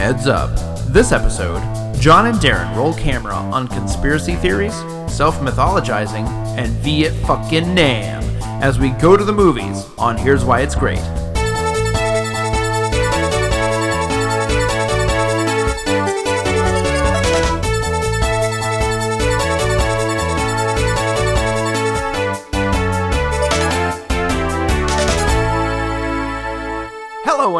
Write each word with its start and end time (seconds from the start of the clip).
Heads 0.00 0.26
up. 0.26 0.48
This 0.94 1.12
episode, 1.12 1.60
John 2.00 2.24
and 2.24 2.38
Darren 2.38 2.74
roll 2.74 2.94
camera 2.94 3.34
on 3.34 3.68
conspiracy 3.68 4.34
theories, 4.34 4.74
self 5.12 5.38
mythologizing, 5.40 6.26
and 6.56 6.72
Viet 6.78 7.12
fucking 7.26 7.74
Nam 7.74 8.22
as 8.62 8.78
we 8.78 8.92
go 8.92 9.14
to 9.14 9.24
the 9.24 9.32
movies 9.34 9.86
on 9.98 10.16
Here's 10.16 10.42
Why 10.42 10.62
It's 10.62 10.74
Great. 10.74 11.19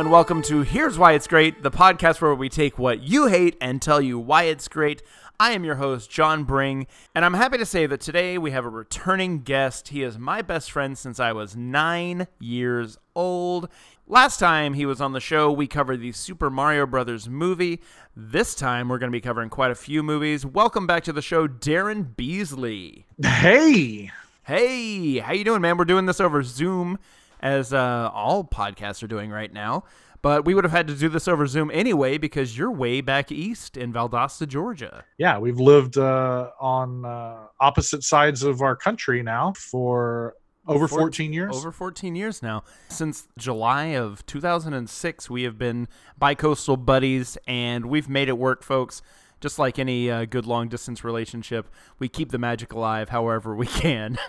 And 0.01 0.11
welcome 0.11 0.41
to 0.41 0.63
Here's 0.63 0.97
Why 0.97 1.13
It's 1.13 1.27
Great, 1.27 1.63
the 1.63 1.71
podcast 1.71 2.23
where 2.23 2.35
we 2.35 2.49
take 2.49 2.79
what 2.79 3.03
you 3.03 3.27
hate 3.27 3.59
and 3.61 3.83
tell 3.83 4.01
you 4.01 4.19
why 4.19 4.45
it's 4.45 4.67
great. 4.67 5.03
I 5.39 5.51
am 5.51 5.63
your 5.63 5.75
host, 5.75 6.11
John 6.11 6.45
Bring, 6.45 6.87
and 7.15 7.23
I'm 7.23 7.35
happy 7.35 7.59
to 7.59 7.67
say 7.67 7.85
that 7.85 8.01
today 8.01 8.39
we 8.39 8.51
have 8.51 8.65
a 8.65 8.71
returning 8.71 9.41
guest. 9.43 9.89
He 9.89 10.03
is 10.03 10.19
my 10.19 10.41
best 10.41 10.73
friend 10.73 10.97
since 10.97 11.21
I 11.21 11.33
was 11.33 11.55
nine 11.55 12.29
years 12.39 12.97
old. 13.15 13.69
Last 14.07 14.39
time 14.39 14.73
he 14.73 14.87
was 14.87 15.03
on 15.03 15.13
the 15.13 15.21
show, 15.21 15.53
we 15.53 15.67
covered 15.67 16.01
the 16.01 16.13
Super 16.13 16.49
Mario 16.49 16.87
Brothers 16.87 17.29
movie. 17.29 17.83
This 18.17 18.55
time 18.55 18.89
we're 18.89 18.97
going 18.97 19.13
to 19.13 19.17
be 19.17 19.21
covering 19.21 19.51
quite 19.51 19.71
a 19.71 19.75
few 19.75 20.03
movies. 20.03 20.47
Welcome 20.47 20.87
back 20.87 21.05
to 21.05 21.13
the 21.13 21.21
show, 21.21 21.47
Darren 21.47 22.17
Beasley. 22.17 23.05
Hey, 23.23 24.11
Hey, 24.51 25.19
how 25.19 25.33
you 25.33 25.45
doing, 25.45 25.61
man? 25.61 25.77
We're 25.77 25.85
doing 25.85 26.07
this 26.07 26.19
over 26.19 26.43
Zoom, 26.43 26.99
as 27.41 27.73
uh, 27.73 28.11
all 28.13 28.45
podcasts 28.45 29.03
are 29.03 29.09
doing 29.09 29.31
right 29.31 29.53
now. 29.53 29.85
But 30.23 30.45
we 30.45 30.53
would 30.53 30.65
have 30.65 30.73
had 30.73 30.87
to 30.89 30.95
do 30.95 31.09
this 31.09 31.27
over 31.27 31.47
Zoom 31.47 31.71
anyway 31.73 32.19
because 32.19 32.57
you're 32.57 32.71
way 32.71 33.01
back 33.01 33.33
east 33.33 33.79
in 33.79 33.91
Valdosta, 33.93 34.47
Georgia. 34.47 35.05
yeah, 35.17 35.39
we've 35.39 35.59
lived 35.59 35.97
uh, 35.97 36.51
on 36.61 37.07
uh, 37.07 37.47
opposite 37.59 38.05
sides 38.05 38.43
of 38.43 38.61
our 38.61 38.77
country 38.77 39.23
now 39.23 39.55
for 39.55 40.35
over 40.67 40.87
14 40.87 41.33
years. 41.33 41.57
Over 41.57 41.73
14 41.73 42.15
years 42.15 42.43
now. 42.43 42.65
Since 42.89 43.29
July 43.39 43.87
of 43.87 44.25
2006, 44.27 45.31
we 45.31 45.45
have 45.45 45.59
been 45.59 45.89
bicoastal 46.21 46.85
buddies, 46.85 47.39
and 47.47 47.87
we've 47.87 48.09
made 48.09 48.29
it 48.29 48.37
work, 48.37 48.63
folks. 48.63 49.01
Just 49.41 49.59
like 49.59 49.79
any 49.79 50.11
uh, 50.11 50.27
good 50.27 50.45
long 50.45 50.69
distance 50.69 51.03
relationship, 51.03 51.69
we 51.99 52.09
keep 52.09 52.31
the 52.31 52.39
magic 52.39 52.73
alive 52.73 53.09
however 53.09 53.55
we 53.55 53.67
can. 53.67 54.19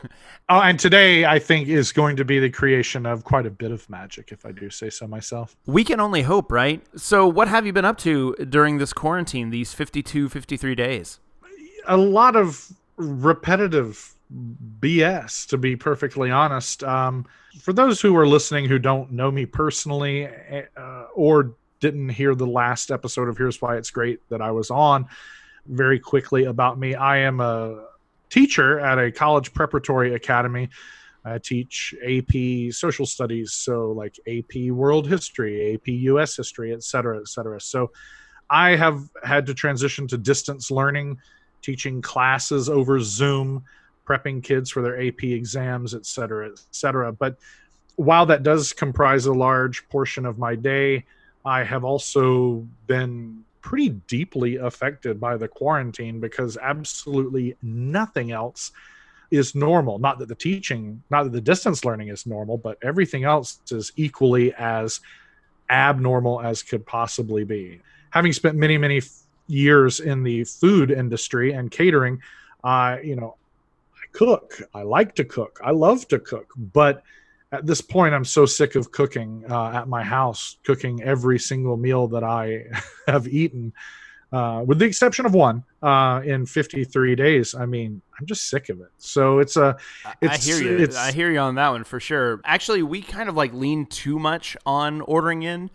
Oh, 0.49 0.59
and 0.59 0.77
today 0.77 1.23
I 1.23 1.39
think 1.39 1.69
is 1.69 1.93
going 1.93 2.17
to 2.17 2.25
be 2.25 2.37
the 2.37 2.49
creation 2.49 3.05
of 3.05 3.23
quite 3.23 3.45
a 3.45 3.49
bit 3.49 3.71
of 3.71 3.89
magic, 3.89 4.33
if 4.33 4.45
I 4.45 4.51
do 4.51 4.69
say 4.69 4.89
so 4.89 5.07
myself. 5.07 5.55
We 5.65 5.85
can 5.85 6.01
only 6.01 6.23
hope, 6.23 6.51
right? 6.51 6.83
So, 6.97 7.25
what 7.25 7.47
have 7.47 7.65
you 7.65 7.71
been 7.71 7.85
up 7.85 7.97
to 7.99 8.35
during 8.49 8.77
this 8.77 8.91
quarantine, 8.91 9.49
these 9.49 9.73
52, 9.73 10.27
53 10.27 10.75
days? 10.75 11.19
A 11.87 11.95
lot 11.95 12.35
of 12.35 12.69
repetitive 12.97 14.13
BS, 14.79 15.47
to 15.47 15.57
be 15.57 15.75
perfectly 15.75 16.31
honest. 16.31 16.83
Um, 16.83 17.25
for 17.59 17.73
those 17.73 18.01
who 18.01 18.15
are 18.17 18.27
listening 18.27 18.65
who 18.65 18.79
don't 18.79 19.11
know 19.11 19.31
me 19.31 19.45
personally 19.45 20.25
eh, 20.25 20.63
uh, 20.77 21.05
or 21.13 21.55
didn't 21.81 22.09
hear 22.09 22.33
the 22.33 22.47
last 22.47 22.91
episode 22.91 23.27
of 23.27 23.37
Here's 23.37 23.61
Why 23.61 23.75
It's 23.75 23.91
Great 23.91 24.21
that 24.29 24.41
I 24.41 24.51
was 24.51 24.71
on, 24.71 25.07
very 25.65 25.99
quickly 25.99 26.45
about 26.45 26.79
me, 26.79 26.95
I 26.95 27.17
am 27.17 27.41
a 27.41 27.85
teacher 28.29 28.79
at 28.79 28.97
a 28.97 29.11
college 29.11 29.53
preparatory 29.53 30.15
academy. 30.15 30.69
I 31.23 31.37
teach 31.37 31.93
AP 32.03 32.71
social 32.71 33.05
studies, 33.05 33.51
so 33.53 33.91
like 33.91 34.17
AP 34.27 34.71
world 34.71 35.07
history, 35.07 35.73
AP 35.73 35.87
US 35.87 36.35
history, 36.35 36.73
et 36.73 36.83
cetera, 36.83 37.19
et 37.19 37.27
cetera. 37.27 37.59
So 37.61 37.91
I 38.49 38.75
have 38.75 39.01
had 39.23 39.45
to 39.47 39.53
transition 39.53 40.07
to 40.07 40.17
distance 40.17 40.71
learning, 40.71 41.19
teaching 41.61 42.01
classes 42.01 42.69
over 42.69 42.99
Zoom, 42.99 43.63
prepping 44.07 44.43
kids 44.43 44.71
for 44.71 44.81
their 44.81 44.99
AP 44.99 45.23
exams, 45.23 45.93
et 45.93 46.05
cetera, 46.05 46.49
et 46.49 46.59
cetera. 46.71 47.11
But 47.11 47.37
while 47.97 48.25
that 48.25 48.41
does 48.41 48.73
comprise 48.73 49.27
a 49.27 49.33
large 49.33 49.87
portion 49.89 50.25
of 50.25 50.39
my 50.39 50.55
day, 50.55 51.05
I 51.45 51.63
have 51.63 51.83
also 51.83 52.67
been 52.87 53.43
pretty 53.61 53.89
deeply 54.07 54.57
affected 54.57 55.19
by 55.19 55.37
the 55.37 55.47
quarantine 55.47 56.19
because 56.19 56.57
absolutely 56.57 57.55
nothing 57.61 58.31
else 58.31 58.71
is 59.29 59.55
normal. 59.55 59.97
Not 59.97 60.19
that 60.19 60.27
the 60.27 60.35
teaching, 60.35 61.01
not 61.09 61.23
that 61.23 61.31
the 61.31 61.41
distance 61.41 61.85
learning 61.85 62.09
is 62.09 62.25
normal, 62.25 62.57
but 62.57 62.77
everything 62.83 63.23
else 63.23 63.61
is 63.71 63.91
equally 63.95 64.53
as 64.55 64.99
abnormal 65.69 66.41
as 66.41 66.61
could 66.63 66.85
possibly 66.85 67.43
be. 67.43 67.79
Having 68.09 68.33
spent 68.33 68.57
many, 68.57 68.77
many 68.77 69.01
years 69.47 70.01
in 70.01 70.23
the 70.23 70.43
food 70.43 70.91
industry 70.91 71.53
and 71.53 71.71
catering, 71.71 72.21
uh, 72.63 72.97
you 73.01 73.15
know, 73.15 73.35
I 73.95 74.05
cook. 74.11 74.61
I 74.73 74.81
like 74.83 75.15
to 75.15 75.23
cook. 75.23 75.59
I 75.63 75.71
love 75.71 76.07
to 76.09 76.19
cook, 76.19 76.51
but 76.73 77.03
at 77.51 77.65
this 77.65 77.81
point, 77.81 78.13
I'm 78.13 78.25
so 78.25 78.45
sick 78.45 78.75
of 78.75 78.91
cooking 78.91 79.43
uh, 79.49 79.71
at 79.71 79.87
my 79.87 80.03
house, 80.03 80.57
cooking 80.63 81.01
every 81.03 81.37
single 81.37 81.75
meal 81.77 82.07
that 82.09 82.23
I 82.23 82.65
have 83.07 83.27
eaten, 83.27 83.73
uh, 84.31 84.63
with 84.65 84.79
the 84.79 84.85
exception 84.85 85.25
of 85.25 85.33
one 85.33 85.63
uh, 85.81 86.21
in 86.23 86.45
53 86.45 87.15
days. 87.15 87.53
I 87.53 87.65
mean, 87.65 88.01
I'm 88.17 88.25
just 88.25 88.49
sick 88.49 88.69
of 88.69 88.79
it. 88.79 88.87
So 88.97 89.39
it's 89.39 89.57
a, 89.57 89.75
I 90.05 90.13
It's- 90.21 90.45
hear 90.45 90.79
you. 90.79 90.87
I 90.95 91.11
hear 91.11 91.29
you 91.29 91.39
on 91.39 91.55
that 91.55 91.69
one 91.69 91.83
for 91.83 91.99
sure. 91.99 92.39
Actually, 92.45 92.83
we 92.83 93.01
kind 93.01 93.27
of 93.27 93.35
like 93.35 93.53
lean 93.53 93.85
too 93.85 94.17
much 94.17 94.55
on 94.65 95.01
ordering 95.01 95.43
in 95.43 95.69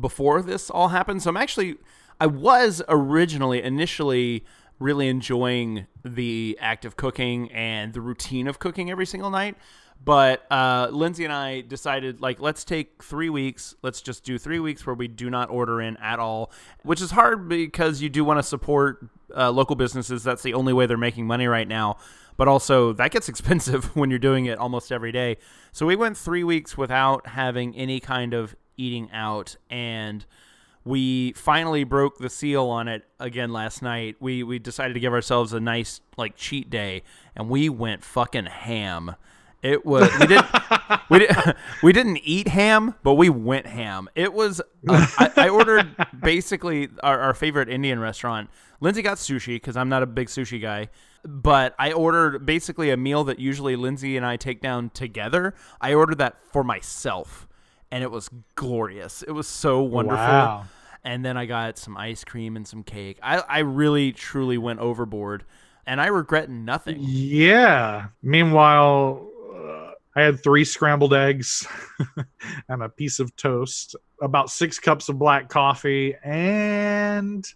before 0.00 0.40
this 0.40 0.70
all 0.70 0.88
happened. 0.88 1.22
So 1.22 1.28
I'm 1.28 1.36
actually, 1.36 1.76
I 2.18 2.26
was 2.26 2.80
originally, 2.88 3.62
initially, 3.62 4.46
really 4.78 5.08
enjoying 5.08 5.86
the 6.04 6.56
act 6.60 6.86
of 6.86 6.96
cooking 6.96 7.50
and 7.52 7.92
the 7.92 8.00
routine 8.00 8.46
of 8.46 8.58
cooking 8.60 8.90
every 8.90 9.04
single 9.06 9.28
night. 9.28 9.56
But 10.02 10.50
uh, 10.50 10.88
Lindsay 10.90 11.24
and 11.24 11.32
I 11.32 11.60
decided, 11.60 12.20
like, 12.20 12.40
let's 12.40 12.64
take 12.64 13.02
three 13.02 13.28
weeks. 13.28 13.74
Let's 13.82 14.00
just 14.00 14.24
do 14.24 14.38
three 14.38 14.60
weeks 14.60 14.86
where 14.86 14.94
we 14.94 15.08
do 15.08 15.28
not 15.28 15.50
order 15.50 15.80
in 15.80 15.96
at 15.98 16.18
all, 16.18 16.50
which 16.82 17.02
is 17.02 17.10
hard 17.10 17.48
because 17.48 18.00
you 18.00 18.08
do 18.08 18.24
want 18.24 18.38
to 18.38 18.42
support 18.42 19.06
uh, 19.36 19.50
local 19.50 19.76
businesses. 19.76 20.22
That's 20.22 20.42
the 20.42 20.54
only 20.54 20.72
way 20.72 20.86
they're 20.86 20.96
making 20.96 21.26
money 21.26 21.46
right 21.46 21.68
now. 21.68 21.98
But 22.36 22.48
also, 22.48 22.92
that 22.94 23.10
gets 23.10 23.28
expensive 23.28 23.96
when 23.96 24.10
you're 24.10 24.18
doing 24.18 24.46
it 24.46 24.58
almost 24.58 24.92
every 24.92 25.12
day. 25.12 25.36
So 25.72 25.84
we 25.84 25.96
went 25.96 26.16
three 26.16 26.44
weeks 26.44 26.78
without 26.78 27.26
having 27.28 27.76
any 27.76 28.00
kind 28.00 28.32
of 28.32 28.56
eating 28.76 29.10
out. 29.12 29.56
And 29.68 30.24
we 30.84 31.32
finally 31.32 31.84
broke 31.84 32.18
the 32.18 32.30
seal 32.30 32.66
on 32.66 32.88
it 32.88 33.04
again 33.20 33.52
last 33.52 33.82
night. 33.82 34.16
We 34.20 34.42
we 34.42 34.58
decided 34.58 34.94
to 34.94 35.00
give 35.00 35.12
ourselves 35.12 35.52
a 35.52 35.60
nice 35.60 36.00
like 36.16 36.34
cheat 36.34 36.70
day, 36.70 37.02
and 37.36 37.50
we 37.50 37.68
went 37.68 38.02
fucking 38.02 38.46
ham. 38.46 39.14
It 39.62 39.84
was 39.84 40.08
we 40.20 40.26
didn't 40.28 40.46
we 41.10 41.18
did 41.18 41.30
we 41.82 41.92
didn't 41.92 42.18
eat 42.22 42.48
ham, 42.48 42.94
but 43.02 43.14
we 43.14 43.28
went 43.28 43.66
ham. 43.66 44.08
It 44.14 44.32
was 44.32 44.60
uh, 44.88 45.06
I, 45.18 45.32
I 45.36 45.48
ordered 45.48 45.94
basically 46.22 46.88
our, 47.02 47.18
our 47.18 47.34
favorite 47.34 47.68
Indian 47.68 47.98
restaurant. 47.98 48.50
Lindsay 48.80 49.02
got 49.02 49.16
sushi 49.18 49.56
because 49.56 49.76
I'm 49.76 49.88
not 49.88 50.04
a 50.04 50.06
big 50.06 50.28
sushi 50.28 50.62
guy, 50.62 50.90
but 51.24 51.74
I 51.78 51.90
ordered 51.92 52.46
basically 52.46 52.90
a 52.90 52.96
meal 52.96 53.24
that 53.24 53.40
usually 53.40 53.74
Lindsay 53.74 54.16
and 54.16 54.24
I 54.24 54.36
take 54.36 54.60
down 54.60 54.90
together. 54.90 55.54
I 55.80 55.94
ordered 55.94 56.18
that 56.18 56.40
for 56.52 56.62
myself, 56.62 57.48
and 57.90 58.04
it 58.04 58.10
was 58.12 58.30
glorious. 58.54 59.22
It 59.22 59.32
was 59.32 59.48
so 59.48 59.82
wonderful 59.82 60.16
Wow. 60.24 60.64
and 61.02 61.24
then 61.24 61.36
I 61.36 61.46
got 61.46 61.76
some 61.78 61.96
ice 61.96 62.22
cream 62.22 62.54
and 62.54 62.68
some 62.68 62.84
cake. 62.84 63.18
I, 63.20 63.38
I 63.38 63.58
really 63.60 64.12
truly 64.12 64.58
went 64.58 64.78
overboard, 64.78 65.44
and 65.84 66.00
I 66.00 66.06
regret 66.06 66.48
nothing. 66.48 66.98
Yeah. 67.00 68.06
Meanwhile, 68.22 69.28
I 70.18 70.22
had 70.22 70.42
three 70.42 70.64
scrambled 70.64 71.14
eggs 71.14 71.64
and 72.68 72.82
a 72.82 72.88
piece 72.88 73.20
of 73.20 73.34
toast, 73.36 73.94
about 74.20 74.50
six 74.50 74.78
cups 74.80 75.08
of 75.08 75.16
black 75.16 75.48
coffee, 75.48 76.16
and 76.24 77.46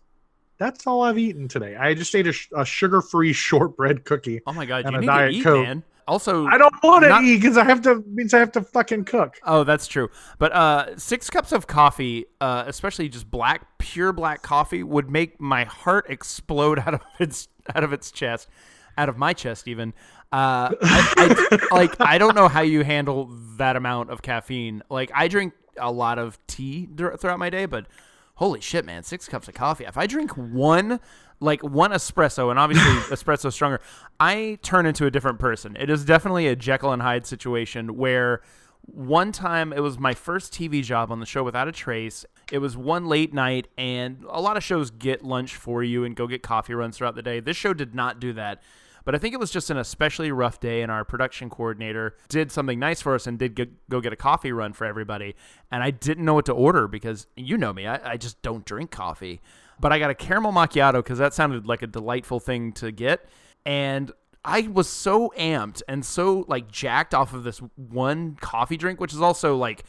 that's 0.58 0.86
all 0.86 1.02
I've 1.02 1.18
eaten 1.18 1.48
today. 1.48 1.74
I 1.74 1.94
just 1.94 2.14
ate 2.14 2.28
a, 2.28 2.34
a 2.56 2.64
sugar-free 2.64 3.32
shortbread 3.48 4.04
cookie. 4.04 4.40
Oh 4.46 4.52
my 4.52 4.64
god, 4.64 4.84
And 4.84 4.92
you 4.92 4.98
a 4.98 5.00
need 5.00 5.06
Diet 5.08 5.32
to 5.32 5.36
eat, 5.38 5.42
Coke. 5.42 5.66
man. 5.66 5.82
Also, 6.06 6.46
I 6.46 6.56
don't 6.58 6.74
want 6.84 7.02
to 7.04 7.08
Not- 7.08 7.24
eat 7.24 7.40
because 7.40 7.56
I 7.56 7.64
have 7.64 7.82
to 7.82 8.02
means 8.06 8.32
I 8.34 8.38
have 8.38 8.52
to 8.52 8.62
fucking 8.62 9.04
cook. 9.06 9.38
oh, 9.44 9.64
that's 9.64 9.86
true. 9.88 10.08
But 10.38 10.52
uh, 10.52 10.96
six 10.98 11.30
cups 11.30 11.50
of 11.52 11.66
coffee, 11.66 12.26
uh, 12.40 12.64
especially 12.66 13.08
just 13.08 13.28
black, 13.30 13.78
pure 13.78 14.12
black 14.12 14.42
coffee, 14.42 14.82
would 14.84 15.10
make 15.10 15.40
my 15.40 15.64
heart 15.64 16.06
explode 16.10 16.78
out 16.80 16.94
of 16.94 17.00
its 17.18 17.48
out 17.74 17.82
of 17.84 17.92
its 17.92 18.10
chest, 18.12 18.48
out 18.96 19.08
of 19.08 19.16
my 19.16 19.32
chest 19.32 19.68
even. 19.68 19.94
Uh, 20.32 20.74
I, 20.80 21.58
I, 21.70 21.74
like 21.74 22.00
I 22.00 22.18
don't 22.18 22.34
know 22.34 22.48
how 22.48 22.62
you 22.62 22.84
handle 22.84 23.30
that 23.56 23.76
amount 23.76 24.10
of 24.10 24.22
caffeine. 24.22 24.82
Like 24.88 25.10
I 25.14 25.28
drink 25.28 25.54
a 25.78 25.90
lot 25.90 26.18
of 26.18 26.38
tea 26.46 26.88
throughout 26.96 27.38
my 27.38 27.50
day, 27.50 27.66
but 27.66 27.86
holy 28.34 28.60
shit, 28.60 28.84
man, 28.84 29.02
six 29.02 29.28
cups 29.28 29.48
of 29.48 29.54
coffee. 29.54 29.84
If 29.84 29.96
I 29.96 30.06
drink 30.06 30.32
one, 30.36 31.00
like 31.40 31.62
one 31.62 31.90
espresso, 31.92 32.50
and 32.50 32.58
obviously 32.58 32.90
espresso 33.14 33.52
stronger, 33.52 33.80
I 34.18 34.58
turn 34.62 34.86
into 34.86 35.06
a 35.06 35.10
different 35.10 35.38
person. 35.38 35.76
It 35.78 35.90
is 35.90 36.04
definitely 36.04 36.48
a 36.48 36.56
Jekyll 36.56 36.92
and 36.92 37.02
Hyde 37.02 37.26
situation 37.26 37.96
where 37.96 38.42
one 38.82 39.30
time 39.30 39.72
it 39.72 39.80
was 39.80 39.98
my 39.98 40.12
first 40.12 40.52
TV 40.52 40.82
job 40.82 41.12
on 41.12 41.20
the 41.20 41.26
show 41.26 41.44
Without 41.44 41.68
a 41.68 41.72
Trace. 41.72 42.26
It 42.50 42.58
was 42.58 42.76
one 42.76 43.06
late 43.06 43.32
night, 43.32 43.68
and 43.78 44.24
a 44.28 44.40
lot 44.40 44.56
of 44.56 44.64
shows 44.64 44.90
get 44.90 45.24
lunch 45.24 45.54
for 45.54 45.82
you 45.82 46.04
and 46.04 46.16
go 46.16 46.26
get 46.26 46.42
coffee 46.42 46.74
runs 46.74 46.98
throughout 46.98 47.14
the 47.14 47.22
day. 47.22 47.40
This 47.40 47.56
show 47.56 47.72
did 47.72 47.94
not 47.94 48.18
do 48.18 48.32
that. 48.32 48.62
But 49.04 49.14
I 49.14 49.18
think 49.18 49.34
it 49.34 49.40
was 49.40 49.50
just 49.50 49.70
an 49.70 49.76
especially 49.76 50.30
rough 50.30 50.60
day, 50.60 50.82
and 50.82 50.90
our 50.90 51.04
production 51.04 51.50
coordinator 51.50 52.14
did 52.28 52.52
something 52.52 52.78
nice 52.78 53.00
for 53.00 53.14
us 53.14 53.26
and 53.26 53.38
did 53.38 53.70
go, 53.88 54.00
get 54.00 54.12
a 54.12 54.16
coffee 54.16 54.52
run 54.52 54.72
for 54.72 54.84
everybody. 54.84 55.34
And 55.70 55.82
I 55.82 55.90
didn't 55.90 56.24
know 56.24 56.34
what 56.34 56.46
to 56.46 56.52
order 56.52 56.88
because 56.88 57.26
you 57.36 57.56
know 57.58 57.72
me, 57.72 57.86
I, 57.86 58.12
I 58.12 58.16
just 58.16 58.40
don't 58.42 58.64
drink 58.64 58.90
coffee. 58.90 59.40
But 59.80 59.92
I 59.92 59.98
got 59.98 60.10
a 60.10 60.14
caramel 60.14 60.52
macchiato 60.52 60.94
because 60.94 61.18
that 61.18 61.34
sounded 61.34 61.66
like 61.66 61.82
a 61.82 61.86
delightful 61.86 62.38
thing 62.38 62.72
to 62.74 62.92
get. 62.92 63.28
And 63.66 64.12
I 64.44 64.62
was 64.62 64.88
so 64.88 65.32
amped 65.38 65.82
and 65.88 66.04
so 66.04 66.44
like 66.48 66.70
jacked 66.70 67.14
off 67.14 67.32
of 67.32 67.44
this 67.44 67.58
one 67.76 68.36
coffee 68.40 68.76
drink, 68.76 69.00
which 69.00 69.12
is 69.12 69.20
also 69.20 69.56
like, 69.56 69.84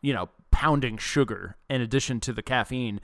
you 0.00 0.12
know, 0.12 0.28
pounding 0.50 0.96
sugar 0.96 1.56
in 1.68 1.80
addition 1.80 2.20
to 2.20 2.32
the 2.32 2.42
caffeine, 2.42 3.00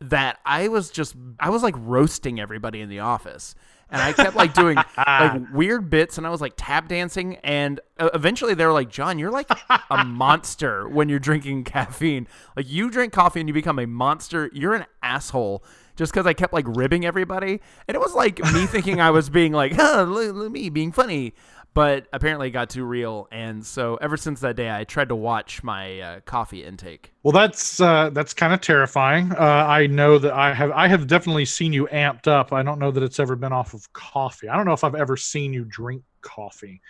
that 0.00 0.38
I 0.44 0.68
was 0.68 0.90
just, 0.90 1.14
I 1.38 1.50
was 1.50 1.62
like 1.62 1.74
roasting 1.76 2.40
everybody 2.40 2.80
in 2.80 2.88
the 2.88 3.00
office 3.00 3.54
and 3.90 4.00
I 4.00 4.12
kept 4.12 4.36
like 4.36 4.54
doing 4.54 4.76
like 4.96 5.42
weird 5.52 5.90
bits, 5.90 6.18
and 6.18 6.26
I 6.26 6.30
was 6.30 6.40
like 6.40 6.54
tap 6.56 6.88
dancing, 6.88 7.36
and 7.36 7.80
uh, 7.98 8.10
eventually 8.14 8.54
they 8.54 8.64
were 8.64 8.72
like, 8.72 8.90
"John, 8.90 9.18
you're 9.18 9.30
like 9.30 9.50
a 9.90 10.04
monster 10.06 10.88
when 10.88 11.08
you're 11.08 11.18
drinking 11.18 11.64
caffeine. 11.64 12.26
Like 12.56 12.70
you 12.70 12.90
drink 12.90 13.12
coffee 13.12 13.40
and 13.40 13.48
you 13.48 13.52
become 13.52 13.78
a 13.78 13.86
monster. 13.86 14.50
You're 14.52 14.74
an 14.74 14.86
asshole." 15.02 15.64
Just 15.96 16.12
because 16.12 16.26
I 16.26 16.32
kept 16.32 16.54
like 16.54 16.64
ribbing 16.66 17.04
everybody, 17.04 17.60
and 17.86 17.94
it 17.94 18.00
was 18.00 18.14
like 18.14 18.38
me 18.54 18.64
thinking 18.64 19.02
I 19.02 19.10
was 19.10 19.28
being 19.28 19.52
like, 19.52 19.72
huh, 19.76 20.04
look, 20.04 20.34
look 20.34 20.50
me 20.50 20.70
being 20.70 20.92
funny, 20.92 21.34
but 21.74 22.06
apparently 22.12 22.48
it 22.48 22.50
got 22.50 22.70
too 22.70 22.84
real 22.84 23.28
and 23.30 23.64
so 23.64 23.96
ever 23.96 24.16
since 24.16 24.40
that 24.40 24.56
day 24.56 24.70
i 24.70 24.84
tried 24.84 25.08
to 25.08 25.14
watch 25.14 25.62
my 25.62 26.00
uh, 26.00 26.20
coffee 26.20 26.64
intake. 26.64 27.12
Well 27.22 27.32
that's 27.32 27.80
uh, 27.80 28.10
that's 28.10 28.34
kind 28.34 28.52
of 28.52 28.60
terrifying. 28.60 29.32
Uh, 29.32 29.66
i 29.68 29.86
know 29.86 30.18
that 30.18 30.32
i 30.32 30.52
have 30.52 30.70
i 30.72 30.88
have 30.88 31.06
definitely 31.06 31.44
seen 31.44 31.72
you 31.72 31.86
amped 31.88 32.26
up. 32.26 32.52
I 32.52 32.62
don't 32.62 32.78
know 32.78 32.90
that 32.90 33.02
it's 33.02 33.20
ever 33.20 33.36
been 33.36 33.52
off 33.52 33.74
of 33.74 33.92
coffee. 33.92 34.48
I 34.48 34.56
don't 34.56 34.66
know 34.66 34.72
if 34.72 34.84
i've 34.84 34.94
ever 34.94 35.16
seen 35.16 35.52
you 35.52 35.64
drink 35.64 36.02
coffee. 36.22 36.80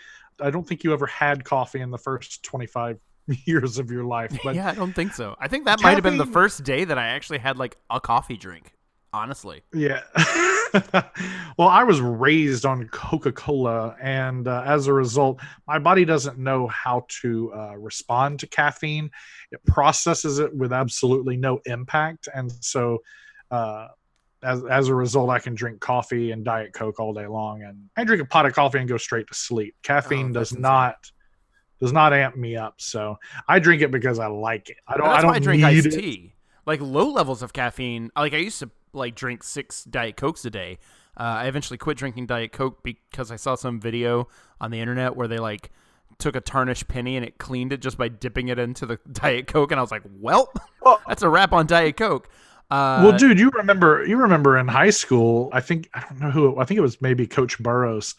I 0.42 0.50
don't 0.50 0.66
think 0.66 0.84
you 0.84 0.92
ever 0.92 1.06
had 1.06 1.44
coffee 1.44 1.80
in 1.80 1.90
the 1.90 1.98
first 1.98 2.42
25 2.42 2.98
years 3.44 3.78
of 3.78 3.90
your 3.90 4.04
life 4.04 4.36
but 4.42 4.54
yeah 4.56 4.70
i 4.70 4.74
don't 4.74 4.92
think 4.94 5.12
so. 5.12 5.36
I 5.38 5.46
think 5.48 5.66
that 5.66 5.82
might 5.82 5.94
have 5.94 6.02
been 6.02 6.16
the 6.16 6.26
first 6.26 6.64
day 6.64 6.84
that 6.84 6.98
i 6.98 7.08
actually 7.08 7.38
had 7.38 7.58
like 7.58 7.76
a 7.88 8.00
coffee 8.00 8.36
drink 8.36 8.74
honestly 9.12 9.62
yeah 9.72 10.02
well, 11.58 11.68
I 11.68 11.82
was 11.82 12.00
raised 12.00 12.64
on 12.64 12.88
Coca 12.88 13.32
Cola, 13.32 13.96
and 14.00 14.46
uh, 14.46 14.62
as 14.64 14.86
a 14.86 14.92
result, 14.92 15.40
my 15.66 15.78
body 15.78 16.04
doesn't 16.04 16.38
know 16.38 16.66
how 16.68 17.06
to 17.20 17.52
uh, 17.52 17.76
respond 17.76 18.40
to 18.40 18.46
caffeine. 18.46 19.10
It 19.50 19.64
processes 19.66 20.38
it 20.38 20.54
with 20.54 20.72
absolutely 20.72 21.36
no 21.36 21.60
impact, 21.66 22.28
and 22.34 22.52
so 22.60 22.98
uh, 23.50 23.88
as 24.42 24.64
as 24.64 24.88
a 24.88 24.94
result, 24.94 25.30
I 25.30 25.38
can 25.38 25.54
drink 25.54 25.80
coffee 25.80 26.30
and 26.30 26.44
Diet 26.44 26.72
Coke 26.72 27.00
all 27.00 27.12
day 27.12 27.26
long, 27.26 27.62
and 27.62 27.90
I 27.96 28.04
drink 28.04 28.22
a 28.22 28.26
pot 28.26 28.46
of 28.46 28.54
coffee 28.54 28.78
and 28.78 28.88
go 28.88 28.96
straight 28.96 29.26
to 29.28 29.34
sleep. 29.34 29.74
Caffeine 29.82 30.30
oh, 30.30 30.34
does 30.34 30.56
not 30.56 31.10
does 31.80 31.92
not 31.92 32.12
amp 32.12 32.36
me 32.36 32.56
up, 32.56 32.74
so 32.78 33.16
I 33.48 33.58
drink 33.58 33.82
it 33.82 33.90
because 33.90 34.18
I 34.18 34.26
like 34.26 34.70
it. 34.70 34.76
I 34.86 34.96
don't. 34.96 35.08
I 35.08 35.20
don't 35.20 35.34
I 35.34 35.38
drink 35.38 35.64
iced 35.64 35.92
tea. 35.92 36.34
Like 36.66 36.80
low 36.80 37.10
levels 37.10 37.42
of 37.42 37.52
caffeine. 37.52 38.10
Like 38.14 38.34
I 38.34 38.38
used 38.38 38.60
to 38.60 38.70
like 38.92 39.14
drink 39.14 39.42
six 39.42 39.84
diet 39.84 40.16
cokes 40.16 40.44
a 40.44 40.50
day. 40.50 40.78
Uh, 41.16 41.42
I 41.42 41.46
eventually 41.46 41.76
quit 41.76 41.96
drinking 41.96 42.26
diet 42.26 42.52
coke 42.52 42.82
because 42.82 43.30
I 43.30 43.36
saw 43.36 43.54
some 43.54 43.80
video 43.80 44.28
on 44.60 44.70
the 44.70 44.80
internet 44.80 45.16
where 45.16 45.28
they 45.28 45.38
like 45.38 45.70
took 46.18 46.36
a 46.36 46.40
tarnished 46.40 46.88
penny 46.88 47.16
and 47.16 47.24
it 47.24 47.38
cleaned 47.38 47.72
it 47.72 47.80
just 47.80 47.98
by 47.98 48.08
dipping 48.08 48.48
it 48.48 48.58
into 48.58 48.86
the 48.86 48.98
diet 49.12 49.46
coke, 49.46 49.70
and 49.70 49.78
I 49.78 49.82
was 49.82 49.90
like, 49.90 50.02
well, 50.18 50.52
that's 51.08 51.22
a 51.22 51.28
wrap 51.28 51.52
on 51.52 51.66
diet 51.66 51.96
coke. 51.96 52.28
Uh, 52.70 53.02
well, 53.04 53.18
dude, 53.18 53.38
you 53.38 53.50
remember 53.50 54.06
you 54.06 54.16
remember 54.16 54.56
in 54.56 54.68
high 54.68 54.90
school? 54.90 55.50
I 55.52 55.60
think 55.60 55.90
I 55.92 56.00
don't 56.00 56.20
know 56.20 56.30
who. 56.30 56.60
I 56.60 56.64
think 56.64 56.78
it 56.78 56.82
was 56.82 57.00
maybe 57.02 57.26
Coach 57.26 57.58
Burrows. 57.58 58.14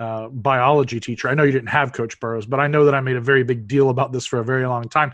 Uh, 0.00 0.26
biology 0.28 0.98
teacher. 0.98 1.28
I 1.28 1.34
know 1.34 1.44
you 1.44 1.52
didn't 1.52 1.68
have 1.68 1.92
Coach 1.92 2.18
Burrows, 2.18 2.44
but 2.44 2.58
I 2.58 2.66
know 2.66 2.86
that 2.86 2.94
I 2.94 3.00
made 3.00 3.14
a 3.14 3.20
very 3.20 3.44
big 3.44 3.68
deal 3.68 3.88
about 3.88 4.10
this 4.10 4.26
for 4.26 4.40
a 4.40 4.44
very 4.44 4.66
long 4.66 4.88
time. 4.88 5.12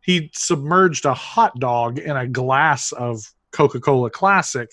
He 0.00 0.30
submerged 0.34 1.04
a 1.04 1.14
hot 1.14 1.60
dog 1.60 2.00
in 2.00 2.16
a 2.16 2.26
glass 2.26 2.90
of 2.90 3.32
Coca 3.54 3.80
Cola 3.80 4.10
Classic, 4.10 4.68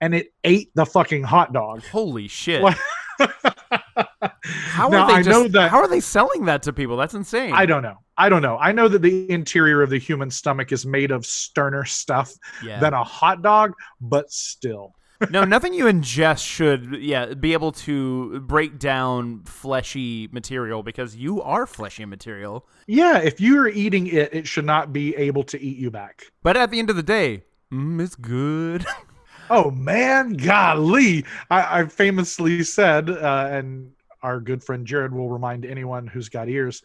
and 0.00 0.14
it 0.14 0.32
ate 0.44 0.70
the 0.74 0.86
fucking 0.86 1.24
hot 1.24 1.52
dog. 1.52 1.82
Holy 1.90 2.28
shit! 2.28 2.62
how 3.18 4.88
now, 4.88 5.02
are 5.02 5.08
they 5.08 5.14
I 5.14 5.22
just, 5.22 5.28
know 5.28 5.48
that, 5.48 5.70
how 5.70 5.78
are 5.78 5.88
they 5.88 6.00
selling 6.00 6.44
that 6.44 6.62
to 6.64 6.72
people? 6.72 6.96
That's 6.96 7.14
insane. 7.14 7.52
I 7.52 7.66
don't 7.66 7.82
know. 7.82 7.98
I 8.16 8.28
don't 8.28 8.42
know. 8.42 8.56
I 8.58 8.72
know 8.72 8.88
that 8.88 9.02
the 9.02 9.30
interior 9.30 9.82
of 9.82 9.90
the 9.90 9.98
human 9.98 10.30
stomach 10.30 10.72
is 10.72 10.86
made 10.86 11.10
of 11.10 11.26
sterner 11.26 11.84
stuff 11.84 12.32
yeah. 12.64 12.78
than 12.80 12.94
a 12.94 13.02
hot 13.02 13.42
dog, 13.42 13.72
but 14.00 14.30
still. 14.30 14.94
no, 15.30 15.42
nothing 15.42 15.74
you 15.74 15.86
ingest 15.86 16.46
should, 16.46 16.96
yeah, 17.00 17.34
be 17.34 17.52
able 17.52 17.72
to 17.72 18.38
break 18.40 18.78
down 18.78 19.42
fleshy 19.44 20.28
material 20.30 20.84
because 20.84 21.16
you 21.16 21.42
are 21.42 21.66
fleshy 21.66 22.04
material. 22.04 22.68
Yeah, 22.86 23.18
if 23.18 23.40
you're 23.40 23.68
eating 23.68 24.06
it, 24.06 24.32
it 24.32 24.46
should 24.46 24.64
not 24.64 24.92
be 24.92 25.16
able 25.16 25.42
to 25.44 25.60
eat 25.60 25.76
you 25.76 25.90
back. 25.90 26.26
But 26.42 26.56
at 26.56 26.70
the 26.70 26.78
end 26.78 26.88
of 26.88 26.94
the 26.94 27.02
day, 27.02 27.42
mm, 27.72 28.02
it's 28.02 28.16
good. 28.16 28.86
oh 29.50 29.70
man, 29.70 30.34
golly! 30.34 31.24
I, 31.50 31.80
I 31.80 31.86
famously 31.86 32.62
said, 32.62 33.10
uh, 33.10 33.48
and 33.50 33.92
our 34.22 34.40
good 34.40 34.62
friend 34.62 34.86
Jared 34.86 35.12
will 35.12 35.28
remind 35.28 35.64
anyone 35.64 36.06
who's 36.06 36.28
got 36.28 36.48
ears. 36.48 36.82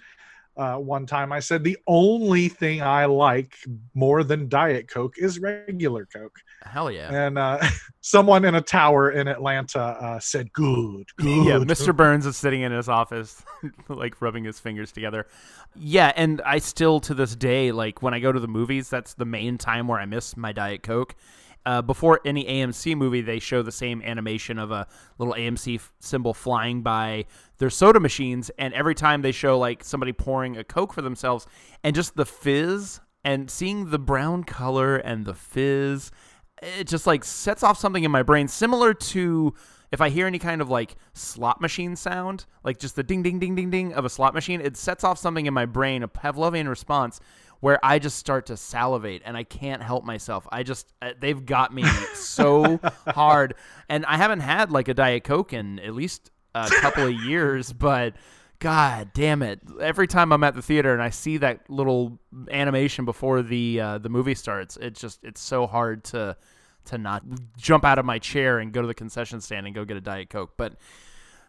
Uh, 0.55 0.75
one 0.75 1.05
time 1.05 1.31
I 1.31 1.39
said 1.39 1.63
the 1.63 1.77
only 1.88 2.47
thing 2.47 2.81
I 2.81 3.05
like 3.05 3.55
more 3.95 4.23
than 4.23 4.50
Diet 4.50 4.88
Coke 4.88 5.15
is 5.17 5.39
regular 5.39 6.05
Coke. 6.05 6.38
Hell 6.63 6.91
yeah! 6.91 7.11
And 7.11 7.39
uh, 7.39 7.59
someone 8.01 8.45
in 8.45 8.53
a 8.55 8.61
tower 8.61 9.11
in 9.11 9.27
Atlanta 9.27 9.81
uh, 9.81 10.19
said, 10.19 10.53
"Good, 10.53 11.05
good." 11.17 11.45
Yeah, 11.45 11.57
Mr. 11.57 11.95
Burns 11.95 12.25
is 12.27 12.38
sitting 12.38 12.61
in 12.61 12.71
his 12.71 12.88
office, 12.88 13.44
like 13.88 14.21
rubbing 14.21 14.44
his 14.44 14.59
fingers 14.59 14.91
together. 14.91 15.25
Yeah, 15.75 16.11
and 16.15 16.39
I 16.45 16.59
still 16.59 16.99
to 17.01 17.15
this 17.15 17.35
day, 17.35 17.71
like 17.71 18.03
when 18.03 18.13
I 18.13 18.19
go 18.19 18.31
to 18.31 18.39
the 18.39 18.47
movies, 18.47 18.89
that's 18.89 19.15
the 19.15 19.25
main 19.25 19.57
time 19.57 19.88
where 19.88 19.99
I 19.99 20.06
miss 20.06 20.38
my 20.38 20.51
Diet 20.51 20.83
Coke 20.83 21.15
uh, 21.65 21.81
before 21.81 22.19
any 22.25 22.45
AMC 22.45 22.95
movie, 22.95 23.21
they 23.21 23.39
show 23.39 23.62
the 23.62 23.71
same 23.71 24.01
animation 24.01 24.60
of 24.60 24.71
a 24.71 24.88
little 25.18 25.33
AMC 25.33 25.75
f- 25.75 25.94
symbol 26.00 26.33
flying 26.33 26.81
by 26.81 27.25
their 27.57 27.69
soda 27.69 28.00
machines, 28.00 28.51
and 28.57 28.74
every 28.74 28.95
time 28.95 29.21
they 29.21 29.31
show 29.31 29.57
like 29.57 29.83
somebody 29.83 30.12
pouring 30.12 30.57
a 30.57 30.63
Coke 30.63 30.94
for 30.94 31.01
themselves, 31.01 31.48
and 31.83 31.95
just 31.95 32.15
the 32.15 32.25
fizz 32.25 33.00
and 33.24 33.50
seeing 33.50 33.89
the 33.89 34.00
brown 34.00 34.44
color 34.44 34.98
and 34.98 35.25
the 35.25 35.33
fizz, 35.33 36.12
it 36.62 36.87
just 36.87 37.07
like 37.07 37.23
sets 37.23 37.64
off 37.64 37.78
something 37.78 38.04
in 38.04 38.11
my 38.11 38.23
brain, 38.23 38.47
similar 38.47 38.94
to 38.94 39.54
if 39.94 40.02
I 40.02 40.09
hear 40.09 40.26
any 40.26 40.40
kind 40.40 40.59
of 40.59 40.69
like 40.69 40.95
slot 41.14 41.61
machine 41.61 41.95
sound, 41.95 42.45
like 42.64 42.80
just 42.80 42.95
the 42.95 43.04
ding 43.04 43.21
ding 43.21 43.37
ding 43.37 43.56
ding 43.56 43.69
ding 43.69 43.94
of 43.94 44.06
a 44.06 44.09
slot 44.09 44.33
machine, 44.33 44.59
it 44.59 44.76
sets 44.76 45.04
off 45.04 45.19
something 45.19 45.45
in 45.45 45.54
my 45.54 45.66
brain, 45.68 46.02
a 46.02 46.07
Pavlovian 46.07 46.68
response 46.68 47.19
where 47.63 47.79
I 47.81 47.97
just 47.97 48.17
start 48.17 48.47
to 48.47 48.57
salivate 48.57 49.21
and 49.23 49.37
I 49.37 49.43
can't 49.43 49.81
help 49.81 50.03
myself. 50.03 50.45
I 50.51 50.63
just 50.63 50.91
uh, 51.01 51.13
they've 51.17 51.45
got 51.45 51.73
me 51.73 51.83
so 52.13 52.77
hard, 53.07 53.55
and 53.87 54.05
I 54.05 54.17
haven't 54.17 54.41
had 54.41 54.69
like 54.69 54.89
a 54.89 54.93
diet 54.93 55.23
coke 55.23 55.53
in 55.53 55.79
at 55.79 55.93
least 55.93 56.29
a 56.53 56.69
couple 56.69 57.07
of 57.07 57.13
years, 57.13 57.71
but. 57.87 58.15
God 58.59 59.11
damn 59.13 59.41
it! 59.41 59.59
Every 59.81 60.07
time 60.07 60.31
I'm 60.31 60.41
at 60.41 60.55
the 60.55 60.61
theater 60.61 60.93
and 60.93 61.01
I 61.01 61.09
see 61.09 61.35
that 61.37 61.69
little 61.69 62.17
animation 62.49 63.03
before 63.03 63.41
the 63.41 63.81
uh, 63.81 63.97
the 63.97 64.07
movie 64.07 64.35
starts, 64.35 64.77
it's 64.77 65.01
just 65.01 65.21
it's 65.21 65.41
so 65.41 65.67
hard 65.67 66.05
to 66.05 66.37
to 66.85 66.97
not 66.97 67.23
jump 67.57 67.83
out 67.83 67.99
of 67.99 68.05
my 68.05 68.19
chair 68.19 68.59
and 68.59 68.71
go 68.71 68.79
to 68.79 68.87
the 68.87 68.93
concession 68.93 69.41
stand 69.41 69.65
and 69.65 69.75
go 69.75 69.83
get 69.83 69.97
a 69.97 70.01
diet 70.01 70.29
coke. 70.29 70.53
But 70.55 70.75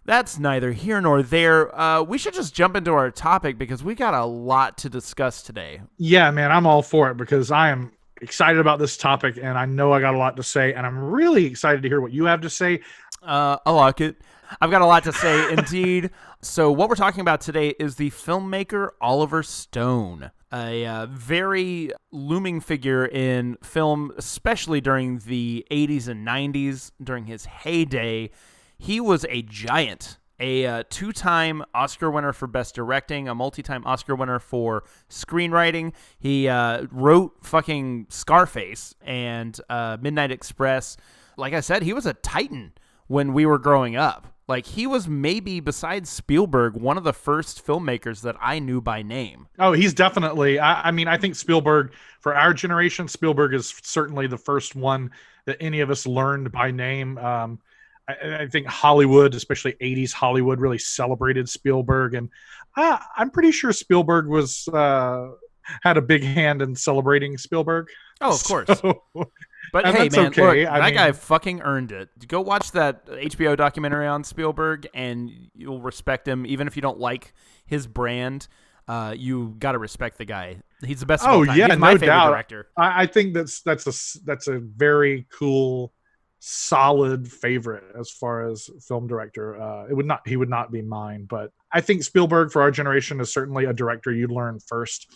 that's 0.05 0.39
neither 0.39 0.73
here 0.73 1.01
nor 1.01 1.23
there. 1.23 1.75
Uh, 1.79 2.03
we 2.03 2.19
should 2.19 2.35
just 2.35 2.55
jump 2.55 2.77
into 2.77 2.93
our 2.93 3.11
topic 3.11 3.59
because 3.59 3.83
we 3.83 3.95
got 3.95 4.15
a 4.15 4.25
lot 4.25 4.77
to 4.79 4.89
discuss 4.89 5.43
today. 5.43 5.81
Yeah, 5.97 6.31
man, 6.31 6.53
I'm 6.53 6.67
all 6.67 6.83
for 6.83 7.11
it 7.11 7.17
because 7.17 7.51
I 7.51 7.71
am 7.71 7.93
excited 8.21 8.61
about 8.61 8.79
this 8.79 8.97
topic 8.97 9.39
and 9.41 9.59
I 9.59 9.67
know 9.67 9.93
I 9.93 10.01
got 10.01 10.15
a 10.15 10.19
lot 10.19 10.37
to 10.37 10.43
say, 10.43 10.75
and 10.75 10.87
I'm 10.87 10.99
really 10.99 11.47
excited 11.47 11.83
to 11.83 11.89
hear 11.89 12.01
what 12.01 12.13
you 12.13 12.27
have 12.27 12.43
to 12.43 12.51
say. 12.51 12.81
Uh, 13.23 13.59
I 13.65 13.71
like 13.71 14.01
it. 14.01 14.17
I've 14.61 14.71
got 14.71 14.83
a 14.83 14.87
lot 14.87 15.05
to 15.05 15.13
say 15.13 15.53
indeed. 15.53 16.11
So, 16.43 16.71
what 16.71 16.91
we're 16.91 16.95
talking 16.97 17.23
about 17.23 17.41
today 17.41 17.71
is 17.81 17.97
the 17.97 18.11
filmmaker 18.11 18.91
Oliver 19.01 19.43
Stone, 19.43 20.31
a 20.53 20.85
uh, 20.85 21.07
very 21.07 21.91
looming 22.13 22.61
figure 22.61 23.07
in 23.07 23.57
film, 23.63 24.13
especially 24.19 24.83
during 24.83 25.21
the 25.21 25.67
80s 25.71 26.07
and 26.07 26.27
90s, 26.27 26.93
during 27.03 27.25
his 27.25 27.47
heyday 27.47 28.31
he 28.85 29.01
was 29.01 29.25
a 29.31 29.41
giant, 29.41 30.19
a 30.39 30.67
uh, 30.67 30.83
two 30.91 31.11
time 31.13 31.65
Oscar 31.73 32.11
winner 32.11 32.35
for 32.35 32.47
Best 32.47 32.75
Directing, 32.75 33.29
a 33.29 33.35
multi 33.35 33.63
time 33.63 33.83
Oscar 33.87 34.15
winner 34.15 34.39
for 34.39 34.85
screenwriting. 35.09 35.95
He 36.19 36.49
uh, 36.49 36.87
wrote 36.91 37.33
fucking 37.43 38.07
Scarface 38.11 38.95
and 39.01 39.59
uh, 39.71 39.97
Midnight 40.03 40.31
Express. 40.31 40.99
Like 41.39 41.55
I 41.55 41.61
said, 41.61 41.83
he 41.83 41.95
was 41.95 42.05
a 42.05 42.13
titan 42.13 42.73
when 43.07 43.33
we 43.33 43.47
were 43.47 43.59
growing 43.59 43.97
up. 43.97 44.27
Like 44.47 44.67
he 44.67 44.87
was 44.87 45.09
maybe 45.09 45.61
besides 45.61 46.11
Spielberg 46.11 46.75
one 46.75 46.99
of 46.99 47.05
the 47.05 47.15
first 47.15 47.67
filmmakers 47.67 48.21
that 48.21 48.37
I 48.39 48.59
knew 48.59 48.83
by 48.83 49.01
name. 49.01 49.49
Oh, 49.59 49.73
he's 49.73 49.95
definitely. 49.95 50.59
I, 50.59 50.89
I, 50.89 50.91
mean, 50.91 51.09
I 51.09 51.17
think 51.17 51.37
Spielberg 51.37 51.95
for 52.21 52.37
our 52.37 52.53
generation, 52.53 53.09
Spielberg 53.09 53.55
is 53.55 53.75
certainly 53.83 54.27
the 54.27 54.37
first 54.37 54.77
one 54.77 55.11
that 55.47 55.57
any 55.61 55.81
of 55.81 55.91
us 55.91 56.07
learned 56.07 56.53
by 56.53 56.71
name. 56.71 57.17
Um, 57.17 57.61
I, 58.09 58.43
I, 58.43 58.47
think 58.49 58.67
Hollywood, 58.67 59.35
especially 59.35 59.75
'80s 59.81 60.13
Hollywood, 60.13 60.61
really 60.61 60.79
celebrated 60.79 61.49
Spielberg, 61.49 62.15
and 62.15 62.29
I, 62.77 63.03
I'm 63.17 63.31
pretty 63.31 63.53
sure 63.53 63.73
Spielberg 63.73 64.27
was 64.27 64.69
uh, 64.69 65.31
had 65.83 65.97
a 65.97 66.03
big 66.03 66.23
hand 66.23 66.63
in 66.63 66.75
celebrating 66.75 67.39
Spielberg. 67.39 67.89
Oh, 68.21 68.35
of 68.35 68.45
course. 68.45 68.69
So, 68.79 69.03
but 69.73 69.87
hey, 69.87 70.09
man, 70.11 70.27
okay. 70.27 70.43
look, 70.43 70.73
I 70.73 70.81
that 70.81 70.87
mean, 70.87 70.95
guy 70.95 71.13
fucking 71.13 71.63
earned 71.63 71.93
it. 71.93 72.09
Go 72.29 72.41
watch 72.41 72.73
that 72.73 73.07
HBO 73.07 73.57
documentary 73.57 74.07
on 74.07 74.25
Spielberg, 74.25 74.87
and 74.95 75.31
you'll 75.55 75.81
respect 75.81 76.29
him, 76.29 76.47
even 76.47 76.67
if 76.67 76.77
you 76.77 76.83
don't 76.83 76.99
like 76.99 77.35
his 77.67 77.87
brand. 77.87 78.49
Uh, 78.87 79.15
you 79.17 79.55
got 79.59 79.73
to 79.73 79.79
respect 79.79 80.19
the 80.19 80.27
guy. 80.27 80.59
He's 80.85 81.01
the 81.01 81.07
best. 81.07 81.25
Oh 81.27 81.43
yeah, 81.43 81.69
no 81.69 81.97
doubt. 81.97 82.31
Director. 82.31 82.69
I, 82.77 83.03
I 83.03 83.07
think 83.07 83.33
that's 83.33 83.63
that's 83.63 83.87
a 83.87 84.21
that's 84.25 84.47
a 84.49 84.59
very 84.59 85.27
cool, 85.33 85.93
solid 86.47 87.27
favorite 87.31 87.85
as 87.99 88.11
far 88.11 88.47
as 88.47 88.69
film 88.87 89.07
director. 89.07 89.59
Uh, 89.61 89.87
it 89.87 89.95
would 89.95 90.05
not 90.05 90.21
he 90.29 90.37
would 90.37 90.51
not 90.51 90.71
be 90.71 90.83
mine, 90.83 91.25
but 91.25 91.51
I 91.73 91.81
think 91.81 92.03
Spielberg 92.03 92.53
for 92.53 92.61
our 92.61 92.71
generation 92.71 93.19
is 93.21 93.33
certainly 93.33 93.65
a 93.65 93.73
director 93.73 94.13
you'd 94.13 94.31
learn 94.31 94.61
first. 94.61 95.11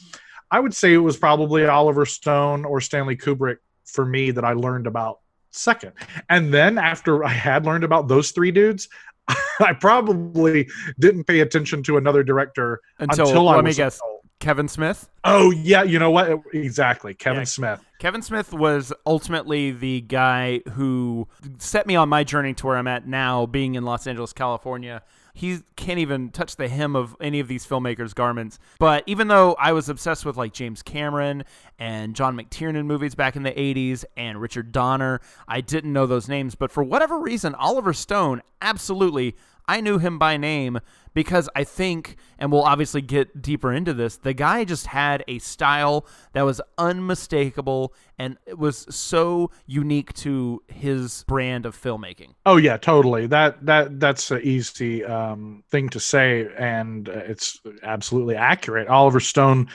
I 0.50 0.58
would 0.58 0.74
say 0.74 0.94
it 0.94 0.98
was 0.98 1.18
probably 1.18 1.66
Oliver 1.66 2.06
Stone 2.06 2.64
or 2.64 2.80
Stanley 2.80 3.14
Kubrick 3.14 3.58
for 3.84 4.06
me 4.06 4.30
that 4.30 4.44
I 4.44 4.54
learned 4.54 4.86
about 4.86 5.18
second. 5.50 5.92
And 6.30 6.52
then 6.52 6.78
after 6.78 7.22
I 7.22 7.28
had 7.28 7.66
learned 7.66 7.84
about 7.84 8.08
those 8.08 8.30
three 8.30 8.50
dudes, 8.50 8.88
I 9.60 9.74
probably 9.74 10.70
didn't 10.98 11.24
pay 11.24 11.40
attention 11.40 11.82
to 11.84 11.98
another 11.98 12.22
director 12.22 12.80
until, 12.98 13.26
until 13.26 13.44
let 13.44 13.58
I 13.58 13.62
me 13.62 13.74
guess. 13.74 13.98
Adult. 13.98 14.17
Kevin 14.40 14.68
Smith? 14.68 15.08
Oh 15.24 15.50
yeah, 15.50 15.82
you 15.82 15.98
know 15.98 16.10
what? 16.10 16.40
Exactly, 16.52 17.14
Kevin 17.14 17.40
yeah. 17.40 17.44
Smith. 17.44 17.84
Kevin 17.98 18.22
Smith 18.22 18.52
was 18.52 18.92
ultimately 19.06 19.72
the 19.72 20.02
guy 20.02 20.60
who 20.72 21.26
set 21.58 21.86
me 21.86 21.96
on 21.96 22.08
my 22.08 22.24
journey 22.24 22.54
to 22.54 22.66
where 22.66 22.76
I'm 22.76 22.86
at 22.86 23.06
now, 23.06 23.46
being 23.46 23.74
in 23.74 23.84
Los 23.84 24.06
Angeles, 24.06 24.32
California 24.32 25.02
he 25.38 25.60
can't 25.76 26.00
even 26.00 26.30
touch 26.30 26.56
the 26.56 26.66
hem 26.66 26.96
of 26.96 27.14
any 27.20 27.38
of 27.38 27.46
these 27.46 27.64
filmmakers' 27.64 28.12
garments. 28.12 28.58
But 28.80 29.04
even 29.06 29.28
though 29.28 29.54
I 29.54 29.72
was 29.72 29.88
obsessed 29.88 30.24
with 30.24 30.36
like 30.36 30.52
James 30.52 30.82
Cameron 30.82 31.44
and 31.78 32.16
John 32.16 32.36
McTiernan 32.36 32.86
movies 32.86 33.14
back 33.14 33.36
in 33.36 33.44
the 33.44 33.52
80s 33.52 34.04
and 34.16 34.40
Richard 34.40 34.72
Donner, 34.72 35.20
I 35.46 35.60
didn't 35.60 35.92
know 35.92 36.06
those 36.06 36.28
names. 36.28 36.56
But 36.56 36.72
for 36.72 36.82
whatever 36.82 37.20
reason, 37.20 37.54
Oliver 37.54 37.92
Stone, 37.92 38.42
absolutely, 38.60 39.36
I 39.68 39.82
knew 39.82 39.98
him 39.98 40.18
by 40.18 40.38
name 40.38 40.80
because 41.12 41.48
I 41.54 41.64
think, 41.64 42.16
and 42.38 42.50
we'll 42.50 42.62
obviously 42.62 43.02
get 43.02 43.42
deeper 43.42 43.72
into 43.72 43.92
this, 43.92 44.16
the 44.16 44.32
guy 44.32 44.64
just 44.64 44.86
had 44.86 45.22
a 45.28 45.38
style 45.40 46.06
that 46.32 46.42
was 46.42 46.60
unmistakable 46.78 47.92
and 48.18 48.38
it 48.46 48.58
was 48.58 48.86
so 48.88 49.50
unique 49.66 50.12
to 50.14 50.62
his 50.68 51.24
brand 51.28 51.66
of 51.66 51.76
filmmaking. 51.76 52.34
Oh 52.46 52.56
yeah, 52.56 52.78
totally. 52.78 53.26
That 53.26 53.64
that 53.66 54.00
that's 54.00 54.30
an 54.30 54.40
easy 54.42 55.04
um, 55.04 55.62
thing 55.70 55.90
to 55.90 56.00
say, 56.00 56.48
and 56.56 57.08
it's 57.08 57.60
absolutely 57.82 58.36
accurate. 58.36 58.88
Oliver 58.88 59.20
Stone 59.20 59.68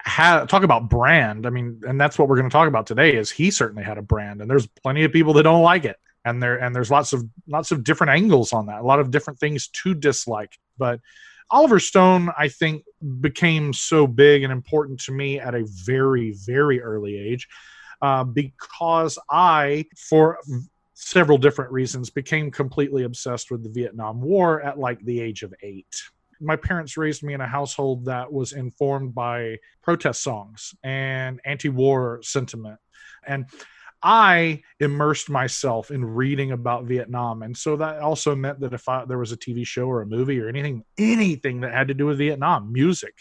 had 0.00 0.46
talk 0.46 0.62
about 0.62 0.88
brand. 0.88 1.46
I 1.46 1.50
mean, 1.50 1.82
and 1.86 2.00
that's 2.00 2.18
what 2.18 2.28
we're 2.28 2.36
going 2.36 2.48
to 2.48 2.52
talk 2.52 2.68
about 2.68 2.86
today. 2.86 3.16
Is 3.16 3.30
he 3.30 3.50
certainly 3.50 3.84
had 3.84 3.98
a 3.98 4.02
brand, 4.02 4.40
and 4.40 4.50
there's 4.50 4.66
plenty 4.66 5.04
of 5.04 5.12
people 5.12 5.34
that 5.34 5.42
don't 5.42 5.62
like 5.62 5.84
it 5.84 5.96
and 6.26 6.42
there 6.42 6.56
and 6.56 6.74
there's 6.74 6.90
lots 6.90 7.14
of 7.14 7.24
lots 7.46 7.70
of 7.70 7.84
different 7.84 8.10
angles 8.10 8.52
on 8.52 8.66
that 8.66 8.80
a 8.80 8.84
lot 8.84 9.00
of 9.00 9.10
different 9.10 9.38
things 9.38 9.68
to 9.68 9.94
dislike. 9.94 10.58
But 10.76 11.00
oliver 11.48 11.78
stone 11.78 12.28
i 12.36 12.48
think 12.48 12.82
became 13.20 13.72
so 13.72 14.04
big 14.04 14.42
and 14.42 14.52
important 14.52 14.98
to 14.98 15.12
me 15.12 15.38
at 15.38 15.54
a 15.54 15.64
very 15.84 16.34
very 16.44 16.82
early 16.82 17.16
age 17.16 17.46
uh, 18.02 18.24
because 18.24 19.16
i 19.30 19.84
for 19.96 20.40
several 20.94 21.38
different 21.38 21.70
reasons 21.70 22.10
became 22.10 22.50
completely 22.50 23.04
obsessed 23.04 23.50
with 23.50 23.62
the 23.62 23.68
vietnam 23.68 24.20
war 24.20 24.62
at 24.62 24.78
like 24.78 24.98
the 25.04 25.20
age 25.20 25.42
of 25.42 25.54
eight. 25.62 25.94
My 26.40 26.56
parents 26.56 26.96
raised 26.96 27.22
me 27.22 27.34
in 27.34 27.40
a 27.40 27.46
household 27.46 28.06
that 28.06 28.30
was 28.30 28.52
informed 28.52 29.14
by 29.14 29.58
protest 29.82 30.22
songs 30.22 30.74
and 30.82 31.40
anti-war 31.44 32.20
sentiment. 32.22 32.78
And 33.26 33.46
I 34.02 34.62
immersed 34.78 35.30
myself 35.30 35.90
in 35.90 36.04
reading 36.04 36.52
about 36.52 36.84
Vietnam, 36.84 37.42
and 37.42 37.56
so 37.56 37.76
that 37.76 38.00
also 38.00 38.34
meant 38.34 38.60
that 38.60 38.72
if 38.72 38.88
I, 38.88 39.04
there 39.04 39.18
was 39.18 39.32
a 39.32 39.36
TV 39.36 39.66
show 39.66 39.86
or 39.86 40.02
a 40.02 40.06
movie 40.06 40.40
or 40.40 40.48
anything, 40.48 40.84
anything 40.98 41.60
that 41.60 41.72
had 41.72 41.88
to 41.88 41.94
do 41.94 42.06
with 42.06 42.18
Vietnam, 42.18 42.72
music. 42.72 43.14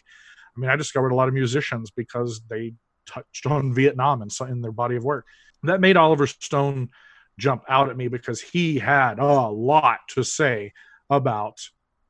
I 0.55 0.59
mean, 0.59 0.69
I 0.69 0.75
discovered 0.75 1.11
a 1.11 1.15
lot 1.15 1.27
of 1.27 1.33
musicians 1.33 1.91
because 1.91 2.41
they 2.49 2.73
touched 3.05 3.45
on 3.45 3.73
Vietnam 3.73 4.21
in, 4.21 4.29
in 4.49 4.61
their 4.61 4.71
body 4.71 4.95
of 4.95 5.03
work. 5.03 5.25
That 5.63 5.81
made 5.81 5.97
Oliver 5.97 6.27
Stone 6.27 6.89
jump 7.37 7.63
out 7.67 7.89
at 7.89 7.97
me 7.97 8.07
because 8.07 8.41
he 8.41 8.79
had 8.79 9.19
a 9.19 9.49
lot 9.49 9.99
to 10.09 10.23
say 10.23 10.73
about 11.09 11.59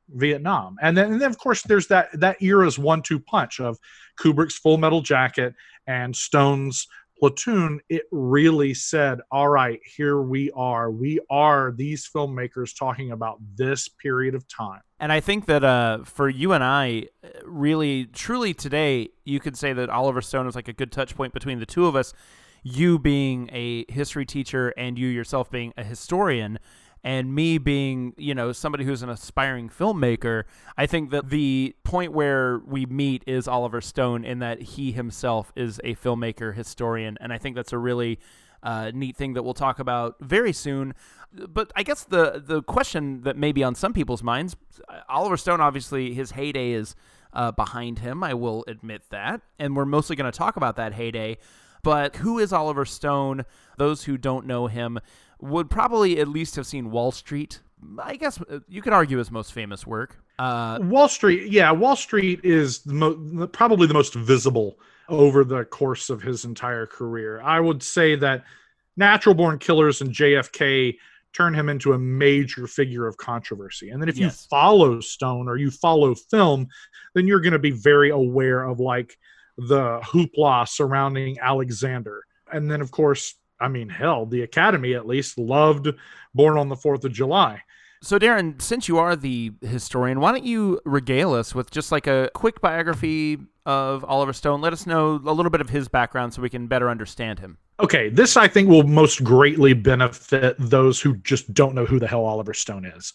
Vietnam. 0.08 0.76
And 0.80 0.96
then, 0.96 1.12
and 1.12 1.20
then 1.20 1.30
of 1.30 1.38
course, 1.38 1.62
there's 1.62 1.88
that 1.88 2.08
that 2.20 2.40
era's 2.42 2.78
one-two 2.78 3.20
punch 3.20 3.60
of 3.60 3.78
Kubrick's 4.18 4.58
Full 4.58 4.78
Metal 4.78 5.00
Jacket 5.00 5.54
and 5.86 6.14
Stone's 6.14 6.86
Platoon, 7.18 7.80
it 7.88 8.02
really 8.10 8.74
said, 8.74 9.20
all 9.30 9.48
right, 9.48 9.80
here 9.84 10.20
we 10.20 10.50
are. 10.52 10.90
We 10.90 11.18
are 11.30 11.72
these 11.72 12.08
filmmakers 12.08 12.76
talking 12.78 13.10
about 13.10 13.38
this 13.54 13.88
period 13.88 14.34
of 14.34 14.46
time. 14.48 14.80
And 15.00 15.12
I 15.12 15.20
think 15.20 15.46
that 15.46 15.64
uh, 15.64 16.04
for 16.04 16.28
you 16.28 16.52
and 16.52 16.62
I, 16.62 17.06
really, 17.44 18.06
truly 18.06 18.54
today, 18.54 19.10
you 19.24 19.40
could 19.40 19.56
say 19.56 19.72
that 19.72 19.88
Oliver 19.88 20.20
Stone 20.20 20.46
is 20.46 20.54
like 20.54 20.68
a 20.68 20.72
good 20.72 20.92
touch 20.92 21.16
point 21.16 21.32
between 21.32 21.58
the 21.58 21.66
two 21.66 21.86
of 21.86 21.96
us. 21.96 22.12
You 22.62 22.98
being 22.98 23.48
a 23.52 23.84
history 23.90 24.26
teacher 24.26 24.74
and 24.76 24.98
you 24.98 25.06
yourself 25.08 25.50
being 25.50 25.72
a 25.76 25.84
historian 25.84 26.58
and 27.06 27.32
me 27.32 27.56
being 27.56 28.12
you 28.18 28.34
know 28.34 28.52
somebody 28.52 28.84
who's 28.84 29.02
an 29.02 29.08
aspiring 29.08 29.70
filmmaker 29.70 30.42
i 30.76 30.84
think 30.84 31.10
that 31.10 31.30
the 31.30 31.74
point 31.84 32.12
where 32.12 32.58
we 32.66 32.84
meet 32.84 33.22
is 33.26 33.46
oliver 33.46 33.80
stone 33.80 34.24
in 34.24 34.40
that 34.40 34.60
he 34.60 34.90
himself 34.90 35.52
is 35.54 35.80
a 35.84 35.94
filmmaker 35.94 36.54
historian 36.54 37.16
and 37.20 37.32
i 37.32 37.38
think 37.38 37.54
that's 37.54 37.72
a 37.72 37.78
really 37.78 38.18
uh, 38.62 38.90
neat 38.92 39.14
thing 39.14 39.34
that 39.34 39.44
we'll 39.44 39.54
talk 39.54 39.78
about 39.78 40.16
very 40.20 40.52
soon. 40.52 40.92
But 41.32 41.70
i 41.76 41.84
guess 41.84 42.02
the 42.02 42.42
the 42.44 42.62
question 42.62 43.22
that 43.22 43.36
may 43.36 43.52
be 43.52 43.62
on 43.62 43.76
some 43.76 43.92
people's 43.92 44.24
minds 44.24 44.56
oliver 45.08 45.36
stone 45.36 45.60
obviously 45.60 46.14
his 46.14 46.32
heyday 46.32 46.72
is 46.72 46.96
uh, 47.32 47.52
behind 47.52 48.00
him 48.00 48.24
i 48.24 48.34
will 48.34 48.64
admit 48.66 49.02
that 49.10 49.42
and 49.58 49.76
we're 49.76 49.84
mostly 49.84 50.16
going 50.16 50.30
to 50.30 50.36
talk 50.36 50.56
about 50.56 50.74
that 50.76 50.94
heyday. 50.94 51.38
But 51.86 52.16
who 52.16 52.40
is 52.40 52.52
oliver 52.52 52.84
stone? 52.84 53.44
Those 53.76 54.02
who 54.02 54.18
don't 54.18 54.44
know 54.44 54.66
him 54.66 54.98
would 55.40 55.70
probably 55.70 56.18
at 56.18 56.28
least 56.28 56.56
have 56.56 56.66
seen 56.66 56.90
Wall 56.90 57.12
Street. 57.12 57.60
I 57.98 58.16
guess 58.16 58.40
uh, 58.50 58.60
you 58.68 58.82
could 58.82 58.92
argue 58.92 59.18
his 59.18 59.30
most 59.30 59.52
famous 59.52 59.86
work. 59.86 60.16
Uh, 60.38 60.78
Wall 60.82 61.08
Street, 61.08 61.50
yeah, 61.50 61.70
Wall 61.72 61.96
Street 61.96 62.40
is 62.42 62.80
the 62.80 62.94
mo- 62.94 63.46
probably 63.48 63.86
the 63.86 63.94
most 63.94 64.14
visible 64.14 64.78
over 65.08 65.44
the 65.44 65.64
course 65.64 66.10
of 66.10 66.22
his 66.22 66.44
entire 66.44 66.86
career. 66.86 67.40
I 67.42 67.60
would 67.60 67.82
say 67.82 68.16
that 68.16 68.44
Natural 68.96 69.34
Born 69.34 69.58
Killers 69.58 70.00
and 70.00 70.10
JFK 70.10 70.96
turn 71.32 71.54
him 71.54 71.68
into 71.68 71.92
a 71.92 71.98
major 71.98 72.66
figure 72.66 73.06
of 73.06 73.16
controversy. 73.18 73.90
And 73.90 74.00
then 74.00 74.08
if 74.08 74.16
yes. 74.16 74.22
you 74.44 74.48
follow 74.48 75.00
Stone 75.00 75.48
or 75.48 75.56
you 75.58 75.70
follow 75.70 76.14
film, 76.14 76.68
then 77.14 77.26
you're 77.26 77.40
going 77.40 77.52
to 77.52 77.58
be 77.58 77.72
very 77.72 78.10
aware 78.10 78.64
of 78.64 78.80
like 78.80 79.18
the 79.58 80.00
hoopla 80.00 80.66
surrounding 80.66 81.38
Alexander. 81.40 82.24
And 82.52 82.70
then, 82.70 82.80
of 82.80 82.90
course, 82.90 83.34
I 83.60 83.68
mean, 83.68 83.88
hell, 83.88 84.26
the 84.26 84.42
Academy 84.42 84.94
at 84.94 85.06
least 85.06 85.38
loved 85.38 85.88
Born 86.34 86.58
on 86.58 86.68
the 86.68 86.76
Fourth 86.76 87.04
of 87.04 87.12
July. 87.12 87.62
So, 88.02 88.18
Darren, 88.18 88.60
since 88.60 88.88
you 88.88 88.98
are 88.98 89.16
the 89.16 89.52
historian, 89.62 90.20
why 90.20 90.32
don't 90.32 90.44
you 90.44 90.80
regale 90.84 91.32
us 91.32 91.54
with 91.54 91.70
just 91.70 91.90
like 91.90 92.06
a 92.06 92.30
quick 92.34 92.60
biography 92.60 93.38
of 93.64 94.04
Oliver 94.04 94.34
Stone? 94.34 94.60
Let 94.60 94.72
us 94.72 94.86
know 94.86 95.20
a 95.24 95.32
little 95.32 95.50
bit 95.50 95.62
of 95.62 95.70
his 95.70 95.88
background 95.88 96.34
so 96.34 96.42
we 96.42 96.50
can 96.50 96.66
better 96.66 96.90
understand 96.90 97.38
him. 97.38 97.56
Okay, 97.80 98.08
this 98.10 98.36
I 98.36 98.48
think 98.48 98.68
will 98.68 98.84
most 98.84 99.24
greatly 99.24 99.72
benefit 99.72 100.56
those 100.58 101.00
who 101.00 101.16
just 101.16 101.52
don't 101.54 101.74
know 101.74 101.86
who 101.86 101.98
the 101.98 102.06
hell 102.06 102.24
Oliver 102.24 102.54
Stone 102.54 102.84
is. 102.84 103.12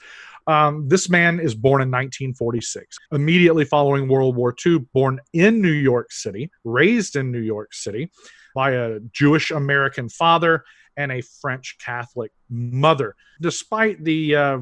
Um, 0.47 0.87
this 0.87 1.09
man 1.09 1.39
is 1.39 1.53
born 1.53 1.81
in 1.81 1.89
1946, 1.89 2.97
immediately 3.11 3.65
following 3.65 4.07
World 4.07 4.35
War 4.35 4.55
II, 4.65 4.79
born 4.93 5.19
in 5.33 5.61
New 5.61 5.71
York 5.71 6.11
City, 6.11 6.49
raised 6.63 7.15
in 7.15 7.31
New 7.31 7.41
York 7.41 7.73
City 7.73 8.11
by 8.53 8.71
a 8.71 8.99
Jewish 9.11 9.51
American 9.51 10.09
father 10.09 10.63
and 10.97 11.11
a 11.11 11.21
French 11.21 11.77
Catholic 11.79 12.31
mother. 12.49 13.15
Despite 13.41 14.03
the 14.03 14.35
uh, 14.35 14.59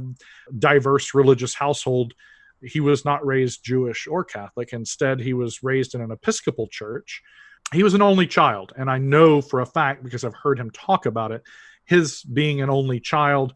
diverse 0.58 1.14
religious 1.14 1.54
household, 1.54 2.14
he 2.62 2.80
was 2.80 3.06
not 3.06 3.26
raised 3.26 3.64
Jewish 3.64 4.08
or 4.08 4.24
Catholic. 4.24 4.74
Instead, 4.74 5.20
he 5.20 5.34
was 5.34 5.64
raised 5.64 5.96
in 5.96 6.02
an 6.02 6.12
Episcopal 6.12 6.68
church. 6.68 7.22
He 7.74 7.84
was 7.84 7.94
an 7.94 8.02
only 8.02 8.28
child, 8.28 8.74
and 8.76 8.90
I 8.90 8.98
know 8.98 9.42
for 9.42 9.62
a 9.62 9.66
fact 9.66 10.04
because 10.04 10.24
I've 10.24 10.34
heard 10.34 10.60
him 10.60 10.72
talk 10.72 11.06
about 11.06 11.32
it. 11.32 11.44
His 11.86 12.24
being 12.24 12.62
an 12.62 12.70
only 12.70 13.00
child 13.00 13.54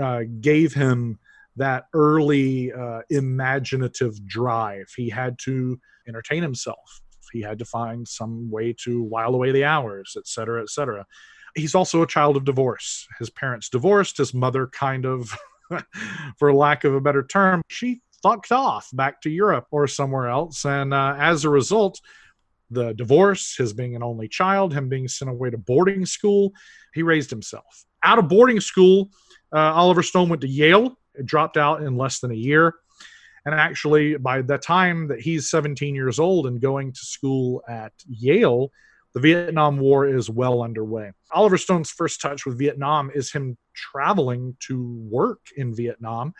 uh, 0.00 0.22
gave 0.40 0.72
him 0.72 1.18
that 1.56 1.86
early 1.92 2.72
uh, 2.72 3.00
imaginative 3.10 4.26
drive. 4.26 4.92
He 4.96 5.08
had 5.08 5.38
to 5.40 5.80
entertain 6.06 6.42
himself. 6.42 7.00
He 7.32 7.42
had 7.42 7.58
to 7.58 7.64
find 7.64 8.06
some 8.06 8.50
way 8.50 8.74
to 8.84 9.02
while 9.02 9.34
away 9.34 9.52
the 9.52 9.64
hours, 9.64 10.14
et 10.16 10.26
cetera, 10.26 10.62
et 10.62 10.70
cetera. 10.70 11.06
He's 11.54 11.74
also 11.74 12.02
a 12.02 12.06
child 12.06 12.36
of 12.36 12.44
divorce. 12.44 13.06
His 13.18 13.30
parents 13.30 13.68
divorced. 13.68 14.18
His 14.18 14.34
mother 14.34 14.66
kind 14.66 15.06
of, 15.06 15.36
for 16.38 16.52
lack 16.52 16.84
of 16.84 16.94
a 16.94 17.00
better 17.00 17.22
term, 17.22 17.62
she 17.68 18.02
fucked 18.22 18.52
off 18.52 18.88
back 18.92 19.20
to 19.22 19.30
Europe 19.30 19.66
or 19.70 19.86
somewhere 19.86 20.28
else. 20.28 20.64
And 20.64 20.92
uh, 20.92 21.16
as 21.18 21.44
a 21.44 21.50
result, 21.50 22.00
the 22.70 22.92
divorce, 22.94 23.56
his 23.56 23.72
being 23.72 23.96
an 23.96 24.02
only 24.02 24.28
child, 24.28 24.74
him 24.74 24.88
being 24.88 25.08
sent 25.08 25.30
away 25.30 25.50
to 25.50 25.58
boarding 25.58 26.04
school, 26.04 26.52
he 26.92 27.02
raised 27.02 27.30
himself. 27.30 27.84
Out 28.02 28.18
of 28.18 28.28
boarding 28.28 28.60
school, 28.60 29.10
uh, 29.54 29.72
Oliver 29.72 30.02
Stone 30.02 30.28
went 30.28 30.42
to 30.42 30.48
Yale, 30.48 30.98
dropped 31.24 31.56
out 31.56 31.82
in 31.82 31.96
less 31.96 32.20
than 32.20 32.30
a 32.30 32.34
year. 32.34 32.74
And 33.46 33.54
actually, 33.54 34.16
by 34.16 34.42
the 34.42 34.58
time 34.58 35.06
that 35.06 35.20
he's 35.20 35.48
17 35.48 35.94
years 35.94 36.18
old 36.18 36.48
and 36.48 36.60
going 36.60 36.92
to 36.92 36.98
school 36.98 37.62
at 37.68 37.92
Yale, 38.08 38.72
the 39.14 39.20
Vietnam 39.20 39.78
War 39.78 40.06
is 40.06 40.28
well 40.28 40.62
underway. 40.62 41.12
Oliver 41.30 41.56
Stone's 41.56 41.90
first 41.90 42.20
touch 42.20 42.44
with 42.44 42.58
Vietnam 42.58 43.10
is 43.14 43.32
him 43.32 43.56
traveling 43.74 44.56
to 44.66 44.98
work 45.08 45.40
in 45.56 45.74
Vietnam 45.74 46.34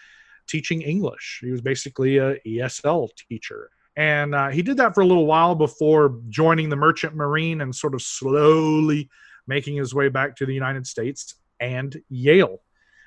teaching 0.48 0.82
English. 0.82 1.40
He 1.42 1.50
was 1.50 1.60
basically 1.60 2.18
a 2.18 2.38
ESL 2.40 3.08
teacher. 3.28 3.70
And 3.96 4.34
uh, 4.34 4.48
he 4.48 4.60
did 4.60 4.76
that 4.76 4.94
for 4.94 5.00
a 5.00 5.06
little 5.06 5.26
while 5.26 5.54
before 5.54 6.20
joining 6.28 6.68
the 6.68 6.76
Merchant 6.76 7.14
Marine 7.14 7.60
and 7.60 7.74
sort 7.74 7.94
of 7.94 8.02
slowly 8.02 9.08
making 9.46 9.76
his 9.76 9.94
way 9.94 10.08
back 10.08 10.36
to 10.36 10.46
the 10.46 10.52
United 10.54 10.86
States 10.86 11.36
and 11.60 11.96
Yale. 12.10 12.60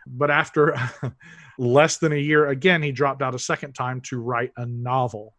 But 0.08 0.32
after 0.32 0.76
less 1.60 1.98
than 1.98 2.14
a 2.14 2.18
year, 2.18 2.48
again, 2.48 2.82
he 2.82 2.92
dropped 2.92 3.22
out 3.22 3.36
a 3.36 3.40
second 3.40 3.74
time 3.74 4.02
to 4.02 4.20
write 4.20 4.52
a 4.58 4.66
novel. 4.66 5.36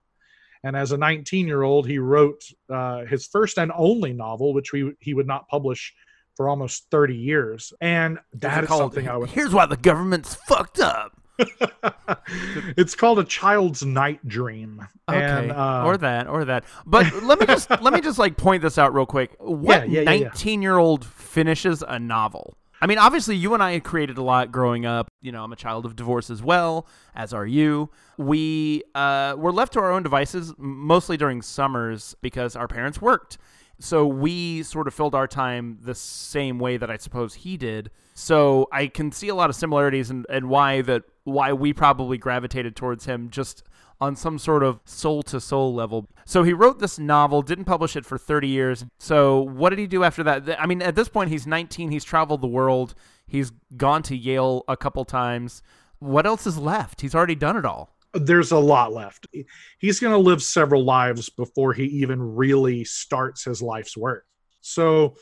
And 0.62 0.76
as 0.76 0.92
a 0.92 0.98
19 0.98 1.46
year 1.46 1.62
old, 1.62 1.88
he 1.88 1.98
wrote 1.98 2.42
uh, 2.68 3.06
his 3.06 3.26
first 3.26 3.58
and 3.58 3.72
only 3.74 4.12
novel, 4.12 4.52
which 4.52 4.72
we, 4.72 4.92
he 5.00 5.14
would 5.14 5.26
not 5.26 5.48
publish 5.48 5.94
for 6.36 6.48
almost 6.48 6.86
30 6.90 7.16
years. 7.16 7.72
And 7.80 8.18
that 8.34 8.64
is 8.64 8.68
called, 8.68 8.80
something 8.80 9.08
I 9.08 9.16
would. 9.16 9.30
Here's 9.30 9.54
why 9.54 9.66
the 9.66 9.78
government's 9.78 10.34
fucked 10.34 10.80
up. 10.80 11.16
it's 12.76 12.94
called 12.94 13.18
a 13.18 13.24
child's 13.24 13.82
night 13.82 14.26
dream. 14.28 14.86
Okay, 15.08 15.18
and, 15.18 15.52
uh, 15.52 15.84
or 15.86 15.96
that, 15.96 16.28
or 16.28 16.44
that. 16.44 16.64
But 16.84 17.10
let 17.22 17.40
me 17.40 17.46
just 17.46 17.70
let 17.70 17.94
me 17.94 18.02
just 18.02 18.18
like 18.18 18.36
point 18.36 18.60
this 18.60 18.76
out 18.76 18.92
real 18.92 19.06
quick. 19.06 19.34
What 19.38 19.88
Yeah, 19.88 20.02
yeah, 20.02 20.10
yeah, 20.10 20.16
yeah. 20.18 20.28
19 20.28 20.60
year 20.60 20.76
old 20.76 21.02
finishes 21.02 21.82
a 21.86 21.98
novel? 21.98 22.58
I 22.80 22.86
mean, 22.86 22.98
obviously, 22.98 23.36
you 23.36 23.52
and 23.52 23.62
I 23.62 23.72
had 23.72 23.84
created 23.84 24.16
a 24.16 24.22
lot 24.22 24.50
growing 24.50 24.86
up. 24.86 25.08
You 25.20 25.32
know, 25.32 25.44
I'm 25.44 25.52
a 25.52 25.56
child 25.56 25.84
of 25.84 25.96
divorce 25.96 26.30
as 26.30 26.42
well, 26.42 26.86
as 27.14 27.34
are 27.34 27.46
you. 27.46 27.90
We 28.16 28.82
uh, 28.94 29.34
were 29.36 29.52
left 29.52 29.74
to 29.74 29.80
our 29.80 29.92
own 29.92 30.02
devices 30.02 30.54
mostly 30.56 31.16
during 31.16 31.42
summers 31.42 32.16
because 32.22 32.56
our 32.56 32.66
parents 32.66 33.00
worked. 33.00 33.36
So 33.80 34.06
we 34.06 34.62
sort 34.62 34.86
of 34.86 34.94
filled 34.94 35.14
our 35.14 35.26
time 35.26 35.78
the 35.82 35.94
same 35.94 36.58
way 36.58 36.76
that 36.76 36.90
I 36.90 36.98
suppose 36.98 37.34
he 37.34 37.56
did. 37.56 37.90
So 38.14 38.68
I 38.72 38.86
can 38.86 39.10
see 39.10 39.28
a 39.28 39.34
lot 39.34 39.48
of 39.48 39.56
similarities 39.56 40.10
and, 40.10 40.26
why 40.48 40.82
that 40.82 41.02
why 41.24 41.52
we 41.52 41.72
probably 41.72 42.18
gravitated 42.18 42.76
towards 42.76 43.06
him 43.06 43.30
just 43.30 43.62
on 44.00 44.16
some 44.16 44.38
sort 44.38 44.62
of 44.62 44.80
soul 44.84 45.22
to 45.24 45.40
soul 45.40 45.74
level. 45.74 46.08
So 46.24 46.42
he 46.42 46.52
wrote 46.52 46.78
this 46.78 46.98
novel, 46.98 47.42
didn't 47.42 47.66
publish 47.66 47.96
it 47.96 48.06
for 48.06 48.16
30 48.16 48.48
years. 48.48 48.84
So 48.98 49.42
what 49.42 49.70
did 49.70 49.78
he 49.78 49.86
do 49.86 50.04
after 50.04 50.22
that? 50.22 50.60
I 50.60 50.66
mean, 50.66 50.80
at 50.82 50.94
this 50.94 51.08
point, 51.08 51.30
he's 51.30 51.46
19. 51.46 51.90
He's 51.90 52.04
traveled 52.04 52.40
the 52.40 52.46
world. 52.46 52.94
He's 53.26 53.52
gone 53.76 54.02
to 54.04 54.16
Yale 54.16 54.64
a 54.68 54.76
couple 54.76 55.04
times. 55.04 55.62
What 55.98 56.26
else 56.26 56.46
is 56.46 56.56
left? 56.56 57.00
He's 57.02 57.14
already 57.14 57.34
done 57.34 57.56
it 57.56 57.64
all. 57.64 57.94
there's 58.14 58.50
a 58.52 58.58
lot 58.58 58.92
left. 58.92 59.26
He's 59.78 60.00
going 60.00 60.12
to 60.12 60.18
live 60.18 60.42
several 60.42 60.84
lives 60.84 61.28
before 61.28 61.72
he 61.72 61.84
even 61.84 62.20
really 62.36 62.84
starts 62.84 63.44
his 63.44 63.62
life's 63.62 63.96
work. 63.96 64.26
So, 64.60 65.16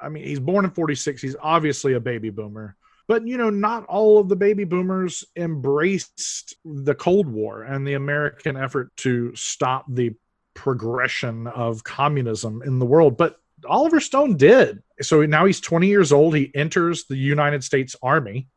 I 0.00 0.08
mean, 0.08 0.24
he's 0.24 0.40
born 0.40 0.64
in 0.64 0.70
46. 0.70 1.20
He's 1.20 1.36
obviously 1.40 1.94
a 1.94 2.00
baby 2.00 2.30
boomer. 2.30 2.76
But, 3.06 3.26
you 3.26 3.36
know, 3.36 3.50
not 3.50 3.84
all 3.86 4.18
of 4.18 4.28
the 4.28 4.36
baby 4.36 4.64
boomers 4.64 5.24
embraced 5.36 6.56
the 6.64 6.94
Cold 6.94 7.28
War 7.28 7.62
and 7.62 7.86
the 7.86 7.94
American 7.94 8.56
effort 8.56 8.96
to 8.98 9.34
stop 9.36 9.84
the 9.88 10.14
progression 10.54 11.46
of 11.48 11.84
communism 11.84 12.62
in 12.64 12.78
the 12.78 12.86
world. 12.86 13.16
But 13.16 13.40
Oliver 13.68 14.00
Stone 14.00 14.36
did. 14.36 14.82
So 15.02 15.24
now 15.26 15.44
he's 15.44 15.60
20 15.60 15.86
years 15.86 16.12
old. 16.12 16.34
He 16.34 16.50
enters 16.54 17.04
the 17.04 17.16
United 17.16 17.62
States 17.62 17.94
Army 18.02 18.48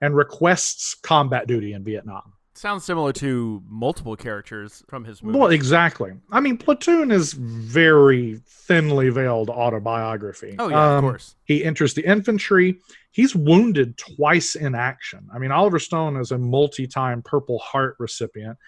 and 0.00 0.16
requests 0.16 0.94
combat 0.94 1.46
duty 1.46 1.72
in 1.72 1.84
Vietnam. 1.84 2.32
Sounds 2.54 2.84
similar 2.84 3.12
to 3.14 3.62
multiple 3.66 4.14
characters 4.14 4.84
from 4.86 5.04
his 5.04 5.22
movie. 5.22 5.38
Well, 5.38 5.48
exactly. 5.50 6.12
I 6.30 6.40
mean, 6.40 6.58
Platoon 6.58 7.10
is 7.10 7.32
very 7.32 8.40
thinly 8.46 9.08
veiled 9.08 9.48
autobiography. 9.48 10.56
Oh, 10.58 10.68
yeah, 10.68 10.76
of 10.92 10.98
Um, 10.98 11.04
course. 11.10 11.34
He 11.44 11.64
enters 11.64 11.94
the 11.94 12.04
infantry. 12.06 12.78
He's 13.10 13.34
wounded 13.34 13.96
twice 13.96 14.54
in 14.54 14.74
action. 14.74 15.28
I 15.34 15.38
mean, 15.38 15.50
Oliver 15.50 15.78
Stone 15.78 16.16
is 16.18 16.30
a 16.30 16.38
multi-time 16.38 17.22
Purple 17.22 17.58
Heart 17.58 17.96
recipient. 17.98 18.58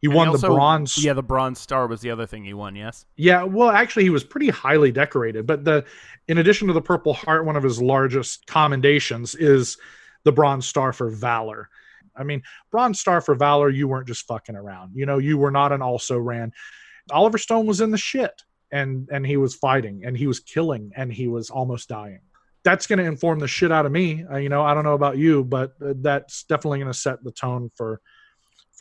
He 0.00 0.06
And 0.06 0.14
won 0.16 0.28
also- 0.28 0.48
the 0.48 0.54
Bronze. 0.54 1.04
Yeah, 1.04 1.12
the 1.12 1.22
Bronze 1.22 1.58
Star 1.60 1.86
was 1.88 2.00
the 2.00 2.10
other 2.10 2.26
thing 2.26 2.44
he 2.44 2.54
won, 2.54 2.76
yes? 2.76 3.06
Yeah, 3.16 3.42
well, 3.42 3.70
actually, 3.70 4.04
he 4.04 4.10
was 4.10 4.24
pretty 4.24 4.48
highly 4.50 4.92
decorated. 4.92 5.46
But 5.46 5.64
the, 5.64 5.84
in 6.28 6.38
addition 6.38 6.68
to 6.68 6.74
the 6.74 6.80
Purple 6.82 7.14
Heart, 7.14 7.44
one 7.44 7.56
of 7.56 7.62
his 7.64 7.82
largest 7.82 8.46
commendations 8.46 9.34
is 9.34 9.78
the 10.24 10.32
Bronze 10.32 10.66
Star 10.66 10.92
for 10.92 11.08
Valor. 11.10 11.68
I 12.16 12.24
mean, 12.24 12.42
Bronze 12.70 13.00
Star 13.00 13.20
for 13.20 13.34
Valor, 13.34 13.70
you 13.70 13.88
weren't 13.88 14.06
just 14.06 14.26
fucking 14.26 14.56
around. 14.56 14.92
You 14.94 15.06
know, 15.06 15.18
you 15.18 15.38
were 15.38 15.50
not 15.50 15.72
an 15.72 15.82
also 15.82 16.18
ran. 16.18 16.52
Oliver 17.10 17.38
Stone 17.38 17.66
was 17.66 17.80
in 17.80 17.90
the 17.90 17.98
shit, 17.98 18.42
and 18.70 19.08
and 19.10 19.26
he 19.26 19.36
was 19.36 19.54
fighting, 19.54 20.02
and 20.04 20.16
he 20.16 20.26
was 20.26 20.40
killing, 20.40 20.92
and 20.96 21.12
he 21.12 21.28
was 21.28 21.50
almost 21.50 21.88
dying. 21.88 22.20
That's 22.64 22.86
going 22.86 23.00
to 23.00 23.04
inform 23.04 23.40
the 23.40 23.48
shit 23.48 23.72
out 23.72 23.86
of 23.86 23.92
me. 23.92 24.24
Uh, 24.30 24.36
you 24.36 24.48
know, 24.48 24.62
I 24.62 24.72
don't 24.72 24.84
know 24.84 24.94
about 24.94 25.18
you, 25.18 25.42
but 25.42 25.72
uh, 25.84 25.94
that's 25.96 26.44
definitely 26.44 26.78
going 26.78 26.92
to 26.92 26.98
set 26.98 27.22
the 27.24 27.32
tone 27.32 27.70
for 27.76 28.00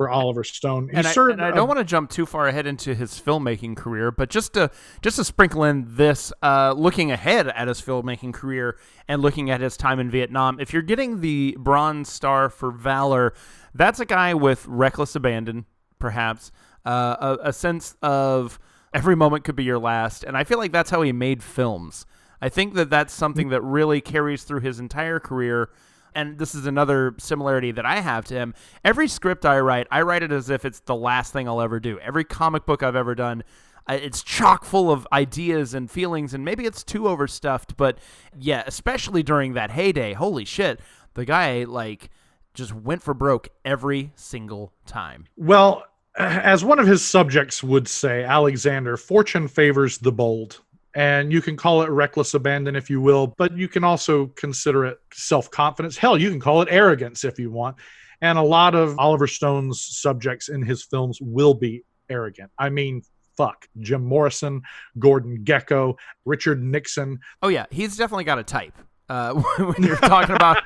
for 0.01 0.09
Oliver 0.09 0.43
Stone. 0.43 0.89
He 0.89 0.97
and, 0.97 1.05
I, 1.05 1.13
and 1.13 1.41
I 1.43 1.51
don't 1.51 1.67
want 1.67 1.77
to 1.77 1.83
jump 1.83 2.09
too 2.09 2.25
far 2.25 2.47
ahead 2.47 2.65
into 2.65 2.95
his 2.95 3.21
filmmaking 3.21 3.77
career, 3.77 4.11
but 4.11 4.31
just 4.31 4.53
to 4.53 4.71
just 5.03 5.17
to 5.17 5.23
sprinkle 5.23 5.63
in 5.63 5.85
this, 5.87 6.33
uh, 6.41 6.73
looking 6.75 7.11
ahead 7.11 7.47
at 7.49 7.67
his 7.67 7.79
filmmaking 7.79 8.33
career 8.33 8.77
and 9.07 9.21
looking 9.21 9.51
at 9.51 9.61
his 9.61 9.77
time 9.77 9.99
in 9.99 10.09
Vietnam, 10.09 10.59
if 10.59 10.73
you're 10.73 10.81
getting 10.81 11.21
the 11.21 11.55
Bronze 11.59 12.09
Star 12.09 12.49
for 12.49 12.71
Valor, 12.71 13.33
that's 13.75 13.99
a 13.99 14.05
guy 14.05 14.33
with 14.33 14.65
reckless 14.65 15.15
abandon, 15.15 15.65
perhaps 15.99 16.51
uh, 16.83 17.37
a, 17.43 17.49
a 17.49 17.53
sense 17.53 17.95
of 18.01 18.59
every 18.91 19.15
moment 19.15 19.43
could 19.43 19.55
be 19.55 19.63
your 19.63 19.79
last, 19.79 20.23
and 20.23 20.35
I 20.35 20.43
feel 20.43 20.57
like 20.57 20.71
that's 20.71 20.89
how 20.89 21.03
he 21.03 21.11
made 21.11 21.43
films. 21.43 22.07
I 22.41 22.49
think 22.49 22.73
that 22.73 22.89
that's 22.89 23.13
something 23.13 23.49
that 23.49 23.61
really 23.61 24.01
carries 24.01 24.45
through 24.45 24.61
his 24.61 24.79
entire 24.79 25.19
career 25.19 25.69
and 26.15 26.37
this 26.37 26.55
is 26.55 26.65
another 26.65 27.15
similarity 27.17 27.71
that 27.71 27.85
I 27.85 28.01
have 28.01 28.25
to 28.25 28.35
him. 28.35 28.53
Every 28.83 29.07
script 29.07 29.45
I 29.45 29.59
write, 29.59 29.87
I 29.91 30.01
write 30.01 30.23
it 30.23 30.31
as 30.31 30.49
if 30.49 30.65
it's 30.65 30.79
the 30.81 30.95
last 30.95 31.33
thing 31.33 31.47
I'll 31.47 31.61
ever 31.61 31.79
do. 31.79 31.99
Every 31.99 32.23
comic 32.23 32.65
book 32.65 32.83
I've 32.83 32.95
ever 32.95 33.15
done, 33.15 33.43
it's 33.89 34.23
chock 34.23 34.63
full 34.63 34.91
of 34.91 35.07
ideas 35.11 35.73
and 35.73 35.89
feelings, 35.89 36.33
and 36.33 36.45
maybe 36.45 36.65
it's 36.65 36.83
too 36.83 37.07
overstuffed, 37.07 37.75
but 37.77 37.97
yeah, 38.37 38.63
especially 38.65 39.23
during 39.23 39.53
that 39.53 39.71
heyday, 39.71 40.13
holy 40.13 40.45
shit, 40.45 40.79
the 41.13 41.25
guy 41.25 41.63
like 41.63 42.09
just 42.53 42.73
went 42.73 43.01
for 43.01 43.13
broke 43.13 43.49
every 43.65 44.11
single 44.15 44.73
time. 44.85 45.25
Well, 45.35 45.83
as 46.17 46.63
one 46.63 46.79
of 46.79 46.87
his 46.87 47.05
subjects 47.05 47.63
would 47.63 47.87
say, 47.87 48.23
Alexander, 48.23 48.97
fortune 48.97 49.47
favors 49.47 49.97
the 49.97 50.11
bold. 50.11 50.61
And 50.93 51.31
you 51.31 51.41
can 51.41 51.55
call 51.55 51.83
it 51.83 51.89
reckless 51.89 52.33
abandon 52.33 52.75
if 52.75 52.89
you 52.89 52.99
will, 52.99 53.27
but 53.37 53.55
you 53.57 53.67
can 53.67 53.83
also 53.83 54.27
consider 54.27 54.85
it 54.85 54.99
self 55.13 55.49
confidence. 55.49 55.97
Hell, 55.97 56.17
you 56.17 56.29
can 56.29 56.39
call 56.39 56.61
it 56.61 56.67
arrogance 56.69 57.23
if 57.23 57.39
you 57.39 57.49
want. 57.49 57.77
And 58.21 58.37
a 58.37 58.43
lot 58.43 58.75
of 58.75 58.99
Oliver 58.99 59.27
Stone's 59.27 59.81
subjects 59.81 60.49
in 60.49 60.61
his 60.61 60.83
films 60.83 61.19
will 61.21 61.53
be 61.53 61.83
arrogant. 62.09 62.51
I 62.59 62.69
mean, 62.69 63.01
fuck. 63.37 63.67
Jim 63.79 64.03
Morrison, 64.05 64.61
Gordon 64.99 65.43
Gekko, 65.43 65.95
Richard 66.25 66.61
Nixon. 66.61 67.19
Oh 67.41 67.47
yeah, 67.47 67.65
he's 67.71 67.97
definitely 67.97 68.25
got 68.25 68.37
a 68.39 68.43
type. 68.43 68.77
Uh, 69.09 69.33
when 69.57 69.83
you're 69.83 69.97
talking 69.97 70.35
about 70.35 70.61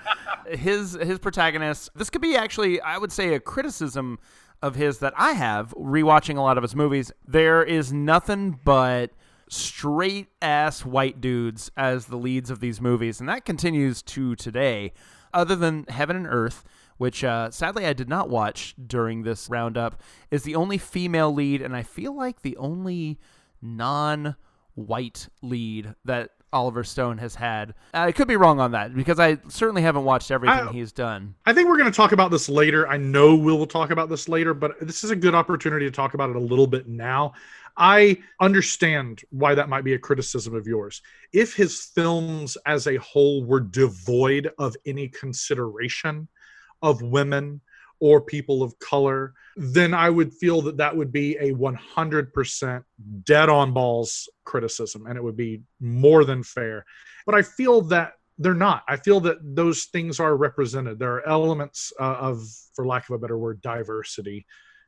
his 0.47 0.93
his 0.93 1.19
protagonist, 1.19 1.89
this 1.95 2.09
could 2.09 2.21
be 2.21 2.35
actually, 2.35 2.81
I 2.81 2.97
would 2.97 3.11
say, 3.11 3.33
a 3.33 3.39
criticism 3.39 4.19
of 4.61 4.75
his 4.75 4.99
that 4.99 5.13
I 5.15 5.33
have 5.33 5.73
rewatching 5.77 6.37
a 6.37 6.41
lot 6.41 6.57
of 6.57 6.63
his 6.63 6.75
movies. 6.75 7.11
There 7.25 7.63
is 7.63 7.93
nothing 7.93 8.59
but 8.63 9.11
straight 9.49 10.27
ass 10.41 10.83
white 10.85 11.21
dudes 11.21 11.71
as 11.77 12.07
the 12.07 12.17
leads 12.17 12.49
of 12.49 12.59
these 12.59 12.81
movies, 12.81 13.19
and 13.19 13.29
that 13.29 13.45
continues 13.45 14.01
to 14.03 14.35
today. 14.35 14.93
Other 15.33 15.55
than 15.55 15.85
Heaven 15.89 16.15
and 16.15 16.27
Earth, 16.27 16.63
which 16.97 17.23
uh, 17.23 17.51
sadly 17.51 17.85
I 17.85 17.93
did 17.93 18.07
not 18.07 18.29
watch 18.29 18.73
during 18.87 19.23
this 19.23 19.49
roundup, 19.49 20.01
is 20.31 20.43
the 20.43 20.55
only 20.55 20.77
female 20.77 21.33
lead, 21.33 21.61
and 21.61 21.75
I 21.75 21.83
feel 21.83 22.15
like 22.15 22.41
the 22.41 22.55
only 22.57 23.19
non 23.61 24.35
white 24.75 25.27
lead 25.41 25.93
that 26.05 26.31
Oliver 26.53 26.85
Stone 26.85 27.17
has 27.17 27.35
had. 27.35 27.73
I 27.93 28.13
could 28.13 28.29
be 28.29 28.37
wrong 28.37 28.61
on 28.61 28.71
that 28.71 28.95
because 28.95 29.19
I 29.19 29.39
certainly 29.49 29.81
haven't 29.81 30.05
watched 30.05 30.31
everything 30.31 30.69
I- 30.69 30.71
he's 30.71 30.93
done. 30.93 31.35
I 31.45 31.53
think 31.53 31.67
we're 31.67 31.77
going 31.77 31.91
to 31.91 31.95
talk 31.95 32.13
about 32.13 32.31
this 32.31 32.47
later. 32.47 32.87
I 32.87 32.95
know 32.95 33.35
we'll 33.35 33.65
talk 33.67 33.89
about 33.91 34.07
this 34.09 34.29
later, 34.29 34.53
but 34.53 34.71
this 34.79 35.03
is 35.03 35.11
a 35.11 35.15
good 35.17 35.35
opportunity 35.35 35.85
to 35.85 35.91
talk 35.91 36.13
about 36.13 36.29
it 36.29 36.35
a 36.37 36.39
little 36.39 36.67
bit 36.67 36.87
now. 36.87 37.33
I 37.77 38.19
understand 38.39 39.21
why 39.31 39.55
that 39.55 39.69
might 39.69 39.83
be 39.83 39.93
a 39.93 39.99
criticism 39.99 40.55
of 40.55 40.67
yours. 40.67 41.01
If 41.33 41.53
his 41.53 41.81
films 41.93 42.57
as 42.65 42.87
a 42.87 42.97
whole 42.97 43.43
were 43.43 43.59
devoid 43.59 44.51
of 44.57 44.75
any 44.85 45.09
consideration 45.09 46.27
of 46.81 47.01
women 47.01 47.61
or 47.99 48.21
people 48.21 48.61
of 48.63 48.77
color, 48.79 49.33
then 49.55 49.93
I 49.93 50.09
would 50.09 50.33
feel 50.33 50.61
that 50.63 50.77
that 50.77 50.95
would 50.95 51.11
be 51.11 51.37
a 51.37 51.53
100% 51.53 52.83
dead 53.23 53.49
on 53.49 53.73
balls 53.73 54.29
criticism 54.43 55.05
and 55.07 55.17
it 55.17 55.23
would 55.23 55.37
be 55.37 55.61
more 55.79 56.25
than 56.25 56.43
fair. 56.43 56.85
But 57.25 57.35
I 57.35 57.41
feel 57.41 57.81
that 57.83 58.13
they're 58.37 58.53
not. 58.53 58.83
I 58.87 58.97
feel 58.97 59.21
that 59.21 59.37
those 59.41 59.85
things 59.85 60.19
are 60.19 60.35
represented. 60.35 60.99
There 60.99 61.13
are 61.13 61.27
elements 61.27 61.93
uh, 61.99 62.17
of, 62.19 62.43
for 62.73 62.85
lack 62.85 63.09
of 63.09 63.15
a 63.15 63.19
better 63.19 63.37
word, 63.37 63.61
diversity 63.61 64.45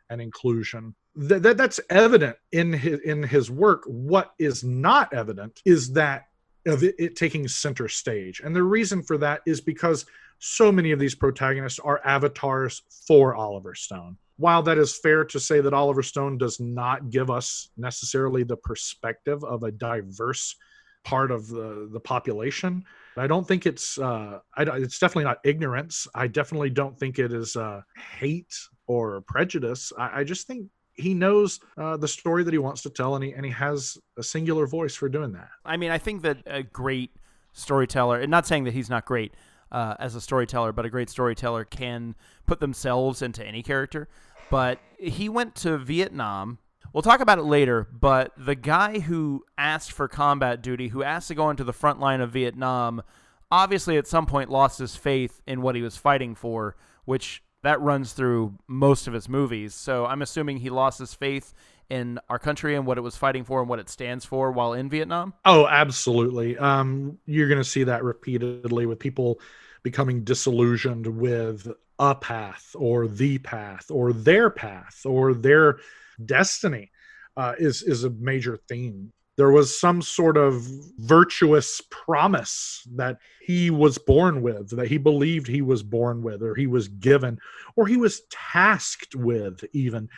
and 0.10 0.22
inclusion. 0.22 0.96
Th- 1.20 1.42
that 1.42 1.58
that's 1.58 1.80
evident 1.90 2.38
in 2.52 2.74
his 2.74 3.00
in 3.02 3.24
his 3.24 3.50
work. 3.50 3.84
What 3.86 4.34
is 4.38 4.64
not 4.64 5.14
evident 5.14 5.62
is 5.66 5.92
that 5.94 6.28
of 6.68 6.84
it, 6.84 6.96
it 7.00 7.16
taking 7.16 7.48
center 7.48 7.88
stage, 7.88 8.42
and 8.44 8.56
the 8.56 8.64
reason 8.64 9.02
for 9.02 9.18
that 9.20 9.42
is 9.46 9.62
because 9.62 10.06
so 10.40 10.72
many 10.72 10.92
of 10.92 11.00
these 11.00 11.16
protagonists 11.16 11.80
are 11.80 12.02
avatars 12.06 12.84
for 13.08 13.36
Oliver 13.36 13.74
Stone. 13.74 14.18
While 14.38 14.62
that 14.64 14.78
is 14.78 14.96
fair 14.96 15.26
to 15.26 15.40
say 15.40 15.62
that 15.62 15.74
Oliver 15.74 16.04
Stone 16.04 16.38
does 16.38 16.60
not 16.60 17.10
give 17.10 17.32
us 17.32 17.70
necessarily 17.76 18.44
the 18.44 18.58
perspective 18.58 19.44
of 19.44 19.64
a 19.64 19.72
diverse 19.72 20.56
part 21.04 21.32
of 21.32 21.48
the, 21.48 21.90
the 21.92 22.00
population, 22.00 22.84
I 23.16 23.26
don't 23.26 23.48
think 23.48 23.66
it's 23.66 23.98
uh, 23.98 24.40
I, 24.56 24.64
it's 24.64 25.00
definitely 25.00 25.24
not 25.24 25.40
ignorance. 25.44 26.08
I 26.14 26.28
definitely 26.28 26.70
don't 26.70 26.98
think 27.00 27.18
it 27.18 27.34
is 27.34 27.56
uh, 27.56 27.82
hate 28.20 28.54
or 28.86 29.22
prejudice. 29.22 29.92
I, 29.98 30.20
I 30.20 30.24
just 30.24 30.46
think 30.46 30.68
he 30.98 31.14
knows 31.14 31.60
uh, 31.78 31.96
the 31.98 32.08
story 32.08 32.44
that 32.44 32.54
he 32.54 32.58
wants 32.58 32.82
to 32.82 32.90
tell, 32.90 33.16
and 33.16 33.24
he 33.24 33.32
and 33.32 33.46
he 33.46 33.52
has 33.52 33.98
a 34.18 34.24
singular 34.24 34.66
voice 34.66 34.96
for 34.96 35.08
doing 35.08 35.32
that. 35.34 35.50
I 35.64 35.78
mean, 35.78 35.92
I 35.92 35.98
think 35.98 36.24
that 36.24 36.40
a 36.46 36.64
great 36.64 37.12
storyteller, 37.54 38.20
and 38.20 38.30
not 38.30 38.46
saying 38.46 38.66
that 38.66 38.74
he's 38.74 38.90
not 38.90 39.06
great 39.06 39.34
uh, 39.72 39.96
as 40.00 40.16
a 40.16 40.22
storyteller, 40.22 40.72
but 40.72 40.86
a 40.86 40.90
great 40.90 41.10
storyteller 41.10 41.64
can 41.66 42.16
put 42.46 42.60
themselves 42.60 43.22
into 43.22 43.46
any 43.46 43.64
character. 43.64 44.08
But 44.50 44.80
he 44.98 45.30
went 45.30 45.56
to 45.56 45.78
Vietnam. 45.78 46.60
We'll 46.94 47.04
talk 47.04 47.20
about 47.20 47.38
it 47.38 47.44
later, 47.44 47.88
but 47.92 48.32
the 48.38 48.56
guy 48.56 49.00
who 49.00 49.44
asked 49.58 49.92
for 49.92 50.08
combat 50.08 50.62
duty, 50.62 50.88
who 50.88 51.04
asked 51.04 51.28
to 51.28 51.36
go 51.36 51.50
into 51.50 51.64
the 51.64 51.74
front 51.74 52.00
line 52.00 52.22
of 52.22 52.32
Vietnam, 52.32 53.04
obviously 53.52 53.98
at 53.98 54.08
some 54.08 54.26
point 54.26 54.50
lost 54.50 54.80
his 54.80 54.96
faith 54.96 55.42
in 55.46 55.62
what 55.62 55.76
he 55.76 55.82
was 55.82 55.98
fighting 55.98 56.34
for, 56.34 56.76
which 57.06 57.44
that 57.68 57.82
runs 57.82 58.14
through 58.14 58.58
most 58.66 59.08
of 59.08 59.14
his 59.14 59.28
movies. 59.28 59.76
So 59.76 60.06
I'm 60.06 60.22
assuming 60.22 60.60
he 60.60 60.70
lost 60.70 61.00
his 61.00 61.14
faith 61.14 61.54
in 61.90 62.18
our 62.30 62.40
country 62.40 62.78
and 62.78 62.86
what 62.86 62.98
it 62.98 63.02
was 63.02 63.18
fighting 63.18 63.44
for 63.44 63.60
and 63.60 63.68
what 63.68 63.78
it 63.78 63.90
stands 63.90 64.24
for 64.24 64.54
while 64.54 64.72
in 64.72 64.90
Vietnam. 64.90 65.34
Oh, 65.44 65.68
absolutely. 65.68 66.58
Um, 66.58 67.18
you're 67.26 67.50
going 67.50 67.60
to 67.60 67.70
see 67.70 67.84
that 67.84 68.06
repeatedly 68.06 68.86
with 68.86 69.00
people 69.00 69.42
becoming 69.84 70.24
disillusioned 70.24 71.08
with 71.08 71.68
a 72.00 72.16
path 72.16 72.74
or 72.74 73.06
the 73.06 73.38
path 73.40 73.92
or 73.92 74.14
their 74.14 74.50
path 74.50 75.02
or 75.04 75.34
their 75.34 75.80
destiny 76.26 76.90
uh, 77.36 77.54
is 77.60 77.84
is 77.84 78.06
a 78.06 78.10
major 78.12 78.58
theme. 78.70 79.12
There 79.38 79.52
was 79.52 79.80
some 79.80 80.02
sort 80.02 80.36
of 80.36 80.68
virtuous 80.98 81.82
promise 81.92 82.86
that 82.96 83.20
he 83.40 83.70
was 83.70 83.98
born 83.98 84.42
with, 84.42 84.76
that 84.76 84.88
he 84.88 84.98
believed 84.98 85.48
he 85.48 85.62
was 85.62 85.84
born 85.84 86.24
with, 86.24 86.42
or 86.42 86.56
he 86.56 86.68
was 86.68 86.88
given, 86.88 87.40
or 87.76 87.88
he 87.88 87.98
was 87.98 88.22
tasked 88.32 89.16
with, 89.16 89.64
even 89.74 90.10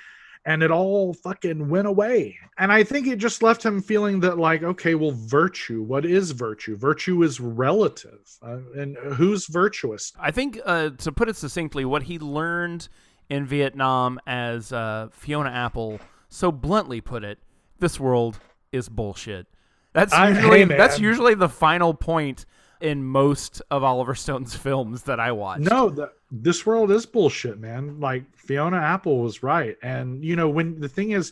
and 0.45 0.63
it 0.63 0.71
all 0.71 1.13
fucking 1.13 1.69
went 1.69 1.87
away. 1.87 2.37
And 2.57 2.71
I 2.71 2.83
think 2.83 3.07
it 3.07 3.17
just 3.17 3.43
left 3.43 3.63
him 3.63 3.81
feeling 3.81 4.21
that, 4.21 4.39
like, 4.39 4.63
okay, 4.63 4.95
well, 4.95 5.11
virtue, 5.11 5.81
what 5.83 6.05
is 6.05 6.31
virtue? 6.31 6.77
Virtue 6.77 7.21
is 7.23 7.39
relative. 7.39 8.19
Uh, 8.41 8.59
and 8.75 8.97
who's 8.97 9.47
virtuous? 9.47 10.13
I 10.19 10.31
think, 10.31 10.59
uh, 10.65 10.91
to 10.91 11.11
put 11.11 11.29
it 11.29 11.35
succinctly, 11.35 11.85
what 11.85 12.03
he 12.03 12.17
learned 12.19 12.87
in 13.29 13.45
Vietnam, 13.45 14.19
as 14.25 14.71
uh, 14.71 15.09
Fiona 15.11 15.49
Apple 15.49 15.99
so 16.29 16.51
bluntly 16.51 17.01
put 17.01 17.23
it, 17.23 17.39
this 17.79 17.99
world 17.99 18.39
is 18.71 18.89
bullshit. 18.89 19.47
That's 19.93 20.13
I- 20.13 20.29
usually 20.29 20.59
hey, 20.59 20.65
that's 20.65 20.99
usually 20.99 21.33
the 21.33 21.49
final 21.49 21.93
point 21.93 22.45
in 22.81 23.03
most 23.03 23.61
of 23.71 23.83
Oliver 23.83 24.15
Stone's 24.15 24.55
films 24.67 25.03
that 25.03 25.19
I 25.19 25.31
watch. 25.31 25.59
No, 25.59 25.89
the, 25.89 26.11
this 26.31 26.65
world 26.65 26.91
is 26.91 27.05
bullshit, 27.05 27.59
man. 27.59 27.99
Like 27.99 28.23
Fiona 28.35 28.77
Apple 28.77 29.19
was 29.19 29.43
right. 29.43 29.77
And, 29.81 30.23
you 30.23 30.35
know, 30.35 30.49
when 30.49 30.79
the 30.79 30.89
thing 30.89 31.11
is, 31.11 31.31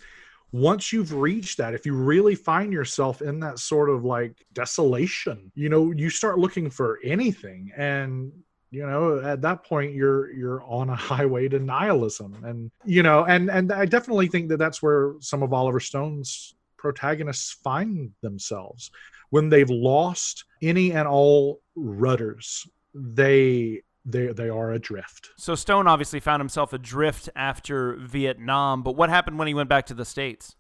once 0.52 0.94
you've 0.94 1.14
reached 1.14 1.58
that, 1.58 1.74
if 1.74 1.86
you 1.86 1.94
really 1.94 2.36
find 2.36 2.72
yourself 2.72 3.22
in 3.22 3.40
that 3.42 3.60
sort 3.60 3.90
of 3.90 4.06
like 4.06 4.46
desolation, 4.54 5.52
you 5.56 5.70
know, 5.70 5.92
you 5.92 6.10
start 6.10 6.40
looking 6.40 6.70
for 6.70 7.00
anything. 7.04 7.72
And, 7.76 8.32
you 8.72 8.86
know, 8.86 9.20
at 9.20 9.42
that 9.42 9.64
point, 9.64 9.94
you're 9.94 10.32
you're 10.32 10.64
on 10.64 10.90
a 10.90 10.96
highway 11.12 11.48
to 11.50 11.60
nihilism, 11.60 12.44
and 12.44 12.70
you 12.84 13.02
know, 13.02 13.24
and 13.24 13.50
and 13.50 13.72
I 13.72 13.86
definitely 13.86 14.28
think 14.28 14.50
that 14.50 14.58
that's 14.58 14.82
where 14.82 15.14
some 15.20 15.42
of 15.42 15.54
Oliver 15.54 15.80
Stone's 15.80 16.54
protagonists 16.78 17.58
find 17.64 18.12
themselves 18.22 18.92
when 19.30 19.50
they've 19.50 19.70
lost 19.70 20.46
any 20.62 20.92
and 20.94 21.08
all 21.08 21.62
rudders. 21.76 22.68
They 22.94 23.82
they 24.06 24.28
they 24.28 24.50
are 24.50 24.72
adrift. 24.72 25.32
So 25.38 25.54
Stone 25.56 25.88
obviously 25.88 26.20
found 26.20 26.40
himself 26.40 26.74
adrift 26.74 27.30
after 27.36 27.96
Vietnam, 27.96 28.82
but 28.82 28.96
what 28.96 29.10
happened 29.10 29.38
when 29.38 29.48
he 29.48 29.54
went 29.54 29.70
back 29.70 29.86
to 29.88 29.94
the 29.94 30.06
states? 30.06 30.56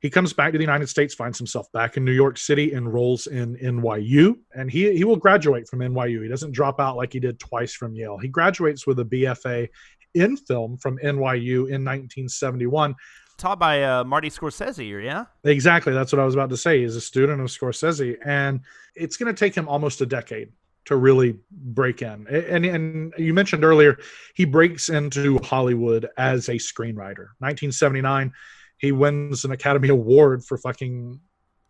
He 0.00 0.10
comes 0.10 0.32
back 0.32 0.52
to 0.52 0.58
the 0.58 0.64
United 0.64 0.88
States, 0.88 1.14
finds 1.14 1.38
himself 1.38 1.70
back 1.72 1.96
in 1.96 2.04
New 2.04 2.12
York 2.12 2.36
City, 2.36 2.74
enrolls 2.74 3.26
in 3.26 3.56
NYU, 3.56 4.36
and 4.54 4.70
he 4.70 4.96
he 4.96 5.04
will 5.04 5.16
graduate 5.16 5.68
from 5.68 5.80
NYU. 5.80 6.22
He 6.22 6.28
doesn't 6.28 6.52
drop 6.52 6.80
out 6.80 6.96
like 6.96 7.12
he 7.12 7.20
did 7.20 7.38
twice 7.38 7.74
from 7.74 7.94
Yale. 7.94 8.18
He 8.18 8.28
graduates 8.28 8.86
with 8.86 8.98
a 9.00 9.04
BFA 9.04 9.68
in 10.14 10.36
film 10.36 10.76
from 10.78 10.98
NYU 10.98 11.68
in 11.68 11.84
1971. 11.84 12.94
Taught 13.38 13.58
by 13.58 13.82
uh, 13.82 14.04
Marty 14.04 14.30
Scorsese, 14.30 15.04
yeah? 15.04 15.26
Exactly, 15.44 15.92
that's 15.92 16.12
what 16.12 16.20
I 16.20 16.24
was 16.24 16.34
about 16.34 16.50
to 16.50 16.56
say. 16.56 16.80
He's 16.80 16.96
a 16.96 17.00
student 17.00 17.40
of 17.40 17.48
Scorsese, 17.48 18.16
and 18.24 18.60
it's 18.94 19.16
going 19.16 19.32
to 19.32 19.38
take 19.38 19.54
him 19.54 19.68
almost 19.68 20.00
a 20.00 20.06
decade 20.06 20.52
to 20.86 20.96
really 20.96 21.36
break 21.50 22.00
in. 22.00 22.26
And, 22.28 22.64
and 22.64 23.12
you 23.18 23.34
mentioned 23.34 23.64
earlier, 23.64 23.98
he 24.34 24.44
breaks 24.44 24.88
into 24.88 25.38
Hollywood 25.40 26.08
as 26.16 26.48
a 26.48 26.54
screenwriter. 26.54 27.28
1979, 27.40 28.32
he 28.78 28.92
wins 28.92 29.44
an 29.44 29.52
Academy 29.52 29.88
Award 29.88 30.44
for 30.44 30.56
fucking 30.56 31.20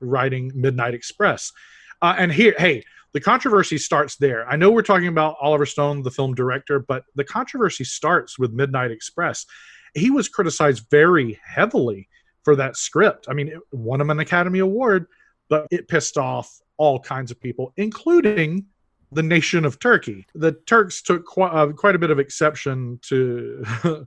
writing 0.00 0.52
Midnight 0.54 0.94
Express. 0.94 1.52
Uh, 2.02 2.14
and 2.18 2.30
here, 2.30 2.54
hey, 2.58 2.84
the 3.12 3.20
controversy 3.20 3.78
starts 3.78 4.16
there. 4.16 4.46
I 4.46 4.56
know 4.56 4.70
we're 4.70 4.82
talking 4.82 5.08
about 5.08 5.36
Oliver 5.40 5.64
Stone, 5.64 6.02
the 6.02 6.10
film 6.10 6.34
director, 6.34 6.78
but 6.78 7.04
the 7.14 7.24
controversy 7.24 7.84
starts 7.84 8.38
with 8.38 8.52
Midnight 8.52 8.90
Express. 8.90 9.46
He 9.96 10.10
was 10.10 10.28
criticized 10.28 10.86
very 10.90 11.40
heavily 11.44 12.08
for 12.44 12.54
that 12.56 12.76
script. 12.76 13.26
I 13.28 13.34
mean, 13.34 13.48
it 13.48 13.58
won 13.72 14.00
him 14.00 14.10
an 14.10 14.20
Academy 14.20 14.60
Award, 14.60 15.06
but 15.48 15.66
it 15.72 15.88
pissed 15.88 16.16
off 16.16 16.60
all 16.76 17.00
kinds 17.00 17.30
of 17.30 17.40
people, 17.40 17.72
including 17.76 18.66
the 19.12 19.22
nation 19.22 19.64
of 19.64 19.78
Turkey. 19.78 20.26
The 20.34 20.52
Turks 20.52 21.02
took 21.02 21.24
qu- 21.26 21.42
uh, 21.42 21.72
quite 21.72 21.94
a 21.94 21.98
bit 21.98 22.10
of 22.10 22.18
exception 22.18 22.98
to 23.02 23.64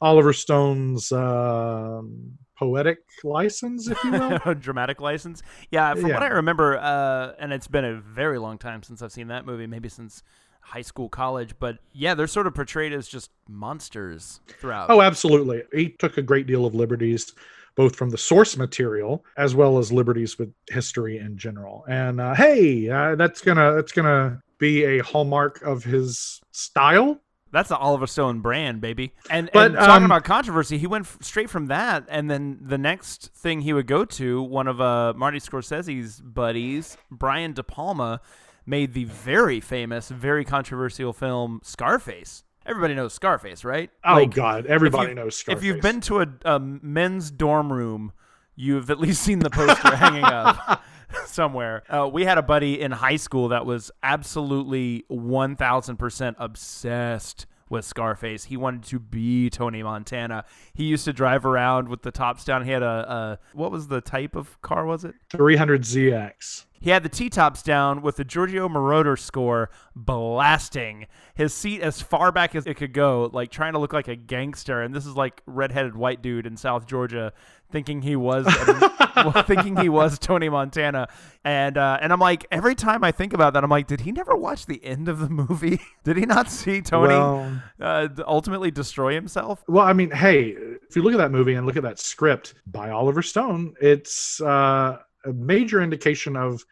Oliver 0.00 0.32
Stone's 0.32 1.12
um, 1.12 2.38
poetic 2.58 2.98
license, 3.24 3.88
if 3.88 4.02
you 4.04 4.12
will. 4.12 4.54
dramatic 4.58 5.00
license. 5.00 5.42
Yeah, 5.70 5.94
from 5.94 6.10
what 6.10 6.22
I 6.22 6.28
remember, 6.28 6.78
uh, 6.78 7.32
and 7.38 7.52
it's 7.52 7.68
been 7.68 7.84
a 7.84 7.94
very 7.94 8.38
long 8.38 8.58
time 8.58 8.82
since 8.82 9.02
I've 9.02 9.12
seen 9.12 9.28
that 9.28 9.46
movie, 9.46 9.66
maybe 9.66 9.88
since 9.88 10.22
high 10.66 10.82
school, 10.82 11.08
college. 11.08 11.54
But 11.58 11.78
yeah, 11.92 12.14
they're 12.14 12.26
sort 12.26 12.46
of 12.46 12.54
portrayed 12.54 12.92
as 12.92 13.08
just 13.08 13.30
monsters 13.48 14.40
throughout. 14.60 14.90
Oh, 14.90 15.00
absolutely. 15.00 15.62
He 15.72 15.90
took 15.90 16.18
a 16.18 16.22
great 16.22 16.46
deal 16.46 16.66
of 16.66 16.74
liberties, 16.74 17.32
both 17.76 17.94
from 17.96 18.10
the 18.10 18.18
source 18.18 18.56
material 18.56 19.24
as 19.36 19.54
well 19.54 19.78
as 19.78 19.92
liberties 19.92 20.38
with 20.38 20.52
history 20.68 21.18
in 21.18 21.38
general. 21.38 21.84
And 21.88 22.20
uh, 22.20 22.34
hey, 22.34 22.90
uh, 22.90 23.14
that's 23.14 23.40
gonna 23.40 23.74
that's 23.74 23.92
gonna 23.92 24.42
be 24.58 24.84
a 24.84 24.98
hallmark 24.98 25.62
of 25.62 25.84
his 25.84 26.40
style. 26.50 27.20
That's 27.52 27.68
the 27.68 27.76
Oliver 27.76 28.08
Stone 28.08 28.40
brand, 28.40 28.80
baby. 28.80 29.12
And, 29.30 29.48
But, 29.52 29.66
and 29.66 29.74
talking 29.76 30.04
um, 30.04 30.04
about 30.04 30.24
controversy, 30.24 30.78
he 30.78 30.86
went 30.86 31.06
f- 31.06 31.18
straight 31.22 31.48
from 31.48 31.68
that, 31.68 32.04
and 32.08 32.28
then 32.28 32.58
the 32.60 32.76
next 32.76 33.30
thing 33.34 33.60
he 33.60 33.72
would 33.72 33.86
go 33.86 34.04
to, 34.04 34.42
one 34.42 34.66
of 34.66 34.80
uh, 34.80 35.14
Marty 35.16 35.38
Scorsese's 35.38 36.20
buddies, 36.20 36.98
Brian 37.10 37.52
De 37.52 37.62
Palma, 37.62 38.20
made 38.66 38.92
the 38.92 39.04
very 39.04 39.60
famous, 39.60 40.08
very 40.08 40.44
controversial 40.44 41.12
film 41.12 41.60
Scarface. 41.62 42.44
Everybody 42.66 42.94
knows 42.94 43.14
Scarface, 43.14 43.64
right? 43.64 43.90
Oh 44.04 44.14
Like, 44.14 44.34
God, 44.34 44.66
everybody 44.66 45.14
knows 45.14 45.36
Scarface. 45.36 45.62
If 45.62 45.64
you've 45.64 45.80
been 45.80 46.00
to 46.02 46.20
a, 46.20 46.26
a 46.44 46.58
men's 46.58 47.30
dorm 47.30 47.72
room, 47.72 48.12
you've 48.56 48.90
at 48.90 48.98
least 48.98 49.22
seen 49.22 49.38
the 49.38 49.50
poster 49.50 49.94
hanging 49.96 50.24
up. 50.24 50.82
somewhere. 51.26 51.84
Uh, 51.88 52.08
we 52.08 52.24
had 52.24 52.36
a 52.36 52.42
buddy 52.42 52.80
in 52.80 52.90
high 52.90 53.16
school 53.16 53.48
that 53.48 53.64
was 53.64 53.92
absolutely 54.02 55.04
1000% 55.08 56.34
obsessed 56.38 57.46
with 57.68 57.84
Scarface. 57.84 58.44
He 58.44 58.56
wanted 58.56 58.84
to 58.84 58.98
be 58.98 59.50
Tony 59.50 59.82
Montana. 59.82 60.44
He 60.74 60.84
used 60.84 61.04
to 61.04 61.12
drive 61.12 61.44
around 61.44 61.88
with 61.88 62.02
the 62.02 62.10
tops 62.10 62.44
down. 62.44 62.64
He 62.64 62.70
had 62.70 62.82
a, 62.82 62.86
a 62.86 63.38
what 63.56 63.70
was 63.70 63.88
the 63.88 64.00
type 64.00 64.36
of 64.36 64.60
car 64.62 64.86
was 64.86 65.04
it? 65.04 65.14
300ZX. 65.30 66.66
He 66.80 66.90
had 66.90 67.02
the 67.02 67.08
T-tops 67.08 67.62
down 67.62 68.02
with 68.02 68.16
the 68.16 68.24
Giorgio 68.24 68.68
Moroder 68.68 69.18
score 69.18 69.70
blasting. 69.94 71.06
His 71.34 71.54
seat 71.54 71.80
as 71.80 72.02
far 72.02 72.30
back 72.30 72.54
as 72.54 72.66
it 72.66 72.74
could 72.74 72.92
go, 72.92 73.30
like 73.32 73.50
trying 73.50 73.72
to 73.72 73.78
look 73.78 73.92
like 73.92 74.08
a 74.08 74.16
gangster. 74.16 74.82
And 74.82 74.94
this 74.94 75.06
is 75.06 75.16
like 75.16 75.42
redheaded 75.46 75.96
white 75.96 76.22
dude 76.22 76.46
in 76.46 76.56
South 76.56 76.86
Georgia 76.86 77.32
thinking 77.70 78.02
he 78.02 78.16
was 78.16 78.46
thinking 79.46 79.76
he 79.76 79.88
was 79.88 80.18
Tony 80.18 80.48
Montana, 80.48 81.08
and 81.44 81.76
uh, 81.76 81.98
and 82.00 82.12
I'm 82.12 82.20
like 82.20 82.46
every 82.50 82.74
time 82.74 83.04
I 83.04 83.12
think 83.12 83.32
about 83.32 83.54
that, 83.54 83.64
I'm 83.64 83.70
like, 83.70 83.86
did 83.86 84.00
he 84.00 84.12
never 84.12 84.36
watch 84.36 84.66
the 84.66 84.84
end 84.84 85.08
of 85.08 85.18
the 85.18 85.28
movie? 85.28 85.80
did 86.04 86.16
he 86.16 86.26
not 86.26 86.50
see 86.50 86.80
Tony 86.80 87.08
well, 87.08 87.62
uh, 87.80 88.08
ultimately 88.26 88.70
destroy 88.70 89.14
himself? 89.14 89.62
Well, 89.68 89.84
I 89.84 89.92
mean, 89.92 90.10
hey, 90.10 90.50
if 90.88 90.96
you 90.96 91.02
look 91.02 91.12
at 91.12 91.18
that 91.18 91.30
movie 91.30 91.54
and 91.54 91.66
look 91.66 91.76
at 91.76 91.82
that 91.82 91.98
script 91.98 92.54
by 92.66 92.90
Oliver 92.90 93.22
Stone, 93.22 93.74
it's 93.80 94.40
uh, 94.40 94.98
a 95.24 95.32
major 95.32 95.82
indication 95.82 96.36
of 96.36 96.62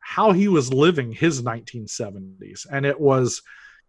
how 0.00 0.32
he 0.32 0.48
was 0.48 0.72
living 0.72 1.12
his 1.12 1.42
1970s, 1.42 2.66
and 2.70 2.84
it 2.86 2.98
was 2.98 3.42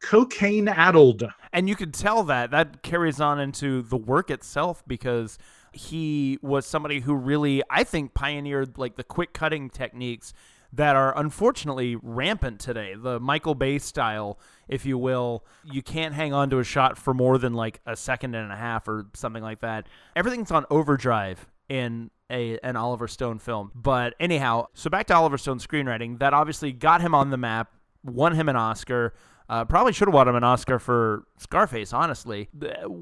cocaine 0.04 0.68
addled. 0.68 1.24
And 1.54 1.70
you 1.70 1.76
could 1.76 1.94
tell 1.94 2.24
that 2.24 2.52
that 2.52 2.84
carries 2.84 3.22
on 3.22 3.40
into 3.40 3.82
the 3.84 3.98
work 3.98 4.30
itself 4.30 4.84
because 4.86 5.38
he 5.74 6.38
was 6.42 6.66
somebody 6.66 7.02
who 7.02 7.14
really, 7.16 7.64
I 7.70 7.84
think, 7.84 8.14
pioneered 8.14 8.78
like 8.78 8.96
the 8.96 9.04
quick 9.04 9.34
cutting 9.34 9.70
techniques 9.70 10.34
that 10.72 10.96
are 10.96 11.18
unfortunately 11.18 11.96
rampant 12.02 12.60
today. 12.60 12.96
The 12.98 13.20
Michael 13.20 13.54
Bay 13.54 13.78
style, 13.78 14.40
if 14.68 14.86
you 14.86 14.98
will, 14.98 15.46
you 15.64 15.84
can't 15.84 16.16
hang 16.16 16.34
on 16.34 16.50
to 16.50 16.60
a 16.60 16.64
shot 16.64 16.98
for 16.98 17.14
more 17.14 17.38
than 17.38 17.54
like 17.54 17.80
a 17.86 17.96
second 17.96 18.34
and 18.34 18.52
a 18.52 18.56
half 18.56 18.88
or 18.88 19.06
something 19.14 19.44
like 19.44 19.62
that. 19.62 19.88
Everything's 20.16 20.50
on 20.52 20.66
overdrive 20.72 21.48
in 21.70 22.10
a 22.30 22.58
an 22.64 22.76
Oliver 22.76 23.08
Stone 23.08 23.40
film. 23.40 23.72
But 23.76 24.16
anyhow, 24.20 24.68
so 24.74 24.90
back 24.90 25.08
to 25.08 25.16
Oliver 25.16 25.38
Stone's 25.38 25.66
screenwriting, 25.66 26.20
that 26.20 26.34
obviously 26.34 26.72
got 26.72 27.02
him 27.02 27.14
on 27.14 27.30
the 27.30 27.38
map, 27.38 27.72
won 28.04 28.34
him 28.36 28.50
an 28.50 28.56
Oscar. 28.56 29.14
Uh, 29.50 29.66
probably 29.66 29.94
should 29.94 30.08
have 30.08 30.14
won 30.14 30.28
him 30.28 30.36
an 30.36 30.44
Oscar 30.44 30.80
for 30.80 31.26
Scarface, 31.38 31.94
honestly. 31.94 32.50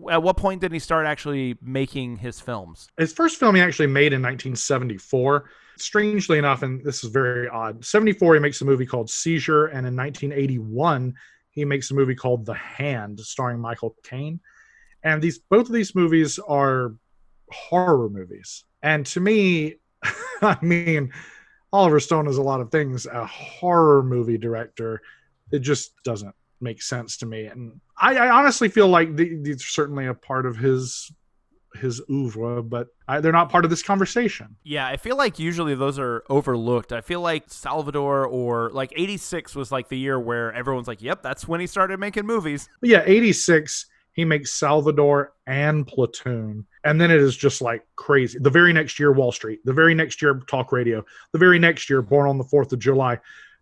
At 0.09 0.23
what 0.23 0.37
point 0.37 0.61
did 0.61 0.71
he 0.71 0.79
start 0.79 1.05
actually 1.05 1.57
making 1.61 2.17
his 2.17 2.39
films? 2.39 2.87
His 2.97 3.13
first 3.13 3.37
film 3.37 3.55
he 3.55 3.61
actually 3.61 3.87
made 3.87 4.13
in 4.13 4.21
1974. 4.21 5.49
Strangely 5.77 6.37
enough, 6.37 6.63
and 6.63 6.83
this 6.83 7.03
is 7.03 7.09
very 7.09 7.47
odd, 7.47 7.83
74 7.83 8.35
he 8.35 8.39
makes 8.39 8.61
a 8.61 8.65
movie 8.65 8.85
called 8.85 9.09
Seizure, 9.09 9.67
and 9.67 9.87
in 9.87 9.95
1981 9.95 11.13
he 11.51 11.65
makes 11.65 11.91
a 11.91 11.93
movie 11.93 12.15
called 12.15 12.45
The 12.45 12.53
Hand, 12.53 13.19
starring 13.19 13.59
Michael 13.59 13.95
Caine. 14.03 14.39
And 15.03 15.21
these 15.21 15.39
both 15.39 15.67
of 15.67 15.73
these 15.73 15.95
movies 15.95 16.39
are 16.39 16.95
horror 17.51 18.09
movies. 18.09 18.63
And 18.81 19.05
to 19.07 19.19
me, 19.19 19.75
I 20.41 20.57
mean, 20.61 21.11
Oliver 21.73 21.99
Stone 21.99 22.27
is 22.27 22.37
a 22.37 22.41
lot 22.41 22.61
of 22.61 22.71
things. 22.71 23.05
A 23.05 23.25
horror 23.25 24.03
movie 24.03 24.37
director 24.37 25.01
it 25.51 25.59
just 25.59 25.93
doesn't 26.03 26.35
make 26.59 26.81
sense 26.81 27.17
to 27.17 27.25
me. 27.25 27.45
And 27.45 27.79
I, 27.97 28.15
I 28.15 28.29
honestly 28.29 28.69
feel 28.69 28.87
like 28.87 29.15
these 29.15 29.63
are 29.63 29.67
certainly 29.67 30.07
a 30.07 30.13
part 30.13 30.45
of 30.45 30.57
his 30.57 31.11
his 31.75 32.01
oeuvre, 32.09 32.61
but 32.63 32.87
I, 33.07 33.21
they're 33.21 33.31
not 33.31 33.49
part 33.49 33.63
of 33.63 33.69
this 33.69 33.81
conversation. 33.81 34.55
Yeah, 34.63 34.87
I 34.87 34.97
feel 34.97 35.15
like 35.15 35.39
usually 35.39 35.75
those 35.75 35.97
are 35.99 36.23
overlooked. 36.29 36.91
I 36.91 37.01
feel 37.01 37.21
like 37.21 37.45
Salvador 37.47 38.25
or 38.25 38.69
like 38.71 38.91
86 38.95 39.55
was 39.55 39.71
like 39.71 39.87
the 39.87 39.97
year 39.97 40.19
where 40.19 40.53
everyone's 40.53 40.87
like, 40.87 41.01
yep, 41.01 41.21
that's 41.23 41.47
when 41.47 41.61
he 41.61 41.67
started 41.67 41.99
making 41.99 42.25
movies. 42.25 42.67
Yeah, 42.81 43.03
86, 43.05 43.85
he 44.13 44.25
makes 44.25 44.51
Salvador 44.51 45.33
and 45.47 45.87
Platoon. 45.87 46.65
And 46.83 46.99
then 46.99 47.11
it 47.11 47.21
is 47.21 47.37
just 47.37 47.61
like 47.61 47.85
crazy. 47.95 48.37
The 48.39 48.49
very 48.49 48.73
next 48.73 48.99
year, 48.99 49.13
Wall 49.13 49.31
Street. 49.31 49.59
The 49.63 49.73
very 49.73 49.93
next 49.93 50.21
year, 50.21 50.41
Talk 50.47 50.71
Radio. 50.71 51.05
The 51.31 51.39
very 51.39 51.59
next 51.59 51.89
year, 51.89 52.01
Born 52.01 52.27
on 52.27 52.37
the 52.37 52.43
4th 52.43 52.73
of 52.73 52.79
July. 52.79 53.19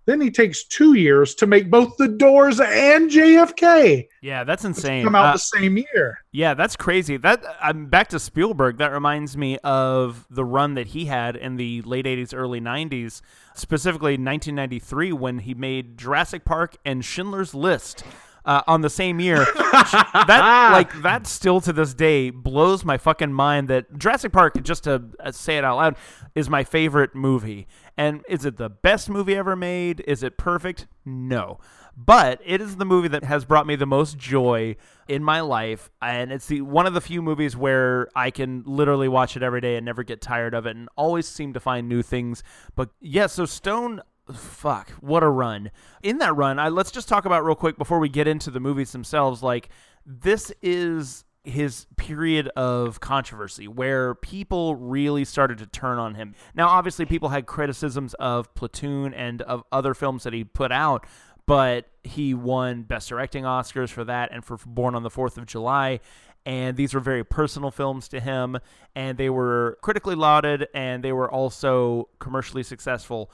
Then 0.09 0.21
he 0.21 0.31
takes 0.31 0.63
two 0.63 0.95
years 0.95 1.35
to 1.35 1.45
make 1.45 1.69
both 1.69 1.95
The 1.97 2.07
Doors 2.07 2.59
and 2.59 3.11
JFK. 3.11 4.07
Yeah, 4.23 4.43
that's 4.43 4.65
insane. 4.65 5.03
Come 5.03 5.13
out 5.13 5.27
uh, 5.27 5.33
the 5.33 5.37
same 5.37 5.77
year. 5.77 6.17
Yeah, 6.31 6.55
that's 6.55 6.75
crazy. 6.75 7.17
That 7.17 7.43
I'm 7.61 7.85
back 7.89 8.07
to 8.09 8.19
Spielberg. 8.19 8.79
That 8.79 8.91
reminds 8.91 9.37
me 9.37 9.59
of 9.59 10.25
the 10.27 10.43
run 10.43 10.73
that 10.73 10.87
he 10.87 11.05
had 11.05 11.35
in 11.35 11.57
the 11.57 11.83
late 11.83 12.05
'80s, 12.05 12.33
early 12.35 12.59
'90s, 12.59 13.21
specifically 13.53 14.13
1993 14.13 15.13
when 15.13 15.37
he 15.37 15.53
made 15.53 15.99
Jurassic 15.99 16.43
Park 16.43 16.77
and 16.83 17.05
Schindler's 17.05 17.53
List 17.53 18.03
uh, 18.49 18.63
on 18.65 18.81
the 18.81 18.89
same 18.89 19.19
year. 19.19 19.45
that 19.55 20.69
like 20.73 21.03
that 21.03 21.27
still 21.27 21.62
to 21.62 21.71
this 21.71 21.93
day 21.93 22.31
blows 22.31 22.83
my 22.83 22.97
fucking 22.97 23.31
mind. 23.31 23.67
That 23.67 23.99
Jurassic 23.99 24.31
Park, 24.31 24.62
just 24.63 24.85
to 24.85 25.03
uh, 25.19 25.31
say 25.31 25.57
it 25.57 25.63
out 25.63 25.77
loud, 25.77 25.95
is 26.33 26.49
my 26.49 26.63
favorite 26.63 27.13
movie. 27.13 27.67
And 27.95 28.23
is 28.27 28.45
it 28.45 28.57
the 28.57 28.69
best 28.69 29.07
movie 29.07 29.35
ever 29.35 29.55
made? 29.55 30.03
Is 30.07 30.23
it 30.23 30.35
perfect? 30.35 30.88
No. 31.05 31.59
But 31.95 32.41
it 32.43 32.59
is 32.59 32.77
the 32.77 32.85
movie 32.85 33.09
that 33.09 33.23
has 33.25 33.45
brought 33.45 33.67
me 33.67 33.75
the 33.75 33.85
most 33.85 34.17
joy 34.17 34.77
in 35.07 35.23
my 35.23 35.41
life, 35.41 35.89
and 36.01 36.31
it's 36.31 36.47
the 36.47 36.62
one 36.62 36.88
of 36.88 36.93
the 36.93 37.01
few 37.01 37.21
movies 37.21 37.57
where 37.57 38.07
I 38.15 38.31
can 38.31 38.63
literally 38.65 39.09
watch 39.09 39.35
it 39.35 39.43
every 39.43 39.59
day 39.59 39.75
and 39.75 39.85
never 39.85 40.03
get 40.03 40.21
tired 40.21 40.53
of 40.55 40.65
it, 40.65 40.75
and 40.75 40.88
always 40.95 41.27
seem 41.27 41.53
to 41.53 41.59
find 41.59 41.89
new 41.89 42.01
things. 42.01 42.41
But 42.73 42.89
yeah, 43.01 43.27
so 43.27 43.45
Stone 43.45 44.01
fuck 44.33 44.91
what 45.01 45.23
a 45.23 45.27
run. 45.27 45.71
In 46.03 46.17
that 46.19 46.35
run 46.35 46.59
I, 46.59 46.69
let's 46.69 46.91
just 46.91 47.07
talk 47.07 47.25
about 47.25 47.45
real 47.45 47.55
quick 47.55 47.77
before 47.77 47.99
we 47.99 48.09
get 48.09 48.27
into 48.27 48.51
the 48.51 48.59
movies 48.59 48.91
themselves 48.91 49.43
like 49.43 49.69
this 50.05 50.51
is 50.61 51.25
his 51.43 51.87
period 51.95 52.47
of 52.49 52.99
controversy 52.99 53.67
where 53.67 54.13
people 54.13 54.75
really 54.75 55.25
started 55.25 55.57
to 55.57 55.65
turn 55.65 55.97
on 55.97 56.15
him. 56.15 56.35
Now 56.53 56.67
obviously 56.67 57.05
people 57.05 57.29
had 57.29 57.45
criticisms 57.45 58.13
of 58.15 58.53
platoon 58.55 59.13
and 59.13 59.41
of 59.43 59.63
other 59.71 59.93
films 59.93 60.23
that 60.23 60.33
he 60.33 60.43
put 60.43 60.71
out 60.71 61.05
but 61.45 61.89
he 62.03 62.35
won 62.35 62.83
best 62.83 63.09
directing 63.09 63.43
oscars 63.43 63.89
for 63.89 64.03
that 64.03 64.31
and 64.31 64.45
for 64.45 64.57
born 64.67 64.93
on 64.93 65.01
the 65.01 65.09
4th 65.09 65.35
of 65.35 65.47
july 65.47 65.99
and 66.45 66.77
these 66.77 66.93
were 66.93 66.99
very 66.99 67.23
personal 67.23 67.71
films 67.71 68.07
to 68.07 68.19
him 68.19 68.57
and 68.95 69.17
they 69.17 69.29
were 69.29 69.77
critically 69.81 70.15
lauded 70.15 70.67
and 70.73 71.03
they 71.03 71.11
were 71.11 71.29
also 71.29 72.07
commercially 72.19 72.63
successful 72.63 73.31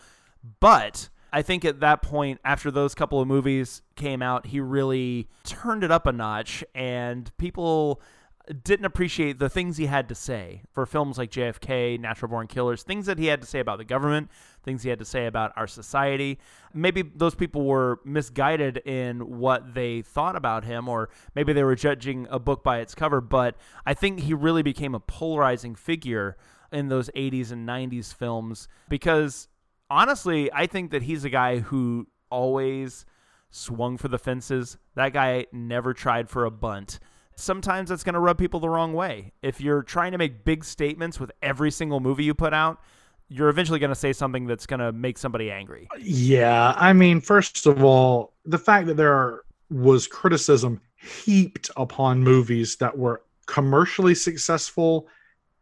but 0.60 1.10
I 1.31 1.41
think 1.41 1.65
at 1.65 1.81
that 1.81 2.01
point, 2.01 2.39
after 2.45 2.71
those 2.71 2.95
couple 2.95 3.19
of 3.19 3.27
movies 3.27 3.81
came 3.95 4.21
out, 4.21 4.47
he 4.47 4.60
really 4.60 5.27
turned 5.43 5.84
it 5.84 5.91
up 5.91 6.08
a 6.08 6.12
notch, 6.12 6.63
and 6.73 7.29
people 7.38 8.01
didn't 8.63 8.86
appreciate 8.86 9.39
the 9.39 9.49
things 9.49 9.77
he 9.77 9.88
had 9.88 10.08
to 10.10 10.15
say 10.15 10.62
for 10.71 10.86
films 10.86 11.17
like 11.17 11.31
JFK, 11.31 11.99
Natural 11.99 12.29
Born 12.29 12.47
Killers, 12.47 12.84
things 12.84 13.08
that 13.08 13.17
he 13.17 13.25
had 13.25 13.41
to 13.41 13.47
say 13.47 13.60
about 13.60 13.79
the 13.79 13.86
government, 13.86 14.29
things 14.63 14.84
he 14.84 14.89
had 14.89 14.99
to 14.99 15.05
say 15.05 15.25
about 15.25 15.51
our 15.55 15.67
society. 15.67 16.39
Maybe 16.73 17.01
those 17.01 17.36
people 17.36 17.65
were 17.65 17.99
misguided 18.05 18.77
in 18.86 19.39
what 19.39 19.73
they 19.73 20.03
thought 20.03 20.36
about 20.36 20.63
him, 20.63 20.88
or 20.88 21.10
maybe 21.34 21.53
they 21.53 21.63
were 21.63 21.75
judging 21.75 22.27
a 22.29 22.39
book 22.39 22.63
by 22.63 22.79
its 22.79 22.93
cover, 22.93 23.19
but 23.19 23.55
I 23.86 23.93
think 23.93 24.21
he 24.21 24.34
really 24.34 24.63
became 24.63 24.93
a 24.93 24.99
polarizing 24.99 25.75
figure 25.75 26.38
in 26.71 26.89
those 26.89 27.10
80s 27.15 27.51
and 27.51 27.67
90s 27.67 28.13
films 28.13 28.67
because 28.89 29.47
honestly, 29.89 30.52
I 30.52 30.67
think 30.67 30.91
that 30.91 31.04
he's 31.04 31.24
a 31.26 31.30
guy 31.30 31.60
who 31.60 32.08
always 32.30 33.06
swung 33.50 33.98
for 33.98 34.08
the 34.08 34.19
fences. 34.19 34.78
That 34.95 35.13
guy 35.13 35.45
never 35.52 35.93
tried 35.93 36.30
for 36.30 36.45
a 36.45 36.52
bunt. 36.52 37.00
Sometimes 37.36 37.89
that's 37.89 38.04
going 38.04 38.13
to 38.13 38.19
rub 38.19 38.38
people 38.38 38.60
the 38.60 38.69
wrong 38.69 38.93
way. 38.93 39.34
If 39.41 39.60
you're 39.60 39.84
trying 39.84 40.13
to 40.13 40.17
make 40.17 40.45
big 40.45 40.63
statements 40.63 41.19
with 41.19 41.32
every 41.41 41.71
single 41.71 42.00
movie 42.00 42.24
you 42.24 42.34
put 42.34 42.54
out, 42.54 42.80
you're 43.28 43.50
eventually 43.50 43.80
going 43.80 43.89
to 43.89 43.95
say 43.95 44.13
something 44.13 44.45
that's 44.45 44.65
going 44.65 44.80
to 44.80 44.91
make 44.91 45.17
somebody 45.17 45.52
angry. 45.52 45.88
Yeah, 46.00 46.74
I 46.78 46.93
mean, 46.93 47.19
first 47.21 47.65
of 47.65 47.84
all, 47.84 48.34
the 48.45 48.60
fact 48.60 48.88
that 48.88 48.98
there 48.98 49.41
was 49.69 50.08
criticism 50.08 50.80
heaped 50.95 51.71
upon 51.76 52.24
movies 52.24 52.78
that 52.78 52.98
were 52.98 53.21
commercially 53.48 54.15
successful 54.15 55.08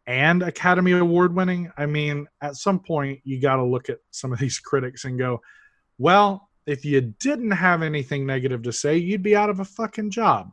and 0.06 0.42
Academy 0.42 0.92
Award 0.92 1.34
winning, 1.34 1.70
I 1.76 1.86
mean, 1.86 2.26
at 2.40 2.56
some 2.56 2.78
point 2.80 3.20
you 3.24 3.40
got 3.40 3.56
to 3.56 3.64
look 3.64 3.88
at 3.88 3.98
some 4.10 4.32
of 4.32 4.38
these 4.38 4.58
critics 4.64 5.04
and 5.04 5.18
go, 5.18 5.40
well, 5.98 6.48
if 6.66 6.84
you 6.84 7.00
didn't 7.00 7.50
have 7.50 7.82
anything 7.82 8.26
negative 8.26 8.62
to 8.62 8.72
say, 8.72 8.96
you'd 8.96 9.22
be 9.22 9.36
out 9.36 9.50
of 9.50 9.60
a 9.60 9.64
fucking 9.64 10.10
job. 10.10 10.52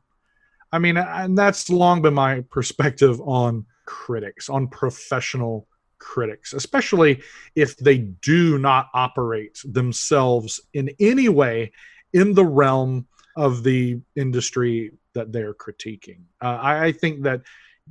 I 0.72 0.80
mean, 0.80 0.98
and 0.98 1.38
that's 1.38 1.70
long 1.70 2.02
been 2.02 2.14
my 2.14 2.42
perspective 2.50 3.20
on 3.22 3.66
critics, 3.86 4.50
on 4.50 4.68
professional 4.68 5.68
critics, 5.98 6.54
especially 6.54 7.22
if 7.56 7.78
they 7.78 7.98
do 7.98 8.58
not 8.58 8.88
operate 8.94 9.62
themselves 9.66 10.62
in 10.74 10.90
any 11.00 11.30
way 11.30 11.72
in 12.14 12.34
the 12.34 12.46
realm 12.46 13.08
of 13.36 13.64
the 13.64 14.00
industry 14.16 14.92
that 15.14 15.32
they're 15.32 15.54
critiquing. 15.54 16.22
Uh, 16.42 16.58
I, 16.62 16.86
I 16.86 16.92
think 16.92 17.24
that 17.24 17.42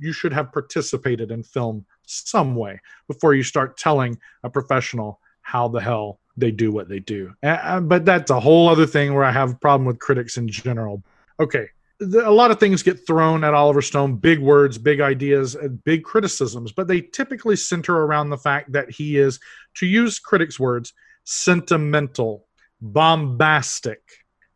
you 0.01 0.11
should 0.11 0.33
have 0.33 0.51
participated 0.51 1.31
in 1.31 1.43
film 1.43 1.85
some 2.05 2.55
way 2.55 2.79
before 3.07 3.33
you 3.33 3.43
start 3.43 3.77
telling 3.77 4.17
a 4.43 4.49
professional 4.49 5.19
how 5.41 5.67
the 5.67 5.79
hell 5.79 6.19
they 6.35 6.51
do 6.51 6.71
what 6.71 6.89
they 6.89 6.99
do. 6.99 7.33
Uh, 7.43 7.79
but 7.79 8.03
that's 8.03 8.31
a 8.31 8.39
whole 8.39 8.67
other 8.67 8.87
thing 8.87 9.13
where 9.13 9.23
I 9.23 9.31
have 9.31 9.51
a 9.51 9.55
problem 9.55 9.85
with 9.85 9.99
critics 9.99 10.37
in 10.37 10.47
general. 10.47 11.03
Okay, 11.39 11.67
a 12.01 12.31
lot 12.31 12.51
of 12.51 12.59
things 12.59 12.83
get 12.83 13.05
thrown 13.05 13.43
at 13.43 13.53
Oliver 13.53 13.81
Stone 13.81 14.15
big 14.15 14.39
words, 14.39 14.77
big 14.77 15.01
ideas, 15.01 15.55
and 15.55 15.83
big 15.83 16.03
criticisms, 16.03 16.71
but 16.71 16.87
they 16.87 17.01
typically 17.01 17.55
center 17.55 17.95
around 17.95 18.29
the 18.29 18.37
fact 18.37 18.71
that 18.71 18.89
he 18.89 19.17
is, 19.17 19.39
to 19.75 19.85
use 19.85 20.19
critics' 20.19 20.59
words, 20.59 20.93
sentimental, 21.23 22.47
bombastic, 22.81 24.01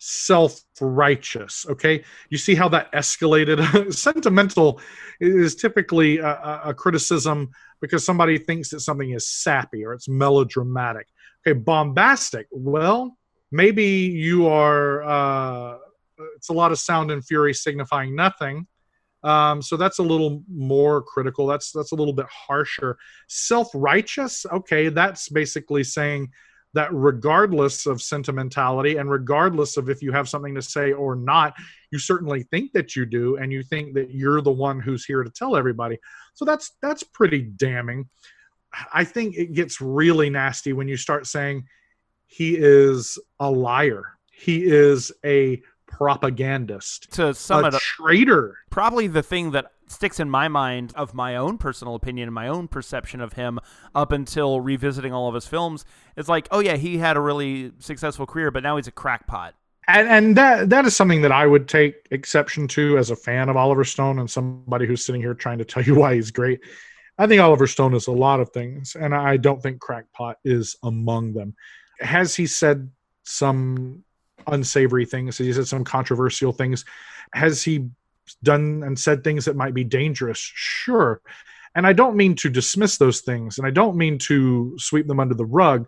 self 0.07 0.61
righteous. 0.79 1.65
Okay. 1.67 2.03
You 2.29 2.37
see 2.37 2.53
how 2.53 2.69
that 2.69 2.91
escalated? 2.91 3.91
sentimental 3.93 4.79
is 5.19 5.55
typically 5.55 6.19
a, 6.19 6.61
a, 6.65 6.73
criticism 6.75 7.49
because 7.81 8.05
somebody 8.05 8.37
thinks 8.37 8.69
that 8.69 8.81
something 8.81 9.11
is 9.11 9.27
sappy 9.27 9.83
or 9.83 9.93
it's 9.93 10.07
melodramatic. 10.07 11.07
Okay. 11.45 11.57
Bombastic. 11.57 12.45
Well, 12.51 13.17
maybe 13.51 13.85
you 13.85 14.47
are. 14.47 15.03
Uh, 15.03 15.77
it's 16.35 16.49
a 16.49 16.53
lot 16.53 16.71
of 16.71 16.77
sound 16.77 17.09
and 17.09 17.25
fury 17.25 17.53
signifying 17.53 18.15
nothing. 18.15 18.67
Um, 19.23 19.63
so 19.63 19.75
that's 19.75 19.97
a 19.97 20.03
little 20.03 20.43
more 20.47 21.01
critical. 21.01 21.47
That's 21.47 21.71
that's 21.71 21.93
a 21.93 21.95
little 21.95 22.13
bit 22.13 22.27
harsher. 22.29 22.97
Self 23.27 23.69
righteous. 23.73 24.45
Okay, 24.51 24.89
that's 24.89 25.29
basically 25.29 25.83
saying 25.83 26.29
that 26.75 26.93
regardless 26.93 27.85
of 27.85 28.01
sentimentality 28.01 28.97
and 28.97 29.09
regardless 29.09 29.77
of 29.77 29.89
if 29.89 30.01
you 30.01 30.11
have 30.11 30.29
something 30.29 30.53
to 30.53 30.61
say 30.61 30.91
or 30.91 31.15
not, 31.15 31.55
you 31.91 31.97
certainly 31.97 32.43
think 32.43 32.71
that 32.73 32.95
you 32.95 33.05
do, 33.05 33.37
and 33.37 33.51
you 33.51 33.63
think 33.63 33.93
that 33.95 34.11
you're 34.11 34.41
the 34.41 34.51
one 34.51 34.79
who's 34.79 35.05
here 35.05 35.23
to 35.23 35.29
tell 35.29 35.55
everybody. 35.55 35.97
So 36.33 36.45
that's 36.45 36.73
that's 36.81 37.01
pretty 37.01 37.41
damning. 37.41 38.09
I 38.93 39.05
think 39.05 39.37
it 39.37 39.53
gets 39.53 39.79
really 39.79 40.29
nasty 40.29 40.73
when 40.73 40.87
you 40.87 40.97
start 40.97 41.27
saying 41.27 41.65
he 42.27 42.57
is 42.57 43.17
a 43.39 43.49
liar. 43.49 44.17
He 44.31 44.65
is 44.65 45.13
a 45.25 45.61
propagandist. 45.87 47.11
To 47.13 47.33
sum 47.33 47.63
a 47.63 47.69
it 47.69 47.75
up, 47.75 47.81
traitor. 47.81 48.57
Probably 48.69 49.07
the 49.07 49.23
thing 49.23 49.51
that 49.51 49.71
sticks 49.87 50.19
in 50.19 50.29
my 50.29 50.47
mind 50.47 50.93
of 50.95 51.13
my 51.13 51.35
own 51.35 51.57
personal 51.57 51.95
opinion 51.95 52.27
and 52.27 52.35
my 52.35 52.47
own 52.47 52.67
perception 52.67 53.21
of 53.21 53.33
him 53.33 53.59
up 53.93 54.11
until 54.11 54.61
revisiting 54.61 55.13
all 55.13 55.27
of 55.27 55.35
his 55.35 55.47
films 55.47 55.85
is 56.15 56.27
like, 56.27 56.47
oh 56.51 56.59
yeah, 56.59 56.75
he 56.75 56.97
had 56.97 57.17
a 57.17 57.21
really 57.21 57.71
successful 57.79 58.25
career, 58.25 58.51
but 58.51 58.63
now 58.63 58.77
he's 58.77 58.87
a 58.87 58.91
crackpot. 58.91 59.55
And, 59.87 60.07
and 60.07 60.35
that 60.35 60.69
that 60.69 60.85
is 60.85 60.95
something 60.95 61.21
that 61.21 61.31
I 61.31 61.45
would 61.45 61.67
take 61.67 62.07
exception 62.09 62.67
to 62.69 62.97
as 62.97 63.11
a 63.11 63.15
fan 63.15 63.49
of 63.49 63.55
Oliver 63.55 63.83
Stone 63.83 64.17
and 64.17 64.29
somebody 64.29 64.87
who's 64.87 65.05
sitting 65.05 65.21
here 65.21 65.35
trying 65.35 65.59
to 65.59 65.65
tell 65.65 65.83
you 65.83 65.95
why 65.95 66.15
he's 66.15 66.31
great. 66.31 66.61
I 67.17 67.27
think 67.27 67.41
Oliver 67.41 67.67
Stone 67.67 67.93
is 67.93 68.07
a 68.07 68.11
lot 68.11 68.39
of 68.39 68.49
things, 68.49 68.95
and 68.99 69.15
I 69.15 69.37
don't 69.37 69.61
think 69.61 69.79
crackpot 69.79 70.37
is 70.43 70.75
among 70.83 71.33
them. 71.33 71.55
Has 71.99 72.35
he 72.35 72.45
said 72.45 72.89
some 73.23 74.03
unsavory 74.47 75.05
things? 75.05 75.37
Has 75.37 75.47
he 75.47 75.53
said 75.53 75.67
some 75.67 75.85
controversial 75.85 76.51
things? 76.51 76.83
Has 77.33 77.63
he 77.63 77.89
done 78.43 78.83
and 78.83 78.97
said 78.97 79.23
things 79.23 79.45
that 79.45 79.55
might 79.55 79.73
be 79.73 79.83
dangerous 79.83 80.39
sure. 80.39 81.21
And 81.75 81.85
i 81.85 81.93
don't 81.93 82.15
mean 82.15 82.35
to 82.35 82.49
dismiss 82.49 82.97
those 82.97 83.21
things 83.21 83.57
and 83.57 83.67
i 83.67 83.71
don't 83.71 83.97
mean 83.97 84.17
to 84.19 84.75
sweep 84.77 85.07
them 85.07 85.19
under 85.19 85.35
the 85.35 85.45
rug 85.45 85.85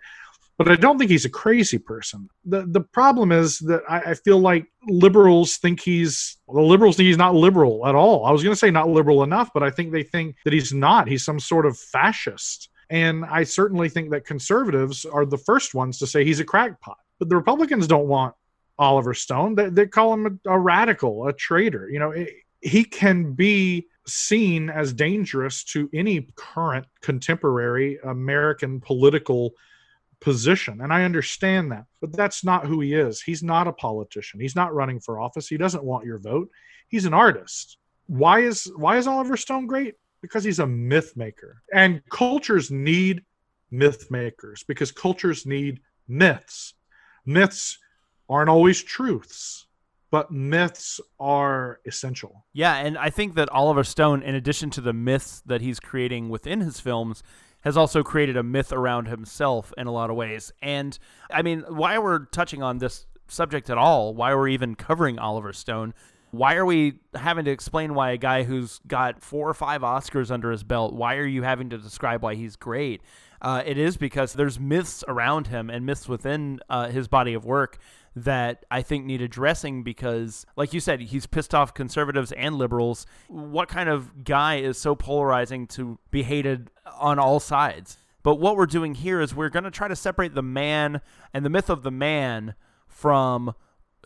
but 0.57 0.69
i 0.69 0.75
don't 0.75 0.97
think 0.97 1.11
he's 1.11 1.25
a 1.25 1.29
crazy 1.29 1.77
person. 1.77 2.29
The 2.45 2.65
the 2.65 2.81
problem 2.81 3.31
is 3.31 3.59
that 3.59 3.83
i, 3.87 3.99
I 4.11 4.13
feel 4.15 4.39
like 4.39 4.67
liberals 4.87 5.57
think 5.57 5.79
he's 5.79 6.37
the 6.47 6.61
liberals 6.61 6.97
think 6.97 7.07
he's 7.07 7.17
not 7.17 7.35
liberal 7.35 7.85
at 7.87 7.95
all. 7.95 8.25
I 8.25 8.31
was 8.31 8.43
going 8.43 8.53
to 8.53 8.59
say 8.59 8.71
not 8.71 8.89
liberal 8.89 9.23
enough 9.23 9.49
but 9.53 9.63
i 9.63 9.69
think 9.69 9.91
they 9.91 10.03
think 10.03 10.35
that 10.43 10.53
he's 10.53 10.73
not. 10.73 11.07
He's 11.07 11.23
some 11.23 11.39
sort 11.39 11.65
of 11.65 11.77
fascist. 11.77 12.69
And 12.89 13.25
i 13.25 13.43
certainly 13.43 13.89
think 13.89 14.09
that 14.11 14.25
conservatives 14.25 15.05
are 15.05 15.25
the 15.25 15.37
first 15.37 15.73
ones 15.73 15.99
to 15.99 16.07
say 16.07 16.25
he's 16.25 16.39
a 16.39 16.45
crackpot. 16.45 16.97
But 17.19 17.29
the 17.29 17.35
republicans 17.35 17.87
don't 17.87 18.07
want 18.07 18.35
Oliver 18.79 19.13
Stone. 19.13 19.55
They, 19.55 19.69
they 19.69 19.87
call 19.87 20.13
him 20.13 20.39
a, 20.45 20.51
a, 20.51 20.59
radical, 20.59 21.27
a 21.27 21.33
traitor. 21.33 21.89
You 21.89 21.99
know, 21.99 22.11
it, 22.11 22.29
he 22.61 22.83
can 22.83 23.33
be 23.33 23.87
seen 24.07 24.69
as 24.69 24.93
dangerous 24.93 25.63
to 25.65 25.89
any 25.93 26.27
current 26.35 26.85
contemporary 27.01 27.99
American 28.03 28.79
political 28.79 29.53
position. 30.19 30.81
And 30.81 30.91
I 30.91 31.03
understand 31.03 31.71
that, 31.71 31.85
but 32.01 32.13
that's 32.13 32.43
not 32.43 32.65
who 32.65 32.79
he 32.79 32.93
is. 32.93 33.21
He's 33.21 33.43
not 33.43 33.67
a 33.67 33.73
politician. 33.73 34.39
He's 34.39 34.55
not 34.55 34.73
running 34.73 34.99
for 34.99 35.19
office. 35.19 35.47
He 35.47 35.57
doesn't 35.57 35.83
want 35.83 36.05
your 36.05 36.19
vote. 36.19 36.49
He's 36.87 37.05
an 37.05 37.13
artist. 37.13 37.77
Why 38.07 38.39
is 38.39 38.71
why 38.75 38.97
is 38.97 39.07
Oliver 39.07 39.37
Stone 39.37 39.67
great? 39.67 39.95
Because 40.21 40.43
he's 40.43 40.59
a 40.59 40.65
myth 40.65 41.13
maker. 41.15 41.61
And 41.73 42.01
cultures 42.09 42.71
need 42.71 43.23
myth 43.69 44.09
makers 44.09 44.63
because 44.67 44.91
cultures 44.91 45.45
need 45.45 45.81
myths. 46.07 46.73
Myths 47.25 47.77
aren't 48.29 48.49
always 48.49 48.83
truths, 48.83 49.65
but 50.11 50.31
myths 50.31 50.99
are 51.19 51.79
essential. 51.85 52.45
Yeah, 52.53 52.75
and 52.75 52.97
I 52.97 53.09
think 53.09 53.35
that 53.35 53.49
Oliver 53.49 53.83
Stone, 53.83 54.23
in 54.23 54.35
addition 54.35 54.69
to 54.71 54.81
the 54.81 54.93
myths 54.93 55.41
that 55.45 55.61
he's 55.61 55.79
creating 55.79 56.29
within 56.29 56.61
his 56.61 56.79
films, 56.79 57.23
has 57.61 57.75
also 57.75 58.03
created 58.03 58.37
a 58.37 58.43
myth 58.43 58.71
around 58.71 59.07
himself 59.07 59.73
in 59.77 59.87
a 59.87 59.91
lot 59.91 60.09
of 60.09 60.15
ways. 60.15 60.51
And 60.61 60.97
I 61.31 61.41
mean, 61.41 61.63
why 61.67 61.97
we're 61.97 62.25
touching 62.25 62.63
on 62.63 62.77
this 62.77 63.07
subject 63.27 63.69
at 63.69 63.77
all, 63.77 64.13
why 64.13 64.33
we're 64.33 64.47
even 64.49 64.75
covering 64.75 65.19
Oliver 65.19 65.51
Stone, 65.53 65.93
why 66.31 66.55
are 66.55 66.65
we 66.65 66.99
having 67.15 67.45
to 67.45 67.51
explain 67.51 67.93
why 67.93 68.11
a 68.11 68.17
guy 68.17 68.43
who's 68.43 68.79
got 68.87 69.21
four 69.21 69.49
or 69.49 69.53
five 69.53 69.81
Oscars 69.81 70.29
under 70.29 70.51
his 70.51 70.63
belt, 70.63 70.93
why 70.93 71.15
are 71.15 71.25
you 71.25 71.43
having 71.43 71.69
to 71.69 71.77
describe 71.77 72.21
why 72.21 72.35
he's 72.35 72.55
great? 72.55 73.01
Uh, 73.41 73.63
it 73.65 73.77
is 73.77 73.97
because 73.97 74.33
there's 74.33 74.59
myths 74.59 75.03
around 75.07 75.47
him 75.47 75.69
and 75.69 75.85
myths 75.85 76.07
within 76.07 76.59
uh, 76.69 76.87
his 76.89 77.07
body 77.07 77.33
of 77.33 77.45
work 77.45 77.77
that 78.23 78.65
I 78.71 78.81
think 78.81 79.05
need 79.05 79.21
addressing 79.21 79.83
because, 79.83 80.45
like 80.55 80.73
you 80.73 80.79
said, 80.79 81.01
he's 81.01 81.27
pissed 81.27 81.53
off 81.53 81.73
conservatives 81.73 82.31
and 82.31 82.55
liberals. 82.55 83.05
What 83.27 83.69
kind 83.69 83.89
of 83.89 84.23
guy 84.23 84.55
is 84.55 84.77
so 84.77 84.95
polarizing 84.95 85.67
to 85.67 85.99
be 86.09 86.23
hated 86.23 86.71
on 86.99 87.19
all 87.19 87.39
sides? 87.39 87.97
But 88.23 88.39
what 88.39 88.57
we're 88.57 88.65
doing 88.65 88.95
here 88.95 89.21
is 89.21 89.35
we're 89.35 89.49
going 89.49 89.65
to 89.65 89.71
try 89.71 89.87
to 89.87 89.95
separate 89.95 90.33
the 90.33 90.41
man 90.41 91.01
and 91.33 91.45
the 91.45 91.49
myth 91.49 91.69
of 91.69 91.83
the 91.83 91.91
man 91.91 92.55
from 92.87 93.53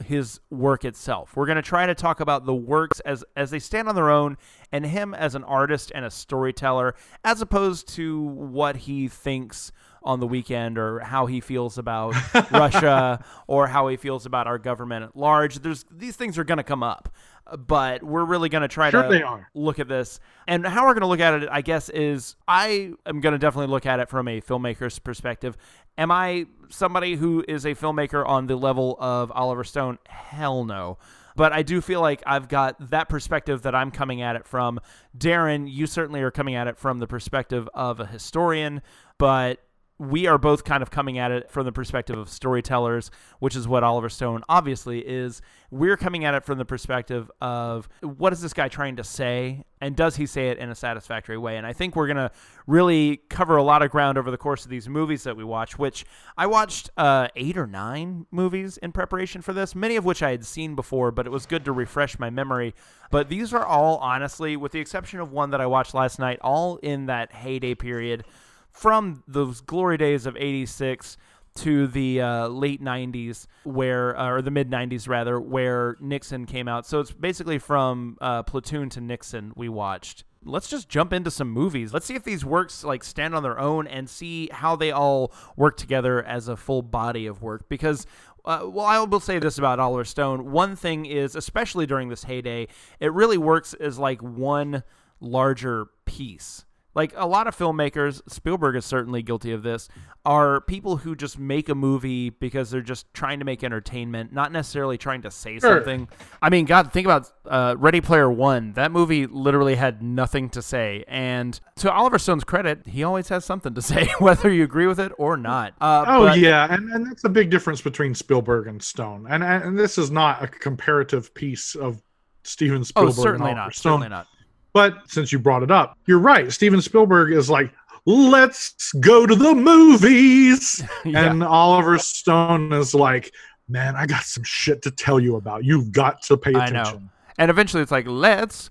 his 0.03 0.39
work 0.49 0.83
itself. 0.83 1.35
We're 1.35 1.45
going 1.45 1.55
to 1.55 1.61
try 1.61 1.85
to 1.85 1.95
talk 1.95 2.19
about 2.19 2.45
the 2.45 2.53
works 2.53 2.99
as 3.01 3.23
as 3.35 3.51
they 3.51 3.59
stand 3.59 3.87
on 3.87 3.95
their 3.95 4.09
own 4.09 4.37
and 4.71 4.85
him 4.85 5.13
as 5.13 5.35
an 5.35 5.43
artist 5.43 5.91
and 5.93 6.03
a 6.03 6.11
storyteller 6.11 6.95
as 7.23 7.41
opposed 7.41 7.87
to 7.95 8.21
what 8.21 8.75
he 8.77 9.07
thinks 9.07 9.71
on 10.03 10.19
the 10.19 10.27
weekend 10.27 10.77
or 10.77 10.99
how 10.99 11.25
he 11.25 11.39
feels 11.39 11.77
about 11.77 12.15
Russia 12.51 13.23
or 13.47 13.67
how 13.67 13.87
he 13.87 13.97
feels 13.97 14.25
about 14.25 14.47
our 14.47 14.57
government 14.57 15.03
at 15.03 15.15
large. 15.15 15.59
There's 15.59 15.85
these 15.91 16.15
things 16.15 16.37
are 16.37 16.43
going 16.43 16.57
to 16.57 16.63
come 16.63 16.83
up, 16.83 17.13
but 17.57 18.03
we're 18.03 18.25
really 18.25 18.49
going 18.49 18.63
to 18.63 18.67
try 18.67 18.89
sure 18.89 19.03
to 19.03 19.45
look 19.53 19.79
at 19.79 19.87
this. 19.87 20.19
And 20.47 20.65
how 20.65 20.85
we're 20.85 20.93
going 20.93 21.01
to 21.01 21.07
look 21.07 21.19
at 21.19 21.43
it, 21.43 21.49
I 21.51 21.61
guess, 21.61 21.89
is 21.89 22.35
I 22.47 22.93
am 23.05 23.21
going 23.21 23.33
to 23.33 23.39
definitely 23.39 23.71
look 23.71 23.85
at 23.85 23.99
it 23.99 24.09
from 24.09 24.27
a 24.27 24.41
filmmaker's 24.41 24.99
perspective. 24.99 25.57
Am 25.97 26.11
I 26.11 26.45
somebody 26.69 27.15
who 27.15 27.43
is 27.47 27.65
a 27.65 27.75
filmmaker 27.75 28.27
on 28.27 28.47
the 28.47 28.55
level 28.55 28.97
of 28.99 29.31
Oliver 29.31 29.63
Stone? 29.63 29.99
Hell 30.07 30.65
no 30.65 30.97
but 31.35 31.53
I 31.53 31.63
do 31.63 31.81
feel 31.81 32.01
like 32.01 32.21
I've 32.25 32.47
got 32.47 32.89
that 32.89 33.09
perspective 33.09 33.61
that 33.63 33.75
I'm 33.75 33.91
coming 33.91 34.21
at 34.21 34.35
it 34.35 34.45
from. 34.45 34.79
Darren, 35.17 35.71
you 35.71 35.87
certainly 35.87 36.21
are 36.21 36.31
coming 36.31 36.55
at 36.55 36.67
it 36.67 36.77
from 36.77 36.99
the 36.99 37.07
perspective 37.07 37.69
of 37.73 37.99
a 37.99 38.05
historian, 38.05 38.81
but 39.17 39.59
we 40.01 40.25
are 40.25 40.39
both 40.39 40.63
kind 40.63 40.81
of 40.81 40.89
coming 40.89 41.19
at 41.19 41.29
it 41.29 41.51
from 41.51 41.63
the 41.63 41.71
perspective 41.71 42.17
of 42.17 42.27
storytellers, 42.27 43.11
which 43.37 43.55
is 43.55 43.67
what 43.67 43.83
Oliver 43.83 44.09
Stone 44.09 44.41
obviously 44.49 44.99
is. 45.01 45.43
We're 45.69 45.95
coming 45.95 46.25
at 46.25 46.33
it 46.33 46.43
from 46.43 46.57
the 46.57 46.65
perspective 46.65 47.29
of 47.39 47.87
what 48.01 48.33
is 48.33 48.41
this 48.41 48.51
guy 48.51 48.67
trying 48.67 48.95
to 48.95 49.03
say, 49.03 49.63
and 49.79 49.95
does 49.95 50.15
he 50.15 50.25
say 50.25 50.49
it 50.49 50.57
in 50.57 50.71
a 50.71 50.75
satisfactory 50.75 51.37
way? 51.37 51.55
And 51.57 51.67
I 51.67 51.73
think 51.73 51.95
we're 51.95 52.07
going 52.07 52.17
to 52.17 52.31
really 52.65 53.17
cover 53.29 53.57
a 53.57 53.63
lot 53.63 53.83
of 53.83 53.91
ground 53.91 54.17
over 54.17 54.31
the 54.31 54.39
course 54.39 54.63
of 54.65 54.71
these 54.71 54.89
movies 54.89 55.21
that 55.21 55.37
we 55.37 55.43
watch, 55.43 55.77
which 55.77 56.03
I 56.35 56.47
watched 56.47 56.89
uh, 56.97 57.27
eight 57.35 57.55
or 57.55 57.67
nine 57.67 58.25
movies 58.31 58.77
in 58.77 58.93
preparation 58.93 59.43
for 59.43 59.53
this, 59.53 59.75
many 59.75 59.97
of 59.97 60.03
which 60.03 60.23
I 60.23 60.31
had 60.31 60.47
seen 60.47 60.73
before, 60.73 61.11
but 61.11 61.27
it 61.27 61.29
was 61.31 61.45
good 61.45 61.63
to 61.65 61.71
refresh 61.71 62.17
my 62.17 62.31
memory. 62.31 62.73
But 63.11 63.29
these 63.29 63.53
are 63.53 63.65
all, 63.67 63.97
honestly, 63.97 64.57
with 64.57 64.71
the 64.71 64.79
exception 64.79 65.19
of 65.19 65.31
one 65.31 65.51
that 65.51 65.61
I 65.61 65.67
watched 65.67 65.93
last 65.93 66.17
night, 66.17 66.39
all 66.41 66.77
in 66.77 67.05
that 67.05 67.33
heyday 67.33 67.75
period 67.75 68.25
from 68.71 69.23
those 69.27 69.61
glory 69.61 69.97
days 69.97 70.25
of 70.25 70.35
86 70.37 71.17
to 71.53 71.87
the 71.87 72.21
uh, 72.21 72.47
late 72.47 72.81
90s 72.81 73.45
where 73.63 74.17
uh, 74.17 74.29
or 74.29 74.41
the 74.41 74.51
mid 74.51 74.69
90s 74.69 75.07
rather 75.07 75.39
where 75.39 75.97
nixon 75.99 76.45
came 76.45 76.67
out. 76.67 76.85
So 76.85 76.99
it's 76.99 77.11
basically 77.11 77.59
from 77.59 78.17
uh, 78.21 78.43
platoon 78.43 78.89
to 78.91 79.01
nixon 79.01 79.53
we 79.55 79.69
watched. 79.69 80.23
Let's 80.43 80.69
just 80.69 80.89
jump 80.89 81.13
into 81.13 81.29
some 81.29 81.49
movies. 81.49 81.93
Let's 81.93 82.05
see 82.05 82.15
if 82.15 82.23
these 82.23 82.43
works 82.43 82.83
like 82.83 83.03
stand 83.03 83.35
on 83.35 83.43
their 83.43 83.59
own 83.59 83.85
and 83.85 84.09
see 84.09 84.49
how 84.51 84.75
they 84.75 84.91
all 84.91 85.31
work 85.55 85.77
together 85.77 86.23
as 86.23 86.47
a 86.47 86.57
full 86.57 86.81
body 86.81 87.27
of 87.27 87.41
work. 87.41 87.69
Because 87.69 88.07
uh, 88.43 88.61
well, 88.63 88.85
I 88.85 88.99
will 88.99 89.19
say 89.19 89.37
this 89.37 89.59
about 89.59 89.79
Oliver 89.79 90.03
Stone. 90.03 90.51
One 90.51 90.75
thing 90.75 91.05
is, 91.05 91.35
especially 91.35 91.85
during 91.85 92.09
this 92.09 92.23
heyday, 92.23 92.69
it 92.99 93.13
really 93.13 93.37
works 93.37 93.75
as 93.75 93.99
like 93.99 94.23
one 94.23 94.83
larger 95.19 95.87
piece 96.05 96.65
Like 96.93 97.13
a 97.15 97.25
lot 97.25 97.47
of 97.47 97.57
filmmakers, 97.57 98.21
Spielberg 98.29 98.75
is 98.75 98.83
certainly 98.85 99.21
guilty 99.21 99.53
of 99.53 99.63
this, 99.63 99.87
are 100.25 100.59
people 100.59 100.97
who 100.97 101.15
just 101.15 101.39
make 101.39 101.69
a 101.69 101.75
movie 101.75 102.29
because 102.31 102.69
they're 102.69 102.81
just 102.81 103.11
trying 103.13 103.39
to 103.39 103.45
make 103.45 103.63
entertainment, 103.63 104.33
not 104.33 104.51
necessarily 104.51 104.97
trying 104.97 105.21
to 105.21 105.31
say 105.31 105.57
Sure. 105.57 105.77
something. 105.77 106.09
I 106.41 106.49
mean, 106.49 106.65
God, 106.65 106.91
think 106.91 107.07
about 107.07 107.31
uh, 107.45 107.75
Ready 107.77 108.01
Player 108.01 108.29
One. 108.29 108.73
That 108.73 108.91
movie 108.91 109.25
literally 109.25 109.75
had 109.75 110.03
nothing 110.03 110.49
to 110.49 110.61
say. 110.61 111.05
And 111.07 111.57
to 111.77 111.89
Oliver 111.89 112.19
Stone's 112.19 112.43
credit, 112.43 112.85
he 112.85 113.05
always 113.05 113.29
has 113.29 113.45
something 113.45 113.73
to 113.73 113.81
say, 113.91 114.09
whether 114.19 114.51
you 114.51 114.63
agree 114.65 114.87
with 114.87 114.99
it 114.99 115.13
or 115.17 115.37
not. 115.37 115.73
Uh, 115.79 116.03
Oh 116.07 116.25
but- 116.27 116.39
yeah, 116.39 116.73
and, 116.73 116.89
and 116.91 117.05
that's 117.09 117.23
a 117.23 117.29
big 117.29 117.49
difference 117.49 117.81
between 117.81 118.13
Spielberg 118.13 118.67
and 118.67 118.83
Stone. 118.83 119.27
And 119.29 119.43
and 119.43 119.79
this 119.79 119.97
is 119.97 120.11
not 120.11 120.43
a 120.43 120.47
comparative 120.47 121.33
piece 121.33 121.73
of 121.75 122.01
Steven 122.43 122.83
Spielberg. 122.83 123.09
Oh, 123.09 123.11
Spielberg. 123.13 123.31
certainly 123.31 123.51
and 123.51 123.59
Oliver 123.59 123.67
not. 123.69 123.75
Stone. 123.75 123.91
Certainly 124.01 124.09
not. 124.09 124.27
But 124.73 125.09
since 125.09 125.31
you 125.31 125.39
brought 125.39 125.63
it 125.63 125.71
up, 125.71 125.97
you're 126.05 126.19
right. 126.19 126.51
Steven 126.51 126.81
Spielberg 126.81 127.33
is 127.33 127.49
like, 127.49 127.71
let's 128.05 128.91
go 128.93 129.25
to 129.25 129.35
the 129.35 129.53
movies. 129.53 130.83
Yeah. 131.03 131.31
And 131.31 131.43
Oliver 131.43 131.97
Stone 131.97 132.71
is 132.73 132.93
like, 132.93 133.33
man, 133.67 133.95
I 133.95 134.05
got 134.05 134.23
some 134.23 134.43
shit 134.43 134.83
to 134.83 134.91
tell 134.91 135.19
you 135.19 135.35
about. 135.35 135.65
You've 135.65 135.91
got 135.91 136.21
to 136.23 136.37
pay 136.37 136.51
attention. 136.51 136.75
I 136.75 136.77
know. 136.77 136.81
attention. 136.81 137.09
And 137.39 137.49
eventually 137.49 137.81
it's 137.81 137.91
like, 137.91 138.05
let's 138.07 138.69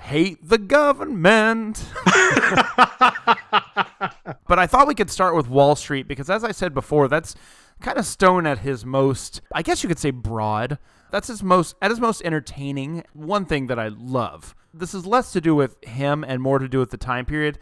hate 0.00 0.38
the 0.48 0.58
government. 0.58 1.84
but 4.46 4.58
I 4.58 4.66
thought 4.66 4.86
we 4.86 4.94
could 4.94 5.10
start 5.10 5.34
with 5.34 5.48
Wall 5.48 5.74
Street 5.74 6.06
because, 6.06 6.30
as 6.30 6.44
I 6.44 6.52
said 6.52 6.72
before, 6.72 7.08
that's 7.08 7.34
kind 7.80 7.98
of 7.98 8.06
Stone 8.06 8.46
at 8.46 8.58
his 8.58 8.84
most, 8.84 9.40
I 9.52 9.62
guess 9.62 9.82
you 9.82 9.88
could 9.88 9.98
say 9.98 10.10
broad. 10.10 10.78
That's 11.12 11.28
his 11.28 11.42
most, 11.42 11.76
at 11.80 11.90
his 11.90 12.00
most 12.00 12.22
entertaining. 12.24 13.04
One 13.12 13.44
thing 13.44 13.68
that 13.68 13.78
I 13.78 13.88
love. 13.88 14.56
This 14.74 14.94
is 14.94 15.06
less 15.06 15.30
to 15.32 15.40
do 15.40 15.54
with 15.54 15.76
him 15.84 16.24
and 16.24 16.40
more 16.42 16.58
to 16.58 16.68
do 16.68 16.78
with 16.78 16.90
the 16.90 16.96
time 16.96 17.26
period. 17.26 17.58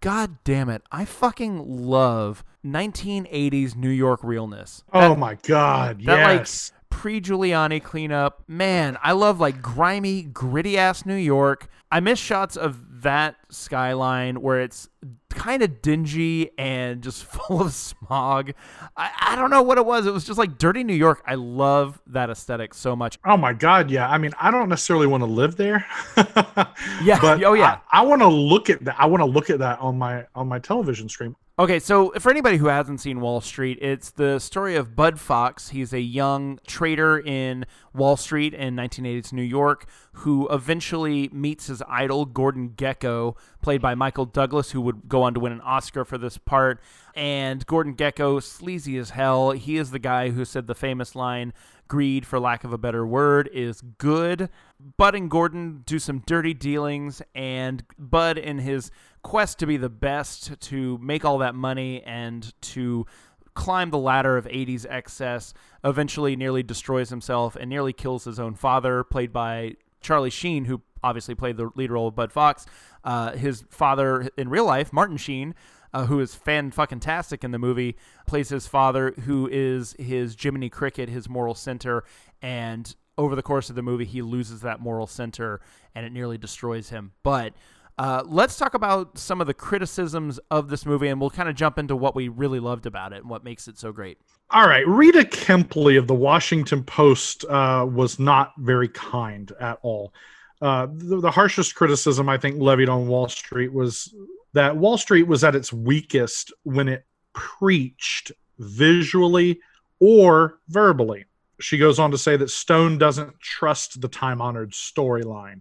God 0.00 0.38
damn 0.42 0.70
it. 0.70 0.82
I 0.90 1.04
fucking 1.04 1.86
love 1.86 2.42
1980s 2.64 3.76
New 3.76 3.90
York 3.90 4.20
realness. 4.24 4.82
oh 4.92 5.14
my 5.14 5.36
God. 5.42 6.02
That 6.04 6.18
yes. 6.18 6.72
like 6.72 6.74
pre 6.94 7.20
Giuliani 7.20 7.82
cleanup. 7.82 8.44
Man, 8.46 8.96
I 9.02 9.12
love 9.12 9.40
like 9.40 9.60
grimy, 9.60 10.22
gritty 10.22 10.78
ass 10.78 11.04
New 11.04 11.16
York. 11.16 11.68
I 11.90 11.98
miss 11.98 12.20
shots 12.20 12.56
of 12.56 13.02
that 13.02 13.34
skyline 13.50 14.40
where 14.40 14.60
it's 14.60 14.88
kind 15.28 15.62
of 15.62 15.82
dingy 15.82 16.50
and 16.56 17.02
just 17.02 17.24
full 17.26 17.60
of 17.60 17.72
smog. 17.72 18.52
I, 18.96 19.10
I 19.20 19.36
don't 19.36 19.50
know 19.50 19.60
what 19.60 19.76
it 19.76 19.84
was. 19.84 20.06
It 20.06 20.12
was 20.12 20.24
just 20.24 20.38
like 20.38 20.56
dirty 20.56 20.84
New 20.84 20.94
York. 20.94 21.20
I 21.26 21.34
love 21.34 22.00
that 22.06 22.30
aesthetic 22.30 22.72
so 22.72 22.94
much. 22.94 23.18
Oh 23.26 23.36
my 23.36 23.52
God, 23.52 23.90
yeah. 23.90 24.08
I 24.08 24.16
mean, 24.16 24.32
I 24.40 24.52
don't 24.52 24.68
necessarily 24.68 25.08
want 25.08 25.22
to 25.22 25.28
live 25.28 25.56
there. 25.56 25.84
Yeah, 27.02 27.20
but 27.20 27.42
oh, 27.42 27.54
yeah. 27.54 27.80
I, 27.90 28.00
I 28.00 28.02
want 28.02 28.22
to 28.22 28.28
look 28.28 28.70
at 28.70 28.84
that. 28.84 28.96
I 28.98 29.06
want 29.06 29.20
to 29.20 29.26
look 29.26 29.50
at 29.50 29.58
that 29.58 29.80
on 29.80 29.98
my 29.98 30.26
on 30.34 30.48
my 30.48 30.58
television 30.58 31.08
screen. 31.08 31.34
Okay, 31.56 31.78
so 31.78 32.10
for 32.18 32.30
anybody 32.30 32.56
who 32.56 32.66
hasn't 32.66 33.00
seen 33.00 33.20
Wall 33.20 33.40
Street, 33.40 33.78
it's 33.80 34.10
the 34.10 34.40
story 34.40 34.74
of 34.74 34.96
Bud 34.96 35.20
Fox. 35.20 35.68
He's 35.68 35.92
a 35.92 36.00
young 36.00 36.58
trader 36.66 37.16
in 37.16 37.64
Wall 37.94 38.16
Street 38.16 38.54
in 38.54 38.74
1980s 38.74 39.32
New 39.32 39.42
York 39.42 39.86
who 40.14 40.48
eventually 40.48 41.28
meets 41.32 41.68
his 41.68 41.80
idol, 41.88 42.24
Gordon 42.24 42.70
Gekko, 42.70 43.36
played 43.62 43.80
by 43.80 43.94
Michael 43.94 44.24
Douglas, 44.24 44.72
who 44.72 44.80
would 44.80 45.08
go 45.08 45.22
on 45.22 45.32
to 45.34 45.38
win 45.40 45.52
an 45.52 45.60
Oscar 45.60 46.04
for 46.04 46.18
this 46.18 46.38
part. 46.38 46.80
And 47.14 47.64
Gordon 47.66 47.94
Gekko, 47.94 48.42
sleazy 48.42 48.96
as 48.98 49.10
hell, 49.10 49.52
he 49.52 49.76
is 49.76 49.92
the 49.92 50.00
guy 50.00 50.30
who 50.30 50.44
said 50.44 50.66
the 50.66 50.74
famous 50.74 51.14
line, 51.14 51.52
greed, 51.86 52.26
for 52.26 52.40
lack 52.40 52.64
of 52.64 52.72
a 52.72 52.78
better 52.78 53.06
word, 53.06 53.48
is 53.52 53.80
good. 53.80 54.48
Bud 54.96 55.14
and 55.14 55.30
Gordon 55.30 55.82
do 55.86 56.00
some 56.00 56.24
dirty 56.26 56.54
dealings, 56.54 57.22
and 57.34 57.84
Bud, 57.96 58.38
in 58.38 58.58
his 58.58 58.90
quest 59.24 59.58
to 59.58 59.66
be 59.66 59.76
the 59.76 59.88
best, 59.88 60.60
to 60.60 60.98
make 60.98 61.24
all 61.24 61.38
that 61.38 61.56
money, 61.56 62.02
and 62.04 62.52
to 62.60 63.06
climb 63.54 63.90
the 63.90 63.98
ladder 63.98 64.36
of 64.36 64.44
80s 64.46 64.86
excess, 64.88 65.54
eventually 65.82 66.36
nearly 66.36 66.62
destroys 66.62 67.10
himself 67.10 67.56
and 67.56 67.68
nearly 67.68 67.92
kills 67.92 68.24
his 68.24 68.38
own 68.38 68.54
father, 68.54 69.02
played 69.02 69.32
by 69.32 69.74
Charlie 70.00 70.30
Sheen, 70.30 70.66
who 70.66 70.82
obviously 71.02 71.34
played 71.34 71.56
the 71.56 71.70
lead 71.74 71.90
role 71.90 72.08
of 72.08 72.14
Bud 72.14 72.30
Fox. 72.30 72.66
Uh, 73.02 73.32
his 73.32 73.64
father 73.70 74.28
in 74.36 74.48
real 74.48 74.66
life, 74.66 74.92
Martin 74.92 75.16
Sheen, 75.16 75.54
uh, 75.92 76.06
who 76.06 76.20
is 76.20 76.34
fan 76.34 76.70
fucking 76.70 77.00
tastic 77.00 77.42
in 77.42 77.50
the 77.50 77.58
movie, 77.58 77.96
plays 78.26 78.50
his 78.50 78.66
father, 78.66 79.12
who 79.24 79.48
is 79.50 79.94
his 79.98 80.36
Jiminy 80.38 80.68
Cricket, 80.68 81.08
his 81.08 81.28
moral 81.28 81.54
center, 81.54 82.04
and 82.42 82.94
over 83.16 83.36
the 83.36 83.42
course 83.42 83.70
of 83.70 83.76
the 83.76 83.82
movie, 83.82 84.04
he 84.04 84.22
loses 84.22 84.60
that 84.62 84.80
moral 84.80 85.06
center, 85.06 85.60
and 85.94 86.04
it 86.04 86.12
nearly 86.12 86.36
destroys 86.36 86.90
him. 86.90 87.12
But 87.22 87.54
uh, 87.96 88.22
let's 88.26 88.56
talk 88.56 88.74
about 88.74 89.18
some 89.18 89.40
of 89.40 89.46
the 89.46 89.54
criticisms 89.54 90.40
of 90.50 90.68
this 90.68 90.84
movie, 90.84 91.08
and 91.08 91.20
we'll 91.20 91.30
kind 91.30 91.48
of 91.48 91.54
jump 91.54 91.78
into 91.78 91.94
what 91.94 92.14
we 92.14 92.28
really 92.28 92.60
loved 92.60 92.86
about 92.86 93.12
it 93.12 93.20
and 93.20 93.30
what 93.30 93.44
makes 93.44 93.68
it 93.68 93.78
so 93.78 93.92
great. 93.92 94.18
All 94.50 94.66
right, 94.66 94.86
Rita 94.86 95.24
Kempley 95.24 95.96
of 95.96 96.06
the 96.06 96.14
Washington 96.14 96.82
Post 96.82 97.44
uh, 97.44 97.86
was 97.88 98.18
not 98.18 98.52
very 98.58 98.88
kind 98.88 99.52
at 99.60 99.78
all. 99.82 100.12
Uh, 100.60 100.86
the, 100.92 101.20
the 101.20 101.30
harshest 101.30 101.74
criticism 101.74 102.28
I 102.28 102.38
think 102.38 102.60
levied 102.60 102.88
on 102.88 103.06
Wall 103.06 103.28
Street 103.28 103.72
was 103.72 104.14
that 104.54 104.76
Wall 104.76 104.98
Street 104.98 105.24
was 105.24 105.44
at 105.44 105.54
its 105.54 105.72
weakest 105.72 106.52
when 106.62 106.88
it 106.88 107.04
preached 107.32 108.32
visually 108.58 109.60
or 110.00 110.58
verbally. 110.68 111.26
She 111.60 111.78
goes 111.78 111.98
on 111.98 112.10
to 112.10 112.18
say 112.18 112.36
that 112.36 112.50
Stone 112.50 112.98
doesn't 112.98 113.38
trust 113.40 114.00
the 114.00 114.08
time 114.08 114.40
honored 114.40 114.72
storyline. 114.72 115.60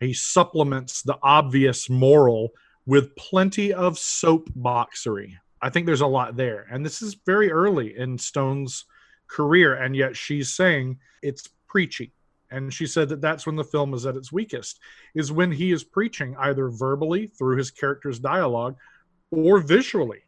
He 0.00 0.14
supplements 0.14 1.02
the 1.02 1.18
obvious 1.22 1.90
moral 1.90 2.50
with 2.86 3.14
plenty 3.16 3.72
of 3.72 3.94
soapboxery. 3.94 5.34
I 5.62 5.68
think 5.68 5.86
there's 5.86 6.00
a 6.00 6.06
lot 6.06 6.36
there. 6.36 6.66
And 6.70 6.84
this 6.84 7.02
is 7.02 7.14
very 7.26 7.52
early 7.52 7.96
in 7.96 8.16
Stone's 8.16 8.86
career. 9.28 9.74
And 9.74 9.94
yet 9.94 10.16
she's 10.16 10.54
saying 10.54 10.98
it's 11.22 11.48
preachy. 11.68 12.12
And 12.50 12.72
she 12.72 12.86
said 12.86 13.08
that 13.10 13.20
that's 13.20 13.46
when 13.46 13.56
the 13.56 13.62
film 13.62 13.94
is 13.94 14.06
at 14.06 14.16
its 14.16 14.32
weakest, 14.32 14.80
is 15.14 15.30
when 15.30 15.52
he 15.52 15.70
is 15.70 15.84
preaching 15.84 16.34
either 16.38 16.68
verbally 16.68 17.28
through 17.28 17.58
his 17.58 17.70
character's 17.70 18.18
dialogue 18.18 18.76
or 19.30 19.60
visually, 19.60 20.24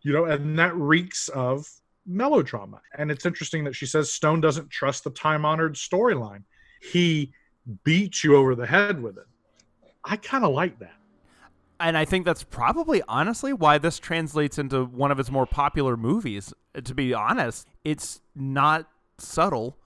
you 0.00 0.12
know, 0.12 0.24
and 0.24 0.58
that 0.58 0.74
reeks 0.74 1.28
of 1.28 1.68
melodrama. 2.06 2.80
And 2.96 3.10
it's 3.10 3.26
interesting 3.26 3.64
that 3.64 3.74
she 3.74 3.84
says 3.84 4.10
Stone 4.10 4.40
doesn't 4.40 4.70
trust 4.70 5.04
the 5.04 5.10
time 5.10 5.44
honored 5.44 5.74
storyline. 5.74 6.44
He 6.80 7.32
beats 7.84 8.24
you 8.24 8.36
over 8.36 8.54
the 8.54 8.66
head 8.66 9.02
with 9.02 9.18
it. 9.18 9.26
I 10.04 10.16
kind 10.16 10.44
of 10.44 10.52
like 10.52 10.78
that. 10.78 10.94
And 11.78 11.96
I 11.98 12.04
think 12.04 12.24
that's 12.24 12.42
probably 12.42 13.02
honestly 13.06 13.52
why 13.52 13.78
this 13.78 13.98
translates 13.98 14.58
into 14.58 14.84
one 14.84 15.10
of 15.10 15.18
his 15.18 15.30
more 15.30 15.46
popular 15.46 15.96
movies. 15.96 16.54
To 16.82 16.94
be 16.94 17.12
honest, 17.12 17.68
it's 17.84 18.20
not 18.34 18.88
subtle. 19.18 19.76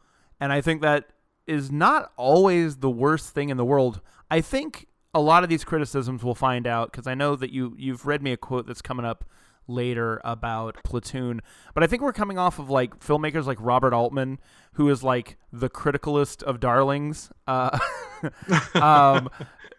And 0.41 0.53
I 0.53 0.61
think 0.61 0.83
that 0.83 1.07
is 1.47 1.72
not 1.72 2.12
always 2.16 2.76
the 2.76 2.91
worst 2.91 3.35
thing 3.35 3.49
in 3.49 3.57
the 3.57 3.64
world. 3.64 4.01
I 4.31 4.41
think 4.41 4.87
a 5.12 5.20
lot 5.20 5.43
of 5.43 5.49
these 5.49 5.64
criticisms 5.64 6.22
we'll 6.22 6.37
find 6.37 6.66
out 6.66 6.93
because 6.93 7.09
I 7.09 7.14
know 7.14 7.35
that 7.35 7.51
you 7.51 7.74
you've 7.76 8.07
read 8.07 8.22
me 8.22 8.33
a 8.33 8.37
quote 8.37 8.66
that's 8.66 8.83
coming 8.83 9.05
up 9.05 9.24
later 9.66 10.20
about 10.24 10.76
Platoon, 10.84 11.40
but 11.74 11.82
I 11.82 11.86
think 11.86 12.02
we're 12.02 12.12
coming 12.12 12.38
off 12.38 12.58
of 12.58 12.70
like 12.70 12.98
filmmakers 13.00 13.46
like 13.46 13.58
Robert 13.61 13.92
Altman, 13.92 14.38
who 14.74 14.88
is 14.88 15.02
like 15.02 15.36
the 15.52 15.70
criticalist 15.70 16.42
of 16.42 16.61
darlings. 16.61 17.30
Uh, 17.46 17.78
um, 18.74 19.28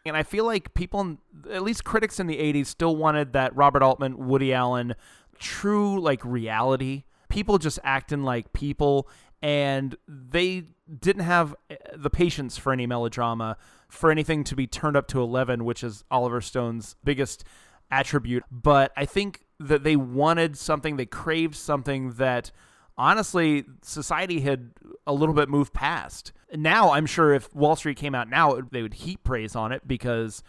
and 0.06 0.18
I 0.18 0.24
feel 0.24 0.46
like 0.46 0.74
people, 0.74 1.18
at 1.50 1.64
least 1.64 1.84
critics 1.84 2.20
in 2.20 2.28
the 2.28 2.38
'80s, 2.38 2.68
still 2.68 2.96
wanted 2.96 3.34
that 3.34 3.56
Robert 3.56 3.84
Altman, 3.84 4.28
Woody 4.28 4.54
Allen, 4.54 4.96
true 5.40 6.00
like 6.00 6.24
reality. 6.24 7.04
People 7.30 7.58
just 7.58 7.80
acting 7.84 8.24
like 8.24 8.52
people, 8.54 9.08
and 9.42 9.96
they 10.08 10.66
didn't 11.00 11.24
have 11.24 11.56
uh, 11.70 11.76
the 11.96 12.10
patience 12.10 12.58
for 12.58 12.74
any 12.74 12.86
melodrama, 12.86 13.58
for 13.88 14.12
anything 14.12 14.44
to 14.46 14.56
be 14.56 14.68
turned 14.68 14.98
up 14.98 15.08
to 15.10 15.22
11, 15.22 15.64
which 15.64 15.84
is 15.84 16.04
Oliver 16.12 16.42
Stone's 16.42 16.96
biggest 17.04 17.44
attribute. 17.90 18.44
But 18.52 18.92
I 18.98 19.06
think 19.06 19.42
that 19.68 19.84
they 19.84 19.96
wanted 19.96 20.58
something, 20.58 20.98
they 20.98 21.06
craved 21.06 21.56
something 21.56 22.12
that 22.14 22.52
honestly 22.98 23.66
society 23.82 24.42
had 24.42 24.72
a 25.08 25.14
little 25.14 25.36
bit 25.36 25.50
moved 25.50 25.74
past. 25.74 26.32
Now, 26.54 26.92
I'm 26.92 27.06
sure 27.06 27.34
if 27.34 27.54
Wall 27.56 27.76
Street 27.76 27.98
came 27.98 28.14
out 28.14 28.30
now, 28.30 28.60
they 28.72 28.82
would 28.82 28.96
heap 28.96 29.24
praise 29.24 29.56
on 29.56 29.72
it 29.72 29.88
because 29.88 30.44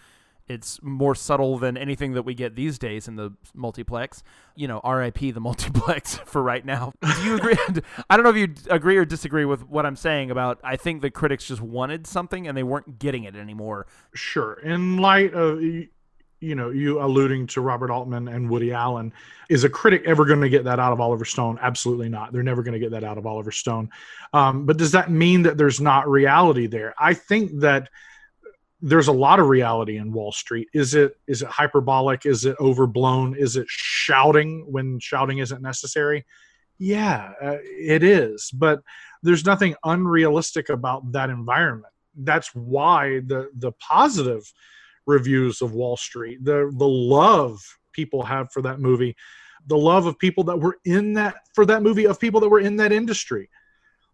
it's 0.48 0.82
more 0.82 1.14
subtle 1.14 1.58
than 1.58 1.76
anything 1.76 2.12
that 2.12 2.22
we 2.22 2.34
get 2.34 2.56
these 2.56 2.78
days 2.78 3.08
in 3.08 3.16
the 3.16 3.32
multiplex. 3.54 4.22
You 4.54 4.68
know, 4.68 4.80
RIP 4.80 5.18
the 5.18 5.40
multiplex 5.40 6.16
for 6.16 6.42
right 6.42 6.64
now. 6.64 6.92
Do 7.00 7.22
you 7.22 7.36
agree? 7.36 7.56
I 8.10 8.16
don't 8.16 8.24
know 8.24 8.30
if 8.30 8.36
you 8.36 8.54
agree 8.68 8.96
or 8.96 9.04
disagree 9.04 9.44
with 9.44 9.66
what 9.68 9.86
I'm 9.86 9.96
saying 9.96 10.30
about 10.30 10.60
I 10.62 10.76
think 10.76 11.00
the 11.00 11.10
critics 11.10 11.46
just 11.46 11.62
wanted 11.62 12.06
something 12.06 12.46
and 12.46 12.56
they 12.56 12.62
weren't 12.62 12.98
getting 12.98 13.24
it 13.24 13.36
anymore. 13.36 13.86
Sure. 14.14 14.54
In 14.54 14.98
light 14.98 15.32
of 15.32 15.60
you 16.43 16.57
know, 16.57 16.70
you 16.70 17.01
alluding 17.01 17.47
to 17.47 17.61
Robert 17.61 17.90
Altman 17.90 18.26
and 18.26 18.51
Woody 18.51 18.72
Allen, 18.72 19.12
is 19.49 19.62
a 19.64 19.68
critic 19.68 20.03
ever 20.07 20.24
going 20.24 20.40
to 20.40 20.49
get 20.49 20.64
that 20.64 20.80
out 20.80 20.93
of 20.93 21.01
Oliver 21.01 21.24
Stone? 21.24 21.59
Absolutely 21.62 22.09
not. 22.09 22.32
They're 22.32 22.43
never 22.43 22.62
going 22.62 22.72
to 22.72 22.80
get 22.80 22.90
that 22.90 23.05
out 23.05 23.16
of 23.16 23.26
Oliver 23.26 23.53
Stone. 23.53 23.90
Um, 24.32 24.66
but 24.66 24.76
does 24.76 24.93
that 24.93 25.11
mean 25.11 25.43
that 25.43 25.57
there's 25.57 25.80
not 25.80 26.09
reality 26.09 26.66
there? 26.66 26.95
I 26.99 27.14
think 27.14 27.61
that 27.61 27.88
there's 28.80 29.07
a 29.07 29.12
lot 29.12 29.38
of 29.38 29.47
reality 29.47 29.97
in 29.97 30.12
Wall 30.12 30.32
Street. 30.32 30.68
Is 30.74 30.95
it 30.95 31.16
is 31.28 31.43
it 31.43 31.49
hyperbolic? 31.49 32.26
Is 32.26 32.45
it 32.45 32.57
overblown? 32.59 33.36
Is 33.36 33.57
it 33.57 33.66
shouting 33.68 34.66
when 34.68 34.99
shouting 34.99 35.38
isn't 35.38 35.62
necessary? 35.62 36.26
Yeah, 36.78 37.32
uh, 37.40 37.59
it 37.62 38.03
is. 38.03 38.51
But 38.51 38.82
there's 39.22 39.47
nothing 39.47 39.76
unrealistic 39.84 40.68
about 40.68 41.12
that 41.12 41.30
environment. 41.30 41.93
That's 42.16 42.53
why 42.55 43.20
the 43.20 43.51
the 43.57 43.70
positive 43.72 44.53
reviews 45.07 45.62
of 45.62 45.72
Wall 45.72 45.96
Street, 45.96 46.44
the 46.44 46.72
the 46.76 46.88
love 46.88 47.61
people 47.92 48.22
have 48.22 48.50
for 48.53 48.62
that 48.62 48.80
movie, 48.80 49.16
the 49.66 49.76
love 49.76 50.07
of 50.07 50.18
people 50.18 50.44
that 50.44 50.59
were 50.59 50.78
in 50.84 51.12
that 51.14 51.36
for 51.55 51.66
that 51.66 51.82
movie 51.82 52.07
of 52.07 52.20
people 52.20 52.40
that 52.40 52.48
were 52.48 52.61
in 52.61 52.76
that 52.76 52.92
industry 52.92 53.48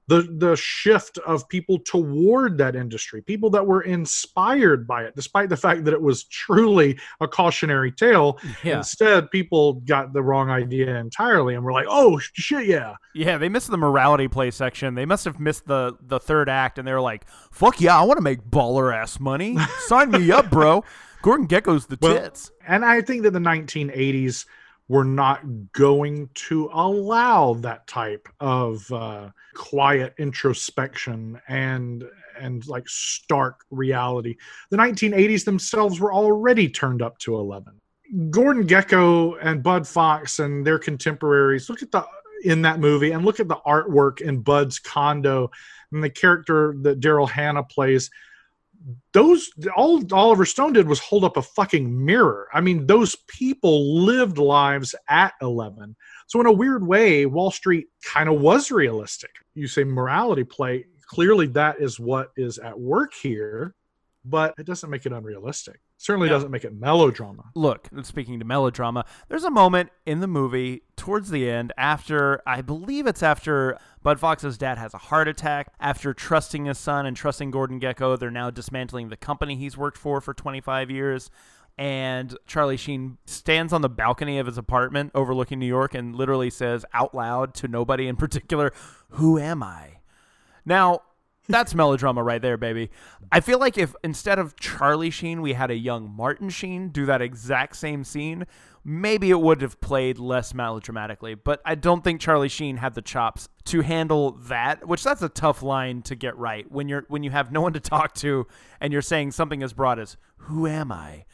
the 0.08 0.22
the 0.38 0.56
shift 0.56 1.18
of 1.18 1.48
people 1.48 1.78
toward 1.78 2.58
that 2.58 2.74
industry 2.74 3.22
people 3.22 3.50
that 3.50 3.64
were 3.64 3.82
inspired 3.82 4.86
by 4.86 5.04
it 5.04 5.14
despite 5.14 5.48
the 5.50 5.56
fact 5.56 5.84
that 5.84 5.94
it 5.94 6.00
was 6.00 6.24
truly 6.24 6.98
a 7.20 7.28
cautionary 7.28 7.92
tale. 7.92 8.38
Yeah. 8.64 8.78
instead 8.78 9.30
people 9.30 9.74
got 9.74 10.12
the 10.12 10.22
wrong 10.22 10.50
idea 10.50 10.96
entirely 10.96 11.54
and 11.54 11.62
were 11.62 11.72
like 11.72 11.86
oh 11.88 12.18
shit 12.18 12.66
yeah. 12.66 12.96
Yeah 13.14 13.38
they 13.38 13.48
missed 13.48 13.70
the 13.70 13.78
morality 13.78 14.28
play 14.28 14.50
section. 14.50 14.94
They 14.94 15.06
must 15.06 15.24
have 15.24 15.38
missed 15.38 15.66
the 15.66 15.96
the 16.00 16.18
third 16.18 16.48
act 16.48 16.78
and 16.78 16.88
they 16.88 16.92
were 16.92 17.00
like 17.00 17.26
fuck 17.52 17.80
yeah 17.80 17.98
i 17.98 18.02
want 18.02 18.16
to 18.16 18.22
make 18.22 18.42
baller 18.42 18.94
ass 18.94 19.20
money. 19.20 19.58
Sign 19.86 20.10
me 20.10 20.30
up 20.32 20.50
bro. 20.50 20.84
Gordon 21.20 21.48
Gekko's 21.48 21.86
the 21.86 21.96
tits. 21.96 22.50
well, 22.60 22.74
and 22.74 22.84
i 22.84 23.00
think 23.00 23.24
that 23.24 23.32
the 23.32 23.38
1980s 23.40 24.46
were 24.88 25.04
not 25.04 25.42
going 25.72 26.30
to 26.34 26.70
allow 26.72 27.54
that 27.54 27.86
type 27.86 28.28
of 28.40 28.90
uh, 28.90 29.28
quiet 29.54 30.14
introspection 30.18 31.40
and 31.48 32.04
and 32.40 32.66
like 32.66 32.88
stark 32.88 33.64
reality. 33.70 34.36
The 34.70 34.76
1980s 34.76 35.44
themselves 35.44 36.00
were 36.00 36.12
already 36.12 36.68
turned 36.68 37.02
up 37.02 37.18
to 37.18 37.34
11. 37.34 37.80
Gordon 38.30 38.66
Gekko 38.66 39.36
and 39.42 39.62
Bud 39.62 39.86
Fox 39.86 40.38
and 40.38 40.66
their 40.66 40.78
contemporaries 40.78 41.68
look 41.68 41.82
at 41.82 41.90
the 41.90 42.06
in 42.44 42.62
that 42.62 42.78
movie 42.78 43.10
and 43.10 43.24
look 43.24 43.40
at 43.40 43.48
the 43.48 43.58
artwork 43.66 44.20
in 44.20 44.40
Bud's 44.40 44.78
condo 44.78 45.50
and 45.92 46.02
the 46.02 46.10
character 46.10 46.74
that 46.82 47.00
Daryl 47.00 47.28
Hannah 47.28 47.64
plays 47.64 48.10
those 49.12 49.50
all 49.76 50.02
Oliver 50.12 50.44
Stone 50.44 50.74
did 50.74 50.88
was 50.88 51.00
hold 51.00 51.24
up 51.24 51.36
a 51.36 51.42
fucking 51.42 52.04
mirror. 52.04 52.48
I 52.52 52.60
mean, 52.60 52.86
those 52.86 53.16
people 53.26 54.04
lived 54.04 54.38
lives 54.38 54.94
at 55.08 55.34
11. 55.42 55.96
So 56.26 56.40
in 56.40 56.46
a 56.46 56.52
weird 56.52 56.86
way, 56.86 57.26
Wall 57.26 57.50
Street 57.50 57.88
kind 58.04 58.28
of 58.28 58.40
was 58.40 58.70
realistic. 58.70 59.30
You 59.54 59.66
say 59.66 59.84
morality 59.84 60.44
play, 60.44 60.86
clearly 61.06 61.46
that 61.48 61.80
is 61.80 61.98
what 61.98 62.30
is 62.36 62.58
at 62.58 62.78
work 62.78 63.12
here, 63.14 63.74
but 64.24 64.54
it 64.58 64.66
doesn't 64.66 64.90
make 64.90 65.06
it 65.06 65.12
unrealistic. 65.12 65.80
Certainly 66.00 66.28
yeah. 66.28 66.34
doesn't 66.34 66.52
make 66.52 66.64
it 66.64 66.72
melodrama. 66.72 67.50
Look, 67.56 67.88
speaking 68.02 68.38
to 68.38 68.44
melodrama, 68.44 69.04
there's 69.28 69.42
a 69.42 69.50
moment 69.50 69.90
in 70.06 70.20
the 70.20 70.28
movie 70.28 70.82
towards 70.96 71.30
the 71.30 71.50
end 71.50 71.72
after 71.76 72.40
I 72.46 72.62
believe 72.62 73.08
it's 73.08 73.22
after 73.22 73.76
Bud 74.00 74.20
Fox's 74.20 74.56
dad 74.56 74.78
has 74.78 74.94
a 74.94 74.98
heart 74.98 75.26
attack. 75.26 75.72
After 75.80 76.14
trusting 76.14 76.66
his 76.66 76.78
son 76.78 77.04
and 77.04 77.16
trusting 77.16 77.50
Gordon 77.50 77.80
Gekko, 77.80 78.16
they're 78.16 78.30
now 78.30 78.48
dismantling 78.48 79.08
the 79.08 79.16
company 79.16 79.56
he's 79.56 79.76
worked 79.76 79.98
for 79.98 80.20
for 80.20 80.32
25 80.32 80.88
years. 80.88 81.30
And 81.76 82.36
Charlie 82.46 82.76
Sheen 82.76 83.18
stands 83.24 83.72
on 83.72 83.82
the 83.82 83.88
balcony 83.88 84.38
of 84.38 84.46
his 84.46 84.56
apartment 84.56 85.10
overlooking 85.16 85.58
New 85.58 85.66
York 85.66 85.94
and 85.94 86.14
literally 86.14 86.50
says 86.50 86.84
out 86.94 87.12
loud 87.12 87.54
to 87.54 87.66
nobody 87.66 88.06
in 88.06 88.14
particular, 88.16 88.72
Who 89.10 89.36
am 89.36 89.64
I? 89.64 89.98
Now, 90.64 91.00
that's 91.48 91.74
melodrama 91.74 92.22
right 92.22 92.42
there, 92.42 92.56
baby. 92.56 92.90
I 93.32 93.40
feel 93.40 93.58
like 93.58 93.78
if 93.78 93.94
instead 94.04 94.38
of 94.38 94.56
Charlie 94.56 95.10
Sheen, 95.10 95.40
we 95.40 95.54
had 95.54 95.70
a 95.70 95.76
young 95.76 96.10
Martin 96.14 96.50
Sheen 96.50 96.90
do 96.90 97.06
that 97.06 97.22
exact 97.22 97.76
same 97.76 98.04
scene, 98.04 98.46
maybe 98.84 99.30
it 99.30 99.40
would 99.40 99.62
have 99.62 99.80
played 99.80 100.18
less 100.18 100.52
melodramatically. 100.52 101.34
But 101.34 101.60
I 101.64 101.74
don't 101.74 102.04
think 102.04 102.20
Charlie 102.20 102.48
Sheen 102.48 102.76
had 102.76 102.94
the 102.94 103.02
chops 103.02 103.48
to 103.66 103.80
handle 103.80 104.32
that, 104.42 104.86
which 104.86 105.02
that's 105.02 105.22
a 105.22 105.28
tough 105.28 105.62
line 105.62 106.02
to 106.02 106.14
get 106.14 106.36
right 106.36 106.70
when 106.70 106.88
you're 106.88 107.04
when 107.08 107.22
you 107.22 107.30
have 107.30 107.50
no 107.50 107.60
one 107.60 107.72
to 107.72 107.80
talk 107.80 108.14
to 108.16 108.46
and 108.80 108.92
you're 108.92 109.02
saying 109.02 109.32
something 109.32 109.62
as 109.62 109.72
broad 109.72 109.98
as 109.98 110.16
"Who 110.36 110.66
am 110.66 110.92
I?" 110.92 111.24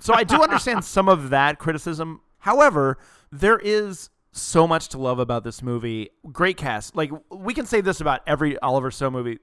So 0.00 0.14
I 0.14 0.24
do 0.24 0.42
understand 0.42 0.84
some 0.84 1.08
of 1.08 1.30
that 1.30 1.58
criticism. 1.58 2.20
However, 2.38 2.98
there 3.30 3.58
is 3.58 4.10
so 4.32 4.66
much 4.66 4.88
to 4.88 4.98
love 4.98 5.18
about 5.18 5.44
this 5.44 5.62
movie. 5.62 6.10
Great 6.32 6.56
cast. 6.56 6.94
Like 6.96 7.10
we 7.30 7.54
can 7.54 7.66
say 7.66 7.80
this 7.80 8.00
about 8.00 8.20
every 8.26 8.58
Oliver 8.60 8.90
Stone 8.90 9.12
movie 9.12 9.38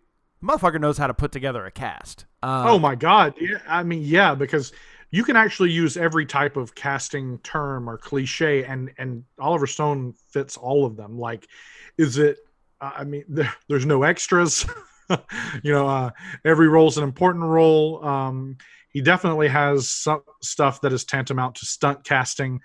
motherfucker 0.46 0.80
knows 0.80 0.98
how 0.98 1.08
to 1.08 1.14
put 1.14 1.32
together 1.32 1.66
a 1.66 1.72
cast. 1.72 2.26
Uh, 2.44 2.66
oh 2.68 2.80
my 2.80 2.96
god! 2.96 3.34
Yeah, 3.40 3.58
I 3.68 3.84
mean, 3.84 4.04
yeah, 4.04 4.36
because 4.36 4.72
you 5.12 5.24
can 5.24 5.36
actually 5.36 5.72
use 5.72 5.98
every 5.98 6.26
type 6.26 6.58
of 6.58 6.76
casting 6.76 7.40
term 7.40 7.90
or 7.90 7.98
cliche, 7.98 8.64
and 8.64 8.92
and 8.98 9.24
Oliver 9.40 9.68
Stone 9.68 10.14
fits 10.30 10.58
all 10.58 10.86
of 10.86 10.96
them. 10.96 11.18
Like, 11.18 11.48
is 11.98 12.18
it? 12.18 12.38
I 12.80 13.04
mean, 13.04 13.24
there, 13.30 13.54
there's 13.68 13.86
no 13.86 14.04
extras. 14.04 14.66
you 15.64 15.72
know, 15.72 15.88
uh, 15.88 16.12
every 16.44 16.68
role's 16.68 16.98
an 16.98 17.04
important 17.04 17.44
role. 17.44 18.04
Um, 18.06 18.58
he 18.90 19.02
definitely 19.02 19.50
has 19.50 19.90
some 19.90 20.22
stuff 20.42 20.82
that 20.82 20.94
is 20.94 21.04
tantamount 21.04 21.56
to 21.56 21.66
stunt 21.66 22.04
casting 22.04 22.62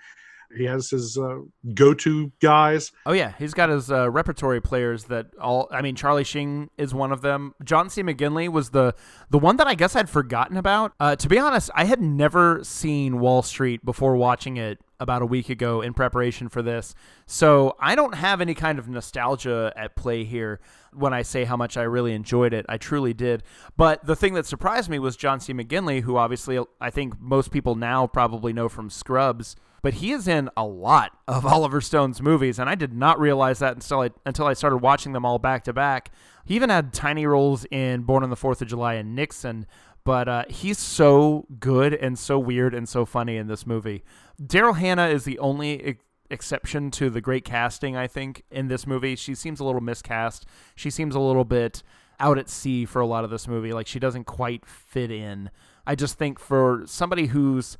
he 0.55 0.65
has 0.65 0.89
his 0.89 1.17
uh, 1.17 1.39
go-to 1.73 2.31
guys. 2.41 2.91
Oh 3.05 3.13
yeah, 3.13 3.33
he's 3.37 3.53
got 3.53 3.69
his 3.69 3.91
uh, 3.91 4.09
repertory 4.09 4.61
players 4.61 5.05
that 5.05 5.27
all. 5.39 5.67
I 5.71 5.81
mean, 5.81 5.95
Charlie 5.95 6.23
Sheen 6.23 6.69
is 6.77 6.93
one 6.93 7.11
of 7.11 7.21
them. 7.21 7.53
John 7.63 7.89
C. 7.89 8.03
McGinley 8.03 8.49
was 8.49 8.69
the 8.69 8.93
the 9.29 9.39
one 9.39 9.57
that 9.57 9.67
I 9.67 9.75
guess 9.75 9.95
I'd 9.95 10.09
forgotten 10.09 10.57
about. 10.57 10.93
Uh, 10.99 11.15
to 11.15 11.29
be 11.29 11.37
honest, 11.37 11.69
I 11.75 11.85
had 11.85 12.01
never 12.01 12.63
seen 12.63 13.19
Wall 13.19 13.41
Street 13.41 13.83
before 13.85 14.15
watching 14.15 14.57
it 14.57 14.79
about 15.01 15.21
a 15.21 15.25
week 15.25 15.49
ago 15.49 15.81
in 15.81 15.93
preparation 15.93 16.47
for 16.47 16.61
this, 16.61 16.95
so 17.25 17.75
I 17.79 17.95
don't 17.95 18.15
have 18.15 18.39
any 18.39 18.53
kind 18.53 18.79
of 18.79 18.87
nostalgia 18.87 19.73
at 19.75 19.97
play 19.97 20.23
here 20.23 20.61
when 20.93 21.13
I 21.13 21.23
say 21.23 21.43
how 21.43 21.57
much 21.57 21.75
I 21.75 21.83
really 21.83 22.13
enjoyed 22.13 22.53
it. 22.53 22.65
I 22.69 22.77
truly 22.77 23.13
did. 23.13 23.43
But 23.75 24.05
the 24.05 24.15
thing 24.15 24.33
that 24.35 24.45
surprised 24.45 24.89
me 24.89 24.99
was 24.99 25.17
John 25.17 25.41
C. 25.41 25.53
McGinley, 25.53 26.03
who 26.03 26.15
obviously 26.15 26.57
I 26.79 26.89
think 26.89 27.19
most 27.19 27.51
people 27.51 27.75
now 27.75 28.07
probably 28.07 28.53
know 28.53 28.69
from 28.69 28.89
Scrubs 28.89 29.57
but 29.81 29.95
he 29.95 30.11
is 30.11 30.27
in 30.27 30.49
a 30.55 30.65
lot 30.65 31.11
of 31.27 31.45
Oliver 31.51 31.81
Stone's 31.81 32.21
movies, 32.21 32.59
and 32.59 32.69
I 32.69 32.75
did 32.75 32.93
not 32.93 33.19
realize 33.19 33.59
that 33.59 33.73
until 33.73 34.01
I 34.01 34.09
until 34.25 34.45
I 34.45 34.53
started 34.53 34.77
watching 34.77 35.13
them 35.13 35.25
all 35.25 35.39
back 35.39 35.63
to 35.65 35.73
back. 35.73 36.11
He 36.45 36.55
even 36.55 36.69
had 36.69 36.93
tiny 36.93 37.25
roles 37.25 37.65
in 37.65 38.01
Born 38.01 38.23
on 38.23 38.29
the 38.29 38.35
Fourth 38.35 38.61
of 38.61 38.67
July 38.67 38.95
and 38.95 39.15
Nixon, 39.15 39.67
but 40.03 40.27
uh, 40.27 40.43
he's 40.49 40.79
so 40.79 41.45
good 41.59 41.93
and 41.93 42.17
so 42.17 42.39
weird 42.39 42.73
and 42.73 42.89
so 42.89 43.05
funny 43.05 43.37
in 43.37 43.47
this 43.47 43.65
movie. 43.67 44.03
Daryl 44.41 44.77
Hannah 44.77 45.07
is 45.07 45.23
the 45.23 45.39
only 45.39 45.83
ex- 45.83 46.03
exception 46.29 46.91
to 46.91 47.09
the 47.09 47.21
great 47.21 47.45
casting, 47.45 47.95
I 47.95 48.07
think, 48.07 48.43
in 48.49 48.67
this 48.67 48.87
movie. 48.87 49.15
She 49.15 49.35
seems 49.35 49.59
a 49.59 49.63
little 49.63 49.81
miscast. 49.81 50.45
She 50.75 50.89
seems 50.89 51.13
a 51.15 51.19
little 51.19 51.43
bit 51.43 51.83
out 52.19 52.37
at 52.37 52.49
sea 52.49 52.85
for 52.85 53.01
a 53.01 53.05
lot 53.05 53.23
of 53.23 53.29
this 53.29 53.47
movie. 53.47 53.73
Like 53.73 53.87
she 53.87 53.99
doesn't 53.99 54.25
quite 54.25 54.65
fit 54.65 55.11
in. 55.11 55.49
I 55.85 55.95
just 55.95 56.17
think 56.17 56.39
for 56.39 56.83
somebody 56.85 57.27
who's 57.27 57.77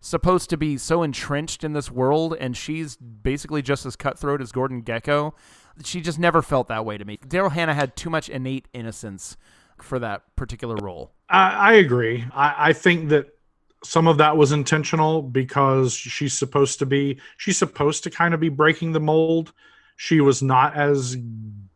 supposed 0.00 0.50
to 0.50 0.56
be 0.56 0.76
so 0.76 1.02
entrenched 1.02 1.64
in 1.64 1.72
this 1.72 1.90
world 1.90 2.36
and 2.38 2.56
she's 2.56 2.96
basically 2.96 3.62
just 3.62 3.86
as 3.86 3.96
cutthroat 3.96 4.42
as 4.42 4.52
Gordon 4.52 4.82
Gekko, 4.82 5.32
She 5.82 6.00
just 6.00 6.18
never 6.18 6.42
felt 6.42 6.68
that 6.68 6.84
way 6.84 6.98
to 6.98 7.04
me. 7.04 7.18
Daryl 7.26 7.52
Hannah 7.52 7.74
had 7.74 7.96
too 7.96 8.10
much 8.10 8.28
innate 8.28 8.68
innocence 8.74 9.36
for 9.80 9.98
that 9.98 10.22
particular 10.36 10.76
role. 10.76 11.12
I, 11.28 11.50
I 11.50 11.72
agree. 11.74 12.24
I, 12.32 12.54
I 12.68 12.72
think 12.72 13.08
that 13.08 13.30
some 13.84 14.08
of 14.08 14.18
that 14.18 14.36
was 14.36 14.52
intentional 14.52 15.22
because 15.22 15.92
she's 15.94 16.32
supposed 16.32 16.78
to 16.80 16.86
be 16.86 17.20
she's 17.36 17.58
supposed 17.58 18.02
to 18.04 18.10
kind 18.10 18.34
of 18.34 18.40
be 18.40 18.48
breaking 18.48 18.92
the 18.92 19.00
mold. 19.00 19.52
She 19.96 20.20
was 20.20 20.42
not 20.42 20.76
as 20.76 21.16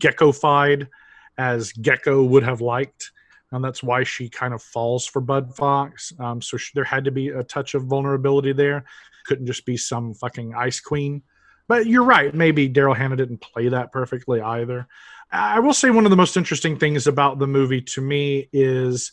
geckofied 0.00 0.88
as 1.36 1.72
gecko 1.72 2.24
would 2.24 2.42
have 2.42 2.61
liked 2.61 3.12
and 3.52 3.64
that's 3.64 3.82
why 3.82 4.04
she 4.04 4.28
kind 4.28 4.52
of 4.52 4.62
falls 4.62 5.06
for 5.06 5.20
Bud 5.20 5.54
Fox. 5.56 6.12
Um, 6.18 6.42
so 6.42 6.56
she, 6.56 6.70
there 6.74 6.84
had 6.84 7.04
to 7.04 7.11
be 7.11 7.28
a 7.28 7.42
touch 7.42 7.74
of 7.74 7.84
vulnerability 7.84 8.52
there. 8.52 8.84
Couldn't 9.26 9.46
just 9.46 9.64
be 9.64 9.76
some 9.76 10.14
fucking 10.14 10.54
ice 10.54 10.80
queen. 10.80 11.22
But 11.66 11.86
you're 11.86 12.04
right. 12.04 12.34
Maybe 12.34 12.68
Daryl 12.68 12.96
Hannah 12.96 13.16
didn't 13.16 13.40
play 13.40 13.68
that 13.68 13.92
perfectly 13.92 14.40
either. 14.40 14.86
I 15.30 15.61
will 15.61 15.74
say 15.74 15.90
one 15.90 16.04
of 16.04 16.11
the 16.11 16.16
most 16.16 16.36
interesting 16.36 16.78
things 16.78 17.06
about 17.06 17.38
the 17.38 17.46
movie 17.46 17.82
to 17.82 18.00
me 18.00 18.48
is 18.52 19.12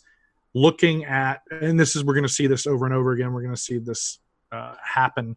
looking 0.56 1.04
at, 1.04 1.42
and 1.52 1.80
this 1.80 1.96
is 1.96 2.04
we're 2.04 2.14
going 2.14 2.24
to 2.24 2.30
see 2.30 2.48
this 2.48 2.66
over 2.66 2.86
and 2.86 2.96
over 2.96 3.12
again. 3.12 3.32
We're 3.34 3.44
going 3.44 3.54
to 3.54 3.62
see 3.62 3.78
this 3.78 4.20
uh, 4.52 4.74
happen. 4.82 5.36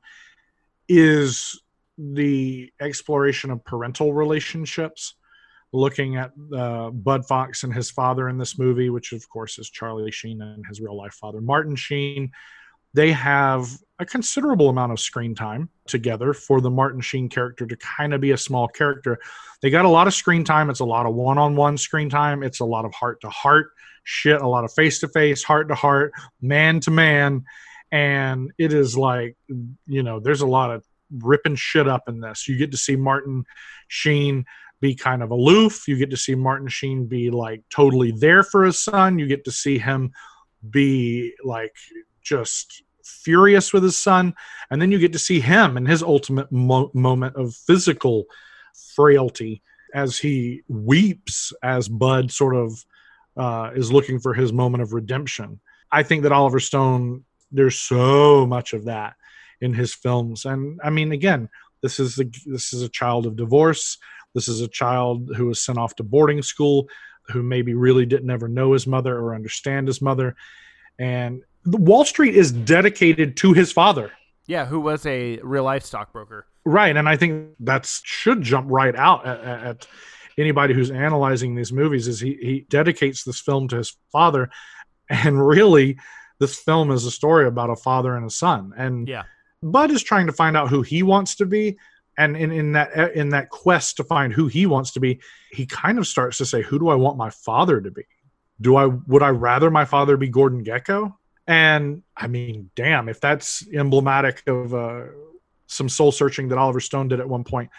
Is 0.89 1.61
the 1.99 2.73
exploration 2.81 3.51
of 3.51 3.63
parental 3.65 4.15
relationships 4.15 5.17
looking 5.73 6.17
at 6.17 6.31
uh, 6.57 6.91
Bud 6.91 7.27
Fox 7.27 7.65
and 7.65 7.75
his 7.75 7.91
father 7.91 8.29
in 8.29 8.39
this 8.39 8.59
movie, 8.59 8.89
which 8.89 9.13
of 9.13 9.29
course 9.29 9.59
is 9.59 9.69
Charlie 9.69 10.11
Sheen 10.11 10.41
and 10.41 10.65
his 10.67 10.81
real 10.81 10.97
life 10.97 11.15
father, 11.15 11.43
Martin 11.43 11.77
Sheen. 11.77 12.31
they 12.95 13.13
have 13.13 13.69
a 13.99 14.07
considerable 14.07 14.69
amount 14.69 14.93
of 14.93 15.01
screen 15.01 15.35
time 15.35 15.69
together 15.87 16.33
for 16.33 16.61
the 16.61 16.71
Martin 16.71 17.01
Sheen 17.01 17.29
character 17.29 17.67
to 17.67 17.77
kind 17.77 18.15
of 18.15 18.21
be 18.21 18.31
a 18.31 18.39
small 18.39 18.69
character. 18.69 19.19
They 19.61 19.69
got 19.69 19.85
a 19.85 19.91
lot 19.91 20.07
of 20.07 20.15
screen 20.15 20.45
time. 20.45 20.71
It's 20.71 20.81
a 20.81 20.87
lot 20.87 21.05
of 21.05 21.15
one 21.15 21.37
on 21.37 21.57
one 21.57 21.77
screen 21.77 22.09
time. 22.09 22.43
It's 22.45 22.61
a 22.61 22.65
lot 22.65 22.85
of 22.85 22.95
heart 22.95 23.21
to 23.23 23.29
heart 23.29 23.73
shit, 24.05 24.41
a 24.41 24.49
lot 24.49 24.65
of 24.65 24.73
face 24.73 25.01
to 25.01 25.09
face, 25.09 25.43
heart 25.43 25.69
to 25.69 25.75
heart, 25.75 26.13
man 26.41 26.81
to 26.81 26.91
man. 26.91 27.45
And 27.91 28.53
it 28.59 28.73
is 28.73 28.97
like, 28.97 29.37
you 29.87 30.03
know, 30.03 30.21
there's 30.21 30.43
a 30.43 30.47
lot 30.47 30.71
of 30.71 30.85
ripping 31.11 31.57
shit 31.57 31.89
up 31.89 32.09
in 32.09 32.21
this. 32.21 32.49
You 32.49 32.57
get 32.59 32.71
to 32.73 32.77
see 32.77 32.97
Martin 32.97 33.45
Sheen 33.89 34.45
be 34.81 34.95
kind 34.95 35.23
of 35.23 35.31
aloof. 35.31 35.89
You 35.89 35.97
get 35.97 36.11
to 36.11 36.17
see 36.17 36.35
Martin 36.35 36.69
Sheen 36.69 37.07
be 37.07 37.31
like 37.31 37.63
totally 37.71 38.13
there 38.13 38.43
for 38.43 38.65
his 38.65 38.79
son. 38.79 39.19
You 39.19 39.27
get 39.27 39.45
to 39.45 39.51
see 39.51 39.79
him 39.79 40.13
be 40.69 41.35
like 41.43 41.75
just 42.23 42.83
furious 43.05 43.73
with 43.73 43.83
his 43.83 43.97
son. 43.97 44.35
And 44.71 44.81
then 44.81 44.93
you 44.93 44.99
get 44.99 45.13
to 45.15 45.19
see 45.19 45.41
him 45.41 45.77
and 45.77 45.89
his 45.89 46.03
ultimate 46.03 46.53
mo- 46.53 46.91
moment 46.95 47.37
of 47.37 47.55
physical 47.55 48.27
frailty 48.95 49.63
as 49.95 50.19
he 50.19 50.63
weeps 50.69 51.53
as 51.63 51.89
Bud 51.89 52.31
sort 52.31 52.55
of 52.55 52.85
uh, 53.39 53.71
is 53.75 53.93
looking 53.93 54.19
for 54.19 54.35
his 54.35 54.53
moment 54.53 54.83
of 54.83 54.93
redemption. 54.93 55.61
I 55.91 56.03
think 56.03 56.25
that 56.25 56.33
Oliver 56.33 56.61
Stone, 56.61 57.25
there's 57.51 57.79
so 57.79 58.47
much 58.47 58.75
of 58.75 58.85
that 58.85 59.15
in 59.61 59.73
his 59.73 59.95
films. 59.95 60.45
And 60.45 60.81
I 60.85 60.91
mean, 60.91 61.13
again, 61.13 61.49
this 61.83 62.01
is 62.01 62.19
a, 62.19 62.25
this 62.45 62.73
is 62.73 62.83
a 62.83 62.89
child 62.89 63.27
of 63.27 63.37
divorce. 63.37 63.97
This 64.35 64.49
is 64.49 64.61
a 64.61 64.69
child 64.69 65.31
who 65.37 65.47
was 65.47 65.61
sent 65.61 65.79
off 65.79 65.95
to 65.97 66.03
boarding 66.03 66.43
school, 66.43 66.89
who 67.29 67.43
maybe 67.43 67.75
really 67.75 68.05
didn't 68.05 68.31
ever 68.31 68.49
know 68.49 68.73
his 68.73 68.87
mother 68.87 69.17
or 69.17 69.35
understand 69.35 69.87
his 69.87 70.03
mother. 70.03 70.37
And 70.99 71.43
the 71.65 71.79
Wall 71.79 72.05
Street 72.05 72.35
is 72.35 72.53
dedicated 72.53 73.37
to 73.39 73.53
his 73.53 73.73
father. 73.73 74.13
Yeah, 74.47 74.67
who 74.67 74.81
was 74.81 75.05
a 75.07 75.39
real 75.43 75.65
life 75.65 75.85
stockbroker. 75.85 76.47
Right, 76.65 76.97
and 76.97 77.09
I 77.09 77.17
think 77.17 77.51
that 77.61 77.87
should 77.87 78.43
jump 78.43 78.67
right 78.71 78.97
out 78.97 79.27
at, 79.27 79.41
at 79.45 79.87
anybody 80.39 80.73
who's 80.73 80.91
analyzing 80.91 81.55
these 81.55 81.73
movies. 81.73 82.09
Is 82.09 82.21
he 82.21 82.39
he 82.41 82.67
dedicates 82.69 83.25
this 83.25 83.41
film 83.41 83.69
to 83.69 83.77
his 83.77 83.97
father, 84.11 84.51
and 85.11 85.47
really, 85.47 85.99
this 86.39 86.59
film 86.59 86.91
is 86.91 87.05
a 87.05 87.11
story 87.11 87.47
about 87.47 87.71
a 87.71 87.77
father 87.77 88.17
and 88.17 88.27
a 88.27 88.31
son. 88.31 88.73
And 88.77 89.09
Yeah. 89.09 89.25
Bud 89.63 89.91
is 89.91 90.03
trying 90.03 90.27
to 90.27 90.33
find 90.33 90.57
out 90.57 90.69
who 90.69 90.83
he 90.83 91.03
wants 91.03 91.35
to 91.37 91.47
be, 91.47 91.79
and 92.17 92.37
in, 92.37 92.53
in 92.53 92.73
that 92.73 93.15
in 93.15 93.31
that 93.31 93.51
quest 93.51 93.97
to 93.97 94.05
find 94.05 94.33
who 94.33 94.47
he 94.47 94.67
wants 94.67 94.93
to 94.93 95.01
be, 95.01 95.21
he 95.51 95.67
kind 95.67 95.99
of 95.99 96.07
starts 96.07 96.39
to 96.39 96.47
say, 96.47 96.63
"Who 96.63 96.79
do 96.79 96.89
I 96.89 96.95
want 96.95 97.17
my 97.17 97.31
father 97.31 97.81
to 97.81 97.91
be? 97.91 98.05
Do 98.61 98.77
I 98.77 98.87
would 98.87 99.23
I 99.23 99.31
rather 99.31 99.71
my 99.71 99.85
father 99.85 100.17
be 100.17 100.29
Gordon 100.29 100.65
Gekko?" 100.65 101.15
And 101.49 102.03
I 102.17 102.29
mean, 102.29 102.71
damn, 102.77 103.09
if 103.09 103.21
that's 103.21 103.67
emblematic 103.73 104.43
of 104.47 104.75
uh, 104.75 105.05
some 105.67 105.89
soul 105.89 106.13
searching 106.13 106.49
that 106.49 106.59
Oliver 106.59 106.81
Stone 106.81 107.09
did 107.09 107.21
at 107.21 107.29
one 107.29 107.43
point, 107.43 107.71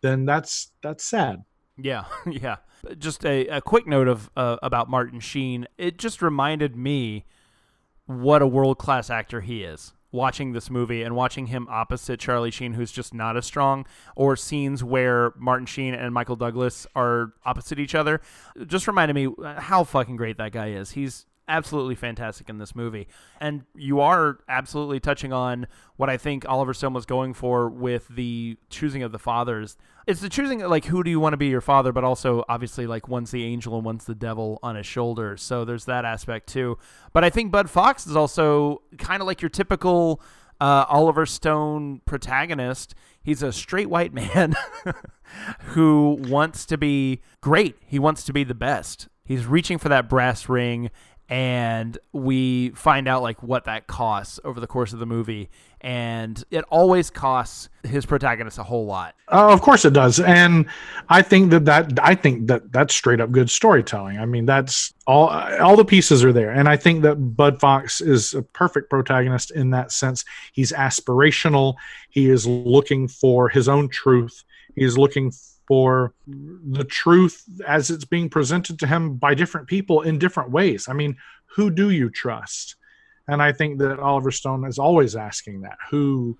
then 0.00 0.24
that's 0.24 0.72
that's 0.82 1.04
sad. 1.04 1.44
Yeah, 1.80 2.04
yeah. 2.26 2.56
Just 2.98 3.24
a, 3.24 3.46
a 3.46 3.60
quick 3.60 3.86
note 3.86 4.08
of 4.08 4.30
uh, 4.36 4.56
about 4.62 4.88
Martin 4.88 5.20
Sheen. 5.20 5.66
It 5.78 5.98
just 5.98 6.22
reminded 6.22 6.76
me 6.76 7.24
what 8.06 8.42
a 8.42 8.46
world 8.46 8.78
class 8.78 9.10
actor 9.10 9.40
he 9.40 9.62
is. 9.62 9.92
Watching 10.10 10.52
this 10.52 10.70
movie 10.70 11.02
and 11.02 11.14
watching 11.14 11.48
him 11.48 11.66
opposite 11.68 12.18
Charlie 12.18 12.50
Sheen, 12.50 12.72
who's 12.72 12.90
just 12.90 13.12
not 13.12 13.36
as 13.36 13.44
strong, 13.44 13.84
or 14.16 14.36
scenes 14.36 14.82
where 14.82 15.34
Martin 15.36 15.66
Sheen 15.66 15.92
and 15.92 16.14
Michael 16.14 16.36
Douglas 16.36 16.86
are 16.96 17.34
opposite 17.44 17.78
each 17.78 17.94
other, 17.94 18.22
just 18.66 18.86
reminded 18.86 19.12
me 19.14 19.28
how 19.58 19.84
fucking 19.84 20.16
great 20.16 20.38
that 20.38 20.52
guy 20.52 20.68
is. 20.70 20.92
He's 20.92 21.26
absolutely 21.48 21.94
fantastic 21.94 22.48
in 22.48 22.58
this 22.58 22.74
movie. 22.74 23.08
And 23.40 23.64
you 23.74 24.00
are 24.00 24.38
absolutely 24.48 25.00
touching 25.00 25.32
on 25.32 25.66
what 25.96 26.10
I 26.10 26.16
think 26.16 26.48
Oliver 26.48 26.74
Stone 26.74 26.92
was 26.92 27.06
going 27.06 27.34
for 27.34 27.68
with 27.68 28.06
the 28.08 28.56
choosing 28.70 29.02
of 29.02 29.12
the 29.12 29.18
fathers. 29.18 29.76
It's 30.06 30.20
the 30.20 30.28
choosing 30.28 30.60
like 30.60 30.84
who 30.84 31.02
do 31.02 31.10
you 31.10 31.18
want 31.18 31.32
to 31.32 31.38
be 31.38 31.48
your 31.48 31.60
father, 31.60 31.92
but 31.92 32.04
also 32.04 32.44
obviously 32.48 32.86
like 32.86 33.08
one's 33.08 33.30
the 33.30 33.44
angel 33.44 33.74
and 33.76 33.84
one's 33.84 34.04
the 34.04 34.14
devil 34.14 34.58
on 34.62 34.76
his 34.76 34.86
shoulder. 34.86 35.36
So 35.36 35.64
there's 35.64 35.86
that 35.86 36.04
aspect 36.04 36.48
too. 36.48 36.78
But 37.12 37.24
I 37.24 37.30
think 37.30 37.50
Bud 37.50 37.68
Fox 37.68 38.06
is 38.06 38.14
also 38.14 38.82
kind 38.98 39.20
of 39.20 39.26
like 39.26 39.42
your 39.42 39.48
typical 39.48 40.20
uh, 40.60 40.84
Oliver 40.88 41.26
Stone 41.26 42.02
protagonist. 42.04 42.94
He's 43.22 43.42
a 43.42 43.52
straight 43.52 43.88
white 43.88 44.12
man 44.12 44.54
who 45.66 46.18
wants 46.28 46.66
to 46.66 46.78
be 46.78 47.20
great. 47.40 47.76
He 47.86 47.98
wants 47.98 48.24
to 48.24 48.32
be 48.32 48.44
the 48.44 48.54
best. 48.54 49.08
He's 49.24 49.46
reaching 49.46 49.78
for 49.78 49.88
that 49.90 50.08
brass 50.08 50.48
ring 50.48 50.90
and 51.28 51.98
we 52.12 52.70
find 52.70 53.06
out 53.06 53.22
like 53.22 53.42
what 53.42 53.64
that 53.64 53.86
costs 53.86 54.40
over 54.44 54.60
the 54.60 54.66
course 54.66 54.92
of 54.92 54.98
the 54.98 55.06
movie 55.06 55.50
and 55.80 56.42
it 56.50 56.64
always 56.70 57.10
costs 57.10 57.68
his 57.84 58.04
protagonist 58.06 58.58
a 58.58 58.62
whole 58.62 58.86
lot 58.86 59.14
Uh, 59.30 59.48
of 59.52 59.60
course 59.60 59.84
it 59.84 59.92
does, 59.92 60.18
and 60.20 60.66
I 61.08 61.22
think 61.22 61.50
that 61.50 61.66
that 61.66 61.98
I 62.02 62.14
think 62.14 62.48
that 62.48 62.72
that's 62.72 62.94
straight 62.94 63.20
up 63.20 63.30
good 63.30 63.50
storytelling. 63.50 64.18
I 64.18 64.24
mean, 64.24 64.46
that's 64.46 64.94
all 65.06 65.28
all 65.28 65.76
the 65.76 65.84
pieces 65.84 66.24
are 66.24 66.32
there, 66.32 66.50
and 66.50 66.68
I 66.68 66.76
think 66.76 67.02
that 67.02 67.16
Bud 67.16 67.60
Fox 67.60 68.00
is 68.00 68.34
a 68.34 68.42
perfect 68.42 68.88
protagonist 68.90 69.50
in 69.50 69.70
that 69.70 69.92
sense. 69.92 70.24
He's 70.52 70.72
aspirational. 70.72 71.74
He 72.08 72.30
is 72.30 72.46
looking 72.46 73.06
for 73.06 73.48
his 73.50 73.68
own 73.68 73.88
truth. 73.90 74.44
He 74.74 74.82
is 74.82 74.96
looking 74.96 75.30
for 75.68 76.14
the 76.26 76.84
truth 76.84 77.44
as 77.66 77.90
it's 77.90 78.06
being 78.06 78.30
presented 78.30 78.78
to 78.78 78.86
him 78.86 79.16
by 79.16 79.34
different 79.34 79.66
people 79.66 80.00
in 80.00 80.18
different 80.18 80.50
ways. 80.50 80.88
I 80.88 80.94
mean, 80.94 81.16
who 81.54 81.70
do 81.70 81.90
you 81.90 82.08
trust? 82.08 82.76
And 83.28 83.42
I 83.42 83.52
think 83.52 83.78
that 83.80 84.00
Oliver 84.00 84.30
Stone 84.30 84.66
is 84.66 84.78
always 84.78 85.14
asking 85.14 85.60
that. 85.60 85.76
Who 85.90 86.38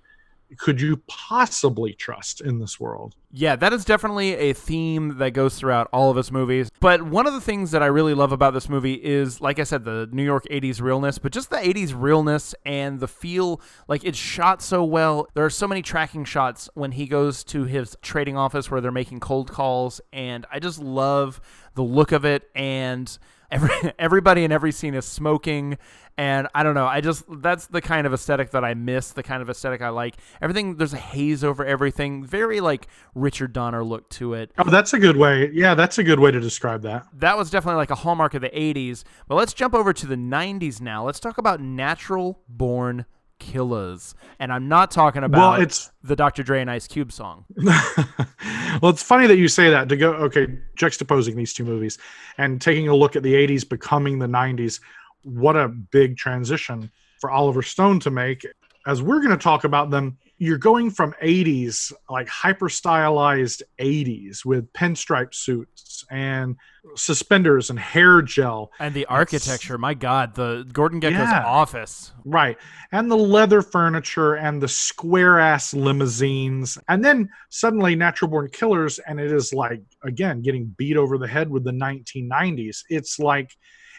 could 0.57 0.81
you 0.81 0.97
possibly 1.07 1.93
trust 1.93 2.41
in 2.41 2.59
this 2.59 2.79
world? 2.79 3.15
Yeah, 3.31 3.55
that 3.57 3.73
is 3.73 3.85
definitely 3.85 4.33
a 4.33 4.53
theme 4.53 5.19
that 5.19 5.31
goes 5.31 5.55
throughout 5.55 5.87
all 5.93 6.09
of 6.09 6.17
his 6.17 6.31
movies. 6.31 6.71
But 6.79 7.03
one 7.03 7.27
of 7.27 7.33
the 7.33 7.41
things 7.41 7.71
that 7.71 7.83
I 7.83 7.85
really 7.85 8.15
love 8.15 8.31
about 8.31 8.53
this 8.53 8.67
movie 8.67 8.95
is, 8.95 9.39
like 9.39 9.59
I 9.59 9.63
said, 9.63 9.85
the 9.85 10.09
New 10.11 10.23
York 10.23 10.45
80s 10.49 10.81
realness, 10.81 11.19
but 11.19 11.31
just 11.31 11.51
the 11.51 11.57
80s 11.57 11.93
realness 11.95 12.55
and 12.65 12.99
the 12.99 13.07
feel 13.07 13.61
like 13.87 14.03
it's 14.03 14.17
shot 14.17 14.61
so 14.61 14.83
well. 14.83 15.27
There 15.35 15.45
are 15.45 15.51
so 15.51 15.67
many 15.67 15.83
tracking 15.83 16.25
shots 16.25 16.69
when 16.73 16.93
he 16.93 17.05
goes 17.05 17.43
to 17.45 17.65
his 17.65 17.95
trading 18.01 18.35
office 18.35 18.71
where 18.71 18.81
they're 18.81 18.91
making 18.91 19.19
cold 19.19 19.51
calls. 19.51 20.01
And 20.11 20.47
I 20.51 20.59
just 20.59 20.79
love 20.79 21.39
the 21.75 21.83
look 21.83 22.11
of 22.11 22.25
it. 22.25 22.49
And 22.55 23.17
every, 23.51 23.71
everybody 23.99 24.43
in 24.43 24.51
every 24.51 24.71
scene 24.71 24.93
is 24.93 25.05
smoking 25.05 25.77
and 26.19 26.49
I 26.53 26.63
don't 26.63 26.73
know. 26.73 26.85
I 26.85 26.99
just 26.99 27.23
that's 27.41 27.67
the 27.67 27.79
kind 27.79 28.05
of 28.05 28.13
aesthetic 28.13 28.51
that 28.51 28.65
I 28.65 28.73
miss. 28.73 29.11
The 29.11 29.23
kind 29.23 29.41
of 29.41 29.49
aesthetic 29.49 29.81
I 29.81 29.87
like. 29.87 30.17
Everything 30.41 30.75
there's 30.75 30.93
a 30.93 30.97
haze 30.97 31.45
over 31.45 31.63
everything. 31.63 32.25
Very 32.25 32.59
like 32.59 32.87
Richard 33.15 33.53
Donner 33.53 33.85
look 33.85 34.09
to 34.09 34.33
it. 34.33 34.51
Oh, 34.57 34.69
that's 34.69 34.91
a 34.91 34.99
good 34.99 35.15
way. 35.15 35.49
Yeah, 35.53 35.75
that's 35.75 35.97
a 35.97 36.03
good 36.03 36.19
way 36.19 36.29
to 36.29 36.41
describe 36.41 36.81
that. 36.81 37.07
That 37.13 37.37
was 37.37 37.49
definitely 37.49 37.77
like 37.77 37.89
a 37.89 37.95
hallmark 37.95 38.33
of 38.33 38.41
the 38.41 38.49
'80s. 38.49 39.05
But 39.29 39.35
let's 39.35 39.53
jump 39.53 39.73
over 39.73 39.93
to 39.93 40.05
the 40.05 40.17
'90s 40.17 40.81
now. 40.81 41.05
Let's 41.05 41.21
talk 41.21 41.37
about 41.37 41.61
natural 41.61 42.41
born 42.49 43.05
killers. 43.39 44.15
And 44.39 44.53
I'm 44.53 44.67
not 44.67 44.91
talking 44.91 45.23
about 45.23 45.53
Well, 45.53 45.61
it's 45.61 45.91
the 46.03 46.15
Dr. 46.15 46.43
Dre 46.43 46.61
and 46.61 46.69
Ice 46.69 46.87
Cube 46.87 47.11
song. 47.11 47.45
well, 47.57 48.91
it's 48.91 49.03
funny 49.03 49.27
that 49.27 49.37
you 49.37 49.47
say 49.47 49.69
that 49.69 49.89
to 49.89 49.97
go 49.97 50.13
okay, 50.13 50.47
juxtaposing 50.77 51.35
these 51.35 51.53
two 51.53 51.65
movies 51.65 51.97
and 52.37 52.61
taking 52.61 52.87
a 52.87 52.95
look 52.95 53.15
at 53.15 53.23
the 53.23 53.33
80s 53.33 53.67
becoming 53.67 54.19
the 54.19 54.27
90s. 54.27 54.79
What 55.23 55.55
a 55.55 55.67
big 55.67 56.17
transition 56.17 56.91
for 57.19 57.31
Oliver 57.31 57.61
Stone 57.61 57.99
to 58.01 58.11
make. 58.11 58.45
As 58.85 59.01
we're 59.01 59.19
going 59.19 59.37
to 59.37 59.43
talk 59.43 59.63
about 59.63 59.89
them, 59.89 60.17
you're 60.39 60.57
going 60.57 60.89
from 60.89 61.13
80s, 61.21 61.91
like 62.09 62.27
hyper 62.29 62.69
stylized 62.69 63.61
80s 63.79 64.45
with 64.45 64.71
pinstripe 64.73 65.33
suits 65.33 66.05
and 66.09 66.55
suspenders 66.95 67.69
and 67.69 67.77
hair 67.77 68.21
gel. 68.21 68.71
And 68.79 68.93
the 68.93 69.05
architecture, 69.07 69.77
my 69.77 69.93
God, 69.93 70.35
the 70.35 70.65
Gordon 70.71 71.01
Gekko's 71.01 71.29
Yeah. 71.29 71.43
office. 71.45 72.13
Right. 72.23 72.57
And 72.93 73.11
the 73.11 73.17
leather 73.17 73.61
furniture 73.61 74.35
and 74.35 74.63
the 74.63 74.69
square 74.69 75.39
ass 75.39 75.73
limousines. 75.73 76.77
And 76.87 77.03
then 77.03 77.29
suddenly 77.49 77.95
Natural 77.95 78.31
Born 78.31 78.49
Killers, 78.49 78.97
and 78.99 79.19
it 79.19 79.31
is 79.33 79.53
like, 79.53 79.81
again, 80.03 80.41
getting 80.41 80.73
beat 80.77 80.95
over 80.95 81.17
the 81.17 81.27
head 81.27 81.49
with 81.49 81.65
the 81.65 81.71
1990s. 81.73 82.83
It's 82.89 83.19
like, 83.19 83.51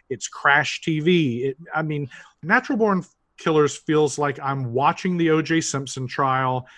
it's 0.09 0.27
crash 0.27 0.81
TV. 0.81 1.45
It, 1.51 1.57
I 1.75 1.83
mean, 1.83 2.09
Natural 2.43 2.79
Born 2.79 3.05
Killers 3.41 3.77
feels 3.77 4.19
like 4.19 4.39
I'm 4.39 4.73
watching 4.73 5.17
the 5.17 5.29
OJ 5.29 5.65
Simpson 5.65 6.07
trial 6.07 6.69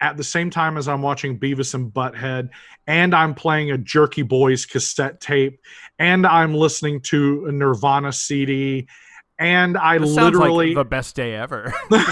at 0.00 0.16
the 0.16 0.24
same 0.24 0.50
time 0.50 0.76
as 0.76 0.86
I'm 0.86 1.02
watching 1.02 1.38
Beavis 1.38 1.74
and 1.74 1.92
Butthead, 1.92 2.50
and 2.86 3.14
I'm 3.14 3.34
playing 3.34 3.70
a 3.70 3.78
Jerky 3.78 4.22
Boys 4.22 4.64
cassette 4.64 5.20
tape, 5.20 5.60
and 5.98 6.26
I'm 6.26 6.54
listening 6.54 7.00
to 7.02 7.46
a 7.46 7.52
Nirvana 7.52 8.12
CD, 8.12 8.86
and 9.38 9.76
I 9.76 9.98
This 9.98 10.10
literally 10.10 10.68
like 10.68 10.76
the 10.76 10.88
best 10.88 11.16
day 11.16 11.34
ever. 11.34 11.72
and 11.90 12.02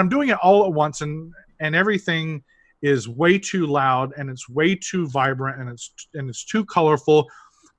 I'm 0.00 0.08
doing 0.08 0.28
it 0.28 0.38
all 0.42 0.66
at 0.66 0.72
once, 0.72 1.00
and 1.00 1.32
and 1.60 1.74
everything 1.74 2.44
is 2.82 3.08
way 3.08 3.38
too 3.38 3.66
loud, 3.66 4.12
and 4.16 4.30
it's 4.30 4.48
way 4.48 4.74
too 4.74 5.08
vibrant, 5.08 5.60
and 5.60 5.70
it's 5.70 5.92
and 6.14 6.28
it's 6.28 6.44
too 6.44 6.64
colorful, 6.64 7.28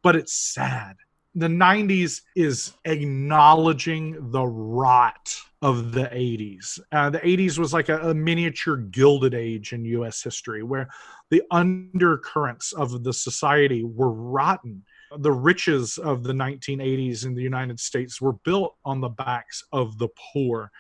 but 0.02 0.16
it's 0.16 0.34
sad. 0.34 0.96
The 1.36 1.48
90s 1.48 2.22
is 2.36 2.74
acknowledging 2.86 4.32
the 4.32 4.46
rot 4.46 5.36
of 5.62 5.92
the 5.92 6.06
80s. 6.06 6.80
Uh, 6.92 7.10
the 7.10 7.20
80s 7.20 7.60
was 7.60 7.74
like 7.74 7.90
a, 7.90 8.10
a, 8.10 8.14
miniature 8.14 8.78
gilded 8.78 9.34
age 9.34 9.74
in 9.74 9.86
US 9.86 10.24
history 10.24 10.64
where 10.64 10.90
the 11.30 11.44
undercurrents 11.52 12.74
of 12.74 13.04
the 13.04 13.14
society 13.14 13.84
were 13.84 14.12
rotten. 14.12 14.84
The 15.18 15.32
riches 15.32 15.98
of 15.98 16.24
the 16.24 16.34
1980s 16.34 17.26
in 17.26 17.36
the 17.36 17.44
United 17.44 17.80
States 17.80 18.22
were 18.22 18.34
built 18.34 18.76
on 18.86 19.02
the 19.02 19.10
backs 19.10 19.64
of 19.72 19.98
the 19.98 20.10
poor. 20.34 20.72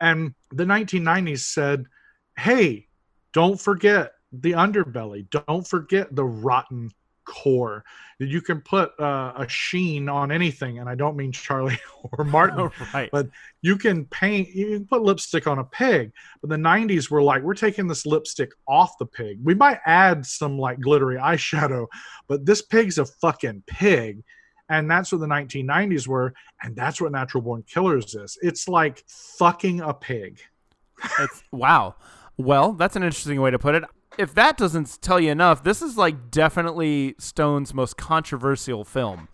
And 0.00 0.34
the 0.52 0.64
1990s 0.64 1.40
said, 1.40 1.84
hey, 2.38 2.86
don't 3.32 3.60
forget 3.60 4.12
the 4.32 4.52
underbelly. 4.52 5.28
Don't 5.30 5.66
forget 5.66 6.14
the 6.14 6.24
rotten 6.24 6.90
core. 7.28 7.84
That 8.18 8.26
you 8.28 8.40
can 8.40 8.60
put 8.62 8.98
uh, 8.98 9.32
a 9.36 9.46
sheen 9.48 10.08
on 10.08 10.32
anything 10.32 10.80
and 10.80 10.88
i 10.88 10.96
don't 10.96 11.16
mean 11.16 11.30
charlie 11.30 11.78
or 12.12 12.24
martin 12.24 12.68
right. 12.94 13.08
but 13.12 13.28
you 13.62 13.76
can 13.76 14.06
paint 14.06 14.48
you 14.48 14.78
can 14.78 14.86
put 14.86 15.02
lipstick 15.02 15.46
on 15.46 15.60
a 15.60 15.64
pig. 15.64 16.12
But 16.40 16.50
the 16.50 16.56
90s 16.56 17.10
were 17.10 17.22
like 17.22 17.42
we're 17.42 17.54
taking 17.54 17.86
this 17.86 18.06
lipstick 18.06 18.50
off 18.66 18.98
the 18.98 19.06
pig. 19.06 19.38
We 19.44 19.54
might 19.54 19.78
add 19.86 20.26
some 20.26 20.58
like 20.58 20.80
glittery 20.80 21.16
eyeshadow 21.16 21.86
but 22.26 22.44
this 22.44 22.62
pig's 22.62 22.98
a 22.98 23.04
fucking 23.04 23.62
pig. 23.66 24.24
And 24.70 24.90
that's 24.90 25.12
what 25.12 25.20
the 25.20 25.26
1990s 25.26 26.08
were 26.08 26.34
and 26.62 26.74
that's 26.74 27.00
what 27.00 27.12
natural 27.12 27.42
born 27.42 27.62
killers 27.68 28.14
is. 28.14 28.36
It's 28.42 28.68
like 28.68 29.04
fucking 29.38 29.80
a 29.80 29.94
pig. 29.94 30.40
It's 31.20 31.44
wow. 31.52 31.94
Well 32.36 32.72
that's 32.72 32.96
an 32.96 33.04
interesting 33.04 33.40
way 33.40 33.52
to 33.52 33.58
put 33.60 33.76
it 33.76 33.84
if 34.18 34.34
that 34.34 34.56
doesn't 34.56 35.00
tell 35.00 35.20
you 35.20 35.30
enough, 35.30 35.62
this 35.62 35.80
is 35.80 35.96
like 35.96 36.30
definitely 36.30 37.14
Stone's 37.18 37.72
most 37.72 37.96
controversial 37.96 38.84
film. 38.84 39.28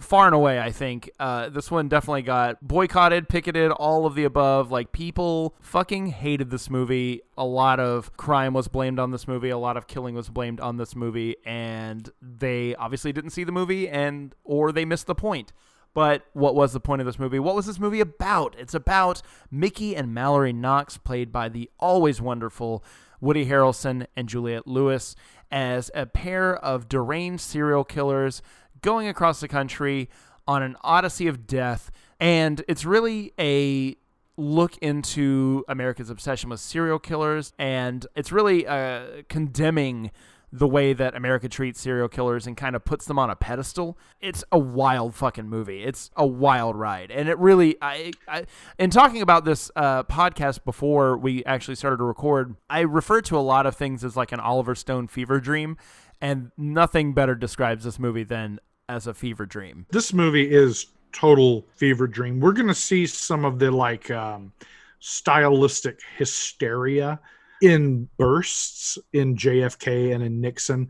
Far 0.00 0.26
and 0.26 0.34
away, 0.34 0.58
I 0.58 0.72
think. 0.72 1.08
Uh, 1.20 1.48
this 1.48 1.70
one 1.70 1.88
definitely 1.88 2.22
got 2.22 2.60
boycotted, 2.60 3.28
picketed, 3.28 3.70
all 3.70 4.04
of 4.04 4.16
the 4.16 4.24
above. 4.24 4.72
Like, 4.72 4.90
people 4.90 5.54
fucking 5.60 6.08
hated 6.08 6.50
this 6.50 6.68
movie. 6.68 7.20
A 7.38 7.44
lot 7.44 7.78
of 7.78 8.16
crime 8.16 8.52
was 8.52 8.66
blamed 8.66 8.98
on 8.98 9.12
this 9.12 9.28
movie. 9.28 9.50
A 9.50 9.58
lot 9.58 9.76
of 9.76 9.86
killing 9.86 10.16
was 10.16 10.28
blamed 10.28 10.58
on 10.58 10.76
this 10.76 10.96
movie. 10.96 11.36
And 11.46 12.10
they 12.20 12.74
obviously 12.74 13.12
didn't 13.12 13.30
see 13.30 13.44
the 13.44 13.52
movie 13.52 13.88
and, 13.88 14.34
or 14.42 14.72
they 14.72 14.84
missed 14.84 15.06
the 15.06 15.14
point. 15.14 15.52
But 15.94 16.26
what 16.32 16.56
was 16.56 16.72
the 16.72 16.80
point 16.80 17.00
of 17.00 17.06
this 17.06 17.18
movie? 17.18 17.38
What 17.38 17.54
was 17.54 17.66
this 17.66 17.78
movie 17.78 18.00
about? 18.00 18.56
It's 18.58 18.74
about 18.74 19.22
Mickey 19.52 19.94
and 19.94 20.12
Mallory 20.12 20.52
Knox, 20.52 20.98
played 20.98 21.32
by 21.32 21.48
the 21.48 21.70
always 21.78 22.20
wonderful 22.20 22.84
Woody 23.20 23.46
Harrelson 23.46 24.06
and 24.16 24.28
Juliette 24.28 24.66
Lewis 24.66 25.16
as 25.50 25.90
a 25.94 26.06
pair 26.06 26.56
of 26.56 26.88
deranged 26.88 27.42
serial 27.42 27.84
killers 27.84 28.42
going 28.82 29.08
across 29.08 29.40
the 29.40 29.48
country 29.48 30.08
on 30.46 30.62
an 30.62 30.76
odyssey 30.82 31.26
of 31.26 31.46
death. 31.46 31.90
And 32.20 32.62
it's 32.68 32.84
really 32.84 33.32
a 33.38 33.96
look 34.36 34.76
into 34.78 35.64
America's 35.68 36.10
obsession 36.10 36.50
with 36.50 36.60
serial 36.60 36.98
killers. 36.98 37.52
And 37.58 38.06
it's 38.14 38.32
really 38.32 38.66
uh, 38.66 39.22
condemning 39.28 40.10
the 40.52 40.66
way 40.66 40.92
that 40.92 41.14
America 41.14 41.48
treats 41.48 41.80
serial 41.80 42.08
killers 42.08 42.46
and 42.46 42.56
kind 42.56 42.76
of 42.76 42.84
puts 42.84 43.04
them 43.04 43.18
on 43.18 43.30
a 43.30 43.36
pedestal. 43.36 43.98
It's 44.20 44.44
a 44.52 44.58
wild 44.58 45.14
fucking 45.14 45.48
movie. 45.48 45.82
It's 45.82 46.10
a 46.16 46.26
wild 46.26 46.76
ride, 46.76 47.10
and 47.10 47.28
it 47.28 47.38
really. 47.38 47.76
I, 47.82 48.12
I 48.28 48.46
in 48.78 48.90
talking 48.90 49.22
about 49.22 49.44
this 49.44 49.70
uh, 49.76 50.04
podcast 50.04 50.64
before 50.64 51.16
we 51.16 51.44
actually 51.44 51.74
started 51.74 51.98
to 51.98 52.04
record, 52.04 52.56
I 52.70 52.80
referred 52.80 53.24
to 53.26 53.36
a 53.36 53.40
lot 53.40 53.66
of 53.66 53.76
things 53.76 54.04
as 54.04 54.16
like 54.16 54.32
an 54.32 54.40
Oliver 54.40 54.74
Stone 54.74 55.08
fever 55.08 55.40
dream, 55.40 55.76
and 56.20 56.52
nothing 56.56 57.12
better 57.12 57.34
describes 57.34 57.84
this 57.84 57.98
movie 57.98 58.24
than 58.24 58.60
as 58.88 59.06
a 59.06 59.14
fever 59.14 59.46
dream. 59.46 59.86
This 59.90 60.12
movie 60.12 60.48
is 60.50 60.86
total 61.12 61.66
fever 61.74 62.06
dream. 62.06 62.40
We're 62.40 62.52
gonna 62.52 62.74
see 62.74 63.06
some 63.06 63.44
of 63.44 63.58
the 63.58 63.70
like 63.70 64.10
um, 64.10 64.52
stylistic 65.00 65.98
hysteria 66.16 67.20
in 67.62 68.08
bursts 68.18 68.98
in 69.12 69.36
JFK 69.36 70.14
and 70.14 70.22
in 70.22 70.40
Nixon, 70.40 70.88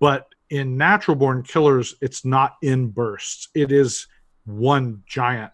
but 0.00 0.26
in 0.50 0.76
Natural 0.76 1.16
Born 1.16 1.42
Killers, 1.42 1.94
it's 2.00 2.24
not 2.24 2.56
in 2.62 2.88
bursts. 2.88 3.48
It 3.54 3.72
is 3.72 4.06
one 4.44 5.02
giant, 5.06 5.52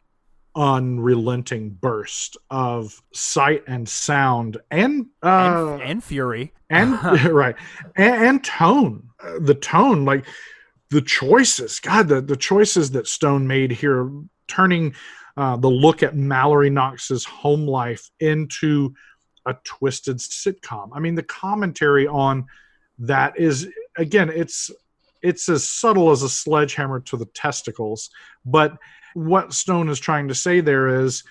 unrelenting 0.57 1.71
burst 1.71 2.37
of 2.51 3.01
sight 3.13 3.63
and 3.69 3.89
sound 3.89 4.57
and 4.71 5.07
uh, 5.23 5.75
and, 5.75 5.83
and 5.83 6.05
fury 6.05 6.53
and 6.69 7.01
right 7.33 7.57
and, 7.97 8.15
and 8.25 8.45
tone. 8.45 9.09
The 9.41 9.55
tone, 9.55 10.05
like 10.05 10.25
the 10.91 11.03
choices, 11.03 11.81
God, 11.81 12.09
the 12.09 12.21
the 12.21 12.37
choices 12.37 12.91
that 12.93 13.07
Stone 13.07 13.47
made 13.47 13.71
here, 13.71 14.11
turning 14.49 14.95
uh, 15.37 15.57
the 15.57 15.71
look 15.71 16.03
at 16.03 16.17
Mallory 16.17 16.71
Knox's 16.71 17.25
home 17.25 17.67
life 17.67 18.11
into 18.19 18.95
a 19.49 19.59
twisted 19.65 20.19
sitcom. 20.19 20.91
I 20.93 21.01
mean, 21.01 21.15
the 21.15 21.23
commentary 21.23 22.07
on 22.07 22.47
that 22.99 23.39
is 23.39 23.69
again, 23.97 24.31
it's 24.31 24.71
it's 25.23 25.49
as 25.49 25.67
subtle 25.67 26.11
as 26.11 26.23
a 26.23 26.29
sledgehammer 26.29 27.01
to 27.01 27.17
the 27.17 27.27
testicles. 27.27 28.11
But 28.45 28.77
what 29.15 29.53
Stone 29.53 29.89
is 29.89 29.99
trying 29.99 30.29
to 30.29 30.35
say 30.35 30.61
there 30.61 31.03
is 31.03 31.25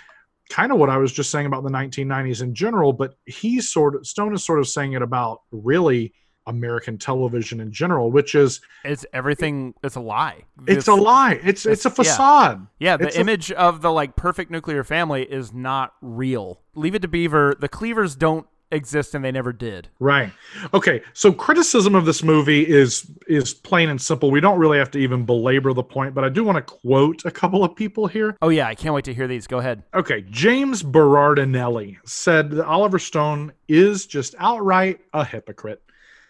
kind 0.49 0.71
of 0.71 0.77
what 0.77 0.89
I 0.89 0.97
was 0.97 1.11
just 1.11 1.31
saying 1.31 1.45
about 1.45 1.63
the 1.63 1.69
1990s 1.69 2.41
in 2.41 2.53
general. 2.53 2.93
But 2.93 3.15
he's 3.25 3.69
sort 3.69 3.95
of 3.95 4.07
Stone 4.07 4.33
is 4.33 4.43
sort 4.43 4.59
of 4.59 4.67
saying 4.67 4.93
it 4.93 5.01
about 5.01 5.41
really 5.51 6.13
American 6.47 6.97
television 6.97 7.59
in 7.59 7.71
general, 7.71 8.11
which 8.11 8.33
is 8.33 8.61
it's 8.83 9.05
everything. 9.13 9.73
It's 9.83 9.95
a 9.95 9.99
lie. 9.99 10.43
It's, 10.65 10.79
it's 10.79 10.87
a 10.87 10.95
lie. 10.95 11.33
It's 11.43 11.65
it's, 11.65 11.65
it's 11.65 11.85
a 11.85 11.89
facade. 11.89 12.67
Yeah, 12.79 12.91
yeah 12.91 12.97
the 12.97 13.07
it's 13.07 13.17
image 13.17 13.51
a, 13.51 13.59
of 13.59 13.81
the 13.81 13.91
like 13.91 14.15
perfect 14.15 14.49
nuclear 14.49 14.83
family 14.83 15.23
is 15.23 15.53
not 15.53 15.93
real. 16.01 16.61
Leave 16.73 16.95
it 16.95 17.01
to 17.03 17.07
Beaver. 17.07 17.55
The 17.59 17.69
Cleavers 17.69 18.15
don't 18.15 18.47
exist 18.71 19.15
and 19.15 19.23
they 19.23 19.31
never 19.31 19.53
did. 19.53 19.89
Right. 19.99 20.31
Okay. 20.73 21.01
So 21.13 21.31
criticism 21.31 21.95
of 21.95 22.05
this 22.05 22.23
movie 22.23 22.67
is 22.67 23.09
is 23.27 23.53
plain 23.53 23.89
and 23.89 24.01
simple. 24.01 24.31
We 24.31 24.41
don't 24.41 24.59
really 24.59 24.77
have 24.77 24.91
to 24.91 24.99
even 24.99 25.25
belabor 25.25 25.73
the 25.73 25.83
point, 25.83 26.13
but 26.13 26.23
I 26.23 26.29
do 26.29 26.43
want 26.43 26.57
to 26.57 26.61
quote 26.61 27.25
a 27.25 27.31
couple 27.31 27.63
of 27.63 27.75
people 27.75 28.07
here. 28.07 28.35
Oh 28.41 28.49
yeah, 28.49 28.67
I 28.67 28.75
can't 28.75 28.93
wait 28.93 29.05
to 29.05 29.13
hear 29.13 29.27
these. 29.27 29.47
Go 29.47 29.59
ahead. 29.59 29.83
Okay. 29.93 30.23
James 30.29 30.83
Berardinelli 30.83 31.97
said 32.05 32.51
that 32.51 32.65
Oliver 32.65 32.99
Stone 32.99 33.53
is 33.67 34.05
just 34.05 34.35
outright 34.39 34.99
a 35.13 35.23
hypocrite 35.23 35.81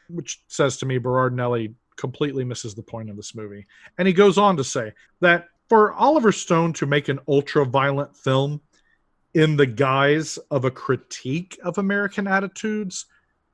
which 0.10 0.44
says 0.48 0.78
to 0.78 0.86
me 0.86 1.00
Berardinelli 1.00 1.74
completely 1.98 2.44
misses 2.44 2.76
the 2.76 2.84
point 2.84 3.10
of 3.10 3.16
this 3.16 3.36
movie. 3.36 3.66
And 3.98 4.08
he 4.08 4.14
goes 4.14 4.38
on 4.38 4.58
to 4.58 4.64
say 4.64 4.94
that 5.20 5.48
for 5.68 5.94
Oliver 5.94 6.32
Stone 6.32 6.74
to 6.74 6.86
make 6.86 7.10
an 7.10 7.20
ultra 7.28 7.66
violent 7.66 8.16
film 8.16 8.62
in 9.34 9.58
the 9.58 9.66
guise 9.66 10.38
of 10.50 10.66
a 10.66 10.72
critique 10.72 11.60
of 11.64 11.78
American 11.78 12.28
attitudes 12.28 13.06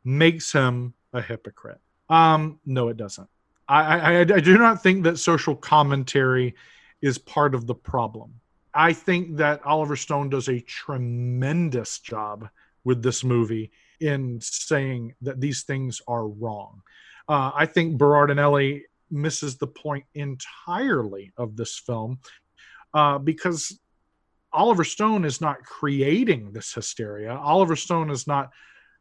makes 0.03 0.51
him 0.51 0.93
a 1.13 1.21
hypocrite. 1.21 1.79
Um, 2.09 2.59
no, 2.65 2.89
it 2.89 2.97
doesn't. 2.97 3.27
I, 3.67 4.17
I, 4.17 4.19
I 4.19 4.23
do 4.23 4.57
not 4.57 4.83
think 4.83 5.03
that 5.03 5.17
social 5.17 5.55
commentary 5.55 6.55
is 7.01 7.17
part 7.17 7.55
of 7.55 7.65
the 7.65 7.75
problem. 7.75 8.33
I 8.73 8.93
think 8.93 9.37
that 9.37 9.65
Oliver 9.65 9.95
Stone 9.95 10.29
does 10.29 10.49
a 10.49 10.59
tremendous 10.59 11.99
job 11.99 12.49
with 12.83 13.01
this 13.01 13.23
movie 13.23 13.71
in 13.99 14.39
saying 14.41 15.13
that 15.21 15.39
these 15.39 15.63
things 15.63 16.01
are 16.07 16.27
wrong. 16.27 16.81
Uh, 17.27 17.51
I 17.53 17.65
think 17.65 17.97
Berardinelli 17.97 18.81
misses 19.09 19.57
the 19.57 19.67
point 19.67 20.05
entirely 20.15 21.31
of 21.37 21.55
this 21.55 21.77
film 21.77 22.19
uh, 22.93 23.17
because 23.17 23.79
Oliver 24.51 24.83
Stone 24.83 25.25
is 25.25 25.41
not 25.41 25.63
creating 25.63 26.51
this 26.51 26.73
hysteria. 26.73 27.33
Oliver 27.35 27.75
Stone 27.75 28.11
is 28.11 28.27
not 28.27 28.51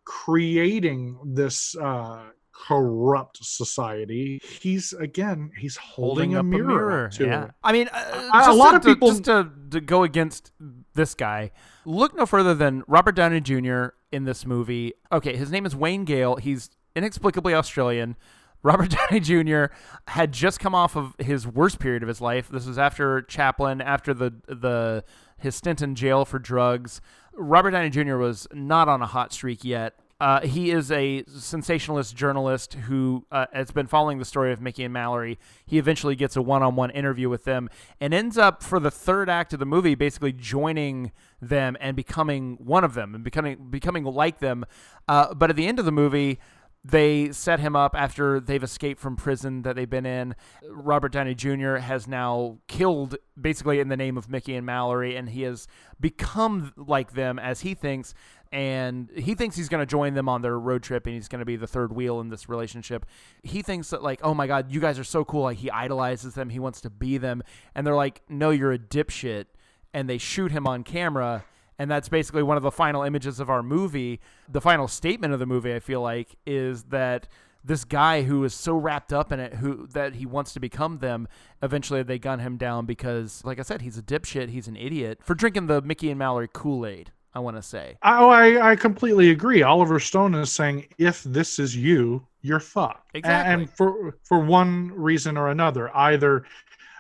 creating 0.04 1.18
this 1.24 1.76
uh, 1.76 2.22
corrupt 2.52 3.38
society. 3.44 4.40
He's 4.60 4.92
again, 4.92 5.50
he's 5.58 5.76
holding, 5.76 6.32
holding 6.32 6.36
a, 6.36 6.42
mirror 6.42 6.64
a, 6.64 6.68
mirror 6.68 7.08
to 7.14 7.24
yeah. 7.26 7.44
it. 7.44 7.50
I 7.62 7.72
mean, 7.72 7.88
uh, 7.92 8.30
a 8.46 8.54
lot 8.54 8.70
to, 8.70 8.76
of 8.76 8.82
people 8.82 9.10
just 9.10 9.24
to, 9.24 9.50
to 9.70 9.80
go 9.80 10.02
against 10.02 10.52
this 10.94 11.14
guy. 11.14 11.50
Look 11.84 12.16
no 12.16 12.26
further 12.26 12.54
than 12.54 12.84
Robert 12.86 13.14
Downey 13.14 13.40
Jr. 13.40 13.86
in 14.10 14.24
this 14.24 14.46
movie. 14.46 14.94
Okay, 15.10 15.36
his 15.36 15.50
name 15.50 15.66
is 15.66 15.74
Wayne 15.74 16.04
Gale. 16.04 16.36
He's 16.36 16.70
inexplicably 16.94 17.54
Australian. 17.54 18.16
Robert 18.64 18.90
Downey 18.90 19.18
Jr. 19.18 19.74
had 20.06 20.30
just 20.30 20.60
come 20.60 20.72
off 20.72 20.96
of 20.96 21.16
his 21.18 21.48
worst 21.48 21.80
period 21.80 22.02
of 22.02 22.08
his 22.08 22.20
life. 22.20 22.48
This 22.48 22.64
was 22.64 22.78
after 22.78 23.22
Chaplin, 23.22 23.80
after 23.80 24.14
the 24.14 24.34
the 24.46 25.04
his 25.36 25.56
stint 25.56 25.82
in 25.82 25.96
jail 25.96 26.24
for 26.24 26.38
drugs. 26.38 27.00
Robert 27.34 27.72
Downey 27.72 27.90
Jr. 27.90 28.16
was 28.16 28.46
not 28.52 28.88
on 28.88 29.02
a 29.02 29.06
hot 29.06 29.32
streak 29.32 29.64
yet. 29.64 29.98
Uh, 30.22 30.40
he 30.42 30.70
is 30.70 30.92
a 30.92 31.24
sensationalist 31.26 32.14
journalist 32.14 32.74
who 32.74 33.26
uh, 33.32 33.46
has 33.52 33.72
been 33.72 33.88
following 33.88 34.20
the 34.20 34.24
story 34.24 34.52
of 34.52 34.60
Mickey 34.60 34.84
and 34.84 34.92
Mallory. 34.92 35.36
He 35.66 35.78
eventually 35.78 36.14
gets 36.14 36.36
a 36.36 36.42
one 36.42 36.62
on 36.62 36.76
one 36.76 36.90
interview 36.90 37.28
with 37.28 37.42
them 37.42 37.68
and 38.00 38.14
ends 38.14 38.38
up, 38.38 38.62
for 38.62 38.78
the 38.78 38.88
third 38.88 39.28
act 39.28 39.52
of 39.52 39.58
the 39.58 39.66
movie, 39.66 39.96
basically 39.96 40.32
joining 40.32 41.10
them 41.40 41.76
and 41.80 41.96
becoming 41.96 42.56
one 42.60 42.84
of 42.84 42.94
them 42.94 43.16
and 43.16 43.24
becoming, 43.24 43.66
becoming 43.68 44.04
like 44.04 44.38
them. 44.38 44.64
Uh, 45.08 45.34
but 45.34 45.50
at 45.50 45.56
the 45.56 45.66
end 45.66 45.80
of 45.80 45.86
the 45.86 45.90
movie, 45.90 46.38
they 46.84 47.32
set 47.32 47.58
him 47.58 47.74
up 47.74 47.96
after 47.96 48.38
they've 48.38 48.62
escaped 48.62 49.00
from 49.00 49.16
prison 49.16 49.62
that 49.62 49.76
they've 49.76 49.90
been 49.90 50.06
in. 50.06 50.36
Robert 50.68 51.10
Downey 51.10 51.34
Jr. 51.34 51.76
has 51.76 52.08
now 52.08 52.58
killed 52.66 53.16
basically 53.40 53.78
in 53.78 53.88
the 53.88 53.96
name 53.96 54.16
of 54.16 54.28
Mickey 54.28 54.54
and 54.54 54.66
Mallory, 54.66 55.16
and 55.16 55.28
he 55.30 55.42
has 55.42 55.66
become 56.00 56.72
like 56.76 57.12
them 57.12 57.38
as 57.38 57.60
he 57.60 57.74
thinks. 57.74 58.14
And 58.52 59.08
he 59.16 59.34
thinks 59.34 59.56
he's 59.56 59.70
going 59.70 59.80
to 59.80 59.90
join 59.90 60.12
them 60.12 60.28
on 60.28 60.42
their 60.42 60.58
road 60.58 60.82
trip 60.82 61.06
and 61.06 61.14
he's 61.14 61.26
going 61.26 61.38
to 61.38 61.46
be 61.46 61.56
the 61.56 61.66
third 61.66 61.90
wheel 61.90 62.20
in 62.20 62.28
this 62.28 62.50
relationship. 62.50 63.06
He 63.42 63.62
thinks 63.62 63.90
that, 63.90 64.02
like, 64.02 64.20
oh 64.22 64.34
my 64.34 64.46
God, 64.46 64.70
you 64.70 64.78
guys 64.78 64.98
are 64.98 65.04
so 65.04 65.24
cool. 65.24 65.44
Like, 65.44 65.58
he 65.58 65.70
idolizes 65.70 66.34
them. 66.34 66.50
He 66.50 66.58
wants 66.58 66.82
to 66.82 66.90
be 66.90 67.16
them. 67.16 67.42
And 67.74 67.86
they're 67.86 67.96
like, 67.96 68.20
no, 68.28 68.50
you're 68.50 68.72
a 68.72 68.78
dipshit. 68.78 69.46
And 69.94 70.08
they 70.08 70.18
shoot 70.18 70.52
him 70.52 70.66
on 70.66 70.84
camera 70.84 71.44
and 71.78 71.90
that's 71.90 72.08
basically 72.08 72.42
one 72.44 72.56
of 72.56 72.62
the 72.62 72.70
final 72.70 73.02
images 73.02 73.40
of 73.40 73.50
our 73.50 73.62
movie. 73.62 74.20
The 74.48 74.60
final 74.60 74.86
statement 74.86 75.32
of 75.32 75.40
the 75.40 75.46
movie, 75.46 75.74
I 75.74 75.80
feel 75.80 76.00
like, 76.00 76.36
is 76.46 76.84
that 76.84 77.26
this 77.64 77.84
guy 77.84 78.22
who 78.22 78.44
is 78.44 78.54
so 78.54 78.76
wrapped 78.76 79.12
up 79.12 79.32
in 79.32 79.40
it, 79.40 79.54
who 79.54 79.86
that 79.88 80.14
he 80.14 80.26
wants 80.26 80.52
to 80.54 80.60
become 80.60 80.98
them. 80.98 81.28
Eventually, 81.62 82.02
they 82.02 82.18
gun 82.18 82.40
him 82.40 82.56
down 82.56 82.86
because, 82.86 83.42
like 83.44 83.58
I 83.58 83.62
said, 83.62 83.82
he's 83.82 83.98
a 83.98 84.02
dipshit. 84.02 84.50
He's 84.50 84.68
an 84.68 84.76
idiot 84.76 85.20
for 85.22 85.34
drinking 85.34 85.66
the 85.66 85.80
Mickey 85.80 86.10
and 86.10 86.18
Mallory 86.18 86.48
Kool 86.52 86.86
Aid. 86.86 87.10
I 87.34 87.40
want 87.40 87.56
to 87.56 87.62
say. 87.62 87.96
Oh, 88.02 88.28
I, 88.28 88.72
I 88.72 88.76
completely 88.76 89.30
agree. 89.30 89.62
Oliver 89.62 89.98
Stone 89.98 90.34
is 90.34 90.52
saying, 90.52 90.86
if 90.98 91.22
this 91.22 91.58
is 91.58 91.74
you, 91.74 92.26
you're 92.42 92.60
fucked. 92.60 93.10
Exactly. 93.14 93.52
And 93.52 93.70
for 93.70 94.18
for 94.24 94.40
one 94.40 94.92
reason 94.92 95.36
or 95.36 95.48
another, 95.48 95.94
either 95.96 96.44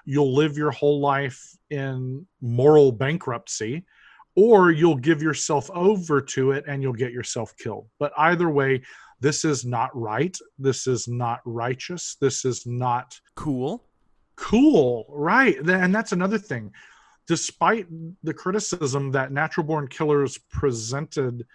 you'll 0.04 0.34
live 0.34 0.56
your 0.56 0.70
whole 0.70 1.00
life 1.00 1.56
in 1.70 2.26
moral 2.40 2.92
bankruptcy, 2.92 3.84
or 4.34 4.70
you'll 4.70 4.96
give 4.96 5.22
yourself 5.22 5.70
over 5.74 6.20
to 6.20 6.52
it 6.52 6.64
and 6.66 6.82
you'll 6.82 6.92
get 6.92 7.12
yourself 7.12 7.54
killed. 7.56 7.88
But 7.98 8.12
either 8.16 8.48
way, 8.48 8.82
this 9.20 9.44
is 9.44 9.64
not 9.64 9.90
right. 9.94 10.36
This 10.58 10.86
is 10.86 11.08
not 11.08 11.40
righteous. 11.44 12.16
This 12.20 12.44
is 12.44 12.66
not 12.66 13.20
cool. 13.34 13.84
Cool, 14.36 15.06
right. 15.08 15.56
And 15.58 15.94
that's 15.94 16.12
another 16.12 16.38
thing. 16.38 16.72
Despite 17.26 17.86
the 18.22 18.34
criticism 18.34 19.12
that 19.12 19.32
natural 19.32 19.64
born 19.64 19.88
killers 19.88 20.38
presented 20.50 21.46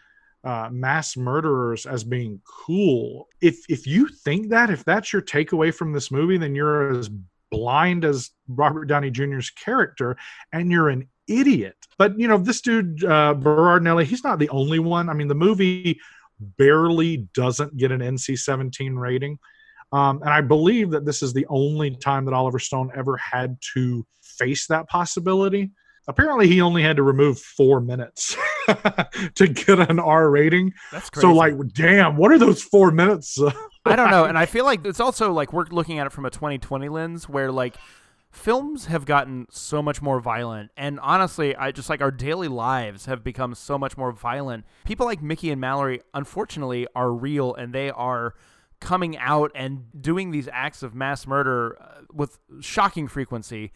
uh, 0.43 0.69
mass 0.71 1.17
murderers 1.17 1.85
as 1.85 2.03
being 2.03 2.41
cool, 2.45 3.27
if 3.41 3.59
if 3.69 3.85
you 3.85 4.07
think 4.07 4.49
that, 4.49 4.69
if 4.69 4.85
that's 4.85 5.11
your 5.11 5.21
takeaway 5.21 5.73
from 5.73 5.91
this 5.91 6.09
movie, 6.11 6.37
then 6.37 6.55
you're 6.55 6.97
as 6.97 7.09
blind 7.51 8.05
as 8.05 8.31
Robert 8.47 8.85
Downey 8.85 9.11
Jr.'s 9.11 9.49
character, 9.49 10.17
and 10.53 10.71
you're 10.71 10.89
an 10.89 11.07
idiot. 11.27 11.75
But 11.97 12.19
you 12.19 12.27
know, 12.27 12.37
this 12.37 12.61
dude 12.61 13.03
uh, 13.03 13.35
Berardinelli, 13.35 14.05
he's 14.05 14.23
not 14.23 14.39
the 14.39 14.49
only 14.49 14.79
one. 14.79 15.09
I 15.09 15.13
mean, 15.13 15.27
the 15.27 15.35
movie 15.35 15.99
barely 16.39 17.27
doesn't 17.33 17.77
get 17.77 17.91
an 17.91 17.99
NC-17 17.99 18.97
rating, 18.97 19.39
um, 19.91 20.21
and 20.21 20.29
I 20.29 20.41
believe 20.41 20.91
that 20.91 21.05
this 21.05 21.23
is 21.23 21.33
the 21.33 21.45
only 21.49 21.95
time 21.95 22.25
that 22.25 22.33
Oliver 22.33 22.59
Stone 22.59 22.91
ever 22.95 23.17
had 23.17 23.57
to 23.73 24.05
face 24.37 24.67
that 24.67 24.87
possibility. 24.87 25.71
Apparently, 26.07 26.47
he 26.47 26.61
only 26.61 26.83
had 26.83 26.95
to 26.95 27.03
remove 27.03 27.39
four 27.39 27.81
minutes 27.81 28.37
to 29.35 29.47
get 29.47 29.79
an 29.89 29.99
R 29.99 30.29
rating. 30.29 30.73
That's 30.91 31.09
crazy. 31.09 31.27
So, 31.27 31.33
like, 31.33 31.55
damn, 31.73 32.15
what 32.15 32.31
are 32.31 32.37
those 32.37 32.63
four 32.63 32.91
minutes? 32.91 33.37
I 33.85 33.95
don't 33.95 34.09
know, 34.09 34.25
and 34.25 34.37
I 34.37 34.45
feel 34.45 34.65
like 34.65 34.85
it's 34.85 34.99
also 34.99 35.31
like 35.33 35.51
we're 35.51 35.65
looking 35.65 35.99
at 35.99 36.07
it 36.07 36.13
from 36.13 36.25
a 36.25 36.29
2020 36.29 36.87
lens, 36.89 37.27
where 37.27 37.51
like 37.51 37.75
films 38.31 38.85
have 38.85 39.05
gotten 39.05 39.47
so 39.49 39.81
much 39.81 40.01
more 40.01 40.19
violent 40.19 40.69
and 40.75 40.99
honestly 40.99 41.55
i 41.55 41.71
just 41.71 41.89
like 41.89 42.01
our 42.01 42.11
daily 42.11 42.47
lives 42.47 43.05
have 43.05 43.23
become 43.23 43.55
so 43.55 43.77
much 43.77 43.97
more 43.97 44.11
violent 44.11 44.65
people 44.85 45.05
like 45.05 45.21
mickey 45.21 45.49
and 45.49 45.61
mallory 45.61 46.01
unfortunately 46.13 46.85
are 46.93 47.11
real 47.11 47.55
and 47.55 47.73
they 47.73 47.89
are 47.89 48.35
coming 48.79 49.17
out 49.17 49.49
and 49.55 49.85
doing 49.99 50.31
these 50.31 50.47
acts 50.51 50.83
of 50.83 50.93
mass 50.93 51.25
murder 51.25 51.77
uh, 51.81 52.01
with 52.13 52.37
shocking 52.59 53.07
frequency 53.07 53.71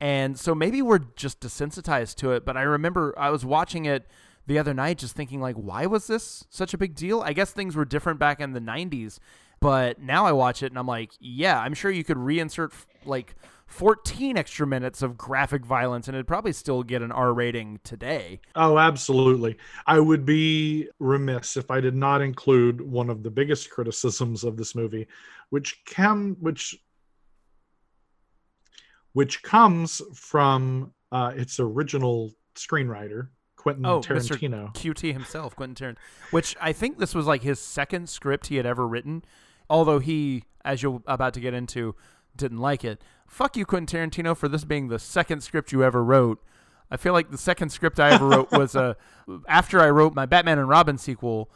and 0.00 0.38
so 0.38 0.54
maybe 0.54 0.82
we're 0.82 0.98
just 1.16 1.40
desensitized 1.40 2.16
to 2.16 2.32
it 2.32 2.44
but 2.44 2.56
i 2.56 2.62
remember 2.62 3.14
i 3.18 3.30
was 3.30 3.44
watching 3.44 3.84
it 3.84 4.06
the 4.46 4.58
other 4.58 4.74
night 4.74 4.98
just 4.98 5.16
thinking 5.16 5.40
like 5.40 5.56
why 5.56 5.86
was 5.86 6.06
this 6.06 6.44
such 6.50 6.74
a 6.74 6.78
big 6.78 6.94
deal 6.94 7.20
i 7.22 7.32
guess 7.32 7.50
things 7.50 7.74
were 7.74 7.84
different 7.84 8.18
back 8.18 8.40
in 8.40 8.52
the 8.52 8.60
90s 8.60 9.18
but 9.60 10.00
now 10.00 10.26
i 10.26 10.32
watch 10.32 10.62
it 10.62 10.72
and 10.72 10.78
i'm 10.78 10.86
like 10.86 11.12
yeah 11.18 11.60
i'm 11.60 11.74
sure 11.74 11.90
you 11.90 12.04
could 12.04 12.18
reinsert 12.18 12.72
like 13.04 13.34
14 13.66 14.36
extra 14.36 14.66
minutes 14.66 15.02
of 15.02 15.16
graphic 15.16 15.64
violence 15.64 16.06
and 16.06 16.14
it'd 16.14 16.26
probably 16.26 16.52
still 16.52 16.82
get 16.82 17.02
an 17.02 17.10
R 17.10 17.34
rating 17.34 17.80
today. 17.82 18.40
Oh, 18.54 18.78
absolutely. 18.78 19.56
I 19.86 19.98
would 19.98 20.24
be 20.24 20.88
remiss 21.00 21.56
if 21.56 21.70
I 21.70 21.80
did 21.80 21.96
not 21.96 22.22
include 22.22 22.80
one 22.80 23.10
of 23.10 23.22
the 23.22 23.30
biggest 23.30 23.70
criticisms 23.70 24.44
of 24.44 24.56
this 24.56 24.74
movie, 24.74 25.08
which 25.50 25.84
can 25.84 26.36
which 26.40 26.76
which 29.16 29.42
comes 29.42 30.02
from 30.12 30.92
uh, 31.10 31.32
its 31.34 31.58
original 31.58 32.30
screenwriter, 32.54 33.28
Quentin 33.56 33.86
oh, 33.86 34.00
Tarantino. 34.00 34.70
Mr. 34.70 34.74
QT 34.74 35.10
himself, 35.14 35.56
Quentin 35.56 35.94
Tarantino. 35.94 36.32
Which 36.32 36.54
I 36.60 36.74
think 36.74 36.98
this 36.98 37.14
was 37.14 37.26
like 37.26 37.42
his 37.42 37.58
second 37.58 38.10
script 38.10 38.48
he 38.48 38.56
had 38.56 38.66
ever 38.66 38.86
written, 38.86 39.24
although 39.70 40.00
he, 40.00 40.44
as 40.66 40.82
you're 40.82 41.00
about 41.06 41.32
to 41.32 41.40
get 41.40 41.54
into, 41.54 41.94
didn't 42.36 42.58
like 42.58 42.84
it. 42.84 43.00
Fuck 43.26 43.56
you, 43.56 43.64
Quentin 43.64 44.10
Tarantino, 44.10 44.36
for 44.36 44.48
this 44.48 44.66
being 44.66 44.88
the 44.88 44.98
second 44.98 45.40
script 45.40 45.72
you 45.72 45.82
ever 45.82 46.04
wrote. 46.04 46.44
I 46.90 46.98
feel 46.98 47.14
like 47.14 47.30
the 47.30 47.38
second 47.38 47.70
script 47.70 47.98
I 47.98 48.10
ever 48.10 48.28
wrote 48.28 48.52
was 48.52 48.76
uh, 48.76 48.94
after 49.48 49.80
I 49.80 49.88
wrote 49.88 50.14
my 50.14 50.26
Batman 50.26 50.58
and 50.58 50.68
Robin 50.68 50.98
sequel. 50.98 51.50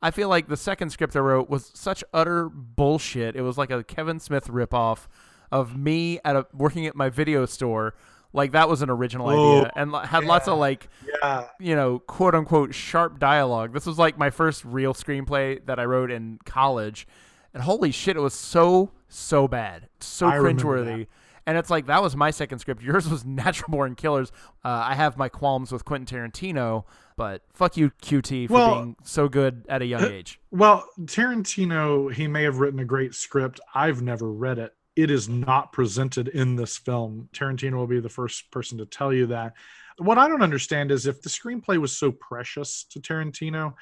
I 0.00 0.12
feel 0.12 0.30
like 0.30 0.48
the 0.48 0.56
second 0.56 0.88
script 0.88 1.14
I 1.14 1.18
wrote 1.18 1.50
was 1.50 1.72
such 1.74 2.02
utter 2.14 2.48
bullshit. 2.48 3.36
It 3.36 3.42
was 3.42 3.58
like 3.58 3.70
a 3.70 3.84
Kevin 3.84 4.18
Smith 4.18 4.48
ripoff 4.48 5.08
of 5.52 5.76
me 5.76 6.18
at 6.24 6.34
a, 6.34 6.46
working 6.52 6.86
at 6.86 6.96
my 6.96 7.10
video 7.10 7.46
store. 7.46 7.94
Like 8.32 8.52
that 8.52 8.66
was 8.66 8.80
an 8.80 8.88
original 8.88 9.28
oh, 9.28 9.58
idea 9.58 9.72
and 9.76 9.94
had 9.94 10.22
yeah, 10.22 10.28
lots 10.28 10.48
of 10.48 10.58
like, 10.58 10.88
yeah. 11.06 11.48
you 11.60 11.76
know, 11.76 11.98
quote 11.98 12.34
unquote 12.34 12.74
sharp 12.74 13.18
dialogue. 13.18 13.74
This 13.74 13.84
was 13.84 13.98
like 13.98 14.16
my 14.16 14.30
first 14.30 14.64
real 14.64 14.94
screenplay 14.94 15.64
that 15.66 15.78
I 15.78 15.84
wrote 15.84 16.10
in 16.10 16.38
college, 16.46 17.06
and 17.52 17.62
holy 17.62 17.90
shit, 17.90 18.16
it 18.16 18.20
was 18.20 18.32
so 18.32 18.92
so 19.06 19.46
bad, 19.46 19.90
so 20.00 20.28
I 20.28 20.36
cringeworthy. 20.36 21.06
And 21.44 21.58
it's 21.58 21.68
like 21.68 21.86
that 21.86 22.02
was 22.02 22.16
my 22.16 22.30
second 22.30 22.60
script. 22.60 22.82
Yours 22.84 23.06
was 23.06 23.24
Natural 23.26 23.70
Born 23.70 23.94
Killers. 23.96 24.32
Uh, 24.64 24.68
I 24.68 24.94
have 24.94 25.18
my 25.18 25.28
qualms 25.28 25.70
with 25.70 25.84
Quentin 25.84 26.06
Tarantino, 26.06 26.84
but 27.18 27.42
fuck 27.52 27.76
you, 27.76 27.90
QT, 28.02 28.46
for 28.46 28.54
well, 28.54 28.74
being 28.74 28.96
so 29.02 29.28
good 29.28 29.66
at 29.68 29.82
a 29.82 29.84
young 29.84 30.04
uh, 30.04 30.08
age. 30.08 30.40
Well, 30.50 30.86
Tarantino, 31.02 32.10
he 32.10 32.28
may 32.28 32.44
have 32.44 32.60
written 32.60 32.80
a 32.80 32.84
great 32.86 33.14
script. 33.14 33.60
I've 33.74 34.00
never 34.00 34.32
read 34.32 34.58
it. 34.58 34.72
It 34.94 35.10
is 35.10 35.28
not 35.28 35.72
presented 35.72 36.28
in 36.28 36.56
this 36.56 36.76
film. 36.76 37.28
Tarantino 37.32 37.76
will 37.76 37.86
be 37.86 38.00
the 38.00 38.08
first 38.08 38.50
person 38.50 38.78
to 38.78 38.86
tell 38.86 39.12
you 39.12 39.26
that. 39.26 39.54
What 39.98 40.18
I 40.18 40.28
don't 40.28 40.42
understand 40.42 40.90
is 40.90 41.06
if 41.06 41.22
the 41.22 41.30
screenplay 41.30 41.78
was 41.78 41.96
so 41.96 42.12
precious 42.12 42.84
to 42.90 43.00
Tarantino, 43.00 43.74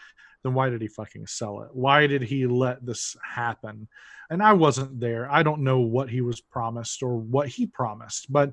then 0.43 0.55
why 0.55 0.71
did 0.71 0.81
he 0.81 0.89
fucking 0.89 1.27
sell 1.27 1.63
it? 1.63 1.71
Why 1.73 2.07
did 2.07 2.23
he 2.23 2.47
let 2.47 2.85
this 2.85 3.17
happen? 3.23 3.89
And 4.31 4.43
I 4.43 4.53
wasn't 4.53 5.01
there. 5.01 5.31
I 5.31 5.43
don't 5.43 5.63
know 5.63 5.81
what 5.81 6.09
he 6.09 6.21
was 6.21 6.41
promised 6.41 7.03
or 7.03 7.17
what 7.17 7.49
he 7.49 7.67
promised, 7.67 8.33
but 8.33 8.53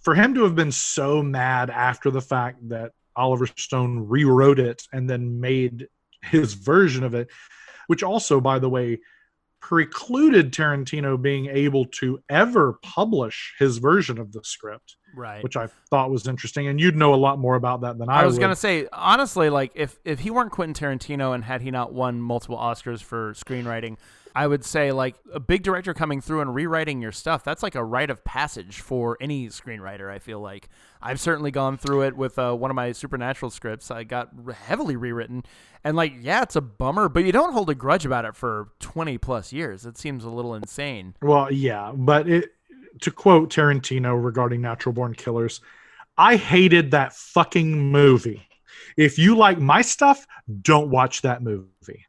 for 0.00 0.14
him 0.14 0.34
to 0.34 0.44
have 0.44 0.54
been 0.54 0.72
so 0.72 1.22
mad 1.22 1.70
after 1.70 2.10
the 2.10 2.20
fact 2.20 2.68
that 2.68 2.92
Oliver 3.16 3.46
Stone 3.46 4.08
rewrote 4.08 4.58
it 4.58 4.82
and 4.92 5.08
then 5.08 5.40
made 5.40 5.88
his 6.22 6.54
version 6.54 7.04
of 7.04 7.14
it, 7.14 7.28
which 7.86 8.02
also, 8.02 8.40
by 8.40 8.58
the 8.58 8.68
way, 8.68 9.00
precluded 9.64 10.52
Tarantino 10.52 11.20
being 11.20 11.46
able 11.46 11.86
to 11.86 12.20
ever 12.28 12.74
publish 12.82 13.54
his 13.58 13.78
version 13.78 14.18
of 14.18 14.30
the 14.30 14.42
script. 14.44 14.96
Right. 15.16 15.42
Which 15.42 15.56
I 15.56 15.68
thought 15.88 16.10
was 16.10 16.26
interesting. 16.26 16.66
And 16.66 16.78
you'd 16.78 16.96
know 16.96 17.14
a 17.14 17.16
lot 17.16 17.38
more 17.38 17.54
about 17.54 17.80
that 17.80 17.96
than 17.96 18.10
I, 18.10 18.22
I 18.22 18.26
was 18.26 18.36
going 18.36 18.50
to 18.50 18.56
say, 18.56 18.88
honestly, 18.92 19.48
like 19.48 19.72
if, 19.74 19.98
if 20.04 20.20
he 20.20 20.30
weren't 20.30 20.52
Quentin 20.52 20.74
Tarantino 20.74 21.34
and 21.34 21.42
had 21.42 21.62
he 21.62 21.70
not 21.70 21.94
won 21.94 22.20
multiple 22.20 22.58
Oscars 22.58 23.02
for 23.02 23.32
screenwriting, 23.32 23.96
I 24.34 24.46
would 24.48 24.64
say 24.64 24.90
like 24.90 25.14
a 25.32 25.38
big 25.38 25.62
director 25.62 25.94
coming 25.94 26.20
through 26.20 26.40
and 26.40 26.54
rewriting 26.54 27.00
your 27.00 27.12
stuff. 27.12 27.44
That's 27.44 27.62
like 27.62 27.76
a 27.76 27.84
rite 27.84 28.10
of 28.10 28.24
passage 28.24 28.80
for 28.80 29.16
any 29.20 29.46
screenwriter. 29.46 30.10
I 30.10 30.18
feel 30.18 30.40
like 30.40 30.68
I've 31.00 31.20
certainly 31.20 31.52
gone 31.52 31.76
through 31.76 32.02
it 32.02 32.16
with 32.16 32.38
uh, 32.38 32.52
one 32.54 32.70
of 32.70 32.74
my 32.74 32.90
supernatural 32.92 33.50
scripts. 33.50 33.90
I 33.92 34.02
got 34.02 34.30
heavily 34.66 34.96
rewritten, 34.96 35.44
and 35.84 35.96
like 35.96 36.14
yeah, 36.20 36.42
it's 36.42 36.56
a 36.56 36.60
bummer, 36.60 37.08
but 37.08 37.24
you 37.24 37.32
don't 37.32 37.52
hold 37.52 37.70
a 37.70 37.74
grudge 37.74 38.04
about 38.04 38.24
it 38.24 38.34
for 38.34 38.70
twenty 38.80 39.18
plus 39.18 39.52
years. 39.52 39.86
It 39.86 39.96
seems 39.96 40.24
a 40.24 40.30
little 40.30 40.54
insane. 40.54 41.14
Well, 41.22 41.52
yeah, 41.52 41.92
but 41.94 42.28
it, 42.28 42.54
to 43.02 43.10
quote 43.12 43.50
Tarantino 43.50 44.22
regarding 44.22 44.60
Natural 44.60 44.92
Born 44.92 45.14
Killers, 45.14 45.60
I 46.18 46.36
hated 46.36 46.90
that 46.90 47.14
fucking 47.14 47.90
movie. 47.90 48.48
If 48.96 49.18
you 49.18 49.36
like 49.36 49.58
my 49.58 49.82
stuff, 49.82 50.26
don't 50.62 50.90
watch 50.90 51.22
that 51.22 51.42
movie. 51.42 52.06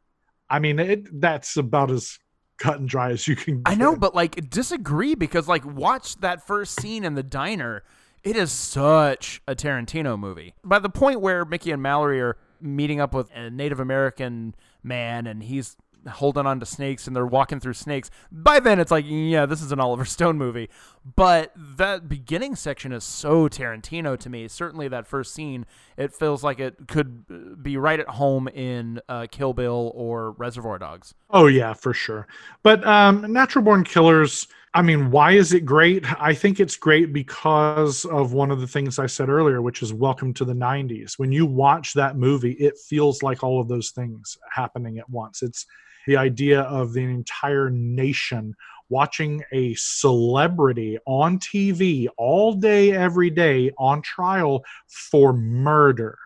I 0.48 0.58
mean, 0.58 0.78
it, 0.78 1.20
that's 1.20 1.56
about 1.56 1.90
as 1.90 2.18
cut 2.58 2.78
and 2.78 2.88
dry 2.88 3.10
as 3.10 3.26
you 3.26 3.36
can. 3.36 3.62
Get. 3.62 3.72
I 3.72 3.74
know, 3.74 3.96
but 3.96 4.14
like 4.14 4.48
disagree 4.50 5.14
because 5.14 5.48
like 5.48 5.64
watch 5.64 6.16
that 6.20 6.46
first 6.46 6.80
scene 6.80 7.04
in 7.04 7.14
the 7.14 7.22
diner. 7.22 7.82
It 8.22 8.36
is 8.36 8.50
such 8.50 9.40
a 9.46 9.54
Tarantino 9.54 10.18
movie. 10.18 10.54
By 10.64 10.80
the 10.80 10.88
point 10.88 11.20
where 11.20 11.44
Mickey 11.44 11.70
and 11.70 11.80
Mallory 11.80 12.20
are 12.20 12.36
meeting 12.60 13.00
up 13.00 13.14
with 13.14 13.30
a 13.32 13.50
Native 13.50 13.78
American 13.78 14.54
man 14.82 15.26
and 15.26 15.42
he's 15.44 15.76
holding 16.06 16.46
on 16.46 16.60
to 16.60 16.66
snakes 16.66 17.06
and 17.06 17.14
they're 17.14 17.26
walking 17.26 17.60
through 17.60 17.74
snakes. 17.74 18.10
By 18.30 18.60
then, 18.60 18.80
it's 18.80 18.90
like, 18.90 19.04
yeah, 19.06 19.46
this 19.46 19.62
is 19.62 19.72
an 19.72 19.80
Oliver 19.80 20.04
Stone 20.06 20.38
movie. 20.38 20.68
But 21.14 21.52
that 21.56 22.08
beginning 22.08 22.56
section 22.56 22.92
is 22.92 23.04
so 23.04 23.48
Tarantino 23.48 24.18
to 24.18 24.28
me. 24.28 24.48
Certainly, 24.48 24.88
that 24.88 25.06
first 25.06 25.34
scene, 25.34 25.66
it 25.96 26.12
feels 26.12 26.42
like 26.42 26.58
it 26.58 26.88
could 26.88 27.62
be 27.62 27.76
right 27.76 28.00
at 28.00 28.08
home 28.08 28.48
in 28.48 29.00
uh, 29.08 29.26
Kill 29.30 29.52
Bill 29.52 29.92
or 29.94 30.32
Reservoir 30.32 30.78
Dogs. 30.78 31.14
Oh 31.30 31.46
yeah, 31.46 31.74
for 31.74 31.94
sure. 31.94 32.26
But 32.62 32.84
um, 32.86 33.32
Natural 33.32 33.64
Born 33.64 33.84
Killers 33.84 34.48
I 34.76 34.82
mean, 34.82 35.10
why 35.10 35.32
is 35.32 35.54
it 35.54 35.64
great? 35.64 36.04
I 36.20 36.34
think 36.34 36.60
it's 36.60 36.76
great 36.76 37.10
because 37.10 38.04
of 38.04 38.34
one 38.34 38.50
of 38.50 38.60
the 38.60 38.66
things 38.66 38.98
I 38.98 39.06
said 39.06 39.30
earlier, 39.30 39.62
which 39.62 39.80
is 39.80 39.94
welcome 39.94 40.34
to 40.34 40.44
the 40.44 40.52
90s. 40.52 41.18
When 41.18 41.32
you 41.32 41.46
watch 41.46 41.94
that 41.94 42.18
movie, 42.18 42.52
it 42.52 42.76
feels 42.76 43.22
like 43.22 43.42
all 43.42 43.58
of 43.58 43.68
those 43.68 43.88
things 43.92 44.36
happening 44.52 44.98
at 44.98 45.08
once. 45.08 45.42
It's 45.42 45.64
the 46.06 46.16
idea 46.16 46.62
of 46.62 46.92
the 46.92 47.02
entire 47.02 47.70
nation 47.70 48.54
watching 48.88 49.42
a 49.52 49.74
celebrity 49.74 50.98
on 51.06 51.38
TV 51.38 52.06
all 52.16 52.52
day, 52.52 52.92
every 52.92 53.30
day 53.30 53.72
on 53.78 54.00
trial 54.02 54.64
for 54.86 55.32
murder 55.32 56.18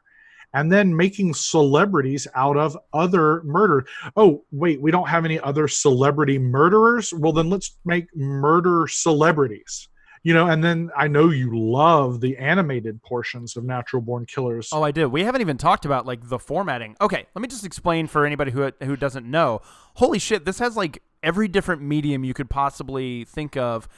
and 0.52 0.70
then 0.70 0.96
making 0.96 1.32
celebrities 1.34 2.26
out 2.34 2.56
of 2.56 2.76
other 2.92 3.42
murder. 3.44 3.86
Oh, 4.16 4.44
wait, 4.50 4.80
we 4.80 4.90
don't 4.90 5.08
have 5.08 5.24
any 5.24 5.38
other 5.40 5.68
celebrity 5.68 6.38
murderers? 6.38 7.12
Well, 7.12 7.32
then 7.32 7.50
let's 7.50 7.78
make 7.84 8.14
murder 8.16 8.86
celebrities. 8.88 9.88
You 10.22 10.34
know, 10.34 10.48
and 10.48 10.62
then 10.62 10.90
I 10.94 11.08
know 11.08 11.30
you 11.30 11.58
love 11.58 12.20
the 12.20 12.36
animated 12.36 13.02
portions 13.02 13.56
of 13.56 13.64
Natural 13.64 14.02
Born 14.02 14.26
Killers. 14.26 14.68
Oh, 14.70 14.82
I 14.82 14.90
do. 14.90 15.08
We 15.08 15.24
haven't 15.24 15.40
even 15.40 15.56
talked 15.56 15.86
about 15.86 16.04
like 16.04 16.28
the 16.28 16.38
formatting. 16.38 16.94
Okay, 17.00 17.26
let 17.34 17.40
me 17.40 17.48
just 17.48 17.64
explain 17.64 18.06
for 18.06 18.26
anybody 18.26 18.50
who 18.50 18.70
who 18.82 18.96
doesn't 18.96 19.24
know. 19.24 19.62
Holy 19.94 20.18
shit, 20.18 20.44
this 20.44 20.58
has 20.58 20.76
like 20.76 21.02
every 21.22 21.48
different 21.48 21.80
medium 21.80 22.22
you 22.22 22.34
could 22.34 22.50
possibly 22.50 23.24
think 23.24 23.56
of 23.56 23.88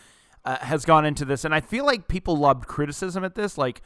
uh, 0.44 0.58
has 0.58 0.84
gone 0.84 1.04
into 1.04 1.24
this, 1.24 1.44
and 1.44 1.52
I 1.52 1.60
feel 1.60 1.84
like 1.84 2.06
people 2.06 2.36
loved 2.36 2.68
criticism 2.68 3.24
at 3.24 3.34
this, 3.34 3.58
like 3.58 3.82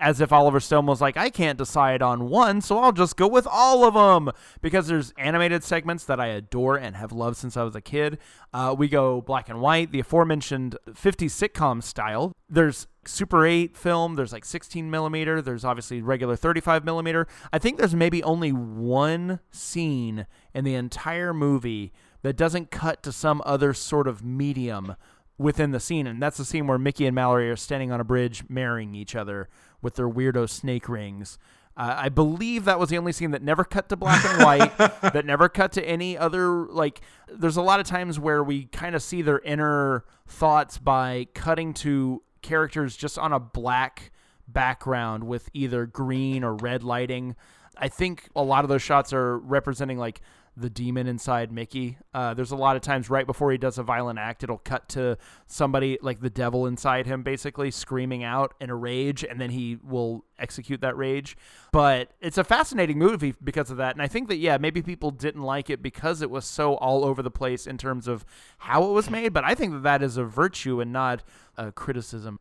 as 0.00 0.20
if 0.20 0.32
Oliver 0.32 0.60
Stone 0.60 0.86
was 0.86 1.00
like, 1.00 1.16
I 1.16 1.30
can't 1.30 1.58
decide 1.58 2.02
on 2.02 2.28
one, 2.28 2.60
so 2.60 2.78
I'll 2.78 2.92
just 2.92 3.16
go 3.16 3.26
with 3.26 3.46
all 3.46 3.84
of 3.84 3.94
them. 3.94 4.32
Because 4.60 4.86
there's 4.86 5.12
animated 5.18 5.62
segments 5.64 6.04
that 6.04 6.20
I 6.20 6.28
adore 6.28 6.76
and 6.76 6.96
have 6.96 7.12
loved 7.12 7.36
since 7.36 7.56
I 7.56 7.62
was 7.62 7.74
a 7.74 7.80
kid. 7.80 8.18
Uh, 8.52 8.74
we 8.76 8.88
go 8.88 9.20
black 9.20 9.48
and 9.48 9.60
white, 9.60 9.92
the 9.92 10.00
aforementioned 10.00 10.76
50 10.94 11.26
sitcom 11.26 11.82
style. 11.82 12.32
There's 12.48 12.86
Super 13.06 13.46
8 13.46 13.76
film, 13.76 14.14
there's 14.14 14.32
like 14.32 14.44
16 14.44 14.90
millimeter, 14.90 15.42
there's 15.42 15.64
obviously 15.64 16.00
regular 16.00 16.36
35 16.36 16.84
millimeter. 16.84 17.26
I 17.52 17.58
think 17.58 17.78
there's 17.78 17.94
maybe 17.94 18.22
only 18.22 18.50
one 18.50 19.40
scene 19.50 20.26
in 20.54 20.64
the 20.64 20.74
entire 20.74 21.34
movie 21.34 21.92
that 22.22 22.36
doesn't 22.36 22.70
cut 22.70 23.02
to 23.02 23.12
some 23.12 23.42
other 23.44 23.74
sort 23.74 24.08
of 24.08 24.24
medium 24.24 24.96
within 25.36 25.72
the 25.72 25.80
scene, 25.80 26.06
and 26.06 26.22
that's 26.22 26.36
the 26.36 26.44
scene 26.44 26.66
where 26.66 26.78
Mickey 26.78 27.06
and 27.06 27.14
Mallory 27.14 27.50
are 27.50 27.56
standing 27.56 27.90
on 27.90 28.00
a 28.00 28.04
bridge 28.04 28.44
marrying 28.48 28.94
each 28.94 29.16
other 29.16 29.48
with 29.84 29.94
their 29.94 30.08
weirdo 30.08 30.48
snake 30.48 30.88
rings. 30.88 31.38
Uh, 31.76 31.94
I 31.96 32.08
believe 32.08 32.64
that 32.64 32.78
was 32.78 32.88
the 32.88 32.98
only 32.98 33.12
scene 33.12 33.32
that 33.32 33.42
never 33.42 33.64
cut 33.64 33.88
to 33.88 33.96
black 33.96 34.24
and 34.24 34.44
white, 34.44 34.76
that 34.78 35.24
never 35.26 35.48
cut 35.48 35.72
to 35.72 35.84
any 35.84 36.16
other. 36.16 36.66
Like, 36.66 37.00
there's 37.28 37.56
a 37.56 37.62
lot 37.62 37.80
of 37.80 37.86
times 37.86 38.18
where 38.18 38.42
we 38.42 38.66
kind 38.66 38.94
of 38.94 39.02
see 39.02 39.22
their 39.22 39.40
inner 39.40 40.04
thoughts 40.26 40.78
by 40.78 41.26
cutting 41.34 41.74
to 41.74 42.22
characters 42.42 42.96
just 42.96 43.18
on 43.18 43.32
a 43.32 43.40
black 43.40 44.12
background 44.46 45.24
with 45.24 45.48
either 45.52 45.86
green 45.86 46.44
or 46.44 46.54
red 46.54 46.84
lighting. 46.84 47.34
I 47.76 47.88
think 47.88 48.28
a 48.36 48.42
lot 48.42 48.64
of 48.64 48.68
those 48.68 48.82
shots 48.82 49.12
are 49.12 49.38
representing 49.38 49.98
like 49.98 50.20
the 50.56 50.70
demon 50.70 51.06
inside 51.06 51.50
Mickey. 51.50 51.98
Uh, 52.12 52.32
there's 52.32 52.52
a 52.52 52.56
lot 52.56 52.76
of 52.76 52.82
times 52.82 53.10
right 53.10 53.26
before 53.26 53.50
he 53.50 53.58
does 53.58 53.78
a 53.78 53.82
violent 53.82 54.18
act, 54.18 54.44
it'll 54.44 54.58
cut 54.58 54.88
to 54.90 55.18
somebody 55.46 55.98
like 56.00 56.20
the 56.20 56.30
devil 56.30 56.66
inside 56.66 57.06
him, 57.06 57.22
basically 57.22 57.70
screaming 57.70 58.22
out 58.22 58.54
in 58.60 58.70
a 58.70 58.74
rage, 58.74 59.24
and 59.24 59.40
then 59.40 59.50
he 59.50 59.78
will 59.82 60.24
execute 60.38 60.80
that 60.80 60.96
rage. 60.96 61.36
But 61.72 62.10
it's 62.20 62.38
a 62.38 62.44
fascinating 62.44 62.98
movie 62.98 63.34
because 63.42 63.70
of 63.70 63.78
that. 63.78 63.94
And 63.94 64.02
I 64.02 64.06
think 64.06 64.28
that, 64.28 64.36
yeah, 64.36 64.58
maybe 64.58 64.80
people 64.80 65.10
didn't 65.10 65.42
like 65.42 65.70
it 65.70 65.82
because 65.82 66.22
it 66.22 66.30
was 66.30 66.44
so 66.44 66.74
all 66.74 67.04
over 67.04 67.22
the 67.22 67.30
place 67.30 67.66
in 67.66 67.76
terms 67.76 68.06
of 68.06 68.24
how 68.58 68.84
it 68.84 68.92
was 68.92 69.10
made. 69.10 69.32
But 69.32 69.44
I 69.44 69.54
think 69.54 69.72
that 69.72 69.82
that 69.82 70.02
is 70.02 70.16
a 70.16 70.24
virtue 70.24 70.80
and 70.80 70.92
not 70.92 71.24
a 71.56 71.72
criticism. 71.72 72.38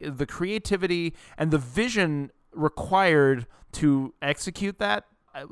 The 0.00 0.26
creativity 0.26 1.14
and 1.36 1.50
the 1.50 1.58
vision 1.58 2.30
required 2.52 3.46
to 3.72 4.14
execute 4.22 4.78
that 4.78 5.04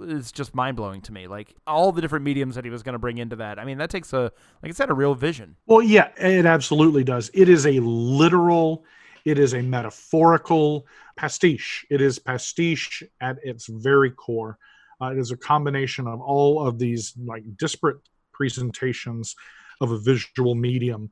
is 0.02 0.32
just 0.32 0.54
mind 0.54 0.76
blowing 0.76 1.00
to 1.02 1.12
me. 1.12 1.26
Like 1.26 1.54
all 1.66 1.92
the 1.92 2.00
different 2.00 2.24
mediums 2.24 2.54
that 2.54 2.64
he 2.64 2.70
was 2.70 2.82
going 2.82 2.94
to 2.94 2.98
bring 2.98 3.18
into 3.18 3.36
that. 3.36 3.58
I 3.58 3.64
mean, 3.64 3.78
that 3.78 3.90
takes 3.90 4.12
a, 4.12 4.32
like 4.62 4.70
I 4.70 4.72
said, 4.72 4.90
a 4.90 4.94
real 4.94 5.14
vision. 5.14 5.56
Well, 5.66 5.82
yeah, 5.82 6.10
it 6.16 6.46
absolutely 6.46 7.04
does. 7.04 7.30
It 7.34 7.48
is 7.48 7.66
a 7.66 7.80
literal, 7.80 8.84
it 9.24 9.38
is 9.38 9.54
a 9.54 9.62
metaphorical 9.62 10.86
pastiche. 11.16 11.86
It 11.90 12.00
is 12.00 12.18
pastiche 12.18 13.02
at 13.20 13.38
its 13.42 13.66
very 13.66 14.10
core. 14.10 14.58
Uh, 15.00 15.12
it 15.12 15.18
is 15.18 15.30
a 15.30 15.36
combination 15.36 16.06
of 16.06 16.20
all 16.20 16.66
of 16.66 16.78
these 16.78 17.14
like 17.24 17.44
disparate 17.56 17.98
presentations 18.32 19.34
of 19.80 19.90
a 19.90 19.98
visual 19.98 20.54
medium. 20.54 21.10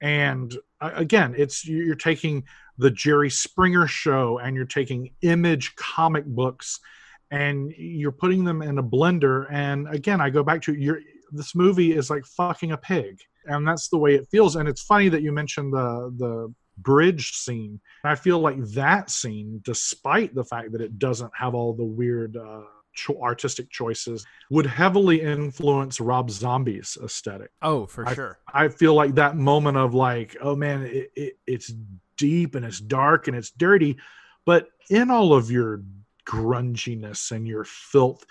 And 0.00 0.56
uh, 0.80 0.92
again, 0.94 1.34
it's 1.36 1.66
you're 1.66 1.94
taking 1.94 2.44
the 2.78 2.90
Jerry 2.90 3.30
Springer 3.30 3.86
show 3.86 4.38
and 4.38 4.56
you're 4.56 4.64
taking 4.64 5.10
image 5.22 5.74
comic 5.76 6.24
books 6.24 6.80
and 7.30 7.72
you're 7.76 8.12
putting 8.12 8.44
them 8.44 8.62
in 8.62 8.78
a 8.78 8.82
blender 8.82 9.46
and 9.50 9.88
again 9.88 10.20
i 10.20 10.30
go 10.30 10.42
back 10.42 10.62
to 10.62 10.74
your 10.74 11.00
this 11.32 11.54
movie 11.54 11.92
is 11.94 12.08
like 12.10 12.24
fucking 12.24 12.72
a 12.72 12.76
pig 12.76 13.18
and 13.46 13.66
that's 13.66 13.88
the 13.88 13.98
way 13.98 14.14
it 14.14 14.26
feels 14.30 14.56
and 14.56 14.68
it's 14.68 14.82
funny 14.82 15.08
that 15.08 15.22
you 15.22 15.32
mentioned 15.32 15.72
the 15.72 16.12
the 16.16 16.54
bridge 16.78 17.32
scene. 17.32 17.80
I 18.04 18.14
feel 18.14 18.38
like 18.38 18.62
that 18.72 19.10
scene 19.10 19.60
despite 19.64 20.34
the 20.34 20.44
fact 20.44 20.72
that 20.72 20.80
it 20.80 20.98
doesn't 20.98 21.32
have 21.34 21.54
all 21.54 21.72
the 21.72 21.84
weird 21.84 22.36
uh, 22.36 22.62
cho- 22.94 23.20
artistic 23.20 23.70
choices 23.70 24.24
would 24.50 24.66
heavily 24.66 25.20
influence 25.20 26.00
rob 26.00 26.30
zombie's 26.30 26.96
aesthetic. 27.02 27.50
Oh 27.62 27.86
for 27.86 28.08
I, 28.08 28.14
sure. 28.14 28.38
I 28.52 28.68
feel 28.68 28.94
like 28.94 29.14
that 29.16 29.36
moment 29.36 29.76
of 29.76 29.94
like 29.94 30.36
oh 30.40 30.56
man 30.56 30.82
it, 30.82 31.10
it, 31.16 31.38
it's 31.46 31.72
deep 32.16 32.54
and 32.54 32.64
it's 32.64 32.80
dark 32.80 33.28
and 33.28 33.36
it's 33.36 33.50
dirty 33.50 33.96
but 34.44 34.68
in 34.90 35.10
all 35.10 35.34
of 35.34 35.50
your 35.50 35.82
grunginess 36.28 37.32
and 37.32 37.46
your 37.46 37.64
filth. 37.64 38.24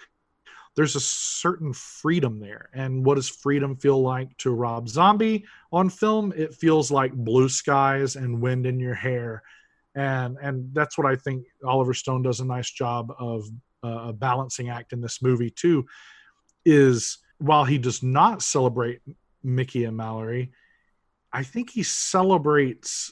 There's 0.76 0.96
a 0.96 1.02
certain 1.02 1.74
freedom 1.74 2.40
there. 2.40 2.70
And 2.74 3.04
what 3.04 3.16
does 3.16 3.30
freedom 3.30 3.76
feel 3.76 4.02
like 4.02 4.38
to 4.38 4.52
rob 4.52 4.88
zombie 4.88 5.46
on 5.72 5.90
film? 5.90 6.32
It 6.38 6.54
feels 6.54 6.92
like 6.92 7.14
blue 7.14 7.50
skies 7.50 8.16
and 8.16 8.42
wind 8.42 8.68
in 8.68 8.80
your 8.80 8.94
hair. 8.94 9.42
And 9.96 10.38
and 10.42 10.72
that's 10.74 10.96
what 10.96 11.08
i 11.08 11.16
think 11.16 11.48
oliver 11.66 11.96
stone 11.96 12.22
does 12.22 12.40
a 12.40 12.46
nice 12.46 12.70
job 12.70 13.12
of 13.18 13.46
uh, 13.84 14.10
a 14.10 14.14
balancing 14.14 14.70
act 14.70 14.94
in 14.94 15.02
this 15.02 15.24
movie 15.24 15.50
too 15.50 15.86
is 16.66 17.18
while 17.40 17.66
he 17.66 17.80
does 17.80 18.04
not 18.04 18.44
celebrate 18.44 19.02
mickey 19.44 19.86
and 19.86 19.98
mallory 19.98 20.52
i 21.34 21.44
think 21.44 21.72
he 21.72 21.82
celebrates 21.82 23.12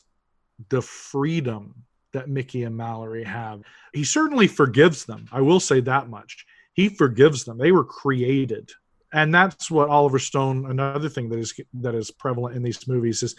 the 0.70 0.82
freedom 0.82 1.86
that 2.16 2.30
Mickey 2.30 2.64
and 2.64 2.76
Mallory 2.76 3.24
have. 3.24 3.62
He 3.94 4.04
certainly 4.04 4.48
forgives 4.48 5.06
them. 5.06 5.28
I 5.32 5.42
will 5.42 5.60
say 5.60 5.80
that 5.82 6.10
much. 6.10 6.46
He 6.74 6.90
forgives 6.90 7.46
them. 7.46 7.58
They 7.58 7.72
were 7.72 7.86
created. 7.86 8.72
And 9.14 9.34
that's 9.34 9.72
what 9.72 9.90
Oliver 9.90 10.20
Stone 10.20 10.70
another 10.70 11.08
thing 11.08 11.30
that 11.30 11.40
is 11.40 11.54
that 11.76 11.96
is 11.96 12.12
prevalent 12.12 12.56
in 12.56 12.64
these 12.64 12.88
movies 12.88 13.24
is 13.24 13.36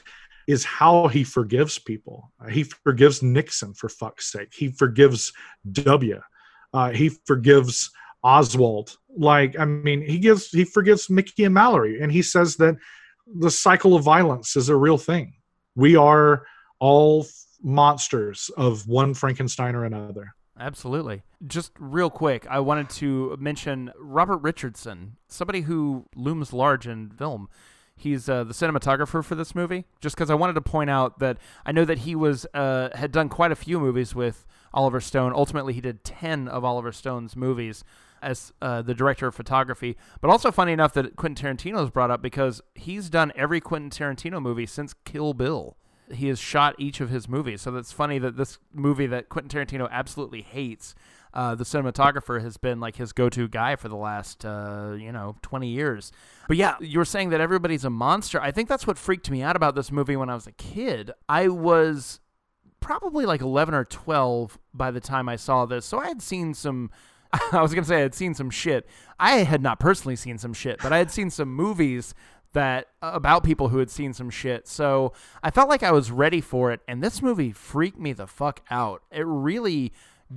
is 0.47 0.65
how 0.65 1.09
he 1.09 1.25
forgives 1.25 1.79
people. 1.79 2.33
Uh, 2.41 2.49
he 2.49 2.63
forgives 2.63 3.23
Nixon 3.23 3.75
for 3.75 3.89
fuck's 3.89 4.31
sake. 4.31 4.55
He 4.55 4.69
forgives 4.69 5.33
W. 5.73 6.21
Uh, 6.73 6.91
he 6.91 7.11
forgives 7.27 7.91
Oswald. 8.23 8.97
Like 9.17 9.59
I 9.59 9.65
mean, 9.65 10.03
he 10.03 10.19
gives 10.19 10.49
he 10.51 10.65
forgives 10.65 11.11
Mickey 11.11 11.45
and 11.45 11.55
Mallory, 11.55 12.01
and 12.01 12.11
he 12.11 12.23
says 12.23 12.57
that 12.57 12.77
the 13.27 13.51
cycle 13.51 13.95
of 13.95 14.05
violence 14.05 14.57
is 14.57 14.69
a 14.69 14.77
real 14.77 14.99
thing. 14.99 15.35
We 15.75 15.97
are 15.97 16.47
all 16.79 17.27
monsters 17.67 18.49
of 18.57 18.87
one 18.87 19.13
Frankenstein 19.13 19.75
or 19.75 19.85
another. 19.85 20.35
Absolutely. 20.59 21.23
Just 21.47 21.73
real 21.79 22.09
quick, 22.09 22.47
I 22.49 22.61
wanted 22.61 22.89
to 22.91 23.37
mention 23.39 23.91
Robert 23.99 24.39
Richardson, 24.39 25.17
somebody 25.29 25.63
who 25.63 26.07
looms 26.15 26.53
large 26.53 26.87
in 26.87 27.11
film. 27.11 27.49
He's 27.97 28.29
uh, 28.29 28.45
the 28.45 28.55
cinematographer 28.55 29.25
for 29.25 29.35
this 29.35 29.55
movie. 29.55 29.85
Just 30.01 30.17
because 30.17 30.31
I 30.31 30.35
wanted 30.35 30.53
to 30.55 30.61
point 30.61 30.91
out 30.91 31.19
that 31.19 31.39
I 31.65 31.73
know 31.73 31.85
that 31.85 31.99
he 31.99 32.15
was 32.15 32.47
uh, 32.55 32.91
had 32.95 33.11
done 33.11 33.29
quite 33.29 33.53
a 33.53 33.57
few 33.57 33.81
movies 33.81 34.15
with 34.15 34.47
Oliver 34.73 35.01
Stone. 35.01 35.33
Ultimately, 35.35 35.73
he 35.73 35.81
did 35.81 36.05
ten 36.05 36.47
of 36.47 36.65
Oliver 36.65 36.93
Stone's 36.93 37.35
movies 37.35 37.85
as 38.23 38.53
uh, 38.63 38.81
the 38.83 38.95
director 38.95 39.27
of 39.27 39.35
photography. 39.35 39.97
But 40.21 40.31
also 40.31 40.51
funny 40.51 40.73
enough 40.73 40.93
that 40.95 41.17
Quentin 41.17 41.57
Tarantino 41.57 41.83
is 41.83 41.91
brought 41.91 42.11
up 42.11 42.23
because 42.23 42.61
he's 42.75 43.11
done 43.11 43.33
every 43.35 43.61
Quentin 43.61 43.91
Tarantino 43.91 44.41
movie 44.41 44.67
since 44.67 44.95
Kill 45.05 45.35
Bill 45.35 45.77
he 46.13 46.29
has 46.29 46.39
shot 46.39 46.75
each 46.79 47.01
of 47.01 47.11
his 47.11 47.29
movies. 47.29 47.63
So 47.63 47.71
that's 47.71 47.93
funny 47.93 48.19
that 48.19 48.37
this 48.37 48.59
movie 48.73 49.07
that 49.07 49.29
Quentin 49.29 49.67
Tarantino 49.67 49.91
absolutely 49.91 50.43
hates, 50.43 50.95
uh, 51.35 51.55
the 51.55 51.65
cinematographer, 51.65 52.41
has 52.43 52.57
been 52.57 52.81
like 52.81 52.97
his 52.97 53.13
go-to 53.13 53.49
guy 53.49 53.77
for 53.77 53.89
the 53.89 53.97
last 53.97 54.45
uh, 54.45 54.95
you 54.99 55.13
know 55.13 55.37
20 55.43 55.69
years. 55.69 56.13
But 56.49 56.57
yeah, 56.57 56.77
you 56.81 56.99
were 56.99 57.05
saying 57.05 57.31
that 57.31 57.41
everybody's 57.41 57.85
a 57.85 57.91
monster. 57.91 58.41
I 58.41 58.51
think 58.53 58.69
that's 58.69 58.87
what 58.87 58.99
freaked 58.99 59.31
me 59.31 59.43
out 59.43 59.57
about 59.57 59.75
this 59.75 59.91
movie 59.91 60.17
when 60.17 60.31
I 60.31 60.35
was 60.35 60.47
a 60.47 60.53
kid. 60.53 61.11
I 61.29 61.49
was 61.49 62.21
probably 62.81 63.27
like 63.27 63.41
11 63.41 63.75
or 63.75 63.85
12 63.85 64.59
by 64.73 64.91
the 64.91 65.01
time 65.01 65.29
I 65.29 65.37
saw 65.37 65.67
this, 65.67 65.85
so 65.85 65.99
I 65.99 66.09
had 66.09 66.23
seen 66.23 66.55
some. 66.55 66.91
I 67.53 67.61
was 67.61 67.75
gonna 67.75 67.87
say 67.87 67.97
I 67.97 68.01
had 68.01 68.15
seen 68.15 68.35
some 68.35 68.51
shit. 68.51 68.87
I 69.19 69.39
had 69.39 69.61
not 69.61 69.81
personally 69.81 70.17
seen 70.17 70.39
some 70.39 70.55
shit, 70.55 70.81
but 70.83 70.93
I 70.93 70.99
had 70.99 71.11
seen 71.11 71.31
some 71.31 71.53
movies 71.53 72.15
that 72.57 72.89
about 73.03 73.45
people 73.45 73.69
who 73.69 73.77
had 73.77 73.91
seen 73.91 74.15
some 74.15 74.31
shit. 74.31 74.67
So 74.67 75.13
I 75.43 75.51
felt 75.51 75.69
like 75.69 75.83
I 75.83 75.93
was 75.93 76.11
ready 76.11 76.41
for 76.41 76.73
it, 76.73 76.81
and 76.89 77.05
this 77.05 77.21
movie 77.21 77.53
freaked 77.53 77.99
me 77.99 78.15
the 78.15 78.27
fuck 78.27 78.63
out. 78.71 79.03
It 79.13 79.27
really 79.27 79.93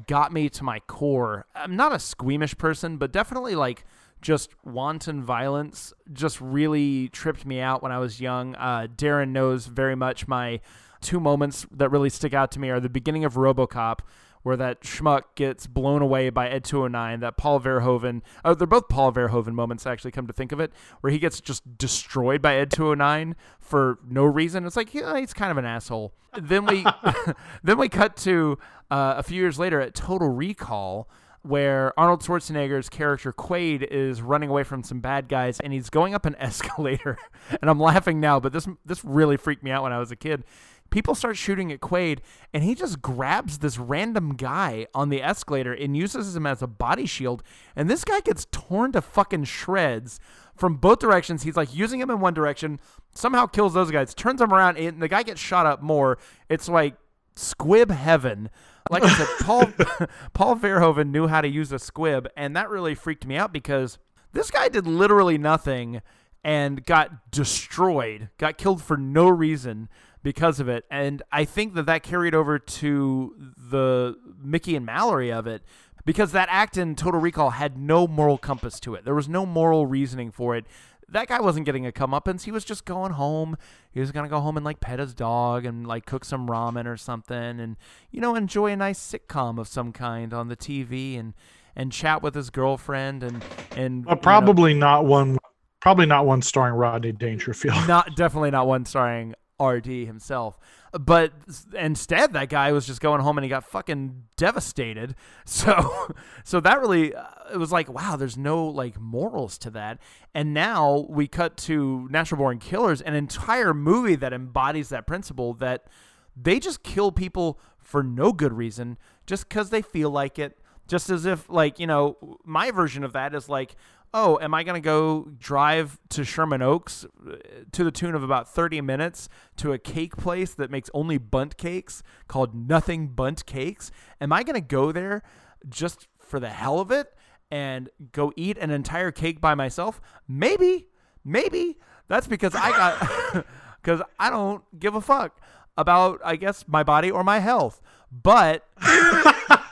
got 0.06 0.34
me 0.34 0.50
to 0.50 0.64
my 0.66 0.80
core. 0.82 1.46
I'm 1.56 1.78
not 1.78 1.96
a 1.96 2.00
squeamish 2.00 2.58
person, 2.58 2.98
but 2.98 3.14
definitely 3.14 3.56
like 3.56 3.86
just 4.22 4.50
wanton 4.66 5.24
violence 5.24 5.94
just 6.12 6.42
really 6.42 7.08
tripped 7.08 7.46
me 7.46 7.62
out 7.62 7.82
when 7.82 7.94
I 7.94 8.00
was 8.00 8.20
young. 8.20 8.54
Uh, 8.56 8.88
Darren 8.94 9.30
knows 9.30 9.68
very 9.68 9.96
much 9.96 10.28
my 10.28 10.60
two 11.00 11.22
moments 11.22 11.66
that 11.72 11.88
really 11.88 12.10
stick 12.10 12.34
out 12.34 12.52
to 12.52 12.60
me 12.60 12.70
are 12.70 12.82
the 12.82 12.90
beginning 12.90 13.24
of 13.24 13.36
RoboCop 13.36 14.00
where 14.44 14.58
that 14.58 14.82
schmuck 14.82 15.24
gets 15.36 15.68
blown 15.68 16.02
away 16.02 16.30
by 16.30 16.50
Ed 16.50 16.64
209, 16.64 17.20
that 17.20 17.38
Paul 17.38 17.60
Verhoeven, 17.60 18.22
oh, 18.46 18.54
they're 18.54 18.68
both 18.68 18.88
Paul 18.88 19.12
Verhoeven 19.12 19.54
moments, 19.54 19.86
actually, 19.86 20.12
come 20.12 20.28
to 20.28 20.34
think 20.34 20.52
of 20.52 20.60
it, 20.60 20.72
where 21.02 21.12
he 21.12 21.20
gets 21.20 21.42
just 21.42 21.78
destroyed 21.78 22.42
by 22.42 22.56
Ed 22.56 22.72
209 22.72 23.36
for 23.60 24.00
no 24.08 24.24
reason. 24.24 24.66
It's 24.66 24.76
like, 24.78 24.94
yeah, 24.94 25.18
he's 25.20 25.34
kind 25.34 25.52
of 25.52 25.58
an 25.58 25.66
asshole. 25.66 26.14
Then 26.40 26.66
we, 26.66 26.86
then 27.64 27.78
we 27.78 27.90
cut 27.90 28.16
to 28.18 28.58
uh, 28.90 29.16
a 29.18 29.24
few 29.24 29.40
years 29.42 29.60
later 29.60 29.82
at 29.82 29.94
Total 29.94 30.30
Recall, 30.30 31.10
where 31.42 31.98
Arnold 31.98 32.22
Schwarzenegger's 32.22 32.90
character 32.90 33.32
Quaid 33.32 33.84
is 33.84 34.22
running 34.22 34.50
away 34.50 34.64
from 34.64 34.84
some 34.84 35.00
bad 35.00 35.30
guys 35.30 35.60
and 35.62 35.72
he's 35.72 35.90
going 35.90 36.14
up 36.14 36.26
an 36.26 36.36
escalator. 36.40 37.18
and 37.62 37.70
I'm 37.70 37.80
laughing 37.80 38.20
now, 38.20 38.40
but 38.40 38.52
this 38.52 38.68
this 38.86 39.04
really 39.06 39.38
freaked 39.38 39.64
me 39.64 39.72
out 39.72 39.84
when 39.84 39.94
I 39.94 40.00
was 40.00 40.12
a 40.12 40.16
kid 40.16 40.44
people 40.90 41.16
start 41.16 41.38
shooting 41.38 41.72
at 41.72 41.80
Quaid, 41.80 42.20
and 42.54 42.64
he 42.64 42.76
just 42.76 43.02
grabs 43.02 43.60
this 43.60 43.78
random 43.78 44.36
guy 44.36 44.88
on 44.94 45.10
the 45.10 45.22
escalator 45.22 45.74
and 45.74 45.96
uses 45.96 46.36
him 46.36 46.46
as 46.46 46.62
a 46.62 46.68
body 46.68 47.06
shield. 47.06 47.44
And 47.76 47.90
this 47.90 48.04
guy 48.04 48.20
gets 48.22 48.48
torn 48.52 48.92
to 48.94 49.02
fucking 49.02 49.46
shreds 49.46 50.20
from 50.56 50.76
both 50.76 51.00
directions. 51.00 51.44
He's 51.44 51.58
like 51.58 51.74
using 51.74 52.00
him 52.00 52.10
in 52.10 52.20
one 52.20 52.34
direction, 52.34 52.80
somehow 53.14 53.46
kills 53.46 53.74
those 53.74 53.92
guys, 53.92 54.14
turns 54.14 54.40
them 54.40 54.54
around, 54.54 54.78
and 54.78 55.02
the 55.02 55.08
guy 55.08 55.24
gets 55.24 55.42
shot 55.42 55.66
up 55.66 55.82
more. 55.82 56.18
It's 56.50 56.70
like 56.70 56.96
squib 57.36 57.92
heaven. 57.92 58.50
Like 58.90 59.04
I 59.04 59.16
said, 59.16 59.28
Paul 59.42 59.68
Paul 60.34 60.56
Verhoeven 60.56 61.12
knew 61.12 61.28
how 61.28 61.42
to 61.42 61.48
use 61.48 61.72
a 61.72 61.80
squib, 61.80 62.28
and 62.36 62.56
that 62.56 62.70
really 62.70 62.96
freaked 62.96 63.26
me 63.26 63.38
out 63.38 63.54
because 63.54 63.98
this 64.34 64.52
guy 64.52 64.70
did 64.70 64.86
literally 64.86 65.38
nothing 65.38 66.02
and 66.44 66.86
got 66.86 67.32
destroyed, 67.32 68.30
got 68.38 68.58
killed 68.58 68.82
for 68.82 68.98
no 68.98 69.28
reason 69.28 69.90
because 70.24 70.60
of 70.60 70.68
it. 70.68 70.86
And 70.90 71.22
I 71.32 71.46
think 71.46 71.74
that 71.76 71.86
that 71.86 72.04
carried 72.04 72.36
over 72.36 72.60
to 72.60 73.36
the 73.58 74.18
Mickey 74.42 74.76
and 74.76 74.86
Mallory 74.86 75.32
of 75.32 75.48
it 75.48 75.64
because 76.06 76.32
that 76.32 76.48
act 76.52 76.78
in 76.78 76.96
Total 76.96 77.20
Recall 77.20 77.52
had 77.52 77.78
no 77.78 78.08
moral 78.08 78.38
compass 78.38 78.80
to 78.82 78.96
it. 78.96 79.06
There 79.06 79.16
was 79.16 79.30
no 79.30 79.46
moral 79.46 79.86
reasoning 79.86 80.32
for 80.32 80.56
it. 80.56 80.66
That 81.08 81.28
guy 81.28 81.42
wasn't 81.42 81.66
getting 81.66 81.88
a 81.88 81.92
comeuppance. 81.92 82.44
He 82.44 82.52
was 82.52 82.64
just 82.64 82.86
going 82.86 83.14
home. 83.14 83.58
He 83.92 84.00
was 84.00 84.12
gonna 84.12 84.30
go 84.30 84.40
home 84.40 84.58
and 84.58 84.66
like 84.66 84.80
pet 84.80 85.00
his 85.00 85.16
dog 85.16 85.66
and 85.66 85.88
like 85.88 86.06
cook 86.06 86.24
some 86.24 86.48
ramen 86.48 86.86
or 86.86 86.98
something, 86.98 87.60
and 87.60 87.78
you 88.12 88.22
know 88.22 88.36
enjoy 88.36 88.72
a 88.72 88.76
nice 88.76 89.00
sitcom 89.00 89.60
of 89.60 89.68
some 89.68 89.92
kind 89.92 90.36
on 90.36 90.50
the 90.50 90.56
TV 90.56 91.20
and 91.20 91.34
and 91.76 91.92
chat 91.92 92.22
with 92.22 92.36
his 92.36 92.52
girlfriend 92.52 93.24
and 93.24 93.44
and 93.76 94.06
but 94.06 94.22
probably 94.22 94.74
you 94.74 94.80
know, 94.80 94.86
not 94.86 95.06
one 95.06 95.40
probably 95.82 96.06
not 96.06 96.28
one 96.28 96.44
starring 96.44 96.76
Rodney 96.76 97.12
Dangerfield. 97.12 97.88
Not 97.88 98.16
definitely 98.16 98.52
not 98.52 98.68
one 98.68 98.86
starring 98.86 99.34
RD 99.62 99.88
himself. 99.88 100.60
But 100.92 101.34
instead, 101.76 102.34
that 102.34 102.50
guy 102.50 102.72
was 102.72 102.88
just 102.88 103.02
going 103.02 103.22
home 103.22 103.38
and 103.38 103.44
he 103.46 103.50
got 103.50 103.64
fucking 103.64 104.24
devastated. 104.38 105.16
So, 105.46 106.14
so 106.44 106.60
that 106.60 106.80
really, 106.80 107.16
uh, 107.16 107.26
it 107.52 107.58
was 107.58 107.72
like, 107.72 107.92
wow, 107.92 108.16
there's 108.16 108.38
no 108.38 108.66
like 108.66 109.00
morals 109.00 109.58
to 109.60 109.72
that. 109.72 110.00
And 110.34 110.54
now 110.54 111.08
we 111.10 111.28
cut 111.28 111.58
to 111.58 112.08
Natural 112.12 112.38
Born 112.38 112.60
Killers, 112.60 113.02
an 113.02 113.16
entire 113.16 113.74
movie 113.74 114.16
that 114.16 114.32
embodies 114.32 114.90
that 114.90 115.08
principle 115.08 115.56
that 115.56 115.88
they 116.36 116.60
just 116.60 116.84
kill 116.84 117.12
people 117.12 117.60
for 117.80 118.04
no 118.04 118.32
good 118.32 118.54
reason, 118.54 118.98
just 119.26 119.50
because 119.50 119.72
they 119.72 119.82
feel 119.82 120.12
like 120.12 120.38
it. 120.38 120.58
Just 120.88 121.10
as 121.10 121.26
if, 121.26 121.50
like, 121.50 121.80
you 121.80 121.86
know, 121.86 122.18
my 122.44 122.72
version 122.72 123.04
of 123.04 123.14
that 123.14 123.36
is 123.36 123.48
like, 123.50 123.76
oh, 124.14 124.40
am 124.42 124.54
I 124.54 124.64
going 124.64 124.82
to 124.82 124.86
go 124.86 125.30
drive 125.38 126.00
to 126.10 126.24
Sherman 126.24 126.62
Oaks 126.62 127.06
uh, 127.06 127.36
to 127.72 127.84
the 127.84 127.92
tune 127.92 128.16
of 128.16 128.24
about 128.24 128.50
30 128.50 128.82
minutes 128.82 129.30
to 129.58 129.74
a 129.74 129.78
cake 129.78 130.18
place 130.18 130.54
that 130.56 130.72
makes 130.72 130.90
only 130.94 131.18
Bundt 131.18 131.58
cakes 131.58 132.04
called 132.28 132.56
Nothing 132.56 133.10
Bundt 133.10 133.46
Cakes? 133.46 133.92
Am 134.20 134.34
I 134.34 134.44
going 134.44 134.56
to 134.56 134.62
go 134.62 134.92
there 134.92 135.22
just 135.68 136.08
for 136.20 136.40
the 136.40 136.50
hell 136.50 136.80
of 136.80 136.92
it 136.92 137.14
and 137.52 137.90
go 138.12 138.34
eat 138.36 138.58
an 138.58 138.72
entire 138.72 139.12
cake 139.12 139.40
by 139.40 139.56
myself? 139.56 140.02
Maybe, 140.28 140.88
maybe. 141.24 141.78
That's 142.08 142.28
because 142.28 142.56
I 142.56 142.72
got, 142.72 143.46
because 143.84 144.02
I 144.20 144.30
don't 144.30 144.64
give 144.80 144.96
a 144.96 145.02
fuck 145.02 145.40
about, 145.78 146.20
I 146.26 146.36
guess, 146.36 146.66
my 146.68 146.84
body 146.84 147.12
or 147.12 147.24
my 147.24 147.40
health. 147.40 147.82
But 148.12 148.68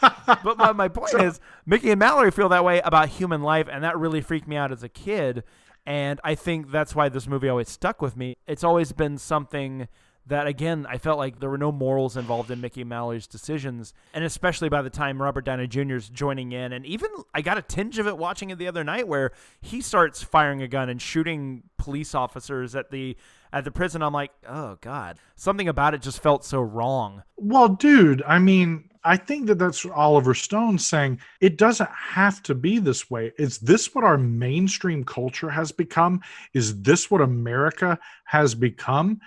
but 0.01 0.57
my, 0.57 0.71
my 0.71 0.87
point 0.87 1.13
is, 1.21 1.39
Mickey 1.65 1.91
and 1.91 1.99
Mallory 1.99 2.31
feel 2.31 2.49
that 2.49 2.63
way 2.63 2.81
about 2.83 3.09
human 3.09 3.41
life, 3.41 3.67
and 3.71 3.83
that 3.83 3.97
really 3.97 4.21
freaked 4.21 4.47
me 4.47 4.55
out 4.55 4.71
as 4.71 4.83
a 4.83 4.89
kid. 4.89 5.43
And 5.85 6.19
I 6.23 6.35
think 6.35 6.71
that's 6.71 6.93
why 6.95 7.09
this 7.09 7.27
movie 7.27 7.47
always 7.47 7.69
stuck 7.69 8.01
with 8.01 8.17
me. 8.17 8.35
It's 8.45 8.63
always 8.63 8.91
been 8.91 9.17
something 9.17 9.87
that 10.27 10.47
again 10.47 10.85
I 10.89 10.97
felt 10.97 11.17
like 11.17 11.39
there 11.39 11.49
were 11.49 11.57
no 11.57 11.71
morals 11.71 12.17
involved 12.17 12.51
in 12.51 12.61
Mickey 12.61 12.81
and 12.81 12.89
Mallory's 12.89 13.27
decisions, 13.27 13.93
and 14.13 14.23
especially 14.23 14.69
by 14.69 14.81
the 14.81 14.89
time 14.89 15.21
Robert 15.21 15.45
Downey 15.45 15.67
Jr. 15.67 15.95
is 15.95 16.09
joining 16.09 16.51
in, 16.51 16.73
and 16.73 16.85
even 16.85 17.09
I 17.33 17.41
got 17.41 17.57
a 17.57 17.61
tinge 17.61 17.97
of 17.99 18.07
it 18.07 18.17
watching 18.17 18.49
it 18.49 18.57
the 18.57 18.67
other 18.67 18.83
night 18.83 19.07
where 19.07 19.31
he 19.61 19.81
starts 19.81 20.21
firing 20.21 20.61
a 20.61 20.67
gun 20.67 20.89
and 20.89 21.01
shooting 21.01 21.63
police 21.77 22.13
officers 22.13 22.75
at 22.75 22.91
the 22.91 23.15
at 23.53 23.63
the 23.63 23.71
prison. 23.71 24.01
I'm 24.01 24.13
like, 24.13 24.31
oh 24.47 24.77
god, 24.81 25.17
something 25.35 25.67
about 25.67 25.93
it 25.93 26.01
just 26.01 26.21
felt 26.21 26.43
so 26.43 26.61
wrong. 26.61 27.23
Well, 27.37 27.69
dude, 27.69 28.21
I 28.23 28.39
mean, 28.39 28.89
I 29.07 29.15
think 29.15 29.47
that 29.47 29.57
that's 29.57 29.85
Oliver 29.85 30.33
Stone 30.33 30.79
saying 30.79 31.21
it 31.39 31.57
doesn't 31.57 31.89
have 31.89 32.43
to 32.43 32.53
be 32.53 32.77
this 32.77 33.09
way. 33.09 33.31
Is 33.37 33.57
this 33.59 33.95
what 33.95 34.03
our 34.03 34.17
mainstream 34.17 35.05
culture 35.05 35.49
has 35.49 35.71
become? 35.71 36.21
Is 36.53 36.81
this 36.81 37.09
what 37.09 37.21
America 37.21 37.97
has 38.25 38.53
become? 38.53 39.21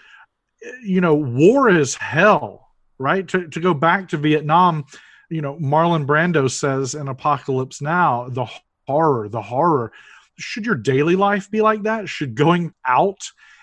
You 0.84 1.00
know, 1.00 1.14
war 1.14 1.70
is 1.70 1.94
hell, 1.94 2.68
right? 2.98 3.26
To, 3.28 3.48
to 3.48 3.60
go 3.60 3.72
back 3.72 4.10
to 4.10 4.18
Vietnam, 4.18 4.84
you 5.30 5.40
know, 5.40 5.56
Marlon 5.56 6.04
Brando 6.04 6.50
says 6.50 6.94
in 6.94 7.08
Apocalypse 7.08 7.80
Now, 7.80 8.28
the 8.28 8.46
horror, 8.86 9.30
the 9.30 9.40
horror. 9.42 9.92
Should 10.38 10.66
your 10.66 10.74
daily 10.74 11.16
life 11.16 11.50
be 11.50 11.62
like 11.62 11.84
that? 11.84 12.06
Should 12.06 12.34
going 12.34 12.74
out 12.86 13.20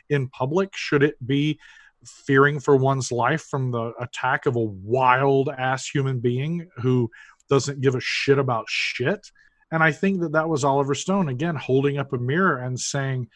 in 0.10 0.30
public, 0.30 0.76
should 0.76 1.04
it 1.04 1.16
be 1.26 1.60
fearing 2.06 2.60
for 2.60 2.76
one's 2.76 3.12
life 3.12 3.44
from 3.44 3.72
the 3.72 3.94
attack 4.00 4.46
of 4.46 4.56
a 4.56 4.60
wild 4.62 5.50
ass 5.50 5.88
human 5.88 6.20
being 6.20 6.68
who 6.78 7.10
doesn't 7.50 7.82
give 7.82 7.96
a 7.96 8.02
shit 8.02 8.40
about 8.40 8.66
shit. 8.68 9.32
And 9.72 9.84
I 9.84 9.92
think 9.92 10.22
that 10.22 10.32
that 10.34 10.50
was 10.50 10.64
Oliver 10.64 10.96
Stone 10.96 11.30
again 11.30 11.56
holding 11.56 11.98
up 11.98 12.14
a 12.14 12.18
mirror 12.18 12.58
and 12.58 12.80
saying, 12.80 13.28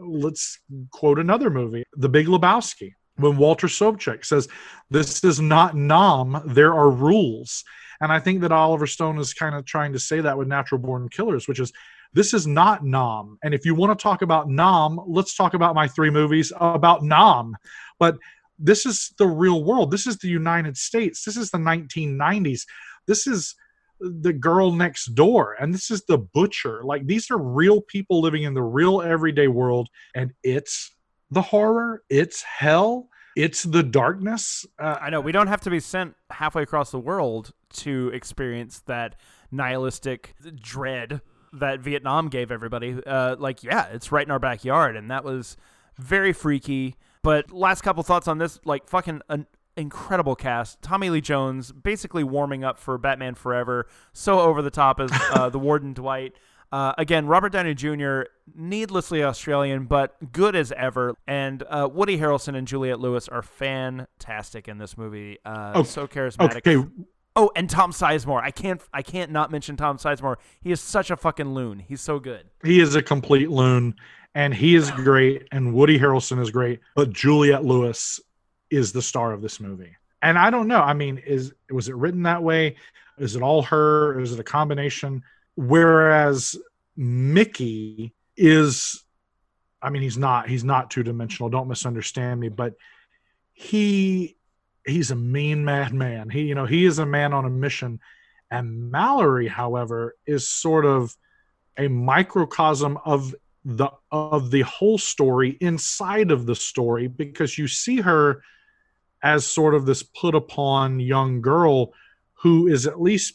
let's 0.00 0.60
quote 0.90 1.18
another 1.18 1.50
movie, 1.50 1.84
The 1.94 2.08
Big 2.08 2.26
Lebowski. 2.26 2.92
When 3.16 3.36
Walter 3.36 3.66
Sobchak 3.66 4.24
says, 4.24 4.46
This 4.90 5.24
is 5.24 5.40
not 5.40 5.74
Nam, 5.74 6.40
there 6.46 6.72
are 6.72 6.90
rules. 6.90 7.64
And 8.00 8.12
I 8.12 8.20
think 8.20 8.42
that 8.42 8.52
Oliver 8.52 8.86
Stone 8.86 9.18
is 9.18 9.34
kind 9.34 9.56
of 9.56 9.64
trying 9.64 9.92
to 9.92 9.98
say 9.98 10.20
that 10.20 10.38
with 10.38 10.46
Natural 10.46 10.80
Born 10.80 11.08
Killers, 11.08 11.48
which 11.48 11.58
is 11.58 11.72
this 12.12 12.32
is 12.32 12.46
not 12.46 12.84
Nam. 12.84 13.38
And 13.42 13.52
if 13.52 13.66
you 13.66 13.74
want 13.74 13.98
to 13.98 14.02
talk 14.02 14.22
about 14.22 14.48
Nam, 14.48 15.00
let's 15.06 15.34
talk 15.34 15.54
about 15.54 15.74
my 15.74 15.88
three 15.88 16.10
movies 16.10 16.52
about 16.58 17.02
Nam. 17.02 17.56
But 17.98 18.18
this 18.58 18.86
is 18.86 19.12
the 19.18 19.26
real 19.26 19.62
world. 19.64 19.90
This 19.90 20.06
is 20.06 20.18
the 20.18 20.28
United 20.28 20.76
States. 20.76 21.24
This 21.24 21.36
is 21.36 21.50
the 21.50 21.58
1990s. 21.58 22.62
This 23.06 23.26
is 23.26 23.54
the 24.00 24.32
girl 24.32 24.72
next 24.72 25.06
door 25.14 25.56
and 25.58 25.74
this 25.74 25.90
is 25.90 26.04
the 26.04 26.18
butcher. 26.18 26.82
Like 26.84 27.06
these 27.06 27.30
are 27.30 27.38
real 27.38 27.80
people 27.80 28.20
living 28.20 28.44
in 28.44 28.54
the 28.54 28.62
real 28.62 29.02
everyday 29.02 29.48
world 29.48 29.88
and 30.14 30.32
it's 30.44 30.92
the 31.30 31.42
horror, 31.42 32.04
it's 32.08 32.42
hell, 32.42 33.08
it's 33.36 33.62
the 33.62 33.82
darkness. 33.82 34.64
Uh, 34.78 34.96
I 35.00 35.10
know 35.10 35.20
we 35.20 35.32
don't 35.32 35.48
have 35.48 35.60
to 35.62 35.70
be 35.70 35.80
sent 35.80 36.14
halfway 36.30 36.62
across 36.62 36.90
the 36.90 36.98
world 36.98 37.52
to 37.74 38.10
experience 38.14 38.80
that 38.86 39.16
nihilistic 39.50 40.34
dread 40.60 41.20
that 41.52 41.80
Vietnam 41.80 42.28
gave 42.28 42.50
everybody. 42.50 43.00
Uh, 43.06 43.36
like, 43.38 43.62
yeah, 43.62 43.86
it's 43.86 44.12
right 44.12 44.26
in 44.26 44.30
our 44.30 44.38
backyard, 44.38 44.96
and 44.96 45.10
that 45.10 45.24
was 45.24 45.56
very 45.98 46.32
freaky. 46.32 46.96
But 47.28 47.52
last 47.52 47.82
couple 47.82 48.02
thoughts 48.04 48.26
on 48.26 48.38
this, 48.38 48.58
like 48.64 48.88
fucking 48.88 49.20
an 49.28 49.46
incredible 49.76 50.34
cast. 50.34 50.80
Tommy 50.80 51.10
Lee 51.10 51.20
Jones 51.20 51.72
basically 51.72 52.24
warming 52.24 52.64
up 52.64 52.78
for 52.78 52.96
Batman 52.96 53.34
Forever, 53.34 53.86
so 54.14 54.40
over 54.40 54.62
the 54.62 54.70
top 54.70 54.98
as 54.98 55.10
uh, 55.34 55.50
the 55.50 55.58
Warden 55.58 55.92
Dwight. 55.92 56.32
Uh, 56.72 56.94
again, 56.96 57.26
Robert 57.26 57.50
Downey 57.52 57.74
Jr., 57.74 58.22
needlessly 58.54 59.22
Australian, 59.22 59.84
but 59.84 60.32
good 60.32 60.56
as 60.56 60.72
ever. 60.72 61.14
And 61.26 61.62
uh, 61.68 61.86
Woody 61.92 62.16
Harrelson 62.18 62.56
and 62.56 62.66
Juliette 62.66 62.98
Lewis 62.98 63.28
are 63.28 63.42
fantastic 63.42 64.66
in 64.66 64.78
this 64.78 64.96
movie. 64.96 65.36
Uh, 65.44 65.72
Oh, 65.74 65.82
so 65.82 66.06
charismatic. 66.06 66.66
Okay, 66.66 66.88
Oh, 67.36 67.50
and 67.54 67.68
Tom 67.68 67.92
Sizemore. 67.92 68.42
I 68.42 68.50
can't. 68.50 68.80
I 68.92 69.02
can't 69.02 69.30
not 69.30 69.52
mention 69.52 69.76
Tom 69.76 69.98
Sizemore. 69.98 70.36
He 70.62 70.72
is 70.72 70.80
such 70.80 71.10
a 71.10 71.16
fucking 71.16 71.52
loon. 71.52 71.78
He's 71.78 72.00
so 72.00 72.18
good. 72.18 72.44
he 72.64 72.80
is 72.80 72.94
a 72.96 73.02
complete 73.02 73.50
loon, 73.50 73.94
and 74.38 74.54
he 74.54 74.76
is 74.76 74.88
great, 74.92 75.48
and 75.50 75.74
Woody 75.74 75.98
Harrelson 75.98 76.40
is 76.40 76.52
great, 76.52 76.78
but 76.94 77.12
Juliette 77.12 77.64
Lewis 77.64 78.20
is 78.70 78.92
the 78.92 79.02
star 79.02 79.32
of 79.32 79.42
this 79.42 79.58
movie. 79.58 79.96
And 80.22 80.38
I 80.38 80.50
don't 80.50 80.68
know. 80.68 80.80
I 80.80 80.94
mean, 80.94 81.18
is 81.18 81.52
was 81.72 81.88
it 81.88 81.96
written 81.96 82.22
that 82.22 82.40
way? 82.40 82.76
Is 83.18 83.34
it 83.34 83.42
all 83.42 83.62
her? 83.62 84.20
Is 84.20 84.32
it 84.32 84.38
a 84.38 84.44
combination? 84.44 85.24
Whereas 85.56 86.54
Mickey 86.96 88.14
is, 88.36 89.02
I 89.82 89.90
mean, 89.90 90.02
he's 90.02 90.16
not. 90.16 90.48
He's 90.48 90.62
not 90.62 90.92
two 90.92 91.02
dimensional. 91.02 91.50
Don't 91.50 91.66
misunderstand 91.66 92.38
me, 92.38 92.48
but 92.48 92.74
he 93.54 94.36
he's 94.86 95.10
a 95.10 95.16
mean 95.16 95.64
mad 95.64 95.92
man. 95.92 96.30
He 96.30 96.42
you 96.42 96.54
know 96.54 96.64
he 96.64 96.84
is 96.84 97.00
a 97.00 97.06
man 97.06 97.32
on 97.32 97.44
a 97.44 97.50
mission, 97.50 97.98
and 98.52 98.92
Mallory, 98.92 99.48
however, 99.48 100.14
is 100.26 100.48
sort 100.48 100.86
of 100.86 101.16
a 101.76 101.88
microcosm 101.88 103.00
of 103.04 103.34
the 103.68 103.90
of 104.10 104.50
the 104.50 104.62
whole 104.62 104.96
story 104.96 105.58
inside 105.60 106.30
of 106.30 106.46
the 106.46 106.54
story 106.54 107.06
because 107.06 107.58
you 107.58 107.68
see 107.68 108.00
her 108.00 108.42
as 109.22 109.44
sort 109.44 109.74
of 109.74 109.84
this 109.84 110.02
put 110.02 110.34
upon 110.34 110.98
young 110.98 111.42
girl 111.42 111.92
who 112.32 112.66
is 112.66 112.86
at 112.86 113.02
least 113.02 113.34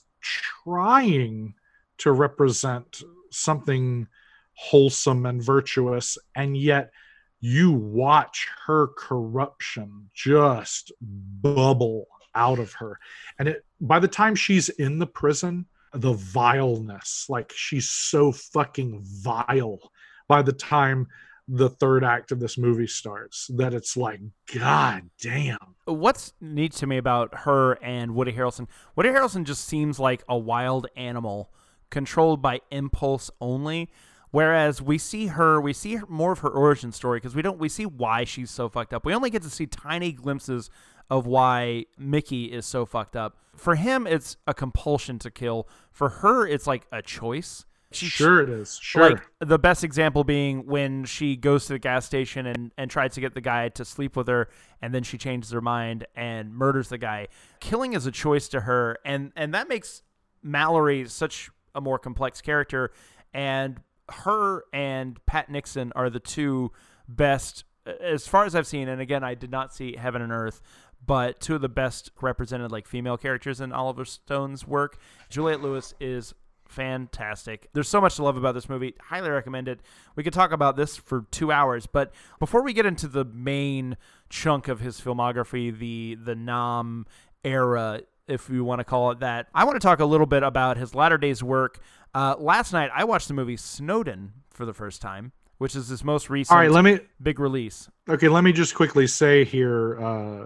trying 0.64 1.54
to 2.00 2.12
represent 2.12 3.04
something 3.30 4.08
wholesome 4.56 5.28
and 5.28 5.44
virtuous 5.44 6.18
and 6.36 6.58
yet 6.58 6.92
you 7.40 7.72
watch 7.72 8.48
her 8.66 8.88
corruption 8.98 10.10
just 10.16 10.92
bubble 11.02 12.08
out 12.34 12.58
of 12.58 12.74
her. 12.74 12.98
And 13.38 13.50
it 13.50 13.66
by 13.80 14.00
the 14.00 14.08
time 14.08 14.34
she's 14.34 14.70
in 14.70 14.98
the 14.98 15.06
prison 15.06 15.68
the 15.94 16.14
vileness 16.14 17.28
like 17.30 17.54
she's 17.56 17.92
so 17.92 18.32
fucking 18.32 19.00
vile 19.04 19.92
by 20.34 20.42
the 20.42 20.54
time 20.54 21.08
the 21.48 21.70
third 21.70 22.04
act 22.04 22.32
of 22.32 22.40
this 22.40 22.58
movie 22.58 22.88
starts 22.88 23.52
that 23.56 23.74
it's 23.74 23.96
like 23.96 24.20
god 24.54 25.10
damn 25.22 25.74
What's 25.86 26.34
neat 26.40 26.72
to 26.74 26.88
me 26.88 26.98
about 26.98 27.40
her 27.40 27.74
and 27.84 28.16
Woody 28.16 28.32
Harrelson? 28.32 28.68
Woody 28.96 29.10
Harrelson 29.10 29.44
just 29.44 29.66
seems 29.66 30.00
like 30.00 30.24
a 30.30 30.38
wild 30.38 30.88
animal 30.96 31.52
controlled 31.90 32.42
by 32.42 32.62
impulse 32.72 33.30
only. 33.42 33.90
Whereas 34.32 34.82
we 34.82 34.98
see 34.98 35.28
her, 35.28 35.60
we 35.60 35.74
see 35.74 36.00
more 36.08 36.32
of 36.32 36.40
her 36.40 36.50
origin 36.50 36.94
story 36.94 37.18
because 37.18 37.36
we 37.36 37.42
don't, 37.42 37.60
we 37.60 37.70
see 37.70 37.86
why 37.86 38.24
she's 38.24 38.50
so 38.50 38.70
fucked 38.70 38.94
up. 38.94 39.06
We 39.06 39.14
only 39.14 39.30
get 39.30 39.44
to 39.44 39.50
see 39.50 39.68
tiny 39.68 40.14
glimpses 40.14 40.70
of 41.10 41.28
why 41.28 41.86
Mickey 41.98 42.46
is 42.46 42.66
so 42.66 42.86
fucked 42.86 43.18
up. 43.18 43.38
For 43.56 43.76
him, 43.76 44.08
it's 44.08 44.38
a 44.48 44.54
compulsion 44.54 45.20
to 45.20 45.30
kill. 45.30 45.68
For 45.92 46.10
her, 46.10 46.48
it's 46.48 46.66
like 46.66 46.88
a 46.92 47.02
choice. 47.02 47.66
She 47.96 48.08
sure 48.08 48.42
it 48.42 48.50
is. 48.50 48.80
Sure. 48.82 49.12
like 49.12 49.24
the 49.40 49.60
best 49.60 49.84
example 49.84 50.24
being 50.24 50.66
when 50.66 51.06
she 51.06 51.36
goes 51.36 51.66
to 51.68 51.74
the 51.74 51.80
gas 51.80 52.06
station 52.06 52.46
and, 52.46 52.72
and 52.78 52.90
tries 52.90 53.14
to 53.16 53.22
get 53.22 53.34
the 53.34 53.42
guy 53.42 53.70
to 53.70 53.86
sleep 53.86 54.16
with 54.16 54.28
her 54.28 54.50
and 54.82 54.94
then 54.94 55.04
she 55.04 55.18
changes 55.18 55.52
her 55.52 55.62
mind 55.62 56.06
and 56.16 56.54
murders 56.54 56.90
the 56.90 56.98
guy. 56.98 57.28
Killing 57.60 57.94
is 57.94 58.06
a 58.06 58.12
choice 58.12 58.48
to 58.50 58.62
her 58.62 58.98
and 59.06 59.32
and 59.36 59.54
that 59.54 59.68
makes 59.70 60.04
mallory 60.42 61.08
such 61.08 61.50
a 61.76 61.82
more 61.82 61.98
complex 61.98 62.42
character 62.42 62.92
and 63.34 63.80
her 64.10 64.64
and 64.74 65.26
pat 65.26 65.50
nixon 65.50 65.92
are 65.96 66.10
the 66.10 66.20
two 66.20 66.72
best 67.08 67.64
as 68.02 68.28
far 68.28 68.44
as 68.44 68.54
i've 68.54 68.68
seen 68.68 68.90
and 68.90 69.00
again 69.00 69.24
i 69.24 69.34
did 69.34 69.50
not 69.50 69.74
see 69.74 69.96
heaven 69.96 70.22
and 70.22 70.32
earth 70.32 70.62
but 71.06 71.40
two 71.40 71.56
of 71.56 71.62
the 71.62 71.70
best 71.70 72.12
represented 72.22 72.72
like 72.72 72.88
female 72.88 73.18
characters 73.18 73.60
in 73.60 73.72
oliver 73.72 74.06
stone's 74.06 74.66
work. 74.66 74.98
Juliette 75.30 75.62
lewis 75.62 75.94
is 76.00 76.34
fantastic. 76.74 77.70
There's 77.74 77.88
so 77.88 78.02
much 78.02 78.16
to 78.16 78.24
love 78.24 78.38
about 78.38 78.54
this 78.54 78.68
movie. 78.70 78.96
Highly 79.00 79.30
recommend 79.30 79.68
it. 79.68 79.80
We 80.16 80.24
could 80.24 80.34
talk 80.34 80.52
about 80.52 80.76
this 80.76 80.98
for 80.98 81.26
two 81.32 81.52
hours, 81.52 81.86
but 81.86 82.14
before 82.40 82.64
we 82.64 82.74
get 82.74 82.86
into 82.86 83.08
the 83.08 83.26
main 83.26 83.98
chunk 84.30 84.68
of 84.68 84.80
his 84.80 85.00
filmography, 85.00 85.78
the 85.78 86.18
the 86.22 86.36
Nam 86.36 87.06
era, 87.44 88.02
if 88.28 88.50
you 88.50 88.64
want 88.64 88.80
to 88.80 88.84
call 88.84 89.12
it 89.12 89.20
that, 89.20 89.48
I 89.54 89.64
want 89.66 89.76
to 89.80 89.86
talk 89.86 90.00
a 90.00 90.06
little 90.06 90.26
bit 90.28 90.44
about 90.44 90.78
his 90.78 90.96
latter 90.96 91.18
days 91.18 91.44
work. 91.44 91.80
Uh, 92.14 92.36
last 92.38 92.74
night, 92.74 92.92
I 92.94 93.04
watched 93.06 93.28
the 93.28 93.34
movie 93.34 93.58
Snowden 93.58 94.34
for 94.50 94.66
the 94.66 94.74
first 94.74 95.02
time, 95.02 95.32
which 95.58 95.76
is 95.76 95.88
his 95.88 96.04
most 96.04 96.30
recent 96.30 96.56
all 96.56 96.62
right 96.62 96.72
let 96.72 96.84
me 96.84 97.00
big 97.22 97.40
release. 97.40 97.90
okay 98.08 98.28
let 98.28 98.44
me 98.44 98.52
just 98.52 98.76
quickly 98.76 99.08
say 99.08 99.44
here 99.44 100.00
uh 100.00 100.46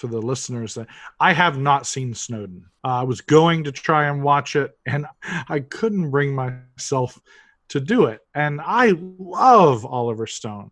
to 0.00 0.06
the 0.06 0.20
listeners 0.20 0.74
that 0.74 0.86
I 1.20 1.32
have 1.32 1.58
not 1.58 1.86
seen 1.86 2.14
Snowden. 2.14 2.66
Uh, 2.84 3.00
I 3.00 3.02
was 3.02 3.20
going 3.20 3.64
to 3.64 3.72
try 3.72 4.08
and 4.08 4.22
watch 4.22 4.56
it, 4.56 4.76
and 4.86 5.06
I 5.48 5.60
couldn't 5.60 6.10
bring 6.10 6.34
myself 6.34 7.20
to 7.68 7.80
do 7.80 8.06
it. 8.06 8.20
And 8.34 8.60
I 8.60 8.94
love 9.18 9.84
Oliver 9.84 10.26
Stone. 10.26 10.70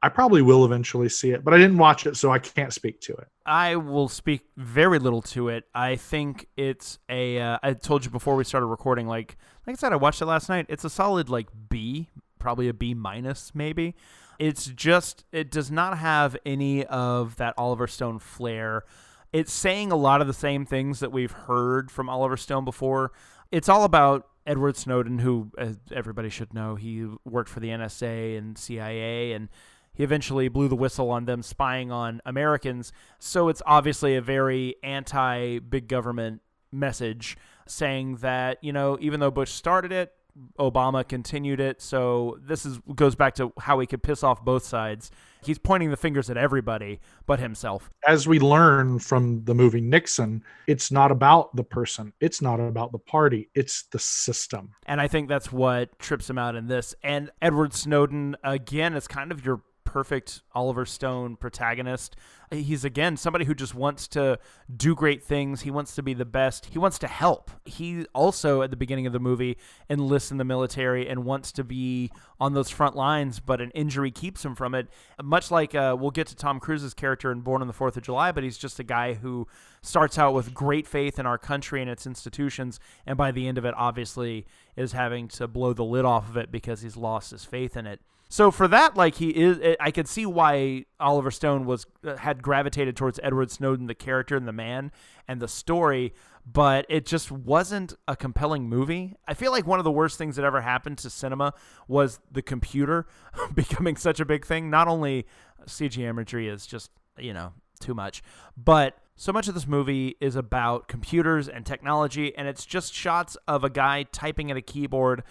I 0.00 0.08
probably 0.08 0.42
will 0.42 0.64
eventually 0.64 1.08
see 1.08 1.32
it, 1.32 1.44
but 1.44 1.52
I 1.52 1.58
didn't 1.58 1.78
watch 1.78 2.06
it, 2.06 2.16
so 2.16 2.30
I 2.30 2.38
can't 2.38 2.72
speak 2.72 3.00
to 3.02 3.14
it. 3.14 3.26
I 3.44 3.74
will 3.74 4.08
speak 4.08 4.42
very 4.56 5.00
little 5.00 5.22
to 5.22 5.48
it. 5.48 5.64
I 5.74 5.96
think 5.96 6.46
it's 6.56 6.98
a. 7.08 7.40
Uh, 7.40 7.58
I 7.62 7.72
told 7.72 8.04
you 8.04 8.10
before 8.10 8.36
we 8.36 8.44
started 8.44 8.66
recording. 8.66 9.08
Like, 9.08 9.36
like 9.66 9.74
I 9.74 9.76
said, 9.76 9.92
I 9.92 9.96
watched 9.96 10.22
it 10.22 10.26
last 10.26 10.48
night. 10.48 10.66
It's 10.68 10.84
a 10.84 10.90
solid 10.90 11.28
like 11.28 11.48
B, 11.68 12.10
probably 12.38 12.68
a 12.68 12.74
B 12.74 12.94
minus, 12.94 13.52
maybe. 13.54 13.96
It's 14.38 14.66
just 14.66 15.24
it 15.32 15.50
does 15.50 15.70
not 15.70 15.98
have 15.98 16.36
any 16.46 16.84
of 16.86 17.36
that 17.36 17.54
Oliver 17.56 17.86
Stone 17.86 18.20
flair. 18.20 18.84
It's 19.32 19.52
saying 19.52 19.92
a 19.92 19.96
lot 19.96 20.20
of 20.20 20.26
the 20.26 20.32
same 20.32 20.64
things 20.64 21.00
that 21.00 21.12
we've 21.12 21.32
heard 21.32 21.90
from 21.90 22.08
Oliver 22.08 22.36
Stone 22.36 22.64
before. 22.64 23.12
It's 23.50 23.68
all 23.68 23.84
about 23.84 24.28
Edward 24.46 24.76
Snowden, 24.76 25.18
who 25.18 25.50
everybody 25.92 26.30
should 26.30 26.54
know, 26.54 26.74
he 26.74 27.06
worked 27.24 27.50
for 27.50 27.60
the 27.60 27.68
NSA 27.68 28.38
and 28.38 28.56
CIA 28.56 29.32
and 29.32 29.48
he 29.92 30.04
eventually 30.04 30.48
blew 30.48 30.68
the 30.68 30.76
whistle 30.76 31.10
on 31.10 31.26
them 31.26 31.42
spying 31.42 31.90
on 31.90 32.22
Americans. 32.24 32.92
So 33.18 33.48
it's 33.48 33.60
obviously 33.66 34.14
a 34.14 34.22
very 34.22 34.76
anti 34.82 35.58
big 35.58 35.88
government 35.88 36.40
message 36.72 37.36
saying 37.66 38.16
that, 38.16 38.62
you 38.62 38.72
know, 38.72 38.96
even 39.00 39.20
though 39.20 39.30
Bush 39.30 39.50
started 39.50 39.92
it, 39.92 40.14
Obama 40.58 41.06
continued 41.06 41.60
it. 41.60 41.80
So 41.80 42.38
this 42.42 42.66
is 42.66 42.78
goes 42.94 43.14
back 43.14 43.34
to 43.36 43.52
how 43.58 43.78
he 43.80 43.86
could 43.86 44.02
piss 44.02 44.22
off 44.22 44.44
both 44.44 44.64
sides. 44.64 45.10
He's 45.42 45.58
pointing 45.58 45.90
the 45.90 45.96
fingers 45.96 46.30
at 46.30 46.36
everybody 46.36 47.00
but 47.26 47.38
himself. 47.38 47.90
As 48.06 48.26
we 48.26 48.40
learn 48.40 48.98
from 48.98 49.44
the 49.44 49.54
movie 49.54 49.80
Nixon, 49.80 50.42
it's 50.66 50.90
not 50.90 51.10
about 51.10 51.54
the 51.54 51.64
person, 51.64 52.12
it's 52.20 52.42
not 52.42 52.60
about 52.60 52.92
the 52.92 52.98
party, 52.98 53.48
it's 53.54 53.84
the 53.92 53.98
system. 53.98 54.70
And 54.86 55.00
I 55.00 55.08
think 55.08 55.28
that's 55.28 55.52
what 55.52 55.98
trips 55.98 56.28
him 56.28 56.38
out 56.38 56.56
in 56.56 56.66
this. 56.66 56.94
And 57.02 57.30
Edward 57.40 57.72
Snowden, 57.72 58.36
again, 58.42 58.94
is 58.94 59.06
kind 59.06 59.30
of 59.30 59.44
your 59.44 59.62
perfect 59.84 60.42
Oliver 60.54 60.84
Stone 60.84 61.36
protagonist. 61.36 62.14
He's 62.50 62.84
again 62.84 63.16
somebody 63.16 63.44
who 63.44 63.54
just 63.54 63.74
wants 63.74 64.08
to 64.08 64.38
do 64.74 64.94
great 64.94 65.22
things. 65.22 65.62
He 65.62 65.70
wants 65.70 65.94
to 65.96 66.02
be 66.02 66.14
the 66.14 66.24
best. 66.24 66.66
He 66.66 66.78
wants 66.78 66.98
to 67.00 67.06
help. 67.06 67.50
He 67.64 68.06
also 68.14 68.62
at 68.62 68.70
the 68.70 68.76
beginning 68.76 69.06
of 69.06 69.12
the 69.12 69.20
movie 69.20 69.58
enlists 69.90 70.30
in 70.30 70.38
the 70.38 70.44
military 70.44 71.08
and 71.08 71.24
wants 71.24 71.52
to 71.52 71.64
be 71.64 72.10
on 72.40 72.54
those 72.54 72.70
front 72.70 72.96
lines, 72.96 73.40
but 73.40 73.60
an 73.60 73.70
injury 73.72 74.10
keeps 74.10 74.44
him 74.44 74.54
from 74.54 74.74
it. 74.74 74.88
Much 75.22 75.50
like 75.50 75.74
uh, 75.74 75.96
we'll 75.98 76.10
get 76.10 76.26
to 76.28 76.36
Tom 76.36 76.58
Cruise's 76.60 76.94
character 76.94 77.30
in 77.30 77.40
Born 77.40 77.60
on 77.60 77.68
the 77.68 77.74
Fourth 77.74 77.96
of 77.96 78.02
July, 78.02 78.32
but 78.32 78.44
he's 78.44 78.58
just 78.58 78.78
a 78.78 78.84
guy 78.84 79.14
who 79.14 79.46
starts 79.82 80.18
out 80.18 80.34
with 80.34 80.54
great 80.54 80.86
faith 80.86 81.18
in 81.18 81.26
our 81.26 81.38
country 81.38 81.80
and 81.80 81.90
its 81.90 82.06
institutions, 82.06 82.80
and 83.06 83.18
by 83.18 83.30
the 83.30 83.46
end 83.46 83.58
of 83.58 83.64
it, 83.64 83.74
obviously 83.76 84.46
is 84.76 84.92
having 84.92 85.28
to 85.28 85.46
blow 85.48 85.72
the 85.72 85.84
lid 85.84 86.04
off 86.04 86.28
of 86.28 86.36
it 86.36 86.50
because 86.50 86.80
he's 86.82 86.96
lost 86.96 87.30
his 87.30 87.44
faith 87.44 87.76
in 87.76 87.86
it. 87.86 88.00
So 88.30 88.50
for 88.50 88.68
that, 88.68 88.94
like 88.94 89.14
he 89.14 89.30
is, 89.30 89.58
I 89.80 89.90
could 89.90 90.06
see 90.06 90.26
why 90.26 90.84
Oliver 91.00 91.30
Stone 91.30 91.64
was 91.64 91.86
uh, 92.06 92.16
had 92.38 92.44
gravitated 92.44 92.96
towards 92.96 93.18
Edward 93.22 93.50
Snowden, 93.50 93.86
the 93.86 93.94
character 93.94 94.36
and 94.36 94.46
the 94.46 94.52
man, 94.52 94.92
and 95.26 95.40
the 95.40 95.48
story, 95.48 96.14
but 96.46 96.86
it 96.88 97.04
just 97.04 97.32
wasn't 97.32 97.94
a 98.06 98.14
compelling 98.14 98.68
movie. 98.68 99.16
I 99.26 99.34
feel 99.34 99.50
like 99.50 99.66
one 99.66 99.80
of 99.80 99.84
the 99.84 99.90
worst 99.90 100.16
things 100.18 100.36
that 100.36 100.44
ever 100.44 100.60
happened 100.60 100.98
to 100.98 101.10
cinema 101.10 101.52
was 101.88 102.20
the 102.30 102.42
computer 102.42 103.06
becoming 103.54 103.96
such 103.96 104.20
a 104.20 104.24
big 104.24 104.46
thing. 104.46 104.70
Not 104.70 104.86
only 104.86 105.26
CG 105.66 105.98
imagery 105.98 106.48
is 106.48 106.64
just 106.66 106.90
you 107.18 107.34
know 107.34 107.52
too 107.80 107.94
much, 107.94 108.22
but 108.56 108.96
so 109.16 109.32
much 109.32 109.48
of 109.48 109.54
this 109.54 109.66
movie 109.66 110.14
is 110.20 110.36
about 110.36 110.86
computers 110.86 111.48
and 111.48 111.66
technology, 111.66 112.36
and 112.36 112.46
it's 112.46 112.64
just 112.64 112.94
shots 112.94 113.36
of 113.48 113.64
a 113.64 113.70
guy 113.70 114.04
typing 114.04 114.50
at 114.52 114.56
a 114.56 114.62
keyboard 114.62 115.24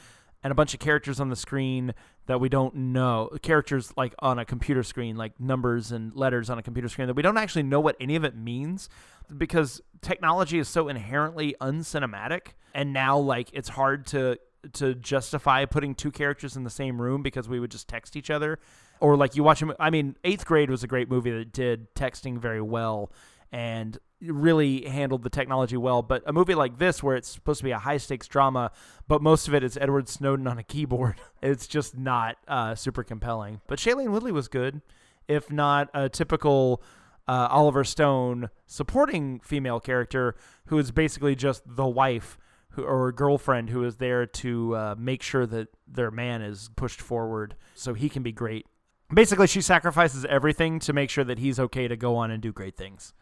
and 0.43 0.51
a 0.51 0.55
bunch 0.55 0.73
of 0.73 0.81
characters 0.81 1.21
on 1.21 1.29
the 1.29 1.35
screen 1.37 1.93
that 2.27 2.39
we 2.39 2.49
don't 2.49 2.75
know 2.75 3.29
characters 3.41 3.91
like 3.97 4.13
on 4.19 4.37
a 4.37 4.45
computer 4.45 4.83
screen 4.83 5.15
like 5.15 5.39
numbers 5.39 5.91
and 5.91 6.15
letters 6.15 6.49
on 6.49 6.59
a 6.59 6.63
computer 6.63 6.87
screen 6.87 7.07
that 7.07 7.15
we 7.15 7.21
don't 7.21 7.37
actually 7.37 7.63
know 7.63 7.79
what 7.79 7.95
any 7.99 8.15
of 8.15 8.23
it 8.23 8.35
means 8.35 8.89
because 9.35 9.81
technology 10.01 10.59
is 10.59 10.67
so 10.67 10.87
inherently 10.87 11.55
uncinematic. 11.59 12.55
And 12.73 12.93
now 12.93 13.17
like 13.17 13.49
it's 13.53 13.69
hard 13.69 14.05
to 14.07 14.37
to 14.73 14.95
justify 14.95 15.65
putting 15.65 15.95
two 15.95 16.11
characters 16.11 16.57
in 16.57 16.63
the 16.63 16.69
same 16.69 17.01
room 17.01 17.21
because 17.21 17.47
we 17.47 17.59
would 17.59 17.71
just 17.71 17.87
text 17.87 18.15
each 18.15 18.29
other. 18.29 18.59
Or 18.99 19.15
like 19.15 19.35
you 19.35 19.43
watch 19.43 19.61
him 19.61 19.73
i 19.79 19.89
mean 19.89 20.15
eighth 20.23 20.45
grade 20.45 20.69
was 20.69 20.83
a 20.83 20.87
great 20.87 21.09
movie 21.09 21.31
that 21.31 21.51
did 21.51 21.93
texting 21.95 22.37
very 22.39 22.61
well. 22.61 23.11
And 23.51 23.97
really 24.21 24.85
handled 24.85 25.23
the 25.23 25.29
technology 25.29 25.77
well. 25.77 26.01
But 26.01 26.23
a 26.25 26.33
movie 26.33 26.55
like 26.55 26.77
this, 26.77 27.03
where 27.03 27.15
it's 27.15 27.29
supposed 27.29 27.59
to 27.59 27.63
be 27.63 27.71
a 27.71 27.79
high 27.79 27.97
stakes 27.97 28.27
drama, 28.27 28.71
but 29.07 29.21
most 29.21 29.47
of 29.47 29.53
it 29.53 29.63
is 29.63 29.77
Edward 29.77 30.09
Snowden 30.09 30.47
on 30.47 30.57
a 30.57 30.63
keyboard, 30.63 31.15
it's 31.41 31.67
just 31.67 31.97
not 31.97 32.37
uh, 32.47 32.75
super 32.75 33.03
compelling. 33.03 33.61
But 33.67 33.79
Shailene 33.79 34.09
Woodley 34.09 34.31
was 34.31 34.47
good, 34.47 34.81
if 35.27 35.51
not 35.51 35.89
a 35.93 36.09
typical 36.09 36.81
uh, 37.27 37.47
Oliver 37.51 37.83
Stone 37.83 38.49
supporting 38.65 39.39
female 39.41 39.79
character 39.79 40.35
who 40.67 40.77
is 40.77 40.91
basically 40.91 41.35
just 41.35 41.63
the 41.65 41.87
wife. 41.87 42.37
Or 42.77 43.11
girlfriend 43.11 43.71
who 43.71 43.83
is 43.85 43.95
there 43.95 44.27
to 44.27 44.75
uh, 44.75 44.95
make 44.99 45.23
sure 45.23 45.47
that 45.47 45.69
their 45.87 46.11
man 46.11 46.43
is 46.43 46.69
pushed 46.75 47.01
forward 47.01 47.55
so 47.73 47.95
he 47.95 48.07
can 48.07 48.21
be 48.21 48.31
great. 48.31 48.67
Basically, 49.11 49.47
she 49.47 49.61
sacrifices 49.61 50.25
everything 50.25 50.77
to 50.81 50.93
make 50.93 51.09
sure 51.09 51.23
that 51.23 51.39
he's 51.39 51.59
okay 51.59 51.87
to 51.87 51.95
go 51.95 52.17
on 52.17 52.29
and 52.29 52.39
do 52.39 52.51
great 52.51 52.77
things. 52.77 53.13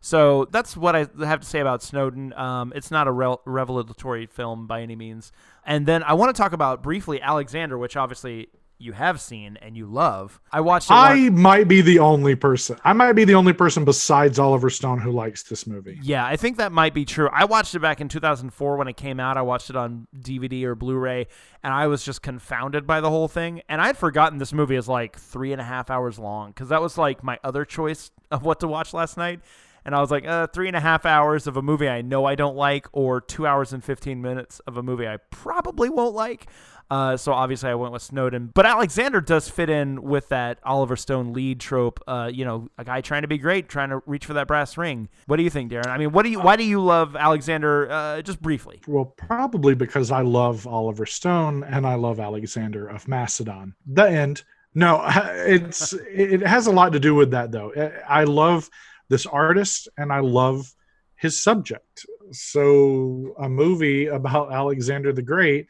So 0.00 0.46
that's 0.50 0.76
what 0.76 0.94
I 0.94 1.08
have 1.24 1.40
to 1.40 1.46
say 1.46 1.60
about 1.60 1.82
Snowden. 1.82 2.32
Um, 2.34 2.72
it's 2.76 2.90
not 2.90 3.08
a 3.08 3.12
re- 3.12 3.36
revelatory 3.44 4.26
film 4.26 4.66
by 4.66 4.82
any 4.82 4.96
means. 4.96 5.32
And 5.66 5.86
then 5.86 6.02
I 6.02 6.14
want 6.14 6.34
to 6.34 6.40
talk 6.40 6.52
about 6.52 6.82
briefly 6.82 7.20
Alexander, 7.20 7.76
which 7.76 7.96
obviously 7.96 8.48
you 8.80 8.92
have 8.92 9.20
seen 9.20 9.58
and 9.60 9.76
you 9.76 9.86
love. 9.86 10.40
I 10.52 10.60
watched. 10.60 10.88
I 10.90 11.30
might 11.30 11.66
be 11.66 11.80
the 11.80 11.98
only 11.98 12.36
person. 12.36 12.78
I 12.84 12.92
might 12.92 13.14
be 13.14 13.24
the 13.24 13.34
only 13.34 13.52
person 13.52 13.84
besides 13.84 14.38
Oliver 14.38 14.70
Stone 14.70 15.00
who 15.00 15.10
likes 15.10 15.42
this 15.42 15.66
movie. 15.66 15.98
Yeah, 16.00 16.24
I 16.24 16.36
think 16.36 16.58
that 16.58 16.70
might 16.70 16.94
be 16.94 17.04
true. 17.04 17.28
I 17.32 17.44
watched 17.44 17.74
it 17.74 17.80
back 17.80 18.00
in 18.00 18.08
2004 18.08 18.76
when 18.76 18.86
it 18.86 18.96
came 18.96 19.18
out. 19.18 19.36
I 19.36 19.42
watched 19.42 19.68
it 19.68 19.76
on 19.76 20.06
DVD 20.16 20.62
or 20.64 20.76
Blu-ray, 20.76 21.26
and 21.64 21.74
I 21.74 21.88
was 21.88 22.04
just 22.04 22.22
confounded 22.22 22.86
by 22.86 23.00
the 23.00 23.10
whole 23.10 23.28
thing. 23.28 23.62
And 23.68 23.80
I'd 23.80 23.98
forgotten 23.98 24.38
this 24.38 24.52
movie 24.52 24.76
is 24.76 24.88
like 24.88 25.18
three 25.18 25.50
and 25.50 25.60
a 25.60 25.64
half 25.64 25.90
hours 25.90 26.18
long 26.18 26.50
because 26.50 26.68
that 26.68 26.80
was 26.80 26.96
like 26.96 27.24
my 27.24 27.38
other 27.42 27.64
choice 27.64 28.12
of 28.30 28.44
what 28.44 28.60
to 28.60 28.68
watch 28.68 28.94
last 28.94 29.16
night 29.16 29.40
and 29.88 29.94
I 29.94 30.02
was 30.02 30.10
like, 30.10 30.26
uh, 30.26 30.48
three 30.48 30.68
and 30.68 30.76
a 30.76 30.80
half 30.80 31.06
hours 31.06 31.46
of 31.46 31.56
a 31.56 31.62
movie 31.62 31.88
I 31.88 32.02
know 32.02 32.26
I 32.26 32.34
don't 32.34 32.54
like, 32.54 32.86
or 32.92 33.22
two 33.22 33.46
hours 33.46 33.72
and 33.72 33.82
15 33.82 34.20
minutes 34.20 34.60
of 34.66 34.76
a 34.76 34.82
movie 34.82 35.08
I 35.08 35.16
probably 35.30 35.88
won't 35.88 36.14
like. 36.14 36.46
Uh, 36.90 37.16
so 37.16 37.32
obviously 37.32 37.70
I 37.70 37.74
went 37.74 37.94
with 37.94 38.02
Snowden, 38.02 38.50
but 38.52 38.66
Alexander 38.66 39.22
does 39.22 39.48
fit 39.48 39.70
in 39.70 40.02
with 40.02 40.28
that 40.28 40.58
Oliver 40.62 40.94
Stone 40.94 41.32
lead 41.32 41.58
trope. 41.58 42.00
Uh, 42.06 42.30
you 42.30 42.44
know, 42.44 42.68
a 42.76 42.84
guy 42.84 43.00
trying 43.00 43.22
to 43.22 43.28
be 43.28 43.38
great, 43.38 43.70
trying 43.70 43.88
to 43.88 44.02
reach 44.04 44.26
for 44.26 44.34
that 44.34 44.46
brass 44.46 44.76
ring. 44.76 45.08
What 45.24 45.38
do 45.38 45.42
you 45.42 45.48
think, 45.48 45.72
Darren? 45.72 45.86
I 45.86 45.96
mean, 45.96 46.12
what 46.12 46.24
do 46.24 46.28
you? 46.28 46.40
Why 46.40 46.56
do 46.56 46.64
you 46.64 46.82
love 46.82 47.16
Alexander? 47.16 47.90
Uh, 47.90 48.20
just 48.20 48.42
briefly. 48.42 48.82
Well, 48.86 49.06
probably 49.06 49.74
because 49.74 50.10
I 50.10 50.20
love 50.20 50.66
Oliver 50.66 51.06
Stone 51.06 51.64
and 51.64 51.86
I 51.86 51.94
love 51.94 52.20
Alexander 52.20 52.86
of 52.88 53.08
Macedon. 53.08 53.74
The 53.86 54.04
end. 54.04 54.42
No, 54.74 55.02
it's 55.06 55.94
it 55.94 56.42
has 56.42 56.66
a 56.66 56.72
lot 56.72 56.92
to 56.92 57.00
do 57.00 57.14
with 57.14 57.30
that 57.30 57.52
though. 57.52 57.72
I 58.06 58.24
love 58.24 58.68
this 59.08 59.26
artist 59.26 59.88
and 59.96 60.12
I 60.12 60.20
love 60.20 60.72
his 61.16 61.42
subject. 61.42 62.06
So, 62.32 63.34
a 63.38 63.48
movie 63.48 64.06
about 64.06 64.52
Alexander 64.52 65.12
the 65.12 65.22
Great 65.22 65.66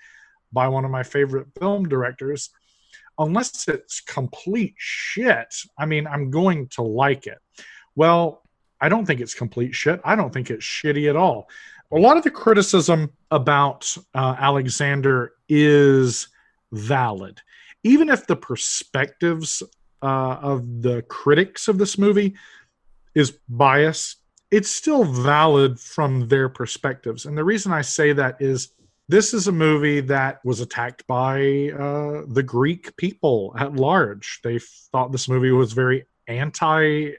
by 0.52 0.69
one 0.69 0.85
of 0.85 0.90
my 0.90 1.02
favorite 1.02 1.48
film 1.59 1.89
directors, 1.89 2.51
unless 3.19 3.69
it's 3.69 4.01
complete 4.01 4.74
shit, 4.77 5.55
I 5.78 5.86
mean, 5.86 6.06
I'm 6.06 6.31
going 6.31 6.69
to 6.69 6.82
like 6.82 7.27
it. 7.27 7.39
Well, 7.94 8.43
I 8.81 8.89
don't 8.89 9.06
think 9.06 9.20
it's 9.20 9.35
complete 9.35 9.74
shit. 9.74 10.01
I 10.05 10.16
don't 10.16 10.32
think 10.32 10.51
it's 10.51 10.65
shitty 10.65 11.09
at 11.09 11.16
all. 11.16 11.48
A 11.93 11.98
lot 11.98 12.16
of 12.16 12.23
the 12.23 12.31
criticism 12.31 13.10
about 13.31 13.97
uh, 14.15 14.36
Alexander 14.39 15.32
is 15.48 16.28
valid. 16.73 17.40
Even 17.82 18.09
if 18.09 18.27
the 18.27 18.36
perspectives 18.36 19.62
uh, 20.02 20.39
of 20.40 20.82
the 20.82 21.02
critics 21.09 21.66
of 21.66 21.78
this 21.78 21.98
movie 21.98 22.36
is 23.18 23.36
bias, 23.48 24.16
it's 24.50 24.70
still 24.70 25.04
valid 25.04 25.80
from 25.80 26.28
their 26.28 26.48
perspectives. 26.48 27.26
And 27.26 27.36
the 27.36 27.44
reason 27.44 27.72
I 27.72 27.82
say 27.82 28.12
that 28.12 28.40
is 28.40 28.70
this 29.08 29.34
is 29.34 29.48
a 29.48 29.52
movie 29.52 30.00
that 30.02 30.38
was 30.44 30.60
attacked 30.60 31.04
by 31.06 31.70
uh, 31.70 32.22
the 32.28 32.44
Greek 32.44 32.96
people 32.96 33.54
at 33.58 33.74
large. 33.74 34.40
They 34.44 34.60
thought 34.92 35.10
this 35.10 35.28
movie 35.28 35.50
was 35.50 35.72
very 35.72 36.04
anti 36.28 37.12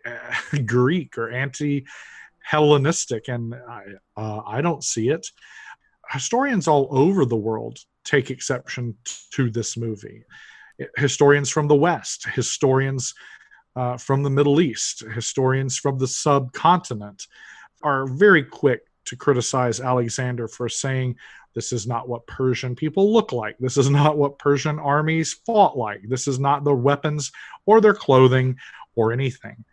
Greek 0.65 1.17
or 1.17 1.29
anti 1.31 1.85
Hellenistic, 2.43 3.27
and 3.27 3.53
I, 3.53 3.83
uh, 4.15 4.41
I 4.47 4.61
don't 4.61 4.83
see 4.83 5.09
it. 5.09 5.27
Historians 6.11 6.67
all 6.67 6.87
over 6.89 7.25
the 7.25 7.35
world 7.35 7.77
take 8.05 8.31
exception 8.31 8.95
to 9.33 9.51
this 9.51 9.77
movie. 9.77 10.23
Historians 10.95 11.49
from 11.49 11.67
the 11.67 11.75
West, 11.75 12.25
historians 12.29 13.13
uh, 13.75 13.97
from 13.97 14.23
the 14.23 14.29
Middle 14.29 14.61
East, 14.61 15.03
historians 15.13 15.77
from 15.77 15.97
the 15.97 16.07
subcontinent 16.07 17.27
are 17.83 18.05
very 18.07 18.43
quick 18.43 18.81
to 19.05 19.15
criticize 19.15 19.79
Alexander 19.79 20.47
for 20.47 20.69
saying 20.69 21.15
this 21.55 21.71
is 21.71 21.87
not 21.87 22.07
what 22.07 22.27
Persian 22.27 22.75
people 22.75 23.11
look 23.11 23.31
like. 23.31 23.57
This 23.59 23.77
is 23.77 23.89
not 23.89 24.17
what 24.17 24.37
Persian 24.37 24.79
armies 24.79 25.33
fought 25.45 25.77
like. 25.77 26.01
This 26.07 26.27
is 26.27 26.39
not 26.39 26.63
their 26.63 26.75
weapons 26.75 27.31
or 27.65 27.81
their 27.81 27.93
clothing 27.93 28.57
or 28.95 29.11
anything. 29.11 29.63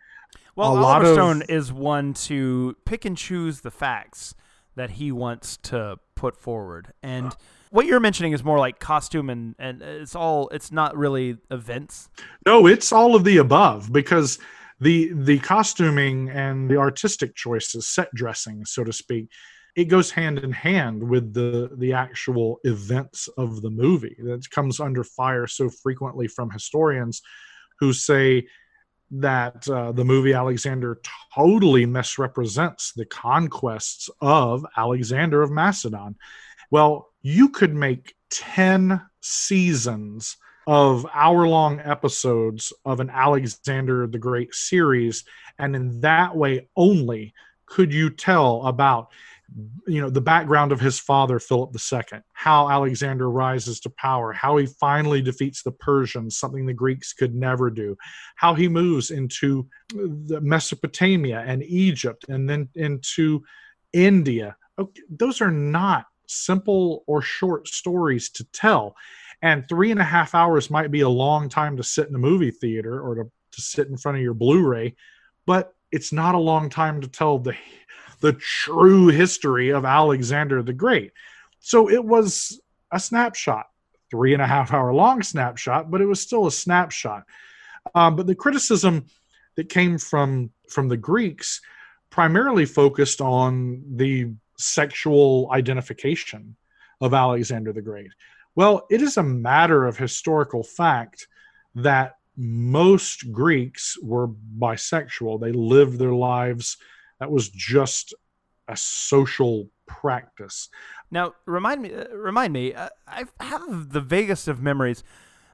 Well, 0.55 0.75
a 0.75 0.83
Oliver 0.83 1.13
Stone 1.13 1.41
of, 1.43 1.49
is 1.49 1.71
one 1.71 2.13
to 2.15 2.75
pick 2.85 3.05
and 3.05 3.15
choose 3.15 3.61
the 3.61 3.69
facts 3.69 4.33
that 4.75 4.91
he 4.91 5.11
wants 5.11 5.57
to 5.63 5.99
put 6.15 6.35
forward. 6.35 6.93
And 7.03 7.27
uh, 7.27 7.35
what 7.69 7.85
you're 7.85 7.99
mentioning 7.99 8.33
is 8.33 8.43
more 8.43 8.59
like 8.59 8.79
costume 8.79 9.29
and 9.29 9.55
and 9.59 9.81
it's 9.81 10.15
all 10.15 10.49
it's 10.49 10.71
not 10.71 10.95
really 10.95 11.37
events. 11.51 12.09
No, 12.45 12.67
it's 12.67 12.91
all 12.91 13.15
of 13.15 13.23
the 13.23 13.37
above 13.37 13.91
because 13.91 14.39
the 14.79 15.11
the 15.13 15.39
costuming 15.39 16.29
and 16.29 16.69
the 16.69 16.77
artistic 16.77 17.35
choices, 17.35 17.87
set 17.87 18.13
dressing, 18.13 18.65
so 18.65 18.83
to 18.83 18.93
speak, 18.93 19.29
it 19.75 19.85
goes 19.85 20.11
hand 20.11 20.39
in 20.39 20.51
hand 20.51 21.01
with 21.01 21.33
the 21.33 21.71
the 21.77 21.93
actual 21.93 22.59
events 22.63 23.27
of 23.37 23.61
the 23.61 23.69
movie. 23.69 24.15
That 24.19 24.49
comes 24.49 24.79
under 24.79 25.03
fire 25.03 25.47
so 25.47 25.69
frequently 25.69 26.27
from 26.27 26.51
historians 26.51 27.21
who 27.79 27.93
say 27.93 28.47
that 29.09 29.67
uh, 29.69 29.91
the 29.93 30.03
movie 30.03 30.33
Alexander 30.33 30.99
totally 31.33 31.85
misrepresents 31.85 32.91
the 32.93 33.05
conquests 33.05 34.09
of 34.19 34.65
Alexander 34.75 35.41
of 35.41 35.51
Macedon. 35.51 36.15
Well, 36.71 37.09
you 37.27 37.49
could 37.49 37.75
make 37.75 38.15
10 38.31 39.01
seasons 39.21 40.37
of 40.65 41.05
hour 41.13 41.45
long 41.45 41.81
episodes 41.81 42.71
of 42.85 43.01
an 43.01 43.09
Alexander 43.09 44.07
the 44.07 44.17
Great 44.17 44.53
series. 44.53 45.25
And 45.59 45.75
in 45.75 45.99
that 46.01 46.37
way 46.37 46.69
only 46.77 47.33
could 47.65 47.93
you 47.93 48.09
tell 48.09 48.65
about 48.65 49.09
you 49.87 49.99
know 49.99 50.09
the 50.09 50.21
background 50.21 50.73
of 50.73 50.79
his 50.81 50.99
father 50.99 51.39
philip 51.39 51.73
ii 51.93 52.19
how 52.33 52.69
alexander 52.69 53.31
rises 53.31 53.79
to 53.79 53.89
power 53.91 54.33
how 54.33 54.57
he 54.57 54.65
finally 54.65 55.21
defeats 55.21 55.63
the 55.63 55.71
persians 55.71 56.37
something 56.37 56.65
the 56.65 56.73
greeks 56.73 57.13
could 57.13 57.33
never 57.33 57.69
do 57.69 57.95
how 58.35 58.53
he 58.53 58.67
moves 58.67 59.09
into 59.09 59.65
mesopotamia 59.93 61.45
and 61.47 61.63
egypt 61.63 62.25
and 62.27 62.49
then 62.49 62.67
into 62.75 63.41
india 63.93 64.53
okay, 64.77 65.01
those 65.09 65.39
are 65.39 65.51
not 65.51 66.07
simple 66.27 67.03
or 67.07 67.21
short 67.21 67.67
stories 67.67 68.29
to 68.29 68.43
tell. 68.45 68.95
And 69.41 69.67
three 69.67 69.91
and 69.91 69.99
a 69.99 70.05
half 70.05 70.35
hours 70.35 70.69
might 70.69 70.91
be 70.91 71.01
a 71.01 71.09
long 71.09 71.49
time 71.49 71.77
to 71.77 71.83
sit 71.83 72.07
in 72.07 72.15
a 72.15 72.19
movie 72.19 72.51
theater 72.51 73.01
or 73.01 73.15
to, 73.15 73.23
to 73.23 73.61
sit 73.61 73.87
in 73.87 73.97
front 73.97 74.17
of 74.17 74.23
your 74.23 74.33
Blu 74.33 74.65
ray, 74.65 74.95
but 75.45 75.73
it's 75.91 76.11
not 76.11 76.35
a 76.35 76.39
long 76.39 76.69
time 76.69 77.01
to 77.01 77.07
tell 77.07 77.39
the, 77.39 77.55
the 78.19 78.33
true 78.33 79.07
history 79.07 79.69
of 79.69 79.85
Alexander 79.85 80.61
the 80.61 80.73
Great. 80.73 81.11
So 81.59 81.89
it 81.89 82.03
was 82.03 82.59
a 82.91 82.99
snapshot, 82.99 83.67
three 84.09 84.33
and 84.33 84.41
a 84.41 84.47
half 84.47 84.73
hour 84.73 84.93
long 84.93 85.21
snapshot, 85.21 85.91
but 85.91 86.01
it 86.01 86.05
was 86.05 86.21
still 86.21 86.47
a 86.47 86.51
snapshot. 86.51 87.23
Um, 87.95 88.15
but 88.15 88.27
the 88.27 88.35
criticism 88.35 89.05
that 89.55 89.69
came 89.69 89.97
from 89.97 90.51
from 90.69 90.87
the 90.87 90.97
Greeks 90.97 91.61
primarily 92.09 92.65
focused 92.65 93.21
on 93.21 93.83
the 93.95 94.33
sexual 94.57 95.49
identification 95.51 96.55
of 97.01 97.13
Alexander 97.13 97.73
the 97.73 97.81
Great? 97.81 98.11
Well, 98.55 98.87
it 98.89 99.01
is 99.01 99.17
a 99.17 99.23
matter 99.23 99.85
of 99.85 99.97
historical 99.97 100.63
fact 100.63 101.27
that 101.75 102.17
most 102.35 103.31
Greeks 103.31 103.97
were 104.01 104.27
bisexual. 104.27 105.39
They 105.39 105.51
lived 105.51 105.99
their 105.99 106.13
lives. 106.13 106.77
That 107.19 107.31
was 107.31 107.49
just 107.49 108.13
a 108.67 108.77
social 108.77 109.69
practice. 109.85 110.69
Now, 111.09 111.33
remind 111.45 111.81
me, 111.81 111.93
uh, 111.93 112.09
remind 112.09 112.53
me. 112.53 112.73
Uh, 112.73 112.89
I 113.07 113.23
have 113.39 113.91
the 113.91 114.01
vaguest 114.01 114.47
of 114.47 114.61
memories. 114.61 115.03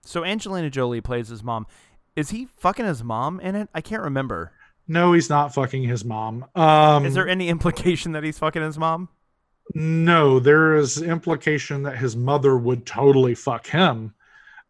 So 0.02 0.26
Angelina 0.26 0.70
Jolie 0.70 1.02
plays 1.02 1.30
his 1.30 1.44
mom. 1.44 1.68
Is 2.16 2.32
he 2.32 2.48
fucking 2.58 2.86
his 2.86 3.04
mom 3.04 3.40
in 3.40 3.56
it? 3.56 3.70
I 3.74 3.82
can't 3.82 4.04
remember. 4.04 4.52
No, 4.88 5.14
he's 5.14 5.30
not 5.30 5.54
fucking 5.54 5.84
his 5.84 6.04
mom. 6.04 6.46
Um, 6.56 7.06
Is 7.06 7.14
there 7.14 7.28
any 7.28 7.50
implication 7.50 8.12
that 8.14 8.24
he's 8.24 8.38
fucking 8.38 8.62
his 8.62 8.78
mom? 8.78 9.10
No, 9.74 10.40
there 10.40 10.76
is 10.76 11.02
implication 11.02 11.84
that 11.84 11.98
his 11.98 12.16
mother 12.16 12.58
would 12.58 12.86
totally 12.86 13.34
fuck 13.36 13.68
him. 13.68 14.14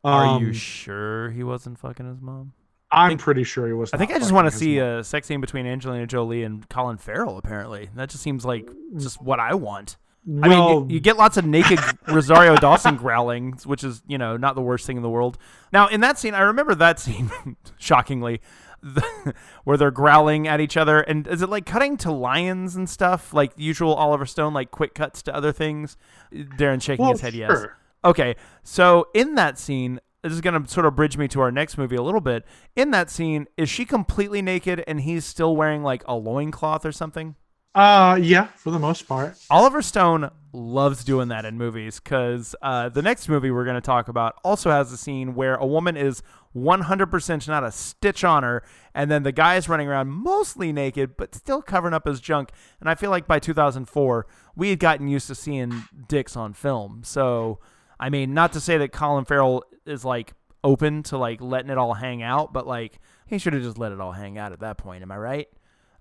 Are 0.03 0.39
you 0.39 0.47
Um, 0.47 0.53
sure 0.53 1.31
he 1.31 1.43
wasn't 1.43 1.79
fucking 1.79 2.05
his 2.07 2.21
mom? 2.21 2.53
I'm 2.91 3.11
think- 3.11 3.21
pretty 3.21 3.43
sure 3.43 3.65
he 3.65 3.73
was. 3.73 3.91
I 3.91 3.97
think 3.97 4.11
I 4.11 4.19
just 4.19 4.31
want 4.31 4.51
to 4.51 4.55
see 4.55 4.77
mom. 4.77 4.87
a 4.87 5.03
sex 5.03 5.25
scene 5.27 5.41
between 5.41 5.65
Angelina 5.65 6.05
Jolie 6.05 6.43
and 6.43 6.67
Colin 6.69 6.97
Farrell. 6.97 7.37
Apparently, 7.39 7.89
that 7.95 8.09
just 8.09 8.21
seems 8.21 8.45
like 8.45 8.69
just 8.97 9.19
what 9.19 9.39
I 9.39 9.55
want. 9.55 9.97
I 10.41 10.47
mean, 10.47 10.87
you, 10.89 10.95
you 10.95 10.99
get 11.01 11.17
lots 11.17 11.35
of 11.35 11.45
naked 11.45 11.79
Rosario 12.07 12.55
Dawson 12.55 12.95
growling, 12.95 13.53
which 13.65 13.83
is 13.83 14.03
you 14.07 14.17
know 14.19 14.37
not 14.37 14.53
the 14.55 14.61
worst 14.61 14.85
thing 14.85 14.95
in 14.95 15.03
the 15.03 15.09
world. 15.09 15.37
Now, 15.73 15.87
in 15.87 16.01
that 16.01 16.19
scene, 16.19 16.35
I 16.35 16.41
remember 16.41 16.75
that 16.75 16.99
scene 16.99 17.31
shockingly, 17.79 18.41
the, 18.83 19.33
where 19.63 19.77
they're 19.77 19.91
growling 19.91 20.47
at 20.47 20.59
each 20.59 20.77
other, 20.77 21.01
and 21.01 21.27
is 21.27 21.41
it 21.41 21.49
like 21.49 21.65
cutting 21.65 21.97
to 21.97 22.11
lions 22.11 22.75
and 22.75 22.89
stuff, 22.89 23.33
like 23.33 23.53
usual 23.55 23.93
Oliver 23.93 24.25
Stone, 24.25 24.53
like 24.53 24.71
quick 24.71 24.93
cuts 24.93 25.21
to 25.23 25.35
other 25.35 25.51
things? 25.51 25.97
Darren 26.31 26.81
shaking 26.81 27.03
well, 27.03 27.13
his 27.13 27.21
head, 27.21 27.33
yes. 27.33 27.65
Okay, 28.05 28.35
so 28.63 29.07
in 29.13 29.35
that 29.35 29.57
scene, 29.57 29.99
this 30.21 30.33
is 30.33 30.41
going 30.41 30.61
to 30.61 30.69
sort 30.69 30.85
of 30.85 30.95
bridge 30.95 31.17
me 31.17 31.27
to 31.29 31.41
our 31.41 31.51
next 31.51 31.77
movie 31.77 31.95
a 31.95 32.01
little 32.01 32.21
bit. 32.21 32.45
In 32.75 32.91
that 32.91 33.09
scene, 33.09 33.47
is 33.57 33.69
she 33.69 33.85
completely 33.85 34.41
naked 34.41 34.83
and 34.87 35.01
he's 35.01 35.25
still 35.25 35.55
wearing 35.55 35.83
like 35.83 36.03
a 36.05 36.15
loincloth 36.15 36.85
or 36.85 36.91
something? 36.91 37.35
Uh, 37.75 38.19
yeah, 38.21 38.47
for 38.55 38.71
the 38.71 38.79
most 38.79 39.07
part. 39.07 39.37
Oliver 39.49 39.81
Stone 39.81 40.29
loves 40.53 41.03
doing 41.03 41.27
that 41.29 41.45
in 41.45 41.57
movies 41.57 41.99
because 41.99 42.55
uh, 42.61 42.87
the 42.89 43.01
next 43.01 43.27
movie 43.27 43.51
we're 43.51 43.65
going 43.65 43.75
to 43.75 43.81
talk 43.81 44.07
about 44.07 44.35
also 44.43 44.69
has 44.69 44.91
a 44.91 44.97
scene 44.97 45.35
where 45.35 45.55
a 45.55 45.65
woman 45.65 45.97
is 45.97 46.21
100% 46.55 47.47
not 47.47 47.63
a 47.63 47.71
stitch 47.71 48.23
on 48.23 48.43
her, 48.43 48.63
and 48.93 49.09
then 49.09 49.23
the 49.23 49.31
guy 49.31 49.55
is 49.55 49.67
running 49.67 49.87
around 49.87 50.09
mostly 50.09 50.71
naked 50.71 51.17
but 51.17 51.33
still 51.33 51.61
covering 51.61 51.93
up 51.93 52.07
his 52.07 52.21
junk. 52.21 52.51
And 52.79 52.89
I 52.89 52.95
feel 52.95 53.09
like 53.09 53.27
by 53.27 53.39
2004, 53.39 54.27
we 54.55 54.69
had 54.69 54.79
gotten 54.79 55.07
used 55.07 55.27
to 55.27 55.35
seeing 55.35 55.83
dicks 56.07 56.37
on 56.37 56.53
film. 56.53 57.01
So, 57.03 57.59
I 57.99 58.09
mean, 58.09 58.33
not 58.33 58.53
to 58.53 58.59
say 58.59 58.77
that 58.77 58.91
Colin 58.91 59.25
Farrell 59.25 59.63
is 59.85 60.05
like 60.05 60.33
open 60.63 61.03
to 61.03 61.17
like 61.17 61.41
letting 61.41 61.71
it 61.71 61.77
all 61.77 61.95
hang 61.95 62.21
out, 62.21 62.53
but 62.53 62.67
like 62.67 62.99
he 63.25 63.37
should 63.37 63.53
have 63.53 63.63
just 63.63 63.77
let 63.77 63.91
it 63.91 63.99
all 63.99 64.11
hang 64.11 64.37
out 64.37 64.51
at 64.51 64.59
that 64.59 64.77
point. 64.77 65.01
Am 65.01 65.11
I 65.11 65.17
right? 65.17 65.47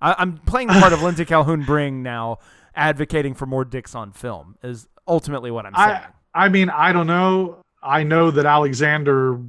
I, 0.02 0.16
I'm 0.18 0.36
playing 0.38 0.68
the 0.68 0.74
part 0.74 0.92
of 0.92 1.02
Lindsay 1.02 1.24
Calhoun 1.24 1.62
Bring 1.62 2.02
now, 2.02 2.38
advocating 2.74 3.34
for 3.34 3.46
more 3.46 3.64
dicks 3.64 3.94
on 3.94 4.12
film. 4.12 4.56
Is 4.62 4.88
ultimately 5.06 5.50
what 5.50 5.66
I'm 5.66 5.74
saying. 5.74 6.00
I, 6.34 6.44
I 6.46 6.48
mean, 6.48 6.70
I 6.70 6.92
don't 6.92 7.06
know. 7.06 7.58
I 7.82 8.02
know 8.04 8.30
that 8.30 8.46
Alexander 8.46 9.40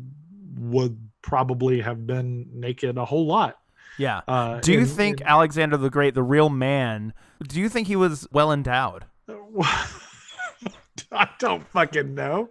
would 0.57 0.97
probably 1.21 1.81
have 1.81 2.05
been 2.07 2.47
naked 2.53 2.97
a 2.97 3.05
whole 3.05 3.25
lot. 3.25 3.57
yeah. 3.97 4.21
Uh, 4.27 4.59
Do 4.59 4.73
you 4.73 4.79
in- 4.79 4.85
think 4.85 5.21
in- 5.21 5.27
Alexander 5.27 5.77
the 5.77 5.89
Great, 5.89 6.13
the 6.15 6.23
real 6.23 6.49
man, 6.49 7.13
do 7.47 7.59
you 7.59 7.69
think 7.69 7.87
he 7.87 7.95
was 7.95 8.27
well 8.31 8.51
endowed? 8.51 9.05
I 11.11 11.29
don't 11.39 11.65
fucking 11.69 12.13
know. 12.15 12.49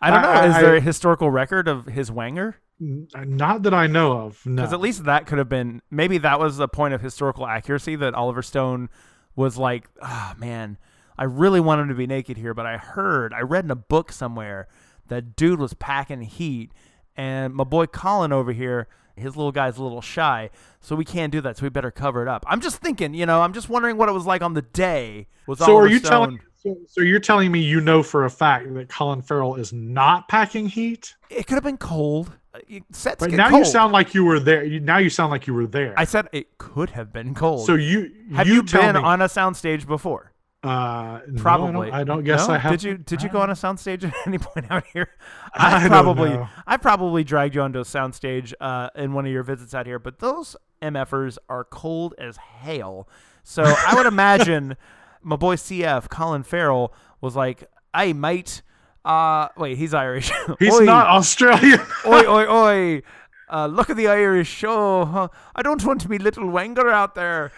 I 0.00 0.10
don't 0.10 0.22
know. 0.22 0.28
I- 0.28 0.46
Is 0.48 0.54
I- 0.56 0.62
there 0.62 0.76
a 0.76 0.80
historical 0.80 1.30
record 1.30 1.68
of 1.68 1.86
his 1.86 2.10
wanger? 2.10 2.54
Not 2.80 3.62
that 3.62 3.72
I 3.74 3.86
know 3.86 4.12
of. 4.12 4.44
No. 4.44 4.56
Because 4.62 4.72
at 4.72 4.80
least 4.80 5.04
that 5.04 5.26
could 5.26 5.38
have 5.38 5.48
been 5.48 5.82
maybe 5.90 6.18
that 6.18 6.40
was 6.40 6.58
a 6.58 6.66
point 6.66 6.94
of 6.94 7.00
historical 7.00 7.46
accuracy 7.46 7.94
that 7.96 8.12
Oliver 8.14 8.42
Stone 8.42 8.88
was 9.36 9.56
like, 9.58 9.88
ah, 10.00 10.34
man, 10.38 10.78
I 11.18 11.24
really 11.24 11.60
want 11.60 11.80
him 11.80 11.88
to 11.88 11.94
be 11.94 12.06
naked 12.06 12.36
here, 12.36 12.54
but 12.54 12.66
I 12.66 12.76
heard, 12.76 13.32
I 13.32 13.40
read 13.40 13.64
in 13.64 13.70
a 13.70 13.76
book 13.76 14.12
somewhere 14.12 14.68
that 15.08 15.36
dude 15.36 15.58
was 15.58 15.74
packing 15.74 16.22
heat, 16.22 16.72
and 17.16 17.54
my 17.54 17.64
boy 17.64 17.86
Colin 17.86 18.32
over 18.32 18.52
here, 18.52 18.88
his 19.16 19.36
little 19.36 19.52
guy's 19.52 19.76
a 19.76 19.82
little 19.82 20.00
shy, 20.00 20.50
so 20.80 20.96
we 20.96 21.04
can't 21.04 21.32
do 21.32 21.40
that, 21.42 21.58
so 21.58 21.64
we 21.64 21.68
better 21.68 21.90
cover 21.90 22.22
it 22.22 22.28
up. 22.28 22.44
I'm 22.48 22.60
just 22.60 22.78
thinking, 22.78 23.14
you 23.14 23.26
know, 23.26 23.42
I'm 23.42 23.52
just 23.52 23.68
wondering 23.68 23.96
what 23.98 24.08
it 24.08 24.12
was 24.12 24.26
like 24.26 24.42
on 24.42 24.54
the 24.54 24.62
day. 24.62 25.26
Was 25.46 25.58
so 25.58 25.64
Oliver 25.64 25.86
are 25.86 25.88
you 25.88 25.98
Stone, 25.98 26.10
telling? 26.10 26.40
So, 26.56 26.76
so 26.86 27.00
you're 27.02 27.20
telling 27.20 27.50
me 27.50 27.60
you 27.60 27.80
know 27.80 28.02
for 28.02 28.24
a 28.24 28.30
fact 28.30 28.72
that 28.74 28.88
Colin 28.88 29.20
Farrell 29.20 29.56
is 29.56 29.72
not 29.72 30.28
packing 30.28 30.66
heat? 30.66 31.14
it 31.28 31.46
could 31.46 31.54
have 31.54 31.64
been 31.64 31.76
cold. 31.76 32.32
Uh, 32.54 32.58
Sets 32.90 33.20
But 33.20 33.30
get 33.30 33.36
now 33.36 33.56
you 33.56 33.64
sound 33.64 33.92
like 33.92 34.14
you 34.14 34.24
were 34.24 34.38
there. 34.38 34.64
Now 34.80 34.98
you 34.98 35.10
sound 35.10 35.30
like 35.30 35.46
you 35.46 35.54
were 35.54 35.66
there. 35.66 35.94
I 35.96 36.04
said 36.04 36.28
it 36.32 36.58
could 36.58 36.90
have 36.90 37.12
been 37.12 37.34
cold. 37.34 37.66
so 37.66 37.74
you 37.74 38.12
have 38.34 38.46
you, 38.46 38.56
you, 38.56 38.62
been 38.62 38.94
me, 38.94 39.00
on 39.00 39.22
a 39.22 39.26
soundstage 39.26 39.86
before? 39.86 40.32
Uh, 40.64 41.20
no, 41.26 41.40
I 41.40 41.42
Probably. 41.42 41.90
don't, 41.90 41.94
I 42.00 42.04
don't 42.04 42.24
guess 42.24 42.46
No? 42.46 42.54
I 42.54 42.58
have. 42.58 42.72
Did 42.72 42.82
you 42.84 42.98
did 42.98 43.22
you 43.22 43.28
go 43.28 43.40
on 43.40 43.50
a 43.50 43.54
soundstage 43.54 44.04
at 44.04 44.14
any 44.26 44.38
point 44.38 44.70
out 44.70 44.84
here? 44.92 45.08
I 45.54 45.84
I 45.84 45.88
probably. 45.88 46.38
I 46.66 46.76
probably 46.76 47.24
dragged 47.24 47.54
you 47.54 47.62
onto 47.62 47.80
a 47.80 47.84
soundstage 47.84 48.52
uh, 48.60 48.90
in 48.94 49.12
one 49.12 49.26
of 49.26 49.32
your 49.32 49.42
visits 49.42 49.74
out 49.74 49.86
here, 49.86 49.98
but 49.98 50.20
those 50.20 50.54
MFers 50.80 51.38
are 51.48 51.64
cold 51.64 52.14
as 52.18 52.36
hail. 52.36 53.08
So 53.42 53.64
I 53.64 53.94
would 53.96 54.06
imagine 54.14 54.76
my 55.20 55.36
boy 55.36 55.56
CF 55.56 56.08
Colin 56.08 56.44
Farrell 56.44 56.94
was 57.20 57.34
like, 57.34 57.64
"Hey 57.96 58.12
mate, 58.12 58.62
uh, 59.04 59.48
wait, 59.56 59.76
he's 59.78 59.94
Irish. 59.94 60.30
He's 60.58 60.74
Oi, 60.74 60.84
not 60.84 61.08
Australian. 61.08 61.80
oi, 62.06 62.24
oi, 62.24 62.46
oi. 62.48 63.02
Uh, 63.50 63.66
look 63.66 63.90
at 63.90 63.96
the 63.96 64.08
Irish 64.08 64.48
show. 64.48 65.04
Huh? 65.04 65.28
I 65.54 65.62
don't 65.62 65.84
want 65.84 66.00
to 66.02 66.08
be 66.08 66.18
little 66.18 66.44
wanger 66.44 66.90
out 66.90 67.14
there. 67.14 67.52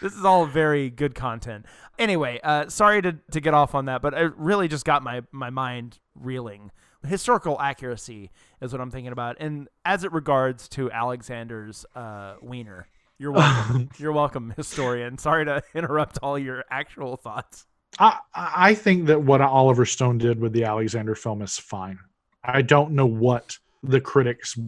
This 0.00 0.14
is 0.14 0.24
all 0.24 0.46
very 0.46 0.90
good 0.90 1.14
content. 1.14 1.66
Anyway, 1.98 2.40
uh, 2.44 2.68
sorry 2.68 3.00
to, 3.02 3.16
to 3.30 3.40
get 3.40 3.54
off 3.54 3.74
on 3.74 3.86
that, 3.86 4.02
but 4.02 4.12
it 4.14 4.32
really 4.36 4.68
just 4.68 4.84
got 4.84 5.02
my, 5.02 5.22
my 5.32 5.48
mind 5.50 5.98
reeling. 6.14 6.70
Historical 7.06 7.60
accuracy 7.60 8.30
is 8.60 8.72
what 8.72 8.80
I'm 8.80 8.90
thinking 8.90 9.12
about. 9.12 9.36
And 9.40 9.68
as 9.84 10.04
it 10.04 10.12
regards 10.12 10.68
to 10.70 10.90
Alexander's 10.90 11.86
uh, 11.94 12.34
wiener, 12.42 12.88
you're 13.18 13.32
welcome. 13.32 13.88
you're 13.98 14.12
welcome, 14.12 14.52
historian. 14.56 15.16
Sorry 15.16 15.44
to 15.46 15.62
interrupt 15.74 16.18
all 16.22 16.38
your 16.38 16.64
actual 16.70 17.16
thoughts. 17.16 17.66
I, 17.98 18.18
I 18.34 18.74
think 18.74 19.06
that 19.06 19.22
what 19.22 19.40
Oliver 19.40 19.86
Stone 19.86 20.18
did 20.18 20.38
with 20.40 20.52
the 20.52 20.64
Alexander 20.64 21.14
film 21.14 21.42
is 21.42 21.58
fine. 21.58 21.98
I 22.44 22.62
don't 22.62 22.92
know 22.92 23.06
what 23.06 23.58
the 23.82 24.00
critics 24.00 24.58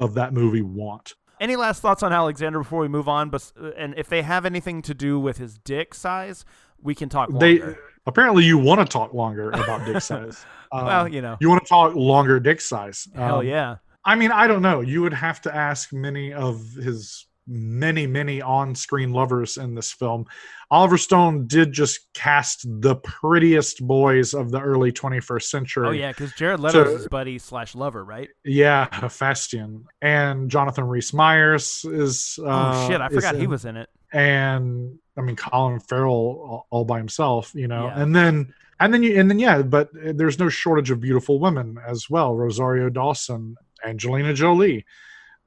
of 0.00 0.14
that 0.14 0.32
movie 0.32 0.62
want. 0.62 1.14
Any 1.40 1.54
last 1.56 1.80
thoughts 1.82 2.02
on 2.02 2.12
Alexander 2.12 2.58
before 2.58 2.80
we 2.80 2.88
move 2.88 3.08
on? 3.08 3.30
Bes- 3.30 3.52
And 3.76 3.94
if 3.96 4.08
they 4.08 4.22
have 4.22 4.44
anything 4.44 4.82
to 4.82 4.94
do 4.94 5.20
with 5.20 5.38
his 5.38 5.56
dick 5.58 5.94
size, 5.94 6.44
we 6.82 6.94
can 6.94 7.08
talk 7.08 7.28
They 7.38 7.60
apparently 8.06 8.44
you 8.44 8.58
want 8.58 8.80
to 8.80 8.84
talk 8.86 9.12
longer 9.14 9.50
about 9.50 9.84
dick 9.86 10.00
size. 10.02 10.44
Um, 10.72 10.86
well, 10.86 11.08
you 11.08 11.22
know, 11.22 11.36
you 11.40 11.48
want 11.48 11.62
to 11.62 11.68
talk 11.68 11.94
longer 11.94 12.40
dick 12.40 12.60
size. 12.60 13.06
hell 13.14 13.38
Um, 13.40 13.46
yeah. 13.46 13.76
I 14.04 14.14
mean, 14.16 14.32
I 14.32 14.46
don't 14.48 14.62
know. 14.62 14.80
You 14.80 15.02
would 15.02 15.12
have 15.12 15.40
to 15.42 15.54
ask 15.54 15.92
many 15.92 16.32
of 16.32 16.72
his 16.72 17.26
many, 17.48 18.06
many 18.06 18.42
on-screen 18.42 19.12
lovers 19.12 19.56
in 19.56 19.74
this 19.74 19.90
film. 19.92 20.26
Oliver 20.70 20.98
Stone 20.98 21.46
did 21.46 21.72
just 21.72 22.12
cast 22.12 22.66
the 22.82 22.96
prettiest 22.96 23.86
boys 23.86 24.34
of 24.34 24.50
the 24.50 24.60
early 24.60 24.92
21st 24.92 25.42
century. 25.44 25.86
Oh 25.88 25.90
yeah, 25.92 26.08
because 26.12 26.32
Jared 26.34 26.60
Leto's 26.60 26.86
So- 26.86 26.96
his 26.98 27.08
buddy 27.08 27.38
slash 27.38 27.74
lover, 27.74 28.04
right? 28.04 28.28
Yeah, 28.44 28.86
Hephaestion 28.92 29.86
and 30.02 30.50
Jonathan 30.50 30.84
Rhys 30.84 31.12
Myers 31.14 31.84
is. 31.84 32.38
Oh 32.42 32.46
uh, 32.48 32.86
shit, 32.88 33.00
I 33.00 33.06
is 33.08 33.14
forgot 33.14 33.36
he 33.36 33.46
was 33.46 33.64
in 33.64 33.76
it. 33.78 33.88
and 34.12 34.98
I 35.16 35.22
mean 35.22 35.36
Colin 35.36 35.80
Farrell 35.80 36.12
all, 36.12 36.66
all 36.70 36.84
by 36.84 36.98
himself, 36.98 37.52
you 37.54 37.66
know, 37.68 37.86
Yeah. 37.86 38.02
and 38.02 38.14
then 38.14 38.52
and 38.80 38.92
then 38.92 39.02
you 39.02 39.18
and 39.18 39.30
then 39.30 39.38
yeah, 39.38 39.62
but 39.62 39.88
there's 39.94 40.38
no 40.38 40.48
shortage 40.50 40.90
of 40.90 41.00
beautiful 41.00 41.40
women 41.40 41.78
as 41.86 42.08
well. 42.10 42.34
Rosario 42.36 42.90
Dawson, 42.90 43.56
Angelina 43.84 44.34
Jolie, 44.34 44.84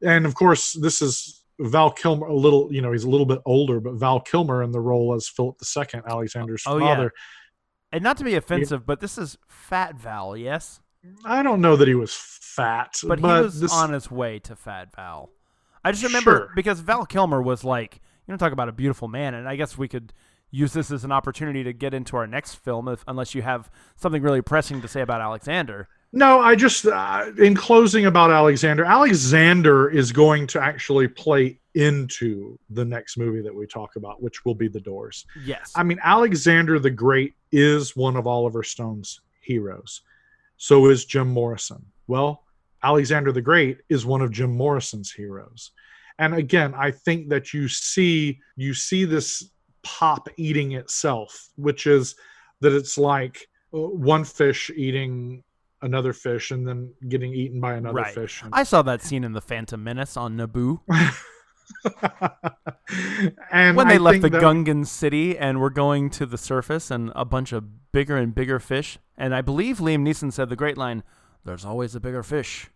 and 0.01 0.25
of 0.25 0.33
course 0.35 0.73
this 0.73 1.01
is 1.01 1.40
Val 1.69 1.91
Kilmer. 1.91 2.27
A 2.27 2.33
little, 2.35 2.71
you 2.71 2.81
know, 2.81 2.91
he's 2.91 3.03
a 3.03 3.09
little 3.09 3.25
bit 3.25 3.39
older, 3.45 3.79
but 3.79 3.93
Val 3.93 4.19
Kilmer 4.19 4.63
in 4.63 4.71
the 4.71 4.79
role 4.79 5.13
as 5.13 5.27
Philip 5.27 5.57
II, 5.77 6.01
Alexander's 6.07 6.63
Oh, 6.65 6.77
yeah. 6.77 7.07
And 7.91 8.03
not 8.03 8.17
to 8.17 8.23
be 8.23 8.35
offensive, 8.35 8.85
but 8.85 8.99
this 9.01 9.17
is 9.17 9.37
Fat 9.47 9.95
Val, 9.95 10.37
yes, 10.37 10.79
I 11.25 11.41
don't 11.43 11.61
know 11.61 11.75
that 11.75 11.87
he 11.87 11.95
was 11.95 12.13
fat, 12.13 12.99
but, 13.03 13.19
he 13.19 13.25
was 13.25 13.59
this, 13.59 13.73
on 13.73 13.91
his 13.91 14.11
way 14.11 14.39
to 14.39 14.55
Fat 14.55 14.95
Val. 14.95 15.31
I 15.83 15.91
just 15.91 16.03
remember 16.03 16.31
Sure. 16.31 16.51
because 16.55 16.79
Val 16.79 17.05
Kilmer 17.05 17.41
was 17.41 17.63
like, 17.63 17.99
you 18.27 18.31
know, 18.31 18.37
talk 18.37 18.53
about 18.53 18.69
a 18.69 18.71
beautiful 18.71 19.07
man, 19.07 19.33
and 19.33 19.47
I 19.47 19.55
guess 19.55 19.77
we 19.77 19.87
could 19.87 20.13
use 20.51 20.73
this 20.73 20.91
as 20.91 21.03
an 21.03 21.11
opportunity 21.11 21.63
to 21.63 21.73
get 21.73 21.93
into 21.93 22.15
our 22.17 22.27
next 22.27 22.55
film, 22.55 22.87
if, 22.87 23.03
unless 23.07 23.33
you 23.33 23.41
have 23.41 23.71
something 23.95 24.21
really 24.21 24.41
pressing 24.41 24.81
to 24.81 24.87
say 24.87 25.01
about 25.01 25.21
Alexander. 25.21 25.87
No, 26.13 26.41
I 26.41 26.55
just 26.55 26.85
uh, 26.85 27.31
in 27.37 27.55
closing 27.55 28.05
about 28.05 28.31
Alexander. 28.31 28.83
Alexander 28.83 29.89
is 29.89 30.11
going 30.11 30.45
to 30.47 30.61
actually 30.61 31.07
play 31.07 31.59
into 31.73 32.59
the 32.69 32.83
next 32.83 33.17
movie 33.17 33.41
that 33.41 33.55
we 33.55 33.65
talk 33.65 33.95
about, 33.95 34.21
which 34.21 34.43
will 34.43 34.55
be 34.55 34.67
The 34.67 34.81
Doors. 34.81 35.25
Yes, 35.45 35.71
I 35.75 35.83
mean, 35.83 35.99
Alexander 36.03 36.79
the 36.79 36.89
Great 36.89 37.35
is 37.51 37.95
one 37.95 38.17
of 38.17 38.27
Oliver 38.27 38.63
Stone's 38.63 39.21
heroes. 39.41 40.01
So 40.57 40.87
is 40.87 41.05
Jim 41.05 41.29
Morrison. 41.29 41.85
Well, 42.07 42.43
Alexander 42.83 43.31
the 43.31 43.41
Great 43.41 43.79
is 43.89 44.05
one 44.05 44.21
of 44.21 44.31
Jim 44.31 44.55
Morrison's 44.55 45.11
heroes. 45.11 45.71
And 46.19 46.35
again, 46.35 46.73
I 46.75 46.91
think 46.91 47.29
that 47.29 47.53
you 47.53 47.67
see 47.67 48.39
you 48.57 48.73
see 48.73 49.05
this 49.05 49.49
pop 49.83 50.27
eating 50.37 50.73
itself, 50.73 51.49
which 51.55 51.87
is 51.87 52.15
that 52.59 52.73
it's 52.73 52.97
like 52.97 53.47
uh, 53.73 53.79
one 53.79 54.23
fish 54.23 54.69
eating 54.75 55.43
another 55.81 56.13
fish 56.13 56.51
and 56.51 56.67
then 56.67 56.91
getting 57.09 57.33
eaten 57.33 57.59
by 57.59 57.73
another 57.73 57.95
Right. 57.95 58.13
fish. 58.13 58.43
I 58.53 58.63
saw 58.63 58.81
that 58.83 59.01
scene 59.01 59.23
in 59.23 59.33
the 59.33 59.41
Phantom 59.41 59.83
Menace 59.83 60.15
on 60.17 60.37
Naboo 60.37 60.81
and 63.51 63.75
when 63.77 63.87
they 63.87 63.95
I 63.95 63.97
left 63.97 64.21
the 64.21 64.29
that- 64.29 64.41
Gungan 64.41 64.85
city 64.85 65.37
and 65.37 65.59
were 65.59 65.69
going 65.69 66.09
to 66.11 66.25
the 66.25 66.37
surface 66.37 66.91
and 66.91 67.11
a 67.15 67.25
bunch 67.25 67.51
of 67.51 67.91
bigger 67.91 68.17
and 68.17 68.33
bigger 68.33 68.59
fish. 68.59 68.97
And 69.17 69.33
I 69.35 69.41
believe 69.41 69.77
Liam 69.77 70.01
Neeson 70.07 70.31
said 70.33 70.49
the 70.49 70.55
great 70.55 70.77
line, 70.77 71.03
"There's 71.45 71.65
always 71.65 71.95
a 71.95 71.99
bigger 71.99 72.23
fish." 72.23 72.69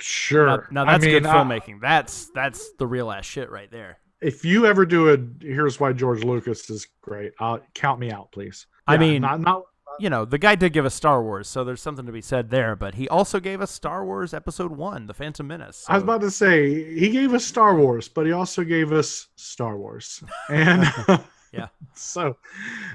Sure. 0.00 0.68
Now, 0.70 0.84
now 0.84 0.90
I 0.90 0.92
that's 0.94 1.04
mean, 1.04 1.14
good 1.22 1.26
I- 1.26 1.34
filmmaking. 1.34 1.80
that's 1.80 2.30
that's 2.34 2.72
the 2.78 2.86
real 2.86 3.10
ass 3.10 3.24
shit 3.26 3.50
right 3.50 3.70
there. 3.70 3.98
if 4.20 4.44
you 4.44 4.66
ever 4.66 4.84
do 4.84 5.10
a 5.14 5.18
here's 5.44 5.78
why 5.78 5.92
George 5.92 6.24
Lucas 6.24 6.68
is 6.70 6.88
great, 7.02 7.32
uh, 7.38 7.58
count 7.74 8.00
me 8.00 8.10
out, 8.10 8.32
please. 8.32 8.66
I 8.86 8.94
Yeah, 8.94 9.00
mean- 9.00 9.22
not 9.22 9.40
not 9.40 9.62
You 10.00 10.10
know, 10.10 10.24
the 10.24 10.38
guy 10.38 10.54
did 10.54 10.72
give 10.72 10.86
us 10.86 10.94
Star 10.94 11.22
Wars, 11.22 11.48
so 11.48 11.64
there's 11.64 11.82
something 11.82 12.06
to 12.06 12.12
be 12.12 12.20
said 12.20 12.50
there. 12.50 12.76
But 12.76 12.94
he 12.94 13.08
also 13.08 13.40
gave 13.40 13.60
us 13.60 13.70
Star 13.70 14.04
Wars 14.04 14.32
Episode 14.32 14.72
One, 14.72 15.06
The 15.06 15.14
Phantom 15.14 15.46
Menace. 15.46 15.84
I 15.88 15.94
was 15.94 16.02
about 16.02 16.20
to 16.22 16.30
say 16.30 16.94
he 16.98 17.10
gave 17.10 17.34
us 17.34 17.44
Star 17.44 17.76
Wars, 17.76 18.08
but 18.08 18.26
he 18.26 18.32
also 18.32 18.64
gave 18.64 18.92
us 18.92 19.28
Star 19.36 19.76
Wars. 19.76 20.22
And 20.50 20.86
Yeah. 21.52 21.68
So 21.94 22.36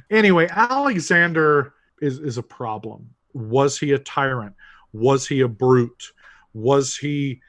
anyway, 0.09 0.47
Alexander 0.51 1.73
is 2.01 2.19
is 2.19 2.38
a 2.38 2.43
problem. 2.43 3.09
Was 3.34 3.80
he 3.80 3.91
a 3.93 3.99
tyrant? 3.99 4.55
Was 4.93 5.27
he 5.27 5.41
a 5.41 5.47
brute? 5.47 6.13
Was 6.53 6.95
he 6.95 7.41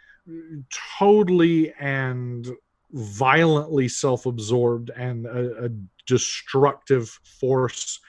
totally 0.99 1.73
and 1.75 2.49
violently 2.93 3.89
self-absorbed 3.89 4.91
and 4.91 5.27
a, 5.27 5.67
a 5.67 5.69
destructive 6.07 7.09
force? 7.39 8.01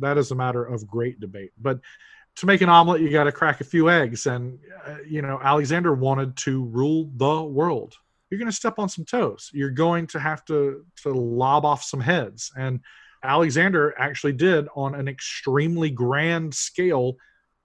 That 0.00 0.18
is 0.18 0.30
a 0.30 0.34
matter 0.34 0.64
of 0.64 0.86
great 0.86 1.20
debate. 1.20 1.52
But 1.60 1.80
to 2.36 2.46
make 2.46 2.60
an 2.60 2.68
omelet, 2.68 3.00
you 3.00 3.10
got 3.10 3.24
to 3.24 3.32
crack 3.32 3.60
a 3.60 3.64
few 3.64 3.88
eggs. 3.90 4.26
And, 4.26 4.58
uh, 4.86 4.96
you 5.06 5.22
know, 5.22 5.40
Alexander 5.42 5.94
wanted 5.94 6.36
to 6.38 6.64
rule 6.64 7.10
the 7.16 7.42
world. 7.42 7.94
You're 8.30 8.38
going 8.38 8.50
to 8.50 8.56
step 8.56 8.78
on 8.78 8.88
some 8.88 9.04
toes. 9.04 9.50
You're 9.54 9.70
going 9.70 10.06
to 10.08 10.18
have 10.20 10.44
to, 10.46 10.84
to 11.02 11.12
lob 11.12 11.64
off 11.64 11.82
some 11.82 12.00
heads. 12.00 12.50
And 12.56 12.80
Alexander 13.22 13.94
actually 13.98 14.32
did 14.34 14.68
on 14.76 14.94
an 14.94 15.08
extremely 15.08 15.90
grand 15.90 16.54
scale 16.54 17.16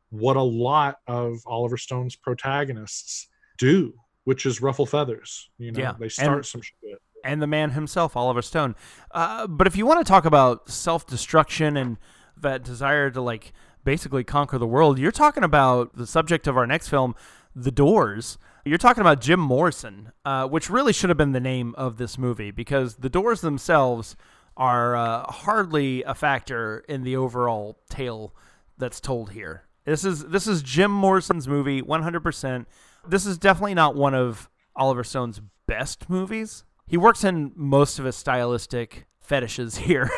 what 0.09 0.35
a 0.37 0.41
lot 0.41 0.97
of 1.07 1.39
Oliver 1.45 1.77
Stone's 1.77 2.15
protagonists 2.15 3.27
do, 3.57 3.93
which 4.25 4.45
is 4.45 4.61
ruffle 4.61 4.85
feathers. 4.85 5.49
You 5.57 5.71
know, 5.71 5.79
Yeah, 5.79 5.93
they 5.99 6.09
start 6.09 6.37
and- 6.37 6.45
some 6.45 6.61
shit. 6.61 7.01
and 7.23 7.41
the 7.41 7.47
man 7.47 7.71
himself, 7.71 8.15
Oliver 8.15 8.41
Stone. 8.41 8.75
Uh, 9.11 9.47
but 9.47 9.67
if 9.67 9.75
you 9.75 9.85
want 9.85 9.99
to 9.99 10.09
talk 10.09 10.25
about 10.25 10.69
self 10.69 11.05
destruction 11.07 11.77
and 11.77 11.97
that 12.41 12.63
desire 12.63 13.09
to 13.11 13.21
like 13.21 13.53
basically 13.83 14.23
conquer 14.23 14.57
the 14.57 14.67
world, 14.67 14.99
you're 14.99 15.11
talking 15.11 15.43
about 15.43 15.95
the 15.95 16.07
subject 16.07 16.47
of 16.47 16.57
our 16.57 16.67
next 16.67 16.89
film, 16.89 17.15
The 17.55 17.71
Doors. 17.71 18.37
You're 18.63 18.77
talking 18.77 19.01
about 19.01 19.21
Jim 19.21 19.39
Morrison, 19.39 20.11
uh, 20.23 20.47
which 20.47 20.69
really 20.69 20.93
should 20.93 21.09
have 21.09 21.17
been 21.17 21.31
the 21.31 21.39
name 21.39 21.73
of 21.77 21.97
this 21.97 22.17
movie 22.17 22.51
because 22.51 22.97
the 22.97 23.09
Doors 23.09 23.41
themselves 23.41 24.15
are 24.55 24.95
uh, 24.95 25.23
hardly 25.31 26.03
a 26.03 26.13
factor 26.13 26.83
in 26.87 27.03
the 27.03 27.15
overall 27.15 27.79
tale 27.89 28.35
that's 28.77 28.99
told 28.99 29.31
here. 29.31 29.63
This 29.85 30.05
is 30.05 30.25
this 30.25 30.45
is 30.45 30.61
Jim 30.61 30.91
Morrison's 30.91 31.47
movie, 31.47 31.81
100%. 31.81 32.65
This 33.07 33.25
is 33.25 33.37
definitely 33.39 33.73
not 33.73 33.95
one 33.95 34.13
of 34.13 34.49
Oliver 34.75 35.03
Stone's 35.03 35.41
best 35.65 36.09
movies. 36.09 36.63
He 36.87 36.97
works 36.97 37.23
in 37.23 37.51
most 37.55 37.97
of 37.97 38.05
his 38.05 38.15
stylistic 38.15 39.07
fetishes 39.31 39.77
here. 39.87 40.11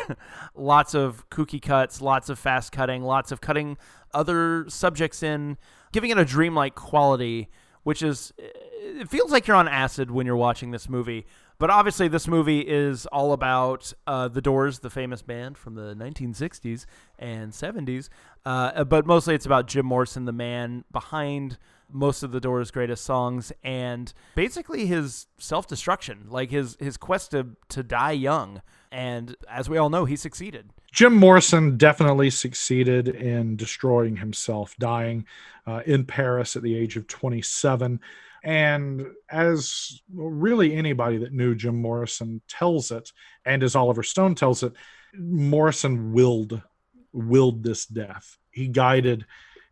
lots 0.56 0.92
of 0.92 1.28
kooky 1.30 1.62
cuts, 1.62 2.00
lots 2.00 2.28
of 2.28 2.36
fast 2.38 2.72
cutting, 2.72 3.04
lots 3.04 3.30
of 3.30 3.40
cutting 3.40 3.78
other 4.12 4.66
subjects 4.68 5.22
in, 5.22 5.56
giving 5.92 6.10
it 6.10 6.18
a 6.18 6.24
dreamlike 6.24 6.74
quality, 6.74 7.48
which 7.84 8.02
is 8.02 8.32
it 8.38 9.08
feels 9.08 9.30
like 9.30 9.46
you're 9.46 9.56
on 9.56 9.68
acid 9.68 10.10
when 10.10 10.26
you're 10.26 10.36
watching 10.36 10.72
this 10.72 10.88
movie. 10.88 11.26
But 11.58 11.70
obviously, 11.70 12.08
this 12.08 12.26
movie 12.26 12.60
is 12.60 13.06
all 13.06 13.32
about 13.32 13.92
uh, 14.08 14.26
the 14.26 14.42
Doors, 14.42 14.80
the 14.80 14.90
famous 14.90 15.22
band 15.22 15.56
from 15.56 15.76
the 15.76 15.94
1960s 15.94 16.84
and 17.16 17.52
70s. 17.52 18.08
Uh, 18.44 18.82
but 18.82 19.06
mostly, 19.06 19.36
it's 19.36 19.46
about 19.46 19.68
Jim 19.68 19.86
Morrison, 19.86 20.24
the 20.24 20.32
man 20.32 20.84
behind 20.90 21.56
most 21.90 22.22
of 22.22 22.32
the 22.32 22.40
Doors' 22.40 22.70
greatest 22.70 23.04
songs, 23.04 23.52
and 23.62 24.12
basically 24.34 24.86
his 24.86 25.26
self-destruction, 25.38 26.26
like 26.28 26.50
his 26.50 26.76
his 26.80 26.96
quest 26.96 27.30
to 27.32 27.56
to 27.70 27.82
die 27.82 28.12
young. 28.12 28.62
And 28.90 29.36
as 29.50 29.68
we 29.68 29.76
all 29.76 29.90
know, 29.90 30.04
he 30.04 30.14
succeeded. 30.14 30.70
Jim 30.92 31.14
Morrison 31.14 31.76
definitely 31.76 32.30
succeeded 32.30 33.08
in 33.08 33.56
destroying 33.56 34.16
himself, 34.16 34.76
dying 34.78 35.26
uh, 35.66 35.82
in 35.84 36.04
Paris 36.04 36.54
at 36.54 36.62
the 36.62 36.76
age 36.76 36.96
of 36.96 37.08
27. 37.08 37.98
And 38.44 39.06
as 39.30 40.00
really 40.12 40.74
anybody 40.74 41.16
that 41.16 41.32
knew 41.32 41.56
Jim 41.56 41.80
Morrison 41.82 42.42
tells 42.46 42.92
it, 42.92 43.10
and 43.44 43.64
as 43.64 43.74
Oliver 43.74 44.04
Stone 44.04 44.36
tells 44.36 44.62
it, 44.62 44.74
Morrison 45.18 46.12
willed 46.12 46.62
willed 47.12 47.62
this 47.62 47.86
death. 47.86 48.38
He 48.50 48.68
guided 48.68 49.24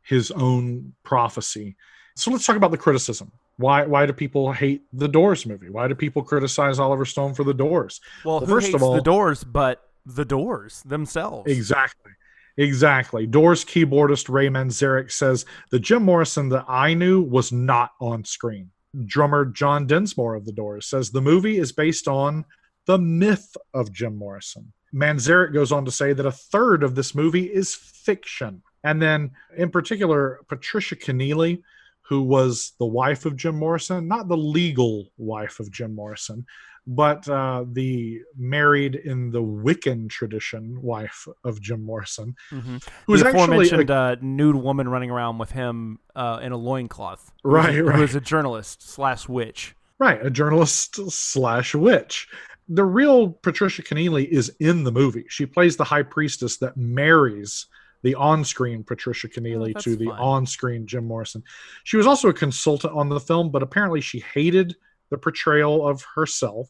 his 0.02 0.30
own 0.30 0.94
prophecy. 1.02 1.76
So 2.14 2.30
let's 2.30 2.44
talk 2.47 2.56
about 2.56 2.70
the 2.70 2.78
criticism. 2.78 3.32
Why 3.56 3.84
why 3.84 4.06
do 4.06 4.12
people 4.12 4.52
hate 4.52 4.82
the 4.93 5.09
Doors 5.09 5.47
movie? 5.47 5.70
Why 5.70 5.89
do 5.89 5.94
people 5.94 6.22
criticize 6.22 6.78
Oliver 6.78 7.05
Stone 7.05 7.34
for 7.34 7.44
the 7.44 7.55
Doors? 7.55 8.01
Well, 8.24 8.40
Well, 8.40 8.48
first 8.48 8.74
of 8.74 8.82
all- 8.82 8.94
the 8.94 9.02
Doors 9.02 9.44
but 9.44 9.89
the 10.05 10.24
Doors 10.24 10.82
themselves? 10.84 11.51
Exactly. 11.51 12.12
Exactly. 12.59 13.26
Doors 13.26 13.64
keyboardist 13.64 14.28
Ray 14.28 14.48
Manzarek 14.48 15.10
says 15.10 15.47
the 15.70 15.78
Jim 15.78 16.02
Morrison 16.02 16.51
that 16.51 16.66
I 16.68 16.93
knew 16.94 17.22
was 17.22 17.51
not 17.51 17.93
on 18.01 18.24
screen. 18.24 18.70
Drummer 19.06 19.47
John 19.47 19.86
Densmore 19.86 20.34
of 20.34 20.44
the 20.44 20.52
Doors 20.52 20.84
says 20.86 21.10
the 21.10 21.22
movie 21.22 21.56
is 21.59 21.72
based 21.72 22.09
on 22.09 22.44
the 22.86 22.98
myth 22.98 23.56
of 23.72 23.90
Jim 23.93 24.16
Morrison. 24.18 24.72
Manzarek 24.94 25.55
goes 25.55 25.72
on 25.72 25.86
to 25.86 25.90
say 25.90 26.12
that 26.12 26.26
a 26.26 26.32
third 26.32 26.82
of 26.82 26.94
this 26.94 27.14
movie 27.14 27.44
is 27.47 27.74
fiction. 27.74 28.60
And 28.84 29.01
then, 29.01 29.30
in 29.56 29.70
particular, 29.70 30.40
Patricia 30.48 30.97
Kennealy, 30.97 31.62
who 32.03 32.23
was 32.23 32.73
the 32.79 32.87
wife 32.87 33.24
of 33.27 33.37
Jim 33.37 33.57
Morrison, 33.59 34.09
not 34.09 34.29
the 34.29 34.37
legal 34.37 35.09
wife 35.19 35.61
of 35.61 35.70
Jim 35.70 35.95
Morrison, 35.95 36.45
but 36.87 37.29
uh, 37.29 37.65
the 37.73 38.20
married 38.37 38.97
in 38.97 39.31
the 39.31 39.41
Wiccan 39.43 40.11
tradition 40.11 40.81
wife 40.83 41.29
of 41.45 41.61
Jim 41.61 41.85
Morrison, 41.85 42.35
Mhm. 42.51 42.85
who 43.07 43.12
was 43.12 43.23
aforementioned 43.23 43.89
a, 43.91 43.95
uh, 43.95 44.16
nude 44.20 44.57
woman 44.57 44.89
running 44.89 45.11
around 45.11 45.39
with 45.39 45.53
him 45.53 46.01
uh, 46.16 46.41
in 46.43 46.51
a 46.53 46.57
loincloth. 46.57 47.31
who 47.45 47.51
Right, 47.51 47.79
a- 47.79 47.85
right. 47.85 47.97
Who 47.97 48.03
is 48.03 48.15
a 48.16 48.20
journalist 48.20 48.83
slash 48.89 49.29
witch. 49.29 49.77
right 49.99 50.24
a 50.27 50.31
journalist 50.31 50.99
slash 51.12 51.74
witch. 51.77 52.27
The 52.69 52.85
real 52.85 53.31
Patricia 53.31 53.83
Kennealy 53.83 54.27
is 54.27 54.49
in 54.59 54.83
the 54.83 54.91
movie. 54.93 55.27
She 55.29 55.47
plays 55.47 55.77
the 55.77 55.85
high 55.85 56.03
priestess 56.03 56.57
that 56.59 56.77
marries 56.77 57.66
the 58.03 58.15
on-screen 58.15 58.85
Patricia 58.85 59.29
Kennealy 59.29 59.73
Oh, 59.77 59.81
to 59.81 59.97
the 59.97 60.07
fun. 60.07 60.19
on-screen 60.19 60.87
Jim 60.87 61.07
Morrison. 61.07 61.43
She 61.85 61.97
was 61.97 62.07
also 62.07 62.29
a 62.29 62.35
consultant 62.35 62.93
on 62.95 63.09
the 63.09 63.20
film, 63.20 63.51
but 63.51 63.62
apparently 63.62 64.01
she 64.01 64.20
hated 64.20 64.74
the 65.11 65.19
portrayal 65.19 65.87
of 65.87 66.05
herself 66.15 66.69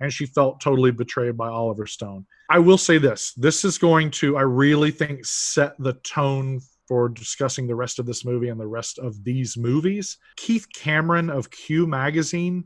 and 0.00 0.12
she 0.12 0.26
felt 0.26 0.60
totally 0.60 0.90
betrayed 0.90 1.36
by 1.36 1.48
Oliver 1.48 1.86
Stone. 1.86 2.26
I 2.50 2.58
will 2.58 2.78
say 2.78 2.98
this 2.98 3.32
this 3.34 3.64
is 3.64 3.78
going 3.78 4.10
to, 4.12 4.36
I 4.36 4.42
really 4.42 4.90
think, 4.90 5.24
set 5.24 5.74
the 5.78 5.94
tone 5.94 6.60
for 6.86 7.08
discussing 7.08 7.66
the 7.66 7.74
rest 7.74 7.98
of 7.98 8.04
this 8.04 8.24
movie 8.24 8.48
and 8.48 8.60
the 8.60 8.66
rest 8.66 8.98
of 8.98 9.24
these 9.24 9.56
movies. 9.56 10.18
Keith 10.36 10.66
Cameron 10.74 11.30
of 11.30 11.50
Q 11.50 11.86
Magazine 11.86 12.64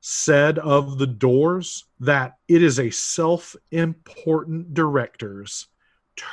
said 0.00 0.58
of 0.58 0.98
The 0.98 1.06
Doors 1.06 1.84
that 2.00 2.38
it 2.48 2.62
is 2.62 2.80
a 2.80 2.90
self 2.90 3.54
important 3.70 4.74
director's 4.74 5.68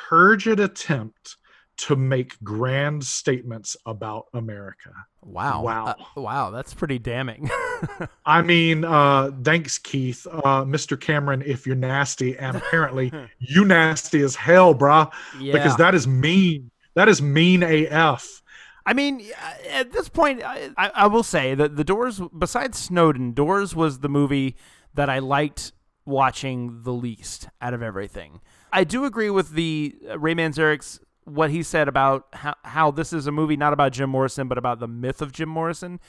turgid 0.10 0.60
attempt 0.60 1.38
to 1.78 1.96
make 1.96 2.42
grand 2.44 3.04
statements 3.04 3.78
about 3.86 4.26
America. 4.34 4.92
Wow. 5.22 5.62
Wow. 5.62 5.86
Uh, 5.86 6.22
wow. 6.22 6.50
That's 6.50 6.74
pretty 6.74 6.98
damning. 6.98 7.50
I 8.26 8.42
mean, 8.42 8.84
uh, 8.84 9.32
thanks, 9.44 9.78
Keith. 9.78 10.26
Uh, 10.26 10.64
Mr. 10.66 11.00
Cameron, 11.00 11.44
if 11.46 11.68
you're 11.68 11.76
nasty, 11.76 12.38
and 12.38 12.58
apparently 12.58 13.12
you 13.40 13.64
nasty 13.64 14.22
as 14.22 14.36
hell, 14.36 14.74
brah, 14.74 15.12
yeah. 15.40 15.54
because 15.54 15.78
that 15.78 15.94
is 15.94 16.08
mean. 16.08 16.72
That 16.96 17.10
is 17.10 17.22
mean 17.22 17.62
AF. 17.62 18.42
I 18.88 18.94
mean, 18.94 19.22
uh, 19.22 19.54
at 19.70 19.92
this 19.92 20.10
point, 20.10 20.42
I, 20.44 20.72
I, 20.78 20.92
I 20.96 21.08
will 21.08 21.24
say 21.24 21.54
that 21.54 21.76
The 21.76 21.84
Doors, 21.84 22.22
besides 22.36 22.80
Snowden, 22.80 23.34
Doors 23.34 23.76
was 23.76 24.00
the 24.00 24.10
movie 24.10 24.56
that 24.96 25.10
I 25.10 25.20
liked 25.20 25.74
watching 26.06 26.82
the 26.84 26.94
least 26.94 27.50
out 27.62 27.74
of 27.74 27.84
everything. 27.84 28.40
I 28.72 28.84
do 28.84 29.06
agree 29.06 29.30
with 29.30 29.52
the 29.52 29.96
uh, 30.10 30.20
Ray 30.20 30.36
Manzarek's 30.36 31.00
what 31.26 31.50
he 31.52 31.62
said 31.62 31.88
about 31.88 32.28
how, 32.34 32.56
how 32.64 32.92
this 32.92 33.12
is 33.12 33.28
a 33.28 33.32
movie 33.32 33.58
not 33.58 33.74
about 33.74 33.92
Jim 33.92 34.10
Morrison, 34.10 34.48
but 34.48 34.58
about 34.58 34.80
the 34.80 34.88
myth 34.88 35.22
of 35.22 35.34
Jim 35.34 35.50
Morrison. 35.50 36.00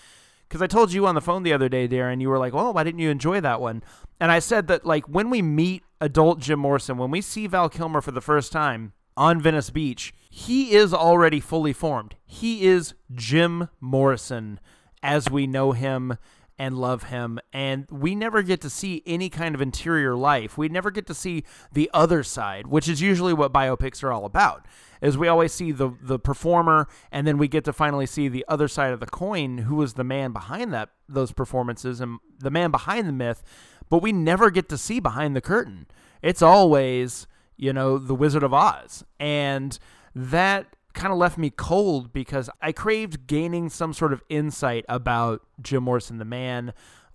Because 0.49 0.63
I 0.63 0.67
told 0.67 0.93
you 0.93 1.07
on 1.07 1.15
the 1.15 1.21
phone 1.21 1.43
the 1.43 1.53
other 1.53 1.69
day, 1.69 1.89
Darren, 1.89 2.21
you 2.21 2.29
were 2.29 2.39
like, 2.39 2.55
well, 2.55 2.73
why 2.73 2.85
didn't 2.85 3.01
you 3.01 3.11
enjoy 3.11 3.41
that 3.41 3.61
one? 3.61 3.83
And 4.21 4.31
I 4.31 4.39
said 4.39 4.69
that, 4.69 4.87
like, 4.87 5.07
when 5.07 5.29
we 5.29 5.43
meet 5.43 5.83
adult 6.01 6.39
Jim 6.39 6.61
Morrison, 6.61 6.97
when 6.97 7.11
we 7.11 7.21
see 7.21 7.47
Val 7.47 7.69
Kilmer 7.69 8.01
for 8.01 8.13
the 8.13 8.21
first 8.21 8.53
time, 8.53 8.93
on 9.19 9.43
Venice 9.43 9.71
Beach, 9.71 10.15
he 10.31 10.73
is 10.73 10.95
already 10.95 11.41
fully 11.41 11.73
formed. 11.73 12.15
He 12.25 12.65
is 12.65 12.95
Jim 13.13 13.69
Morrison 13.81 14.61
as 15.03 15.29
we 15.29 15.47
know 15.47 15.73
him 15.73 16.17
and 16.59 16.77
love 16.77 17.05
him. 17.05 17.39
And 17.53 17.87
we 17.91 18.15
never 18.15 18.43
get 18.43 18.61
to 18.63 18.71
see 18.71 19.03
any 19.07 19.29
kind 19.29 19.55
of 19.55 19.61
interior 19.61 20.17
life. 20.17 20.59
We 20.59 20.69
never 20.69 20.91
get 20.91 21.07
to 21.07 21.15
see 21.15 21.45
the 21.73 21.91
other 21.95 22.23
side, 22.23 22.67
which 22.67 22.89
is 22.89 23.01
usually 23.01 23.33
what 23.33 23.53
biopics 23.53 24.03
are 24.03 24.13
all 24.13 24.25
about. 24.25 24.67
Is 25.01 25.17
we 25.17 25.29
always 25.29 25.53
see 25.53 25.71
the 25.71 25.91
the 26.03 26.19
performer, 26.19 26.89
and 27.13 27.25
then 27.27 27.39
we 27.39 27.47
get 27.47 27.65
to 27.67 27.73
finally 27.73 28.07
see 28.07 28.27
the 28.27 28.45
other 28.49 28.67
side 28.67 28.93
of 28.93 28.99
the 28.99 29.07
coin, 29.07 29.59
who 29.59 29.77
was 29.77 29.95
the 29.95 30.03
man 30.03 30.33
behind 30.33 30.73
that 30.75 30.91
those 31.09 31.31
performances 31.31 32.01
and 32.01 32.19
the 32.41 32.51
man 32.51 32.73
behind 32.73 33.07
the 33.07 33.13
myth. 33.13 33.45
But 33.89 34.03
we 34.03 34.11
never 34.11 34.51
get 34.51 34.69
to 34.71 34.77
see 34.79 34.99
behind 34.99 35.37
the 35.37 35.41
curtain. 35.41 35.87
It's 36.21 36.43
always, 36.43 37.29
you 37.57 37.73
know, 37.73 37.97
the 37.97 38.15
Wizard 38.15 38.43
of 38.43 38.53
Oz, 38.53 39.05
and 39.21 39.79
that 40.17 40.75
kind 40.99 41.13
of 41.13 41.19
left 41.19 41.39
me 41.39 41.49
cold 41.49 42.13
because 42.13 42.51
I 42.61 42.73
craved 42.73 43.27
gaining 43.27 43.71
some 43.71 43.93
sort 43.93 44.13
of 44.13 44.23
insight 44.29 44.85
about 44.89 45.43
Jim 45.63 45.85
Morrison, 45.85 46.19
the 46.19 46.25
man. 46.25 46.73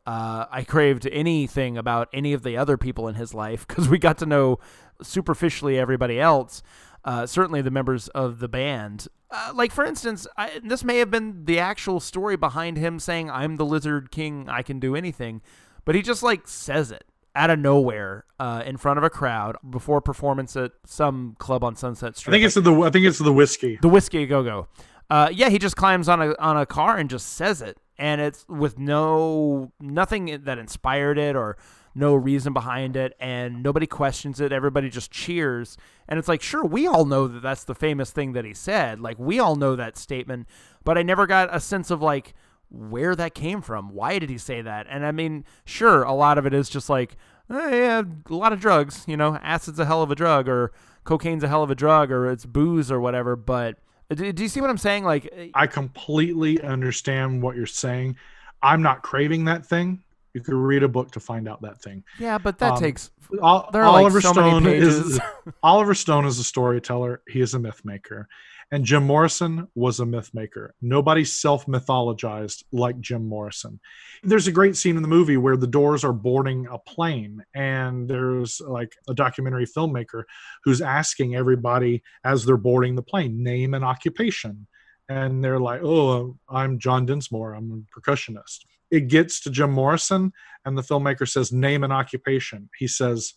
Uh, 0.08 0.46
I 0.50 0.64
craved 0.64 1.08
anything 1.12 1.78
about 1.78 2.10
any 2.14 2.34
of 2.34 2.44
the 2.44 2.58
other 2.58 2.78
people 2.78 3.08
in 3.08 3.16
his 3.16 3.34
life 3.34 3.68
because 3.68 3.90
we 3.90 4.00
got 4.00 4.18
to 4.20 4.26
know 4.26 4.60
superficially 5.02 5.78
everybody 5.78 6.20
else. 6.20 6.64
Uh, 7.04 7.26
certainly 7.26 7.62
the 7.62 7.72
members 7.72 8.08
of 8.10 8.40
the 8.40 8.48
band. 8.48 9.08
Uh, 9.30 9.52
like 9.54 9.74
for 9.74 9.84
instance, 9.84 10.26
I, 10.38 10.62
this 10.64 10.86
may 10.86 11.00
have 11.00 11.12
been 11.12 11.44
the 11.44 11.60
actual 11.60 12.00
story 12.00 12.38
behind 12.38 12.78
him 12.78 13.00
saying, 13.00 13.30
"I'm 13.30 13.58
the 13.58 13.66
Lizard 13.66 14.12
King. 14.12 14.48
I 14.48 14.62
can 14.62 14.80
do 14.80 14.96
anything," 14.96 15.42
but 15.84 15.96
he 15.96 16.02
just 16.02 16.24
like 16.24 16.48
says 16.48 16.92
it 16.92 17.04
out 17.36 17.50
of 17.50 17.60
nowhere 17.60 18.26
uh, 18.40 18.64
in 18.66 18.78
front 18.78 18.98
of 18.98 19.04
a 19.04 19.10
crowd 19.10 19.58
before 19.68 20.02
performance 20.02 20.56
at 20.56 20.72
some 20.86 21.36
club 21.40 21.64
on 21.64 21.76
Sunset 21.76 22.16
Strip. 22.16 22.34
I 22.34 22.38
think 22.38 22.46
it's 22.46 22.56
the 22.56 22.82
I 22.82 22.90
think 22.90 23.06
it's 23.06 23.20
the 23.20 23.34
whiskey. 23.34 23.80
The 23.82 23.90
whiskey 23.90 24.26
go 24.26 24.44
go. 24.44 24.68
Uh, 25.10 25.30
yeah, 25.32 25.50
he 25.50 25.60
just 25.60 25.76
climbs 25.76 26.10
on 26.10 26.22
a 26.22 26.36
on 26.38 26.58
a 26.58 26.66
car 26.66 26.98
and 26.98 27.10
just 27.10 27.34
says 27.34 27.62
it, 27.62 27.78
and 27.98 28.22
it's 28.22 28.46
with 28.48 28.78
no 28.80 29.72
nothing 29.80 30.42
that 30.44 30.58
inspired 30.58 31.18
it 31.18 31.36
or 31.36 31.58
no 31.96 32.16
reason 32.16 32.54
behind 32.54 32.96
it, 32.96 33.14
and 33.20 33.62
nobody 33.62 33.86
questions 33.86 34.40
it. 34.40 34.52
Everybody 34.52 34.90
just 34.90 35.12
cheers, 35.12 35.78
and 36.08 36.18
it's 36.18 36.28
like, 36.28 36.42
sure, 36.42 36.64
we 36.64 36.88
all 36.88 37.06
know 37.06 37.28
that 37.28 37.42
that's 37.42 37.64
the 37.64 37.76
famous 37.76 38.12
thing 38.12 38.34
that 38.34 38.46
he 38.46 38.54
said. 38.54 39.00
Like 39.00 39.20
we 39.20 39.40
all 39.40 39.56
know 39.56 39.76
that 39.76 39.98
statement, 39.98 40.48
but 40.84 40.98
I 40.98 41.04
never 41.04 41.28
got 41.28 41.54
a 41.54 41.60
sense 41.60 41.92
of 41.92 42.02
like 42.02 42.34
where 42.74 43.16
that 43.16 43.36
came 43.36 43.62
from. 43.62 43.94
Why 43.94 44.20
did 44.20 44.30
he 44.30 44.38
say 44.38 44.62
that? 44.62 44.88
And 44.90 45.06
I 45.06 45.12
mean, 45.12 45.46
sure, 45.64 46.04
a 46.04 46.14
lot 46.14 46.38
of 46.38 46.46
it 46.46 46.54
is 46.54 46.70
just 46.70 46.90
like, 46.90 47.16
eh, 47.50 47.70
yeah, 47.76 48.02
a 48.30 48.34
lot 48.34 48.52
of 48.52 48.60
drugs, 48.60 49.04
you 49.08 49.16
know, 49.16 49.38
acid's 49.42 49.80
a 49.80 49.86
hell 49.86 50.02
of 50.02 50.10
a 50.10 50.16
drug, 50.16 50.50
or 50.50 50.72
cocaine's 51.04 51.44
a 51.44 51.48
hell 51.48 51.64
of 51.64 51.70
a 51.70 51.76
drug, 51.76 52.12
or 52.12 52.30
it's 52.30 52.46
booze 52.46 52.92
or 52.92 53.00
whatever. 53.00 53.36
But 53.36 53.78
do, 54.10 54.34
do 54.34 54.44
you 54.44 54.50
see 54.50 54.60
what 54.60 54.72
I'm 54.72 54.78
saying? 54.78 55.04
Like, 55.04 55.30
eh, 55.32 55.50
I 55.54 55.68
completely 55.68 56.60
understand 56.62 57.44
what 57.44 57.56
you're 57.56 57.68
saying. 57.68 58.18
I'm 58.62 58.82
not 58.82 59.04
craving 59.04 59.46
that 59.46 59.66
thing. 59.66 60.02
You 60.34 60.42
could 60.42 60.56
read 60.56 60.82
a 60.82 60.88
book 60.88 61.12
to 61.12 61.20
find 61.20 61.48
out 61.48 61.62
that 61.62 61.80
thing. 61.80 62.04
Yeah, 62.18 62.40
but 62.40 62.58
that 62.58 62.74
um, 62.74 62.80
takes. 62.80 63.12
Ol- 63.40 63.70
Oliver 63.72 64.16
like 64.16 64.24
so 64.24 64.34
Stone 64.34 64.66
is 64.66 65.20
Oliver 65.64 65.94
Stone 65.94 66.26
is 66.26 66.40
a 66.40 66.44
storyteller. 66.44 67.22
He 67.28 67.40
is 67.40 67.54
a 67.54 67.60
myth 67.60 67.82
maker. 67.86 68.28
And 68.72 68.86
Jim 68.86 69.04
Morrison 69.04 69.68
was 69.76 70.00
a 70.00 70.06
myth 70.06 70.32
maker. 70.34 70.74
Nobody 70.82 71.24
self 71.26 71.66
mythologized 71.66 72.64
like 72.72 73.00
Jim 73.00 73.28
Morrison. 73.28 73.80
There's 74.24 74.48
a 74.48 74.52
great 74.52 74.76
scene 74.76 74.96
in 74.96 75.02
the 75.02 75.08
movie 75.08 75.38
where 75.38 75.58
the 75.58 75.68
doors 75.68 76.04
are 76.04 76.14
boarding 76.14 76.68
a 76.72 76.78
plane, 76.80 77.44
and 77.54 78.08
there's 78.08 78.62
like 78.62 78.94
a 79.08 79.14
documentary 79.14 79.66
filmmaker 79.66 80.24
who's 80.64 80.82
asking 80.82 81.36
everybody 81.36 82.04
as 82.24 82.46
they're 82.46 82.58
boarding 82.58 82.96
the 82.96 83.04
plane, 83.04 83.44
name 83.44 83.74
and 83.74 83.86
occupation. 83.86 84.68
And 85.10 85.44
they're 85.44 85.60
like, 85.60 85.84
oh, 85.84 86.38
I'm 86.50 86.80
John 86.80 87.06
Densmore, 87.06 87.56
I'm 87.56 87.86
a 87.86 88.00
percussionist. 88.00 88.60
It 88.90 89.08
gets 89.08 89.42
to 89.42 89.50
Jim 89.50 89.72
Morrison, 89.72 90.32
and 90.66 90.78
the 90.78 90.84
filmmaker 90.84 91.28
says, 91.28 91.52
name 91.52 91.84
and 91.84 91.92
occupation. 91.92 92.70
He 92.78 92.88
says, 92.88 93.34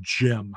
Jim. 0.00 0.54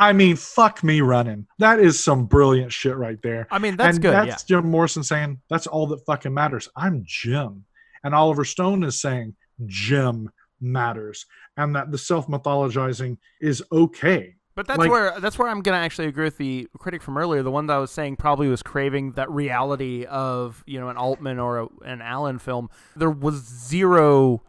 I 0.00 0.14
mean, 0.14 0.34
fuck 0.36 0.82
me 0.82 1.02
running. 1.02 1.46
That 1.58 1.78
is 1.78 2.02
some 2.02 2.24
brilliant 2.24 2.72
shit 2.72 2.96
right 2.96 3.20
there. 3.22 3.46
I 3.50 3.58
mean, 3.58 3.76
that's 3.76 3.96
and 3.96 4.02
good. 4.02 4.14
That's 4.14 4.48
yeah. 4.48 4.56
Jim 4.56 4.70
Morrison 4.70 5.04
saying, 5.04 5.38
that's 5.50 5.66
all 5.66 5.86
that 5.88 6.04
fucking 6.06 6.32
matters. 6.32 6.70
I'm 6.74 7.02
Jim. 7.04 7.66
And 8.02 8.14
Oliver 8.14 8.46
Stone 8.46 8.82
is 8.82 8.98
saying, 8.98 9.36
Jim 9.66 10.30
matters. 10.58 11.26
And 11.58 11.76
that 11.76 11.90
the 11.92 11.98
self 11.98 12.28
mythologizing 12.28 13.18
is 13.42 13.62
okay. 13.70 14.36
But 14.54 14.66
that's 14.66 14.78
like, 14.78 14.90
where 14.90 15.20
that's 15.20 15.38
where 15.38 15.48
I'm 15.48 15.60
gonna 15.60 15.76
actually 15.76 16.08
agree 16.08 16.24
with 16.24 16.38
the 16.38 16.66
critic 16.78 17.02
from 17.02 17.18
earlier. 17.18 17.42
The 17.42 17.50
one 17.50 17.66
that 17.66 17.74
I 17.74 17.78
was 17.78 17.90
saying 17.90 18.16
probably 18.16 18.48
was 18.48 18.62
craving 18.62 19.12
that 19.12 19.30
reality 19.30 20.06
of 20.06 20.64
you 20.66 20.80
know 20.80 20.88
an 20.88 20.96
Altman 20.96 21.38
or 21.38 21.60
a, 21.60 21.68
an 21.84 22.00
Allen 22.02 22.38
film. 22.38 22.68
There 22.96 23.10
was 23.10 23.36
zero 23.36 24.42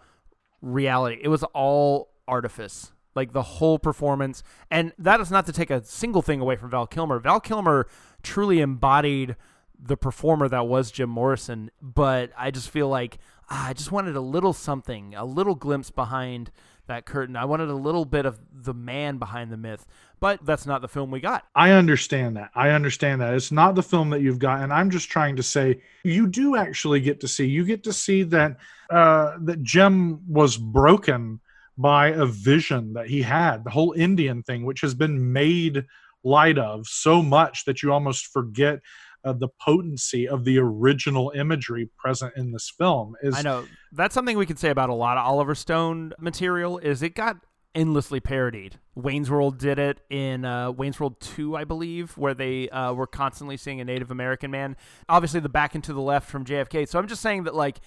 reality. 0.62 1.20
It 1.22 1.28
was 1.28 1.44
all 1.54 2.10
artifice 2.28 2.92
like 3.16 3.34
the 3.34 3.42
whole 3.42 3.80
performance. 3.80 4.44
And 4.70 4.94
that 4.98 5.20
is 5.20 5.32
not 5.32 5.46
to 5.48 5.54
take 5.54 5.70
a 5.70 5.84
single 5.84 6.22
thing 6.22 6.40
away 6.40 6.56
from 6.56 6.70
Val 6.70 6.88
Kilmer. 6.88 7.20
Val 7.20 7.40
Kilmer 7.40 7.88
truly 8.24 8.62
embodied 8.62 9.36
the 9.84 9.98
performer 9.98 10.48
that 10.48 10.68
was 10.68 10.92
Jim 10.92 11.10
Morrison, 11.10 11.72
but 11.82 12.32
I 12.38 12.52
just 12.52 12.70
feel 12.70 12.88
like 12.88 13.18
ah, 13.50 13.70
I 13.70 13.74
just 13.74 13.92
wanted 13.92 14.16
a 14.16 14.22
little 14.22 14.54
something, 14.54 15.16
a 15.16 15.26
little 15.26 15.56
glimpse 15.56 15.90
behind 15.90 16.52
that 16.88 17.06
curtain. 17.06 17.36
I 17.36 17.46
wanted 17.46 17.70
a 17.70 17.76
little 17.76 18.06
bit 18.06 18.26
of 18.26 18.40
the 18.54 18.74
man 18.74 19.18
behind 19.18 19.52
the 19.52 19.58
myth, 19.58 19.86
but 20.20 20.46
that's 20.46 20.66
not 20.66 20.82
the 20.82 20.88
film 20.88 21.10
we 21.10 21.20
got. 21.20 21.46
I 21.56 21.72
understand 21.72 22.38
that. 22.38 22.52
I 22.54 22.70
understand 22.70 23.22
that. 23.22 23.34
It's 23.34 23.52
not 23.52 23.76
the 23.76 23.84
film 23.84 24.10
that 24.12 24.22
you've 24.22 24.40
got 24.40 24.62
and 24.62 24.74
I'm 24.74 24.90
just 24.90 25.10
trying 25.10 25.36
to 25.38 25.44
say 25.44 25.82
you 26.04 26.28
do 26.28 26.56
actually 26.56 27.00
get 27.00 27.20
to 27.22 27.28
see. 27.28 27.46
You 27.46 27.66
get 27.66 27.84
to 27.84 27.94
see 27.94 28.24
that 28.24 28.58
uh 28.90 29.38
that 29.42 29.64
Jim 29.64 30.22
was 30.28 30.58
broken 30.58 31.40
by 31.78 32.08
a 32.08 32.26
vision 32.26 32.94
that 32.94 33.08
he 33.08 33.22
had, 33.22 33.64
the 33.64 33.70
whole 33.70 33.94
Indian 33.94 34.44
thing, 34.44 34.66
which 34.66 34.82
has 34.82 34.94
been 34.94 35.32
made 35.34 35.86
light 36.24 36.58
of 36.58 36.88
so 36.88 37.22
much 37.22 37.66
that 37.66 37.82
you 37.82 37.92
almost 37.92 38.28
forget 38.28 38.80
uh, 39.24 39.34
the 39.34 39.48
potency 39.60 40.28
of 40.28 40.46
the 40.46 40.58
original 40.58 41.32
imagery 41.36 41.90
present 41.98 42.34
in 42.36 42.52
this 42.52 42.72
film. 42.78 43.16
Is 43.22 43.36
I 43.36 43.42
know 43.42 43.66
that's 43.92 44.14
something 44.14 44.38
we 44.38 44.46
can 44.46 44.58
say 44.58 44.70
about 44.70 44.90
a 44.90 44.94
lot 44.94 45.18
of 45.18 45.26
Oliver 45.26 45.56
Stone 45.56 46.14
material. 46.20 46.78
Is 46.80 47.02
it 47.02 47.16
got 47.16 47.38
endlessly 47.74 48.20
parodied. 48.20 48.80
Wayne's 48.96 49.30
World 49.30 49.58
did 49.58 49.80
it 49.80 50.02
in 50.10 50.46
uh, 50.46 50.72
Wayne's 50.72 51.00
World 51.00 51.20
2, 51.22 51.56
I 51.56 51.64
believe, 51.64 52.18
where 52.18 52.34
they 52.34 52.70
uh, 52.70 52.94
were 52.94 53.08
constantly 53.08 53.58
seeing 53.58 53.80
a 53.80 53.86
Native 53.86 54.12
American 54.12 54.52
man. 54.52 54.76
Obviously, 55.08 55.40
the 55.40 55.50
back 55.50 55.76
and 55.76 55.84
to 55.86 55.94
the 55.94 56.02
left 56.02 56.30
from 56.30 56.46
JFK. 56.46 56.88
So 56.88 57.00
I'm 57.00 57.08
just 57.08 57.22
saying 57.22 57.44
that, 57.44 57.56
like, 57.56 57.80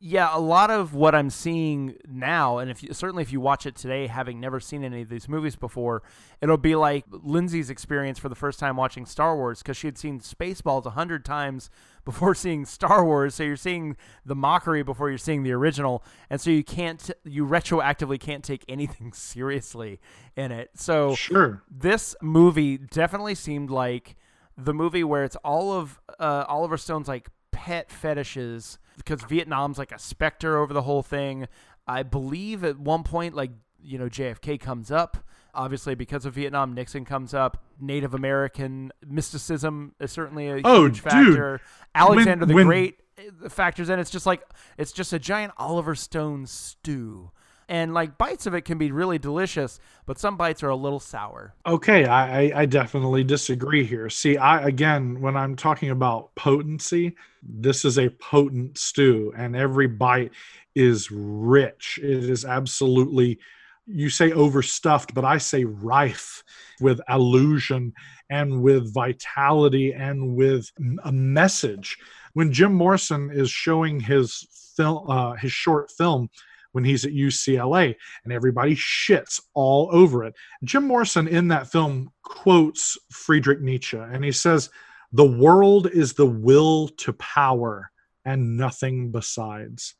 yeah, 0.00 0.30
a 0.32 0.38
lot 0.38 0.70
of 0.70 0.94
what 0.94 1.14
I'm 1.14 1.28
seeing 1.28 1.96
now, 2.06 2.58
and 2.58 2.70
if 2.70 2.82
you, 2.82 2.92
certainly 2.92 3.22
if 3.22 3.32
you 3.32 3.40
watch 3.40 3.66
it 3.66 3.74
today, 3.74 4.06
having 4.06 4.38
never 4.38 4.60
seen 4.60 4.84
any 4.84 5.02
of 5.02 5.08
these 5.08 5.28
movies 5.28 5.56
before, 5.56 6.04
it'll 6.40 6.56
be 6.56 6.76
like 6.76 7.04
Lindsay's 7.10 7.68
experience 7.68 8.18
for 8.18 8.28
the 8.28 8.36
first 8.36 8.60
time 8.60 8.76
watching 8.76 9.06
Star 9.06 9.34
Wars 9.36 9.60
because 9.60 9.76
she 9.76 9.88
had 9.88 9.98
seen 9.98 10.20
Spaceballs 10.20 10.86
a 10.86 10.90
hundred 10.90 11.24
times 11.24 11.68
before 12.04 12.34
seeing 12.34 12.64
Star 12.64 13.04
Wars. 13.04 13.34
So 13.34 13.42
you're 13.42 13.56
seeing 13.56 13.96
the 14.24 14.36
mockery 14.36 14.84
before 14.84 15.08
you're 15.08 15.18
seeing 15.18 15.42
the 15.42 15.52
original, 15.52 16.04
and 16.30 16.40
so 16.40 16.50
you 16.50 16.62
can't, 16.62 17.10
you 17.24 17.44
retroactively 17.44 18.20
can't 18.20 18.44
take 18.44 18.64
anything 18.68 19.12
seriously 19.14 20.00
in 20.36 20.52
it. 20.52 20.70
So 20.74 21.16
sure, 21.16 21.64
this 21.68 22.14
movie 22.22 22.78
definitely 22.78 23.34
seemed 23.34 23.70
like 23.70 24.16
the 24.56 24.74
movie 24.74 25.02
where 25.02 25.24
it's 25.24 25.36
all 25.36 25.72
of 25.72 26.00
uh, 26.20 26.44
Oliver 26.46 26.76
Stone's 26.76 27.08
like 27.08 27.30
pet 27.50 27.90
fetishes 27.90 28.78
because 28.98 29.22
Vietnam's 29.22 29.78
like 29.78 29.92
a 29.92 29.98
specter 29.98 30.58
over 30.58 30.74
the 30.74 30.82
whole 30.82 31.02
thing. 31.02 31.48
I 31.86 32.02
believe 32.02 32.64
at 32.64 32.78
one 32.78 33.02
point, 33.02 33.34
like 33.34 33.50
you 33.82 33.98
know, 33.98 34.08
JFK 34.08 34.60
comes 34.60 34.90
up. 34.90 35.16
Obviously, 35.54 35.94
because 35.94 36.26
of 36.26 36.34
Vietnam, 36.34 36.74
Nixon 36.74 37.04
comes 37.04 37.32
up. 37.32 37.64
Native 37.80 38.14
American 38.14 38.92
mysticism 39.04 39.94
is 39.98 40.12
certainly 40.12 40.48
a 40.48 40.60
oh, 40.64 40.84
huge 40.84 41.00
factor. 41.00 41.58
Dude. 41.58 41.60
Alexander 41.94 42.42
when, 42.42 42.48
the 42.48 42.54
when, 42.54 42.66
Great 42.66 43.00
uh, 43.18 43.48
factors 43.48 43.88
in. 43.88 43.98
It's 43.98 44.10
just 44.10 44.26
like 44.26 44.42
it's 44.76 44.92
just 44.92 45.12
a 45.12 45.18
giant 45.18 45.52
Oliver 45.56 45.94
Stone 45.94 46.46
stew 46.46 47.30
and 47.68 47.92
like 47.92 48.16
bites 48.16 48.46
of 48.46 48.54
it 48.54 48.62
can 48.62 48.78
be 48.78 48.90
really 48.90 49.18
delicious, 49.18 49.78
but 50.06 50.18
some 50.18 50.36
bites 50.36 50.62
are 50.62 50.70
a 50.70 50.76
little 50.76 51.00
sour. 51.00 51.54
Okay, 51.66 52.06
I, 52.06 52.62
I 52.62 52.66
definitely 52.66 53.24
disagree 53.24 53.84
here. 53.84 54.08
See, 54.08 54.36
I 54.36 54.66
again, 54.66 55.20
when 55.20 55.36
I'm 55.36 55.54
talking 55.54 55.90
about 55.90 56.34
potency, 56.34 57.14
this 57.42 57.84
is 57.84 57.98
a 57.98 58.08
potent 58.08 58.78
stew, 58.78 59.32
and 59.36 59.54
every 59.54 59.86
bite 59.86 60.32
is 60.74 61.10
rich. 61.10 61.98
It 62.02 62.24
is 62.24 62.44
absolutely, 62.44 63.38
you 63.86 64.10
say 64.10 64.32
overstuffed, 64.32 65.14
but 65.14 65.24
I 65.24 65.38
say 65.38 65.64
rife 65.64 66.42
with 66.80 67.00
allusion 67.08 67.92
and 68.30 68.62
with 68.62 68.92
vitality 68.94 69.92
and 69.92 70.36
with 70.36 70.70
a 71.04 71.12
message. 71.12 71.98
When 72.34 72.52
Jim 72.52 72.72
Morrison 72.72 73.30
is 73.32 73.50
showing 73.50 74.00
his 74.00 74.46
film, 74.76 75.10
uh, 75.10 75.32
his 75.34 75.52
short 75.52 75.90
film 75.90 76.30
when 76.72 76.84
he's 76.84 77.04
at 77.04 77.12
UCLA, 77.12 77.94
and 78.24 78.32
everybody 78.32 78.74
shits 78.74 79.40
all 79.54 79.88
over 79.92 80.24
it. 80.24 80.34
Jim 80.64 80.86
Morrison 80.86 81.28
in 81.28 81.48
that 81.48 81.70
film 81.70 82.12
quotes 82.22 82.98
Friedrich 83.10 83.60
Nietzsche, 83.60 83.98
and 83.98 84.24
he 84.24 84.32
says, 84.32 84.70
The 85.12 85.26
world 85.26 85.88
is 85.88 86.12
the 86.12 86.26
will 86.26 86.88
to 86.88 87.12
power 87.14 87.90
and 88.24 88.56
nothing 88.56 89.10
besides. 89.10 89.94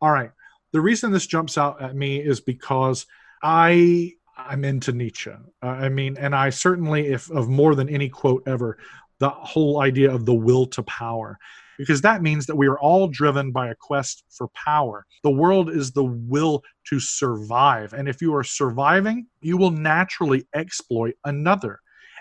All 0.00 0.10
right. 0.10 0.32
The 0.72 0.80
reason 0.80 1.12
this 1.12 1.26
jumps 1.26 1.56
out 1.56 1.80
at 1.80 1.96
me 1.96 2.18
is 2.18 2.40
because 2.40 3.06
I 3.42 4.12
I'm 4.36 4.64
into 4.64 4.92
Nietzsche. 4.92 5.30
Uh, 5.30 5.66
I 5.66 5.88
mean, 5.88 6.16
and 6.18 6.34
I 6.34 6.50
certainly, 6.50 7.08
if 7.08 7.30
of 7.30 7.48
more 7.48 7.74
than 7.74 7.88
any 7.88 8.08
quote 8.08 8.44
ever, 8.46 8.78
the 9.18 9.30
whole 9.30 9.80
idea 9.80 10.12
of 10.12 10.24
the 10.24 10.34
will 10.34 10.66
to 10.66 10.82
power, 10.84 11.38
because 11.78 12.02
that 12.02 12.22
means 12.22 12.44
that 12.46 12.56
we 12.56 12.66
are 12.66 12.78
all 12.78 13.08
driven 13.08 13.52
by 13.52 13.68
a 13.68 13.74
quest 13.74 14.24
for 14.28 14.48
power. 14.48 15.06
The 15.22 15.30
world 15.30 15.70
is 15.70 15.92
the 15.92 16.04
will 16.04 16.62
to 16.88 17.00
survive. 17.00 17.94
And 17.94 18.08
if 18.08 18.20
you 18.20 18.34
are 18.34 18.44
surviving, 18.44 19.26
you 19.40 19.56
will 19.56 19.70
naturally 19.70 20.46
exploit 20.54 21.14
another. 21.24 21.80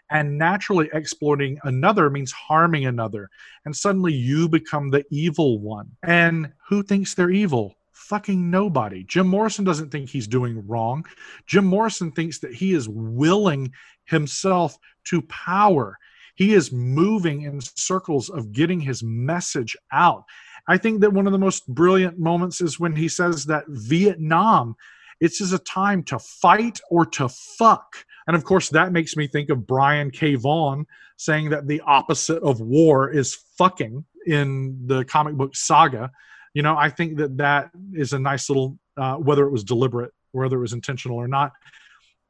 And 0.09 0.37
naturally 0.37 0.89
exploiting 0.93 1.57
another 1.63 2.09
means 2.09 2.31
harming 2.31 2.85
another. 2.85 3.29
And 3.65 3.75
suddenly 3.75 4.13
you 4.13 4.47
become 4.47 4.89
the 4.89 5.03
evil 5.09 5.59
one. 5.59 5.89
And 6.03 6.53
who 6.69 6.83
thinks 6.83 7.13
they're 7.13 7.29
evil? 7.29 7.75
fucking 8.07 8.49
nobody. 8.49 9.03
Jim 9.03 9.27
Morrison 9.27 9.65
doesn't 9.65 9.91
think 9.91 10.09
he's 10.09 10.27
doing 10.27 10.65
wrong. 10.65 11.05
Jim 11.45 11.65
Morrison 11.65 12.11
thinks 12.11 12.39
that 12.39 12.53
he 12.53 12.73
is 12.73 12.87
willing 12.87 13.73
himself 14.05 14.77
to 15.05 15.21
power. 15.23 15.97
He 16.37 16.53
is 16.53 16.71
moving 16.71 17.41
in 17.41 17.59
circles 17.61 18.29
of 18.29 18.53
getting 18.53 18.79
his 18.79 19.03
message 19.03 19.75
out. 19.91 20.23
I 20.69 20.77
think 20.77 21.01
that 21.01 21.11
one 21.11 21.27
of 21.27 21.33
the 21.33 21.39
most 21.39 21.67
brilliant 21.67 22.17
moments 22.17 22.61
is 22.61 22.79
when 22.79 22.95
he 22.95 23.09
says 23.09 23.45
that 23.45 23.65
Vietnam, 23.67 24.75
it's 25.19 25.39
just 25.39 25.53
a 25.53 25.59
time 25.59 26.03
to 26.03 26.19
fight 26.19 26.79
or 26.89 27.05
to 27.07 27.27
fuck. 27.27 28.05
And 28.27 28.35
of 28.35 28.43
course, 28.45 28.69
that 28.69 28.93
makes 28.93 29.17
me 29.17 29.27
think 29.27 29.49
of 29.49 29.67
Brian 29.67 30.11
K. 30.11 30.35
Vaughan 30.35 30.85
saying 31.17 31.49
that 31.49 31.67
the 31.67 31.81
opposite 31.81 32.41
of 32.43 32.61
war 32.61 33.09
is 33.09 33.37
fucking 33.57 34.05
in 34.25 34.79
the 34.85 35.03
comic 35.05 35.35
book 35.35 35.55
saga 35.55 36.11
you 36.57 36.63
know, 36.63 36.75
I 36.75 36.89
think 36.89 37.17
that 37.17 37.37
that 37.37 37.69
is 37.93 38.13
a 38.13 38.19
nice 38.19 38.49
little, 38.49 38.79
uh, 38.97 39.13
whether 39.17 39.45
it 39.45 39.51
was 39.51 39.63
deliberate, 39.63 40.11
whether 40.31 40.57
it 40.57 40.61
was 40.61 40.73
intentional 40.73 41.15
or 41.15 41.27
not, 41.27 41.51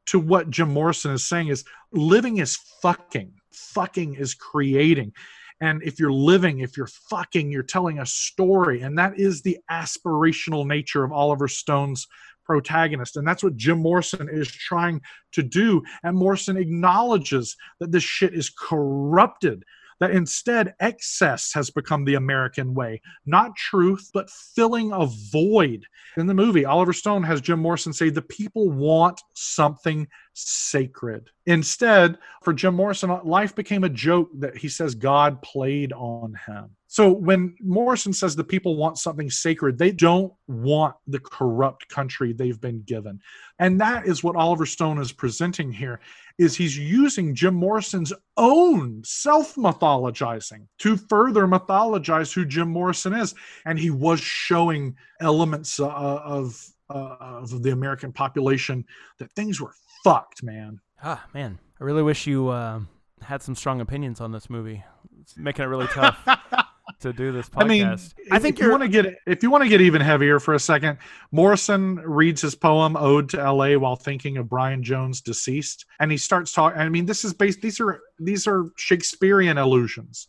to 0.08 0.20
what 0.20 0.50
Jim 0.50 0.74
Morrison 0.74 1.14
is 1.14 1.24
saying 1.24 1.48
is 1.48 1.64
living 1.94 2.40
is 2.40 2.58
fucking. 2.82 3.32
Fucking 3.74 4.16
is 4.16 4.34
creating. 4.34 5.14
And 5.60 5.82
if 5.84 6.00
you're 6.00 6.14
living, 6.14 6.60
if 6.60 6.78
you're 6.78 6.90
fucking, 7.10 7.52
you're 7.52 7.64
telling 7.64 8.00
a 8.00 8.06
story. 8.06 8.82
And 8.82 8.98
that 8.98 9.20
is 9.20 9.42
the 9.42 9.58
aspirational 9.72 10.66
nature 10.66 11.04
of 11.04 11.12
Oliver 11.12 11.48
Stone's 11.48 12.08
protagonist. 12.46 13.18
And 13.18 13.28
that's 13.28 13.44
what 13.44 13.58
Jim 13.58 13.80
Morrison 13.80 14.30
is 14.32 14.48
trying 14.48 15.02
to 15.34 15.44
do. 15.44 15.84
And 16.04 16.16
Morrison 16.16 16.58
acknowledges 16.58 17.56
that 17.80 17.92
this 17.92 18.04
shit 18.04 18.34
is 18.34 18.50
corrupted 18.50 19.64
that 20.00 20.12
instead 20.12 20.74
excess 20.80 21.54
has 21.54 21.70
become 21.70 22.06
the 22.06 22.16
American 22.16 22.74
way, 22.74 23.02
not 23.26 23.56
truth, 23.56 24.10
but 24.14 24.30
filling 24.30 24.92
a 24.92 25.08
void. 25.32 25.86
In 26.18 26.28
the 26.28 26.34
movie, 26.34 26.66
Oliver 26.66 26.94
Stone 26.94 27.24
has 27.24 27.42
Jim 27.42 27.60
Morrison 27.60 27.94
say, 27.94 28.10
The 28.10 28.22
people 28.22 28.70
want 28.70 29.22
something 29.36 30.08
sacred. 30.34 31.30
Instead, 31.46 32.18
for 32.44 32.54
Jim 32.54 32.76
Morrison, 32.76 33.20
life 33.24 33.56
became 33.56 33.84
a 33.84 33.90
joke 33.90 34.30
that 34.40 34.58
he 34.58 34.70
says 34.70 34.96
God 34.96 35.42
played 35.42 35.94
on 35.94 36.36
him. 36.46 36.70
So 36.88 37.12
when 37.12 37.56
Morrison 37.62 38.14
says 38.14 38.36
the 38.36 38.44
people 38.44 38.78
want 38.78 38.98
something 38.98 39.30
sacred, 39.30 39.78
they 39.78 39.92
don't 39.92 40.32
want 40.48 40.96
the 41.06 41.20
corrupt 41.20 41.90
country 41.90 42.32
they've 42.32 42.60
been 42.60 42.82
given. 42.84 43.20
And 43.60 43.82
that 43.82 44.08
is 44.08 44.24
what 44.24 44.38
Oliver 44.38 44.66
Stone 44.66 45.00
is 45.00 45.12
presenting 45.12 45.72
here 45.72 46.00
is 46.38 46.56
he's 46.56 46.78
using 46.78 47.34
Jim 47.34 47.56
Morrison's 47.56 48.14
own 48.38 49.02
self-mythologizing 49.04 50.68
to 50.80 50.98
further 50.98 51.48
mythologize 51.48 52.34
who 52.34 52.46
Jim 52.46 52.70
Morrison 52.70 53.14
is. 53.14 53.34
And 53.66 53.80
he 53.80 53.90
was 53.90 54.20
showing 54.20 54.96
elements 55.20 55.80
uh, 55.80 55.88
of 55.90 56.64
uh, 56.90 57.18
of 57.20 57.64
the 57.64 57.72
American 57.72 58.14
population 58.14 58.86
that 59.20 59.30
things 59.36 59.60
were 59.60 59.74
fucked, 60.04 60.42
man. 60.42 60.80
Ah, 61.04 61.26
man. 61.34 61.60
I 61.80 61.84
really 61.84 62.04
wish 62.04 62.26
you 62.26 62.48
uh, 62.48 62.80
had 63.22 63.42
some 63.42 63.56
strong 63.56 63.82
opinions 63.82 64.22
on 64.22 64.32
this 64.32 64.50
movie. 64.50 64.84
It's 65.20 65.36
making 65.38 65.66
it 65.66 65.68
really 65.68 65.88
tough. 65.88 66.26
to 67.02 67.14
do 67.14 67.32
this 67.32 67.50
podcast. 67.50 67.62
I 67.62 67.66
mean, 67.66 68.00
I 68.32 68.40
think 68.40 68.60
you 68.60 68.70
want 68.70 68.84
to 68.84 68.90
get 68.90 69.16
if 69.26 69.44
you 69.44 69.52
want 69.52 69.64
to 69.64 69.70
get 69.70 69.82
even 69.82 70.02
heavier 70.02 70.40
for 70.40 70.54
a 70.54 70.60
second. 70.60 70.98
Morrison 71.32 71.96
reads 71.96 72.42
his 72.42 72.56
poem 72.56 72.96
"Ode 72.96 73.30
to 73.30 73.40
L.A." 73.40 73.78
while 73.78 73.96
thinking 73.96 74.38
of 74.38 74.50
Brian 74.50 74.84
Jones 74.84 75.22
deceased, 75.22 75.86
and 76.00 76.12
he 76.12 76.18
starts 76.18 76.52
talking. 76.52 76.80
I 76.80 76.90
mean, 76.90 77.06
this 77.06 77.24
is 77.24 77.34
based. 77.34 77.62
These 77.62 77.80
are 77.80 78.02
these 78.20 78.48
are 78.48 78.66
Shakespearean 78.78 79.58
allusions. 79.58 80.28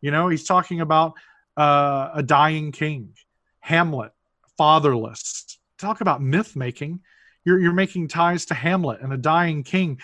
You 0.00 0.10
know, 0.10 0.28
he's 0.28 0.44
talking 0.44 0.80
about 0.80 1.14
uh, 1.56 2.10
a 2.14 2.22
dying 2.22 2.72
king, 2.72 3.14
Hamlet, 3.60 4.12
fatherless. 4.58 5.58
Talk 5.78 6.00
about 6.00 6.22
myth 6.22 6.56
making. 6.56 7.00
You're 7.44 7.58
you're 7.58 7.72
making 7.72 8.08
ties 8.08 8.46
to 8.46 8.54
Hamlet 8.54 9.00
and 9.00 9.12
a 9.12 9.18
dying 9.18 9.62
king 9.62 9.98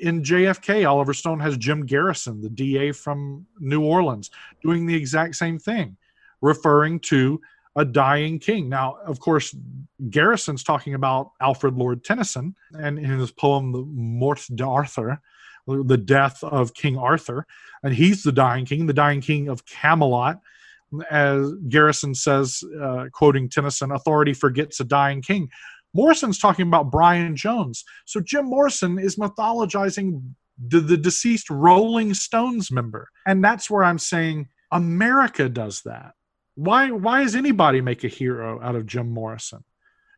in 0.00 0.22
JFK, 0.22 0.88
Oliver 0.88 1.14
Stone 1.14 1.40
has 1.40 1.56
Jim 1.56 1.86
Garrison, 1.86 2.40
the 2.40 2.50
DA 2.50 2.92
from 2.92 3.46
New 3.58 3.82
Orleans, 3.82 4.30
doing 4.62 4.86
the 4.86 4.94
exact 4.94 5.36
same 5.36 5.58
thing, 5.58 5.96
referring 6.40 7.00
to 7.00 7.40
a 7.76 7.84
dying 7.84 8.38
king. 8.38 8.68
Now, 8.68 8.96
of 9.04 9.20
course, 9.20 9.54
Garrison's 10.10 10.64
talking 10.64 10.94
about 10.94 11.32
Alfred 11.40 11.76
Lord 11.76 12.04
Tennyson 12.04 12.54
and 12.72 12.98
in 12.98 13.18
his 13.18 13.30
poem, 13.30 13.72
The 13.72 13.82
Morte 13.82 14.54
d'Arthur, 14.54 15.20
the 15.66 15.96
death 15.96 16.42
of 16.42 16.74
King 16.74 16.96
Arthur, 16.96 17.46
and 17.82 17.94
he's 17.94 18.22
the 18.22 18.32
dying 18.32 18.64
king, 18.64 18.86
the 18.86 18.92
dying 18.92 19.20
king 19.20 19.48
of 19.48 19.64
Camelot. 19.66 20.40
As 21.10 21.52
Garrison 21.68 22.14
says, 22.14 22.64
uh, 22.82 23.06
quoting 23.12 23.48
Tennyson, 23.48 23.92
authority 23.92 24.32
forgets 24.32 24.80
a 24.80 24.84
dying 24.84 25.22
king. 25.22 25.48
Morrison's 25.94 26.38
talking 26.38 26.66
about 26.66 26.90
Brian 26.90 27.36
Jones. 27.36 27.84
So 28.06 28.20
Jim 28.20 28.46
Morrison 28.46 28.98
is 28.98 29.16
mythologizing 29.16 30.22
the, 30.68 30.80
the 30.80 30.96
deceased 30.96 31.50
Rolling 31.50 32.14
Stones 32.14 32.70
member. 32.70 33.08
And 33.26 33.42
that's 33.42 33.70
where 33.70 33.82
I'm 33.82 33.98
saying 33.98 34.48
America 34.70 35.48
does 35.48 35.82
that. 35.82 36.12
Why 36.54 36.90
why 36.90 37.22
does 37.22 37.34
anybody 37.34 37.80
make 37.80 38.04
a 38.04 38.08
hero 38.08 38.60
out 38.62 38.76
of 38.76 38.86
Jim 38.86 39.10
Morrison? 39.10 39.64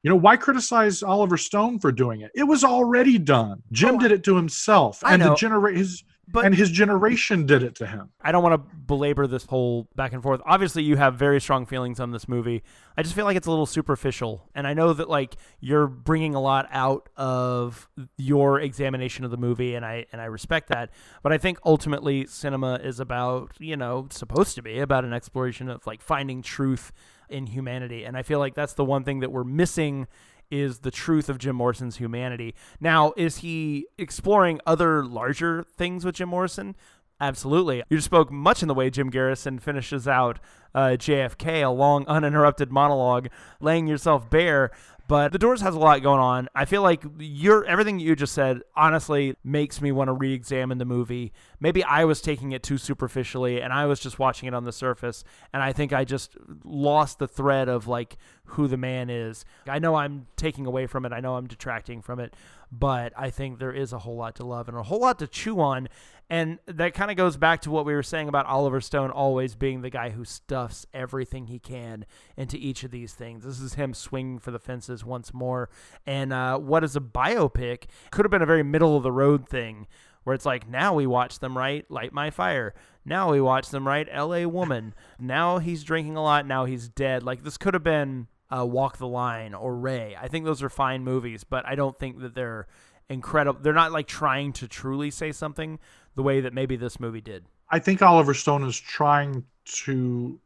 You 0.03 0.11
know, 0.11 0.17
why 0.17 0.37
criticize 0.37 1.03
Oliver 1.03 1.37
Stone 1.37 1.79
for 1.79 1.93
doing 1.93 2.23
it? 2.23 2.33
It 2.35 2.43
was 2.43 2.65
already 2.65 3.19
done. 3.19 3.63
Jim 3.71 3.95
oh, 3.95 3.99
did 3.99 4.11
it 4.11 4.25
to 4.25 4.35
himself. 4.35 5.05
I 5.05 5.15
and 5.15 5.23
know. 5.23 5.31
the 5.31 5.37
generate 5.37 5.77
his 5.77 6.03
but 6.29 6.45
and 6.45 6.55
his 6.55 6.71
generation 6.71 7.47
did 7.47 7.63
it 7.63 7.75
to 7.77 7.87
him. 7.87 8.11
I 8.21 8.31
don't 8.31 8.43
want 8.43 8.55
to 8.55 8.77
belabor 8.77 9.27
this 9.27 9.45
whole 9.45 9.89
back 9.97 10.13
and 10.13 10.23
forth. 10.23 10.41
Obviously, 10.47 10.85
you 10.85 10.97
have 10.97 11.15
very 11.15 11.41
strong 11.41 11.67
feelings 11.67 11.99
on 11.99 12.13
this 12.13 12.29
movie. 12.29 12.63
I 12.97 13.03
just 13.03 13.15
feel 13.15 13.25
like 13.25 13.37
it's 13.37 13.47
a 13.47 13.51
little 13.51 13.67
superficial, 13.67 14.49
and 14.55 14.67
I 14.67 14.75
know 14.75 14.93
that 14.93 15.09
like 15.09 15.35
you're 15.61 15.89
bringing 15.89 16.35
a 16.35 16.41
lot 16.41 16.69
out 16.71 17.09
of 17.17 17.89
your 18.17 18.61
examination 18.61 19.25
of 19.25 19.33
the 19.33 19.37
movie, 19.37 19.75
and 19.75 19.85
I 19.85 20.07
and 20.13 20.21
I 20.21 20.27
respect 20.27 20.69
that. 20.69 20.91
But 21.23 21.33
I 21.33 21.39
think 21.39 21.59
ultimately, 21.65 22.27
cinema 22.27 22.77
is 22.77 23.01
about 23.01 23.53
you 23.59 23.77
know 23.77 24.07
supposed 24.11 24.55
to 24.55 24.63
be 24.63 24.79
about 24.79 25.05
an 25.05 25.13
exploration 25.13 25.69
of 25.69 25.87
like 25.87 26.01
finding 26.01 26.41
truth 26.41 26.93
in 27.29 27.47
humanity, 27.47 28.05
and 28.05 28.17
I 28.17 28.23
feel 28.23 28.39
like 28.39 28.55
that's 28.55 28.75
the 28.75 28.85
one 28.85 29.03
thing 29.03 29.21
that 29.21 29.33
we're 29.33 29.45
missing 29.45 30.07
is 30.53 30.81
the 30.81 30.91
truth 30.91 31.29
of 31.29 31.39
Jim 31.39 31.57
Morrison's 31.57 31.97
humanity. 31.97 32.55
Now, 32.79 33.15
is 33.17 33.39
he 33.39 33.87
exploring 33.99 34.61
other 34.67 35.05
larger 35.05 35.65
things 35.65 36.05
with 36.05 36.17
Jim 36.17 36.29
Morrison? 36.29 36.77
Absolutely. 37.21 37.83
You 37.89 38.01
spoke 38.01 38.31
much 38.31 38.63
in 38.63 38.69
the 38.69 38.75
way 38.75 38.91
Jim 38.91 39.09
Garrison 39.09 39.59
finishes 39.59 40.07
out 40.07 40.39
uh, 40.75 40.97
JFK, 40.99 41.65
a 41.65 41.71
long, 41.71 42.05
uninterrupted 42.07 42.71
monologue, 42.71 43.29
laying 43.61 43.87
yourself 43.87 44.29
bare. 44.29 44.73
But 45.13 45.31
The 45.31 45.39
Doors 45.39 45.61
has 45.61 45.75
a 45.75 45.79
lot 45.79 46.03
going 46.03 46.21
on. 46.21 46.49
I 46.55 46.65
feel 46.65 46.81
like 46.81 47.05
your 47.19 47.67
everything 47.67 47.99
you 47.99 48.17
just 48.17 48.33
said 48.33 48.63
honestly 48.75 49.37
makes 49.45 49.83
me 49.83 49.93
want 49.93 50.09
to 50.09 50.15
re-examine 50.15 50.79
the 50.79 50.87
movie. 50.87 51.35
Maybe 51.61 51.85
I 51.85 52.07
was 52.07 52.23
taking 52.23 52.53
it 52.53 52.63
too 52.63 52.79
superficially 52.79 53.61
and 53.61 53.75
I 53.75 53.85
was 53.85 54.01
just 54.01 54.19
watching 54.19 54.47
it 54.47 54.55
on 54.55 54.65
the 54.65 54.73
surface 54.73 55.23
and 55.53 55.63
I 55.63 55.75
think 55.75 55.93
I 55.93 56.07
just 56.07 56.39
lost 56.65 57.19
the 57.19 57.29
thread 57.29 57.69
of 57.69 57.87
like 57.87 58.17
who 58.47 58.67
the 58.67 58.79
man 58.79 59.11
is. 59.11 59.45
I 59.69 59.81
know 59.81 59.97
I'm 59.97 60.29
taking 60.37 60.65
away 60.65 60.87
from 60.87 61.05
it. 61.05 61.13
I 61.13 61.21
know 61.21 61.37
I'm 61.37 61.47
detracting 61.47 62.01
from 62.01 62.19
it, 62.19 62.35
but 62.73 63.13
I 63.15 63.29
think 63.29 63.59
there 63.59 63.73
is 63.73 63.93
a 63.93 63.99
whole 63.99 64.17
lot 64.17 64.37
to 64.37 64.47
love 64.47 64.67
and 64.67 64.77
a 64.77 64.83
whole 64.83 65.01
lot 65.01 65.19
to 65.19 65.27
chew 65.27 65.61
on. 65.61 65.89
And 66.31 66.59
that 66.65 66.95
kind 66.95 67.11
of 67.11 67.19
goes 67.19 67.37
back 67.37 67.61
to 67.63 67.71
what 67.71 67.85
we 67.85 67.93
were 67.93 68.03
saying 68.03 68.29
about 68.29 68.47
Oliver 68.47 68.81
Stone 68.81 69.11
always 69.11 69.55
being 69.55 69.83
the 69.83 69.91
guy 69.91 70.09
who 70.09 70.25
stuffs 70.25 70.87
everything 70.95 71.49
he 71.49 71.59
can 71.59 72.07
into 72.35 72.57
each 72.57 72.83
of 72.83 72.91
these 72.91 73.13
things. 73.13 73.45
This 73.45 73.61
is 73.61 73.75
him 73.75 73.93
swinging 73.93 74.39
for 74.39 74.51
the 74.51 74.59
fences 74.59 75.05
once 75.05 75.35
more. 75.35 75.69
And 76.07 76.33
uh, 76.33 76.59
what 76.59 76.83
is 76.83 76.97
a 76.97 77.01
biopic? 77.01 77.85
Could 78.11 78.25
have 78.25 78.31
been 78.31 78.41
a 78.41 78.47
very 78.47 78.63
middle 78.63 78.97
of 78.97 79.03
the 79.03 79.13
road 79.13 79.47
thing 79.47 79.87
where 80.25 80.35
it's 80.35 80.47
like, 80.47 80.67
now 80.67 80.95
we 80.95 81.07
watch 81.07 81.41
them 81.41 81.59
write, 81.59 81.91
Light 81.91 82.15
My 82.15 82.31
Fire. 82.31 82.73
Now 83.05 83.33
we 83.33 83.41
watch 83.43 83.69
them 83.69 83.87
write, 83.87 84.09
LA 84.15 84.47
Woman. 84.47 84.95
Now 85.19 85.59
he's 85.59 85.85
drinking 85.85 86.17
a 86.17 86.23
lot. 86.23 86.47
Now 86.47 86.65
he's 86.65 86.89
dead. 86.89 87.23
Like 87.23 87.43
this 87.43 87.59
could 87.59 87.75
have 87.75 87.85
been 87.85 88.29
uh, 88.53 88.65
Walk 88.65 88.99
the 88.99 89.09
Line 89.09 89.55
or 89.55 89.77
Ray. 89.77 90.17
I 90.21 90.29
think 90.29 90.45
those 90.45 90.63
are 90.63 90.69
fine 90.69 91.05
movies, 91.05 91.45
but 91.45 91.67
I 91.67 91.75
don't 91.75 91.99
think 91.99 92.21
that 92.21 92.35
they're 92.35 92.67
incredible. 93.09 93.61
They're 93.61 93.73
not 93.73 93.93
like 93.93 94.07
trying 94.07 94.53
to 94.55 94.69
truly 94.69 95.11
say 95.11 95.33
something 95.33 95.79
the 96.15 96.23
way 96.23 96.41
that 96.41 96.53
maybe 96.53 96.77
this 96.77 97.01
movie 97.01 97.21
did. 97.21 97.47
I 97.71 97.79
think 97.79 98.03
Oliver 98.03 98.35
Stone 98.35 98.65
is 98.65 98.79
trying 98.79 99.45
to 99.65 100.39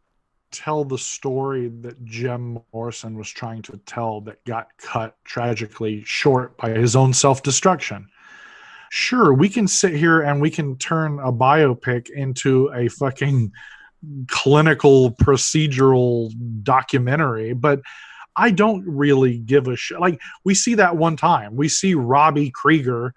tell 0.53 0.85
the 0.85 0.99
story 0.99 1.69
that 1.81 2.05
Jim 2.05 2.59
Morrison 2.73 3.19
was 3.19 3.29
trying 3.29 3.63
to 3.63 3.77
tell 3.85 4.21
that 4.23 4.45
got 4.45 4.69
cut 4.79 5.17
tragically 5.25 6.05
short 6.05 6.57
by 6.57 6.71
his 6.71 6.95
own 6.95 7.13
self 7.13 7.43
destruction. 7.43 8.09
Sure, 8.91 9.35
we 9.35 9.49
can 9.49 9.67
sit 9.67 9.95
here 9.95 10.23
and 10.23 10.41
we 10.41 10.51
can 10.51 10.77
turn 10.77 11.19
a 11.19 11.33
biopic 11.33 12.09
into 12.11 12.73
a 12.73 12.89
fucking 12.89 13.53
clinical 14.29 15.13
procedural 15.13 16.33
documentary, 16.63 17.53
but 17.53 17.81
I 18.37 18.51
don't 18.51 18.85
really 18.87 19.39
give 19.39 19.67
a 19.69 19.77
shit. 19.77 19.99
Like, 20.01 20.21
we 20.45 20.55
see 20.55 20.75
that 20.75 20.97
one 20.97 21.17
time. 21.17 21.57
We 21.57 21.69
see 21.69 21.95
Robbie 21.95 22.51
Krieger 22.51 23.15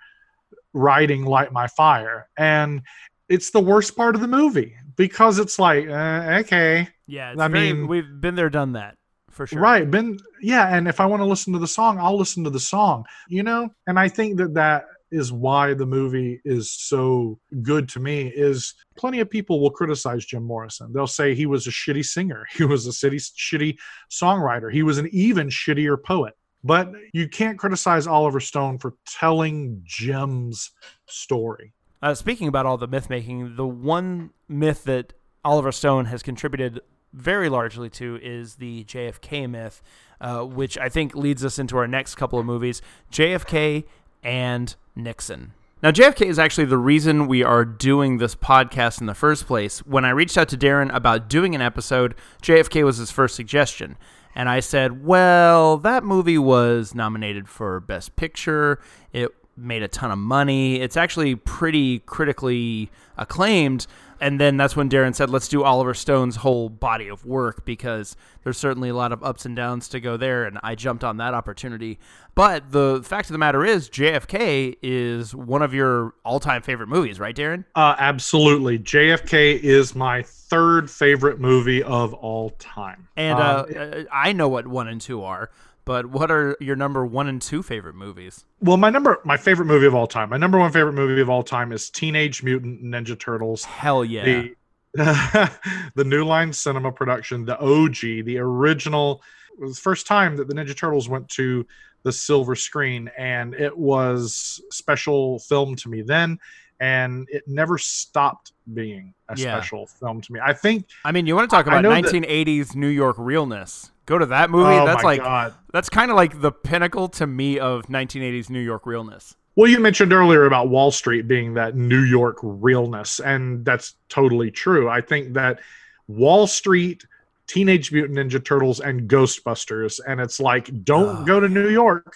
writing 0.73 1.25
Light 1.25 1.51
My 1.51 1.67
Fire, 1.67 2.29
and 2.37 2.81
it's 3.27 3.51
the 3.51 3.59
worst 3.59 3.95
part 3.95 4.15
of 4.15 4.21
the 4.21 4.27
movie 4.27 4.75
because 4.95 5.39
it's 5.39 5.59
like, 5.59 5.87
uh, 5.87 6.39
okay. 6.41 6.87
Yeah, 7.07 7.33
I 7.37 7.47
very, 7.47 7.73
mean, 7.73 7.87
we've 7.87 8.21
been 8.21 8.35
there, 8.35 8.49
done 8.49 8.73
that 8.73 8.95
for 9.29 9.47
sure. 9.47 9.61
Right. 9.61 9.89
Been, 9.89 10.19
yeah. 10.41 10.75
And 10.75 10.87
if 10.87 10.99
I 10.99 11.05
want 11.05 11.21
to 11.21 11.25
listen 11.25 11.53
to 11.53 11.59
the 11.59 11.67
song, 11.67 11.97
I'll 11.97 12.17
listen 12.17 12.43
to 12.43 12.49
the 12.49 12.59
song, 12.59 13.05
you 13.27 13.41
know? 13.41 13.69
And 13.87 13.97
I 13.97 14.09
think 14.09 14.37
that 14.37 14.53
that 14.55 14.85
is 15.11 15.31
why 15.31 15.73
the 15.73 15.85
movie 15.85 16.41
is 16.45 16.71
so 16.71 17.39
good 17.61 17.89
to 17.89 17.99
me 17.99 18.31
is 18.35 18.73
plenty 18.95 19.19
of 19.19 19.29
people 19.29 19.59
will 19.59 19.71
criticize 19.71 20.25
Jim 20.25 20.43
Morrison. 20.43 20.91
They'll 20.93 21.07
say 21.07 21.33
he 21.33 21.45
was 21.45 21.67
a 21.67 21.71
shitty 21.71 22.05
singer, 22.05 22.45
he 22.55 22.65
was 22.65 22.85
a 22.85 22.93
city 22.93 23.17
shitty 23.17 23.77
songwriter, 24.11 24.71
he 24.71 24.83
was 24.83 24.97
an 24.97 25.09
even 25.11 25.49
shittier 25.49 26.01
poet. 26.01 26.33
But 26.63 26.91
you 27.13 27.29
can't 27.29 27.57
criticize 27.57 28.05
Oliver 28.05 28.41
Stone 28.41 28.79
for 28.79 28.95
telling 29.07 29.81
Jim's 29.85 30.71
story. 31.07 31.73
Uh, 32.01 32.13
speaking 32.13 32.49
about 32.49 32.65
all 32.65 32.77
the 32.77 32.87
myth 32.87 33.09
making, 33.09 33.55
the 33.55 33.67
one 33.67 34.31
myth 34.49 34.83
that 34.83 35.13
Oliver 35.45 35.71
Stone 35.71 36.05
has 36.05 36.21
contributed 36.21 36.81
very 37.13 37.49
largely 37.49 37.89
to 37.89 38.19
is 38.21 38.55
the 38.55 38.83
JFK 38.85 39.49
myth, 39.49 39.81
uh, 40.21 40.41
which 40.41 40.77
I 40.77 40.89
think 40.89 41.15
leads 41.15 41.43
us 41.43 41.59
into 41.59 41.77
our 41.77 41.87
next 41.87 42.15
couple 42.15 42.39
of 42.39 42.45
movies 42.45 42.81
JFK 43.11 43.85
and 44.23 44.75
Nixon. 44.95 45.53
Now, 45.81 45.91
JFK 45.91 46.25
is 46.25 46.37
actually 46.37 46.65
the 46.65 46.77
reason 46.77 47.27
we 47.27 47.41
are 47.41 47.63
doing 47.63 48.17
this 48.17 48.35
podcast 48.35 48.99
in 48.99 49.07
the 49.07 49.13
first 49.13 49.47
place. 49.47 49.79
When 49.79 50.03
I 50.03 50.09
reached 50.09 50.37
out 50.37 50.49
to 50.49 50.57
Darren 50.57 50.93
about 50.93 51.29
doing 51.29 51.55
an 51.55 51.61
episode, 51.61 52.15
JFK 52.43 52.83
was 52.83 52.97
his 52.97 53.11
first 53.11 53.33
suggestion. 53.33 53.95
And 54.35 54.49
I 54.49 54.59
said, 54.59 55.05
well, 55.05 55.77
that 55.77 56.03
movie 56.03 56.37
was 56.37 56.93
nominated 56.93 57.47
for 57.47 57.79
Best 57.79 58.17
Picture. 58.17 58.79
It 59.13 59.31
made 59.55 59.83
a 59.83 59.87
ton 59.87 60.11
of 60.11 60.17
money. 60.17 60.81
It's 60.81 60.97
actually 60.97 61.35
pretty 61.35 61.99
critically 61.99 62.89
acclaimed. 63.17 63.87
And 64.21 64.39
then 64.39 64.57
that's 64.57 64.75
when 64.75 64.89
Darren 64.89 65.15
said, 65.15 65.29
let's 65.29 65.47
do 65.47 65.63
Oliver 65.63 65.93
Stone's 65.93 66.37
whole 66.37 66.69
body 66.69 67.07
of 67.07 67.25
work 67.25 67.65
because 67.65 68.15
there's 68.43 68.57
certainly 68.57 68.89
a 68.89 68.95
lot 68.95 69.11
of 69.11 69.23
ups 69.23 69.45
and 69.45 69.55
downs 69.55 69.87
to 69.89 69.99
go 69.99 70.17
there. 70.17 70.45
And 70.45 70.59
I 70.63 70.75
jumped 70.75 71.03
on 71.03 71.17
that 71.17 71.33
opportunity. 71.33 71.99
But 72.35 72.71
the 72.71 73.01
fact 73.03 73.29
of 73.29 73.33
the 73.33 73.37
matter 73.37 73.65
is, 73.65 73.89
JFK 73.89 74.77
is 74.81 75.35
one 75.35 75.61
of 75.61 75.73
your 75.73 76.13
all 76.23 76.39
time 76.39 76.61
favorite 76.61 76.87
movies, 76.87 77.19
right, 77.19 77.35
Darren? 77.35 77.65
Uh, 77.75 77.95
absolutely. 77.97 78.79
JFK 78.79 79.59
is 79.59 79.95
my 79.95 80.23
third 80.23 80.89
favorite 80.89 81.39
movie 81.39 81.83
of 81.83 82.13
all 82.13 82.51
time. 82.51 83.07
And 83.15 83.39
uh, 83.39 83.65
um, 83.77 84.07
I 84.11 84.33
know 84.33 84.47
what 84.47 84.67
one 84.67 84.87
and 84.87 84.99
two 84.99 85.23
are. 85.23 85.49
But 85.89 86.05
what 86.05 86.29
are 86.29 86.55
your 86.59 86.75
number 86.75 87.03
one 87.03 87.27
and 87.27 87.41
two 87.41 87.63
favorite 87.63 87.95
movies? 87.95 88.45
Well, 88.59 88.77
my 88.77 88.91
number, 88.91 89.17
my 89.25 89.37
favorite 89.37 89.65
movie 89.65 89.87
of 89.87 89.95
all 89.95 90.05
time, 90.05 90.29
my 90.29 90.37
number 90.37 90.59
one 90.59 90.71
favorite 90.71 90.93
movie 90.93 91.19
of 91.19 91.31
all 91.31 91.41
time 91.41 91.71
is 91.71 91.89
Teenage 91.89 92.43
Mutant 92.43 92.83
Ninja 92.83 93.19
Turtles. 93.19 93.63
Hell 93.63 94.05
yeah! 94.05 94.49
The, 94.93 95.51
the 95.95 96.03
New 96.03 96.25
Line 96.25 96.53
Cinema 96.53 96.91
production, 96.91 97.43
the 97.43 97.57
OG, 97.57 98.23
the 98.25 98.37
original. 98.37 99.23
It 99.53 99.61
was 99.61 99.77
the 99.77 99.81
first 99.81 100.05
time 100.05 100.37
that 100.37 100.47
the 100.47 100.53
Ninja 100.53 100.77
Turtles 100.77 101.09
went 101.09 101.27
to 101.29 101.65
the 102.03 102.11
silver 102.11 102.53
screen, 102.55 103.09
and 103.17 103.55
it 103.55 103.75
was 103.75 104.61
special 104.69 105.39
film 105.39 105.75
to 105.77 105.89
me 105.89 106.03
then, 106.03 106.37
and 106.79 107.27
it 107.31 107.45
never 107.47 107.79
stopped 107.79 108.51
being 108.75 109.15
a 109.29 109.35
yeah. 109.35 109.57
special 109.57 109.87
film 109.87 110.21
to 110.21 110.33
me. 110.33 110.39
I 110.39 110.53
think. 110.53 110.85
I 111.03 111.11
mean, 111.11 111.25
you 111.25 111.35
want 111.35 111.49
to 111.49 111.55
talk 111.55 111.65
about 111.65 111.83
1980s 111.83 112.67
that, 112.67 112.75
New 112.75 112.89
York 112.89 113.15
realness? 113.17 113.89
Go 114.09 114.17
to 114.17 114.25
that 114.25 114.49
movie. 114.49 114.73
Oh 114.73 114.87
that's 114.87 115.03
like 115.03 115.21
God. 115.21 115.53
that's 115.71 115.87
kind 115.87 116.09
of 116.09 116.17
like 116.17 116.41
the 116.41 116.51
pinnacle 116.51 117.09
to 117.09 117.27
me 117.27 117.59
of 117.59 117.83
1980s 117.83 118.49
New 118.49 118.59
York 118.59 118.87
realness. 118.87 119.35
Well, 119.55 119.69
you 119.69 119.79
mentioned 119.79 120.11
earlier 120.11 120.45
about 120.45 120.69
Wall 120.69 120.89
Street 120.89 121.27
being 121.27 121.53
that 121.53 121.75
New 121.75 122.01
York 122.01 122.39
realness, 122.41 123.19
and 123.19 123.63
that's 123.63 123.93
totally 124.09 124.49
true. 124.49 124.89
I 124.89 124.99
think 124.99 125.33
that 125.33 125.59
Wall 126.07 126.47
Street, 126.47 127.05
Teenage 127.45 127.91
Mutant 127.91 128.17
Ninja 128.17 128.43
Turtles, 128.43 128.79
and 128.79 129.07
Ghostbusters, 129.07 129.99
and 130.07 130.19
it's 130.19 130.39
like, 130.39 130.83
don't 130.83 131.23
go 131.23 131.39
to 131.39 131.47
New 131.47 131.69
York. 131.69 132.15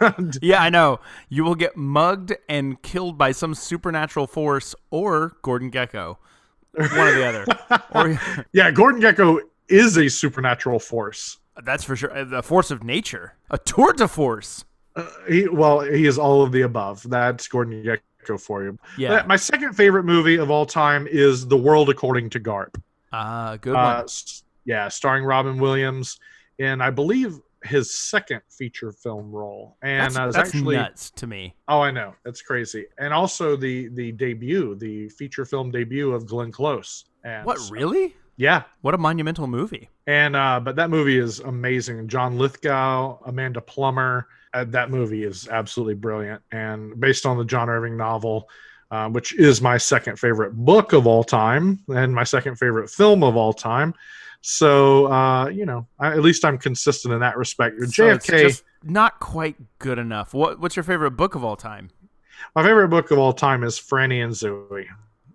yeah, 0.40 0.62
I 0.62 0.70
know. 0.70 0.98
You 1.28 1.44
will 1.44 1.56
get 1.56 1.76
mugged 1.76 2.32
and 2.48 2.80
killed 2.80 3.18
by 3.18 3.32
some 3.32 3.54
supernatural 3.54 4.26
force 4.26 4.74
or 4.90 5.36
Gordon 5.42 5.70
Gekko. 5.70 6.16
One 6.72 6.90
or 6.90 7.12
the 7.12 7.26
other. 7.26 7.46
or, 7.94 8.18
yeah, 8.54 8.70
Gordon 8.70 9.02
Gekko 9.02 9.40
is 9.68 9.96
a 9.96 10.08
supernatural 10.08 10.78
force. 10.78 11.38
That's 11.62 11.84
for 11.84 11.96
sure. 11.96 12.24
The 12.24 12.42
force 12.42 12.70
of 12.70 12.82
nature, 12.82 13.34
a 13.50 13.58
tour 13.58 13.92
de 13.92 14.08
force. 14.08 14.64
Uh, 14.96 15.08
he, 15.28 15.48
well, 15.48 15.80
he 15.80 16.06
is 16.06 16.18
all 16.18 16.42
of 16.42 16.52
the 16.52 16.62
above. 16.62 17.08
That's 17.08 17.48
Gordon 17.48 17.82
Gekko 17.82 18.40
for 18.40 18.62
you. 18.64 18.78
Yeah. 18.98 19.24
My 19.26 19.36
second 19.36 19.74
favorite 19.74 20.04
movie 20.04 20.36
of 20.36 20.50
all 20.50 20.66
time 20.66 21.06
is 21.08 21.46
The 21.46 21.56
World 21.56 21.90
According 21.90 22.30
to 22.30 22.40
Garp. 22.40 22.80
Ah, 23.12 23.50
uh, 23.50 23.56
good 23.56 23.74
one. 23.74 23.84
Uh, 23.84 24.06
yeah, 24.64 24.88
starring 24.88 25.24
Robin 25.24 25.58
Williams, 25.58 26.18
and 26.58 26.82
I 26.82 26.90
believe 26.90 27.38
his 27.64 27.94
second 27.94 28.40
feature 28.50 28.92
film 28.92 29.30
role. 29.30 29.76
And 29.82 30.14
that's, 30.14 30.16
uh, 30.16 30.26
that's 30.26 30.48
actually 30.48 30.76
nuts 30.76 31.10
to 31.12 31.26
me. 31.26 31.54
Oh, 31.68 31.80
I 31.80 31.90
know, 31.90 32.14
that's 32.24 32.42
crazy. 32.42 32.86
And 32.98 33.12
also 33.12 33.56
the 33.56 33.88
the 33.88 34.12
debut, 34.12 34.74
the 34.74 35.08
feature 35.10 35.44
film 35.44 35.70
debut 35.70 36.12
of 36.12 36.26
Glenn 36.26 36.52
Close. 36.52 37.04
And 37.24 37.46
what 37.46 37.58
really? 37.70 38.16
Yeah. 38.36 38.62
What 38.80 38.94
a 38.94 38.98
monumental 38.98 39.46
movie. 39.46 39.90
And 40.06 40.36
uh 40.36 40.60
but 40.60 40.76
that 40.76 40.90
movie 40.90 41.18
is 41.18 41.40
amazing. 41.40 42.08
John 42.08 42.38
Lithgow, 42.38 43.18
Amanda 43.26 43.60
Plummer, 43.60 44.28
uh, 44.52 44.64
that 44.68 44.90
movie 44.90 45.24
is 45.24 45.48
absolutely 45.48 45.94
brilliant 45.94 46.42
and 46.52 46.98
based 47.00 47.26
on 47.26 47.38
the 47.38 47.44
John 47.44 47.68
Irving 47.68 47.96
novel 47.96 48.48
uh, 48.90 49.08
which 49.08 49.34
is 49.34 49.60
my 49.60 49.76
second 49.76 50.18
favorite 50.18 50.52
book 50.52 50.92
of 50.92 51.06
all 51.06 51.24
time 51.24 51.80
and 51.88 52.14
my 52.14 52.22
second 52.22 52.56
favorite 52.56 52.88
film 52.88 53.24
of 53.24 53.36
all 53.36 53.52
time. 53.52 53.92
So, 54.40 55.10
uh, 55.10 55.48
you 55.48 55.66
know, 55.66 55.86
I, 55.98 56.12
at 56.12 56.20
least 56.20 56.44
I'm 56.44 56.58
consistent 56.58 57.12
in 57.12 57.20
that 57.20 57.36
respect. 57.36 57.76
So 57.80 57.86
JFK 57.86 58.62
not 58.84 59.18
quite 59.18 59.56
good 59.78 59.98
enough. 59.98 60.34
What 60.34 60.60
What's 60.60 60.76
your 60.76 60.82
favorite 60.82 61.12
book 61.12 61.34
of 61.34 61.42
all 61.42 61.56
time? 61.56 61.90
My 62.54 62.62
favorite 62.62 62.88
book 62.88 63.10
of 63.10 63.18
all 63.18 63.32
time 63.32 63.64
is 63.64 63.80
Franny 63.80 64.22
and 64.22 64.32
Zooey 64.32 64.86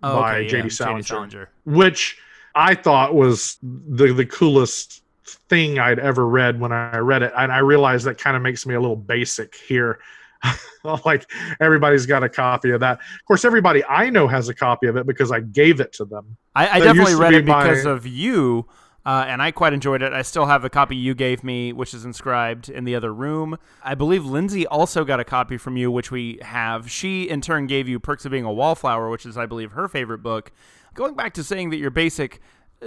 oh, 0.02 0.20
by 0.20 0.38
okay, 0.38 0.48
J.D. 0.48 0.62
Yeah. 0.62 0.68
Salinger, 0.70 1.02
Salinger, 1.02 1.50
which 1.64 2.18
I 2.54 2.74
thought 2.74 3.14
was 3.14 3.58
the 3.62 4.12
the 4.12 4.26
coolest 4.26 5.02
thing 5.48 5.78
I'd 5.78 5.98
ever 5.98 6.26
read 6.26 6.60
when 6.60 6.72
I 6.72 6.98
read 6.98 7.22
it, 7.22 7.32
and 7.36 7.52
I 7.52 7.58
realized 7.58 8.06
that 8.06 8.18
kind 8.18 8.36
of 8.36 8.42
makes 8.42 8.66
me 8.66 8.74
a 8.74 8.80
little 8.80 8.96
basic 8.96 9.54
here. 9.54 10.00
like 11.04 11.30
everybody's 11.60 12.06
got 12.06 12.22
a 12.24 12.28
copy 12.28 12.70
of 12.70 12.80
that. 12.80 12.98
Of 12.98 13.24
course, 13.26 13.44
everybody 13.44 13.84
I 13.84 14.08
know 14.08 14.26
has 14.26 14.48
a 14.48 14.54
copy 14.54 14.86
of 14.86 14.96
it 14.96 15.06
because 15.06 15.30
I 15.30 15.40
gave 15.40 15.80
it 15.80 15.92
to 15.94 16.04
them. 16.04 16.36
I, 16.54 16.68
I 16.68 16.80
definitely 16.80 17.14
read 17.14 17.30
be 17.30 17.36
it 17.36 17.44
because 17.44 17.84
my... 17.84 17.90
of 17.90 18.06
you, 18.06 18.66
uh, 19.04 19.24
and 19.28 19.42
I 19.42 19.50
quite 19.50 19.72
enjoyed 19.74 20.02
it. 20.02 20.12
I 20.12 20.22
still 20.22 20.46
have 20.46 20.62
the 20.62 20.70
copy 20.70 20.96
you 20.96 21.14
gave 21.14 21.44
me, 21.44 21.72
which 21.72 21.92
is 21.92 22.04
inscribed 22.04 22.68
in 22.68 22.84
the 22.84 22.94
other 22.94 23.12
room. 23.12 23.58
I 23.82 23.94
believe 23.94 24.24
Lindsay 24.24 24.66
also 24.66 25.04
got 25.04 25.20
a 25.20 25.24
copy 25.24 25.58
from 25.58 25.76
you, 25.76 25.90
which 25.90 26.10
we 26.10 26.38
have. 26.42 26.90
She, 26.90 27.28
in 27.28 27.42
turn, 27.42 27.66
gave 27.66 27.88
you 27.88 28.00
Perks 28.00 28.24
of 28.24 28.32
Being 28.32 28.44
a 28.44 28.52
Wallflower, 28.52 29.10
which 29.10 29.26
is, 29.26 29.36
I 29.36 29.46
believe, 29.46 29.72
her 29.72 29.88
favorite 29.88 30.22
book 30.22 30.52
going 30.94 31.14
back 31.14 31.34
to 31.34 31.44
saying 31.44 31.70
that 31.70 31.76
you're 31.76 31.90
basic 31.90 32.40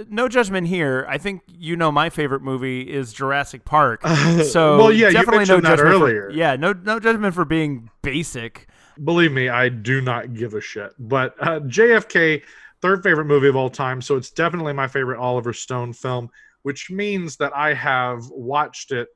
no 0.08 0.28
judgment 0.28 0.66
here. 0.66 1.06
I 1.08 1.18
think 1.18 1.42
you 1.48 1.76
know 1.76 1.92
my 1.92 2.10
favorite 2.10 2.42
movie 2.42 2.82
is 2.82 3.12
Jurassic 3.12 3.64
Park. 3.64 4.02
So 4.44 4.78
well, 4.78 4.92
yeah, 4.92 5.10
definitely 5.10 5.44
no 5.44 5.60
judgment 5.60 5.80
earlier. 5.80 6.30
For, 6.30 6.36
yeah, 6.36 6.56
no 6.56 6.72
no 6.72 6.98
judgment 6.98 7.34
for 7.34 7.44
being 7.44 7.90
basic. 8.02 8.68
Believe 9.02 9.32
me, 9.32 9.48
I 9.48 9.68
do 9.68 10.00
not 10.00 10.34
give 10.34 10.54
a 10.54 10.60
shit. 10.60 10.92
But 10.98 11.34
uh, 11.40 11.60
JFK, 11.60 12.42
third 12.80 13.02
favorite 13.02 13.26
movie 13.26 13.48
of 13.48 13.56
all 13.56 13.70
time, 13.70 14.00
so 14.00 14.16
it's 14.16 14.30
definitely 14.30 14.72
my 14.72 14.86
favorite 14.86 15.18
Oliver 15.18 15.52
Stone 15.52 15.92
film, 15.92 16.30
which 16.62 16.90
means 16.90 17.36
that 17.36 17.54
I 17.56 17.74
have 17.74 18.28
watched 18.30 18.92
it 18.92 19.08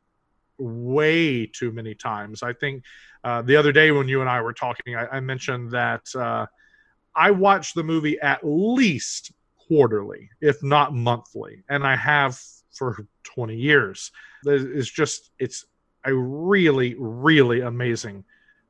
way 0.58 1.46
too 1.46 1.72
many 1.72 1.94
times. 1.94 2.42
I 2.42 2.52
think 2.52 2.84
uh, 3.24 3.42
the 3.42 3.56
other 3.56 3.72
day 3.72 3.90
when 3.90 4.08
you 4.08 4.20
and 4.20 4.30
I 4.30 4.40
were 4.40 4.52
talking, 4.54 4.96
I, 4.96 5.06
I 5.06 5.20
mentioned 5.20 5.70
that. 5.72 6.02
Uh, 6.14 6.46
I 7.18 7.32
watch 7.32 7.74
the 7.74 7.82
movie 7.82 8.18
at 8.20 8.40
least 8.42 9.32
quarterly, 9.56 10.30
if 10.40 10.62
not 10.62 10.94
monthly, 10.94 11.64
and 11.68 11.84
I 11.86 11.96
have 11.96 12.40
for 12.72 13.06
20 13.24 13.56
years. 13.56 14.12
It's 14.44 14.88
just 14.88 15.30
it's 15.38 15.66
a 16.04 16.14
really 16.14 16.94
really 16.98 17.60
amazing 17.60 18.24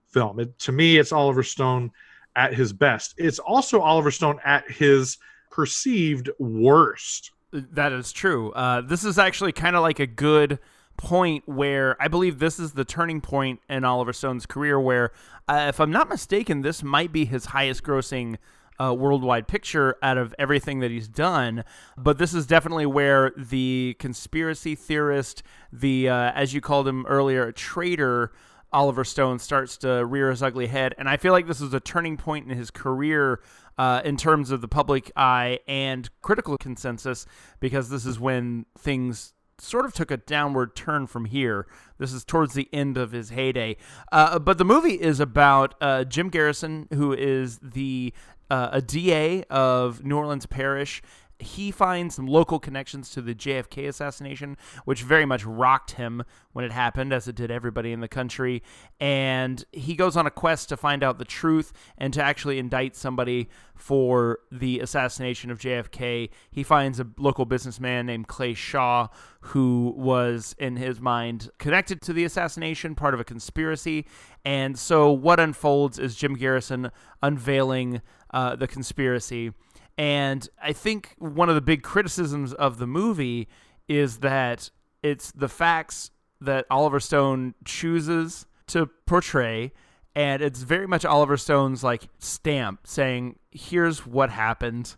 film. 0.08 0.40
It, 0.40 0.58
to 0.60 0.72
me, 0.72 0.96
it's 0.96 1.12
Oliver 1.12 1.42
Stone 1.42 1.92
at 2.36 2.54
his 2.54 2.72
best. 2.72 3.14
It's 3.18 3.38
also 3.38 3.80
Oliver 3.80 4.10
Stone 4.10 4.40
at 4.44 4.68
his 4.70 5.18
perceived 5.50 6.30
worst. 6.38 7.32
That 7.52 7.92
is 7.92 8.12
true. 8.12 8.52
Uh, 8.52 8.80
this 8.80 9.04
is 9.04 9.18
actually 9.18 9.52
kind 9.52 9.76
of 9.76 9.82
like 9.82 10.00
a 10.00 10.06
good 10.06 10.58
point 10.98 11.44
where 11.46 11.96
I 12.02 12.08
believe 12.08 12.38
this 12.38 12.58
is 12.58 12.72
the 12.72 12.84
turning 12.84 13.22
point 13.22 13.60
in 13.70 13.84
Oliver 13.84 14.12
Stone's 14.12 14.44
career 14.44 14.78
where, 14.78 15.12
uh, 15.48 15.66
if 15.68 15.80
I'm 15.80 15.90
not 15.90 16.10
mistaken, 16.10 16.60
this 16.60 16.82
might 16.82 17.12
be 17.12 17.24
his 17.24 17.46
highest 17.46 17.82
grossing 17.82 18.36
uh, 18.80 18.94
worldwide 18.94 19.48
picture 19.48 19.96
out 20.02 20.18
of 20.18 20.34
everything 20.38 20.80
that 20.80 20.90
he's 20.90 21.08
done. 21.08 21.64
But 21.96 22.18
this 22.18 22.34
is 22.34 22.46
definitely 22.46 22.86
where 22.86 23.32
the 23.36 23.96
conspiracy 23.98 24.74
theorist, 24.74 25.42
the, 25.72 26.08
uh, 26.08 26.32
as 26.34 26.52
you 26.52 26.60
called 26.60 26.86
him 26.86 27.06
earlier, 27.06 27.46
a 27.46 27.52
traitor, 27.52 28.32
Oliver 28.72 29.04
Stone 29.04 29.38
starts 29.38 29.78
to 29.78 30.04
rear 30.04 30.30
his 30.30 30.42
ugly 30.42 30.66
head. 30.66 30.94
And 30.98 31.08
I 31.08 31.16
feel 31.16 31.32
like 31.32 31.46
this 31.46 31.60
is 31.60 31.72
a 31.72 31.80
turning 31.80 32.16
point 32.16 32.50
in 32.50 32.56
his 32.56 32.70
career 32.70 33.40
uh, 33.78 34.02
in 34.04 34.16
terms 34.16 34.50
of 34.50 34.60
the 34.60 34.68
public 34.68 35.10
eye 35.16 35.60
and 35.66 36.10
critical 36.22 36.58
consensus, 36.58 37.24
because 37.60 37.88
this 37.88 38.04
is 38.04 38.20
when 38.20 38.66
things 38.76 39.32
sort 39.60 39.84
of 39.84 39.92
took 39.92 40.10
a 40.10 40.16
downward 40.16 40.74
turn 40.74 41.06
from 41.06 41.26
here. 41.26 41.66
This 41.98 42.12
is 42.12 42.24
towards 42.24 42.54
the 42.54 42.68
end 42.72 42.96
of 42.96 43.12
his 43.12 43.30
heyday. 43.30 43.76
Uh, 44.12 44.38
but 44.38 44.58
the 44.58 44.64
movie 44.64 45.00
is 45.00 45.20
about 45.20 45.74
uh, 45.80 46.04
Jim 46.04 46.28
Garrison, 46.28 46.88
who 46.92 47.12
is 47.12 47.58
the 47.58 48.12
uh, 48.50 48.70
a 48.72 48.80
DA 48.80 49.42
of 49.44 50.04
New 50.04 50.16
Orleans 50.16 50.46
Parish, 50.46 51.02
he 51.40 51.70
finds 51.70 52.16
some 52.16 52.26
local 52.26 52.58
connections 52.58 53.10
to 53.10 53.22
the 53.22 53.34
JFK 53.34 53.88
assassination, 53.88 54.56
which 54.84 55.02
very 55.02 55.24
much 55.24 55.44
rocked 55.44 55.92
him 55.92 56.24
when 56.52 56.64
it 56.64 56.72
happened, 56.72 57.12
as 57.12 57.28
it 57.28 57.36
did 57.36 57.50
everybody 57.50 57.92
in 57.92 58.00
the 58.00 58.08
country. 58.08 58.62
And 58.98 59.64
he 59.70 59.94
goes 59.94 60.16
on 60.16 60.26
a 60.26 60.30
quest 60.30 60.68
to 60.70 60.76
find 60.76 61.04
out 61.04 61.18
the 61.18 61.24
truth 61.24 61.72
and 61.96 62.12
to 62.14 62.22
actually 62.22 62.58
indict 62.58 62.96
somebody 62.96 63.48
for 63.76 64.40
the 64.50 64.80
assassination 64.80 65.50
of 65.50 65.60
JFK. 65.60 66.30
He 66.50 66.62
finds 66.64 66.98
a 66.98 67.06
local 67.16 67.44
businessman 67.44 68.06
named 68.06 68.26
Clay 68.26 68.54
Shaw, 68.54 69.06
who 69.40 69.94
was, 69.96 70.56
in 70.58 70.76
his 70.76 71.00
mind, 71.00 71.50
connected 71.58 72.02
to 72.02 72.12
the 72.12 72.24
assassination, 72.24 72.96
part 72.96 73.14
of 73.14 73.20
a 73.20 73.24
conspiracy. 73.24 74.06
And 74.44 74.76
so, 74.76 75.12
what 75.12 75.38
unfolds 75.38 76.00
is 76.00 76.16
Jim 76.16 76.34
Garrison 76.34 76.90
unveiling 77.22 78.02
uh, 78.30 78.56
the 78.56 78.66
conspiracy 78.66 79.52
and 79.98 80.48
I 80.62 80.72
think 80.72 81.16
one 81.18 81.48
of 81.48 81.56
the 81.56 81.60
big 81.60 81.82
criticisms 81.82 82.54
of 82.54 82.78
the 82.78 82.86
movie 82.86 83.48
is 83.88 84.18
that 84.18 84.70
it's 85.02 85.32
the 85.32 85.48
facts 85.48 86.12
that 86.40 86.66
Oliver 86.70 87.00
Stone 87.00 87.54
chooses 87.64 88.46
to 88.68 88.86
portray 89.06 89.72
and 90.14 90.40
it's 90.40 90.62
very 90.62 90.86
much 90.86 91.04
Oliver 91.04 91.36
Stone's 91.36 91.82
like 91.82 92.08
stamp 92.18 92.86
saying 92.86 93.38
here's 93.50 94.06
what 94.06 94.30
happened 94.30 94.96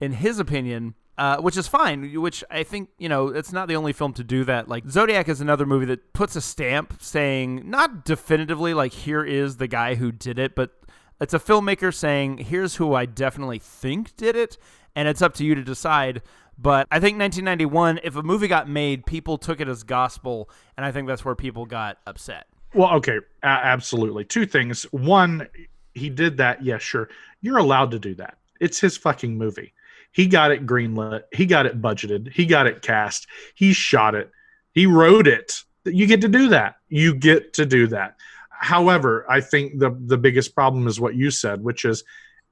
in 0.00 0.12
his 0.12 0.38
opinion 0.38 0.94
uh, 1.18 1.36
which 1.38 1.56
is 1.56 1.68
fine 1.68 2.12
which 2.20 2.42
I 2.50 2.62
think 2.62 2.88
you 2.98 3.08
know 3.08 3.28
it's 3.28 3.52
not 3.52 3.68
the 3.68 3.76
only 3.76 3.92
film 3.92 4.12
to 4.14 4.24
do 4.24 4.44
that. 4.44 4.68
Like 4.68 4.88
Zodiac 4.88 5.28
is 5.28 5.40
another 5.40 5.66
movie 5.66 5.86
that 5.86 6.12
puts 6.14 6.36
a 6.36 6.40
stamp 6.40 6.96
saying 7.00 7.68
not 7.68 8.04
definitively 8.04 8.74
like 8.74 8.92
here 8.92 9.22
is 9.22 9.58
the 9.58 9.68
guy 9.68 9.94
who 9.94 10.10
did 10.10 10.38
it 10.38 10.54
but 10.54 10.70
it's 11.22 11.34
a 11.34 11.38
filmmaker 11.38 11.94
saying, 11.94 12.38
here's 12.38 12.76
who 12.76 12.94
I 12.94 13.06
definitely 13.06 13.58
think 13.58 14.16
did 14.16 14.36
it, 14.36 14.58
and 14.96 15.08
it's 15.08 15.22
up 15.22 15.34
to 15.34 15.44
you 15.44 15.54
to 15.54 15.62
decide. 15.62 16.22
But 16.58 16.86
I 16.90 17.00
think 17.00 17.18
1991, 17.18 18.00
if 18.02 18.16
a 18.16 18.22
movie 18.22 18.48
got 18.48 18.68
made, 18.68 19.06
people 19.06 19.38
took 19.38 19.60
it 19.60 19.68
as 19.68 19.84
gospel, 19.84 20.50
and 20.76 20.84
I 20.84 20.92
think 20.92 21.08
that's 21.08 21.24
where 21.24 21.34
people 21.34 21.64
got 21.64 21.98
upset. 22.06 22.46
Well, 22.74 22.94
okay, 22.94 23.18
a- 23.42 23.46
absolutely. 23.46 24.24
Two 24.24 24.46
things. 24.46 24.84
One, 24.92 25.48
he 25.94 26.10
did 26.10 26.36
that. 26.38 26.64
Yeah, 26.64 26.78
sure. 26.78 27.08
You're 27.40 27.58
allowed 27.58 27.90
to 27.92 27.98
do 27.98 28.14
that. 28.16 28.38
It's 28.60 28.80
his 28.80 28.96
fucking 28.96 29.36
movie. 29.36 29.72
He 30.12 30.26
got 30.26 30.50
it 30.50 30.66
greenlit. 30.66 31.22
He 31.32 31.46
got 31.46 31.66
it 31.66 31.80
budgeted. 31.80 32.32
He 32.32 32.46
got 32.46 32.66
it 32.66 32.82
cast. 32.82 33.26
He 33.54 33.72
shot 33.72 34.14
it. 34.14 34.30
He 34.72 34.86
wrote 34.86 35.26
it. 35.26 35.62
You 35.84 36.06
get 36.06 36.20
to 36.20 36.28
do 36.28 36.48
that. 36.48 36.76
You 36.88 37.14
get 37.14 37.54
to 37.54 37.66
do 37.66 37.86
that. 37.88 38.16
However, 38.62 39.26
I 39.28 39.40
think 39.40 39.80
the 39.80 39.90
the 40.06 40.16
biggest 40.16 40.54
problem 40.54 40.86
is 40.86 41.00
what 41.00 41.16
you 41.16 41.30
said, 41.30 41.62
which 41.62 41.84
is 41.84 42.04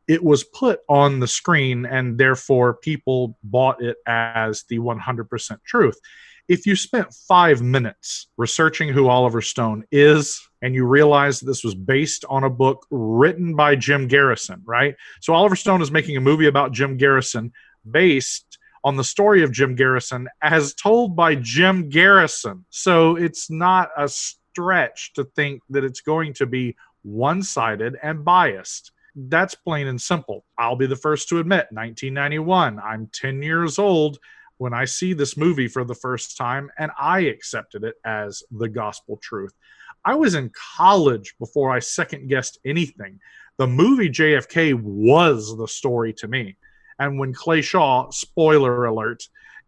it 0.08 0.24
was 0.24 0.42
put 0.42 0.80
on 0.88 1.20
the 1.20 1.28
screen 1.28 1.86
and 1.86 2.18
therefore 2.18 2.74
people 2.74 3.38
bought 3.44 3.80
it 3.80 3.96
as 4.06 4.64
the 4.64 4.78
100% 4.80 5.62
truth. 5.64 6.00
If 6.48 6.66
you 6.66 6.74
spent 6.74 7.14
five 7.28 7.62
minutes 7.62 8.26
researching 8.36 8.88
who 8.88 9.06
Oliver 9.06 9.40
Stone 9.40 9.84
is 9.92 10.42
and 10.62 10.74
you 10.74 10.84
realize 10.84 11.38
that 11.38 11.46
this 11.46 11.62
was 11.62 11.76
based 11.76 12.24
on 12.28 12.42
a 12.42 12.50
book 12.50 12.88
written 12.90 13.54
by 13.54 13.76
Jim 13.76 14.08
Garrison, 14.08 14.62
right? 14.64 14.96
So 15.20 15.32
Oliver 15.32 15.54
Stone 15.54 15.80
is 15.80 15.92
making 15.92 16.16
a 16.16 16.20
movie 16.20 16.48
about 16.48 16.72
Jim 16.72 16.96
Garrison 16.96 17.52
based 17.88 18.58
on 18.82 18.96
the 18.96 19.04
story 19.04 19.44
of 19.44 19.52
Jim 19.52 19.76
Garrison 19.76 20.26
as 20.42 20.74
told 20.74 21.14
by 21.14 21.36
Jim 21.36 21.88
Garrison. 21.88 22.64
So 22.70 23.14
it's 23.14 23.48
not 23.48 23.90
a 23.96 24.08
stretch 24.50 25.12
to 25.14 25.24
think 25.36 25.62
that 25.70 25.84
it's 25.84 26.00
going 26.00 26.34
to 26.34 26.46
be 26.46 26.76
one 27.02 27.42
sided 27.42 27.96
and 28.02 28.24
biased. 28.24 28.92
That's 29.14 29.54
plain 29.54 29.86
and 29.86 30.00
simple. 30.00 30.44
I'll 30.58 30.76
be 30.76 30.86
the 30.86 30.96
first 30.96 31.28
to 31.28 31.38
admit 31.38 31.66
1991, 31.70 32.78
I'm 32.78 33.08
10 33.12 33.42
years 33.42 33.78
old 33.78 34.18
when 34.58 34.74
I 34.74 34.84
see 34.84 35.14
this 35.14 35.36
movie 35.36 35.68
for 35.68 35.84
the 35.84 35.94
first 35.94 36.36
time, 36.36 36.70
and 36.78 36.90
I 36.98 37.20
accepted 37.20 37.82
it 37.82 37.94
as 38.04 38.42
the 38.50 38.68
gospel 38.68 39.18
truth. 39.22 39.54
I 40.04 40.14
was 40.14 40.34
in 40.34 40.50
college 40.76 41.34
before 41.38 41.70
I 41.70 41.78
second 41.78 42.28
guessed 42.28 42.58
anything. 42.64 43.20
The 43.58 43.66
movie 43.66 44.10
JFK 44.10 44.80
was 44.80 45.56
the 45.56 45.68
story 45.68 46.12
to 46.14 46.28
me. 46.28 46.56
And 46.98 47.18
when 47.18 47.32
Clay 47.32 47.62
Shaw, 47.62 48.10
spoiler 48.10 48.84
alert, 48.84 49.22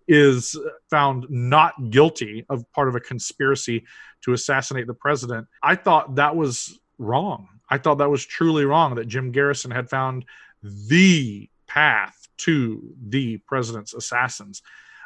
is 0.09 0.59
found 0.91 1.27
not 1.31 1.91
guilty 1.91 2.45
of 2.51 2.71
part 2.73 2.89
of 2.89 2.95
a 2.95 3.01
conspiracy 3.01 3.85
to 4.23 4.33
assassinate 4.33 4.87
the 4.87 4.95
president. 4.95 5.47
I 5.63 5.75
thought 5.75 6.17
that 6.17 6.37
was 6.37 6.79
wrong. 6.99 7.49
I 7.71 7.79
thought 7.79 7.99
that 7.99 8.11
was 8.11 8.25
truly 8.25 8.65
wrong 8.65 8.95
that 8.97 9.09
Jim 9.09 9.33
Garrison 9.33 9.71
had 9.71 9.89
found 9.89 10.25
the 10.63 11.49
path 11.67 12.29
to 12.39 12.95
the 13.09 13.39
president's 13.39 13.95
assassins. 13.95 14.63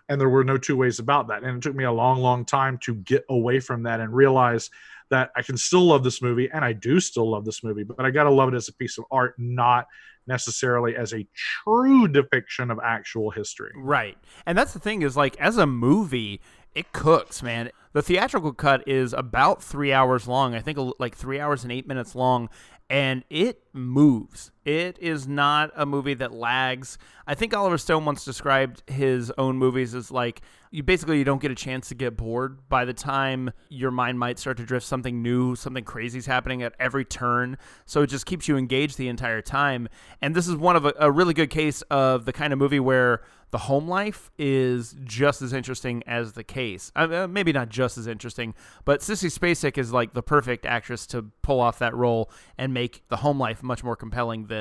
And 0.08 0.20
there 0.20 0.28
were 0.28 0.44
no 0.44 0.56
two 0.56 0.76
ways 0.76 0.98
about 0.98 1.28
that. 1.28 1.42
And 1.42 1.56
it 1.56 1.62
took 1.62 1.74
me 1.74 1.84
a 1.84 1.92
long, 1.92 2.18
long 2.18 2.44
time 2.44 2.78
to 2.78 2.94
get 2.94 3.24
away 3.28 3.60
from 3.60 3.82
that 3.84 4.00
and 4.00 4.12
realize 4.12 4.70
that 5.10 5.30
I 5.36 5.42
can 5.42 5.56
still 5.56 5.84
love 5.84 6.02
this 6.02 6.20
movie, 6.20 6.50
and 6.52 6.64
I 6.64 6.72
do 6.72 6.98
still 7.00 7.30
love 7.30 7.44
this 7.44 7.62
movie, 7.62 7.84
but 7.84 8.04
I 8.04 8.10
got 8.10 8.24
to 8.24 8.30
love 8.30 8.52
it 8.52 8.56
as 8.56 8.68
a 8.68 8.72
piece 8.74 8.98
of 8.98 9.04
art, 9.10 9.34
not 9.38 9.86
necessarily 10.26 10.96
as 10.96 11.14
a 11.14 11.24
true 11.34 12.08
depiction 12.08 12.70
of 12.70 12.80
actual 12.82 13.30
history. 13.30 13.70
Right. 13.76 14.18
And 14.44 14.58
that's 14.58 14.72
the 14.72 14.80
thing 14.80 15.02
is 15.02 15.16
like 15.16 15.36
as 15.38 15.56
a 15.58 15.66
movie, 15.66 16.40
it 16.76 16.92
cooks, 16.92 17.42
man. 17.42 17.70
The 17.94 18.02
theatrical 18.02 18.52
cut 18.52 18.86
is 18.86 19.14
about 19.14 19.62
three 19.62 19.92
hours 19.94 20.28
long. 20.28 20.54
I 20.54 20.60
think 20.60 20.78
like 20.98 21.16
three 21.16 21.40
hours 21.40 21.62
and 21.62 21.72
eight 21.72 21.88
minutes 21.88 22.14
long, 22.14 22.50
and 22.90 23.24
it 23.30 23.62
moves. 23.72 24.52
It 24.66 24.98
is 25.00 25.28
not 25.28 25.70
a 25.76 25.86
movie 25.86 26.14
that 26.14 26.32
lags. 26.32 26.98
I 27.24 27.36
think 27.36 27.54
Oliver 27.54 27.78
Stone 27.78 28.04
once 28.04 28.24
described 28.24 28.82
his 28.88 29.32
own 29.38 29.56
movies 29.56 29.94
as 29.94 30.10
like 30.10 30.42
you 30.72 30.82
basically 30.82 31.18
you 31.18 31.24
don't 31.24 31.40
get 31.40 31.52
a 31.52 31.54
chance 31.54 31.88
to 31.88 31.94
get 31.94 32.16
bored 32.16 32.68
by 32.68 32.84
the 32.84 32.92
time 32.92 33.52
your 33.68 33.92
mind 33.92 34.18
might 34.18 34.40
start 34.40 34.56
to 34.56 34.64
drift 34.64 34.84
something 34.84 35.22
new, 35.22 35.54
something 35.54 35.84
crazy 35.84 36.18
is 36.18 36.26
happening 36.26 36.64
at 36.64 36.74
every 36.80 37.04
turn. 37.04 37.58
So 37.84 38.02
it 38.02 38.08
just 38.08 38.26
keeps 38.26 38.48
you 38.48 38.56
engaged 38.56 38.98
the 38.98 39.06
entire 39.06 39.40
time. 39.40 39.88
And 40.20 40.34
this 40.34 40.48
is 40.48 40.56
one 40.56 40.74
of 40.74 40.84
a, 40.84 40.92
a 40.98 41.12
really 41.12 41.32
good 41.32 41.50
case 41.50 41.82
of 41.82 42.24
the 42.24 42.32
kind 42.32 42.52
of 42.52 42.58
movie 42.58 42.80
where 42.80 43.22
the 43.52 43.58
home 43.58 43.88
life 43.88 44.30
is 44.38 44.96
just 45.04 45.40
as 45.40 45.52
interesting 45.52 46.02
as 46.06 46.32
the 46.32 46.44
case. 46.44 46.90
Uh, 46.96 47.26
maybe 47.28 47.52
not 47.52 47.68
just 47.68 47.96
as 47.96 48.06
interesting, 48.06 48.54
but 48.84 49.00
Sissy 49.00 49.30
Spacek 49.32 49.78
is 49.78 49.92
like 49.92 50.14
the 50.14 50.22
perfect 50.22 50.66
actress 50.66 51.06
to 51.08 51.22
pull 51.42 51.60
off 51.60 51.78
that 51.78 51.94
role 51.94 52.30
and 52.58 52.74
make 52.74 53.04
the 53.08 53.18
home 53.18 53.38
life 53.38 53.62
much 53.62 53.84
more 53.84 53.96
compelling 53.96 54.46
than 54.46 54.55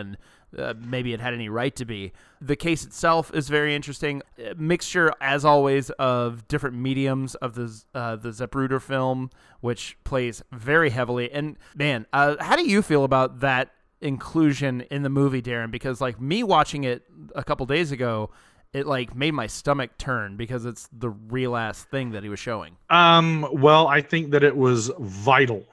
uh, 0.58 0.74
maybe 0.80 1.14
it 1.14 1.20
had 1.20 1.34
any 1.34 1.50
right 1.50 1.76
to 1.76 1.86
be. 1.86 2.12
The 2.42 2.56
case 2.56 2.86
itself 2.86 3.34
is 3.34 3.50
very 3.50 3.76
interesting. 3.76 4.22
A 4.38 4.56
mixture, 4.56 5.12
as 5.20 5.44
always, 5.44 5.90
of 5.92 6.48
different 6.48 6.76
mediums 6.76 7.36
of 7.36 7.56
the 7.56 7.84
uh, 7.94 8.16
the 8.16 8.30
Zapruder 8.30 8.82
film, 8.82 9.30
which 9.62 9.98
plays 10.04 10.42
very 10.52 10.90
heavily. 10.90 11.32
And 11.32 11.58
man, 11.76 12.06
uh, 12.14 12.36
how 12.40 12.56
do 12.56 12.68
you 12.68 12.82
feel 12.82 13.04
about 13.04 13.40
that 13.42 13.72
inclusion 14.02 14.82
in 14.92 15.04
the 15.04 15.10
movie, 15.10 15.42
Darren? 15.42 15.72
Because 15.72 16.02
like 16.02 16.22
me 16.22 16.44
watching 16.44 16.84
it 16.84 17.04
a 17.36 17.44
couple 17.44 17.66
days 17.66 17.92
ago, 17.92 18.30
it 18.74 18.86
like 18.86 19.16
made 19.16 19.34
my 19.34 19.48
stomach 19.48 19.98
turn 19.98 20.38
because 20.38 20.66
it's 20.66 20.90
the 20.92 21.10
real 21.10 21.56
ass 21.56 21.84
thing 21.84 22.12
that 22.12 22.24
he 22.24 22.30
was 22.30 22.40
showing. 22.40 22.78
Um, 22.90 23.48
well, 23.52 23.88
I 23.88 24.02
think 24.02 24.32
that 24.32 24.44
it 24.44 24.56
was 24.56 24.92
vital 25.00 25.66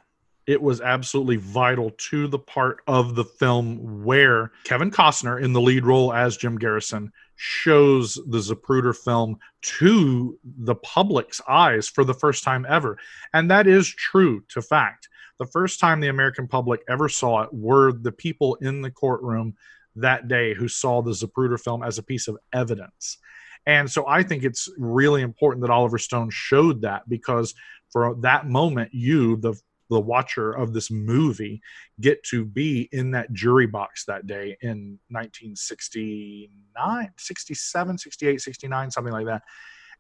it 0.46 0.60
was 0.60 0.80
absolutely 0.80 1.36
vital 1.36 1.90
to 1.90 2.26
the 2.26 2.38
part 2.38 2.82
of 2.86 3.14
the 3.14 3.24
film 3.24 4.04
where 4.04 4.50
Kevin 4.64 4.90
Costner, 4.90 5.42
in 5.42 5.52
the 5.52 5.60
lead 5.60 5.84
role 5.84 6.12
as 6.12 6.36
Jim 6.36 6.58
Garrison, 6.58 7.12
shows 7.36 8.14
the 8.26 8.38
Zapruder 8.38 8.96
film 8.96 9.38
to 9.62 10.38
the 10.44 10.74
public's 10.76 11.40
eyes 11.48 11.88
for 11.88 12.04
the 12.04 12.14
first 12.14 12.44
time 12.44 12.66
ever. 12.68 12.98
And 13.32 13.50
that 13.50 13.66
is 13.66 13.88
true 13.88 14.44
to 14.48 14.62
fact. 14.62 15.08
The 15.38 15.46
first 15.46 15.80
time 15.80 16.00
the 16.00 16.08
American 16.08 16.46
public 16.46 16.82
ever 16.88 17.08
saw 17.08 17.42
it 17.42 17.50
were 17.52 17.92
the 17.92 18.12
people 18.12 18.56
in 18.56 18.82
the 18.82 18.90
courtroom 18.90 19.54
that 19.96 20.28
day 20.28 20.54
who 20.54 20.68
saw 20.68 21.02
the 21.02 21.12
Zapruder 21.12 21.60
film 21.60 21.82
as 21.82 21.98
a 21.98 22.02
piece 22.02 22.28
of 22.28 22.38
evidence. 22.52 23.18
And 23.66 23.90
so 23.90 24.06
I 24.08 24.22
think 24.22 24.42
it's 24.42 24.68
really 24.76 25.22
important 25.22 25.62
that 25.62 25.70
Oliver 25.70 25.98
Stone 25.98 26.30
showed 26.30 26.82
that 26.82 27.08
because 27.08 27.54
for 27.90 28.16
that 28.20 28.48
moment, 28.48 28.92
you, 28.92 29.36
the 29.36 29.54
the 29.90 30.00
watcher 30.00 30.52
of 30.52 30.72
this 30.72 30.90
movie 30.90 31.60
get 32.00 32.22
to 32.24 32.44
be 32.44 32.88
in 32.92 33.10
that 33.12 33.32
jury 33.32 33.66
box 33.66 34.04
that 34.06 34.26
day 34.26 34.56
in 34.62 34.98
1969 35.10 37.12
67 37.18 37.98
68 37.98 38.40
69 38.40 38.90
something 38.90 39.12
like 39.12 39.26
that. 39.26 39.42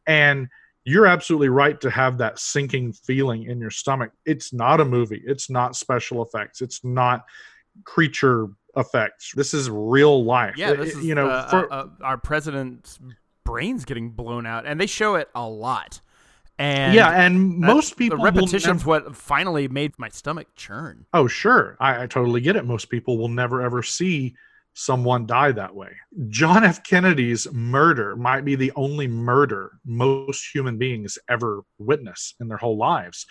And 0.06 0.48
you're 0.84 1.06
absolutely 1.06 1.48
right 1.48 1.80
to 1.80 1.90
have 1.90 2.18
that 2.18 2.38
sinking 2.38 2.92
feeling 2.92 3.44
in 3.44 3.60
your 3.60 3.70
stomach. 3.70 4.10
It's 4.26 4.52
not 4.52 4.80
a 4.80 4.84
movie. 4.84 5.22
It's 5.24 5.48
not 5.48 5.76
special 5.76 6.24
effects. 6.24 6.60
It's 6.60 6.82
not 6.82 7.24
creature 7.84 8.48
effects. 8.76 9.32
This 9.34 9.54
is 9.54 9.70
real 9.70 10.24
life. 10.24 10.56
Yeah 10.56 10.74
this 10.74 10.96
is, 10.96 11.04
you 11.04 11.14
know 11.14 11.28
uh, 11.28 11.48
for, 11.48 11.72
uh, 11.72 11.76
uh, 11.76 11.88
our 12.02 12.18
president's 12.18 12.98
brains 13.44 13.84
getting 13.84 14.10
blown 14.10 14.46
out 14.46 14.66
and 14.66 14.80
they 14.80 14.86
show 14.86 15.16
it 15.16 15.28
a 15.34 15.46
lot 15.46 16.00
and 16.58 16.94
yeah, 16.94 17.10
and 17.10 17.58
most 17.58 17.96
people 17.96 18.18
the 18.18 18.24
repetition's 18.24 18.84
what 18.84 19.16
finally 19.16 19.68
made 19.68 19.98
my 19.98 20.08
stomach 20.08 20.48
churn. 20.56 21.06
Oh, 21.12 21.26
sure, 21.26 21.76
I, 21.80 22.04
I 22.04 22.06
totally 22.06 22.40
get 22.40 22.56
it. 22.56 22.64
Most 22.64 22.90
people 22.90 23.18
will 23.18 23.28
never 23.28 23.62
ever 23.62 23.82
see 23.82 24.34
someone 24.74 25.26
die 25.26 25.52
that 25.52 25.74
way. 25.74 25.90
John 26.28 26.64
F. 26.64 26.82
Kennedy's 26.82 27.50
murder 27.52 28.16
might 28.16 28.44
be 28.44 28.54
the 28.54 28.72
only 28.76 29.06
murder 29.06 29.72
most 29.84 30.54
human 30.54 30.78
beings 30.78 31.18
ever 31.28 31.62
witness 31.78 32.34
in 32.40 32.48
their 32.48 32.56
whole 32.56 32.76
lives. 32.76 33.26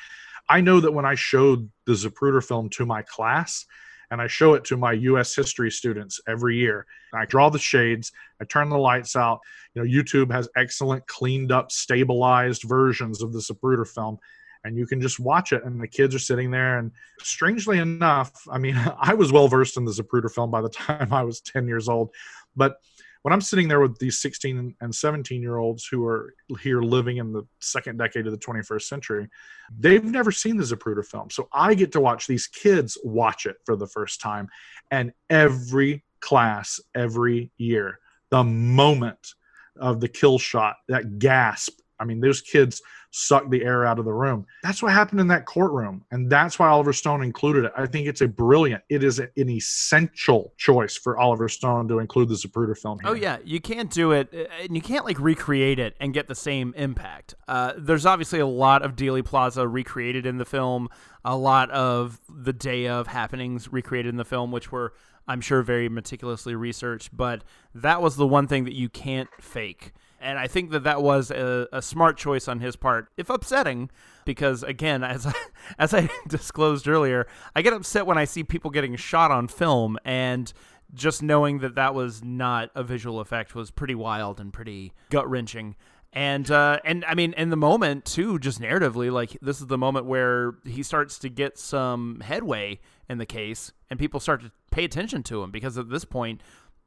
I 0.49 0.61
know 0.61 0.79
that 0.79 0.91
when 0.91 1.05
I 1.05 1.15
showed 1.15 1.69
the 1.85 1.93
Zapruder 1.93 2.45
film 2.45 2.69
to 2.71 2.85
my 2.85 3.01
class, 3.03 3.65
and 4.11 4.21
I 4.21 4.27
show 4.27 4.53
it 4.53 4.65
to 4.65 4.77
my 4.77 4.91
US 4.91 5.33
history 5.33 5.71
students 5.71 6.19
every 6.27 6.57
year. 6.57 6.85
I 7.13 7.25
draw 7.25 7.49
the 7.49 7.57
shades, 7.57 8.11
I 8.41 8.45
turn 8.45 8.69
the 8.69 8.77
lights 8.77 9.15
out. 9.15 9.39
You 9.73 9.81
know, 9.81 9.89
YouTube 9.89 10.31
has 10.31 10.49
excellent, 10.55 11.07
cleaned 11.07 11.51
up, 11.51 11.71
stabilized 11.71 12.63
versions 12.63 13.23
of 13.23 13.31
the 13.31 13.39
Zapruder 13.39 13.87
film. 13.87 14.19
And 14.63 14.77
you 14.77 14.85
can 14.85 15.01
just 15.01 15.19
watch 15.19 15.53
it, 15.53 15.63
and 15.63 15.81
the 15.81 15.87
kids 15.87 16.13
are 16.13 16.19
sitting 16.19 16.51
there. 16.51 16.77
And 16.77 16.91
strangely 17.19 17.79
enough, 17.79 18.31
I 18.51 18.59
mean, 18.59 18.75
I 18.99 19.15
was 19.15 19.31
well 19.31 19.47
versed 19.47 19.77
in 19.77 19.85
the 19.85 19.91
Zapruder 19.91 20.31
film 20.31 20.51
by 20.51 20.61
the 20.61 20.69
time 20.69 21.11
I 21.11 21.23
was 21.23 21.41
10 21.41 21.67
years 21.67 21.89
old. 21.89 22.13
But 22.55 22.75
when 23.23 23.33
I'm 23.33 23.41
sitting 23.41 23.67
there 23.67 23.79
with 23.79 23.99
these 23.99 24.19
16 24.19 24.75
and 24.81 24.95
17 24.95 25.41
year 25.41 25.57
olds 25.57 25.85
who 25.85 26.05
are 26.05 26.33
here 26.59 26.81
living 26.81 27.17
in 27.17 27.31
the 27.31 27.43
second 27.59 27.97
decade 27.97 28.25
of 28.25 28.31
the 28.31 28.39
21st 28.39 28.81
century, 28.83 29.29
they've 29.77 30.03
never 30.03 30.31
seen 30.31 30.57
the 30.57 30.63
Zapruder 30.63 31.05
film. 31.05 31.29
So 31.29 31.47
I 31.53 31.73
get 31.73 31.91
to 31.93 31.99
watch 31.99 32.27
these 32.27 32.47
kids 32.47 32.97
watch 33.03 33.45
it 33.45 33.57
for 33.65 33.75
the 33.75 33.87
first 33.87 34.21
time. 34.21 34.49
And 34.89 35.13
every 35.29 36.03
class, 36.19 36.79
every 36.95 37.51
year, 37.57 37.99
the 38.29 38.43
moment 38.43 39.33
of 39.79 39.99
the 39.99 40.07
kill 40.07 40.39
shot, 40.39 40.77
that 40.87 41.19
gasp, 41.19 41.79
I 41.99 42.05
mean, 42.05 42.21
those 42.21 42.41
kids 42.41 42.81
suck 43.11 43.49
the 43.49 43.63
air 43.63 43.85
out 43.85 43.99
of 43.99 44.05
the 44.05 44.13
room. 44.13 44.45
That's 44.63 44.81
what 44.81 44.93
happened 44.93 45.19
in 45.19 45.27
that 45.27 45.45
courtroom. 45.45 46.03
And 46.11 46.29
that's 46.29 46.57
why 46.57 46.69
Oliver 46.69 46.93
Stone 46.93 47.23
included 47.23 47.65
it. 47.65 47.73
I 47.77 47.85
think 47.85 48.07
it's 48.07 48.21
a 48.21 48.27
brilliant, 48.27 48.83
it 48.89 49.03
is 49.03 49.19
an 49.19 49.29
essential 49.37 50.53
choice 50.57 50.97
for 50.97 51.19
Oliver 51.19 51.49
Stone 51.49 51.87
to 51.89 51.99
include 51.99 52.29
the 52.29 52.35
Zapruder 52.35 52.77
film 52.77 52.99
here. 52.99 53.09
Oh, 53.09 53.13
yeah. 53.13 53.37
You 53.43 53.59
can't 53.61 53.89
do 53.89 54.11
it, 54.11 54.29
uh, 54.33 54.45
and 54.63 54.75
you 54.75 54.81
can't 54.81 55.05
like 55.05 55.19
recreate 55.19 55.77
it 55.77 55.95
and 55.99 56.13
get 56.13 56.27
the 56.27 56.35
same 56.35 56.73
impact. 56.75 57.35
Uh, 57.47 57.73
there's 57.77 58.05
obviously 58.05 58.39
a 58.39 58.47
lot 58.47 58.81
of 58.81 58.95
Dealey 58.95 59.23
Plaza 59.23 59.67
recreated 59.67 60.25
in 60.25 60.37
the 60.37 60.45
film, 60.45 60.87
a 61.23 61.35
lot 61.35 61.69
of 61.71 62.19
the 62.29 62.53
day 62.53 62.87
of 62.87 63.07
happenings 63.07 63.71
recreated 63.71 64.09
in 64.09 64.17
the 64.17 64.25
film, 64.25 64.51
which 64.51 64.71
were. 64.71 64.93
I'm 65.27 65.39
sure 65.39 65.61
very 65.61 65.87
meticulously 65.87 66.55
researched, 66.55 67.15
but 67.15 67.43
that 67.75 68.01
was 68.01 68.15
the 68.15 68.25
one 68.25 68.47
thing 68.47 68.65
that 68.65 68.73
you 68.73 68.89
can't 68.89 69.29
fake. 69.39 69.93
And 70.21 70.37
I 70.37 70.47
think 70.47 70.71
that 70.71 70.83
that 70.83 71.01
was 71.01 71.31
a, 71.31 71.67
a, 71.71 71.81
smart 71.81 72.17
choice 72.17 72.47
on 72.47 72.59
his 72.59 72.75
part, 72.75 73.09
if 73.17 73.29
upsetting, 73.29 73.89
because 74.25 74.63
again, 74.63 75.03
as 75.03 75.25
I, 75.25 75.33
as 75.79 75.93
I 75.93 76.09
disclosed 76.27 76.87
earlier, 76.87 77.27
I 77.55 77.61
get 77.61 77.73
upset 77.73 78.05
when 78.05 78.17
I 78.17 78.25
see 78.25 78.43
people 78.43 78.71
getting 78.71 78.95
shot 78.95 79.31
on 79.31 79.47
film, 79.47 79.97
and 80.05 80.51
just 80.93 81.23
knowing 81.23 81.59
that 81.59 81.75
that 81.75 81.95
was 81.95 82.23
not 82.23 82.69
a 82.75 82.83
visual 82.83 83.19
effect 83.19 83.55
was 83.55 83.71
pretty 83.71 83.95
wild 83.95 84.39
and 84.39 84.51
pretty 84.51 84.93
gut 85.09 85.29
wrenching. 85.29 85.75
And 86.13 86.51
uh, 86.51 86.79
and 86.83 87.05
I 87.05 87.15
mean, 87.15 87.33
in 87.37 87.49
the 87.49 87.57
moment 87.57 88.03
too, 88.03 88.37
just 88.37 88.59
narratively, 88.59 89.09
like 89.11 89.37
this 89.41 89.61
is 89.61 89.67
the 89.67 89.77
moment 89.77 90.05
where 90.05 90.55
he 90.65 90.83
starts 90.83 91.17
to 91.19 91.29
get 91.29 91.57
some 91.57 92.19
headway 92.19 92.79
in 93.07 93.17
the 93.17 93.25
case, 93.25 93.71
and 93.89 93.97
people 93.97 94.19
start 94.19 94.41
to 94.41 94.51
pay 94.71 94.83
attention 94.83 95.23
to 95.23 95.41
him 95.41 95.51
because 95.51 95.77
at 95.77 95.89
this 95.89 96.03
point, 96.03 96.41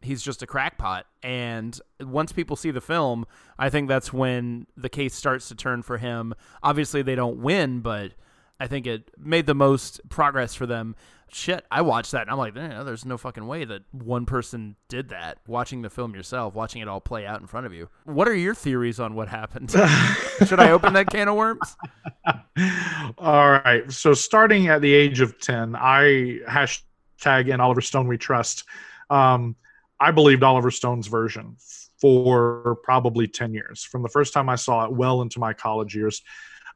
he's 0.05 0.23
just 0.23 0.43
a 0.43 0.47
crackpot. 0.47 1.07
And 1.23 1.79
once 2.01 2.33
people 2.33 2.57
see 2.57 2.71
the 2.71 2.81
film, 2.81 3.27
I 3.59 3.71
think 3.71 3.89
that's 3.89 4.13
when 4.13 4.67
the 4.77 4.89
case 4.89 5.15
starts 5.15 5.49
to 5.49 5.55
turn 5.55 5.83
for 5.83 5.99
him. 5.99 6.35
Obviously, 6.63 7.03
they 7.03 7.15
don't 7.15 7.39
win, 7.39 7.81
but 7.81 8.13
I 8.61 8.67
think 8.67 8.87
it 8.87 9.11
made 9.19 9.47
the 9.47 9.55
most 9.55 10.01
progress 10.09 10.55
for 10.55 10.67
them. 10.67 10.95
Shit, 11.29 11.65
I 11.69 11.83
watched 11.83 12.13
that 12.13 12.23
and 12.23 12.31
I'm 12.31 12.39
like, 12.39 12.57
eh, 12.57 12.85
there's 12.85 13.05
no 13.05 13.19
fucking 13.19 13.47
way 13.47 13.65
that 13.65 13.83
one 13.91 14.25
person 14.25 14.77
did 14.89 15.09
that. 15.09 15.39
Watching 15.49 15.83
the 15.83 15.91
film 15.91 16.15
yourself, 16.15 16.55
watching 16.55 16.81
it 16.81 16.87
all 16.87 17.01
play 17.01 17.27
out 17.27 17.41
in 17.41 17.49
front 17.49 17.67
of 17.67 17.73
you. 17.73 17.89
What 18.05 18.29
are 18.29 18.35
your 18.35 18.55
theories 18.55 19.01
on 19.01 19.15
what 19.15 19.29
happened? 19.29 19.71
Should 20.47 20.61
I 20.61 20.71
open 20.71 20.93
that 20.93 21.09
can 21.09 21.27
of 21.27 21.35
worms? 21.35 21.77
all 23.19 23.51
right. 23.51 23.91
So, 23.91 24.15
starting 24.15 24.69
at 24.69 24.81
the 24.81 24.95
age 24.95 25.21
of 25.21 25.41
10, 25.41 25.75
I 25.75 26.39
hashtag 26.49 27.53
in 27.53 27.61
Oliver 27.61 27.81
Stone 27.81 28.07
we 28.07 28.17
trust. 28.17 28.65
Um, 29.11 29.57
I 30.05 30.11
believed 30.11 30.43
Oliver 30.43 30.71
Stone's 30.71 31.07
version 31.07 31.57
for 31.99 32.77
probably 32.83 33.27
10 33.27 33.55
years, 33.55 33.83
from 33.85 34.03
the 34.03 34.09
first 34.11 34.35
time 34.35 34.51
I 34.51 34.57
saw 34.57 34.85
it 34.85 34.93
well 34.93 35.23
into 35.23 35.41
my 35.41 35.55
college 35.55 35.97
years. 35.97 36.21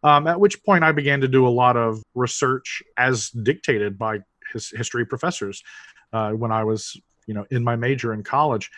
Um, 0.03 0.27
at 0.27 0.41
which 0.41 0.65
point 0.65 0.83
I 0.83 0.93
began 0.93 1.21
to 1.21 1.29
do 1.29 1.47
a 1.47 1.51
lot 1.51 1.77
of 1.77 2.03
research 2.15 2.83
as 2.97 3.29
dictated 3.29 3.99
by 3.99 4.21
his 4.55 4.71
history 4.71 5.05
professors 5.05 5.63
uh, 6.15 6.31
when 6.31 6.51
I 6.51 6.65
was, 6.65 6.99
you 7.27 7.35
know, 7.35 7.45
in 7.51 7.63
my 7.63 7.77
major 7.77 8.15
in 8.15 8.23
college, 8.23 8.71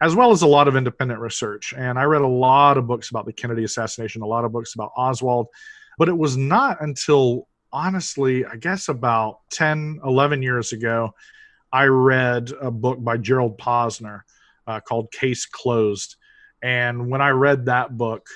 as 0.00 0.14
well 0.14 0.30
as 0.30 0.40
a 0.40 0.46
lot 0.46 0.66
of 0.66 0.76
independent 0.76 1.20
research. 1.20 1.74
And 1.76 1.98
I 1.98 2.04
read 2.04 2.22
a 2.22 2.26
lot 2.26 2.78
of 2.78 2.86
books 2.86 3.10
about 3.10 3.26
the 3.26 3.34
Kennedy 3.34 3.64
assassination, 3.64 4.22
a 4.22 4.26
lot 4.26 4.46
of 4.46 4.52
books 4.52 4.74
about 4.74 4.92
Oswald, 4.96 5.48
but 5.98 6.08
it 6.08 6.16
was 6.16 6.38
not 6.38 6.80
until 6.80 7.48
honestly, 7.70 8.46
I 8.46 8.56
guess 8.56 8.88
about 8.88 9.40
10, 9.50 10.00
11 10.02 10.42
years 10.42 10.72
ago 10.72 11.12
I 11.72 11.84
read 11.84 12.52
a 12.60 12.70
book 12.70 13.02
by 13.02 13.16
Gerald 13.16 13.58
Posner 13.58 14.22
uh, 14.66 14.80
called 14.80 15.12
Case 15.12 15.46
Closed. 15.46 16.16
And 16.62 17.08
when 17.10 17.20
I 17.20 17.30
read 17.30 17.66
that 17.66 17.96
book, 17.96 18.26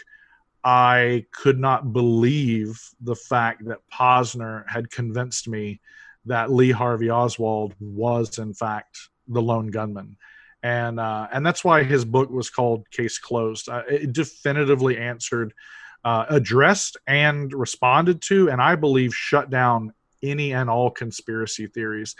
I 0.62 1.26
could 1.32 1.58
not 1.58 1.92
believe 1.92 2.80
the 3.00 3.16
fact 3.16 3.66
that 3.66 3.80
Posner 3.92 4.68
had 4.68 4.90
convinced 4.90 5.46
me 5.46 5.80
that 6.24 6.50
Lee 6.50 6.70
Harvey 6.70 7.10
Oswald 7.10 7.74
was, 7.78 8.38
in 8.38 8.54
fact, 8.54 8.98
the 9.28 9.42
lone 9.42 9.66
gunman. 9.66 10.16
And, 10.62 10.98
uh, 10.98 11.28
and 11.30 11.44
that's 11.44 11.62
why 11.62 11.82
his 11.82 12.06
book 12.06 12.30
was 12.30 12.48
called 12.48 12.90
Case 12.90 13.18
Closed. 13.18 13.68
Uh, 13.68 13.82
it 13.90 14.14
definitively 14.14 14.96
answered, 14.96 15.52
uh, 16.02 16.24
addressed, 16.30 16.96
and 17.06 17.52
responded 17.52 18.22
to, 18.22 18.50
and 18.50 18.62
I 18.62 18.74
believe 18.74 19.14
shut 19.14 19.50
down 19.50 19.92
any 20.22 20.54
and 20.54 20.70
all 20.70 20.90
conspiracy 20.90 21.66
theories. 21.66 22.16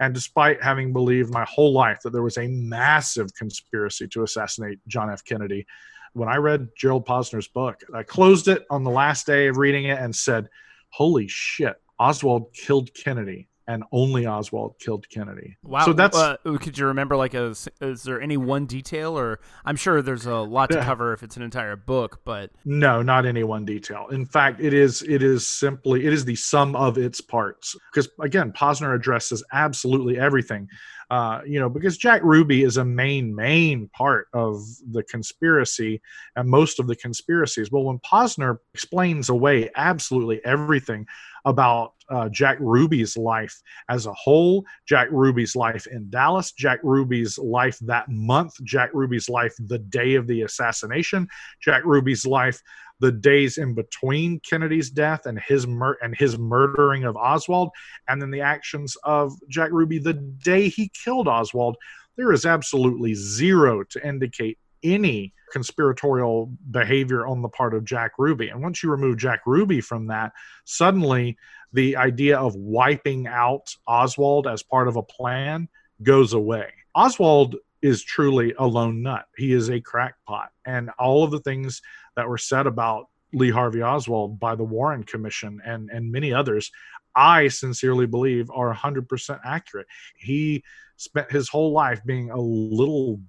And 0.00 0.14
despite 0.14 0.62
having 0.62 0.92
believed 0.92 1.32
my 1.32 1.44
whole 1.44 1.72
life 1.72 2.00
that 2.02 2.10
there 2.10 2.22
was 2.22 2.38
a 2.38 2.46
massive 2.46 3.34
conspiracy 3.34 4.06
to 4.08 4.22
assassinate 4.22 4.78
John 4.86 5.10
F. 5.10 5.24
Kennedy, 5.24 5.66
when 6.12 6.28
I 6.28 6.36
read 6.36 6.68
Gerald 6.76 7.06
Posner's 7.06 7.48
book, 7.48 7.82
I 7.94 8.02
closed 8.02 8.48
it 8.48 8.64
on 8.70 8.84
the 8.84 8.90
last 8.90 9.26
day 9.26 9.48
of 9.48 9.56
reading 9.56 9.84
it 9.84 9.98
and 9.98 10.14
said, 10.14 10.48
Holy 10.90 11.28
shit, 11.28 11.80
Oswald 11.98 12.52
killed 12.54 12.94
Kennedy 12.94 13.47
and 13.68 13.84
only 13.92 14.26
Oswald 14.26 14.76
killed 14.80 15.08
Kennedy. 15.10 15.56
Wow. 15.62 15.84
So 15.84 15.92
that's 15.92 16.16
uh, 16.16 16.38
could 16.44 16.78
you 16.78 16.86
remember 16.86 17.16
like 17.16 17.34
a 17.34 17.54
is 17.80 18.02
there 18.02 18.20
any 18.20 18.38
one 18.38 18.64
detail 18.64 19.16
or 19.16 19.40
I'm 19.64 19.76
sure 19.76 20.00
there's 20.00 20.26
a 20.26 20.36
lot 20.36 20.70
to 20.70 20.80
cover 20.82 21.12
if 21.12 21.22
it's 21.22 21.36
an 21.36 21.42
entire 21.42 21.76
book, 21.76 22.22
but 22.24 22.50
No, 22.64 23.02
not 23.02 23.26
any 23.26 23.44
one 23.44 23.66
detail. 23.66 24.08
In 24.08 24.24
fact, 24.24 24.60
it 24.60 24.72
is 24.72 25.02
it 25.02 25.22
is 25.22 25.46
simply 25.46 26.06
it 26.06 26.12
is 26.12 26.24
the 26.24 26.34
sum 26.34 26.74
of 26.74 26.96
its 26.96 27.20
parts 27.20 27.76
because 27.92 28.08
again, 28.20 28.52
Posner 28.52 28.94
addresses 28.94 29.44
absolutely 29.52 30.18
everything. 30.18 30.68
Uh, 31.10 31.40
you 31.46 31.58
know, 31.58 31.70
because 31.70 31.96
Jack 31.96 32.22
Ruby 32.22 32.64
is 32.64 32.76
a 32.76 32.84
main, 32.84 33.34
main 33.34 33.88
part 33.88 34.28
of 34.34 34.62
the 34.90 35.02
conspiracy 35.04 36.02
and 36.36 36.46
most 36.46 36.78
of 36.78 36.86
the 36.86 36.96
conspiracies. 36.96 37.72
Well, 37.72 37.84
when 37.84 37.98
Posner 38.00 38.58
explains 38.74 39.30
away 39.30 39.70
absolutely 39.74 40.44
everything, 40.44 41.06
about 41.44 41.94
uh, 42.10 42.28
Jack 42.28 42.56
Ruby's 42.60 43.16
life 43.16 43.60
as 43.88 44.06
a 44.06 44.12
whole, 44.12 44.64
Jack 44.86 45.08
Ruby's 45.10 45.54
life 45.54 45.86
in 45.86 46.08
Dallas, 46.10 46.52
Jack 46.52 46.80
Ruby's 46.82 47.38
life 47.38 47.78
that 47.80 48.08
month, 48.08 48.54
Jack 48.64 48.90
Ruby's 48.94 49.28
life 49.28 49.54
the 49.58 49.78
day 49.78 50.14
of 50.14 50.26
the 50.26 50.42
assassination, 50.42 51.28
Jack 51.60 51.84
Ruby's 51.84 52.24
life 52.24 52.62
the 53.00 53.12
days 53.12 53.58
in 53.58 53.74
between 53.74 54.40
Kennedy's 54.40 54.90
death 54.90 55.26
and 55.26 55.38
his 55.38 55.66
mur- 55.66 55.98
and 56.02 56.16
his 56.16 56.38
murdering 56.38 57.04
of 57.04 57.16
Oswald, 57.16 57.70
and 58.08 58.20
then 58.20 58.30
the 58.30 58.40
actions 58.40 58.96
of 59.04 59.32
Jack 59.48 59.70
Ruby 59.70 59.98
the 59.98 60.14
day 60.14 60.68
he 60.68 60.90
killed 61.04 61.28
Oswald. 61.28 61.76
There 62.16 62.32
is 62.32 62.44
absolutely 62.44 63.14
zero 63.14 63.84
to 63.84 64.06
indicate 64.06 64.58
any 64.82 65.32
conspiratorial 65.50 66.52
behavior 66.70 67.26
on 67.26 67.42
the 67.42 67.48
part 67.48 67.74
of 67.74 67.84
Jack 67.84 68.12
Ruby. 68.18 68.48
And 68.48 68.62
once 68.62 68.82
you 68.82 68.90
remove 68.90 69.18
Jack 69.18 69.40
Ruby 69.46 69.80
from 69.80 70.06
that, 70.08 70.32
suddenly 70.64 71.36
the 71.72 71.96
idea 71.96 72.38
of 72.38 72.54
wiping 72.54 73.26
out 73.26 73.74
Oswald 73.86 74.46
as 74.46 74.62
part 74.62 74.88
of 74.88 74.96
a 74.96 75.02
plan 75.02 75.68
goes 76.02 76.32
away. 76.32 76.68
Oswald 76.94 77.56
is 77.82 78.02
truly 78.02 78.54
a 78.58 78.66
lone 78.66 79.02
nut. 79.02 79.26
He 79.36 79.52
is 79.52 79.70
a 79.70 79.80
crackpot. 79.80 80.50
And 80.64 80.90
all 80.98 81.24
of 81.24 81.30
the 81.30 81.40
things 81.40 81.82
that 82.16 82.28
were 82.28 82.38
said 82.38 82.66
about 82.66 83.08
Lee 83.32 83.50
Harvey 83.50 83.82
Oswald 83.82 84.40
by 84.40 84.54
the 84.54 84.64
Warren 84.64 85.04
Commission 85.04 85.60
and, 85.64 85.90
and 85.90 86.10
many 86.10 86.32
others, 86.32 86.70
I 87.14 87.48
sincerely 87.48 88.06
believe 88.06 88.50
are 88.50 88.74
100% 88.74 89.40
accurate. 89.44 89.86
He 90.16 90.64
spent 90.96 91.30
his 91.30 91.48
whole 91.48 91.72
life 91.72 92.00
being 92.04 92.30
a 92.30 92.40
little 92.40 93.20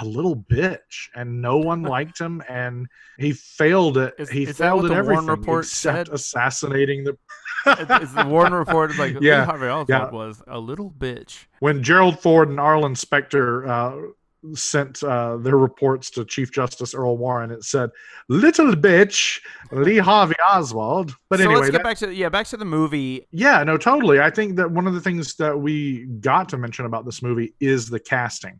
a 0.00 0.04
little 0.04 0.36
bitch 0.36 1.08
and 1.14 1.40
no 1.40 1.58
one 1.58 1.82
liked 1.96 2.18
him 2.18 2.42
and 2.48 2.86
he 3.18 3.32
failed 3.32 3.98
it 3.98 4.14
Is- 4.18 4.30
he 4.30 4.44
is 4.44 4.56
failed 4.56 4.84
at 4.84 4.88
the 4.88 4.94
Warren 4.94 4.98
everything 5.04 5.26
report 5.26 5.64
except 5.64 6.08
said? 6.08 6.14
assassinating 6.14 7.04
the 7.04 7.16
is 8.00 8.14
the 8.14 8.24
Warren 8.26 8.54
report 8.54 8.96
like 8.98 9.16
Yeah, 9.20 9.44
Harvey 9.44 9.66
Oswald 9.66 9.88
yeah. 9.88 10.10
was 10.10 10.42
a 10.46 10.58
little 10.58 10.90
bitch. 10.90 11.46
when 11.60 11.82
Gerald 11.82 12.20
Ford 12.20 12.48
and 12.48 12.60
Arlen 12.60 12.94
Specter 12.94 13.66
uh, 13.66 13.96
sent 14.54 15.02
uh, 15.02 15.36
their 15.38 15.56
reports 15.56 16.10
to 16.10 16.24
Chief 16.24 16.52
Justice 16.52 16.94
Earl 16.94 17.16
Warren, 17.18 17.50
it 17.50 17.64
said, 17.64 17.90
"Little 18.28 18.72
bitch, 18.74 19.40
Lee 19.72 19.98
Harvey 19.98 20.36
Oswald." 20.48 21.12
But 21.28 21.40
so 21.40 21.44
anyway, 21.46 21.60
let's 21.62 21.70
get 21.72 21.78
that- 21.78 21.82
back 21.84 21.98
to 21.98 22.14
yeah, 22.14 22.28
back 22.28 22.46
to 22.46 22.56
the 22.56 22.64
movie. 22.64 23.26
yeah, 23.32 23.64
no, 23.64 23.76
totally. 23.76 24.20
I 24.20 24.30
think 24.30 24.54
that 24.56 24.70
one 24.70 24.86
of 24.86 24.94
the 24.94 25.00
things 25.00 25.34
that 25.34 25.58
we 25.58 26.04
got 26.20 26.48
to 26.50 26.56
mention 26.56 26.86
about 26.86 27.04
this 27.04 27.20
movie 27.22 27.54
is 27.58 27.88
the 27.90 27.98
casting. 27.98 28.58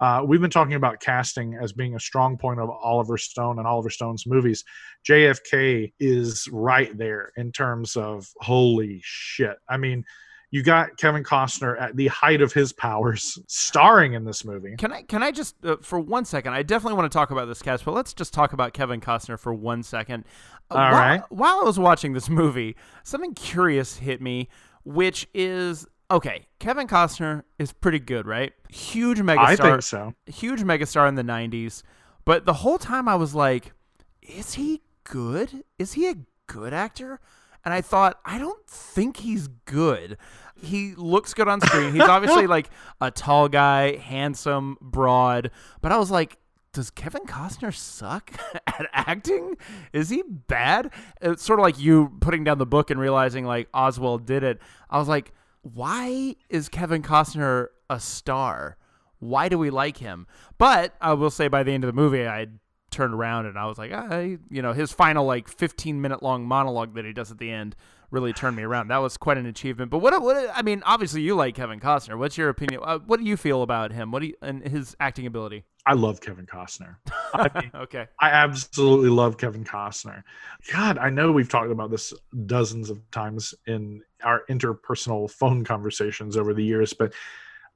Uh, 0.00 0.22
we've 0.24 0.40
been 0.40 0.50
talking 0.50 0.74
about 0.74 1.00
casting 1.00 1.54
as 1.54 1.72
being 1.72 1.94
a 1.94 2.00
strong 2.00 2.36
point 2.36 2.60
of 2.60 2.70
Oliver 2.70 3.18
Stone 3.18 3.58
and 3.58 3.66
Oliver 3.66 3.90
Stone's 3.90 4.26
movies. 4.26 4.64
JFK 5.08 5.92
is 5.98 6.48
right 6.52 6.96
there 6.96 7.32
in 7.36 7.52
terms 7.52 7.96
of 7.96 8.26
holy 8.40 9.00
shit. 9.02 9.56
I 9.68 9.76
mean, 9.76 10.04
you 10.50 10.62
got 10.62 10.96
Kevin 10.96 11.22
Costner 11.22 11.78
at 11.80 11.94
the 11.96 12.06
height 12.08 12.40
of 12.40 12.52
his 12.52 12.72
powers, 12.72 13.38
starring 13.48 14.14
in 14.14 14.24
this 14.24 14.44
movie. 14.44 14.76
Can 14.78 14.92
I 14.92 15.02
can 15.02 15.22
I 15.22 15.30
just 15.30 15.62
uh, 15.64 15.76
for 15.82 16.00
one 16.00 16.24
second? 16.24 16.54
I 16.54 16.62
definitely 16.62 16.96
want 16.96 17.10
to 17.10 17.16
talk 17.16 17.30
about 17.30 17.46
this 17.46 17.60
cast, 17.60 17.84
but 17.84 17.92
let's 17.92 18.14
just 18.14 18.32
talk 18.32 18.54
about 18.54 18.72
Kevin 18.72 19.00
Costner 19.00 19.38
for 19.38 19.52
one 19.52 19.82
second. 19.82 20.24
Uh, 20.70 20.74
All 20.74 20.80
while, 20.80 20.92
right. 20.92 21.22
While 21.28 21.60
I 21.60 21.64
was 21.64 21.78
watching 21.78 22.14
this 22.14 22.30
movie, 22.30 22.76
something 23.02 23.34
curious 23.34 23.96
hit 23.96 24.22
me, 24.22 24.48
which 24.84 25.28
is 25.34 25.86
okay. 26.10 26.46
Kevin 26.58 26.86
Costner 26.86 27.44
is 27.58 27.72
pretty 27.72 27.98
good, 27.98 28.26
right? 28.26 28.52
Huge 28.68 29.18
megastar. 29.18 29.38
I 29.38 29.56
think 29.56 29.82
so. 29.82 30.14
huge 30.26 30.60
megastar 30.60 31.08
in 31.08 31.14
the 31.14 31.22
90s 31.22 31.82
but 32.28 32.44
the 32.44 32.52
whole 32.52 32.76
time 32.76 33.08
i 33.08 33.14
was 33.14 33.34
like 33.34 33.72
is 34.20 34.54
he 34.54 34.82
good 35.04 35.64
is 35.78 35.94
he 35.94 36.08
a 36.08 36.14
good 36.46 36.74
actor 36.74 37.20
and 37.64 37.72
i 37.72 37.80
thought 37.80 38.20
i 38.26 38.38
don't 38.38 38.66
think 38.66 39.16
he's 39.16 39.48
good 39.64 40.18
he 40.54 40.94
looks 40.96 41.32
good 41.32 41.48
on 41.48 41.58
screen 41.62 41.94
he's 41.94 42.02
obviously 42.02 42.46
like 42.56 42.68
a 43.00 43.10
tall 43.10 43.48
guy 43.48 43.96
handsome 43.96 44.76
broad 44.82 45.50
but 45.80 45.90
i 45.90 45.96
was 45.96 46.10
like 46.10 46.36
does 46.74 46.90
Kevin 46.90 47.22
Costner 47.22 47.74
suck 47.74 48.30
at 48.66 48.86
acting? 48.92 49.56
Is 49.94 50.10
he 50.10 50.22
bad? 50.22 50.92
It's 51.22 51.42
sort 51.42 51.58
of 51.58 51.62
like 51.62 51.80
you 51.80 52.12
putting 52.20 52.44
down 52.44 52.58
the 52.58 52.66
book 52.66 52.90
and 52.90 53.00
realizing 53.00 53.46
like 53.46 53.68
Oswald 53.72 54.26
did 54.26 54.44
it. 54.44 54.60
I 54.90 54.98
was 54.98 55.08
like, 55.08 55.32
why 55.74 56.36
is 56.48 56.68
Kevin 56.68 57.02
Costner 57.02 57.68
a 57.90 58.00
star? 58.00 58.76
Why 59.18 59.48
do 59.48 59.58
we 59.58 59.70
like 59.70 59.98
him? 59.98 60.26
But 60.58 60.94
I 61.00 61.14
will 61.14 61.30
say 61.30 61.48
by 61.48 61.62
the 61.62 61.72
end 61.72 61.84
of 61.84 61.88
the 61.88 62.00
movie, 62.00 62.26
I 62.26 62.46
turned 62.90 63.14
around 63.14 63.46
and 63.46 63.58
I 63.58 63.66
was 63.66 63.78
like, 63.78 63.92
I, 63.92 64.38
you 64.50 64.62
know, 64.62 64.72
his 64.72 64.92
final 64.92 65.24
like 65.24 65.48
15 65.48 66.00
minute 66.00 66.22
long 66.22 66.46
monologue 66.46 66.94
that 66.94 67.04
he 67.04 67.12
does 67.12 67.30
at 67.30 67.38
the 67.38 67.50
end 67.50 67.76
really 68.10 68.32
turned 68.32 68.56
me 68.56 68.62
around. 68.62 68.88
That 68.88 68.98
was 68.98 69.16
quite 69.16 69.36
an 69.36 69.46
achievement. 69.46 69.90
But 69.90 69.98
what, 69.98 70.20
what 70.22 70.50
I 70.54 70.62
mean, 70.62 70.82
obviously 70.86 71.22
you 71.22 71.34
like 71.34 71.54
Kevin 71.54 71.80
Costner. 71.80 72.18
What's 72.18 72.38
your 72.38 72.48
opinion? 72.48 72.80
Uh, 72.84 72.98
what 73.00 73.20
do 73.20 73.26
you 73.26 73.36
feel 73.36 73.62
about 73.62 73.92
him? 73.92 74.10
What 74.10 74.20
do 74.20 74.28
you, 74.28 74.34
and 74.40 74.66
his 74.66 74.96
acting 75.00 75.26
ability? 75.26 75.64
I 75.88 75.94
love 75.94 76.20
Kevin 76.20 76.44
Costner. 76.44 76.96
I 77.32 77.48
mean, 77.62 77.70
okay. 77.74 78.08
I 78.20 78.28
absolutely 78.28 79.08
love 79.08 79.38
Kevin 79.38 79.64
Costner. 79.64 80.22
God, 80.70 80.98
I 80.98 81.08
know 81.08 81.32
we've 81.32 81.48
talked 81.48 81.72
about 81.72 81.90
this 81.90 82.12
dozens 82.44 82.90
of 82.90 83.00
times 83.10 83.54
in 83.66 84.02
our 84.22 84.42
interpersonal 84.50 85.30
phone 85.30 85.64
conversations 85.64 86.36
over 86.36 86.52
the 86.52 86.60
mm-hmm. 86.60 86.68
years, 86.68 86.92
but 86.92 87.14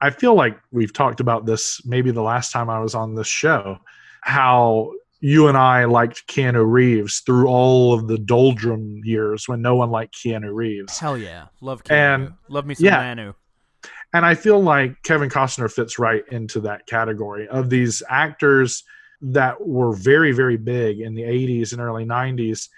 I 0.03 0.11
feel 0.11 0.35
like 0.35 0.61
we've 0.73 0.93
talked 0.93 1.21
about 1.21 1.47
this 1.47 1.81
maybe 1.87 2.11
the 2.11 2.21
last 2.21 2.53
time 2.53 2.69
I 2.69 2.81
was 2.81 2.95
on 2.95 3.15
this 3.15 3.29
show, 3.29 3.79
how 4.21 4.93
you 5.21 5.49
and 5.49 5.57
I 5.57 5.87
liked 5.87 6.27
Keanu 6.27 6.71
Reeves 6.71 7.21
through 7.21 7.47
all 7.47 7.95
of 7.95 8.09
the 8.09 8.19
doldrum 8.19 9.01
years 9.05 9.49
when 9.49 9.63
no 9.63 9.75
one 9.75 9.91
liked 9.91 10.17
Keanu 10.17 10.53
Reeves. 10.53 10.99
Hell 10.99 11.17
yeah. 11.17 11.47
Love 11.63 11.83
Keanu. 11.83 12.15
And- 12.15 12.35
Love 12.49 12.67
me 12.67 12.75
some 12.75 12.85
yeah. 12.85 12.99
Manu. 12.99 13.33
And 14.13 14.27
I 14.27 14.35
feel 14.35 14.61
like 14.61 15.03
Kevin 15.03 15.31
Costner 15.31 15.73
fits 15.73 15.99
right 15.99 16.23
into 16.31 16.61
that 16.61 16.87
category 16.87 17.49
of 17.49 17.71
these 17.71 18.03
actors 18.09 18.85
that 19.23 19.67
were 19.67 19.95
very, 19.95 20.33
very 20.33 20.57
big 20.57 21.01
in 21.01 21.15
the 21.15 21.23
80s 21.23 21.73
and 21.73 21.81
early 21.81 22.05
90s. 22.05 22.69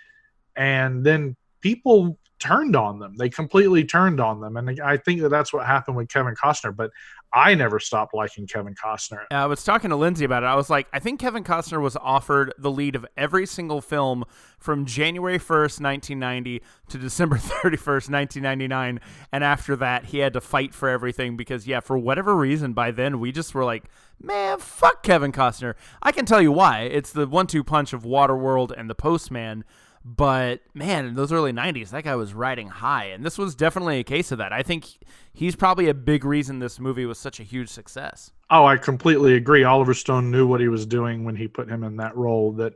And 0.54 1.04
then 1.04 1.36
people 1.60 2.18
turned 2.38 2.76
on 2.76 2.98
them. 2.98 3.16
They 3.16 3.30
completely 3.30 3.84
turned 3.84 4.20
on 4.20 4.40
them. 4.40 4.56
And 4.56 4.80
I 4.80 4.96
think 4.98 5.22
that 5.22 5.30
that's 5.30 5.52
what 5.52 5.66
happened 5.66 5.96
with 5.96 6.08
Kevin 6.08 6.34
Costner. 6.34 6.76
But 6.76 6.90
I 7.34 7.54
never 7.56 7.80
stopped 7.80 8.14
liking 8.14 8.46
Kevin 8.46 8.76
Costner. 8.76 9.24
I 9.32 9.46
was 9.46 9.64
talking 9.64 9.90
to 9.90 9.96
Lindsay 9.96 10.24
about 10.24 10.44
it. 10.44 10.46
I 10.46 10.54
was 10.54 10.70
like, 10.70 10.86
I 10.92 11.00
think 11.00 11.18
Kevin 11.18 11.42
Costner 11.42 11.82
was 11.82 11.96
offered 11.96 12.52
the 12.58 12.70
lead 12.70 12.94
of 12.94 13.04
every 13.16 13.44
single 13.44 13.80
film 13.80 14.24
from 14.58 14.86
January 14.86 15.38
1st, 15.38 15.80
1990 15.80 16.62
to 16.90 16.98
December 16.98 17.36
31st, 17.62 18.08
1999. 18.08 19.00
And 19.32 19.42
after 19.42 19.74
that, 19.76 20.06
he 20.06 20.18
had 20.18 20.32
to 20.34 20.40
fight 20.40 20.72
for 20.72 20.88
everything 20.88 21.36
because, 21.36 21.66
yeah, 21.66 21.80
for 21.80 21.98
whatever 21.98 22.36
reason, 22.36 22.72
by 22.72 22.92
then 22.92 23.18
we 23.18 23.32
just 23.32 23.52
were 23.52 23.64
like, 23.64 23.84
man, 24.20 24.60
fuck 24.60 25.02
Kevin 25.02 25.32
Costner. 25.32 25.74
I 26.02 26.12
can 26.12 26.26
tell 26.26 26.40
you 26.40 26.52
why. 26.52 26.82
It's 26.82 27.10
the 27.10 27.26
one 27.26 27.48
two 27.48 27.64
punch 27.64 27.92
of 27.92 28.04
Waterworld 28.04 28.70
and 28.70 28.88
The 28.88 28.94
Postman. 28.94 29.64
But 30.04 30.60
man, 30.74 31.06
in 31.06 31.14
those 31.14 31.32
early 31.32 31.52
90s, 31.52 31.90
that 31.90 32.04
guy 32.04 32.14
was 32.14 32.34
riding 32.34 32.68
high. 32.68 33.06
And 33.06 33.24
this 33.24 33.38
was 33.38 33.54
definitely 33.54 34.00
a 34.00 34.04
case 34.04 34.30
of 34.32 34.38
that. 34.38 34.52
I 34.52 34.62
think 34.62 34.86
he's 35.32 35.56
probably 35.56 35.88
a 35.88 35.94
big 35.94 36.24
reason 36.26 36.58
this 36.58 36.78
movie 36.78 37.06
was 37.06 37.18
such 37.18 37.40
a 37.40 37.42
huge 37.42 37.70
success. 37.70 38.30
Oh, 38.50 38.66
I 38.66 38.76
completely 38.76 39.34
agree. 39.34 39.64
Oliver 39.64 39.94
Stone 39.94 40.30
knew 40.30 40.46
what 40.46 40.60
he 40.60 40.68
was 40.68 40.84
doing 40.84 41.24
when 41.24 41.36
he 41.36 41.48
put 41.48 41.70
him 41.70 41.82
in 41.84 41.96
that 41.96 42.14
role. 42.16 42.52
That 42.52 42.74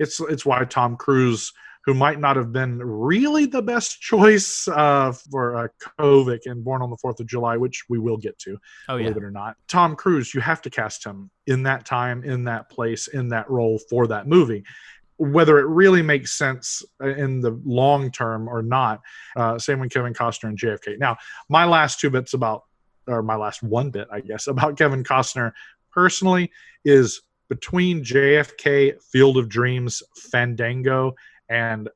it's 0.00 0.18
it's 0.20 0.44
why 0.44 0.64
Tom 0.64 0.96
Cruise, 0.96 1.52
who 1.84 1.94
might 1.94 2.18
not 2.18 2.34
have 2.34 2.52
been 2.52 2.82
really 2.82 3.46
the 3.46 3.62
best 3.62 4.00
choice 4.00 4.66
uh, 4.66 5.12
for 5.30 5.56
uh, 5.56 5.68
Kovic 6.00 6.40
in 6.46 6.62
Born 6.64 6.82
on 6.82 6.90
the 6.90 6.96
Fourth 6.96 7.20
of 7.20 7.26
July, 7.28 7.56
which 7.56 7.84
we 7.88 8.00
will 8.00 8.16
get 8.16 8.36
to, 8.40 8.58
Oh, 8.88 8.96
yeah. 8.96 9.04
believe 9.04 9.18
it 9.18 9.22
or 9.24 9.30
not. 9.30 9.56
Tom 9.68 9.94
Cruise, 9.94 10.34
you 10.34 10.40
have 10.40 10.60
to 10.62 10.70
cast 10.70 11.04
him 11.06 11.30
in 11.46 11.62
that 11.62 11.86
time, 11.86 12.24
in 12.24 12.42
that 12.44 12.68
place, 12.68 13.06
in 13.06 13.28
that 13.28 13.48
role 13.48 13.78
for 13.88 14.08
that 14.08 14.26
movie. 14.26 14.64
Whether 15.16 15.58
it 15.60 15.66
really 15.66 16.02
makes 16.02 16.32
sense 16.32 16.82
uh, 17.02 17.08
in 17.08 17.40
the 17.40 17.60
long 17.64 18.10
term 18.10 18.48
or 18.48 18.62
not. 18.62 19.00
Uh, 19.36 19.58
same 19.58 19.80
with 19.80 19.90
Kevin 19.90 20.12
Costner 20.12 20.48
and 20.48 20.58
JFK. 20.58 20.98
Now, 20.98 21.16
my 21.48 21.64
last 21.64 22.00
two 22.00 22.10
bits 22.10 22.34
about 22.34 22.62
or 23.06 23.22
my 23.22 23.36
last 23.36 23.62
one 23.62 23.90
bit, 23.90 24.08
I 24.12 24.20
guess, 24.20 24.46
about 24.48 24.76
Kevin 24.76 25.04
Costner 25.04 25.52
personally 25.92 26.50
is 26.84 27.22
between 27.48 28.02
JFK, 28.02 29.02
Field 29.02 29.36
of 29.36 29.48
Dreams, 29.48 30.02
Fandango, 30.30 31.14
and 31.48 31.88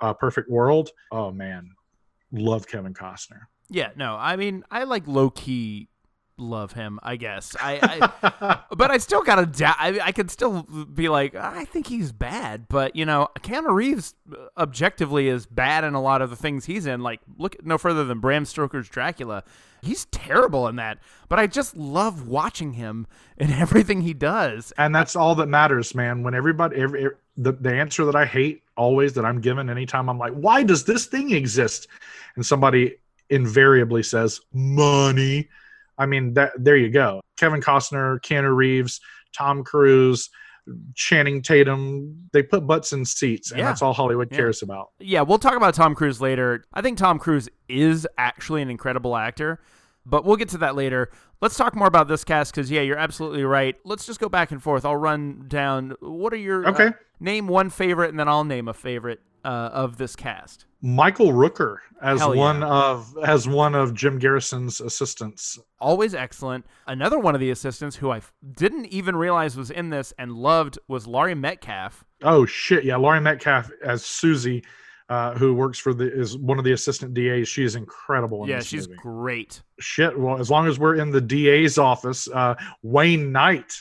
uh, 0.00 0.14
Perfect 0.14 0.50
World. 0.50 0.90
Oh 1.12 1.30
man, 1.30 1.70
love 2.32 2.66
Kevin 2.66 2.94
Costner. 2.94 3.42
Yeah, 3.68 3.90
no, 3.96 4.16
I 4.16 4.36
mean, 4.36 4.64
I 4.70 4.84
like 4.84 5.06
low 5.06 5.30
key 5.30 5.88
love 6.38 6.72
him. 6.72 6.98
I 7.02 7.16
guess 7.16 7.56
I, 7.60 8.10
I 8.22 8.60
but 8.76 8.90
I 8.90 8.98
still 8.98 9.22
gotta. 9.22 9.46
Da- 9.46 9.74
I 9.78 10.00
I 10.00 10.12
could 10.12 10.30
still 10.30 10.62
be 10.62 11.08
like, 11.08 11.34
I 11.34 11.64
think 11.64 11.86
he's 11.86 12.12
bad, 12.12 12.68
but 12.68 12.96
you 12.96 13.04
know, 13.04 13.28
Keanu 13.40 13.72
Reeves 13.72 14.14
uh, 14.30 14.46
objectively 14.58 15.28
is 15.28 15.46
bad 15.46 15.84
in 15.84 15.94
a 15.94 16.00
lot 16.00 16.22
of 16.22 16.30
the 16.30 16.36
things 16.36 16.66
he's 16.66 16.86
in. 16.86 17.00
Like, 17.00 17.20
look 17.38 17.56
no 17.64 17.78
further 17.78 18.04
than 18.04 18.20
Bram 18.20 18.44
Stoker's 18.44 18.88
Dracula. 18.88 19.44
He's 19.82 20.06
terrible 20.06 20.66
in 20.68 20.76
that, 20.76 20.98
but 21.28 21.38
I 21.38 21.46
just 21.46 21.76
love 21.76 22.26
watching 22.26 22.74
him 22.74 23.06
in 23.36 23.50
everything 23.52 24.00
he 24.00 24.14
does. 24.14 24.72
And 24.78 24.94
that's 24.94 25.16
all 25.16 25.34
that 25.36 25.46
matters, 25.46 25.94
man. 25.94 26.22
When 26.22 26.34
everybody, 26.34 26.76
every, 26.76 27.08
the 27.36 27.52
the 27.52 27.74
answer 27.74 28.04
that 28.04 28.16
I 28.16 28.26
hate 28.26 28.62
always 28.76 29.14
that 29.14 29.24
I'm 29.24 29.40
given 29.40 29.70
anytime 29.70 30.08
I'm 30.08 30.18
like, 30.18 30.32
why 30.32 30.62
does 30.62 30.84
this 30.84 31.06
thing 31.06 31.32
exist? 31.32 31.88
And 32.34 32.44
somebody 32.44 32.96
invariably 33.30 34.02
says 34.02 34.40
money. 34.52 35.48
I 35.98 36.06
mean, 36.06 36.34
that 36.34 36.52
there 36.58 36.76
you 36.76 36.90
go. 36.90 37.20
Kevin 37.38 37.60
Costner, 37.60 38.20
Keanu 38.20 38.54
Reeves, 38.54 39.00
Tom 39.36 39.64
Cruise, 39.64 40.28
Channing 40.94 41.42
Tatum, 41.42 42.28
they 42.32 42.42
put 42.42 42.66
butts 42.66 42.92
in 42.92 43.04
seats, 43.04 43.50
and 43.50 43.60
Yeah. 43.60 43.66
that's 43.66 43.82
all 43.82 43.92
Hollywood 43.92 44.28
Yeah. 44.30 44.38
cares 44.38 44.62
about. 44.62 44.88
Yeah, 44.98 45.22
we'll 45.22 45.38
talk 45.38 45.54
about 45.54 45.74
Tom 45.74 45.94
Cruise 45.94 46.20
later. 46.20 46.64
I 46.74 46.82
think 46.82 46.98
Tom 46.98 47.18
Cruise 47.18 47.48
is 47.68 48.06
actually 48.18 48.62
an 48.62 48.70
incredible 48.70 49.16
actor, 49.16 49.60
but 50.04 50.24
we'll 50.24 50.36
get 50.36 50.48
to 50.50 50.58
that 50.58 50.74
later. 50.74 51.10
Let's 51.40 51.56
talk 51.56 51.74
more 51.76 51.86
about 51.86 52.08
this 52.08 52.24
cast 52.24 52.52
because, 52.54 52.70
yeah, 52.70 52.80
you're 52.80 52.96
absolutely 52.98 53.44
right. 53.44 53.76
Let's 53.84 54.06
just 54.06 54.18
go 54.20 54.28
back 54.28 54.50
and 54.50 54.62
forth. 54.62 54.84
I'll 54.84 54.96
run 54.96 55.44
down. 55.48 55.94
What 56.00 56.32
are 56.32 56.36
your. 56.36 56.66
uh, 56.66 56.70
Okay. 56.72 56.90
name 57.20 57.46
one 57.48 57.70
favorite, 57.70 58.10
and 58.10 58.18
then 58.18 58.28
I'll 58.28 58.44
name 58.44 58.68
a 58.68 58.74
favorite 58.74 59.20
uh, 59.44 59.70
of 59.72 59.96
this 59.98 60.16
cast. 60.16 60.65
Michael 60.82 61.32
Rooker 61.32 61.78
as 62.02 62.20
yeah. 62.20 62.26
one 62.26 62.62
of 62.62 63.16
as 63.24 63.48
one 63.48 63.74
of 63.74 63.94
Jim 63.94 64.18
Garrison's 64.18 64.80
assistants. 64.80 65.58
Always 65.80 66.14
excellent. 66.14 66.66
Another 66.86 67.18
one 67.18 67.34
of 67.34 67.40
the 67.40 67.50
assistants 67.50 67.96
who 67.96 68.10
I 68.10 68.20
didn't 68.56 68.86
even 68.86 69.16
realize 69.16 69.56
was 69.56 69.70
in 69.70 69.90
this 69.90 70.12
and 70.18 70.32
loved 70.32 70.78
was 70.88 71.06
Laurie 71.06 71.34
Metcalf. 71.34 72.04
Oh 72.22 72.46
shit, 72.46 72.84
yeah, 72.84 72.96
Laurie 72.96 73.20
Metcalf 73.20 73.70
as 73.82 74.04
Susie, 74.04 74.62
uh, 75.08 75.34
who 75.34 75.54
works 75.54 75.78
for 75.78 75.94
the 75.94 76.12
is 76.12 76.36
one 76.36 76.58
of 76.58 76.64
the 76.64 76.72
assistant 76.72 77.14
DAs. 77.14 77.48
She 77.48 77.64
is 77.64 77.74
incredible. 77.74 78.44
In 78.44 78.50
yeah, 78.50 78.60
she's 78.60 78.86
movie. 78.88 79.00
great. 79.02 79.62
shit. 79.80 80.18
Well, 80.18 80.38
as 80.38 80.50
long 80.50 80.66
as 80.66 80.78
we're 80.78 80.96
in 80.96 81.10
the 81.10 81.20
DA's 81.20 81.78
office, 81.78 82.28
uh, 82.28 82.54
Wayne 82.82 83.32
Knight 83.32 83.72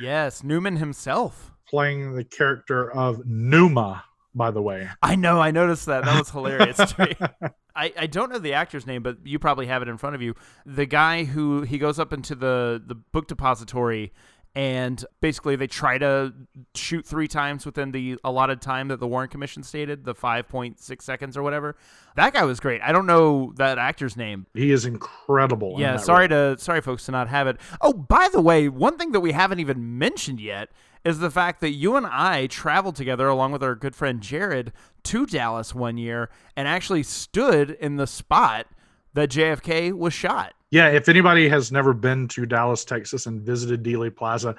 Yes, 0.00 0.42
Newman 0.42 0.76
himself. 0.76 1.52
playing 1.68 2.14
the 2.14 2.24
character 2.24 2.90
of 2.92 3.24
Numa. 3.26 4.04
By 4.34 4.50
the 4.50 4.60
way, 4.62 4.88
I 5.02 5.14
know. 5.14 5.40
I 5.40 5.50
noticed 5.52 5.86
that. 5.86 6.04
That 6.04 6.18
was 6.18 6.30
hilarious 6.30 6.76
to 6.76 6.94
me. 7.06 7.48
I, 7.76 7.92
I 7.98 8.06
don't 8.06 8.30
know 8.30 8.38
the 8.38 8.54
actor's 8.54 8.86
name, 8.86 9.02
but 9.02 9.18
you 9.24 9.38
probably 9.38 9.66
have 9.66 9.82
it 9.82 9.88
in 9.88 9.96
front 9.96 10.14
of 10.14 10.22
you. 10.22 10.34
The 10.66 10.86
guy 10.86 11.24
who 11.24 11.62
he 11.62 11.78
goes 11.78 11.98
up 11.98 12.12
into 12.12 12.34
the 12.34 12.82
the 12.84 12.94
book 12.94 13.28
depository, 13.28 14.12
and 14.56 15.04
basically 15.20 15.56
they 15.56 15.66
try 15.66 15.98
to 15.98 16.32
shoot 16.74 17.04
three 17.04 17.26
times 17.28 17.66
within 17.66 17.90
the 17.92 18.16
allotted 18.24 18.60
time 18.60 18.88
that 18.88 19.00
the 19.00 19.06
Warren 19.08 19.28
Commission 19.28 19.62
stated, 19.62 20.04
the 20.04 20.14
five 20.14 20.48
point 20.48 20.78
six 20.80 21.04
seconds 21.04 21.36
or 21.36 21.42
whatever. 21.42 21.76
That 22.16 22.32
guy 22.32 22.44
was 22.44 22.60
great. 22.60 22.80
I 22.82 22.92
don't 22.92 23.06
know 23.06 23.52
that 23.56 23.78
actor's 23.78 24.16
name. 24.16 24.46
he 24.54 24.70
is 24.70 24.84
incredible. 24.84 25.76
Yeah, 25.78 25.92
that 25.92 26.00
sorry 26.04 26.26
role. 26.28 26.56
to 26.56 26.62
sorry 26.62 26.80
folks 26.80 27.06
to 27.06 27.12
not 27.12 27.28
have 27.28 27.46
it. 27.46 27.56
Oh, 27.80 27.92
by 27.92 28.28
the 28.32 28.40
way, 28.40 28.68
one 28.68 28.98
thing 28.98 29.12
that 29.12 29.20
we 29.20 29.32
haven't 29.32 29.60
even 29.60 29.98
mentioned 29.98 30.40
yet 30.40 30.70
is 31.04 31.18
the 31.18 31.30
fact 31.30 31.60
that 31.60 31.72
you 31.72 31.96
and 31.96 32.06
I 32.06 32.46
traveled 32.46 32.96
together 32.96 33.28
along 33.28 33.52
with 33.52 33.62
our 33.62 33.74
good 33.74 33.94
friend 33.94 34.20
Jared 34.20 34.72
to 35.04 35.26
Dallas 35.26 35.74
one 35.74 35.98
year 35.98 36.30
and 36.56 36.66
actually 36.66 37.02
stood 37.02 37.70
in 37.72 37.96
the 37.96 38.06
spot 38.06 38.66
that 39.12 39.30
JFK 39.30 39.92
was 39.92 40.14
shot. 40.14 40.54
Yeah, 40.70 40.88
if 40.88 41.08
anybody 41.08 41.48
has 41.48 41.70
never 41.70 41.92
been 41.92 42.26
to 42.28 42.46
Dallas, 42.46 42.84
Texas, 42.84 43.26
and 43.26 43.42
visited 43.42 43.84
Dealey 43.84 44.14
Plaza, 44.14 44.56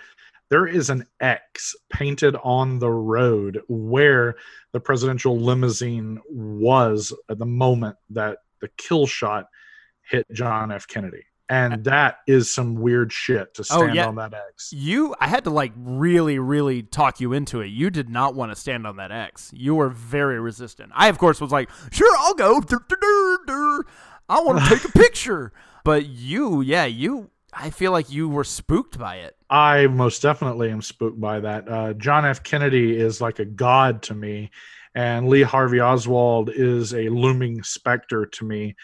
there 0.50 0.68
is 0.68 0.90
an 0.90 1.06
X 1.20 1.76
painted 1.92 2.36
on 2.44 2.80
the 2.80 2.92
road 2.92 3.62
where 3.68 4.36
the 4.72 4.80
presidential 4.80 5.38
limousine 5.38 6.20
was 6.30 7.12
at 7.30 7.40
the 7.40 7.46
moment 7.46 7.98
that 8.12 8.38
the 8.62 8.70
kill 8.78 9.08
shot 9.08 9.48
hit 10.04 10.26
John 10.32 10.72
F. 10.72 10.88
Kennedy. 10.88 11.26
And 11.48 11.84
that 11.84 12.18
is 12.28 12.52
some 12.52 12.74
weird 12.76 13.14
shit 13.14 13.54
to 13.54 13.62
Oh, 13.70 13.82
stand 13.84 13.94
yeah. 13.96 14.08
on 14.08 14.16
that 14.16 14.34
X. 14.34 14.74
You 14.74 15.14
I 15.20 15.28
had 15.28 15.44
to 15.44 15.52
like 15.52 15.74
really 15.78 16.40
really 16.40 16.82
talk 16.82 17.20
you 17.20 17.34
into 17.34 17.62
it. 17.62 17.68
You 17.68 17.92
did 17.92 18.10
not 18.10 18.34
want 18.34 18.52
to 18.52 18.56
stand 18.56 18.88
on 18.88 18.96
that 18.98 19.12
X. 19.12 19.52
You 19.54 19.76
were 19.76 19.90
very 19.90 20.40
resistant. 20.40 20.92
I 20.96 21.08
of 21.08 21.18
course 21.20 21.40
was 21.40 21.52
like, 21.52 21.70
"Sure, 21.92 22.16
I'll 22.18 22.34
go." 22.34 22.62
I 24.28 24.40
want 24.42 24.64
to 24.64 24.70
take 24.70 24.86
a 24.86 24.92
picture. 24.98 25.52
But 25.84 26.08
you, 26.08 26.62
yeah, 26.62 26.86
you 26.86 27.30
I 27.54 27.70
feel 27.70 27.92
like 27.92 28.12
you 28.12 28.28
were 28.28 28.44
spooked 28.44 28.98
by 28.98 29.18
it. 29.18 29.36
I 29.50 29.88
most 29.88 30.22
definitely 30.22 30.72
am 30.72 30.82
spooked 30.82 31.22
by 31.22 31.40
that. 31.42 31.70
Uh, 31.70 31.94
John 31.94 32.26
F. 32.26 32.42
Kennedy 32.44 32.98
is 32.98 33.22
like 33.22 33.38
a 33.40 33.46
god 33.46 34.02
to 34.04 34.16
me, 34.16 34.50
and 34.96 35.30
Lee 35.30 35.44
Harvey 35.44 35.80
Oswald 35.80 36.50
is 36.54 36.94
a 36.94 37.10
looming 37.10 37.62
specter 37.64 38.26
to 38.26 38.46
me. 38.46 38.76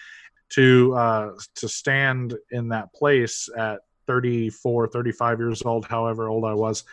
To 0.56 0.94
uh, 0.96 1.32
to 1.56 1.70
stand 1.70 2.36
in 2.52 2.70
that 2.70 2.94
place 2.94 3.48
at 3.58 3.80
34, 4.08 4.88
35 4.88 5.40
years 5.40 5.62
old, 5.64 5.86
however 5.86 6.28
old 6.28 6.44
I 6.44 6.54
was, 6.54 6.84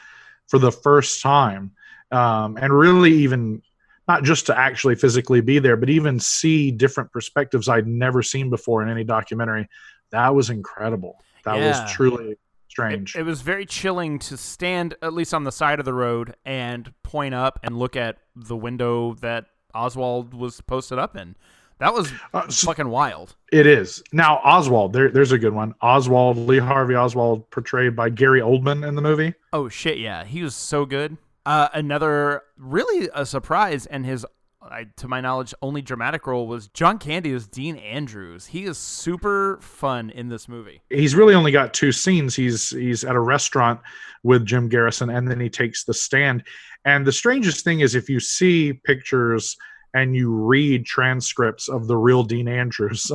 for 0.47 0.59
the 0.59 0.71
first 0.71 1.21
time, 1.23 1.73
um, 2.13 2.57
and 2.57 2.73
really 2.73 3.13
even 3.13 3.63
not 4.07 4.23
just 4.23 4.47
to 4.47 4.57
actually 4.59 4.95
physically 4.95 5.41
be 5.41 5.59
there, 5.59 5.77
but 5.77 5.91
even 5.91 6.19
see 6.21 6.71
different 6.71 7.13
perspectives 7.13 7.69
I'd 7.69 7.87
never 7.87 8.23
seen 8.23 8.49
before 8.49 8.83
in 8.83 8.89
any 8.89 9.05
documentary. 9.05 9.69
That 10.11 10.35
was 10.35 10.51
incredible. 10.51 11.23
That 11.45 11.57
Yeah. 11.57 11.69
was 11.69 11.93
truly 11.93 12.31
It, 12.31 12.39
strange. 12.69 13.17
it 13.17 13.25
was 13.25 13.43
very 13.43 13.67
chilling 13.67 14.19
to 14.21 14.37
stand 14.37 14.95
at 15.03 15.13
least 15.13 15.35
on 15.35 15.45
the 15.45 15.53
side 15.53 15.79
of 15.79 15.85
the 15.85 15.93
road 15.93 16.37
and 16.45 16.95
point 17.03 17.35
up 17.35 17.59
and 17.63 17.79
look 17.79 17.97
at 17.97 18.19
the 18.35 18.57
window 18.57 19.15
that 19.15 19.47
Oswald 19.75 20.33
was 20.33 20.61
posted 20.63 20.99
up 20.99 21.17
in. 21.17 21.37
That 21.79 21.95
was 21.95 22.13
Uh, 22.35 22.49
so- 22.49 22.67
fucking 22.67 22.89
wild. 22.89 23.37
It 23.53 23.67
is 23.67 24.03
now 24.13 24.37
Oswald. 24.45 24.93
There, 24.93 25.11
there's 25.11 25.33
a 25.33 25.39
good 25.39 25.53
one. 25.55 25.75
Oswald 25.81 26.37
Lee 26.37 26.59
Harvey 26.59 26.95
Oswald, 26.97 27.51
portrayed 27.51 27.95
by 27.97 28.11
Gary 28.11 28.41
Oldman 28.41 28.87
in 28.87 28.95
the 28.95 29.03
movie. 29.03 29.35
Oh 29.53 29.69
shit, 29.69 29.99
yeah, 29.99 30.25
he 30.25 30.43
was 30.43 30.55
so 30.55 30.85
good. 30.85 31.17
Uh, 31.47 31.69
another 31.73 32.43
really 32.59 33.09
a 33.15 33.25
surprise, 33.25 33.87
and 33.87 34.05
his, 34.05 34.27
I, 34.61 34.87
to 34.97 35.09
my 35.09 35.23
knowledge, 35.23 35.55
only 35.63 35.81
dramatic 35.81 36.27
role 36.27 36.47
was 36.47 36.69
John 36.69 36.99
Candy 36.99 37.33
as 37.33 37.47
Dean 37.47 37.77
Andrews. 37.77 38.47
He 38.47 38.65
is 38.65 38.77
super 38.77 39.59
fun 39.63 40.11
in 40.11 40.29
this 40.29 40.47
movie. 40.47 40.83
He's 40.91 41.15
really 41.15 41.35
only 41.35 41.53
got 41.53 41.73
two 41.73 41.91
scenes. 41.93 42.35
He's 42.37 42.69
he's 42.71 43.03
at 43.05 43.15
a 43.17 43.21
restaurant 43.21 43.81
with 44.25 44.45
Jim 44.45 44.69
Garrison, 44.69 45.09
and 45.09 45.27
then 45.31 45.41
he 45.41 45.49
takes 45.49 45.85
the 45.85 45.95
stand. 45.95 46.43
And 46.85 47.07
the 47.07 47.13
strangest 47.13 47.65
thing 47.65 47.81
is, 47.81 47.95
if 47.95 48.11
you 48.11 48.21
see 48.21 48.75
pictures 48.85 49.57
and 49.94 50.15
you 50.15 50.31
read 50.31 50.85
transcripts 50.85 51.69
of 51.69 51.86
the 51.86 51.97
real 51.97 52.23
Dean 52.23 52.48
Andrews, 52.48 53.10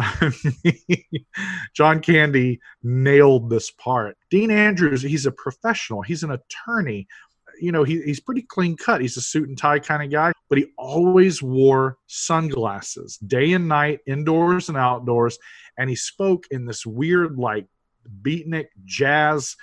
John 1.73 2.01
Candy 2.01 2.59
nailed 2.81 3.49
this 3.49 3.71
part. 3.71 4.17
Dean 4.29 4.51
Andrews, 4.51 5.01
he's 5.01 5.25
a 5.25 5.31
professional. 5.31 6.01
He's 6.01 6.23
an 6.23 6.31
attorney. 6.31 7.07
You 7.61 7.71
know, 7.71 7.83
he, 7.83 8.01
he's 8.01 8.19
pretty 8.19 8.41
clean 8.41 8.75
cut. 8.75 9.01
He's 9.01 9.17
a 9.17 9.21
suit 9.21 9.47
and 9.47 9.57
tie 9.57 9.79
kind 9.79 10.03
of 10.03 10.11
guy, 10.11 10.31
but 10.49 10.57
he 10.57 10.65
always 10.77 11.43
wore 11.43 11.97
sunglasses 12.07 13.17
day 13.17 13.53
and 13.53 13.67
night, 13.67 13.99
indoors 14.07 14.69
and 14.69 14.77
outdoors. 14.77 15.37
And 15.77 15.89
he 15.89 15.95
spoke 15.95 16.45
in 16.49 16.65
this 16.65 16.85
weird, 16.85 17.37
like, 17.37 17.67
beatnik 18.21 18.67
jazz 18.85 19.55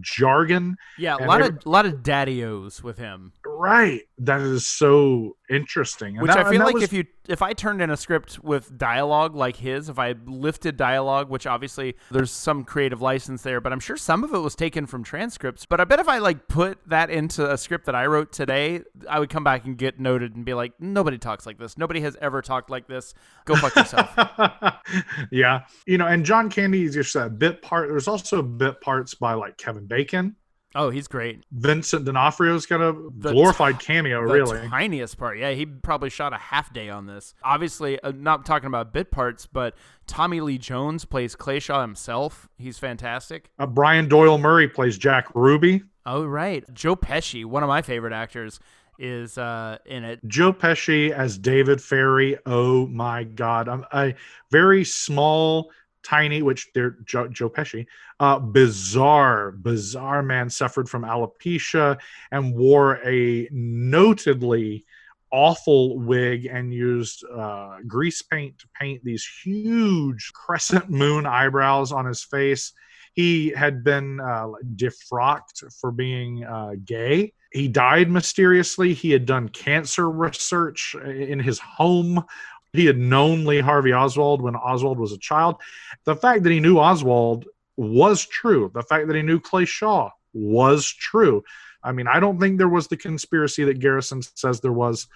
jargon. 0.00 0.76
Yeah, 0.98 1.16
a 1.16 1.26
lot 1.26 1.40
every- 1.42 1.56
of 1.56 1.66
lot 1.66 1.86
of 1.86 2.02
daddy-os 2.02 2.82
with 2.82 2.98
him. 2.98 3.32
Right. 3.46 4.02
That 4.18 4.40
is 4.40 4.66
so 4.68 5.36
interesting. 5.50 6.14
And 6.18 6.22
Which 6.22 6.32
that- 6.32 6.46
I 6.46 6.50
feel 6.50 6.60
like 6.60 6.74
was- 6.74 6.84
if 6.84 6.92
you 6.92 7.04
if 7.28 7.42
I 7.42 7.52
turned 7.52 7.82
in 7.82 7.90
a 7.90 7.96
script 7.96 8.42
with 8.42 8.78
dialogue 8.78 9.34
like 9.34 9.56
his, 9.56 9.90
if 9.90 9.98
I 9.98 10.14
lifted 10.24 10.78
dialogue, 10.78 11.28
which 11.28 11.46
obviously 11.46 11.94
there's 12.10 12.30
some 12.30 12.64
creative 12.64 13.02
license 13.02 13.42
there, 13.42 13.60
but 13.60 13.70
I'm 13.70 13.80
sure 13.80 13.98
some 13.98 14.24
of 14.24 14.32
it 14.32 14.38
was 14.38 14.54
taken 14.54 14.86
from 14.86 15.04
transcripts. 15.04 15.66
But 15.66 15.78
I 15.78 15.84
bet 15.84 16.00
if 16.00 16.08
I 16.08 16.18
like 16.18 16.48
put 16.48 16.78
that 16.86 17.10
into 17.10 17.50
a 17.50 17.58
script 17.58 17.84
that 17.84 17.94
I 17.94 18.06
wrote 18.06 18.32
today, 18.32 18.80
I 19.10 19.18
would 19.20 19.28
come 19.28 19.44
back 19.44 19.66
and 19.66 19.76
get 19.76 20.00
noted 20.00 20.36
and 20.36 20.44
be 20.46 20.54
like, 20.54 20.72
nobody 20.80 21.18
talks 21.18 21.44
like 21.44 21.58
this. 21.58 21.76
Nobody 21.76 22.00
has 22.00 22.16
ever 22.22 22.40
talked 22.40 22.70
like 22.70 22.86
this. 22.88 23.12
Go 23.44 23.56
fuck 23.56 23.76
yourself. 23.76 24.08
yeah. 25.30 25.64
You 25.86 25.98
know, 25.98 26.06
and 26.06 26.24
John 26.24 26.48
Candy 26.48 26.84
is 26.84 26.94
just 26.94 27.14
a 27.14 27.28
bit 27.28 27.60
part. 27.60 27.90
There's 27.90 28.08
also 28.08 28.40
bit 28.40 28.80
parts 28.80 29.14
by 29.14 29.34
like 29.34 29.58
Kevin 29.68 29.86
Bacon. 29.86 30.34
oh, 30.74 30.88
he's 30.88 31.08
great. 31.08 31.42
Vincent 31.52 32.06
D'Onofrio's 32.06 32.64
got 32.64 32.80
a 32.80 32.92
The 33.18 33.32
glorified 33.32 33.78
cameo, 33.80 34.26
The 34.26 34.32
really. 34.32 34.68
tiniest 34.68 35.18
part. 35.18 35.38
Yeah, 35.38 35.50
he 35.52 35.66
probably 35.66 36.08
shot 36.08 36.32
a 36.32 36.38
half 36.38 36.72
day 36.72 36.88
on 36.88 37.04
this. 37.06 37.34
Obviously, 37.44 38.00
uh, 38.00 38.12
not 38.14 38.46
talking 38.46 38.66
about 38.66 38.92
bit 38.94 39.10
parts, 39.10 39.44
but 39.46 39.74
Tommy 40.06 40.40
Lee 40.40 40.56
Jones 40.56 41.04
plays 41.04 41.36
Clay 41.36 41.58
Shaw 41.58 41.82
himself. 41.82 42.48
He's 42.56 42.78
fantastic. 42.78 43.50
Uh, 43.58 43.66
Brian 43.66 44.08
Doyle 44.08 44.38
Murray 44.38 44.68
plays 44.68 44.96
Jack 44.96 45.26
Ruby. 45.34 45.82
Oh 46.06 46.24
right, 46.24 46.64
Joe 46.72 46.96
Pesci, 46.96 47.44
one 47.44 47.62
of 47.62 47.68
my 47.68 47.82
favorite 47.82 48.14
actors, 48.14 48.58
is 48.98 49.36
uh, 49.36 49.76
in 49.84 50.02
it. 50.04 50.20
Joe 50.26 50.52
Pesci 50.54 51.10
as 51.10 51.36
David 51.36 51.80
Ferrie. 51.82 52.38
Oh 52.46 52.86
my 52.86 53.24
God. 53.24 53.68
I'm 53.68 53.84
a 53.92 54.14
very 54.50 54.84
small, 54.84 55.70
tiny, 56.08 56.42
which 56.42 56.68
they're 56.74 56.96
Joe, 57.04 57.28
Joe 57.28 57.50
Pesci, 57.50 57.86
uh, 58.18 58.38
bizarre, 58.38 59.52
bizarre 59.52 60.22
man 60.22 60.48
suffered 60.48 60.88
from 60.88 61.02
alopecia 61.02 61.98
and 62.30 62.54
wore 62.54 63.00
a 63.06 63.48
notedly 63.50 64.84
awful 65.30 65.98
wig 65.98 66.46
and 66.46 66.72
used 66.72 67.24
uh, 67.24 67.76
grease 67.86 68.22
paint 68.22 68.58
to 68.58 68.66
paint 68.80 69.04
these 69.04 69.28
huge 69.44 70.32
crescent 70.34 70.88
moon 70.88 71.26
eyebrows 71.26 71.92
on 71.92 72.06
his 72.06 72.22
face. 72.22 72.72
He 73.12 73.50
had 73.50 73.84
been 73.84 74.20
uh, 74.20 74.48
defrocked 74.76 75.64
for 75.80 75.90
being 75.90 76.44
uh, 76.44 76.76
gay. 76.84 77.32
He 77.52 77.66
died 77.68 78.10
mysteriously. 78.10 78.94
He 78.94 79.10
had 79.10 79.26
done 79.26 79.48
cancer 79.48 80.08
research 80.08 80.94
in 80.94 81.40
his 81.40 81.58
home 81.58 82.24
he 82.72 82.86
had 82.86 82.98
known 82.98 83.44
Lee 83.44 83.60
Harvey 83.60 83.92
Oswald 83.92 84.42
when 84.42 84.56
Oswald 84.56 84.98
was 84.98 85.12
a 85.12 85.18
child. 85.18 85.56
The 86.04 86.16
fact 86.16 86.42
that 86.42 86.52
he 86.52 86.60
knew 86.60 86.78
Oswald 86.78 87.46
was 87.76 88.26
true. 88.26 88.70
The 88.74 88.82
fact 88.82 89.06
that 89.06 89.16
he 89.16 89.22
knew 89.22 89.40
Clay 89.40 89.64
Shaw 89.64 90.10
was 90.32 90.86
true. 90.86 91.44
I 91.82 91.92
mean, 91.92 92.08
I 92.08 92.20
don't 92.20 92.40
think 92.40 92.58
there 92.58 92.68
was 92.68 92.88
the 92.88 92.96
conspiracy 92.96 93.64
that 93.64 93.78
Garrison 93.78 94.22
says 94.22 94.60
there 94.60 94.72
was 94.72 95.06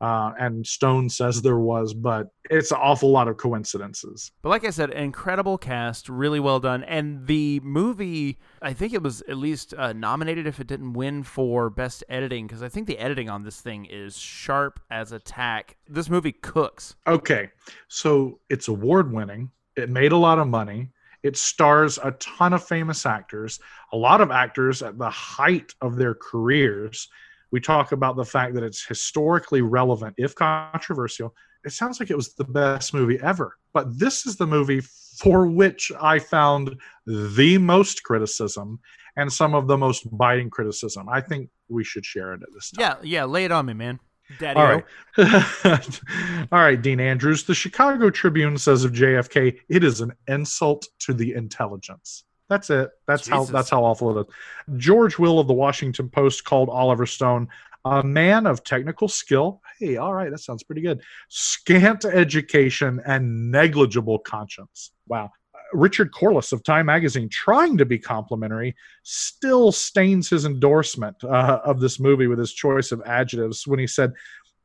uh, 0.00 0.32
and 0.38 0.66
Stone 0.66 1.08
says 1.08 1.42
there 1.42 1.58
was, 1.58 1.94
but 1.94 2.28
it's 2.50 2.70
an 2.70 2.78
awful 2.80 3.10
lot 3.10 3.28
of 3.28 3.36
coincidences. 3.36 4.32
But 4.42 4.48
like 4.48 4.64
I 4.64 4.70
said, 4.70 4.90
incredible 4.90 5.58
cast, 5.58 6.08
really 6.08 6.40
well 6.40 6.60
done, 6.60 6.84
and 6.84 7.26
the 7.26 7.60
movie. 7.60 8.38
I 8.60 8.72
think 8.72 8.92
it 8.92 9.02
was 9.02 9.22
at 9.22 9.36
least 9.36 9.74
uh, 9.76 9.92
nominated 9.92 10.46
if 10.46 10.60
it 10.60 10.66
didn't 10.66 10.94
win 10.94 11.22
for 11.22 11.70
best 11.70 12.04
editing 12.08 12.46
because 12.46 12.62
I 12.62 12.68
think 12.68 12.86
the 12.86 12.98
editing 12.98 13.28
on 13.28 13.44
this 13.44 13.60
thing 13.60 13.86
is 13.86 14.16
sharp 14.18 14.80
as 14.90 15.12
a 15.12 15.18
tack. 15.18 15.76
This 15.88 16.08
movie 16.08 16.32
cooks. 16.32 16.96
Okay, 17.06 17.50
so 17.88 18.40
it's 18.50 18.68
award 18.68 19.12
winning. 19.12 19.50
It 19.76 19.90
made 19.90 20.12
a 20.12 20.16
lot 20.16 20.38
of 20.38 20.48
money. 20.48 20.90
It 21.22 21.38
stars 21.38 21.98
a 22.02 22.10
ton 22.12 22.52
of 22.52 22.62
famous 22.62 23.06
actors, 23.06 23.58
a 23.92 23.96
lot 23.96 24.20
of 24.20 24.30
actors 24.30 24.82
at 24.82 24.98
the 24.98 25.08
height 25.08 25.72
of 25.80 25.96
their 25.96 26.14
careers 26.14 27.08
we 27.54 27.60
talk 27.60 27.92
about 27.92 28.16
the 28.16 28.24
fact 28.24 28.52
that 28.52 28.64
it's 28.64 28.84
historically 28.84 29.62
relevant, 29.62 30.12
if 30.18 30.34
controversial. 30.34 31.32
It 31.64 31.70
sounds 31.70 32.00
like 32.00 32.10
it 32.10 32.16
was 32.16 32.34
the 32.34 32.42
best 32.42 32.92
movie 32.92 33.16
ever. 33.22 33.56
But 33.72 33.96
this 33.96 34.26
is 34.26 34.34
the 34.34 34.46
movie 34.46 34.80
for 34.80 35.46
which 35.46 35.92
I 36.00 36.18
found 36.18 36.74
the 37.06 37.58
most 37.58 38.02
criticism 38.02 38.80
and 39.16 39.32
some 39.32 39.54
of 39.54 39.68
the 39.68 39.78
most 39.78 40.04
biting 40.18 40.50
criticism. 40.50 41.08
I 41.08 41.20
think 41.20 41.48
we 41.68 41.84
should 41.84 42.04
share 42.04 42.32
it 42.32 42.42
at 42.42 42.48
this 42.52 42.72
time. 42.72 42.80
Yeah, 43.04 43.20
yeah, 43.20 43.24
lay 43.24 43.44
it 43.44 43.52
on 43.52 43.66
me, 43.66 43.74
man. 43.74 44.00
Daddy. 44.40 44.58
All 44.58 44.66
right. 44.66 46.00
All 46.50 46.58
right, 46.58 46.82
Dean 46.82 46.98
Andrews. 46.98 47.44
The 47.44 47.54
Chicago 47.54 48.10
Tribune 48.10 48.58
says 48.58 48.82
of 48.82 48.90
JFK, 48.90 49.60
it 49.68 49.84
is 49.84 50.00
an 50.00 50.12
insult 50.26 50.88
to 51.02 51.14
the 51.14 51.34
intelligence. 51.34 52.24
That's 52.48 52.70
it. 52.70 52.90
That's 53.06 53.22
Jesus. 53.22 53.32
how 53.32 53.44
that's 53.44 53.70
how 53.70 53.84
awful 53.84 54.18
it 54.18 54.26
is. 54.26 54.34
George 54.76 55.18
Will 55.18 55.38
of 55.38 55.46
the 55.46 55.54
Washington 55.54 56.08
Post 56.08 56.44
called 56.44 56.68
Oliver 56.68 57.06
Stone 57.06 57.48
a 57.84 58.02
man 58.02 58.46
of 58.46 58.64
technical 58.64 59.08
skill. 59.08 59.60
Hey, 59.78 59.96
all 59.96 60.14
right, 60.14 60.30
that 60.30 60.38
sounds 60.38 60.62
pretty 60.62 60.80
good. 60.80 61.02
Scant 61.28 62.04
education 62.04 63.00
and 63.04 63.50
negligible 63.50 64.18
conscience. 64.18 64.92
Wow. 65.06 65.30
Richard 65.72 66.12
Corliss 66.12 66.52
of 66.52 66.62
Time 66.62 66.86
Magazine, 66.86 67.28
trying 67.28 67.76
to 67.78 67.84
be 67.84 67.98
complimentary, 67.98 68.74
still 69.02 69.72
stains 69.72 70.30
his 70.30 70.44
endorsement 70.44 71.16
uh, 71.24 71.60
of 71.64 71.80
this 71.80 71.98
movie 71.98 72.26
with 72.26 72.38
his 72.38 72.52
choice 72.52 72.92
of 72.92 73.02
adjectives 73.06 73.66
when 73.66 73.78
he 73.78 73.86
said 73.86 74.12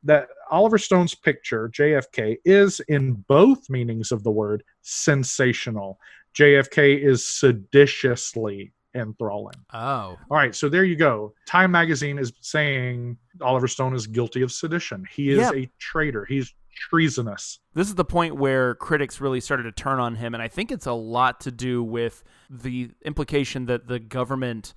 that 0.04 0.28
Oliver 0.50 0.78
Stone's 0.78 1.14
picture, 1.14 1.68
JFK, 1.68 2.36
is, 2.44 2.80
in 2.88 3.24
both 3.28 3.68
meanings 3.68 4.12
of 4.12 4.22
the 4.22 4.30
word, 4.30 4.62
sensational. 4.82 5.98
JFK 6.36 7.02
is 7.02 7.26
seditiously 7.26 8.72
enthralling. 8.94 9.54
Oh. 9.72 10.16
All 10.30 10.36
right, 10.36 10.54
so 10.54 10.68
there 10.68 10.84
you 10.84 10.96
go. 10.96 11.34
Time 11.46 11.70
magazine 11.70 12.18
is 12.18 12.32
saying 12.40 13.16
Oliver 13.40 13.68
Stone 13.68 13.94
is 13.94 14.06
guilty 14.06 14.42
of 14.42 14.52
sedition. 14.52 15.06
He 15.10 15.30
is 15.30 15.38
yep. 15.38 15.54
a 15.54 15.70
traitor. 15.78 16.24
He's 16.24 16.54
treasonous. 16.74 17.60
This 17.74 17.88
is 17.88 17.94
the 17.94 18.04
point 18.04 18.36
where 18.36 18.74
critics 18.76 19.20
really 19.20 19.40
started 19.40 19.64
to 19.64 19.72
turn 19.72 20.00
on 20.00 20.16
him 20.16 20.34
and 20.34 20.42
I 20.42 20.48
think 20.48 20.72
it's 20.72 20.86
a 20.86 20.92
lot 20.92 21.40
to 21.40 21.50
do 21.50 21.82
with 21.82 22.22
the 22.48 22.90
implication 23.04 23.66
that 23.66 23.86
the 23.86 23.98
government 23.98 24.74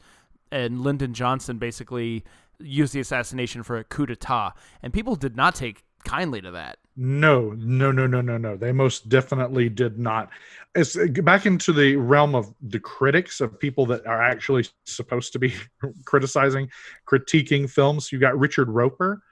and 0.51 0.81
Lyndon 0.81 1.13
Johnson 1.13 1.57
basically 1.57 2.23
used 2.59 2.93
the 2.93 2.99
assassination 2.99 3.63
for 3.63 3.77
a 3.77 3.83
coup 3.83 4.05
d'etat 4.05 4.53
and 4.81 4.91
people 4.93 5.15
did 5.15 5.35
not 5.35 5.55
take 5.55 5.83
kindly 6.03 6.41
to 6.41 6.51
that. 6.51 6.77
No, 6.95 7.51
no, 7.57 7.91
no, 7.91 8.05
no, 8.05 8.21
no, 8.21 8.37
no. 8.37 8.55
They 8.55 8.71
most 8.71 9.09
definitely 9.09 9.69
did 9.69 9.97
not. 9.97 10.29
It's 10.75 10.95
uh, 10.95 11.07
back 11.23 11.45
into 11.45 11.73
the 11.73 11.95
realm 11.95 12.35
of 12.35 12.53
the 12.61 12.79
critics 12.79 13.41
of 13.41 13.59
people 13.59 13.85
that 13.87 14.05
are 14.05 14.21
actually 14.21 14.67
supposed 14.85 15.33
to 15.33 15.39
be 15.39 15.55
criticizing, 16.05 16.69
critiquing 17.07 17.69
films. 17.69 18.11
You 18.11 18.19
got 18.19 18.37
Richard 18.37 18.69
Roeper. 18.69 19.23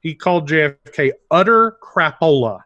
He 0.00 0.14
called 0.14 0.48
JFK 0.48 1.12
utter 1.30 1.76
crapola. 1.82 2.60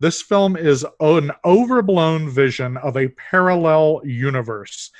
This 0.00 0.20
film 0.20 0.56
is 0.56 0.84
an 1.00 1.30
overblown 1.44 2.28
vision 2.28 2.76
of 2.78 2.96
a 2.96 3.08
parallel 3.08 4.02
universe. 4.04 4.90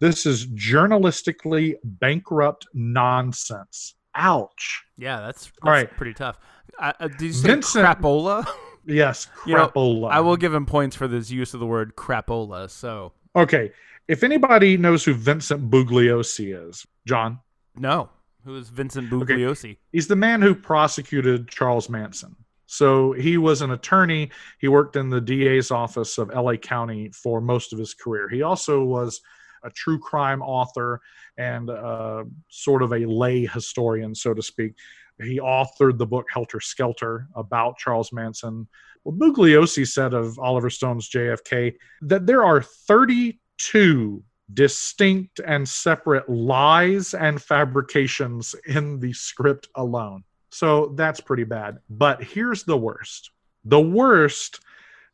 This 0.00 0.26
is 0.26 0.46
journalistically 0.46 1.74
bankrupt 1.82 2.68
nonsense. 2.72 3.94
Ouch. 4.14 4.84
Yeah, 4.96 5.20
that's, 5.20 5.46
that's 5.46 5.58
All 5.62 5.70
right. 5.70 5.90
pretty 5.96 6.14
tough. 6.14 6.38
Uh, 6.78 7.08
did 7.08 7.20
you 7.20 7.32
say 7.32 7.48
Vincent, 7.48 7.86
crapola? 7.86 8.46
Yes, 8.86 9.28
crapola. 9.46 9.94
You 9.94 10.00
know, 10.00 10.06
I 10.08 10.20
will 10.20 10.36
give 10.36 10.52
him 10.52 10.66
points 10.66 10.94
for 10.94 11.08
this 11.08 11.30
use 11.30 11.54
of 11.54 11.60
the 11.60 11.66
word 11.66 11.96
crapola. 11.96 12.68
So 12.68 13.12
okay, 13.34 13.72
if 14.08 14.22
anybody 14.22 14.76
knows 14.76 15.04
who 15.04 15.14
Vincent 15.14 15.70
Bugliosi 15.70 16.68
is, 16.68 16.86
John. 17.06 17.40
No, 17.76 18.10
who 18.44 18.56
is 18.56 18.68
Vincent 18.68 19.08
Bugliosi? 19.10 19.70
Okay. 19.70 19.78
He's 19.92 20.06
the 20.06 20.16
man 20.16 20.42
who 20.42 20.54
prosecuted 20.54 21.48
Charles 21.48 21.88
Manson. 21.88 22.36
So 22.66 23.12
he 23.12 23.38
was 23.38 23.62
an 23.62 23.70
attorney. 23.70 24.30
He 24.58 24.68
worked 24.68 24.96
in 24.96 25.08
the 25.08 25.20
DA's 25.20 25.70
office 25.70 26.18
of 26.18 26.28
LA 26.34 26.56
County 26.56 27.10
for 27.10 27.40
most 27.40 27.72
of 27.72 27.78
his 27.78 27.94
career. 27.94 28.28
He 28.28 28.42
also 28.42 28.82
was 28.82 29.20
a 29.62 29.70
true 29.70 29.98
crime 29.98 30.42
author 30.42 31.00
and 31.38 31.70
uh, 31.70 32.24
sort 32.48 32.82
of 32.82 32.92
a 32.92 33.06
lay 33.06 33.46
historian, 33.46 34.14
so 34.14 34.34
to 34.34 34.42
speak. 34.42 34.74
He 35.22 35.38
authored 35.38 35.98
the 35.98 36.06
book 36.06 36.26
Helter 36.32 36.60
Skelter 36.60 37.28
about 37.34 37.78
Charles 37.78 38.12
Manson. 38.12 38.66
Well, 39.04 39.16
Bugliosi 39.16 39.86
said 39.86 40.14
of 40.14 40.38
Oliver 40.38 40.70
Stone's 40.70 41.08
JFK 41.08 41.74
that 42.02 42.26
there 42.26 42.44
are 42.44 42.62
32 42.62 44.22
distinct 44.52 45.40
and 45.40 45.68
separate 45.68 46.28
lies 46.28 47.14
and 47.14 47.40
fabrications 47.40 48.54
in 48.66 49.00
the 49.00 49.12
script 49.12 49.68
alone. 49.76 50.24
So 50.50 50.92
that's 50.96 51.20
pretty 51.20 51.44
bad. 51.44 51.78
But 51.88 52.22
here's 52.22 52.64
the 52.64 52.76
worst 52.76 53.30
the 53.64 53.80
worst 53.80 54.60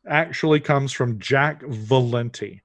actually 0.07 0.59
comes 0.59 0.91
from 0.91 1.19
Jack 1.19 1.61
Valenti 1.63 2.61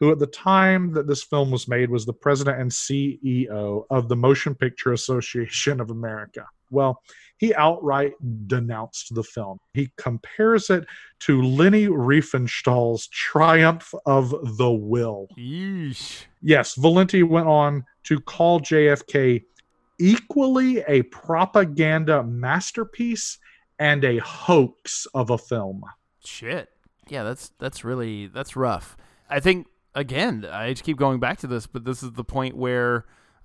who 0.00 0.10
at 0.10 0.18
the 0.18 0.26
time 0.26 0.92
that 0.92 1.06
this 1.06 1.22
film 1.22 1.50
was 1.50 1.68
made 1.68 1.90
was 1.90 2.04
the 2.04 2.12
president 2.12 2.60
and 2.60 2.70
CEO 2.70 3.84
of 3.90 4.08
the 4.08 4.16
Motion 4.16 4.54
Picture 4.54 4.92
Association 4.92 5.80
of 5.80 5.90
America. 5.90 6.46
Well, 6.70 7.02
he 7.38 7.54
outright 7.54 8.12
denounced 8.46 9.14
the 9.14 9.22
film. 9.22 9.58
He 9.74 9.90
compares 9.96 10.70
it 10.70 10.86
to 11.20 11.42
Leni 11.42 11.86
Riefenstahl's 11.86 13.08
Triumph 13.08 13.92
of 14.06 14.30
the 14.56 14.70
Will. 14.70 15.28
Yeesh. 15.36 16.24
Yes, 16.42 16.74
Valenti 16.74 17.22
went 17.22 17.48
on 17.48 17.84
to 18.04 18.20
call 18.20 18.60
JFK 18.60 19.44
equally 19.98 20.82
a 20.88 21.02
propaganda 21.02 22.22
masterpiece 22.24 23.38
and 23.78 24.04
a 24.04 24.18
hoax 24.18 25.06
of 25.14 25.30
a 25.30 25.38
film. 25.38 25.82
Shit. 26.24 26.70
Yeah, 27.08 27.22
that's 27.22 27.52
that's 27.58 27.84
really 27.84 28.28
that's 28.28 28.56
rough. 28.56 28.96
I 29.28 29.40
think 29.40 29.66
again, 29.94 30.46
I 30.50 30.70
just 30.72 30.84
keep 30.84 30.96
going 30.96 31.20
back 31.20 31.38
to 31.38 31.46
this, 31.46 31.66
but 31.66 31.84
this 31.84 32.02
is 32.02 32.12
the 32.12 32.24
point 32.24 32.56
where 32.56 33.04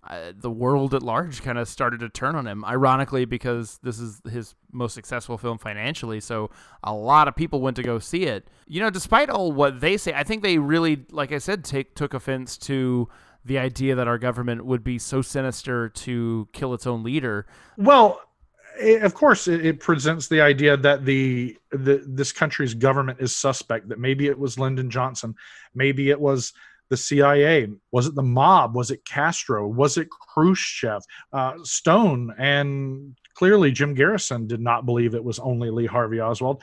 uh, 0.09 0.31
the 0.35 0.49
world 0.49 0.95
at 0.95 1.03
large 1.03 1.43
kind 1.43 1.59
of 1.59 1.67
started 1.67 1.99
to 1.99 2.09
turn 2.09 2.35
on 2.35 2.47
him. 2.47 2.65
Ironically, 2.65 3.25
because 3.25 3.79
this 3.83 3.99
is 3.99 4.21
his 4.29 4.55
most 4.71 4.93
successful 4.95 5.37
film 5.37 5.59
financially, 5.59 6.19
so 6.19 6.49
a 6.83 6.93
lot 6.93 7.27
of 7.27 7.35
people 7.35 7.61
went 7.61 7.75
to 7.75 7.83
go 7.83 7.99
see 7.99 8.23
it. 8.23 8.47
You 8.67 8.81
know, 8.81 8.89
despite 8.89 9.29
all 9.29 9.51
what 9.51 9.81
they 9.81 9.97
say, 9.97 10.13
I 10.13 10.23
think 10.23 10.41
they 10.41 10.57
really, 10.57 11.05
like 11.11 11.31
I 11.31 11.37
said, 11.37 11.63
take 11.63 11.93
took 11.93 12.15
offense 12.15 12.57
to 12.59 13.07
the 13.45 13.59
idea 13.59 13.95
that 13.95 14.07
our 14.07 14.17
government 14.17 14.65
would 14.65 14.83
be 14.83 14.97
so 14.97 15.21
sinister 15.21 15.89
to 15.89 16.47
kill 16.53 16.73
its 16.73 16.87
own 16.87 17.03
leader. 17.03 17.45
Well, 17.77 18.21
of 18.79 19.13
course, 19.13 19.47
it, 19.47 19.65
it, 19.65 19.79
presents 19.79 20.27
the 20.27 20.41
idea 20.41 20.77
that 20.77 21.05
the, 21.05 21.57
the 21.71 22.03
this 22.07 22.31
country's 22.31 22.73
government 22.73 23.19
is 23.21 23.35
suspect. 23.35 23.89
That 23.89 23.99
maybe 23.99 24.27
it 24.27 24.39
was 24.39 24.57
Lyndon 24.57 24.89
Johnson, 24.89 25.35
maybe 25.75 26.09
it 26.09 26.19
was 26.19 26.53
the 26.89 26.97
CIA, 26.97 27.67
was 27.91 28.07
it 28.07 28.15
the 28.15 28.23
mob, 28.23 28.75
was 28.75 28.91
it 28.91 29.05
Castro, 29.05 29.67
was 29.67 29.97
it 29.97 30.09
Khrushchev, 30.09 31.03
uh, 31.33 31.53
Stone, 31.63 32.33
and 32.37 33.15
clearly 33.35 33.71
Jim 33.71 33.93
Garrison 33.93 34.47
did 34.47 34.59
not 34.59 34.85
believe 34.85 35.13
it 35.13 35.23
was 35.23 35.39
only 35.39 35.69
Lee 35.69 35.85
Harvey 35.85 36.19
Oswald. 36.19 36.61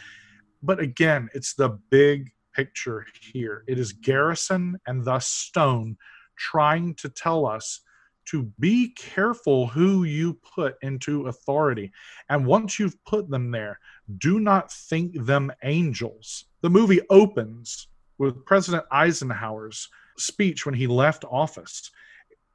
But 0.62 0.80
again, 0.80 1.28
it's 1.34 1.54
the 1.54 1.78
big 1.90 2.30
picture 2.54 3.06
here. 3.20 3.64
It 3.68 3.78
is 3.78 3.92
Garrison 3.92 4.78
and 4.86 5.04
thus 5.04 5.28
Stone 5.28 5.96
trying 6.36 6.94
to 6.96 7.08
tell 7.08 7.46
us 7.46 7.80
to 8.26 8.50
be 8.58 8.88
careful 8.88 9.68
who 9.68 10.04
you 10.04 10.34
put 10.34 10.74
into 10.82 11.28
authority. 11.28 11.92
And 12.28 12.44
once 12.44 12.78
you've 12.78 13.02
put 13.04 13.30
them 13.30 13.50
there, 13.50 13.78
do 14.18 14.40
not 14.40 14.72
think 14.72 15.24
them 15.24 15.52
angels. 15.62 16.46
The 16.62 16.70
movie 16.70 17.00
opens 17.08 17.86
with 18.18 18.44
President 18.44 18.84
Eisenhower's 18.90 19.88
speech 20.18 20.66
when 20.66 20.74
he 20.74 20.86
left 20.86 21.24
office 21.30 21.90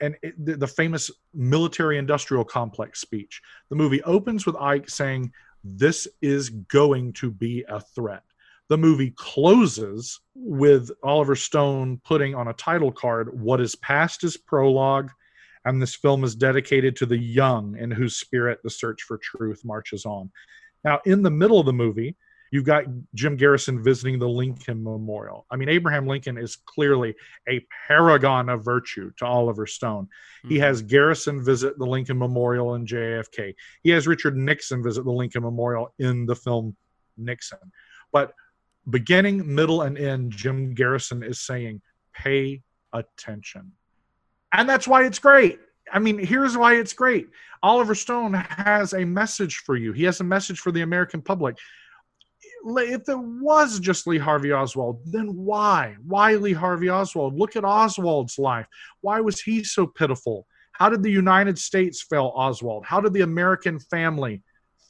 and 0.02 0.18
it, 0.22 0.46
the, 0.46 0.58
the 0.58 0.68
famous 0.68 1.10
military 1.34 1.98
industrial 1.98 2.44
complex 2.44 3.00
speech. 3.00 3.42
The 3.70 3.76
movie 3.76 4.02
opens 4.04 4.46
with 4.46 4.56
Ike 4.58 4.90
saying, 4.90 5.32
This 5.64 6.08
is 6.22 6.50
going 6.50 7.14
to 7.14 7.32
be 7.32 7.64
a 7.70 7.80
threat. 7.80 8.24
The 8.68 8.78
movie 8.78 9.14
closes 9.16 10.20
with 10.34 10.92
Oliver 11.04 11.36
Stone 11.36 12.02
putting 12.04 12.36
on 12.36 12.50
a 12.50 12.54
title 12.54 12.92
card, 12.92 13.40
What 13.40 13.62
is 13.62 13.76
past 13.76 14.24
is 14.24 14.38
prologue, 14.38 15.12
and 15.66 15.82
this 15.82 15.96
film 15.96 16.24
is 16.24 16.36
dedicated 16.36 16.96
to 16.98 17.06
the 17.06 17.18
young 17.18 17.78
in 17.78 17.92
whose 17.92 18.18
spirit 18.18 18.60
the 18.64 18.70
search 18.70 19.04
for 19.04 19.20
truth 19.20 19.62
marches 19.64 20.06
on. 20.06 20.32
Now, 20.84 21.00
in 21.06 21.22
the 21.22 21.30
middle 21.30 21.60
of 21.60 21.68
the 21.68 21.74
movie, 21.74 22.16
You've 22.52 22.66
got 22.66 22.84
Jim 23.16 23.38
Garrison 23.38 23.82
visiting 23.82 24.20
the 24.20 24.28
Lincoln 24.28 24.84
Memorial. 24.84 25.46
I 25.50 25.56
mean, 25.56 25.70
Abraham 25.70 26.06
Lincoln 26.06 26.38
is 26.38 26.58
clearly 26.58 27.16
a 27.48 27.66
paragon 27.88 28.50
of 28.50 28.64
virtue 28.64 29.12
to 29.18 29.26
Oliver 29.26 29.66
Stone. 29.66 30.06
Mm-hmm. 30.06 30.50
He 30.50 30.60
has 30.60 30.82
Garrison 30.82 31.44
visit 31.44 31.80
the 31.80 31.86
Lincoln 31.86 32.20
Memorial 32.20 32.76
in 32.76 32.86
JFK. 32.86 33.56
He 33.84 33.90
has 33.92 34.06
Richard 34.06 34.36
Nixon 34.36 34.84
visit 34.84 35.06
the 35.06 35.12
Lincoln 35.12 35.44
Memorial 35.44 35.94
in 35.98 36.26
the 36.26 36.36
film 36.36 36.76
Nixon. 37.18 37.60
But 38.12 38.34
beginning, 38.90 39.56
middle, 39.56 39.84
and 39.84 39.98
end, 39.98 40.34
Jim 40.34 40.74
Garrison 40.74 41.24
is 41.24 41.40
saying, 41.40 41.82
pay 42.14 42.64
attention. 42.92 43.72
And 44.52 44.68
that's 44.68 44.90
why 44.90 45.06
it's 45.06 45.20
great. 45.20 45.60
I 45.92 46.00
mean, 46.00 46.18
here's 46.20 46.58
why 46.58 46.76
it's 46.76 46.94
great. 46.94 47.30
Oliver 47.64 47.96
Stone 47.96 48.34
has 48.34 48.94
a 48.94 49.06
message 49.06 49.58
for 49.58 49.78
you. 49.78 49.94
He 49.94 50.04
has 50.04 50.20
a 50.20 50.24
message 50.26 50.60
for 50.60 50.72
the 50.72 50.82
American 50.82 51.22
public 51.22 51.58
if 52.66 53.10
it 53.10 53.20
was 53.20 53.80
just 53.80 54.08
Lee 54.08 54.18
Harvey 54.18 54.52
Oswald, 54.52 55.02
then 55.06 55.28
why? 55.36 55.96
Why 56.06 56.36
Lee 56.36 56.54
Harvey 56.54 56.90
Oswald? 56.90 57.38
Look 57.38 57.56
at 57.56 57.66
Oswald's 57.66 58.38
life. 58.38 58.68
Why 59.02 59.20
was 59.20 59.42
he 59.42 59.64
so 59.64 59.88
pitiful? 59.88 60.46
How 60.74 60.90
did 60.90 61.04
the 61.04 61.12
United 61.12 61.60
States 61.60 62.02
fail 62.02 62.32
Oswald? 62.36 62.86
How 62.86 63.02
did 63.02 63.14
the 63.14 63.22
American 63.22 63.80
family 63.80 64.42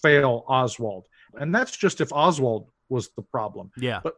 fail 0.01 0.45
Oswald? 0.47 1.07
And 1.39 1.53
that's 1.53 1.75
just 1.75 2.01
if 2.01 2.11
Oswald 2.11 2.67
was 2.89 3.09
the 3.15 3.21
problem. 3.21 3.71
Yeah. 3.77 4.01
But 4.03 4.17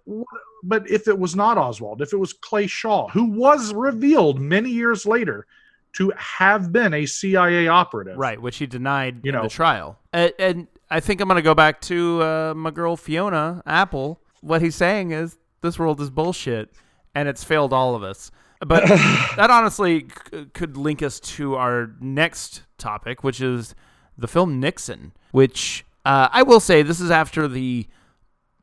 but 0.64 0.90
if 0.90 1.08
it 1.08 1.18
was 1.18 1.36
not 1.36 1.58
Oswald, 1.58 2.02
if 2.02 2.14
it 2.14 2.18
was 2.18 2.34
Clay 2.34 2.68
Shaw, 2.68 3.08
who 3.10 3.26
was 3.26 3.74
revealed 3.74 4.40
many 4.40 4.70
years 4.70 5.06
later 5.06 5.46
to 5.94 6.12
have 6.18 6.72
been 6.72 6.94
a 6.94 7.06
CIA 7.06 7.68
operative, 7.68 8.18
right, 8.18 8.42
which 8.42 8.58
he 8.58 8.66
denied 8.66 9.22
you 9.24 9.32
know, 9.32 9.44
the 9.44 9.50
trial, 9.50 10.00
and, 10.12 10.34
and 10.40 10.68
I 10.94 10.99
think 10.99 11.22
I'm 11.22 11.28
gonna 11.28 11.41
go 11.41 11.56
back 11.56 11.82
to 11.82 12.22
uh, 12.22 12.53
my 12.56 12.70
girl 12.70 12.95
Fiona 12.95 13.64
Apple. 13.65 14.22
What 14.41 14.61
he's 14.61 14.76
saying 14.76 15.10
is 15.10 15.40
this 15.61 15.80
world 15.80 15.99
is 15.99 16.11
bullshit, 16.11 16.72
and 17.15 17.28
it's 17.28 17.44
failed 17.44 17.74
all 17.74 17.95
of 17.95 18.03
us. 18.03 18.30
But 18.60 18.86
that 19.36 19.49
honestly 19.49 20.06
c- 20.32 20.45
could 20.53 20.78
link 20.78 21.02
us 21.02 21.20
to 21.22 21.56
our 21.56 21.95
next 21.99 22.61
topic, 22.78 23.24
which 23.24 23.41
is 23.41 23.74
the 24.20 24.28
film 24.28 24.60
Nixon. 24.60 25.14
Which 25.32 25.84
uh, 26.06 26.30
I 26.32 26.44
will 26.44 26.60
say, 26.60 26.84
this 26.84 26.99
is 26.99 27.10
after 27.10 27.48
the 27.48 27.88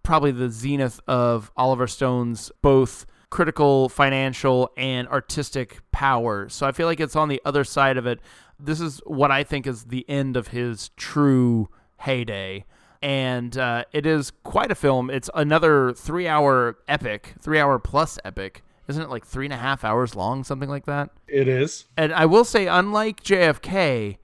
probably 0.05 0.31
the 0.31 0.51
zenith 0.51 1.01
of 1.09 1.51
Oliver 1.57 1.89
Stone's 1.89 2.53
both 2.63 3.07
critical, 3.31 3.89
financial, 3.89 4.71
and 4.77 5.09
artistic 5.09 5.79
power. 5.91 6.49
So 6.49 6.65
I 6.65 6.71
feel 6.71 6.87
like 6.87 7.01
it's 7.01 7.17
on 7.17 7.29
the 7.29 7.43
other 7.45 7.65
side 7.65 7.97
of 7.97 8.07
it. 8.07 8.21
This 8.57 8.81
is 8.81 9.01
what 9.05 9.33
I 9.33 9.43
think 9.43 9.67
is 9.67 9.87
the 9.87 10.09
end 10.09 10.37
of 10.37 10.49
his 10.49 10.91
true 10.97 11.69
heyday. 12.01 12.65
And 13.03 13.57
uh, 13.57 13.85
it 13.93 14.05
is 14.05 14.31
quite 14.43 14.71
a 14.71 14.75
film. 14.75 15.09
It's 15.09 15.31
another 15.35 15.93
three 15.93 16.29
hour 16.29 16.79
epic, 16.87 17.35
three 17.41 17.59
hour 17.59 17.79
plus 17.79 18.19
epic. 18.25 18.63
Isn't 18.89 19.03
it 19.03 19.09
like 19.09 19.25
three 19.25 19.47
and 19.47 19.55
a 19.55 19.59
half 19.59 19.85
hours 19.85 20.17
long, 20.17 20.43
something 20.45 20.69
like 20.69 20.87
that? 20.87 21.11
It 21.29 21.49
is. 21.49 21.87
And 21.97 22.13
I 22.13 22.27
will 22.27 22.45
say, 22.45 22.67
unlike 22.67 23.23
JFK, 23.23 24.19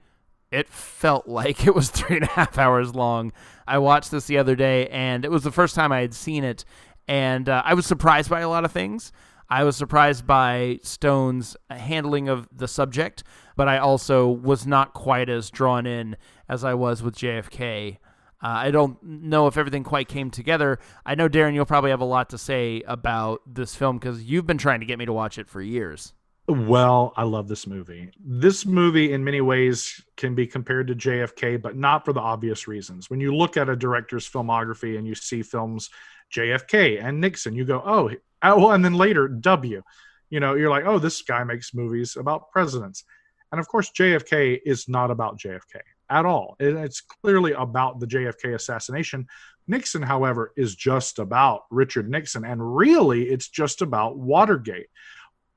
it 0.51 0.69
felt 0.69 1.27
like 1.27 1.65
it 1.65 1.73
was 1.73 1.89
three 1.89 2.17
and 2.17 2.25
a 2.25 2.29
half 2.29 2.57
hours 2.57 2.93
long. 2.93 3.31
I 3.67 3.79
watched 3.79 4.11
this 4.11 4.25
the 4.25 4.37
other 4.37 4.55
day, 4.55 4.87
and 4.89 5.25
it 5.25 5.31
was 5.31 5.43
the 5.43 5.51
first 5.51 5.73
time 5.73 5.91
I 5.91 6.01
had 6.01 6.13
seen 6.13 6.43
it. 6.43 6.65
And 7.07 7.47
uh, 7.47 7.61
I 7.65 7.73
was 7.73 7.85
surprised 7.85 8.29
by 8.29 8.41
a 8.41 8.49
lot 8.49 8.65
of 8.65 8.71
things. 8.71 9.11
I 9.49 9.63
was 9.63 9.77
surprised 9.77 10.27
by 10.27 10.79
Stone's 10.83 11.55
handling 11.69 12.27
of 12.27 12.49
the 12.51 12.67
subject, 12.67 13.23
but 13.55 13.67
I 13.67 13.77
also 13.77 14.27
was 14.27 14.67
not 14.67 14.93
quite 14.93 15.29
as 15.29 15.49
drawn 15.49 15.85
in 15.85 16.17
as 16.49 16.63
I 16.63 16.73
was 16.73 17.01
with 17.01 17.15
JFK. 17.15 17.97
Uh, 18.43 18.47
I 18.47 18.71
don't 18.71 19.01
know 19.01 19.47
if 19.47 19.57
everything 19.57 19.83
quite 19.83 20.07
came 20.07 20.29
together. 20.29 20.79
I 21.05 21.15
know, 21.15 21.27
Darren, 21.27 21.53
you'll 21.53 21.65
probably 21.65 21.89
have 21.89 22.01
a 22.01 22.05
lot 22.05 22.29
to 22.31 22.37
say 22.37 22.83
about 22.87 23.41
this 23.47 23.73
film 23.73 23.97
because 23.97 24.23
you've 24.23 24.45
been 24.45 24.59
trying 24.59 24.81
to 24.81 24.85
get 24.85 24.99
me 24.99 25.05
to 25.05 25.13
watch 25.13 25.37
it 25.37 25.47
for 25.47 25.61
years. 25.61 26.13
Well, 26.47 27.13
I 27.17 27.23
love 27.23 27.47
this 27.47 27.67
movie. 27.67 28.09
This 28.23 28.65
movie, 28.65 29.11
in 29.11 29.23
many 29.23 29.41
ways, 29.41 30.01
can 30.15 30.33
be 30.33 30.47
compared 30.47 30.87
to 30.87 30.95
JFK, 30.95 31.61
but 31.61 31.75
not 31.75 32.05
for 32.05 32.13
the 32.13 32.21
obvious 32.21 32.67
reasons. 32.67 33.09
When 33.09 33.19
you 33.19 33.35
look 33.35 33.57
at 33.57 33.69
a 33.69 33.75
director's 33.75 34.29
filmography 34.29 34.97
and 34.97 35.05
you 35.05 35.15
see 35.15 35.41
films 35.41 35.89
JFK 36.33 37.03
and 37.03 37.19
Nixon, 37.19 37.53
you 37.55 37.65
go, 37.65 37.81
oh, 37.85 38.11
oh, 38.43 38.71
and 38.71 38.83
then 38.83 38.93
later 38.93 39.27
W. 39.27 39.81
You 40.29 40.39
know, 40.39 40.55
you're 40.55 40.69
like, 40.69 40.85
oh, 40.85 40.99
this 40.99 41.21
guy 41.21 41.43
makes 41.43 41.73
movies 41.73 42.17
about 42.17 42.51
presidents. 42.51 43.03
And 43.51 43.59
of 43.59 43.67
course, 43.67 43.91
JFK 43.91 44.59
is 44.65 44.89
not 44.89 45.09
about 45.11 45.39
JFK 45.39 45.79
at 46.09 46.25
all. 46.25 46.55
It's 46.59 47.01
clearly 47.01 47.53
about 47.53 47.99
the 47.99 48.07
JFK 48.07 48.55
assassination. 48.55 49.27
Nixon, 49.67 50.01
however, 50.01 50.53
is 50.55 50.75
just 50.75 51.19
about 51.19 51.63
Richard 51.69 52.09
Nixon, 52.09 52.45
and 52.45 52.75
really 52.75 53.23
it's 53.23 53.49
just 53.49 53.81
about 53.81 54.17
Watergate. 54.17 54.87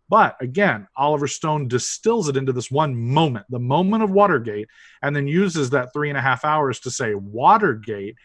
But 0.08 0.36
again, 0.40 0.88
Oliver 0.96 1.28
Stone 1.28 1.68
distills 1.68 2.28
it 2.28 2.36
into 2.36 2.52
this 2.52 2.68
one 2.68 2.96
moment, 2.96 3.46
the 3.48 3.60
moment 3.60 4.02
of 4.02 4.10
Watergate, 4.10 4.68
and 5.02 5.14
then 5.14 5.28
uses 5.28 5.70
that 5.70 5.92
three 5.92 6.08
and 6.08 6.18
a 6.18 6.22
half 6.22 6.44
hours 6.44 6.80
to 6.80 6.90
say 6.90 7.14
Watergate 7.14 8.16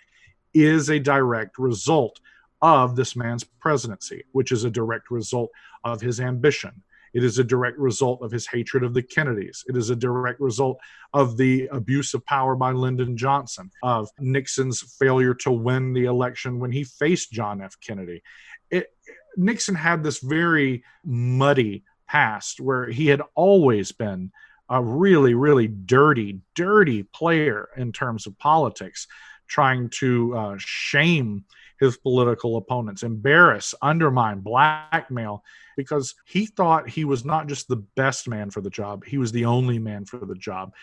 is 0.56 0.90
a 0.90 1.00
direct 1.00 1.60
result 1.60 2.20
of 2.62 2.96
this 2.96 3.16
man's 3.16 3.44
presidency, 3.44 4.24
which 4.32 4.52
is 4.52 4.64
a 4.64 4.72
direct 4.72 5.12
result 5.12 5.50
of 5.84 6.02
his 6.02 6.20
ambition, 6.20 6.84
it 7.16 7.24
is 7.24 7.40
a 7.40 7.46
direct 7.46 7.78
result 7.78 8.22
of 8.22 8.30
his 8.30 8.46
hatred 8.46 8.84
of 8.84 8.94
the 8.94 9.02
Kennedys. 9.02 9.64
It 9.70 9.78
is 9.78 9.90
a 9.90 9.96
direct 9.96 10.42
result 10.42 10.80
of 11.14 11.38
the 11.38 11.68
abuse 11.72 12.14
of 12.14 12.26
power 12.26 12.58
by 12.58 12.74
Lyndon 12.74 13.16
Johnson, 13.16 13.72
of 13.82 14.10
Nixon's 14.20 14.82
failure 15.00 15.34
to 15.36 15.52
win 15.52 15.94
the 15.94 16.06
election 16.06 16.60
when 16.60 16.74
he 16.74 16.84
faced 16.84 17.32
John 17.32 17.62
F. 17.62 17.80
Kennedy. 17.80 18.22
It, 18.70 18.94
Nixon 19.38 19.76
had 19.76 20.04
this 20.04 20.20
very 20.20 20.84
muddy 21.06 21.86
past 22.06 22.60
where 22.60 22.90
he 22.90 23.08
had 23.08 23.22
always 23.34 23.94
been 23.94 24.34
a 24.70 24.84
really, 24.84 25.36
really 25.36 25.68
dirty, 25.68 26.42
dirty 26.54 27.04
player 27.04 27.70
in 27.78 27.94
terms 27.94 28.28
of 28.28 28.38
politics, 28.40 29.08
trying 29.48 29.90
to 29.90 30.36
uh, 30.36 30.56
shame 30.58 31.46
his 31.80 31.98
political 31.98 32.58
opponents, 32.58 33.04
embarrass, 33.04 33.74
undermine, 33.82 34.40
blackmail 34.40 35.44
because 35.76 36.16
he 36.26 36.46
thought 36.46 36.90
he 36.90 37.06
was 37.06 37.26
not 37.26 37.48
just 37.48 37.68
the 37.68 37.84
best 37.96 38.28
man 38.28 38.50
for 38.50 38.62
the 38.62 38.70
job, 38.70 39.04
he 39.06 39.18
was 39.18 39.32
the 39.32 39.46
only 39.46 39.80
man 39.80 40.06
for 40.06 40.26
the 40.26 40.36
job. 40.36 40.74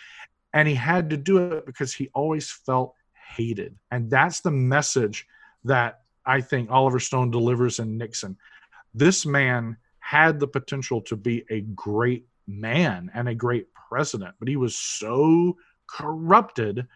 And 0.53 0.67
he 0.67 0.75
had 0.75 1.09
to 1.09 1.17
do 1.17 1.53
it 1.53 1.65
because 1.65 1.93
he 1.93 2.09
always 2.13 2.51
felt 2.51 2.93
hated. 3.35 3.75
And 3.91 4.09
that's 4.09 4.41
the 4.41 4.51
message 4.51 5.25
that 5.63 6.01
I 6.25 6.41
think 6.41 6.69
Oliver 6.69 6.99
Stone 6.99 7.31
delivers 7.31 7.79
in 7.79 7.97
Nixon. 7.97 8.37
This 8.93 9.25
man 9.25 9.77
had 9.99 10.39
the 10.39 10.47
potential 10.47 11.01
to 11.01 11.15
be 11.15 11.43
a 11.49 11.61
great 11.61 12.27
man 12.47 13.09
and 13.13 13.27
a 13.27 13.35
great 13.35 13.67
president, 13.73 14.35
but 14.37 14.47
he 14.47 14.57
was 14.57 14.75
so 14.75 15.57
corrupted 15.87 16.87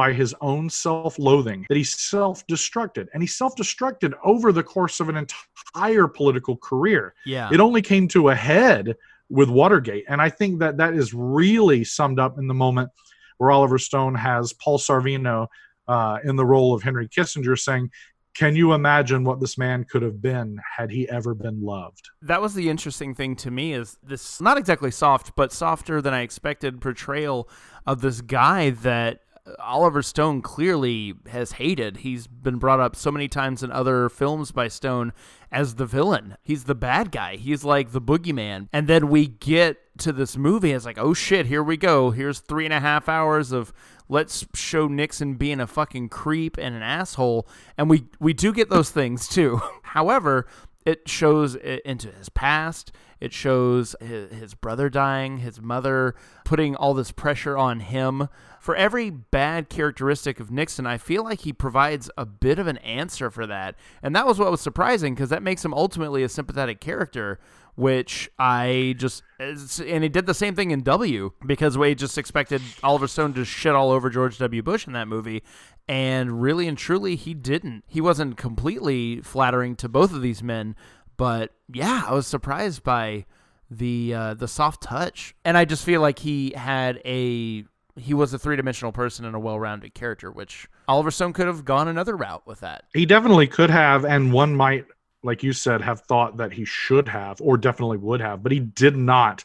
by 0.00 0.14
his 0.14 0.34
own 0.40 0.70
self 0.70 1.18
loathing 1.18 1.66
that 1.68 1.76
he 1.76 1.84
self 1.84 2.46
destructed. 2.46 3.08
And 3.12 3.22
he 3.22 3.26
self 3.26 3.54
destructed 3.54 4.14
over 4.24 4.50
the 4.50 4.62
course 4.62 4.98
of 4.98 5.10
an 5.10 5.16
entire 5.18 6.08
political 6.08 6.56
career. 6.56 7.12
Yeah. 7.26 7.50
It 7.52 7.60
only 7.60 7.82
came 7.82 8.08
to 8.08 8.30
a 8.30 8.34
head 8.34 8.96
with 9.28 9.50
Watergate. 9.50 10.06
And 10.08 10.22
I 10.22 10.30
think 10.30 10.58
that 10.60 10.78
that 10.78 10.94
is 10.94 11.12
really 11.12 11.84
summed 11.84 12.18
up 12.18 12.38
in 12.38 12.48
the 12.48 12.54
moment 12.54 12.88
where 13.36 13.50
Oliver 13.50 13.76
Stone 13.76 14.14
has 14.14 14.54
Paul 14.54 14.78
Sorvino 14.78 15.48
uh, 15.86 16.16
in 16.24 16.36
the 16.36 16.46
role 16.46 16.72
of 16.72 16.82
Henry 16.82 17.06
Kissinger 17.06 17.58
saying, 17.58 17.90
can 18.34 18.56
you 18.56 18.72
imagine 18.72 19.22
what 19.22 19.38
this 19.38 19.58
man 19.58 19.84
could 19.84 20.00
have 20.00 20.22
been 20.22 20.58
had 20.78 20.90
he 20.90 21.06
ever 21.10 21.34
been 21.34 21.60
loved? 21.60 22.08
That 22.22 22.40
was 22.40 22.54
the 22.54 22.70
interesting 22.70 23.14
thing 23.14 23.36
to 23.36 23.50
me 23.50 23.74
is 23.74 23.98
this 24.02 24.40
not 24.40 24.56
exactly 24.56 24.92
soft, 24.92 25.36
but 25.36 25.52
softer 25.52 26.00
than 26.00 26.14
I 26.14 26.22
expected 26.22 26.80
portrayal 26.80 27.50
of 27.86 28.00
this 28.00 28.22
guy 28.22 28.70
that 28.70 29.20
Oliver 29.58 30.02
Stone 30.02 30.42
clearly 30.42 31.14
has 31.30 31.52
hated. 31.52 31.98
He's 31.98 32.26
been 32.26 32.58
brought 32.58 32.80
up 32.80 32.94
so 32.96 33.10
many 33.10 33.28
times 33.28 33.62
in 33.62 33.72
other 33.72 34.08
films 34.08 34.52
by 34.52 34.68
Stone 34.68 35.12
as 35.50 35.76
the 35.76 35.86
villain. 35.86 36.36
He's 36.42 36.64
the 36.64 36.74
bad 36.74 37.10
guy. 37.10 37.36
He's 37.36 37.64
like 37.64 37.92
the 37.92 38.00
boogeyman. 38.00 38.68
And 38.72 38.86
then 38.86 39.08
we 39.08 39.26
get 39.26 39.78
to 39.98 40.12
this 40.12 40.36
movie. 40.36 40.72
It's 40.72 40.84
like, 40.84 40.98
oh 40.98 41.14
shit, 41.14 41.46
here 41.46 41.62
we 41.62 41.76
go. 41.76 42.10
Here's 42.10 42.40
three 42.40 42.64
and 42.64 42.74
a 42.74 42.80
half 42.80 43.08
hours 43.08 43.52
of 43.52 43.72
let's 44.08 44.46
show 44.54 44.88
Nixon 44.88 45.34
being 45.34 45.60
a 45.60 45.66
fucking 45.66 46.08
creep 46.08 46.56
and 46.58 46.74
an 46.74 46.82
asshole. 46.82 47.48
And 47.78 47.88
we 47.88 48.06
we 48.18 48.32
do 48.32 48.52
get 48.52 48.70
those 48.70 48.90
things 48.90 49.28
too. 49.28 49.60
However, 49.82 50.46
it 50.86 51.08
shows 51.08 51.54
into 51.54 52.10
his 52.10 52.28
past. 52.28 52.92
It 53.20 53.34
shows 53.34 53.94
his 54.00 54.54
brother 54.54 54.88
dying, 54.88 55.38
his 55.38 55.60
mother 55.60 56.14
putting 56.44 56.74
all 56.74 56.94
this 56.94 57.12
pressure 57.12 57.56
on 57.56 57.80
him. 57.80 58.28
For 58.60 58.74
every 58.74 59.10
bad 59.10 59.68
characteristic 59.68 60.40
of 60.40 60.50
Nixon, 60.50 60.86
I 60.86 60.96
feel 60.96 61.22
like 61.22 61.40
he 61.40 61.52
provides 61.52 62.10
a 62.16 62.24
bit 62.24 62.58
of 62.58 62.66
an 62.66 62.78
answer 62.78 63.30
for 63.30 63.46
that. 63.46 63.74
And 64.02 64.16
that 64.16 64.26
was 64.26 64.38
what 64.38 64.50
was 64.50 64.60
surprising 64.62 65.14
because 65.14 65.28
that 65.30 65.42
makes 65.42 65.64
him 65.64 65.74
ultimately 65.74 66.22
a 66.22 66.28
sympathetic 66.28 66.80
character 66.80 67.38
which 67.76 68.30
I 68.38 68.94
just 68.98 69.22
and 69.40 70.02
he 70.02 70.10
did 70.10 70.26
the 70.26 70.34
same 70.34 70.54
thing 70.54 70.70
in 70.70 70.82
W 70.82 71.32
because 71.46 71.78
we 71.78 71.94
just 71.94 72.18
expected 72.18 72.60
Oliver 72.82 73.08
Stone 73.08 73.32
to 73.34 73.44
shit 73.44 73.74
all 73.74 73.90
over 73.90 74.10
George 74.10 74.36
W. 74.38 74.62
Bush 74.62 74.86
in 74.86 74.92
that 74.92 75.08
movie, 75.08 75.42
and 75.90 76.40
really 76.40 76.68
and 76.68 76.78
truly 76.78 77.16
he 77.16 77.34
didn't. 77.34 77.82
He 77.88 78.00
wasn't 78.00 78.36
completely 78.36 79.20
flattering 79.22 79.74
to 79.76 79.88
both 79.88 80.12
of 80.12 80.22
these 80.22 80.40
men, 80.40 80.76
but 81.16 81.52
yeah, 81.72 82.04
I 82.06 82.14
was 82.14 82.28
surprised 82.28 82.84
by 82.84 83.26
the 83.68 84.14
uh, 84.14 84.34
the 84.34 84.46
soft 84.46 84.84
touch, 84.84 85.34
and 85.44 85.58
I 85.58 85.64
just 85.64 85.84
feel 85.84 86.00
like 86.00 86.20
he 86.20 86.52
had 86.56 87.00
a 87.04 87.64
he 87.96 88.14
was 88.14 88.32
a 88.32 88.38
three 88.38 88.54
dimensional 88.54 88.92
person 88.92 89.24
and 89.24 89.34
a 89.34 89.40
well 89.40 89.58
rounded 89.58 89.92
character, 89.92 90.30
which 90.30 90.68
Oliver 90.86 91.10
Stone 91.10 91.32
could 91.32 91.48
have 91.48 91.64
gone 91.64 91.88
another 91.88 92.16
route 92.16 92.46
with 92.46 92.60
that. 92.60 92.84
He 92.94 93.04
definitely 93.04 93.48
could 93.48 93.70
have, 93.70 94.04
and 94.04 94.32
one 94.32 94.54
might 94.54 94.86
like 95.24 95.42
you 95.42 95.52
said, 95.52 95.80
have 95.80 96.00
thought 96.02 96.36
that 96.36 96.52
he 96.52 96.64
should 96.64 97.08
have 97.08 97.40
or 97.42 97.58
definitely 97.58 97.98
would 97.98 98.20
have, 98.20 98.42
but 98.42 98.52
he 98.52 98.60
did 98.60 98.96
not. 98.96 99.44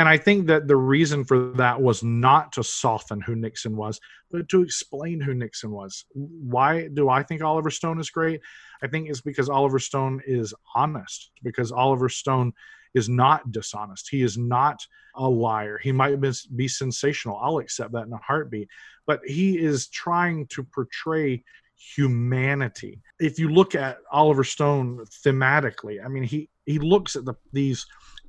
And 0.00 0.08
I 0.08 0.16
think 0.16 0.46
that 0.46 0.66
the 0.66 0.76
reason 0.76 1.24
for 1.24 1.52
that 1.56 1.78
was 1.78 2.02
not 2.02 2.52
to 2.52 2.64
soften 2.64 3.20
who 3.20 3.36
Nixon 3.36 3.76
was, 3.76 4.00
but 4.30 4.48
to 4.48 4.62
explain 4.62 5.20
who 5.20 5.34
Nixon 5.34 5.72
was. 5.72 6.06
Why 6.14 6.88
do 6.88 7.10
I 7.10 7.22
think 7.22 7.42
Oliver 7.42 7.70
Stone 7.70 8.00
is 8.00 8.08
great? 8.08 8.40
I 8.82 8.86
think 8.86 9.10
it's 9.10 9.20
because 9.20 9.50
Oliver 9.50 9.78
Stone 9.78 10.22
is 10.26 10.54
honest, 10.74 11.32
because 11.42 11.70
Oliver 11.70 12.08
Stone 12.08 12.54
is 12.94 13.10
not 13.10 13.52
dishonest. 13.52 14.08
He 14.10 14.22
is 14.22 14.38
not 14.38 14.80
a 15.16 15.28
liar. 15.28 15.76
He 15.76 15.92
might 15.92 16.18
be 16.56 16.66
sensational. 16.66 17.36
I'll 17.36 17.58
accept 17.58 17.92
that 17.92 18.06
in 18.06 18.12
a 18.14 18.16
heartbeat. 18.26 18.68
But 19.06 19.20
he 19.26 19.58
is 19.58 19.88
trying 19.88 20.46
to 20.46 20.64
portray 20.64 21.44
humanity. 21.76 23.02
If 23.18 23.38
you 23.38 23.50
look 23.50 23.74
at 23.74 23.98
Oliver 24.10 24.44
Stone 24.44 25.04
thematically, 25.26 26.02
I 26.02 26.08
mean, 26.08 26.22
he 26.22 26.48
he 26.64 26.78
looks 26.78 27.16
at 27.16 27.26
the 27.26 27.34
these 27.52 27.84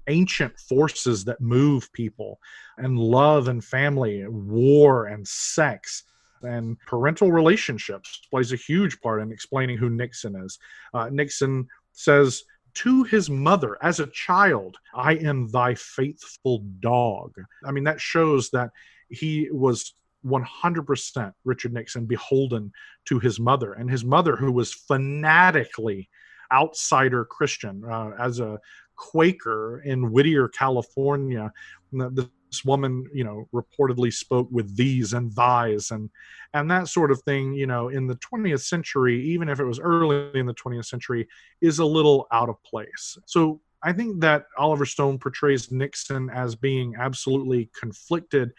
ancient 0.08 0.58
forces 0.60 1.24
that 1.26 1.42
move 1.42 1.92
people 1.94 2.40
and 2.78 2.98
love 2.98 3.48
and 3.48 3.64
family, 3.64 4.26
war 4.28 5.06
and 5.06 5.28
sex 5.28 6.04
and 6.44 6.78
parental 6.88 7.32
relationships 7.32 8.22
plays 8.30 8.52
a 8.52 8.58
huge 8.58 9.00
part 9.02 9.22
in 9.22 9.32
explaining 9.32 9.78
who 9.78 9.90
Nixon 9.90 10.36
is. 10.36 10.58
Uh, 10.94 11.10
Nixon 11.10 11.68
says 11.94 12.44
to 12.74 13.04
his 13.04 13.30
mother 13.30 13.78
as 13.82 14.00
a 14.00 14.08
child, 14.08 14.78
I 14.94 15.16
am 15.16 15.50
thy 15.50 15.76
faithful 15.76 16.60
dog. 16.80 17.34
I 17.66 17.72
mean, 17.72 17.84
that 17.84 18.00
shows 18.00 18.50
that 18.52 18.72
he 19.10 19.50
was 19.52 19.94
100% 20.26 21.34
Richard 21.44 21.74
Nixon 21.74 22.06
beholden 22.06 22.72
to 23.06 23.20
his 23.20 23.40
mother, 23.40 23.74
and 23.74 23.90
his 23.90 24.06
mother, 24.06 24.36
who 24.36 24.52
was 24.52 24.74
fanatically 24.74 26.10
outsider 26.52 27.26
Christian, 27.26 27.84
uh, 27.90 28.12
as 28.20 28.40
a 28.40 28.60
Quaker 29.02 29.82
in 29.84 30.12
Whittier, 30.12 30.48
California. 30.48 31.52
This 31.92 32.64
woman, 32.64 33.06
you 33.14 33.24
know, 33.24 33.48
reportedly 33.54 34.14
spoke 34.14 34.48
with 34.52 34.76
these 34.78 35.14
and 35.14 35.32
thys 35.32 35.92
and 35.92 36.10
and 36.54 36.70
that 36.70 36.88
sort 36.88 37.12
of 37.12 37.22
thing. 37.24 37.54
You 37.54 37.66
know, 37.66 37.90
in 37.90 38.06
the 38.08 38.16
20th 38.18 38.62
century, 38.62 39.20
even 39.26 39.50
if 39.50 39.60
it 39.60 39.66
was 39.66 39.80
early 39.80 40.30
in 40.40 40.46
the 40.46 40.54
20th 40.54 40.86
century, 40.86 41.28
is 41.62 41.80
a 41.80 41.86
little 41.86 42.28
out 42.32 42.50
of 42.50 42.62
place. 42.64 43.18
So 43.26 43.60
I 43.84 43.92
think 43.92 44.22
that 44.22 44.46
Oliver 44.58 44.86
Stone 44.86 45.18
portrays 45.18 45.72
Nixon 45.72 46.30
as 46.30 46.56
being 46.56 46.94
absolutely 47.00 47.70
conflicted 47.78 48.52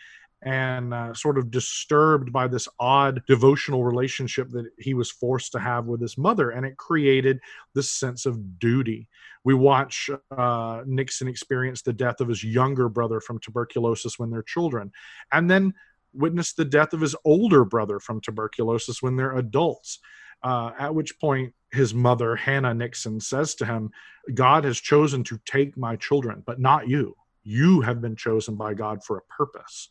and 0.43 0.93
uh, 0.93 1.14
sort 1.14 1.39
of 1.39 1.51
disturbed 1.51 2.32
by 2.32 2.48
this 2.48 2.69
odd 2.81 3.23
devotional 3.27 3.85
relationship 3.85 4.51
that 4.51 4.69
he 4.78 4.93
was 4.93 5.10
forced 5.10 5.52
to 5.52 5.60
have 5.60 5.86
with 5.86 6.01
his 6.01 6.19
mother. 6.19 6.51
And 6.51 6.66
it 6.66 6.77
created 6.77 7.40
this 7.74 7.90
sense 7.90 8.27
of 8.27 8.59
duty. 8.59 9.09
We 9.44 9.55
watch 9.55 10.10
uh, 10.36 10.82
Nixon 10.85 11.28
experience 11.28 11.82
the 11.82 11.93
death 11.93 12.20
of 12.20 12.28
his 12.28 12.43
younger 12.43 12.89
brother 12.89 13.20
from 13.20 13.39
tuberculosis 13.39 14.19
when 14.19 14.31
they're 14.31 14.43
children, 14.43 14.93
and 15.32 15.51
then 15.51 15.74
witness 16.12 16.52
the 16.52 16.64
death 16.64 16.93
of 16.93 17.01
his 17.01 17.16
older 17.24 17.64
brother 17.64 17.98
from 17.98 18.20
tuberculosis 18.20 19.02
when 19.02 19.16
they're 19.16 19.36
adults. 19.39 20.01
Uh, 20.43 20.73
at 20.78 20.94
which 20.94 21.19
point, 21.20 21.55
his 21.70 21.94
mother, 21.94 22.35
Hannah 22.35 22.74
Nixon, 22.74 23.20
says 23.20 23.55
to 23.56 23.64
him, 23.64 23.90
God 24.35 24.64
has 24.64 24.78
chosen 24.78 25.23
to 25.24 25.39
take 25.47 25.77
my 25.77 25.97
children, 25.97 26.43
but 26.44 26.60
not 26.60 26.89
you. 26.89 27.16
You 27.44 27.81
have 27.81 28.01
been 28.01 28.16
chosen 28.16 28.56
by 28.56 28.74
God 28.74 29.02
for 29.05 29.19
a 29.19 29.23
purpose 29.23 29.89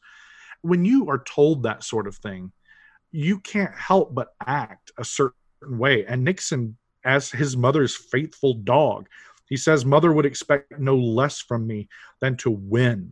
when 0.61 0.85
you 0.85 1.09
are 1.09 1.23
told 1.23 1.63
that 1.63 1.83
sort 1.83 2.07
of 2.07 2.15
thing, 2.17 2.51
you 3.11 3.39
can't 3.39 3.75
help 3.75 4.13
but 4.13 4.29
act 4.45 4.91
a 4.97 5.03
certain 5.03 5.33
way. 5.63 6.05
And 6.05 6.23
Nixon, 6.23 6.77
as 7.03 7.29
his 7.29 7.57
mother's 7.57 7.95
faithful 7.95 8.53
dog, 8.53 9.07
he 9.47 9.57
says, 9.57 9.85
Mother 9.85 10.13
would 10.13 10.25
expect 10.25 10.79
no 10.79 10.95
less 10.95 11.39
from 11.39 11.67
me 11.67 11.89
than 12.21 12.37
to 12.37 12.51
win. 12.51 13.11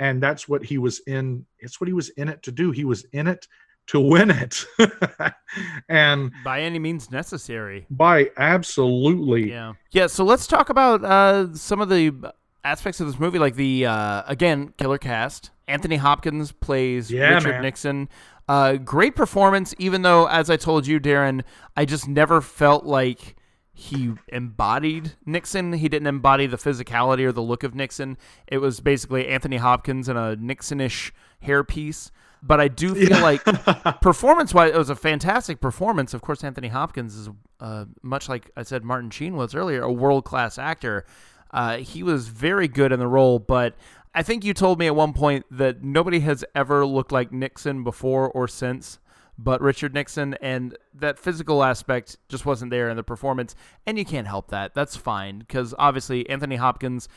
And 0.00 0.20
that's 0.20 0.48
what 0.48 0.64
he 0.64 0.78
was 0.78 1.00
in. 1.06 1.46
It's 1.60 1.80
what 1.80 1.86
he 1.86 1.94
was 1.94 2.08
in 2.10 2.28
it 2.28 2.42
to 2.42 2.52
do. 2.52 2.72
He 2.72 2.84
was 2.84 3.04
in 3.12 3.28
it 3.28 3.46
to 3.88 4.00
win 4.00 4.30
it. 4.30 4.64
and 5.88 6.32
by 6.44 6.62
any 6.62 6.80
means 6.80 7.10
necessary. 7.10 7.86
By 7.90 8.30
absolutely. 8.36 9.50
Yeah. 9.50 9.74
Yeah. 9.92 10.08
So 10.08 10.24
let's 10.24 10.48
talk 10.48 10.68
about 10.68 11.04
uh, 11.04 11.54
some 11.54 11.80
of 11.80 11.88
the 11.88 12.32
aspects 12.64 13.00
of 13.00 13.06
this 13.06 13.18
movie, 13.18 13.38
like 13.38 13.56
the, 13.56 13.86
uh, 13.86 14.22
again, 14.26 14.72
killer 14.76 14.98
cast. 14.98 15.50
Anthony 15.68 15.96
Hopkins 15.96 16.52
plays 16.52 17.10
yeah, 17.10 17.34
Richard 17.34 17.52
man. 17.52 17.62
Nixon. 17.62 18.08
Uh, 18.48 18.74
great 18.74 19.14
performance, 19.16 19.74
even 19.78 20.02
though, 20.02 20.26
as 20.26 20.50
I 20.50 20.56
told 20.56 20.86
you, 20.86 21.00
Darren, 21.00 21.42
I 21.76 21.84
just 21.84 22.08
never 22.08 22.40
felt 22.40 22.84
like 22.84 23.36
he 23.72 24.12
embodied 24.28 25.12
Nixon. 25.24 25.72
He 25.72 25.88
didn't 25.88 26.08
embody 26.08 26.46
the 26.46 26.56
physicality 26.56 27.24
or 27.24 27.32
the 27.32 27.42
look 27.42 27.62
of 27.62 27.74
Nixon. 27.74 28.18
It 28.46 28.58
was 28.58 28.80
basically 28.80 29.28
Anthony 29.28 29.56
Hopkins 29.56 30.08
in 30.08 30.16
a 30.16 30.36
Nixonish 30.36 31.12
hairpiece. 31.44 32.10
But 32.44 32.60
I 32.60 32.66
do 32.66 32.94
feel 32.94 33.08
yeah. 33.08 33.22
like 33.22 33.44
performance 34.00 34.52
wise, 34.52 34.72
it 34.72 34.76
was 34.76 34.90
a 34.90 34.96
fantastic 34.96 35.60
performance. 35.60 36.12
Of 36.12 36.22
course, 36.22 36.42
Anthony 36.42 36.68
Hopkins 36.68 37.14
is 37.14 37.28
uh, 37.60 37.84
much 38.02 38.28
like 38.28 38.50
I 38.56 38.64
said, 38.64 38.82
Martin 38.82 39.10
Sheen 39.10 39.36
was 39.36 39.54
earlier, 39.54 39.82
a 39.82 39.92
world 39.92 40.24
class 40.24 40.58
actor. 40.58 41.06
Uh, 41.52 41.78
he 41.78 42.02
was 42.02 42.28
very 42.28 42.68
good 42.68 42.92
in 42.92 42.98
the 42.98 43.06
role, 43.06 43.38
but 43.38 43.74
I 44.14 44.22
think 44.22 44.44
you 44.44 44.54
told 44.54 44.78
me 44.78 44.86
at 44.86 44.96
one 44.96 45.12
point 45.12 45.46
that 45.50 45.82
nobody 45.82 46.20
has 46.20 46.44
ever 46.54 46.86
looked 46.86 47.12
like 47.12 47.32
Nixon 47.32 47.84
before 47.84 48.30
or 48.30 48.48
since 48.48 48.98
but 49.38 49.60
Richard 49.60 49.94
Nixon, 49.94 50.34
and 50.40 50.76
that 50.94 51.18
physical 51.18 51.64
aspect 51.64 52.16
just 52.28 52.46
wasn't 52.46 52.70
there 52.70 52.88
in 52.88 52.96
the 52.96 53.02
performance. 53.02 53.54
And 53.86 53.98
you 53.98 54.04
can't 54.04 54.26
help 54.26 54.48
that. 54.50 54.74
That's 54.74 54.96
fine 54.96 55.40
because 55.40 55.74
obviously 55.78 56.28
Anthony 56.28 56.56
Hopkins 56.56 57.08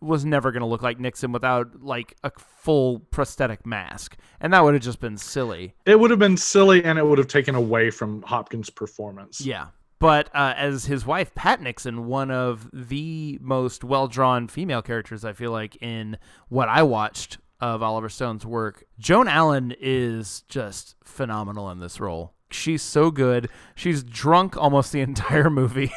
was 0.00 0.24
never 0.24 0.50
going 0.50 0.60
to 0.62 0.66
look 0.66 0.82
like 0.82 0.98
Nixon 0.98 1.32
without 1.32 1.82
like 1.82 2.16
a 2.24 2.30
full 2.36 2.98
prosthetic 2.98 3.64
mask, 3.64 4.16
and 4.40 4.52
that 4.52 4.62
would 4.62 4.74
have 4.74 4.82
just 4.82 5.00
been 5.00 5.16
silly. 5.16 5.74
It 5.86 5.98
would 5.98 6.10
have 6.10 6.18
been 6.18 6.36
silly, 6.36 6.84
and 6.84 6.98
it 6.98 7.06
would 7.06 7.18
have 7.18 7.28
taken 7.28 7.54
away 7.54 7.90
from 7.90 8.22
Hopkins' 8.22 8.70
performance. 8.70 9.40
Yeah, 9.40 9.68
but 10.02 10.28
uh, 10.34 10.52
as 10.56 10.86
his 10.86 11.06
wife, 11.06 11.32
Pat 11.36 11.60
Nixon, 11.62 12.06
one 12.06 12.32
of 12.32 12.68
the 12.72 13.38
most 13.40 13.84
well 13.84 14.08
drawn 14.08 14.48
female 14.48 14.82
characters, 14.82 15.24
I 15.24 15.32
feel 15.32 15.52
like, 15.52 15.80
in 15.80 16.18
what 16.48 16.68
I 16.68 16.82
watched 16.82 17.38
of 17.60 17.84
Oliver 17.84 18.08
Stone's 18.08 18.44
work, 18.44 18.82
Joan 18.98 19.28
Allen 19.28 19.72
is 19.80 20.42
just 20.48 20.96
phenomenal 21.04 21.70
in 21.70 21.78
this 21.78 22.00
role. 22.00 22.34
She's 22.50 22.82
so 22.82 23.12
good. 23.12 23.48
She's 23.76 24.02
drunk 24.02 24.56
almost 24.56 24.90
the 24.90 25.00
entire 25.02 25.48
movie. 25.48 25.92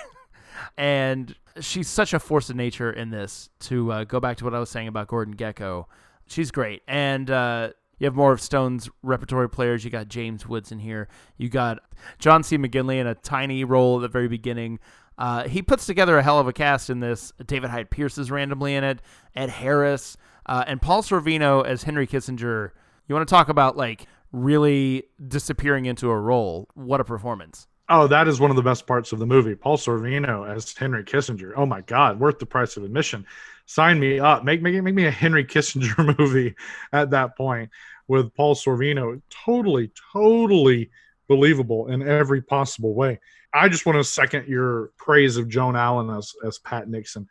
and 0.77 1.33
she's 1.59 1.87
such 1.87 2.13
a 2.13 2.19
force 2.19 2.51
of 2.51 2.55
nature 2.55 2.91
in 2.91 3.09
this, 3.09 3.49
to 3.61 3.91
uh, 3.91 4.03
go 4.03 4.19
back 4.19 4.37
to 4.37 4.43
what 4.43 4.53
I 4.53 4.59
was 4.59 4.69
saying 4.69 4.87
about 4.87 5.07
Gordon 5.07 5.35
Gekko, 5.35 5.85
She's 6.27 6.51
great. 6.51 6.81
And, 6.87 7.29
uh, 7.29 7.69
you 7.99 8.05
have 8.05 8.15
more 8.15 8.31
of 8.31 8.41
Stone's 8.41 8.89
repertory 9.03 9.49
players. 9.49 9.83
You 9.83 9.91
got 9.91 10.07
James 10.07 10.47
Woods 10.47 10.71
in 10.71 10.79
here. 10.79 11.07
You 11.37 11.49
got 11.49 11.79
John 12.19 12.43
C. 12.43 12.57
McGinley 12.57 12.99
in 12.99 13.07
a 13.07 13.15
tiny 13.15 13.63
role 13.63 13.97
at 13.97 14.01
the 14.01 14.07
very 14.07 14.27
beginning. 14.27 14.79
Uh, 15.17 15.47
he 15.47 15.61
puts 15.61 15.85
together 15.85 16.17
a 16.17 16.23
hell 16.23 16.39
of 16.39 16.47
a 16.47 16.53
cast 16.53 16.89
in 16.89 16.99
this. 16.99 17.31
David 17.45 17.69
Hyde 17.69 17.89
Pierce 17.89 18.17
is 18.17 18.29
randomly 18.29 18.75
in 18.75 18.83
it. 18.83 19.01
Ed 19.35 19.49
Harris 19.49 20.17
uh, 20.45 20.63
and 20.67 20.81
Paul 20.81 21.03
Sorvino 21.03 21.65
as 21.65 21.83
Henry 21.83 22.07
Kissinger. 22.07 22.71
You 23.07 23.15
want 23.15 23.27
to 23.27 23.33
talk 23.33 23.49
about 23.49 23.77
like 23.77 24.07
really 24.31 25.03
disappearing 25.25 25.85
into 25.85 26.09
a 26.09 26.19
role. 26.19 26.67
What 26.73 26.99
a 26.99 27.05
performance. 27.05 27.67
Oh, 27.87 28.07
that 28.07 28.27
is 28.27 28.39
one 28.39 28.49
of 28.49 28.55
the 28.55 28.63
best 28.63 28.87
parts 28.87 29.11
of 29.11 29.19
the 29.19 29.27
movie. 29.27 29.55
Paul 29.55 29.77
Sorvino 29.77 30.49
as 30.49 30.73
Henry 30.73 31.03
Kissinger. 31.03 31.53
Oh 31.55 31.67
my 31.67 31.81
God, 31.81 32.19
worth 32.19 32.39
the 32.39 32.45
price 32.45 32.77
of 32.77 32.83
admission. 32.83 33.25
Sign 33.65 33.99
me 33.99 34.19
up. 34.19 34.43
Make 34.43 34.61
make 34.61 34.81
make 34.81 34.93
me 34.93 35.05
a 35.05 35.11
Henry 35.11 35.45
Kissinger 35.45 36.17
movie 36.19 36.55
at 36.93 37.09
that 37.11 37.35
point 37.35 37.69
with 38.07 38.33
Paul 38.35 38.55
Sorvino. 38.55 39.21
Totally, 39.29 39.91
totally 40.13 40.91
believable 41.27 41.87
in 41.87 42.07
every 42.07 42.41
possible 42.41 42.93
way. 42.93 43.19
I 43.53 43.69
just 43.69 43.85
want 43.85 43.97
to 43.97 44.03
second 44.03 44.47
your 44.47 44.91
praise 44.97 45.37
of 45.37 45.49
Joan 45.49 45.75
Allen 45.75 46.15
as 46.15 46.33
as 46.45 46.59
Pat 46.59 46.89
Nixon. 46.89 47.27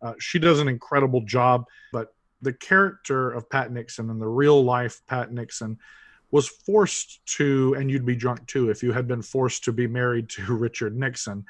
Uh, 0.00 0.14
she 0.18 0.38
does 0.38 0.60
an 0.60 0.68
incredible 0.68 1.22
job, 1.22 1.64
but 1.92 2.14
the 2.42 2.52
character 2.52 3.30
of 3.30 3.48
Pat 3.48 3.72
Nixon 3.72 4.10
and 4.10 4.20
the 4.20 4.28
real 4.28 4.62
life 4.62 5.00
Pat 5.06 5.32
Nixon 5.32 5.78
was 6.30 6.48
forced 6.48 7.24
to, 7.26 7.74
and 7.74 7.90
you'd 7.90 8.06
be 8.06 8.16
drunk 8.16 8.46
too 8.46 8.70
if 8.70 8.82
you 8.82 8.92
had 8.92 9.06
been 9.06 9.22
forced 9.22 9.64
to 9.64 9.72
be 9.72 9.86
married 9.86 10.28
to 10.30 10.42
Richard 10.56 10.96
Nixon. 10.96 11.44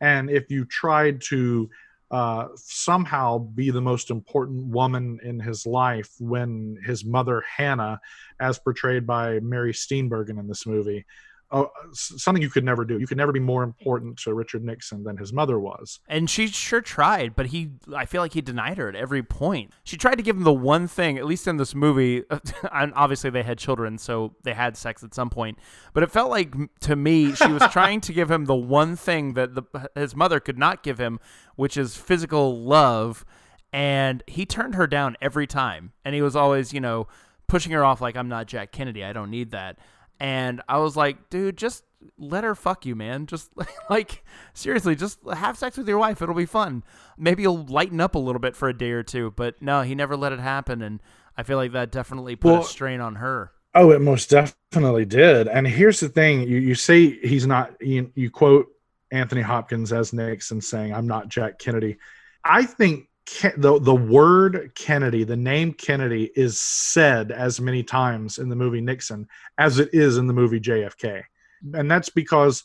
And 0.00 0.28
if 0.28 0.50
you 0.50 0.64
tried 0.64 1.20
to 1.22 1.70
uh, 2.14 2.46
somehow 2.54 3.38
be 3.38 3.70
the 3.72 3.80
most 3.80 4.08
important 4.08 4.68
woman 4.68 5.18
in 5.24 5.40
his 5.40 5.66
life 5.66 6.10
when 6.20 6.78
his 6.86 7.04
mother, 7.04 7.42
Hannah, 7.56 8.00
as 8.38 8.56
portrayed 8.56 9.04
by 9.04 9.40
Mary 9.40 9.72
Steenburgen 9.72 10.38
in 10.38 10.46
this 10.46 10.64
movie, 10.64 11.04
uh, 11.50 11.64
something 11.92 12.42
you 12.42 12.50
could 12.50 12.64
never 12.64 12.84
do. 12.84 12.98
You 12.98 13.06
could 13.06 13.16
never 13.16 13.32
be 13.32 13.40
more 13.40 13.62
important 13.62 14.18
to 14.20 14.34
Richard 14.34 14.64
Nixon 14.64 15.04
than 15.04 15.16
his 15.16 15.32
mother 15.32 15.58
was. 15.58 16.00
And 16.08 16.28
she 16.28 16.48
sure 16.48 16.80
tried, 16.80 17.36
but 17.36 17.46
he, 17.46 17.70
I 17.94 18.06
feel 18.06 18.22
like 18.22 18.32
he 18.32 18.40
denied 18.40 18.78
her 18.78 18.88
at 18.88 18.96
every 18.96 19.22
point. 19.22 19.72
She 19.84 19.96
tried 19.96 20.16
to 20.16 20.22
give 20.22 20.36
him 20.36 20.44
the 20.44 20.52
one 20.52 20.88
thing, 20.88 21.18
at 21.18 21.26
least 21.26 21.46
in 21.46 21.56
this 21.56 21.74
movie. 21.74 22.24
and 22.72 22.92
obviously, 22.96 23.30
they 23.30 23.42
had 23.42 23.58
children, 23.58 23.98
so 23.98 24.34
they 24.42 24.54
had 24.54 24.76
sex 24.76 25.04
at 25.04 25.14
some 25.14 25.30
point. 25.30 25.58
But 25.92 26.02
it 26.02 26.10
felt 26.10 26.30
like 26.30 26.54
to 26.80 26.96
me, 26.96 27.34
she 27.34 27.52
was 27.52 27.62
trying 27.70 28.00
to 28.02 28.12
give 28.12 28.30
him 28.30 28.46
the 28.46 28.54
one 28.54 28.96
thing 28.96 29.34
that 29.34 29.54
the, 29.54 29.62
his 29.94 30.16
mother 30.16 30.40
could 30.40 30.58
not 30.58 30.82
give 30.82 30.98
him, 30.98 31.20
which 31.56 31.76
is 31.76 31.96
physical 31.96 32.60
love. 32.60 33.24
And 33.72 34.22
he 34.26 34.46
turned 34.46 34.74
her 34.76 34.86
down 34.86 35.16
every 35.20 35.46
time. 35.46 35.92
And 36.04 36.14
he 36.14 36.22
was 36.22 36.36
always, 36.36 36.72
you 36.72 36.80
know, 36.80 37.08
pushing 37.46 37.72
her 37.72 37.84
off 37.84 38.00
like, 38.00 38.16
I'm 38.16 38.28
not 38.28 38.46
Jack 38.46 38.72
Kennedy. 38.72 39.04
I 39.04 39.12
don't 39.12 39.30
need 39.30 39.50
that 39.50 39.78
and 40.20 40.62
I 40.68 40.78
was 40.78 40.96
like, 40.96 41.30
dude, 41.30 41.56
just 41.56 41.84
let 42.18 42.44
her 42.44 42.54
fuck 42.54 42.86
you, 42.86 42.94
man. 42.94 43.26
Just 43.26 43.50
like 43.90 44.24
seriously, 44.52 44.94
just 44.94 45.18
have 45.32 45.58
sex 45.58 45.76
with 45.76 45.88
your 45.88 45.98
wife. 45.98 46.22
It'll 46.22 46.34
be 46.34 46.46
fun. 46.46 46.84
Maybe 47.16 47.42
you'll 47.42 47.64
lighten 47.66 48.00
up 48.00 48.14
a 48.14 48.18
little 48.18 48.40
bit 48.40 48.56
for 48.56 48.68
a 48.68 48.76
day 48.76 48.90
or 48.90 49.02
two. 49.02 49.32
But 49.36 49.60
no, 49.60 49.82
he 49.82 49.94
never 49.94 50.16
let 50.16 50.32
it 50.32 50.40
happen, 50.40 50.82
and 50.82 51.00
I 51.36 51.42
feel 51.42 51.56
like 51.56 51.72
that 51.72 51.90
definitely 51.90 52.36
put 52.36 52.52
well, 52.52 52.62
a 52.62 52.64
strain 52.64 53.00
on 53.00 53.16
her. 53.16 53.52
Oh, 53.74 53.90
it 53.90 54.00
most 54.00 54.30
definitely 54.30 55.04
did. 55.04 55.48
And 55.48 55.66
here's 55.66 56.00
the 56.00 56.08
thing: 56.08 56.42
you 56.42 56.58
you 56.58 56.74
say 56.74 57.18
he's 57.26 57.46
not. 57.46 57.74
You, 57.80 58.10
you 58.14 58.30
quote 58.30 58.66
Anthony 59.10 59.42
Hopkins 59.42 59.92
as 59.92 60.12
Nixon 60.12 60.60
saying, 60.60 60.94
"I'm 60.94 61.06
not 61.06 61.28
Jack 61.28 61.58
Kennedy." 61.58 61.98
I 62.44 62.64
think 62.64 63.08
the 63.56 63.78
the 63.80 63.94
word 63.94 64.72
Kennedy, 64.74 65.24
the 65.24 65.36
name 65.36 65.72
Kennedy, 65.72 66.30
is 66.36 66.58
said 66.58 67.32
as 67.32 67.60
many 67.60 67.82
times 67.82 68.38
in 68.38 68.48
the 68.48 68.56
movie 68.56 68.80
Nixon 68.80 69.26
as 69.58 69.78
it 69.78 69.90
is 69.92 70.18
in 70.18 70.26
the 70.26 70.32
movie 70.32 70.60
JFK, 70.60 70.96
mm-hmm. 71.00 71.74
and 71.74 71.90
that's 71.90 72.10
because 72.10 72.64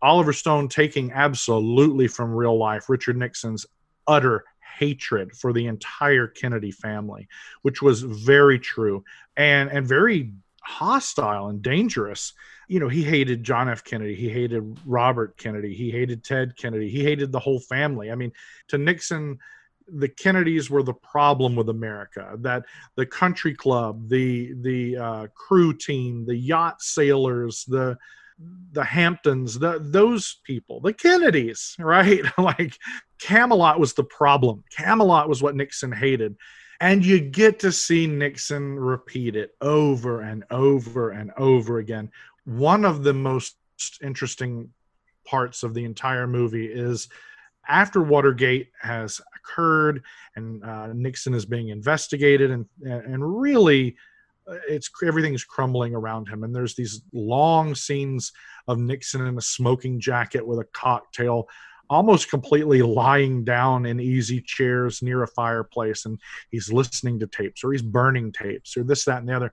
Oliver 0.00 0.32
Stone 0.32 0.68
taking 0.68 1.12
absolutely 1.12 2.08
from 2.08 2.32
real 2.32 2.56
life 2.56 2.88
Richard 2.88 3.16
Nixon's 3.16 3.66
utter 4.06 4.44
hatred 4.78 5.32
for 5.32 5.52
the 5.52 5.66
entire 5.66 6.26
Kennedy 6.26 6.70
family, 6.70 7.28
which 7.62 7.82
was 7.82 8.02
very 8.02 8.58
true 8.58 9.04
and 9.36 9.70
and 9.70 9.86
very 9.86 10.32
hostile 10.62 11.48
and 11.48 11.62
dangerous. 11.62 12.32
You 12.68 12.80
know, 12.80 12.88
he 12.88 13.02
hated 13.02 13.44
John 13.44 13.68
F. 13.68 13.84
Kennedy, 13.84 14.14
he 14.14 14.30
hated 14.30 14.78
Robert 14.86 15.36
Kennedy, 15.36 15.74
he 15.74 15.90
hated 15.90 16.24
Ted 16.24 16.56
Kennedy, 16.56 16.88
he 16.88 17.02
hated 17.02 17.30
the 17.30 17.38
whole 17.38 17.60
family. 17.60 18.10
I 18.10 18.14
mean, 18.14 18.32
to 18.68 18.78
Nixon 18.78 19.38
the 19.88 20.08
Kennedys 20.08 20.70
were 20.70 20.82
the 20.82 20.94
problem 20.94 21.56
with 21.56 21.68
America. 21.68 22.36
That 22.38 22.64
the 22.96 23.06
country 23.06 23.54
club, 23.54 24.08
the 24.08 24.54
the 24.60 24.96
uh, 24.96 25.26
crew 25.34 25.72
team, 25.72 26.24
the 26.26 26.36
yacht 26.36 26.80
sailors, 26.82 27.64
the 27.66 27.96
the 28.72 28.84
Hamptons, 28.84 29.58
the 29.58 29.78
those 29.80 30.40
people, 30.44 30.80
the 30.80 30.92
Kennedys, 30.92 31.76
right? 31.78 32.22
like 32.38 32.78
Camelot 33.20 33.78
was 33.78 33.94
the 33.94 34.04
problem. 34.04 34.64
Camelot 34.76 35.28
was 35.28 35.42
what 35.42 35.56
Nixon 35.56 35.92
hated. 35.92 36.36
And 36.80 37.04
you 37.06 37.20
get 37.20 37.60
to 37.60 37.70
see 37.72 38.06
Nixon 38.06 38.78
repeat 38.78 39.36
it 39.36 39.54
over 39.60 40.20
and 40.22 40.44
over 40.50 41.10
and 41.10 41.30
over 41.36 41.78
again. 41.78 42.10
One 42.44 42.84
of 42.84 43.04
the 43.04 43.14
most 43.14 43.56
interesting 44.02 44.70
parts 45.24 45.62
of 45.62 45.72
the 45.72 45.84
entire 45.84 46.26
movie 46.26 46.66
is 46.66 47.08
after 47.68 48.02
Watergate 48.02 48.70
has 48.80 49.20
occurred 49.36 50.02
and 50.36 50.64
uh, 50.64 50.92
Nixon 50.92 51.34
is 51.34 51.46
being 51.46 51.68
investigated, 51.68 52.50
and 52.50 52.66
and 52.84 53.40
really, 53.40 53.96
uh, 54.48 54.56
it's 54.68 54.90
everything's 55.04 55.44
crumbling 55.44 55.94
around 55.94 56.28
him. 56.28 56.44
And 56.44 56.54
there's 56.54 56.74
these 56.74 57.02
long 57.12 57.74
scenes 57.74 58.32
of 58.68 58.78
Nixon 58.78 59.26
in 59.26 59.38
a 59.38 59.42
smoking 59.42 60.00
jacket 60.00 60.46
with 60.46 60.58
a 60.58 60.64
cocktail, 60.72 61.48
almost 61.90 62.30
completely 62.30 62.82
lying 62.82 63.44
down 63.44 63.86
in 63.86 64.00
easy 64.00 64.40
chairs 64.40 65.02
near 65.02 65.22
a 65.22 65.28
fireplace, 65.28 66.06
and 66.06 66.18
he's 66.50 66.72
listening 66.72 67.18
to 67.20 67.26
tapes 67.26 67.62
or 67.62 67.72
he's 67.72 67.82
burning 67.82 68.32
tapes 68.32 68.76
or 68.76 68.84
this, 68.84 69.04
that, 69.04 69.18
and 69.18 69.28
the 69.28 69.36
other. 69.36 69.52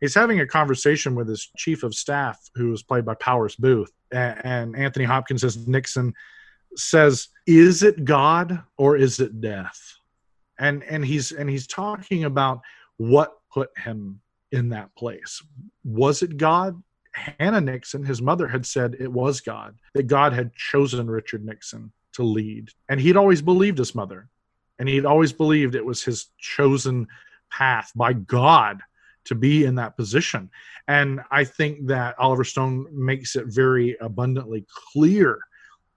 He's 0.00 0.14
having 0.14 0.40
a 0.40 0.46
conversation 0.46 1.16
with 1.16 1.28
his 1.28 1.50
chief 1.56 1.82
of 1.82 1.94
staff, 1.94 2.38
who 2.54 2.72
is 2.72 2.84
played 2.84 3.04
by 3.04 3.14
Powers 3.14 3.56
Boothe, 3.56 3.88
and 4.12 4.76
Anthony 4.76 5.04
Hopkins 5.04 5.42
as 5.42 5.66
Nixon 5.66 6.14
says, 6.76 7.28
"Is 7.46 7.82
it 7.82 8.04
God 8.04 8.62
or 8.76 8.96
is 8.96 9.20
it 9.20 9.40
death?" 9.40 9.96
And 10.58 10.82
and 10.84 11.04
he's 11.04 11.32
and 11.32 11.48
he's 11.48 11.66
talking 11.66 12.24
about 12.24 12.60
what 12.96 13.38
put 13.52 13.70
him 13.76 14.20
in 14.52 14.68
that 14.70 14.94
place. 14.94 15.42
Was 15.84 16.22
it 16.22 16.36
God? 16.36 16.82
Hannah 17.12 17.60
Nixon, 17.60 18.04
his 18.04 18.22
mother, 18.22 18.46
had 18.46 18.64
said 18.64 18.96
it 19.00 19.10
was 19.10 19.40
God, 19.40 19.76
that 19.94 20.06
God 20.06 20.32
had 20.32 20.54
chosen 20.54 21.10
Richard 21.10 21.44
Nixon 21.44 21.90
to 22.12 22.22
lead. 22.22 22.70
And 22.88 23.00
he'd 23.00 23.16
always 23.16 23.42
believed 23.42 23.78
his 23.78 23.94
mother, 23.94 24.28
and 24.78 24.88
he'd 24.88 25.06
always 25.06 25.32
believed 25.32 25.74
it 25.74 25.84
was 25.84 26.02
his 26.04 26.26
chosen 26.38 27.06
path 27.50 27.90
by 27.96 28.12
God 28.12 28.80
to 29.24 29.34
be 29.34 29.64
in 29.64 29.74
that 29.76 29.96
position. 29.96 30.50
And 30.86 31.20
I 31.30 31.44
think 31.44 31.86
that 31.88 32.18
Oliver 32.18 32.44
Stone 32.44 32.86
makes 32.92 33.36
it 33.36 33.46
very 33.46 33.96
abundantly 34.00 34.64
clear 34.92 35.40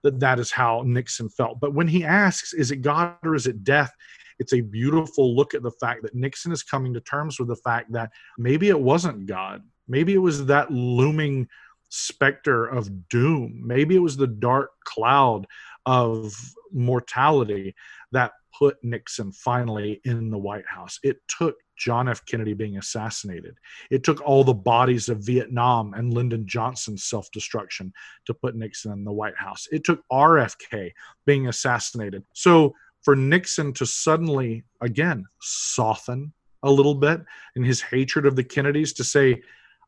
that 0.02 0.20
that 0.20 0.38
is 0.38 0.50
how 0.50 0.82
Nixon 0.84 1.28
felt. 1.28 1.60
But 1.60 1.74
when 1.74 1.88
he 1.88 2.04
asks, 2.04 2.52
is 2.52 2.70
it 2.70 2.82
God 2.82 3.16
or 3.22 3.34
is 3.34 3.46
it 3.46 3.64
death? 3.64 3.92
It's 4.38 4.52
a 4.52 4.60
beautiful 4.60 5.36
look 5.36 5.54
at 5.54 5.62
the 5.62 5.70
fact 5.70 6.02
that 6.02 6.14
Nixon 6.14 6.52
is 6.52 6.62
coming 6.62 6.94
to 6.94 7.00
terms 7.00 7.38
with 7.38 7.48
the 7.48 7.56
fact 7.56 7.92
that 7.92 8.10
maybe 8.38 8.68
it 8.68 8.80
wasn't 8.80 9.26
God. 9.26 9.62
Maybe 9.88 10.14
it 10.14 10.18
was 10.18 10.46
that 10.46 10.70
looming 10.72 11.48
specter 11.90 12.66
of 12.66 13.08
doom. 13.08 13.60
Maybe 13.64 13.94
it 13.94 14.00
was 14.00 14.16
the 14.16 14.26
dark 14.26 14.70
cloud 14.84 15.46
of 15.86 16.34
mortality 16.72 17.74
that 18.12 18.32
put 18.58 18.76
Nixon 18.82 19.32
finally 19.32 20.00
in 20.04 20.30
the 20.30 20.38
White 20.38 20.66
House. 20.66 20.98
It 21.02 21.18
took 21.28 21.56
John 21.76 22.08
F. 22.08 22.24
Kennedy 22.26 22.54
being 22.54 22.78
assassinated. 22.78 23.56
It 23.90 24.04
took 24.04 24.20
all 24.20 24.44
the 24.44 24.54
bodies 24.54 25.08
of 25.08 25.18
Vietnam 25.24 25.94
and 25.94 26.14
Lyndon 26.14 26.46
Johnson's 26.46 27.04
self 27.04 27.30
destruction 27.32 27.92
to 28.26 28.34
put 28.34 28.54
Nixon 28.54 28.92
in 28.92 29.04
the 29.04 29.12
White 29.12 29.36
House. 29.36 29.66
It 29.72 29.84
took 29.84 30.00
RFK 30.12 30.92
being 31.26 31.48
assassinated. 31.48 32.24
So 32.34 32.74
for 33.02 33.16
Nixon 33.16 33.72
to 33.74 33.86
suddenly, 33.86 34.64
again, 34.80 35.24
soften 35.40 36.32
a 36.62 36.70
little 36.70 36.94
bit 36.94 37.20
in 37.56 37.64
his 37.64 37.80
hatred 37.82 38.26
of 38.26 38.36
the 38.36 38.44
Kennedys 38.44 38.92
to 38.94 39.04
say, 39.04 39.42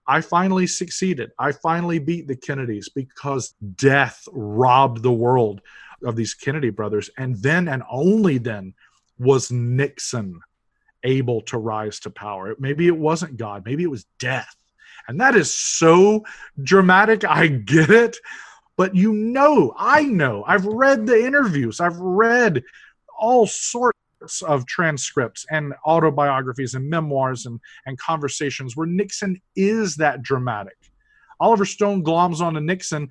I 0.07 0.21
finally 0.21 0.67
succeeded. 0.67 1.31
I 1.39 1.53
finally 1.53 1.99
beat 1.99 2.29
the 2.29 2.37
Kennedys 2.37 2.89
because 2.89 3.55
death 3.77 4.27
robbed 4.33 5.03
the 5.03 5.13
world 5.13 5.63
of 6.05 6.17
these 6.17 6.35
Kennedy 6.35 6.71
brothers. 6.71 7.11
And 7.17 7.37
then 7.37 7.69
and 7.69 7.83
only 7.91 8.39
then 8.39 8.75
was 9.19 9.51
Nixon 9.51 10.41
able 11.03 11.43
to 11.43 11.59
rise 11.59 12.01
to 12.01 12.11
power. 12.11 12.55
Maybe 12.59 12.87
it 12.87 12.97
wasn't 12.97 13.37
God, 13.37 13.65
maybe 13.65 13.83
it 13.83 13.91
was 13.91 14.07
death. 14.19 14.57
And 15.07 15.21
that 15.21 15.35
is 15.35 15.53
so 15.53 16.25
dramatic. 16.63 17.25
I 17.25 17.49
get 17.49 17.91
it. 17.91 18.17
But 18.77 18.95
you 18.95 19.13
know, 19.13 19.73
I 19.77 20.03
know, 20.03 20.45
I've 20.47 20.67
read 20.67 21.07
the 21.07 21.25
interviews, 21.25 21.81
I've 21.81 21.99
read 21.99 22.63
all 23.17 23.47
sorts 23.47 23.95
of 24.43 24.67
transcripts 24.67 25.47
and 25.51 25.75
autobiographies 25.87 26.75
and 26.75 26.89
memoirs 26.89 27.47
and, 27.47 27.61
and 27.87 27.99
conversations 27.99 28.77
where 28.77 28.87
Nixon 28.87 29.41
is 29.55 29.97
that 29.97 30.23
dramatic. 30.23 30.77
Oliver 31.39 31.67
Stone 31.67 32.05
gloms 32.05 32.41
on 32.41 32.55
to 32.55 32.61
Nixon 32.61 33.09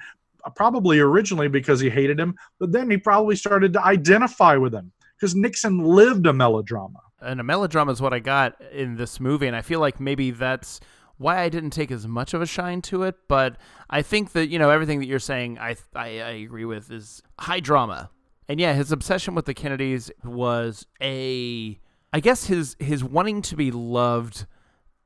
probably 0.51 0.99
originally 0.99 1.47
because 1.47 1.79
he 1.79 1.89
hated 1.89 2.19
him, 2.19 2.35
but 2.59 2.71
then 2.71 2.89
he 2.89 2.97
probably 2.97 3.35
started 3.35 3.73
to 3.73 3.83
identify 3.83 4.55
with 4.55 4.73
him 4.73 4.91
because 5.15 5.35
Nixon 5.35 5.79
lived 5.79 6.25
a 6.25 6.33
melodrama. 6.33 6.99
And 7.21 7.39
a 7.39 7.43
melodrama 7.43 7.91
is 7.91 8.01
what 8.01 8.13
I 8.13 8.19
got 8.19 8.59
in 8.71 8.95
this 8.95 9.19
movie, 9.19 9.47
and 9.47 9.55
I 9.55 9.61
feel 9.61 9.79
like 9.79 9.99
maybe 9.99 10.31
that's 10.31 10.81
why 11.17 11.39
I 11.39 11.49
didn't 11.49 11.69
take 11.69 11.91
as 11.91 12.07
much 12.07 12.33
of 12.33 12.41
a 12.41 12.45
shine 12.45 12.81
to 12.83 13.03
it, 13.03 13.15
but 13.29 13.55
I 13.89 14.01
think 14.01 14.33
that 14.33 14.47
you 14.47 14.59
know 14.59 14.69
everything 14.69 14.99
that 14.99 15.05
you're 15.05 15.19
saying, 15.19 15.57
I 15.59 15.77
I, 15.95 16.19
I 16.19 16.29
agree 16.31 16.65
with 16.65 16.91
is 16.91 17.21
high 17.39 17.61
drama, 17.61 18.09
and 18.49 18.59
yeah, 18.59 18.73
his 18.73 18.91
obsession 18.91 19.35
with 19.35 19.45
the 19.45 19.53
Kennedys 19.53 20.11
was 20.25 20.85
a, 21.01 21.79
I 22.11 22.19
guess 22.19 22.47
his 22.47 22.75
his 22.79 23.03
wanting 23.03 23.41
to 23.43 23.55
be 23.55 23.71
loved 23.71 24.45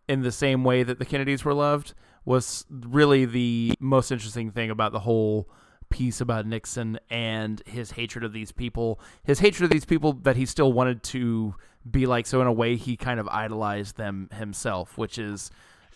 in 0.09 0.21
the 0.21 0.31
same 0.31 0.63
way 0.63 0.81
that 0.81 0.97
the 0.97 1.05
Kennedys 1.05 1.45
were 1.45 1.53
loved 1.53 1.93
was 2.27 2.65
really 2.69 3.23
the 3.23 3.73
most 3.79 4.11
interesting 4.11 4.51
thing 4.51 4.69
about 4.69 4.91
the 4.91 4.99
whole 4.99 5.49
piece 5.89 6.19
about 6.19 6.45
Nixon 6.45 6.99
and 7.09 7.63
his 7.65 7.91
hatred 7.91 8.25
of 8.25 8.33
these 8.33 8.51
people, 8.51 8.99
his 9.23 9.39
hatred 9.39 9.63
of 9.63 9.69
these 9.71 9.85
people 9.85 10.11
that 10.23 10.35
he 10.35 10.45
still 10.45 10.73
wanted 10.73 11.03
to 11.03 11.55
be 11.89 12.05
like. 12.05 12.27
So 12.27 12.41
in 12.41 12.47
a 12.47 12.51
way, 12.51 12.75
he 12.75 12.97
kind 12.97 13.21
of 13.21 13.29
idolized 13.29 13.95
them 13.95 14.29
himself, 14.33 14.97
which 14.97 15.17
is 15.17 15.51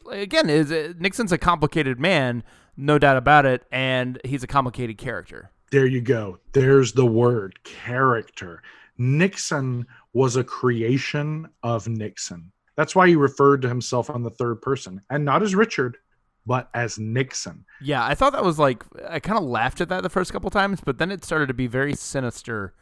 again 0.09 0.49
is 0.49 0.71
uh, 0.71 0.93
Nixon's 0.97 1.33
a 1.33 1.37
complicated 1.37 1.99
man, 1.99 2.43
no 2.77 2.97
doubt 2.97 3.17
about 3.17 3.45
it, 3.45 3.65
and 3.69 4.17
he's 4.23 4.41
a 4.41 4.47
complicated 4.47 4.97
character. 4.97 5.51
There 5.69 5.85
you 5.85 5.99
go. 5.99 6.39
There's 6.53 6.93
the 6.93 7.05
word 7.05 7.61
character. 7.65 8.63
Nixon 8.97 9.85
was 10.13 10.37
a 10.37 10.45
creation 10.45 11.49
of 11.61 11.89
Nixon. 11.89 12.53
That's 12.77 12.95
why 12.95 13.09
he 13.09 13.17
referred 13.17 13.61
to 13.63 13.67
himself 13.67 14.09
on 14.09 14.23
the 14.23 14.29
third 14.29 14.61
person 14.61 15.01
and 15.09 15.25
not 15.25 15.43
as 15.43 15.55
Richard, 15.55 15.97
but 16.45 16.69
as 16.73 16.97
Nixon. 16.99 17.65
Yeah, 17.81 18.03
I 18.05 18.15
thought 18.15 18.33
that 18.33 18.43
was 18.43 18.57
like 18.59 18.83
I 19.07 19.19
kind 19.19 19.37
of 19.37 19.43
laughed 19.45 19.81
at 19.81 19.89
that 19.89 20.03
the 20.03 20.09
first 20.09 20.31
couple 20.31 20.49
times, 20.49 20.79
but 20.83 20.97
then 20.97 21.11
it 21.11 21.23
started 21.23 21.47
to 21.47 21.53
be 21.53 21.67
very 21.67 21.93
sinister, 21.93 22.73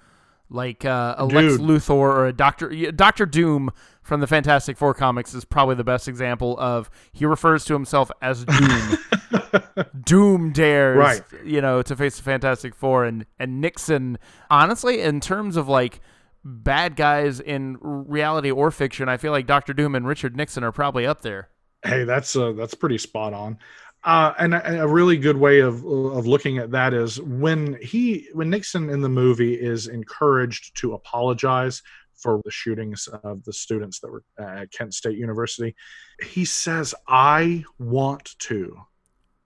like 0.50 0.86
uh, 0.86 1.16
a 1.18 1.26
Lex 1.26 1.54
Luthor 1.62 1.92
or 1.92 2.28
a 2.28 2.34
Doctor 2.34 2.70
Doctor 2.92 3.26
Doom 3.26 3.70
from 4.02 4.22
the 4.22 4.28
Fantastic 4.28 4.76
Four 4.78 4.94
comics 4.94 5.34
is 5.36 5.46
probably 5.46 5.76
the 5.76 5.84
best 5.84 6.08
example 6.08 6.58
of 6.60 6.90
he 7.12 7.26
refers 7.26 7.64
to 7.66 7.74
himself 7.74 8.10
as 8.22 8.44
Doom. 8.46 8.98
Doom 10.04 10.52
dares, 10.52 10.98
Right. 10.98 11.22
you 11.46 11.62
know, 11.62 11.82
to 11.82 11.96
face 11.96 12.18
the 12.18 12.24
Fantastic 12.24 12.74
Four, 12.76 13.06
and 13.06 13.26
and 13.40 13.62
Nixon. 13.62 14.18
Honestly, 14.50 15.02
in 15.02 15.20
terms 15.20 15.56
of 15.58 15.68
like 15.68 16.02
bad 16.44 16.96
guys 16.96 17.40
in 17.40 17.78
reality 17.82 18.50
or 18.50 18.72
fiction, 18.72 19.10
I 19.10 19.18
feel 19.18 19.32
like 19.32 19.46
Doctor 19.46 19.74
Doom 19.74 19.96
and 19.96 20.08
Richard 20.08 20.36
Nixon 20.36 20.64
are 20.64 20.72
probably 20.72 21.06
up 21.06 21.22
there. 21.22 21.50
Hey, 21.84 22.04
that's 22.04 22.36
uh, 22.36 22.52
that's 22.54 22.74
pretty 22.74 22.98
spot 22.98 23.34
on. 23.34 23.58
Uh, 24.04 24.34
and 24.40 24.54
a, 24.54 24.84
a 24.84 24.88
really 24.88 25.18
good 25.18 25.38
way 25.38 25.60
of 25.60 25.86
of 25.86 26.26
looking 26.28 26.58
at 26.58 26.72
that 26.72 26.94
is 26.94 27.20
when 27.22 27.78
he 27.82 28.28
when 28.34 28.50
Nixon 28.50 28.90
in 28.90 29.02
the 29.02 29.10
movie 29.10 29.54
is 29.56 29.88
encouraged 29.88 30.78
to 30.78 30.94
apologize 30.94 31.82
for 32.16 32.42
the 32.44 32.52
shootings 32.52 33.08
of 33.24 33.44
the 33.46 33.54
students 33.54 34.00
that 34.02 34.12
were 34.12 34.24
at 34.38 34.72
Kent 34.72 34.94
State 34.94 35.18
University, 35.18 35.76
he 36.22 36.44
says, 36.46 36.94
"I 37.08 37.64
want 37.78 38.36
to, 38.40 38.78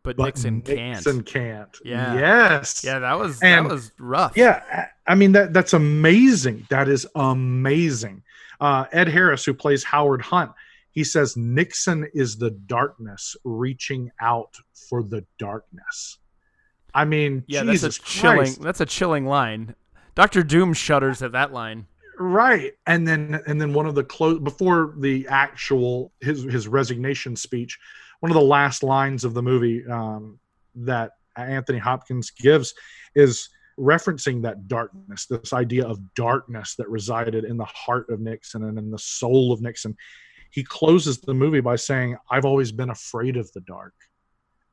But, 0.03 0.17
but 0.17 0.25
Nixon 0.25 0.61
can't. 0.61 0.77
Nixon 1.05 1.21
can't." 1.23 1.77
Yeah. 1.85 2.15
Yes. 2.15 2.83
Yeah, 2.83 2.99
that 2.99 3.19
was 3.19 3.41
And- 3.43 3.65
that 3.67 3.71
was 3.73 3.91
rough. 3.99 4.35
Yeah, 4.35 4.87
I 5.07 5.15
mean 5.15 5.31
that 5.33 5.53
that's 5.53 5.73
amazing. 5.73 6.65
That 6.69 6.89
is 6.89 7.07
amazing. 7.15 8.23
Uh, 8.59 8.85
Ed 8.91 9.07
Harris, 9.07 9.43
who 9.45 9.53
plays 9.53 9.83
Howard 9.83 10.21
Hunt, 10.21 10.51
he 10.93 11.03
says 11.03 11.35
Nixon 11.35 12.07
is 12.13 12.37
the 12.37 12.51
darkness 12.51 13.35
reaching 13.43 14.11
out 14.21 14.55
for 14.89 15.03
the 15.03 15.25
darkness. 15.37 16.19
I 16.93 17.05
mean, 17.05 17.43
yeah, 17.47 17.63
Jesus 17.63 17.97
that's 17.97 17.97
a 17.97 18.01
chilling. 18.01 18.53
That's 18.61 18.81
a 18.81 18.85
chilling 18.85 19.25
line. 19.25 19.75
Doctor 20.15 20.43
Doom 20.43 20.73
shudders 20.73 21.23
at 21.23 21.31
that 21.31 21.51
line. 21.51 21.87
right? 22.19 22.73
And 22.85 23.07
then 23.07 23.41
and 23.47 23.59
then 23.59 23.73
one 23.73 23.87
of 23.87 23.95
the 23.95 24.03
close 24.03 24.39
before 24.39 24.93
the 24.99 25.27
actual 25.27 26.11
his 26.21 26.43
his 26.43 26.67
resignation 26.67 27.35
speech, 27.35 27.79
one 28.19 28.31
of 28.31 28.35
the 28.35 28.41
last 28.41 28.83
lines 28.83 29.25
of 29.25 29.33
the 29.33 29.41
movie 29.41 29.83
um, 29.87 30.39
that 30.75 31.11
Anthony 31.35 31.79
Hopkins 31.79 32.29
gives 32.29 32.75
is 33.15 33.49
referencing 33.79 34.43
that 34.43 34.67
darkness, 34.67 35.25
this 35.25 35.53
idea 35.53 35.85
of 35.85 36.13
darkness 36.13 36.75
that 36.75 36.87
resided 36.89 37.43
in 37.43 37.57
the 37.57 37.65
heart 37.65 38.09
of 38.09 38.19
Nixon 38.19 38.63
and 38.65 38.77
in 38.77 38.91
the 38.91 38.99
soul 38.99 39.51
of 39.51 39.61
Nixon. 39.61 39.97
He 40.53 40.63
closes 40.63 41.17
the 41.17 41.33
movie 41.33 41.61
by 41.61 41.77
saying, 41.77 42.15
I've 42.29 42.45
always 42.45 42.71
been 42.71 42.91
afraid 42.91 43.37
of 43.37 43.51
the 43.53 43.61
dark. 43.61 43.95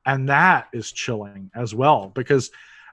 And 0.05 0.29
that 0.29 0.69
is 0.75 0.93
chilling 0.93 1.51
as 1.55 1.75
well 1.75 2.13
because 2.15 2.51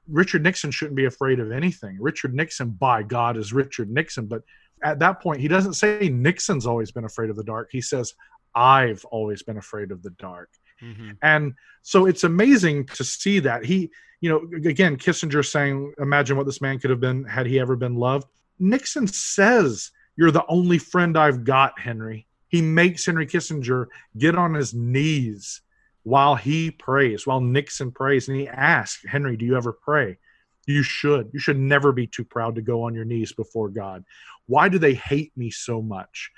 Richard 0.07 0.41
Nixon 0.41 0.71
shouldn't 0.71 0.95
be 0.95 1.03
afraid 1.03 1.41
of 1.41 1.51
anything. 1.51 1.97
Richard 1.99 2.33
Nixon, 2.33 2.69
by 2.69 3.03
God, 3.03 3.35
is 3.35 3.51
Richard 3.51 3.89
Nixon. 3.89 4.25
But 4.27 4.43
at 4.81 4.99
that 4.99 5.21
point, 5.21 5.41
he 5.41 5.49
doesn't 5.49 5.73
say 5.73 6.07
Nixon's 6.07 6.65
always 6.65 6.91
been 6.91 7.03
afraid 7.03 7.29
of 7.29 7.35
the 7.35 7.43
dark. 7.43 7.67
He 7.73 7.81
says, 7.81 8.13
I've 8.55 9.03
always 9.05 9.43
been 9.43 9.57
afraid 9.57 9.91
of 9.91 10.01
the 10.01 10.11
dark. 10.11 10.49
Mm-hmm. 10.81 11.11
And 11.21 11.55
so 11.81 12.05
it's 12.05 12.23
amazing 12.23 12.85
to 12.87 13.03
see 13.03 13.39
that 13.39 13.65
he, 13.65 13.91
you 14.21 14.29
know, 14.29 14.69
again, 14.69 14.95
Kissinger 14.95 15.45
saying, 15.45 15.93
imagine 15.99 16.37
what 16.37 16.45
this 16.45 16.61
man 16.61 16.79
could 16.79 16.89
have 16.89 17.01
been 17.01 17.25
had 17.25 17.47
he 17.47 17.59
ever 17.59 17.75
been 17.75 17.95
loved. 17.95 18.27
Nixon 18.59 19.07
says, 19.07 19.91
You're 20.15 20.31
the 20.31 20.45
only 20.47 20.77
friend 20.77 21.17
I've 21.17 21.43
got, 21.43 21.77
Henry. 21.79 22.26
He 22.49 22.61
makes 22.61 23.05
Henry 23.05 23.27
Kissinger 23.27 23.87
get 24.17 24.35
on 24.35 24.53
his 24.53 24.73
knees 24.73 25.61
while 26.03 26.35
he 26.35 26.71
prays, 26.71 27.27
while 27.27 27.41
Nixon 27.41 27.91
prays. 27.91 28.29
And 28.29 28.37
he 28.37 28.47
asks, 28.47 29.05
Henry, 29.05 29.35
do 29.35 29.45
you 29.45 29.57
ever 29.57 29.73
pray? 29.73 30.17
You 30.65 30.83
should. 30.83 31.29
You 31.33 31.39
should 31.39 31.59
never 31.59 31.91
be 31.91 32.07
too 32.07 32.23
proud 32.23 32.55
to 32.55 32.61
go 32.61 32.83
on 32.83 32.95
your 32.95 33.05
knees 33.05 33.33
before 33.33 33.69
God. 33.69 34.03
Why 34.45 34.69
do 34.69 34.79
they 34.79 34.93
hate 34.93 35.31
me 35.35 35.49
so 35.49 35.81
much? 35.81 36.31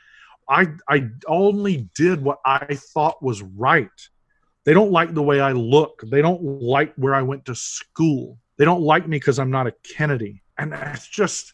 I, 0.47 0.69
I 0.87 1.09
only 1.27 1.89
did 1.95 2.23
what 2.23 2.39
I 2.45 2.75
thought 2.75 3.21
was 3.21 3.41
right. 3.41 3.87
They 4.65 4.73
don't 4.73 4.91
like 4.91 5.13
the 5.13 5.23
way 5.23 5.39
I 5.39 5.51
look. 5.51 6.01
They 6.03 6.21
don't 6.21 6.41
like 6.43 6.93
where 6.95 7.13
I 7.13 7.21
went 7.21 7.45
to 7.45 7.55
school. 7.55 8.39
They 8.57 8.65
don't 8.65 8.81
like 8.81 9.07
me 9.07 9.17
because 9.17 9.39
I'm 9.39 9.51
not 9.51 9.67
a 9.67 9.73
Kennedy. 9.95 10.41
And 10.57 10.73
it's 10.73 11.07
just, 11.07 11.53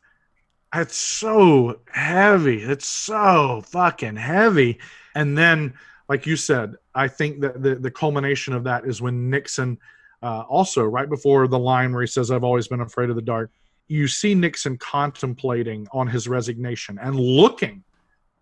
it's 0.82 0.98
so 0.98 1.80
heavy. 1.92 2.64
It's 2.64 2.88
so 2.88 3.64
fucking 3.66 4.16
heavy. 4.16 4.80
And 5.14 5.38
then, 5.38 5.74
like 6.10 6.26
you 6.26 6.36
said, 6.36 6.76
I 6.94 7.08
think 7.08 7.42
that 7.42 7.62
the, 7.62 7.76
the 7.76 7.92
culmination 7.92 8.54
of 8.54 8.64
that 8.66 8.86
is 8.86 9.02
when 9.02 9.30
Nixon, 9.30 9.78
uh, 10.22 10.42
also 10.42 10.84
right 10.84 11.10
before 11.10 11.48
the 11.48 11.60
line 11.60 11.94
where 11.94 12.02
he 12.02 12.08
says, 12.08 12.32
I've 12.32 12.44
always 12.44 12.68
been 12.68 12.82
afraid 12.82 13.10
of 13.10 13.16
the 13.16 13.22
dark, 13.22 13.52
you 13.88 14.08
see 14.08 14.34
Nixon 14.34 14.78
contemplating 14.78 15.88
on 15.92 16.08
his 16.08 16.28
resignation 16.28 16.98
and 17.00 17.20
looking 17.20 17.84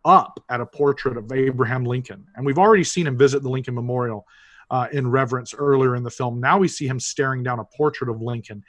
up 0.06 0.42
at 0.50 0.62
a 0.62 0.66
portrait 0.66 1.18
of 1.18 1.32
Abraham 1.32 1.86
Lincoln. 1.86 2.26
And 2.36 2.46
we've 2.46 2.58
already 2.58 2.84
seen 2.84 3.08
him 3.08 3.18
visit 3.18 3.44
the 3.44 3.50
Lincoln 3.50 3.76
Memorial 3.76 4.26
uh, 4.70 4.88
in 4.92 5.10
reverence 5.10 5.54
earlier 5.54 5.96
in 5.96 6.04
the 6.04 6.12
film. 6.12 6.40
Now 6.40 6.58
we 6.58 6.68
see 6.68 6.88
him 6.88 7.00
staring 7.00 7.44
down 7.44 7.60
a 7.60 7.66
portrait 7.66 8.10
of 8.10 8.22
Lincoln. 8.22 8.64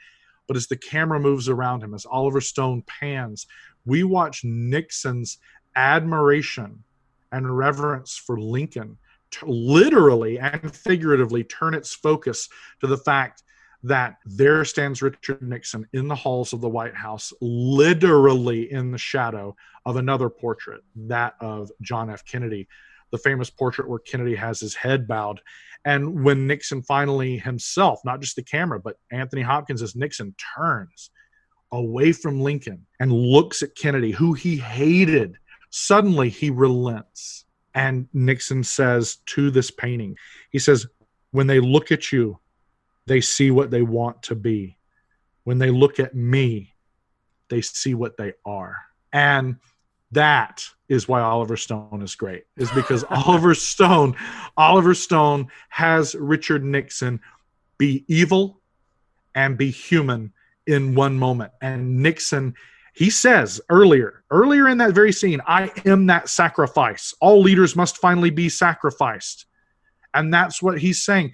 But 0.47 0.57
as 0.57 0.67
the 0.67 0.77
camera 0.77 1.19
moves 1.19 1.49
around 1.49 1.83
him, 1.83 1.93
as 1.93 2.05
Oliver 2.05 2.41
Stone 2.41 2.83
pans, 2.83 3.47
we 3.85 4.03
watch 4.03 4.43
Nixon's 4.43 5.37
admiration 5.75 6.83
and 7.31 7.57
reverence 7.57 8.15
for 8.15 8.39
Lincoln 8.39 8.97
t- 9.31 9.45
literally 9.45 10.39
and 10.39 10.73
figuratively 10.75 11.43
turn 11.43 11.73
its 11.73 11.93
focus 11.93 12.49
to 12.81 12.87
the 12.87 12.97
fact 12.97 13.43
that 13.83 14.17
there 14.25 14.65
stands 14.65 15.01
Richard 15.01 15.41
Nixon 15.43 15.87
in 15.93 16.07
the 16.07 16.15
halls 16.15 16.53
of 16.53 16.61
the 16.61 16.69
White 16.69 16.95
House, 16.95 17.31
literally 17.39 18.71
in 18.71 18.91
the 18.91 18.97
shadow 18.97 19.55
of 19.85 19.97
another 19.97 20.29
portrait, 20.29 20.81
that 20.95 21.35
of 21.39 21.71
John 21.81 22.09
F. 22.09 22.25
Kennedy, 22.25 22.67
the 23.15 23.29
famous 23.29 23.49
portrait 23.49 23.89
where 23.89 23.99
Kennedy 23.99 24.35
has 24.35 24.59
his 24.59 24.75
head 24.75 25.07
bowed. 25.07 25.39
And 25.85 26.23
when 26.23 26.47
Nixon 26.47 26.81
finally 26.81 27.37
himself, 27.37 28.01
not 28.03 28.19
just 28.19 28.35
the 28.35 28.43
camera, 28.43 28.79
but 28.79 28.97
Anthony 29.11 29.41
Hopkins 29.41 29.81
as 29.81 29.95
Nixon 29.95 30.35
turns 30.57 31.11
away 31.71 32.11
from 32.11 32.41
Lincoln 32.41 32.85
and 32.99 33.13
looks 33.13 33.63
at 33.63 33.75
Kennedy, 33.75 34.11
who 34.11 34.33
he 34.33 34.57
hated, 34.57 35.37
suddenly 35.69 36.29
he 36.29 36.49
relents. 36.49 37.45
And 37.73 38.07
Nixon 38.13 38.63
says 38.63 39.17
to 39.27 39.51
this 39.51 39.71
painting, 39.71 40.17
he 40.49 40.59
says, 40.59 40.87
When 41.31 41.47
they 41.47 41.59
look 41.59 41.91
at 41.91 42.11
you, 42.11 42.39
they 43.05 43.21
see 43.21 43.51
what 43.51 43.71
they 43.71 43.81
want 43.81 44.23
to 44.23 44.35
be. 44.35 44.77
When 45.43 45.59
they 45.59 45.69
look 45.69 45.99
at 45.99 46.15
me, 46.15 46.73
they 47.49 47.61
see 47.61 47.93
what 47.93 48.17
they 48.17 48.33
are. 48.45 48.75
And 49.13 49.57
that 50.11 50.65
is 50.87 51.07
why 51.07 51.21
Oliver 51.21 51.57
Stone 51.57 52.01
is 52.01 52.15
great, 52.15 52.45
is 52.57 52.71
because 52.71 53.03
Oliver 53.09 53.55
Stone, 53.55 54.15
Oliver 54.57 54.93
Stone 54.93 55.47
has 55.69 56.15
Richard 56.15 56.63
Nixon 56.63 57.19
be 57.77 58.05
evil 58.07 58.61
and 59.33 59.57
be 59.57 59.69
human 59.69 60.31
in 60.67 60.95
one 60.95 61.17
moment. 61.17 61.51
And 61.61 62.01
Nixon, 62.01 62.55
he 62.93 63.09
says 63.09 63.59
earlier, 63.69 64.23
earlier 64.31 64.69
in 64.69 64.77
that 64.77 64.93
very 64.93 65.11
scene, 65.11 65.41
I 65.45 65.71
am 65.85 66.07
that 66.07 66.29
sacrifice. 66.29 67.13
All 67.19 67.41
leaders 67.41 67.75
must 67.75 67.97
finally 67.97 68.29
be 68.29 68.49
sacrificed. 68.49 69.45
And 70.13 70.33
that's 70.33 70.61
what 70.61 70.79
he's 70.79 71.03
saying. 71.03 71.33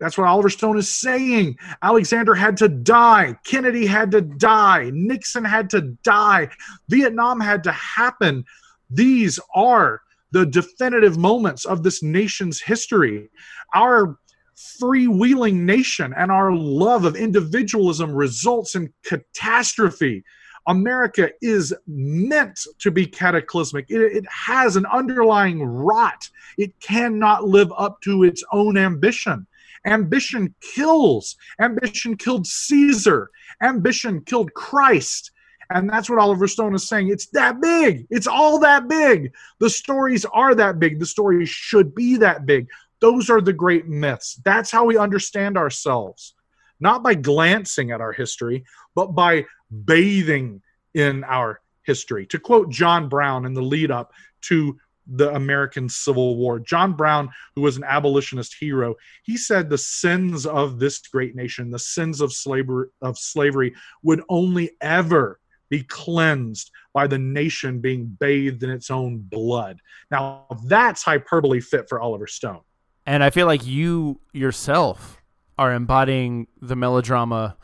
That's 0.00 0.18
what 0.18 0.26
Oliver 0.26 0.50
Stone 0.50 0.78
is 0.78 0.88
saying. 0.88 1.58
Alexander 1.80 2.34
had 2.34 2.56
to 2.56 2.68
die. 2.68 3.36
Kennedy 3.44 3.86
had 3.86 4.10
to 4.12 4.20
die. 4.20 4.90
Nixon 4.92 5.44
had 5.44 5.70
to 5.70 5.80
die. 6.02 6.48
Vietnam 6.88 7.38
had 7.38 7.62
to 7.64 7.72
happen. 7.72 8.44
These 8.92 9.38
are 9.54 10.00
the 10.32 10.46
definitive 10.46 11.18
moments 11.18 11.64
of 11.64 11.82
this 11.82 12.02
nation's 12.02 12.60
history. 12.60 13.28
Our 13.74 14.18
freewheeling 14.56 15.54
nation 15.54 16.14
and 16.16 16.30
our 16.30 16.52
love 16.52 17.04
of 17.04 17.16
individualism 17.16 18.12
results 18.12 18.74
in 18.74 18.92
catastrophe. 19.04 20.24
America 20.68 21.30
is 21.40 21.74
meant 21.86 22.60
to 22.78 22.90
be 22.90 23.06
cataclysmic. 23.06 23.86
It, 23.88 24.00
it, 24.00 24.24
has 24.28 24.76
an 24.76 24.86
underlying 24.86 25.62
rot. 25.62 26.28
It 26.56 26.78
cannot 26.80 27.44
live 27.44 27.72
up 27.76 28.00
to 28.02 28.22
its 28.22 28.44
own 28.52 28.76
ambition. 28.76 29.46
Ambition 29.86 30.54
kills. 30.60 31.36
Ambition 31.60 32.16
killed 32.16 32.46
Caesar. 32.46 33.30
Ambition 33.60 34.20
killed 34.20 34.54
Christ. 34.54 35.32
And 35.74 35.88
that's 35.88 36.10
what 36.10 36.18
Oliver 36.18 36.46
Stone 36.46 36.74
is 36.74 36.88
saying. 36.88 37.08
It's 37.08 37.26
that 37.28 37.60
big. 37.60 38.06
It's 38.10 38.26
all 38.26 38.58
that 38.60 38.88
big. 38.88 39.32
The 39.58 39.70
stories 39.70 40.24
are 40.26 40.54
that 40.54 40.78
big. 40.78 40.98
The 40.98 41.06
stories 41.06 41.48
should 41.48 41.94
be 41.94 42.16
that 42.18 42.46
big. 42.46 42.68
Those 43.00 43.30
are 43.30 43.40
the 43.40 43.52
great 43.52 43.88
myths. 43.88 44.40
That's 44.44 44.70
how 44.70 44.84
we 44.84 44.96
understand 44.96 45.56
ourselves. 45.56 46.34
Not 46.78 47.02
by 47.02 47.14
glancing 47.14 47.90
at 47.90 48.00
our 48.00 48.12
history, 48.12 48.64
but 48.94 49.14
by 49.14 49.46
bathing 49.84 50.62
in 50.94 51.24
our 51.24 51.60
history. 51.84 52.26
To 52.26 52.38
quote 52.38 52.70
John 52.70 53.08
Brown 53.08 53.46
in 53.46 53.54
the 53.54 53.62
lead 53.62 53.90
up 53.90 54.12
to 54.42 54.78
the 55.06 55.34
American 55.34 55.88
Civil 55.88 56.36
War, 56.36 56.60
John 56.60 56.92
Brown, 56.92 57.28
who 57.56 57.62
was 57.62 57.76
an 57.76 57.84
abolitionist 57.84 58.54
hero, 58.58 58.94
he 59.24 59.36
said 59.36 59.68
the 59.68 59.78
sins 59.78 60.46
of 60.46 60.78
this 60.78 60.98
great 60.98 61.34
nation, 61.34 61.70
the 61.70 61.78
sins 61.78 62.20
of 62.20 62.32
slavery, 62.32 62.88
of 63.00 63.18
slavery 63.18 63.74
would 64.02 64.22
only 64.28 64.70
ever 64.80 65.40
be 65.72 65.82
cleansed 65.84 66.70
by 66.92 67.06
the 67.06 67.16
nation 67.16 67.80
being 67.80 68.04
bathed 68.20 68.62
in 68.62 68.68
its 68.68 68.90
own 68.90 69.16
blood. 69.16 69.80
Now, 70.10 70.44
that's 70.66 71.02
hyperbole 71.02 71.60
fit 71.60 71.88
for 71.88 71.98
Oliver 71.98 72.26
Stone. 72.26 72.60
And 73.06 73.24
I 73.24 73.30
feel 73.30 73.46
like 73.46 73.66
you 73.66 74.20
yourself 74.34 75.22
are 75.56 75.72
embodying 75.72 76.46
the 76.60 76.76
melodrama 76.76 77.56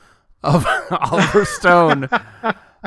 of 0.42 0.66
Oliver 0.90 1.44
Stone. 1.44 2.08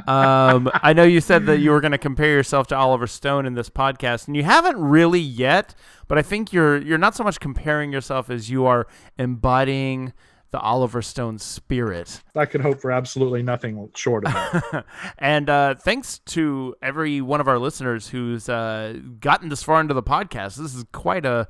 um, 0.07 0.71
I 0.73 0.93
know 0.95 1.03
you 1.03 1.21
said 1.21 1.45
that 1.45 1.59
you 1.59 1.69
were 1.69 1.81
going 1.81 1.91
to 1.91 1.99
compare 1.99 2.31
yourself 2.31 2.65
to 2.67 2.75
Oliver 2.75 3.05
Stone 3.05 3.45
in 3.45 3.53
this 3.53 3.69
podcast, 3.69 4.25
and 4.25 4.35
you 4.35 4.41
haven't 4.41 4.79
really 4.79 5.19
yet. 5.19 5.75
But 6.07 6.17
I 6.17 6.23
think 6.23 6.51
you're 6.51 6.77
you're 6.77 6.97
not 6.97 7.15
so 7.15 7.23
much 7.23 7.39
comparing 7.39 7.91
yourself 7.91 8.31
as 8.31 8.49
you 8.49 8.65
are 8.65 8.87
embodying 9.19 10.13
the 10.51 10.59
Oliver 10.59 11.01
Stone 11.01 11.39
spirit. 11.39 12.21
I 12.35 12.45
could 12.45 12.61
hope 12.61 12.81
for 12.81 12.91
absolutely 12.91 13.41
nothing 13.41 13.89
short 13.95 14.25
of 14.25 14.33
that. 14.33 14.85
and 15.17 15.49
uh, 15.49 15.75
thanks 15.75 16.19
to 16.19 16.75
every 16.81 17.21
one 17.21 17.41
of 17.41 17.47
our 17.47 17.57
listeners 17.57 18.09
who's 18.09 18.49
uh, 18.49 18.97
gotten 19.19 19.49
this 19.49 19.63
far 19.63 19.79
into 19.81 19.93
the 19.93 20.03
podcast. 20.03 20.57
This 20.57 20.75
is 20.75 20.85
quite 20.91 21.25
a 21.25 21.47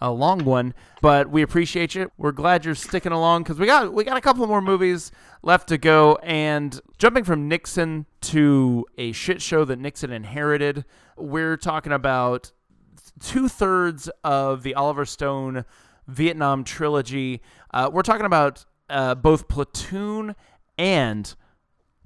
a 0.00 0.10
long 0.10 0.44
one, 0.44 0.74
but 1.02 1.30
we 1.30 1.42
appreciate 1.42 1.94
you. 1.94 2.10
We're 2.16 2.32
glad 2.32 2.64
you're 2.64 2.74
sticking 2.74 3.12
along 3.12 3.42
because 3.42 3.58
we 3.58 3.66
got 3.66 3.92
we 3.92 4.02
got 4.04 4.16
a 4.16 4.20
couple 4.20 4.46
more 4.46 4.62
movies 4.62 5.12
left 5.42 5.68
to 5.68 5.78
go. 5.78 6.18
And 6.22 6.80
jumping 6.98 7.24
from 7.24 7.48
Nixon 7.48 8.06
to 8.22 8.86
a 8.96 9.12
shit 9.12 9.42
show 9.42 9.64
that 9.66 9.78
Nixon 9.78 10.10
inherited, 10.10 10.84
we're 11.16 11.56
talking 11.56 11.92
about 11.92 12.52
two 13.20 13.48
thirds 13.48 14.08
of 14.24 14.62
the 14.62 14.74
Oliver 14.74 15.04
Stone 15.04 15.64
Vietnam 16.06 16.64
trilogy. 16.64 17.42
Uh, 17.72 17.90
we're 17.92 18.02
talking 18.02 18.26
about 18.26 18.64
uh, 18.88 19.14
both 19.14 19.48
Platoon 19.48 20.34
and 20.76 21.34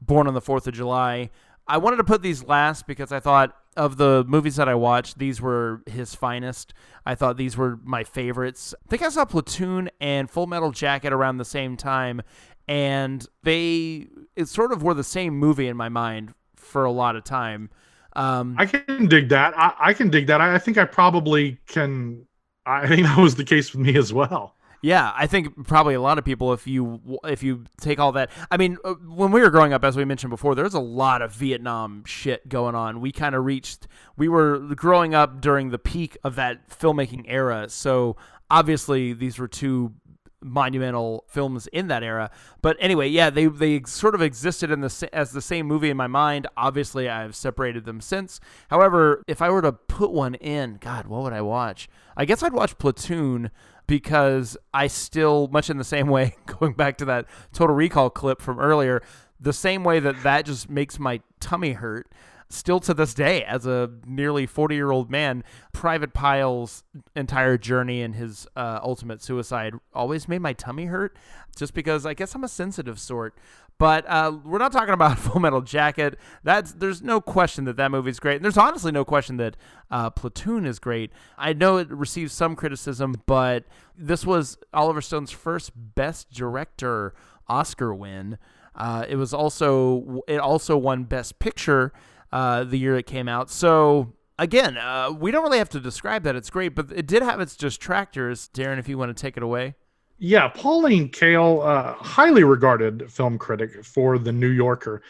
Born 0.00 0.26
on 0.26 0.34
the 0.34 0.40
Fourth 0.40 0.66
of 0.66 0.74
July. 0.74 1.30
I 1.66 1.78
wanted 1.78 1.96
to 1.96 2.04
put 2.04 2.22
these 2.22 2.44
last 2.44 2.86
because 2.86 3.10
I 3.10 3.20
thought 3.20 3.56
of 3.76 3.96
the 3.96 4.24
movies 4.28 4.56
that 4.56 4.68
I 4.68 4.74
watched, 4.74 5.18
these 5.18 5.40
were 5.40 5.82
his 5.86 6.14
finest. 6.14 6.74
I 7.06 7.14
thought 7.14 7.36
these 7.36 7.56
were 7.56 7.78
my 7.82 8.04
favorites. 8.04 8.74
I 8.84 8.88
think 8.88 9.02
I 9.02 9.08
saw 9.08 9.24
Platoon 9.24 9.90
and 10.00 10.30
Full 10.30 10.46
Metal 10.46 10.70
Jacket 10.70 11.12
around 11.12 11.38
the 11.38 11.44
same 11.44 11.76
time, 11.76 12.22
and 12.68 13.26
they 13.42 14.08
it 14.36 14.48
sort 14.48 14.72
of 14.72 14.82
were 14.82 14.94
the 14.94 15.04
same 15.04 15.36
movie 15.38 15.68
in 15.68 15.76
my 15.76 15.88
mind 15.88 16.34
for 16.56 16.84
a 16.84 16.92
lot 16.92 17.16
of 17.16 17.24
time. 17.24 17.70
Um, 18.14 18.54
I 18.58 18.66
can 18.66 19.06
dig 19.08 19.28
that. 19.30 19.58
I, 19.58 19.74
I 19.80 19.92
can 19.92 20.08
dig 20.08 20.26
that. 20.28 20.40
I, 20.40 20.54
I 20.54 20.58
think 20.58 20.78
I 20.78 20.84
probably 20.84 21.58
can. 21.66 22.26
I 22.66 22.86
think 22.86 23.02
that 23.06 23.18
was 23.18 23.34
the 23.34 23.44
case 23.44 23.74
with 23.74 23.84
me 23.84 23.96
as 23.96 24.12
well. 24.12 24.54
Yeah, 24.84 25.14
I 25.16 25.26
think 25.26 25.66
probably 25.66 25.94
a 25.94 26.00
lot 26.02 26.18
of 26.18 26.26
people, 26.26 26.52
if 26.52 26.66
you 26.66 27.00
if 27.24 27.42
you 27.42 27.64
take 27.80 27.98
all 27.98 28.12
that, 28.12 28.30
I 28.50 28.58
mean, 28.58 28.76
uh, 28.84 28.92
when 28.92 29.32
we 29.32 29.40
were 29.40 29.48
growing 29.48 29.72
up, 29.72 29.82
as 29.82 29.96
we 29.96 30.04
mentioned 30.04 30.28
before, 30.28 30.54
there's 30.54 30.74
a 30.74 30.78
lot 30.78 31.22
of 31.22 31.32
Vietnam 31.32 32.04
shit 32.04 32.50
going 32.50 32.74
on. 32.74 33.00
We 33.00 33.10
kind 33.10 33.34
of 33.34 33.46
reached, 33.46 33.88
we 34.18 34.28
were 34.28 34.58
growing 34.58 35.14
up 35.14 35.40
during 35.40 35.70
the 35.70 35.78
peak 35.78 36.18
of 36.22 36.34
that 36.34 36.68
filmmaking 36.68 37.24
era, 37.28 37.70
so 37.70 38.18
obviously 38.50 39.14
these 39.14 39.38
were 39.38 39.48
two 39.48 39.94
monumental 40.42 41.24
films 41.28 41.66
in 41.68 41.88
that 41.88 42.02
era. 42.02 42.30
But 42.60 42.76
anyway, 42.78 43.08
yeah, 43.08 43.30
they 43.30 43.46
they 43.46 43.80
sort 43.86 44.14
of 44.14 44.20
existed 44.20 44.70
in 44.70 44.82
the 44.82 45.08
as 45.14 45.32
the 45.32 45.40
same 45.40 45.66
movie 45.66 45.88
in 45.88 45.96
my 45.96 46.08
mind. 46.08 46.46
Obviously, 46.58 47.08
I've 47.08 47.34
separated 47.34 47.86
them 47.86 48.02
since. 48.02 48.38
However, 48.68 49.22
if 49.26 49.40
I 49.40 49.48
were 49.48 49.62
to 49.62 49.72
put 49.72 50.10
one 50.12 50.34
in, 50.34 50.76
God, 50.78 51.06
what 51.06 51.22
would 51.22 51.32
I 51.32 51.40
watch? 51.40 51.88
I 52.18 52.26
guess 52.26 52.42
I'd 52.42 52.52
watch 52.52 52.76
Platoon 52.78 53.50
because 53.86 54.56
I 54.72 54.86
still, 54.86 55.48
much 55.48 55.70
in 55.70 55.76
the 55.76 55.84
same 55.84 56.08
way, 56.08 56.36
going 56.46 56.72
back 56.72 56.98
to 56.98 57.04
that 57.06 57.26
Total 57.52 57.74
Recall 57.74 58.10
clip 58.10 58.40
from 58.40 58.58
earlier, 58.58 59.02
the 59.40 59.52
same 59.52 59.84
way 59.84 60.00
that 60.00 60.22
that 60.22 60.46
just 60.46 60.70
makes 60.70 60.98
my 60.98 61.20
tummy 61.40 61.72
hurt. 61.72 62.08
Still 62.50 62.78
to 62.80 62.94
this 62.94 63.14
day, 63.14 63.42
as 63.42 63.66
a 63.66 63.90
nearly 64.06 64.46
40 64.46 64.74
year 64.74 64.90
old 64.90 65.10
man, 65.10 65.42
Private 65.72 66.12
Pyle's 66.12 66.84
entire 67.16 67.58
journey 67.58 68.00
and 68.02 68.14
his 68.14 68.46
uh, 68.54 68.78
ultimate 68.82 69.22
suicide 69.22 69.74
always 69.92 70.28
made 70.28 70.40
my 70.40 70.52
tummy 70.52 70.84
hurt 70.84 71.16
just 71.56 71.74
because 71.74 72.06
I 72.06 72.14
guess 72.14 72.34
I'm 72.34 72.44
a 72.44 72.48
sensitive 72.48 73.00
sort. 73.00 73.34
But 73.78 74.08
uh, 74.08 74.38
we're 74.44 74.58
not 74.58 74.72
talking 74.72 74.94
about 74.94 75.18
Full 75.20 75.40
Metal 75.40 75.60
Jacket. 75.60 76.18
That's 76.42 76.72
there's 76.72 77.02
no 77.02 77.20
question 77.20 77.64
that 77.64 77.76
that 77.76 77.90
movie's 77.90 78.20
great, 78.20 78.36
and 78.36 78.44
there's 78.44 78.56
honestly 78.56 78.92
no 78.92 79.04
question 79.04 79.36
that 79.38 79.56
uh, 79.90 80.10
Platoon 80.10 80.64
is 80.64 80.78
great. 80.78 81.10
I 81.36 81.52
know 81.52 81.78
it 81.78 81.90
received 81.90 82.30
some 82.30 82.56
criticism, 82.56 83.14
but 83.26 83.64
this 83.96 84.24
was 84.24 84.58
Oliver 84.72 85.00
Stone's 85.00 85.30
first 85.30 85.72
Best 85.74 86.30
Director 86.32 87.14
Oscar 87.48 87.94
win. 87.94 88.38
Uh, 88.74 89.04
it 89.08 89.16
was 89.16 89.32
also 89.34 90.22
it 90.26 90.38
also 90.38 90.76
won 90.76 91.04
Best 91.04 91.38
Picture 91.38 91.92
uh, 92.32 92.64
the 92.64 92.78
year 92.78 92.96
it 92.96 93.06
came 93.06 93.28
out. 93.28 93.50
So 93.50 94.12
again, 94.38 94.76
uh, 94.76 95.12
we 95.12 95.30
don't 95.30 95.44
really 95.44 95.58
have 95.58 95.68
to 95.70 95.80
describe 95.80 96.24
that 96.24 96.36
it's 96.36 96.50
great, 96.50 96.74
but 96.74 96.90
it 96.92 97.06
did 97.06 97.22
have 97.22 97.40
its 97.40 97.56
detractors. 97.56 98.50
Darren, 98.52 98.78
if 98.78 98.88
you 98.88 98.98
want 98.98 99.16
to 99.16 99.20
take 99.20 99.36
it 99.36 99.42
away. 99.42 99.74
Yeah, 100.18 100.48
Pauline 100.48 101.08
Kael, 101.08 101.66
uh, 101.66 101.94
highly 101.94 102.44
regarded 102.44 103.10
film 103.10 103.36
critic 103.36 103.84
for 103.84 104.18
The 104.18 104.32
New 104.32 104.48
Yorker, 104.48 105.02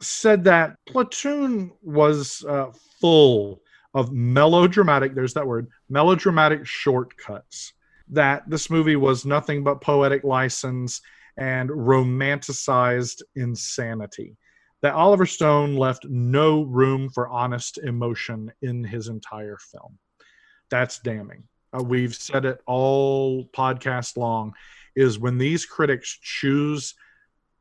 said 0.00 0.44
that 0.44 0.76
Platoon 0.86 1.72
was 1.82 2.44
uh, 2.48 2.70
full 3.00 3.60
of 3.92 4.12
melodramatic, 4.12 5.14
there's 5.14 5.34
that 5.34 5.46
word, 5.46 5.66
melodramatic 5.88 6.64
shortcuts. 6.64 7.72
That 8.08 8.48
this 8.48 8.70
movie 8.70 8.96
was 8.96 9.24
nothing 9.24 9.62
but 9.62 9.80
poetic 9.80 10.24
license 10.24 11.00
and 11.36 11.68
romanticized 11.68 13.22
insanity. 13.34 14.36
That 14.82 14.94
Oliver 14.94 15.26
Stone 15.26 15.76
left 15.76 16.06
no 16.08 16.62
room 16.62 17.08
for 17.10 17.28
honest 17.28 17.78
emotion 17.78 18.50
in 18.62 18.84
his 18.84 19.08
entire 19.08 19.58
film. 19.58 19.98
That's 20.70 21.00
damning 21.00 21.44
uh, 21.76 21.82
we've 21.82 22.14
said 22.14 22.44
it 22.44 22.60
all 22.66 23.44
podcast 23.46 24.16
long, 24.16 24.52
is 24.96 25.18
when 25.18 25.38
these 25.38 25.64
critics 25.66 26.18
choose 26.22 26.94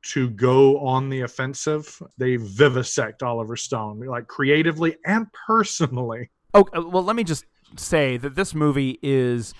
to 0.01 0.29
go 0.29 0.79
on 0.79 1.09
the 1.09 1.21
offensive, 1.21 2.01
they 2.17 2.37
vivisect 2.37 3.21
Oliver 3.21 3.55
Stone, 3.55 3.99
like 3.99 4.27
creatively 4.27 4.95
and 5.05 5.27
personally. 5.45 6.29
Oh, 6.53 6.65
uh, 6.75 6.81
well, 6.81 7.03
let 7.03 7.15
me 7.15 7.23
just 7.23 7.45
say 7.75 8.17
that 8.17 8.35
this 8.35 8.55
movie 8.55 8.97
is 9.03 9.53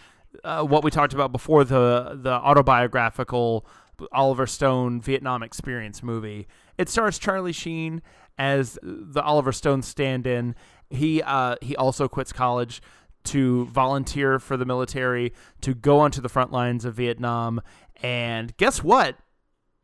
uh, 0.44 0.64
what 0.64 0.84
we 0.84 0.92
talked 0.92 1.14
about 1.14 1.32
before 1.32 1.64
the 1.64 2.18
the 2.22 2.32
autobiographical 2.32 3.66
Oliver 4.12 4.48
Stone 4.48 5.02
Vietnam 5.02 5.44
experience 5.44 6.02
movie. 6.02 6.48
It 6.78 6.90
stars 6.90 7.20
Charlie 7.20 7.52
Sheen 7.52 8.02
as 8.38 8.80
the 8.82 9.22
Oliver 9.22 9.52
Stone 9.52 9.82
stand-in. 9.82 10.56
He 10.90 11.22
uh, 11.22 11.58
he 11.62 11.76
also 11.76 12.08
quits 12.08 12.32
college 12.32 12.82
to 13.30 13.66
volunteer 13.66 14.40
for 14.40 14.58
the 14.58 14.66
military, 14.66 15.34
to 15.62 15.74
go 15.74 16.00
onto 16.00 16.22
the 16.22 16.30
front 16.30 16.52
lines 16.52 16.86
of 16.86 16.96
Vietnam. 16.96 17.62
And 18.02 18.56
guess 18.58 18.84
what? 18.84 19.18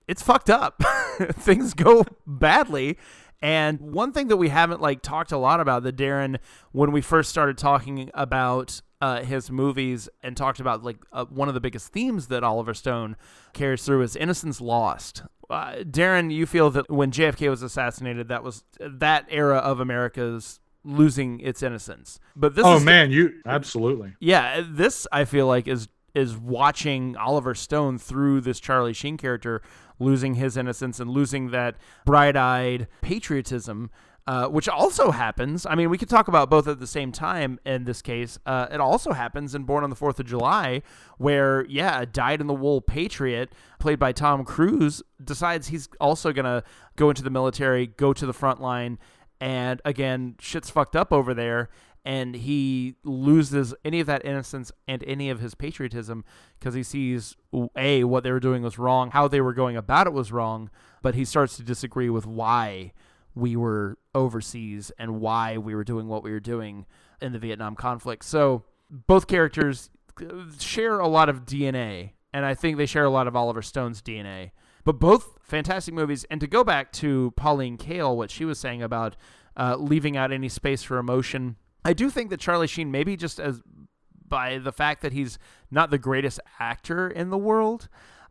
It's 0.08 0.22
fucked 0.22 0.50
up. 0.50 0.82
Things 1.34 1.74
go 1.74 2.06
badly. 2.26 2.98
And 3.42 3.80
one 3.80 4.12
thing 4.12 4.28
that 4.30 4.38
we 4.38 4.50
haven't 4.50 4.82
like 4.82 5.02
talked 5.02 5.32
a 5.32 5.38
lot 5.38 5.60
about 5.60 5.84
that 5.84 5.96
Darren, 5.96 6.38
when 6.72 6.92
we 6.92 7.02
first 7.02 7.30
started 7.30 7.58
talking 7.58 8.10
about 8.14 8.82
uh, 9.02 9.22
his 9.22 9.52
movies 9.52 10.10
and 10.24 10.36
talked 10.36 10.60
about 10.60 10.84
like 10.84 10.98
uh, 11.12 11.26
one 11.26 11.48
of 11.48 11.54
the 11.54 11.60
biggest 11.60 11.92
themes 11.92 12.28
that 12.28 12.44
Oliver 12.44 12.74
Stone 12.74 13.16
carries 13.54 13.84
through 13.84 14.02
is 14.02 14.16
innocence 14.16 14.62
lost. 14.62 15.24
Uh, 15.50 15.74
Darren, 15.82 16.34
you 16.34 16.46
feel 16.46 16.72
that 16.72 16.90
when 16.90 17.12
JFK 17.12 17.50
was 17.50 17.62
assassinated, 17.62 18.30
that 18.30 18.44
was 18.44 18.64
that 18.80 19.26
era 19.30 19.58
of 19.58 19.80
America's 19.80 20.60
losing 20.86 21.40
its 21.42 21.64
innocence. 21.64 22.20
But 22.36 22.56
this 22.56 22.64
oh 22.66 22.80
man, 22.80 23.12
you 23.12 23.34
absolutely. 23.46 24.14
yeah, 24.20 24.62
this 24.66 25.08
I 25.12 25.26
feel 25.26 25.48
like 25.48 25.68
is 25.68 25.90
is 26.14 26.38
watching 26.38 27.18
Oliver 27.18 27.54
Stone 27.54 27.98
through 27.98 28.42
this 28.42 28.60
Charlie 28.62 28.94
Sheen 28.94 29.18
character 29.18 29.62
losing 30.00 30.36
his 30.36 30.56
innocence 30.56 31.00
and 31.00 31.10
losing 31.10 31.52
that 31.52 31.76
bright-eyed 32.06 32.88
patriotism. 33.02 33.90
Uh, 34.28 34.48
which 34.48 34.68
also 34.68 35.12
happens. 35.12 35.68
I 35.68 35.76
mean, 35.76 35.92
we 35.92 36.00
could 36.00 36.10
talk 36.10 36.28
about 36.28 36.50
both 36.50 36.68
at 36.68 36.80
the 36.80 36.88
same 36.88 37.12
time 37.12 37.60
in 37.64 37.84
this 37.84 38.02
case. 38.02 38.40
Uh, 38.44 38.66
it 38.72 38.80
also 38.80 39.12
happens 39.12 39.54
in 39.54 39.66
Born 39.66 39.84
on 39.84 39.92
the 39.92 39.96
Fourth 39.96 40.20
of 40.20 40.26
July, 40.26 40.82
where, 41.20 41.64
yeah, 41.68 42.02
a 42.02 42.08
dyed 42.08 42.42
in 42.42 42.48
the 42.48 42.56
wool 42.56 42.82
patriot, 42.82 43.54
played 43.78 44.00
by 44.00 44.14
Tom 44.14 44.44
Cruise, 44.44 45.04
decides 45.24 45.68
he's 45.68 45.90
also 46.00 46.34
going 46.34 46.46
to 46.46 46.64
go 46.96 47.10
into 47.10 47.22
the 47.22 47.30
military, 47.30 47.86
go 47.86 48.14
to 48.14 48.26
the 48.26 48.34
front 48.34 48.60
line, 48.60 48.98
and 49.40 49.82
again, 49.86 50.36
shit's 50.40 50.70
fucked 50.70 50.96
up 50.96 51.12
over 51.12 51.34
there 51.34 51.70
and 52.06 52.36
he 52.36 52.96
loses 53.04 53.74
any 53.84 54.00
of 54.00 54.06
that 54.06 54.24
innocence 54.24 54.72
and 54.88 55.04
any 55.08 55.30
of 55.32 55.40
his 55.40 55.56
patriotism 55.56 56.24
because 56.60 56.76
he 56.76 56.84
sees 56.84 57.36
a 57.76 58.04
what 58.04 58.24
they 58.24 58.32
were 58.32 58.40
doing 58.40 58.62
was 58.62 58.78
wrong, 58.78 59.10
how 59.10 59.28
they 59.28 59.42
were 59.42 59.54
going 59.54 59.76
about 59.76 60.06
it 60.06 60.14
was 60.14 60.32
wrong, 60.32 60.70
but 61.02 61.16
he 61.16 61.26
starts 61.26 61.58
to 61.58 61.64
disagree 61.64 62.10
with 62.10 62.28
why 62.28 62.94
we 63.34 63.56
were 63.56 63.98
overseas 64.14 64.92
and 65.00 65.20
why 65.20 65.58
we 65.58 65.74
were 65.74 65.84
doing 65.84 66.08
what 66.08 66.24
we 66.24 66.32
were 66.32 66.40
doing 66.40 66.86
in 67.22 67.34
the 67.34 67.40
Vietnam 67.40 67.76
conflict. 67.76 68.24
So 68.24 68.64
both 68.90 69.26
characters 69.26 69.90
uh, 70.22 70.44
share 70.60 71.00
a 71.00 71.08
lot 71.08 71.28
of 71.28 71.46
DNA, 71.46 72.12
and 72.32 72.46
I 72.46 72.54
think 72.54 72.78
they 72.78 72.86
share 72.86 73.04
a 73.04 73.10
lot 73.10 73.28
of 73.28 73.36
Oliver 73.36 73.64
Stone's 73.64 74.02
DNA. 74.02 74.52
But 74.86 75.00
both 75.00 75.38
fantastic 75.42 75.94
movies. 75.94 76.26
And 76.30 76.40
to 76.40 76.48
go 76.48 76.64
back 76.64 76.94
to 76.94 77.34
Pauline 77.36 77.78
Kael, 77.78 78.16
what 78.16 78.32
she 78.32 78.46
was 78.46 78.60
saying 78.60 78.82
about 78.82 79.18
uh, 79.58 79.76
leaving 79.78 80.16
out 80.16 80.32
any 80.32 80.48
space 80.48 80.84
for 80.84 80.98
emotion 80.98 81.58
I 81.86 81.94
do 81.94 82.10
think 82.10 82.32
that 82.32 82.40
Charlie 82.40 82.66
Sheen, 82.68 82.90
maybe 82.90 83.16
just 83.16 83.40
as 83.40 83.62
by 84.28 84.58
the 84.58 84.72
fact 84.72 85.04
that 85.04 85.14
he's 85.14 85.38
not 85.70 85.92
the 85.92 86.00
greatest 86.00 86.40
actor 86.60 87.08
in 87.08 87.30
the 87.30 87.38
world, 87.38 87.88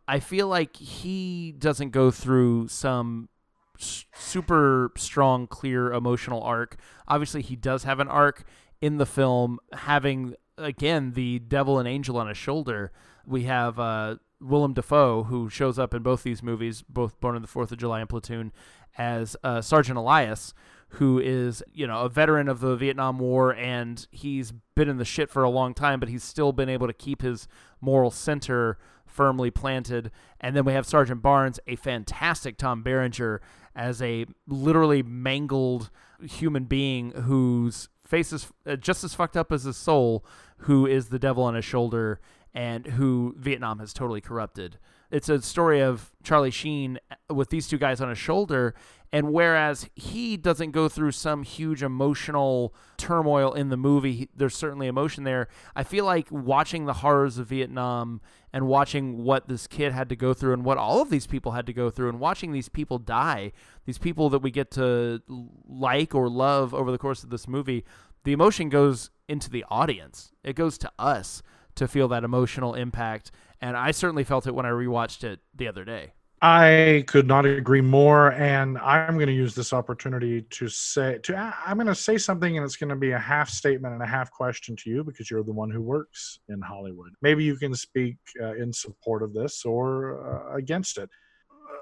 I 0.09 0.19
feel 0.19 0.49
like 0.49 0.75
he 0.75 1.53
doesn't 1.57 1.91
go 1.91 2.11
through 2.11 2.67
some 2.67 3.29
super 3.77 4.91
strong, 4.97 5.47
clear 5.47 5.93
emotional 5.93 6.43
arc. 6.43 6.75
Obviously, 7.07 7.41
he 7.41 7.55
does 7.55 7.85
have 7.85 8.01
an 8.01 8.09
arc 8.09 8.43
in 8.81 8.97
the 8.97 9.05
film, 9.05 9.57
having 9.71 10.35
again 10.57 11.13
the 11.13 11.39
devil 11.39 11.79
and 11.79 11.87
angel 11.87 12.17
on 12.17 12.27
his 12.27 12.37
shoulder. 12.37 12.91
We 13.25 13.43
have 13.43 13.79
uh, 13.79 14.17
Willem 14.41 14.73
Dafoe, 14.73 15.23
who 15.23 15.49
shows 15.49 15.79
up 15.79 15.93
in 15.93 16.03
both 16.03 16.23
these 16.23 16.43
movies, 16.43 16.83
both 16.87 17.19
Born 17.19 17.35
on 17.35 17.41
the 17.41 17.47
Fourth 17.47 17.71
of 17.71 17.77
July 17.77 18.01
and 18.01 18.09
Platoon, 18.09 18.51
as 18.97 19.35
uh, 19.43 19.61
Sergeant 19.61 19.97
Elias, 19.97 20.53
who 20.89 21.19
is, 21.19 21.63
you 21.73 21.87
know, 21.87 22.01
a 22.01 22.09
veteran 22.09 22.47
of 22.47 22.59
the 22.59 22.75
Vietnam 22.75 23.19
War 23.19 23.53
and 23.53 24.07
he's 24.11 24.53
been 24.75 24.87
in 24.87 24.97
the 24.97 25.05
shit 25.05 25.29
for 25.29 25.43
a 25.43 25.49
long 25.49 25.73
time, 25.73 25.99
but 25.99 26.09
he's 26.09 26.23
still 26.23 26.53
been 26.53 26.69
able 26.69 26.87
to 26.87 26.93
keep 26.93 27.21
his 27.21 27.47
moral 27.81 28.11
center 28.11 28.77
firmly 29.05 29.51
planted. 29.51 30.11
And 30.39 30.55
then 30.55 30.65
we 30.65 30.73
have 30.73 30.85
Sergeant 30.85 31.21
Barnes, 31.21 31.59
a 31.67 31.75
fantastic 31.75 32.57
Tom 32.57 32.83
Berenger, 32.83 33.41
as 33.75 34.01
a 34.01 34.25
literally 34.47 35.03
mangled 35.03 35.89
human 36.21 36.63
being 36.65 37.11
whose 37.11 37.89
face 38.05 38.31
is 38.31 38.47
uh, 38.65 38.75
just 38.75 39.03
as 39.03 39.13
fucked 39.13 39.35
up 39.35 39.51
as 39.51 39.63
his 39.63 39.75
soul, 39.75 40.25
who 40.59 40.85
is 40.85 41.09
the 41.09 41.19
devil 41.19 41.43
on 41.43 41.55
his 41.55 41.65
shoulder 41.65 42.19
and 42.55 42.87
who 42.87 43.35
Vietnam 43.37 43.77
has 43.79 43.93
totally 43.93 44.21
corrupted. 44.21 44.79
It's 45.11 45.29
a 45.29 45.41
story 45.41 45.81
of 45.81 46.11
Charlie 46.23 46.51
Sheen 46.51 46.97
uh, 47.11 47.33
with 47.33 47.49
these 47.49 47.67
two 47.67 47.77
guys 47.77 48.01
on 48.01 48.09
his 48.09 48.17
shoulder 48.17 48.73
and 49.15 49.31
whereas 49.31 49.89
he 49.95 50.35
doesn't 50.35 50.71
go 50.71 50.89
through 50.89 51.11
some 51.11 51.43
huge 51.43 51.81
emotional 51.81 52.73
turmoil 52.97 53.53
in 53.53 53.69
the 53.69 53.77
movie, 53.77 54.27
there's 54.35 54.57
certainly 54.57 54.87
emotion 54.87 55.23
there. 55.23 55.47
I 55.73 55.83
feel 55.83 56.03
like 56.03 56.27
watching 56.29 56.85
the 56.85 56.95
horrors 56.95 57.37
of 57.37 57.47
Vietnam 57.47 58.19
and 58.51 58.67
watching 58.67 59.23
what 59.23 59.47
this 59.47 59.67
kid 59.67 59.93
had 59.93 60.09
to 60.09 60.17
go 60.17 60.33
through 60.33 60.51
and 60.51 60.65
what 60.65 60.77
all 60.77 61.01
of 61.01 61.09
these 61.09 61.27
people 61.27 61.53
had 61.53 61.65
to 61.67 61.73
go 61.73 61.89
through 61.89 62.09
and 62.09 62.19
watching 62.19 62.51
these 62.51 62.67
people 62.67 62.97
die, 62.97 63.53
these 63.85 63.97
people 63.97 64.29
that 64.31 64.39
we 64.39 64.51
get 64.51 64.69
to 64.71 65.21
like 65.65 66.13
or 66.13 66.27
love 66.27 66.73
over 66.73 66.91
the 66.91 66.97
course 66.97 67.23
of 67.23 67.29
this 67.29 67.47
movie, 67.47 67.85
the 68.25 68.33
emotion 68.33 68.67
goes 68.67 69.11
into 69.29 69.49
the 69.49 69.63
audience. 69.69 70.33
It 70.43 70.57
goes 70.57 70.77
to 70.79 70.91
us 70.99 71.41
to 71.75 71.87
feel 71.87 72.07
that 72.09 72.23
emotional 72.23 72.73
impact. 72.73 73.31
And 73.61 73.77
I 73.77 73.91
certainly 73.91 74.23
felt 74.23 74.47
it 74.47 74.55
when 74.55 74.65
I 74.65 74.69
rewatched 74.69 75.23
it 75.23 75.39
the 75.53 75.67
other 75.67 75.85
day. 75.85 76.13
I 76.41 77.05
could 77.07 77.27
not 77.27 77.45
agree 77.45 77.81
more, 77.81 78.33
and 78.33 78.77
I'm 78.77 79.15
going 79.15 79.27
to 79.27 79.33
use 79.33 79.55
this 79.55 79.71
opportunity 79.71 80.41
to 80.41 80.67
say 80.67 81.17
to 81.23 81.53
I'm 81.65 81.77
going 81.77 81.87
to 81.87 81.95
say 81.95 82.17
something, 82.17 82.57
and 82.57 82.63
it's 82.63 82.75
going 82.75 82.89
to 82.89 82.95
be 82.95 83.11
a 83.11 83.19
half 83.19 83.49
statement 83.49 83.93
and 83.93 84.03
a 84.03 84.05
half 84.05 84.31
question 84.31 84.75
to 84.75 84.89
you 84.89 85.03
because 85.03 85.31
you're 85.31 85.43
the 85.43 85.53
one 85.53 85.71
who 85.71 85.81
works 85.81 86.39
in 86.49 86.61
Hollywood. 86.61 87.13
Maybe 87.21 87.43
you 87.43 87.55
can 87.55 87.73
speak 87.73 88.17
uh, 88.41 88.53
in 88.55 88.73
support 88.73 89.23
of 89.23 89.33
this 89.33 89.65
or 89.65 90.51
uh, 90.51 90.55
against 90.55 90.97
it. 90.97 91.09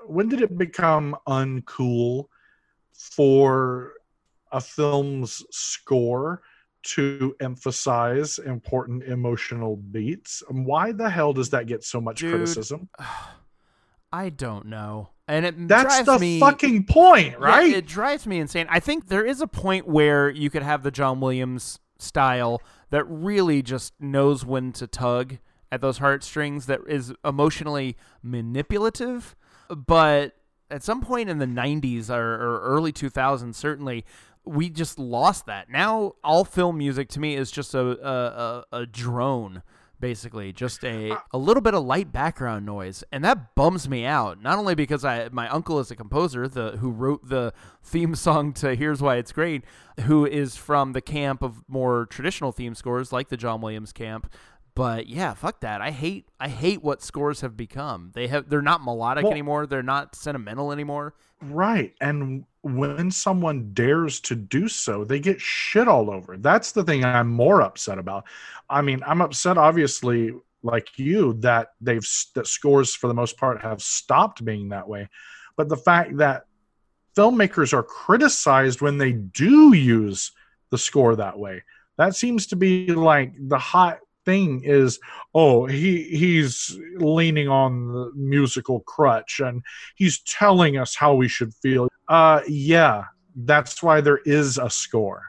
When 0.05 0.29
did 0.29 0.41
it 0.41 0.57
become 0.57 1.17
uncool 1.27 2.27
for 2.93 3.93
a 4.51 4.61
film's 4.61 5.43
score 5.51 6.41
to 6.83 7.35
emphasize 7.39 8.39
important 8.39 9.03
emotional 9.03 9.77
beats? 9.77 10.43
Um, 10.49 10.65
why 10.65 10.91
the 10.91 11.09
hell 11.09 11.33
does 11.33 11.49
that 11.51 11.67
get 11.67 11.83
so 11.83 11.99
much 11.99 12.19
Dude. 12.19 12.31
criticism? 12.31 12.89
I 14.11 14.29
don't 14.29 14.67
know. 14.67 15.09
And 15.27 15.45
it 15.45 15.67
That's 15.67 16.03
the 16.03 16.19
me, 16.19 16.39
fucking 16.39 16.85
point, 16.85 17.39
right? 17.39 17.69
Yeah, 17.69 17.77
it 17.77 17.87
drives 17.87 18.27
me 18.27 18.39
insane. 18.39 18.67
I 18.69 18.79
think 18.79 19.07
there 19.07 19.25
is 19.25 19.41
a 19.41 19.47
point 19.47 19.87
where 19.87 20.29
you 20.29 20.49
could 20.49 20.63
have 20.63 20.83
the 20.83 20.91
John 20.91 21.19
Williams 21.19 21.79
style 21.97 22.61
that 22.91 23.05
really 23.05 23.61
just 23.61 23.93
knows 23.99 24.45
when 24.45 24.71
to 24.73 24.85
tug 24.85 25.37
at 25.71 25.81
those 25.81 25.97
heartstrings 25.97 26.67
that 26.67 26.81
is 26.87 27.13
emotionally 27.25 27.97
manipulative, 28.21 29.35
but 29.69 30.35
at 30.69 30.83
some 30.83 31.01
point 31.01 31.29
in 31.29 31.39
the 31.39 31.47
90s 31.47 32.09
or, 32.09 32.33
or 32.35 32.59
early 32.61 32.91
2000s 32.91 33.55
certainly 33.55 34.05
we 34.45 34.69
just 34.69 34.99
lost 34.99 35.45
that. 35.45 35.69
Now 35.69 36.13
all 36.23 36.43
film 36.45 36.77
music 36.77 37.09
to 37.09 37.19
me 37.19 37.35
is 37.35 37.51
just 37.51 37.73
a 37.73 37.79
a, 37.79 38.65
a, 38.71 38.81
a 38.81 38.85
drone 38.85 39.63
basically. 40.03 40.51
Just 40.51 40.83
a, 40.83 41.13
uh, 41.13 41.17
a 41.31 41.37
little 41.37 41.61
bit 41.61 41.73
of 41.73 41.85
light 41.85 42.11
background 42.11 42.65
noise. 42.65 43.05
And 43.13 43.23
that 43.23 43.55
bums 43.55 43.87
me 43.87 44.03
out 44.05 44.41
not 44.41 44.59
only 44.59 44.75
because 44.75 45.05
i 45.05 45.29
my 45.31 45.47
uncle 45.47 45.79
is 45.79 45.91
a 45.91 45.95
composer 45.95 46.45
the 46.45 46.71
who 46.71 46.91
wrote 46.91 47.29
the 47.29 47.53
theme 47.81 48.13
song 48.13 48.51
to 48.53 48.75
here's 48.75 49.01
why 49.01 49.15
it's 49.15 49.31
great 49.31 49.63
who 50.01 50.25
is 50.25 50.57
from 50.57 50.91
the 50.91 50.99
camp 50.99 51.41
of 51.41 51.63
more 51.69 52.05
traditional 52.07 52.51
theme 52.51 52.75
scores 52.75 53.13
like 53.13 53.29
the 53.29 53.37
john 53.37 53.61
williams 53.61 53.93
camp. 53.93 54.29
But 54.75 55.07
yeah 55.07 55.35
fuck 55.35 55.61
that. 55.61 55.79
I 55.79 55.91
hate 55.91 56.27
i 56.37 56.49
hate 56.49 56.83
what 56.83 57.01
scores 57.01 57.39
have 57.39 57.55
become. 57.55 58.11
They 58.13 58.27
have 58.27 58.49
they're 58.49 58.61
not 58.61 58.83
melodic 58.83 59.23
well, 59.23 59.31
anymore. 59.31 59.65
They're 59.67 59.81
not 59.81 60.15
sentimental 60.15 60.73
anymore. 60.73 61.13
Right. 61.41 61.93
And 62.01 62.43
when 62.63 63.11
someone 63.11 63.73
dares 63.73 64.21
to 64.21 64.35
do 64.35 64.69
so, 64.69 65.03
they 65.03 65.19
get 65.19 65.39
shit 65.39 65.87
all 65.87 66.09
over. 66.09 66.37
That's 66.37 66.71
the 66.71 66.83
thing 66.83 67.03
I'm 67.03 67.29
more 67.29 67.61
upset 67.61 67.99
about. 67.99 68.23
I 68.69 68.81
mean, 68.81 69.01
I'm 69.05 69.21
upset, 69.21 69.57
obviously, 69.57 70.33
like 70.63 70.97
you, 70.97 71.33
that 71.41 71.73
they've 71.81 72.07
that 72.35 72.47
scores 72.47 72.95
for 72.95 73.07
the 73.07 73.13
most 73.13 73.37
part 73.37 73.61
have 73.61 73.81
stopped 73.81 74.45
being 74.45 74.69
that 74.69 74.87
way. 74.87 75.09
But 75.57 75.67
the 75.67 75.77
fact 75.77 76.17
that 76.17 76.45
filmmakers 77.17 77.73
are 77.73 77.83
criticized 77.83 78.81
when 78.81 78.97
they 78.97 79.11
do 79.11 79.73
use 79.73 80.31
the 80.69 80.77
score 80.77 81.17
that 81.17 81.37
way, 81.37 81.63
that 81.97 82.15
seems 82.15 82.47
to 82.47 82.55
be 82.55 82.87
like 82.87 83.33
the 83.37 83.59
hot 83.59 83.99
thing 84.25 84.61
is 84.63 84.99
oh 85.33 85.65
he 85.65 86.03
he's 86.03 86.77
leaning 86.97 87.47
on 87.47 87.87
the 87.87 88.11
musical 88.15 88.81
crutch 88.81 89.39
and 89.43 89.61
he's 89.95 90.21
telling 90.21 90.77
us 90.77 90.95
how 90.95 91.13
we 91.13 91.27
should 91.27 91.53
feel 91.55 91.87
uh 92.07 92.41
yeah 92.47 93.03
that's 93.35 93.81
why 93.81 94.01
there 94.01 94.19
is 94.25 94.57
a 94.57 94.69
score 94.69 95.21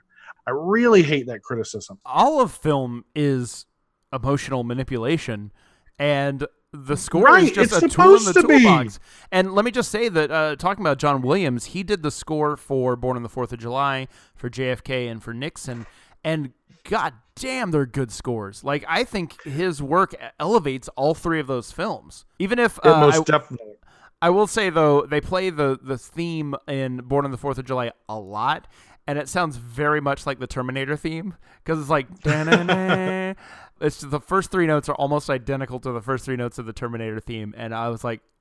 i 0.46 0.50
really 0.50 1.02
hate 1.02 1.26
that 1.26 1.42
criticism 1.42 1.98
all 2.04 2.40
of 2.40 2.52
film 2.52 3.04
is 3.14 3.66
emotional 4.12 4.62
manipulation 4.62 5.52
and 5.98 6.46
the 6.74 6.96
score 6.96 7.22
right, 7.22 7.44
is 7.44 7.52
just 7.52 7.82
a 7.82 7.88
tool 7.88 8.16
in 8.16 8.24
the 8.24 8.32
toolbox. 8.32 8.98
Be. 8.98 9.04
And 9.30 9.54
let 9.54 9.64
me 9.64 9.70
just 9.70 9.90
say 9.90 10.08
that 10.08 10.30
uh, 10.30 10.56
talking 10.56 10.82
about 10.82 10.98
John 10.98 11.22
Williams, 11.22 11.66
he 11.66 11.82
did 11.82 12.02
the 12.02 12.10
score 12.10 12.56
for 12.56 12.96
Born 12.96 13.16
on 13.16 13.22
the 13.22 13.28
Fourth 13.28 13.52
of 13.52 13.60
July, 13.60 14.08
for 14.34 14.50
JFK, 14.50 15.08
and 15.08 15.22
for 15.22 15.32
Nixon. 15.32 15.86
And 16.24 16.52
god 16.88 17.14
damn, 17.36 17.70
they're 17.70 17.86
good 17.86 18.10
scores. 18.10 18.64
Like 18.64 18.84
I 18.88 19.04
think 19.04 19.42
his 19.42 19.82
work 19.82 20.14
elevates 20.38 20.88
all 20.96 21.14
three 21.14 21.40
of 21.40 21.46
those 21.46 21.72
films. 21.72 22.24
Even 22.38 22.58
if 22.58 22.78
uh, 22.84 23.00
most 23.00 23.30
I, 23.30 23.38
definitely. 23.38 23.74
I 24.22 24.30
will 24.30 24.46
say 24.46 24.70
though, 24.70 25.02
they 25.02 25.20
play 25.20 25.50
the 25.50 25.78
the 25.80 25.98
theme 25.98 26.54
in 26.66 26.98
Born 26.98 27.24
on 27.24 27.30
the 27.30 27.36
Fourth 27.36 27.58
of 27.58 27.66
July 27.66 27.92
a 28.08 28.18
lot, 28.18 28.66
and 29.06 29.18
it 29.18 29.28
sounds 29.28 29.56
very 29.56 30.00
much 30.00 30.26
like 30.26 30.38
the 30.38 30.46
Terminator 30.46 30.96
theme 30.96 31.36
because 31.62 31.80
it's 31.80 31.90
like. 31.90 32.06
it's 33.80 34.00
the 34.00 34.20
first 34.20 34.50
three 34.50 34.66
notes 34.66 34.88
are 34.88 34.94
almost 34.94 35.28
identical 35.28 35.80
to 35.80 35.92
the 35.92 36.00
first 36.00 36.24
three 36.24 36.36
notes 36.36 36.58
of 36.58 36.66
the 36.66 36.72
Terminator 36.72 37.20
theme, 37.20 37.54
and 37.56 37.74
I 37.74 37.88
was 37.88 38.04
like, 38.04 38.20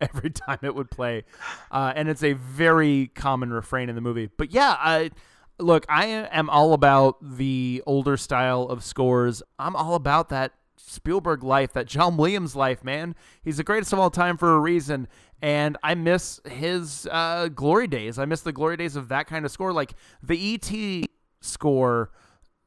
every 0.00 0.30
time 0.30 0.58
it 0.62 0.74
would 0.74 0.90
play, 0.90 1.24
uh, 1.70 1.92
and 1.94 2.08
it's 2.08 2.22
a 2.22 2.32
very 2.32 3.08
common 3.08 3.52
refrain 3.52 3.88
in 3.88 3.94
the 3.94 4.00
movie. 4.00 4.30
But 4.34 4.52
yeah, 4.52 4.76
I 4.78 5.10
Look, 5.58 5.84
I 5.88 6.06
am 6.06 6.48
all 6.48 6.72
about 6.72 7.16
the 7.20 7.82
older 7.86 8.16
style 8.16 8.62
of 8.62 8.84
scores. 8.84 9.42
I'm 9.58 9.74
all 9.74 9.94
about 9.94 10.28
that 10.28 10.52
Spielberg 10.76 11.42
life, 11.42 11.72
that 11.72 11.86
John 11.86 12.16
Williams 12.16 12.56
life, 12.56 12.84
man. 12.84 13.14
He's 13.42 13.56
the 13.56 13.64
greatest 13.64 13.92
of 13.92 13.98
all 13.98 14.10
time 14.10 14.36
for 14.36 14.54
a 14.54 14.60
reason. 14.60 15.08
And 15.42 15.76
I 15.82 15.94
miss 15.94 16.40
his 16.48 17.08
uh, 17.10 17.48
glory 17.48 17.86
days. 17.86 18.18
I 18.18 18.24
miss 18.24 18.40
the 18.40 18.52
glory 18.52 18.76
days 18.76 18.96
of 18.96 19.08
that 19.08 19.26
kind 19.26 19.44
of 19.44 19.50
score. 19.50 19.72
Like 19.72 19.94
the 20.22 20.38
E.T. 20.38 21.06
score 21.40 22.10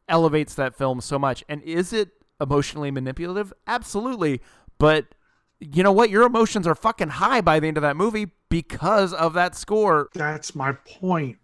elevates 0.08 0.56
that 0.56 0.76
film 0.78 1.02
so 1.02 1.18
much. 1.18 1.44
And 1.50 1.62
is 1.64 1.94
it 1.94 2.12
emotionally 2.40 2.92
manipulative? 2.92 3.54
Absolutely. 3.68 4.42
But 4.78 5.16
you 5.60 5.84
know 5.84 5.92
what? 5.92 6.10
Your 6.10 6.24
emotions 6.24 6.66
are 6.66 6.76
fucking 6.76 7.10
high 7.10 7.42
by 7.42 7.60
the 7.60 7.68
end 7.68 7.78
of 7.78 7.84
that 7.84 7.96
movie 7.96 8.32
because 8.50 9.14
of 9.14 9.34
that 9.34 9.56
score. 9.56 10.10
That's 10.14 10.56
my 10.56 10.74
point. 10.74 11.38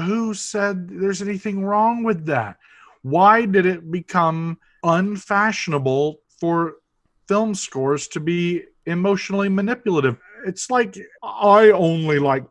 Who 0.00 0.34
said 0.34 0.88
there's 0.88 1.22
anything 1.22 1.64
wrong 1.64 2.02
with 2.02 2.26
that? 2.26 2.58
Why 3.02 3.46
did 3.46 3.66
it 3.66 3.90
become 3.90 4.58
unfashionable 4.84 6.20
for 6.40 6.74
film 7.28 7.54
scores 7.54 8.08
to 8.08 8.20
be 8.20 8.64
emotionally 8.86 9.48
manipulative? 9.48 10.18
It's 10.46 10.70
like 10.70 10.96
I 11.22 11.70
only 11.70 12.18
like 12.18 12.44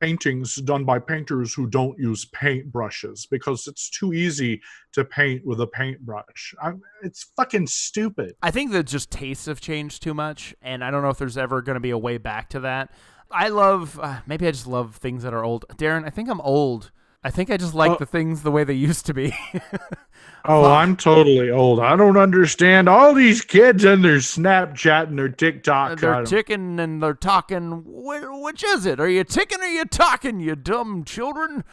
paintings 0.00 0.56
done 0.56 0.84
by 0.84 0.98
painters 0.98 1.52
who 1.54 1.66
don't 1.66 1.98
use 1.98 2.26
paint 2.26 2.70
brushes 2.70 3.26
because 3.30 3.66
it's 3.66 3.90
too 3.90 4.12
easy 4.12 4.60
to 4.92 5.04
paint 5.04 5.44
with 5.44 5.60
a 5.60 5.66
paintbrush. 5.66 6.54
I'm, 6.62 6.80
it's 7.02 7.32
fucking 7.36 7.66
stupid. 7.66 8.34
I 8.42 8.50
think 8.50 8.72
that 8.72 8.84
just 8.84 9.10
tastes 9.10 9.46
have 9.46 9.60
changed 9.60 10.02
too 10.02 10.14
much, 10.14 10.54
and 10.62 10.84
I 10.84 10.90
don't 10.90 11.02
know 11.02 11.10
if 11.10 11.18
there's 11.18 11.38
ever 11.38 11.62
going 11.62 11.74
to 11.74 11.80
be 11.80 11.90
a 11.90 11.98
way 11.98 12.18
back 12.18 12.50
to 12.50 12.60
that. 12.60 12.92
I 13.30 13.48
love, 13.48 13.98
uh, 14.00 14.20
maybe 14.26 14.46
I 14.46 14.50
just 14.50 14.66
love 14.66 14.96
things 14.96 15.22
that 15.22 15.34
are 15.34 15.44
old. 15.44 15.66
Darren, 15.76 16.06
I 16.06 16.10
think 16.10 16.28
I'm 16.28 16.40
old. 16.40 16.90
I 17.22 17.30
think 17.30 17.50
I 17.50 17.56
just 17.56 17.74
like 17.74 17.90
oh. 17.90 17.96
the 17.96 18.06
things 18.06 18.42
the 18.42 18.50
way 18.52 18.62
they 18.62 18.74
used 18.74 19.04
to 19.06 19.14
be. 19.14 19.36
oh. 20.44 20.64
I'm 20.64 20.96
totally 20.96 21.50
old. 21.50 21.80
I 21.80 21.96
don't 21.96 22.16
understand 22.16 22.88
all 22.88 23.12
these 23.12 23.42
kids 23.42 23.84
and 23.84 24.04
their 24.04 24.18
Snapchat 24.18 25.08
and 25.08 25.18
their 25.18 25.28
TikTok. 25.28 25.98
They're 25.98 26.24
ticking 26.24 26.78
and 26.78 27.02
they're 27.02 27.14
talking. 27.14 27.82
Which 27.84 28.62
is 28.62 28.86
it? 28.86 29.00
Are 29.00 29.08
you 29.08 29.24
ticking 29.24 29.60
or 29.60 29.64
are 29.64 29.68
you 29.68 29.84
talking, 29.84 30.38
you 30.38 30.54
dumb 30.54 31.04
children? 31.04 31.64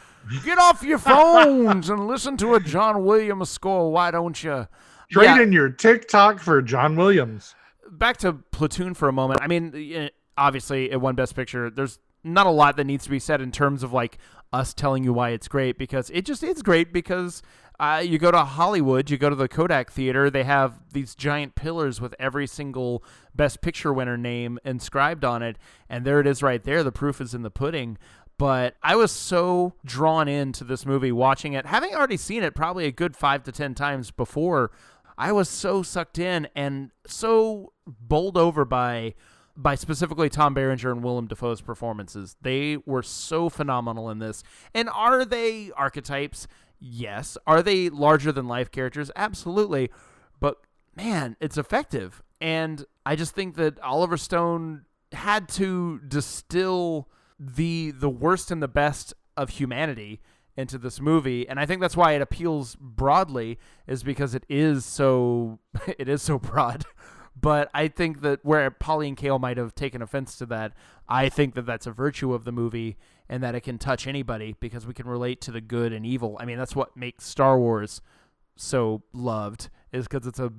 Get 0.44 0.58
off 0.58 0.82
your 0.82 0.98
phones 0.98 1.88
and 1.88 2.08
listen 2.08 2.36
to 2.38 2.54
a 2.54 2.60
John 2.60 3.04
Williams 3.04 3.48
score. 3.48 3.92
Why 3.92 4.10
don't 4.10 4.42
you? 4.42 4.66
Trade 5.12 5.24
yeah. 5.24 5.42
in 5.42 5.52
your 5.52 5.68
TikTok 5.68 6.40
for 6.40 6.60
John 6.60 6.96
Williams. 6.96 7.54
Back 7.88 8.16
to 8.18 8.32
Platoon 8.32 8.94
for 8.94 9.08
a 9.08 9.12
moment. 9.12 9.40
I 9.40 9.46
mean, 9.46 10.10
obviously, 10.36 10.90
it 10.90 11.00
won 11.00 11.14
Best 11.14 11.34
Picture. 11.34 11.70
There's 11.70 11.98
not 12.24 12.46
a 12.46 12.50
lot 12.50 12.76
that 12.76 12.84
needs 12.84 13.04
to 13.04 13.10
be 13.10 13.18
said 13.18 13.40
in 13.40 13.52
terms 13.52 13.82
of 13.82 13.92
like 13.92 14.18
us 14.52 14.74
telling 14.74 15.04
you 15.04 15.12
why 15.12 15.30
it's 15.30 15.48
great 15.48 15.78
because 15.78 16.10
it 16.10 16.24
just 16.24 16.42
is 16.42 16.62
great 16.62 16.92
because 16.92 17.42
uh, 17.78 18.02
you 18.04 18.18
go 18.18 18.30
to 18.30 18.44
Hollywood, 18.44 19.10
you 19.10 19.18
go 19.18 19.28
to 19.28 19.36
the 19.36 19.48
Kodak 19.48 19.90
Theater, 19.90 20.30
they 20.30 20.44
have 20.44 20.80
these 20.92 21.14
giant 21.14 21.54
pillars 21.54 22.00
with 22.00 22.14
every 22.18 22.46
single 22.46 23.04
Best 23.34 23.60
Picture 23.60 23.92
winner 23.92 24.16
name 24.16 24.58
inscribed 24.64 25.24
on 25.24 25.42
it, 25.42 25.56
and 25.88 26.04
there 26.04 26.20
it 26.20 26.26
is 26.26 26.42
right 26.42 26.62
there. 26.62 26.82
The 26.82 26.92
proof 26.92 27.20
is 27.20 27.34
in 27.34 27.42
the 27.42 27.50
pudding. 27.50 27.98
But 28.38 28.76
I 28.82 28.96
was 28.96 29.12
so 29.12 29.74
drawn 29.84 30.28
into 30.28 30.62
this 30.62 30.84
movie 30.84 31.12
watching 31.12 31.54
it, 31.54 31.66
having 31.66 31.94
already 31.94 32.18
seen 32.18 32.42
it 32.42 32.54
probably 32.54 32.84
a 32.86 32.92
good 32.92 33.16
five 33.16 33.42
to 33.44 33.52
ten 33.52 33.74
times 33.74 34.10
before. 34.10 34.70
I 35.18 35.32
was 35.32 35.48
so 35.48 35.82
sucked 35.82 36.18
in 36.18 36.46
and 36.54 36.90
so 37.06 37.72
bowled 37.86 38.36
over 38.36 38.66
by 38.66 39.14
by 39.56 39.74
specifically 39.74 40.28
Tom 40.28 40.54
Berenger 40.54 40.90
and 40.90 41.02
Willem 41.02 41.26
Dafoe's 41.26 41.60
performances. 41.60 42.36
They 42.42 42.76
were 42.84 43.02
so 43.02 43.48
phenomenal 43.48 44.10
in 44.10 44.18
this. 44.18 44.42
And 44.74 44.88
are 44.88 45.24
they 45.24 45.70
archetypes? 45.76 46.46
Yes. 46.78 47.38
Are 47.46 47.62
they 47.62 47.88
larger 47.88 48.32
than 48.32 48.46
life 48.46 48.70
characters? 48.70 49.10
Absolutely. 49.16 49.90
But 50.40 50.58
man, 50.94 51.36
it's 51.40 51.56
effective. 51.56 52.22
And 52.40 52.84
I 53.04 53.16
just 53.16 53.34
think 53.34 53.56
that 53.56 53.80
Oliver 53.80 54.16
Stone 54.16 54.84
had 55.12 55.48
to 55.48 56.00
distill 56.00 57.08
the 57.38 57.90
the 57.92 58.08
worst 58.08 58.50
and 58.50 58.62
the 58.62 58.68
best 58.68 59.14
of 59.36 59.50
humanity 59.50 60.20
into 60.56 60.78
this 60.78 61.00
movie 61.00 61.46
and 61.48 61.60
i 61.60 61.66
think 61.66 61.80
that's 61.80 61.96
why 61.96 62.12
it 62.12 62.22
appeals 62.22 62.76
broadly 62.80 63.58
is 63.86 64.02
because 64.02 64.34
it 64.34 64.44
is 64.48 64.84
so 64.84 65.58
it 65.98 66.08
is 66.08 66.22
so 66.22 66.38
broad 66.38 66.84
but 67.38 67.70
I 67.74 67.88
think 67.88 68.22
that 68.22 68.44
where 68.44 68.70
Pauline 68.70 69.16
Kael 69.16 69.38
might 69.38 69.58
have 69.58 69.74
taken 69.74 70.00
offense 70.00 70.36
to 70.38 70.46
that, 70.46 70.72
I 71.08 71.28
think 71.28 71.54
that 71.54 71.66
that's 71.66 71.86
a 71.86 71.92
virtue 71.92 72.32
of 72.32 72.44
the 72.44 72.52
movie 72.52 72.96
and 73.28 73.42
that 73.42 73.54
it 73.54 73.60
can 73.60 73.78
touch 73.78 74.06
anybody 74.06 74.56
because 74.60 74.86
we 74.86 74.94
can 74.94 75.06
relate 75.06 75.40
to 75.42 75.50
the 75.50 75.60
good 75.60 75.92
and 75.92 76.06
evil. 76.06 76.36
I 76.40 76.44
mean, 76.44 76.58
that's 76.58 76.74
what 76.74 76.96
makes 76.96 77.26
Star 77.26 77.58
Wars 77.58 78.00
so 78.56 79.02
loved 79.12 79.68
is 79.92 80.08
because 80.08 80.26
it's 80.26 80.38
a 80.38 80.52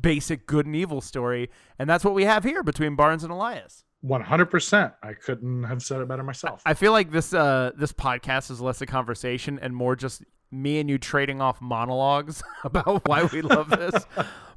basic 0.00 0.46
good 0.46 0.66
and 0.66 0.76
evil 0.76 1.00
story, 1.00 1.50
and 1.78 1.88
that's 1.88 2.04
what 2.04 2.14
we 2.14 2.24
have 2.24 2.44
here 2.44 2.62
between 2.62 2.94
Barnes 2.94 3.24
and 3.24 3.32
Elias. 3.32 3.84
One 4.00 4.20
hundred 4.20 4.46
percent. 4.46 4.94
I 5.02 5.12
couldn't 5.12 5.64
have 5.64 5.82
said 5.82 6.00
it 6.00 6.08
better 6.08 6.24
myself. 6.24 6.62
I 6.66 6.74
feel 6.74 6.92
like 6.92 7.12
this 7.12 7.32
uh 7.32 7.70
this 7.76 7.92
podcast 7.92 8.50
is 8.50 8.60
less 8.60 8.80
a 8.80 8.86
conversation 8.86 9.58
and 9.62 9.74
more 9.74 9.94
just 9.94 10.24
me 10.50 10.80
and 10.80 10.90
you 10.90 10.98
trading 10.98 11.40
off 11.40 11.60
monologues 11.60 12.42
about 12.64 13.06
why 13.08 13.24
we 13.32 13.42
love 13.42 13.70
this. 13.70 13.94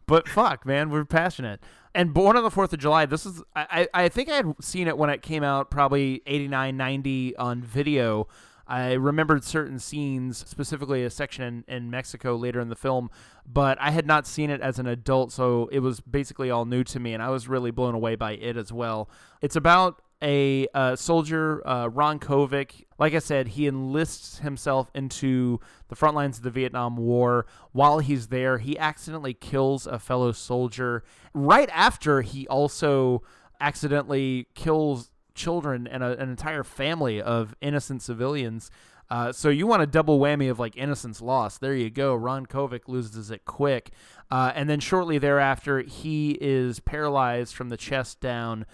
But 0.06 0.28
fuck, 0.28 0.66
man, 0.66 0.90
we're 0.90 1.06
passionate. 1.06 1.62
And 1.94 2.14
Born 2.14 2.36
on 2.36 2.44
the 2.44 2.52
Fourth 2.52 2.74
of 2.74 2.80
July, 2.80 3.06
this 3.06 3.26
is 3.26 3.42
I, 3.56 3.88
I 3.94 4.10
think 4.10 4.30
I 4.30 4.36
had 4.36 4.54
seen 4.62 4.88
it 4.88 4.98
when 4.98 5.10
it 5.10 5.22
came 5.22 5.44
out, 5.44 5.72
probably 5.72 6.22
89, 6.26 6.76
90 6.76 7.36
on 7.38 7.62
video. 7.62 8.28
I 8.68 8.94
remembered 8.94 9.44
certain 9.44 9.78
scenes, 9.78 10.38
specifically 10.38 11.04
a 11.04 11.10
section 11.10 11.64
in, 11.68 11.76
in, 11.76 11.92
Mexico 11.92 12.36
later 12.36 12.60
in 12.60 12.70
the 12.70 12.76
film, 12.76 13.12
but 13.46 13.78
I 13.80 13.92
had 13.92 14.08
not 14.08 14.26
seen 14.26 14.50
it 14.50 14.60
as 14.60 14.80
an 14.80 14.88
adult, 14.88 15.32
so 15.32 15.70
it 15.72 15.80
was 15.80 16.00
basically 16.00 16.50
all 16.50 16.66
new 16.66 16.84
to 16.86 17.00
me, 17.00 17.14
and 17.14 17.22
I 17.22 17.30
was 17.30 17.48
really 17.48 17.70
blown 17.70 17.94
away 17.94 18.16
by 18.16 18.32
it 18.32 18.58
as 18.58 18.74
well. 18.74 19.08
It's 19.40 19.56
about 19.56 20.02
a 20.26 20.68
uh, 20.74 20.96
soldier, 20.96 21.66
uh, 21.68 21.88
Ron 21.88 22.20
Kovic. 22.20 22.84
Like 22.98 23.14
I 23.14 23.20
said, 23.20 23.50
he 23.50 23.68
enlists 23.68 24.40
himself 24.40 24.90
into 24.96 25.60
the 25.88 25.96
front 25.96 26.16
lines 26.16 26.38
of 26.38 26.44
the 26.44 26.50
Vietnam 26.50 26.98
War. 26.98 27.46
While 27.74 28.00
he's 28.00 28.28
there, 28.28 28.58
he 28.58 28.78
accidentally 28.78 29.36
kills 29.36 29.86
a 29.86 30.00
fellow 30.00 30.32
soldier. 30.32 31.04
Right 31.34 31.70
after, 31.72 32.24
he 32.24 32.48
also 32.48 33.22
accidentally 33.62 34.48
kills 34.56 35.12
children 35.36 35.86
and 35.86 36.04
a, 36.04 36.18
an 36.20 36.30
entire 36.30 36.64
family 36.64 37.22
of 37.22 37.56
innocent 37.62 38.02
civilians. 38.02 38.72
Uh, 39.12 39.32
so 39.32 39.50
you 39.50 39.68
want 39.68 39.84
a 39.84 39.88
double 39.88 40.20
whammy 40.20 40.50
of 40.50 40.58
like 40.58 40.76
innocence 40.76 41.22
lost. 41.22 41.62
There 41.62 41.76
you 41.76 41.92
go. 41.92 42.16
Ron 42.16 42.48
Kovic 42.48 42.88
loses 42.88 43.30
it 43.30 43.46
quick. 43.46 43.92
Uh, 44.32 44.52
and 44.56 44.68
then 44.68 44.80
shortly 44.80 45.20
thereafter, 45.20 45.82
he 45.82 46.32
is 46.42 46.80
paralyzed 46.80 47.54
from 47.54 47.70
the 47.70 47.78
chest 47.78 48.20
down 48.20 48.66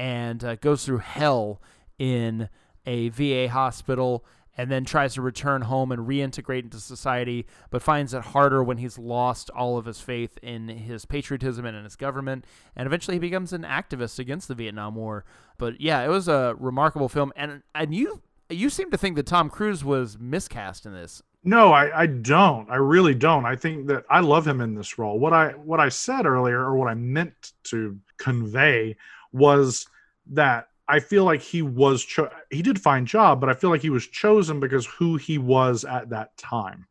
and 0.00 0.42
uh, 0.42 0.56
goes 0.56 0.86
through 0.86 0.98
hell 0.98 1.60
in 1.98 2.48
a 2.86 3.10
VA 3.10 3.50
hospital 3.50 4.24
and 4.56 4.70
then 4.70 4.82
tries 4.82 5.12
to 5.14 5.22
return 5.22 5.62
home 5.62 5.92
and 5.92 6.08
reintegrate 6.08 6.64
into 6.64 6.80
society, 6.80 7.46
but 7.68 7.82
finds 7.82 8.14
it 8.14 8.22
harder 8.22 8.64
when 8.64 8.78
he's 8.78 8.98
lost 8.98 9.50
all 9.50 9.76
of 9.76 9.84
his 9.84 10.00
faith 10.00 10.38
in 10.42 10.68
his 10.68 11.04
patriotism 11.04 11.66
and 11.66 11.76
in 11.76 11.84
his 11.84 11.96
government. 11.96 12.46
And 12.74 12.86
eventually 12.86 13.16
he 13.16 13.20
becomes 13.20 13.52
an 13.52 13.62
activist 13.62 14.18
against 14.18 14.48
the 14.48 14.54
Vietnam 14.54 14.94
War. 14.94 15.26
But 15.58 15.82
yeah, 15.82 16.02
it 16.02 16.08
was 16.08 16.28
a 16.28 16.56
remarkable 16.58 17.10
film. 17.10 17.30
And 17.36 17.62
and 17.74 17.94
you 17.94 18.22
you 18.48 18.70
seem 18.70 18.90
to 18.90 18.98
think 18.98 19.16
that 19.16 19.26
Tom 19.26 19.50
Cruise 19.50 19.84
was 19.84 20.18
miscast 20.18 20.86
in 20.86 20.94
this. 20.94 21.22
No, 21.44 21.72
I, 21.72 22.02
I 22.02 22.06
don't. 22.06 22.70
I 22.70 22.76
really 22.76 23.14
don't. 23.14 23.46
I 23.46 23.54
think 23.54 23.86
that 23.86 24.04
I 24.10 24.20
love 24.20 24.46
him 24.46 24.60
in 24.60 24.74
this 24.74 24.98
role. 24.98 25.18
What 25.18 25.32
I 25.34 25.50
what 25.50 25.78
I 25.78 25.90
said 25.90 26.26
earlier, 26.26 26.60
or 26.60 26.76
what 26.76 26.88
I 26.88 26.94
meant 26.94 27.52
to 27.64 27.98
convey, 28.18 28.96
was 29.32 29.86
that 30.30 30.68
I 30.88 30.98
feel 30.98 31.24
like 31.24 31.40
he 31.40 31.62
was 31.62 32.04
cho- 32.04 32.30
he 32.50 32.62
did 32.62 32.80
fine 32.80 33.06
job, 33.06 33.40
but 33.40 33.48
I 33.48 33.54
feel 33.54 33.70
like 33.70 33.80
he 33.80 33.90
was 33.90 34.06
chosen 34.06 34.58
because 34.58 34.86
who 34.86 35.16
he 35.16 35.38
was 35.38 35.84
at 35.84 36.10
that 36.10 36.36
time. 36.36 36.86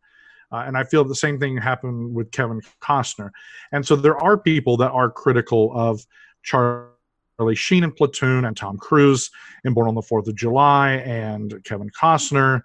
Uh, 0.51 0.63
and 0.65 0.77
I 0.77 0.83
feel 0.83 1.03
the 1.03 1.13
same 1.13 1.39
thing 1.39 1.57
happened 1.57 2.15
with 2.15 2.31
Kevin 2.31 2.61
Costner. 2.81 3.29
And 3.71 3.85
so 3.85 3.95
there 3.95 4.17
are 4.17 4.37
people 4.37 4.77
that 4.77 4.91
are 4.91 5.11
critical 5.11 5.71
of 5.75 6.05
Charlie 6.43 7.55
Sheen 7.55 7.83
in 7.83 7.91
Platoon 7.91 8.45
and 8.45 8.55
Tom 8.55 8.77
Cruise 8.77 9.29
in 9.63 9.73
Born 9.73 9.89
on 9.89 9.95
the 9.95 10.01
Fourth 10.01 10.27
of 10.27 10.35
July 10.35 10.93
and 10.93 11.61
Kevin 11.65 11.89
Costner 11.89 12.61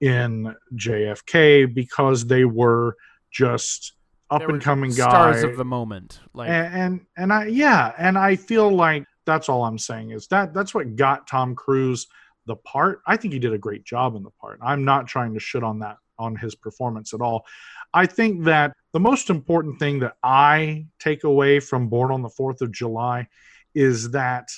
in 0.00 0.54
JFK 0.76 1.74
because 1.74 2.26
they 2.26 2.44
were 2.44 2.96
just 3.30 3.92
up 4.30 4.48
and 4.48 4.62
coming 4.62 4.90
guys, 4.90 4.98
stars 4.98 5.42
of 5.42 5.56
the 5.56 5.64
moment. 5.64 6.20
Like 6.32 6.48
and, 6.48 6.74
and 6.74 7.00
and 7.16 7.32
I 7.32 7.46
yeah, 7.46 7.92
and 7.98 8.16
I 8.18 8.36
feel 8.36 8.70
like 8.70 9.04
that's 9.26 9.48
all 9.48 9.64
I'm 9.64 9.78
saying 9.78 10.10
is 10.10 10.26
that 10.28 10.54
that's 10.54 10.74
what 10.74 10.96
got 10.96 11.26
Tom 11.26 11.54
Cruise 11.54 12.06
the 12.46 12.56
part. 12.56 13.00
I 13.06 13.16
think 13.16 13.34
he 13.34 13.40
did 13.40 13.52
a 13.52 13.58
great 13.58 13.84
job 13.84 14.14
in 14.14 14.22
the 14.22 14.30
part. 14.40 14.58
I'm 14.62 14.84
not 14.84 15.06
trying 15.06 15.34
to 15.34 15.40
shit 15.40 15.62
on 15.62 15.80
that 15.80 15.98
on 16.18 16.36
his 16.36 16.54
performance 16.54 17.12
at 17.12 17.20
all. 17.20 17.44
I 17.92 18.06
think 18.06 18.44
that 18.44 18.72
the 18.92 19.00
most 19.00 19.28
important 19.28 19.78
thing 19.78 19.98
that 20.00 20.16
I 20.22 20.86
take 20.98 21.24
away 21.24 21.60
from 21.60 21.88
Born 21.88 22.10
on 22.10 22.22
the 22.22 22.30
4th 22.30 22.62
of 22.62 22.72
July 22.72 23.26
is 23.74 24.10
that 24.12 24.48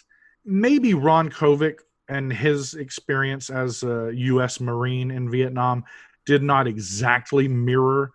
maybe 0.45 0.95
Ron 0.95 1.31
Kovic 1.31 1.81
and 2.09 2.33
his 2.33 2.75
experience 2.75 3.51
as 3.51 3.83
a 3.83 4.13
US 4.15 4.61
Marine 4.61 5.11
in 5.11 5.31
Vietnam 5.31 5.85
did 6.27 6.43
not 6.43 6.67
exactly 6.67 7.49
mirror 7.49 8.13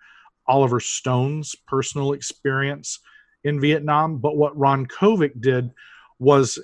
Oliver 0.47 0.79
Stone's 0.79 1.55
personal 1.67 2.13
experience 2.13 2.99
in 3.43 3.59
Vietnam, 3.59 4.19
but 4.19 4.37
what 4.37 4.57
Ron 4.57 4.85
Kovic 4.85 5.41
did 5.41 5.71
was 6.23 6.57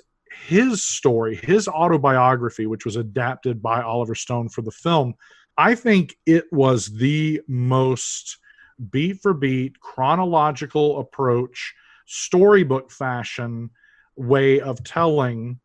his 0.46 0.82
story, 0.82 1.36
his 1.36 1.68
autobiography, 1.68 2.66
which 2.66 2.84
was 2.84 2.96
adapted 2.96 3.62
by 3.62 3.82
Oliver 3.82 4.14
Stone 4.14 4.48
for 4.48 4.62
the 4.62 4.70
film. 4.70 5.14
I 5.56 5.74
think 5.74 6.16
it 6.26 6.44
was 6.50 6.86
the 6.86 7.40
most 7.46 8.38
beat 8.90 9.20
for 9.20 9.34
beat, 9.34 9.78
chronological 9.80 11.00
approach, 11.00 11.74
storybook 12.06 12.90
fashion 12.90 13.70
way 14.16 14.60
of 14.60 14.82
telling 14.82 15.60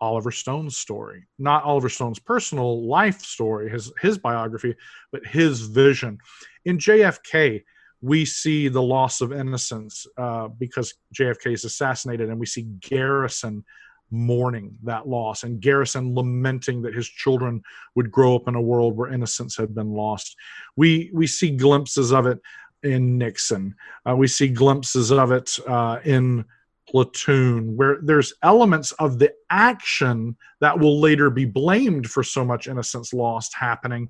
Oliver 0.00 0.30
Stone's 0.30 0.76
story. 0.76 1.26
Not 1.38 1.64
Oliver 1.64 1.88
Stone's 1.88 2.18
personal 2.18 2.86
life 2.86 3.20
story, 3.20 3.70
his 3.70 3.92
his 4.00 4.18
biography, 4.18 4.74
but 5.12 5.26
his 5.26 5.62
vision. 5.62 6.18
In 6.64 6.78
JFK, 6.78 7.62
we 8.02 8.24
see 8.24 8.68
the 8.68 8.82
loss 8.82 9.20
of 9.20 9.32
innocence 9.32 10.06
uh, 10.16 10.48
because 10.48 10.94
JFK 11.14 11.52
is 11.52 11.64
assassinated, 11.64 12.30
and 12.30 12.38
we 12.38 12.46
see 12.46 12.62
Garrison 12.80 13.64
mourning 14.12 14.76
that 14.82 15.06
loss 15.06 15.44
and 15.44 15.60
Garrison 15.60 16.14
lamenting 16.14 16.82
that 16.82 16.94
his 16.94 17.08
children 17.08 17.62
would 17.94 18.10
grow 18.10 18.34
up 18.34 18.48
in 18.48 18.56
a 18.56 18.60
world 18.60 18.96
where 18.96 19.12
innocence 19.12 19.56
had 19.56 19.74
been 19.74 19.92
lost. 19.92 20.34
We 20.76 21.10
we 21.12 21.26
see 21.26 21.50
glimpses 21.50 22.12
of 22.12 22.26
it 22.26 22.40
in 22.82 23.18
Nixon. 23.18 23.74
Uh, 24.08 24.16
we 24.16 24.26
see 24.26 24.48
glimpses 24.48 25.12
of 25.12 25.32
it 25.32 25.58
uh, 25.66 26.00
in 26.04 26.44
Platoon, 26.88 27.76
where 27.76 27.98
there's 28.02 28.34
elements 28.42 28.92
of 28.92 29.18
the 29.18 29.32
action 29.50 30.36
that 30.60 30.78
will 30.78 31.00
later 31.00 31.30
be 31.30 31.44
blamed 31.44 32.10
for 32.10 32.22
so 32.22 32.44
much 32.44 32.66
innocence 32.66 33.12
lost 33.12 33.54
happening. 33.54 34.08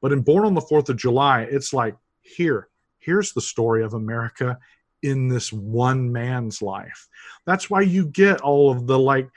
But 0.00 0.12
in 0.12 0.22
Born 0.22 0.46
on 0.46 0.54
the 0.54 0.60
Fourth 0.60 0.88
of 0.88 0.96
July, 0.96 1.42
it's 1.42 1.74
like 1.74 1.94
here, 2.22 2.68
here's 3.06 3.32
the 3.32 3.40
story 3.40 3.84
of 3.84 3.94
America 3.94 4.58
in 5.02 5.28
this 5.28 5.52
one 5.52 6.12
man's 6.12 6.60
life. 6.60 7.08
That's 7.46 7.70
why 7.70 7.82
you 7.82 8.06
get 8.06 8.40
all 8.42 8.70
of 8.70 8.86
the 8.86 8.98
like 8.98 9.28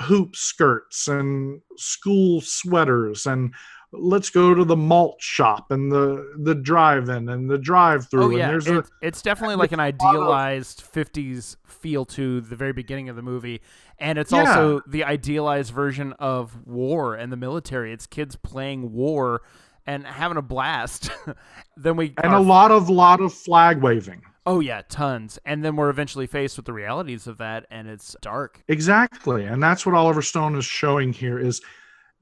hoop 0.00 0.36
skirts 0.36 1.08
and 1.08 1.60
school 1.76 2.40
sweaters 2.40 3.26
and 3.26 3.54
let's 3.92 4.28
go 4.28 4.54
to 4.54 4.64
the 4.64 4.76
malt 4.76 5.16
shop 5.20 5.70
and 5.70 5.90
the 5.90 6.34
the 6.42 6.54
drive-in 6.54 7.28
and 7.28 7.48
the 7.48 7.58
drive-through. 7.58 8.24
Oh 8.24 8.30
yeah, 8.30 8.44
and 8.44 8.52
there's 8.52 8.66
it, 8.66 8.74
a, 8.74 8.84
it's 9.02 9.22
definitely 9.22 9.54
like 9.56 9.72
an 9.72 9.80
idealized 9.80 10.82
'50s 10.82 11.56
feel 11.66 12.04
to 12.06 12.40
the 12.40 12.56
very 12.56 12.72
beginning 12.72 13.08
of 13.08 13.16
the 13.16 13.22
movie, 13.22 13.60
and 14.00 14.18
it's 14.18 14.32
Yeah. 14.32 14.40
also 14.40 14.80
the 14.86 15.04
idealized 15.04 15.72
version 15.72 16.12
of 16.14 16.66
war 16.66 17.14
and 17.14 17.32
the 17.32 17.36
military. 17.36 17.92
It's 17.92 18.06
kids 18.06 18.36
playing 18.36 18.92
war 18.92 19.42
and 19.86 20.06
having 20.06 20.36
a 20.36 20.42
blast. 20.42 21.10
then 21.76 21.96
we 21.96 22.14
and 22.22 22.32
are- 22.32 22.38
a 22.38 22.42
lot 22.42 22.70
of 22.70 22.88
lot 22.88 23.20
of 23.20 23.32
flag 23.32 23.80
waving. 23.82 24.22
oh 24.46 24.60
yeah, 24.60 24.82
tons, 24.88 25.38
and 25.44 25.64
then 25.64 25.76
we're 25.76 25.90
eventually 25.90 26.26
faced 26.26 26.56
with 26.56 26.66
the 26.66 26.72
realities 26.72 27.26
of 27.26 27.38
that, 27.38 27.66
and 27.70 27.88
it's 27.88 28.16
dark. 28.20 28.62
Exactly. 28.68 29.44
And 29.44 29.62
that's 29.62 29.84
what 29.86 29.94
Oliver 29.94 30.22
Stone 30.22 30.56
is 30.56 30.64
showing 30.64 31.12
here 31.12 31.38
is 31.38 31.60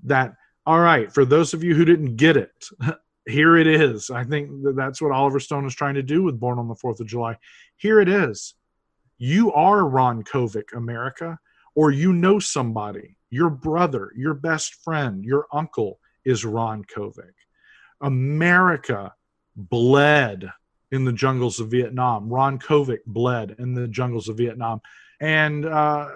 that, 0.05 0.35
all 0.67 0.81
right, 0.81 1.13
for 1.13 1.25
those 1.25 1.55
of 1.55 1.63
you 1.65 1.75
who 1.75 1.85
didn't 1.85 2.17
get 2.17 2.37
it, 2.37 2.67
here 3.27 3.57
it 3.57 3.67
is. 3.67 4.11
I 4.11 4.25
think 4.25 4.63
that 4.65 4.77
that's 4.77 5.01
what 5.01 5.13
Oliver 5.13 5.41
Stone 5.41 5.67
is 5.67 5.75
trying 5.75 5.95
to 5.95 6.03
do 6.03 6.23
with 6.23 6.41
Born 6.41 6.59
on 6.59 6.69
the 6.69 6.75
4th 6.75 7.01
of 7.01 7.07
July. 7.07 7.37
Here 7.77 8.01
it 8.01 8.09
is. 8.09 8.55
You 9.19 9.53
are 9.53 9.87
Ron 9.89 10.25
Kovic, 10.25 10.73
America, 10.75 11.39
or 11.77 11.93
you 11.93 12.13
know 12.13 12.39
somebody, 12.41 13.17
your 13.31 13.51
brother, 13.51 14.11
your 14.17 14.35
best 14.35 14.75
friend, 14.83 15.25
your 15.25 15.47
uncle 15.53 16.01
is 16.25 16.45
Ron 16.45 16.85
Kovic. 16.85 17.33
America 18.03 19.15
bled 19.57 20.51
in 20.91 21.05
the 21.05 21.13
jungles 21.13 21.61
of 21.61 21.71
Vietnam. 21.71 22.29
Ron 22.29 22.59
Kovic 22.59 23.01
bled 23.07 23.57
in 23.59 23.75
the 23.75 23.89
jungles 23.89 24.29
of 24.29 24.37
Vietnam. 24.37 24.81
And 25.21 25.65
uh, 25.65 26.09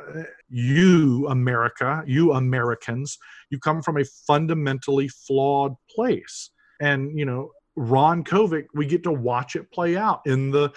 you, 0.49 1.29
America, 1.29 2.03
you 2.07 2.33
Americans, 2.33 3.19
you 3.51 3.59
come 3.59 3.81
from 3.81 3.99
a 3.99 4.05
fundamentally 4.27 5.09
flawed 5.09 5.75
place. 5.89 6.51
And, 6.81 7.17
you 7.19 7.25
know, 7.25 7.53
Ron 7.77 8.25
Kovic, 8.25 8.65
we 8.75 8.87
get 8.87 9.03
to 9.05 9.13
watch 9.13 9.55
it 9.55 9.71
play 9.71 9.97
out 9.97 10.23
in 10.27 10.51
the 10.51 10.73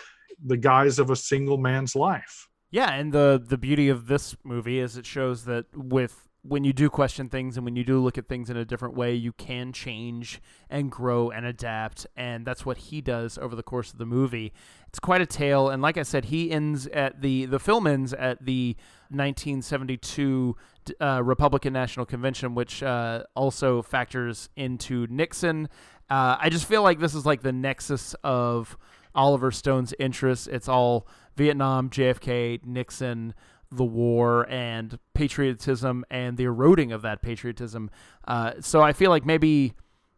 the 0.45 0.57
guise 0.57 0.99
of 0.99 1.09
a 1.09 1.15
single 1.15 1.57
man's 1.57 1.95
life. 1.95 2.47
Yeah, 2.71 2.93
and 2.93 3.11
the 3.11 3.43
the 3.43 3.57
beauty 3.57 3.89
of 3.89 4.07
this 4.07 4.35
movie 4.43 4.79
is 4.79 4.95
it 4.95 5.05
shows 5.05 5.45
that 5.45 5.65
with 5.75 6.28
when 6.41 6.63
you 6.63 6.71
do 6.71 6.89
question 6.89 7.27
things 7.27 7.57
and 7.57 7.65
when 7.65 7.75
you 7.75 7.83
do 7.83 7.99
look 7.99 8.17
at 8.17 8.27
things 8.27 8.49
in 8.49 8.55
a 8.55 8.63
different 8.63 8.95
way, 8.95 9.13
you 9.13 9.33
can 9.33 9.73
change 9.73 10.41
and 10.69 10.89
grow 10.89 11.29
and 11.29 11.45
adapt, 11.45 12.07
and 12.15 12.45
that's 12.45 12.65
what 12.65 12.77
he 12.77 13.01
does 13.01 13.37
over 13.37 13.55
the 13.55 13.63
course 13.63 13.91
of 13.91 13.97
the 13.97 14.05
movie. 14.05 14.53
It's 14.87 14.99
quite 14.99 15.21
a 15.21 15.25
tale, 15.25 15.69
and 15.69 15.81
like 15.81 15.97
I 15.97 16.03
said, 16.03 16.25
he 16.25 16.49
ends 16.51 16.87
at 16.87 17.21
the 17.21 17.45
the 17.45 17.59
film 17.59 17.87
ends 17.87 18.13
at 18.13 18.45
the 18.45 18.75
1972 19.09 20.55
uh, 21.01 21.21
Republican 21.23 21.73
National 21.73 22.05
Convention, 22.05 22.55
which 22.55 22.81
uh, 22.81 23.23
also 23.35 23.81
factors 23.81 24.49
into 24.55 25.07
Nixon. 25.09 25.67
Uh, 26.09 26.37
I 26.39 26.49
just 26.49 26.65
feel 26.65 26.83
like 26.83 26.99
this 26.99 27.13
is 27.13 27.25
like 27.25 27.41
the 27.41 27.51
nexus 27.51 28.15
of 28.23 28.77
Oliver 29.13 29.51
Stone's 29.51 29.93
interests. 29.99 30.47
It's 30.47 30.67
all 30.67 31.07
Vietnam, 31.35 31.89
JFK, 31.89 32.65
Nixon, 32.65 33.33
the 33.71 33.85
war, 33.85 34.47
and 34.49 34.97
patriotism, 35.13 36.03
and 36.09 36.37
the 36.37 36.45
eroding 36.45 36.91
of 36.91 37.01
that 37.03 37.21
patriotism. 37.21 37.89
Uh, 38.27 38.53
so 38.61 38.81
I 38.81 38.93
feel 38.93 39.09
like 39.09 39.25
maybe 39.25 39.73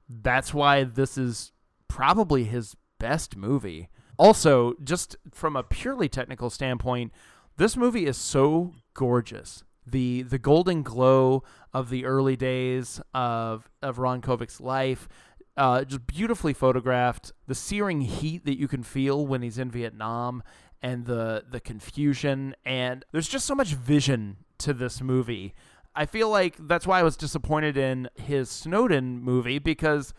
that's 0.09 0.53
why 0.53 0.83
this 0.83 1.17
is 1.17 1.51
probably 1.87 2.45
his 2.45 2.75
best 2.99 3.35
movie. 3.35 3.89
Also, 4.17 4.75
just 4.83 5.15
from 5.33 5.55
a 5.55 5.63
purely 5.63 6.07
technical 6.07 6.49
standpoint, 6.49 7.11
this 7.57 7.75
movie 7.75 8.05
is 8.05 8.17
so 8.17 8.73
gorgeous. 8.93 9.63
The 9.85 10.21
the 10.21 10.37
golden 10.37 10.83
glow 10.83 11.43
of 11.73 11.89
the 11.89 12.05
early 12.05 12.35
days 12.35 13.01
of 13.13 13.69
of 13.81 13.97
Ron 13.97 14.21
Kovic's 14.21 14.61
life, 14.61 15.09
uh, 15.57 15.83
just 15.83 16.05
beautifully 16.05 16.53
photographed. 16.53 17.33
The 17.47 17.55
searing 17.55 18.01
heat 18.01 18.45
that 18.45 18.59
you 18.59 18.67
can 18.67 18.83
feel 18.83 19.25
when 19.25 19.41
he's 19.41 19.57
in 19.57 19.71
Vietnam, 19.71 20.43
and 20.81 21.05
the 21.05 21.45
the 21.49 21.59
confusion, 21.59 22.55
and 22.65 23.05
there's 23.11 23.27
just 23.27 23.45
so 23.45 23.55
much 23.55 23.69
vision 23.69 24.37
to 24.59 24.73
this 24.73 25.01
movie. 25.01 25.53
I 25.95 26.05
feel 26.05 26.29
like 26.29 26.55
that's 26.57 26.87
why 26.87 26.99
I 26.99 27.03
was 27.03 27.17
disappointed 27.17 27.77
in 27.77 28.09
his 28.15 28.49
Snowden 28.49 29.21
movie 29.21 29.59
because 29.59 30.13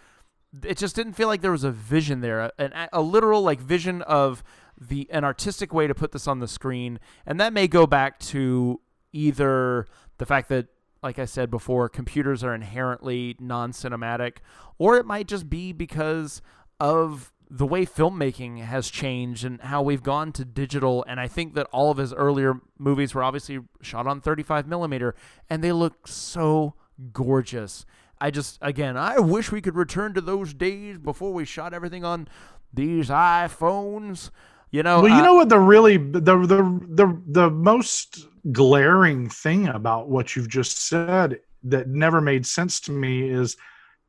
it 0.64 0.76
just 0.76 0.94
didn't 0.94 1.14
feel 1.14 1.28
like 1.28 1.40
there 1.40 1.50
was 1.50 1.64
a 1.64 1.70
vision 1.70 2.20
there, 2.20 2.52
an, 2.58 2.72
a 2.92 3.00
literal 3.00 3.42
like 3.42 3.60
vision 3.60 4.02
of 4.02 4.42
the 4.78 5.08
an 5.10 5.24
artistic 5.24 5.72
way 5.72 5.86
to 5.86 5.94
put 5.94 6.12
this 6.12 6.28
on 6.28 6.40
the 6.40 6.48
screen, 6.48 7.00
and 7.26 7.40
that 7.40 7.52
may 7.52 7.66
go 7.66 7.86
back 7.86 8.18
to 8.18 8.80
either 9.12 9.86
the 10.18 10.26
fact 10.26 10.48
that 10.48 10.68
like 11.02 11.18
I 11.18 11.24
said 11.24 11.50
before, 11.50 11.88
computers 11.88 12.44
are 12.44 12.54
inherently 12.54 13.36
non-cinematic, 13.40 14.36
or 14.78 14.96
it 14.98 15.04
might 15.04 15.26
just 15.26 15.50
be 15.50 15.72
because 15.72 16.40
of 16.78 17.32
the 17.54 17.66
way 17.66 17.84
filmmaking 17.84 18.64
has 18.64 18.88
changed 18.88 19.44
and 19.44 19.60
how 19.60 19.82
we've 19.82 20.02
gone 20.02 20.32
to 20.32 20.42
digital. 20.42 21.04
And 21.06 21.20
I 21.20 21.28
think 21.28 21.52
that 21.52 21.66
all 21.70 21.90
of 21.90 21.98
his 21.98 22.14
earlier 22.14 22.54
movies 22.78 23.14
were 23.14 23.22
obviously 23.22 23.60
shot 23.82 24.06
on 24.06 24.22
35 24.22 24.66
millimeter, 24.66 25.14
and 25.50 25.62
they 25.62 25.70
look 25.70 26.08
so 26.08 26.72
gorgeous. 27.12 27.84
I 28.18 28.30
just, 28.30 28.58
again, 28.62 28.96
I 28.96 29.18
wish 29.18 29.52
we 29.52 29.60
could 29.60 29.76
return 29.76 30.14
to 30.14 30.22
those 30.22 30.54
days 30.54 30.96
before 30.96 31.34
we 31.34 31.44
shot 31.44 31.74
everything 31.74 32.06
on 32.06 32.26
these 32.72 33.10
iPhones. 33.10 34.30
You 34.70 34.82
know, 34.82 35.02
well, 35.02 35.12
you 35.12 35.22
uh, 35.22 35.22
know 35.22 35.34
what 35.34 35.50
the 35.50 35.58
really 35.58 35.98
the 35.98 36.20
the 36.20 36.80
the 36.88 37.22
the 37.26 37.50
most 37.50 38.28
glaring 38.50 39.28
thing 39.28 39.68
about 39.68 40.08
what 40.08 40.34
you've 40.34 40.48
just 40.48 40.78
said 40.86 41.40
that 41.64 41.88
never 41.88 42.22
made 42.22 42.46
sense 42.46 42.80
to 42.80 42.92
me 42.92 43.28
is 43.28 43.58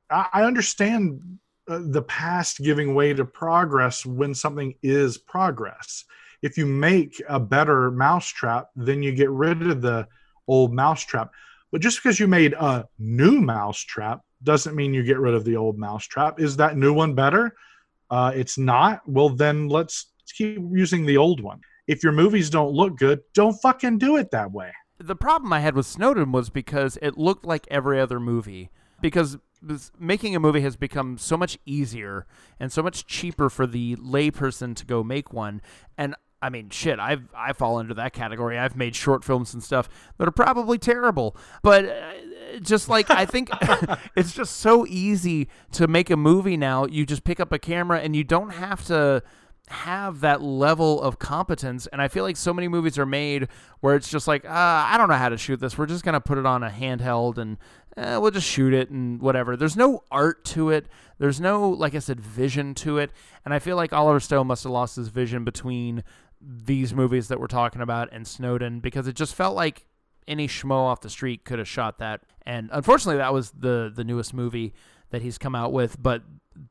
I, 0.10 0.28
I 0.32 0.44
understand 0.44 1.40
uh, 1.68 1.80
the 1.84 2.02
past 2.04 2.60
giving 2.60 2.94
way 2.94 3.14
to 3.14 3.26
progress 3.26 4.06
when 4.06 4.34
something 4.34 4.76
is 4.84 5.18
progress. 5.18 6.06
If 6.42 6.58
you 6.58 6.66
make 6.66 7.22
a 7.30 7.40
better 7.40 7.90
mousetrap, 7.92 8.68
then 8.76 9.02
you 9.02 9.14
get 9.14 9.30
rid 9.30 9.62
of 9.62 9.82
the 9.82 10.08
old 10.48 10.74
mousetrap. 10.74 11.32
But 11.72 11.82
just 11.82 12.04
because 12.04 12.20
you 12.20 12.28
made 12.28 12.54
a 12.54 12.88
new 13.00 13.40
mousetrap 13.40 14.22
doesn't 14.44 14.76
mean 14.76 14.94
you 14.94 15.04
get 15.04 15.20
rid 15.20 15.34
of 15.34 15.46
the 15.46 15.56
old 15.56 15.78
mousetrap. 15.78 16.40
Is 16.40 16.58
that 16.58 16.76
new 16.76 16.94
one 16.94 17.16
better? 17.16 17.56
Uh, 18.12 18.32
it's 18.36 18.58
not. 18.58 19.02
Well, 19.08 19.30
then 19.30 19.70
let's 19.70 20.08
keep 20.36 20.60
using 20.72 21.06
the 21.06 21.18
old 21.18 21.42
one. 21.42 21.62
If 21.88 22.04
your 22.04 22.12
movies 22.12 22.50
don't 22.50 22.74
look 22.74 22.98
good, 22.98 23.22
don't 23.34 23.54
fucking 23.62 23.98
do 23.98 24.18
it 24.18 24.32
that 24.32 24.52
way. 24.52 24.72
the 25.00 25.16
problem 25.16 25.52
I 25.52 25.62
had 25.62 25.76
with 25.76 25.86
Snowden 25.86 26.32
was 26.32 26.50
because 26.50 26.98
it 27.02 27.18
looked 27.18 27.46
like 27.46 27.68
every 27.72 28.00
other 28.00 28.20
movie. 28.20 28.70
Because 29.02 29.38
making 30.00 30.36
a 30.36 30.40
movie 30.40 30.62
has 30.62 30.76
become 30.76 31.18
so 31.18 31.38
much 31.38 31.58
easier 31.66 32.26
and 32.60 32.72
so 32.72 32.84
much 32.84 33.06
cheaper 33.06 33.50
for 33.50 33.66
the 33.66 33.96
layperson 33.98 34.76
to 34.76 34.86
go 34.86 35.04
make 35.04 35.34
one. 35.34 35.62
And 35.98 36.16
I 36.44 36.50
mean, 36.50 36.70
shit, 36.70 37.00
I've 37.00 37.30
I 37.34 37.54
fall 37.54 37.80
into 37.80 37.94
that 37.94 38.12
category. 38.12 38.60
I've 38.60 38.76
made 38.76 38.98
short 38.98 39.24
films 39.24 39.54
and 39.54 39.64
stuff 39.64 39.88
that 40.18 40.28
are 40.28 40.32
probably 40.32 40.78
terrible, 40.78 41.38
but 41.62 41.86
uh, 41.86 42.12
just 42.62 42.90
like 42.90 43.10
I 43.10 43.26
think 43.26 43.50
it's 44.18 44.34
just 44.34 44.58
so 44.58 44.86
easy 44.88 45.48
to 45.72 45.88
make 45.88 46.10
a 46.10 46.18
movie 46.18 46.58
now. 46.58 46.86
You 46.86 47.06
just 47.06 47.24
pick 47.24 47.40
up 47.40 47.54
a 47.54 47.60
camera 47.60 48.00
and 48.00 48.14
you 48.14 48.26
don't 48.26 48.50
have 48.50 48.86
to 48.88 49.24
have 49.70 50.20
that 50.20 50.42
level 50.42 51.02
of 51.02 51.18
competence. 51.18 51.88
And 51.88 52.02
I 52.02 52.10
feel 52.10 52.24
like 52.24 52.36
so 52.36 52.54
many 52.54 52.68
movies 52.68 53.00
are 53.00 53.06
made 53.06 53.48
where 53.80 53.96
it's 53.96 54.10
just 54.10 54.28
like, 54.28 54.44
uh, 54.44 54.50
I 54.50 54.98
don't 54.98 55.08
know 55.08 55.16
how 55.16 55.30
to 55.30 55.38
shoot 55.38 55.60
this. 55.60 55.78
We're 55.78 55.86
just 55.86 56.04
gonna 56.04 56.20
put 56.20 56.38
it 56.38 56.46
on 56.46 56.64
a 56.64 56.70
handheld 56.70 57.38
and 57.38 57.58
eh, 57.98 58.18
we'll 58.18 58.32
just 58.32 58.48
shoot 58.48 58.74
it 58.74 58.90
and 58.90 59.22
whatever. 59.22 59.56
There's 59.56 59.78
no 59.78 60.04
art 60.12 60.46
to 60.46 60.70
it. 60.70 60.88
There's 61.18 61.40
no, 61.40 61.70
like 61.70 61.96
I 61.96 62.00
said, 62.00 62.20
vision 62.20 62.74
to 62.76 62.98
it. 62.98 63.12
And 63.46 63.54
I 63.54 63.60
feel 63.60 63.76
like 63.76 63.94
Oliver 63.94 64.20
Stone 64.20 64.48
must 64.48 64.64
have 64.64 64.72
lost 64.72 64.96
his 64.96 65.10
vision 65.10 65.44
between 65.44 66.04
these 66.42 66.94
movies 66.94 67.28
that 67.30 67.40
we're 67.40 67.48
talking 67.48 67.82
about 67.82 68.10
and 68.12 68.28
Snowden 68.28 68.80
because 68.80 69.08
it 69.08 69.16
just 69.16 69.34
felt 69.36 69.56
like 69.56 69.86
any 70.28 70.48
schmo 70.48 70.76
off 70.76 71.02
the 71.02 71.10
street 71.10 71.46
could 71.46 71.60
have 71.60 71.68
shot 71.68 72.00
that. 72.00 72.22
And 72.46 72.70
unfortunately, 72.72 73.18
that 73.18 73.34
was 73.34 73.52
the 73.52 73.92
the 73.94 74.04
newest 74.04 74.34
movie 74.34 74.74
that 75.12 75.22
he's 75.22 75.38
come 75.38 75.56
out 75.56 75.72
with. 75.72 76.02
But 76.02 76.24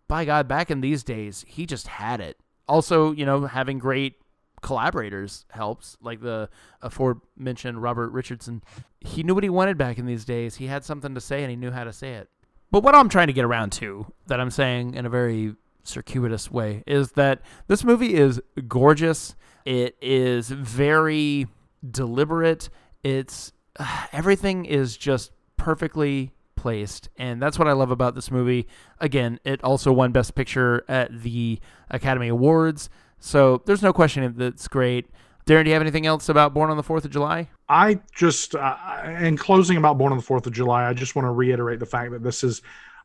by 0.08 0.24
God, 0.24 0.48
back 0.48 0.70
in 0.70 0.80
these 0.80 1.02
days, 1.02 1.44
he 1.48 1.66
just 1.66 1.86
had 1.86 2.20
it. 2.20 2.38
Also, 2.68 3.12
you 3.12 3.26
know, 3.26 3.46
having 3.46 3.78
great 3.78 4.16
collaborators 4.62 5.44
helps. 5.50 5.96
Like 6.00 6.20
the 6.20 6.48
aforementioned 6.80 7.82
Robert 7.82 8.10
Richardson, 8.10 8.62
he 9.00 9.22
knew 9.22 9.34
what 9.34 9.44
he 9.44 9.50
wanted 9.50 9.76
back 9.76 9.98
in 9.98 10.06
these 10.06 10.24
days. 10.24 10.56
He 10.56 10.66
had 10.66 10.84
something 10.84 11.14
to 11.14 11.20
say, 11.20 11.42
and 11.42 11.50
he 11.50 11.56
knew 11.56 11.70
how 11.70 11.84
to 11.84 11.92
say 11.92 12.14
it. 12.14 12.28
But 12.70 12.82
what 12.82 12.94
I'm 12.94 13.10
trying 13.10 13.26
to 13.26 13.34
get 13.34 13.44
around 13.44 13.72
to, 13.72 14.06
that 14.28 14.40
I'm 14.40 14.50
saying 14.50 14.94
in 14.94 15.04
a 15.04 15.10
very 15.10 15.54
circuitous 15.84 16.50
way, 16.50 16.82
is 16.86 17.12
that 17.12 17.42
this 17.66 17.84
movie 17.84 18.14
is 18.14 18.40
gorgeous. 18.66 19.34
It 19.66 19.96
is 20.00 20.48
very 20.48 21.48
deliberate. 21.88 22.70
It's 23.04 23.52
uh, 23.78 24.06
everything 24.12 24.64
is 24.64 24.96
just 24.96 25.32
perfectly 25.56 26.32
placed, 26.56 27.08
and 27.16 27.42
that's 27.42 27.58
what 27.58 27.68
I 27.68 27.72
love 27.72 27.90
about 27.90 28.14
this 28.14 28.30
movie. 28.30 28.66
Again, 29.00 29.38
it 29.44 29.62
also 29.62 29.92
won 29.92 30.12
Best 30.12 30.34
Picture 30.34 30.84
at 30.88 31.22
the 31.22 31.60
Academy 31.90 32.28
Awards, 32.28 32.88
so 33.22 33.62
there's 33.66 33.82
no 33.82 33.92
question 33.92 34.34
that's 34.36 34.66
great. 34.66 35.06
Darren, 35.46 35.64
do 35.64 35.70
you 35.70 35.74
have 35.74 35.82
anything 35.82 36.06
else 36.06 36.28
about 36.28 36.54
Born 36.54 36.70
on 36.70 36.76
the 36.76 36.82
Fourth 36.82 37.04
of 37.04 37.12
July? 37.12 37.48
I 37.68 38.00
just, 38.14 38.54
uh, 38.56 38.76
in 39.20 39.36
closing 39.36 39.76
about 39.76 39.96
Born 39.96 40.12
on 40.12 40.18
the 40.18 40.24
Fourth 40.24 40.46
of 40.46 40.52
July, 40.52 40.88
I 40.88 40.92
just 40.92 41.14
want 41.14 41.26
to 41.26 41.30
reiterate 41.30 41.78
the 41.78 41.86
fact 41.86 42.10
that 42.10 42.22
this 42.22 42.42
is 42.42 42.62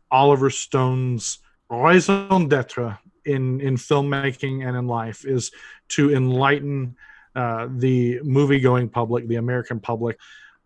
Oliver 0.09 0.49
Stone's 0.49 1.39
raison 1.69 2.47
d'être 2.47 2.97
in 3.25 3.61
in 3.61 3.75
filmmaking 3.75 4.67
and 4.67 4.75
in 4.75 4.87
life 4.87 5.25
is 5.25 5.51
to 5.89 6.15
enlighten 6.15 6.95
uh, 7.35 7.67
the 7.69 8.19
movie 8.23 8.59
going 8.59 8.89
public, 8.89 9.27
the 9.27 9.35
American 9.35 9.79
public, 9.79 10.17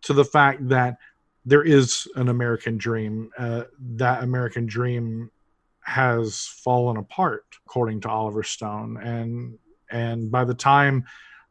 to 0.02 0.14
the 0.14 0.24
fact 0.24 0.66
that 0.68 0.96
there 1.44 1.62
is 1.62 2.08
an 2.14 2.28
American 2.28 2.78
dream. 2.78 3.30
Uh, 3.36 3.64
that 3.96 4.22
American 4.22 4.66
dream 4.66 5.30
has 5.82 6.46
fallen 6.46 6.96
apart, 6.96 7.44
according 7.66 8.00
to 8.02 8.08
Oliver 8.08 8.42
Stone, 8.42 8.98
and 9.02 9.58
and 9.90 10.30
by 10.30 10.44
the 10.44 10.54
time 10.54 11.04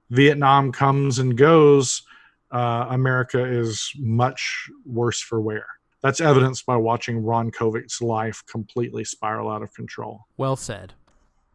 Vietnam 0.10 0.72
comes 0.72 1.20
and 1.20 1.38
goes, 1.38 2.02
uh, 2.52 2.88
America 2.90 3.44
is 3.44 3.92
much 3.98 4.70
worse 4.86 5.22
for 5.22 5.40
wear. 5.40 5.66
That's 6.02 6.20
evidenced 6.20 6.66
by 6.66 6.78
watching 6.78 7.24
Ron 7.24 7.52
Kovic's 7.52 8.02
life 8.02 8.44
completely 8.48 9.04
spiral 9.04 9.50
out 9.50 9.62
of 9.62 9.74
control. 9.74 10.26
Well 10.36 10.56
said. 10.56 10.94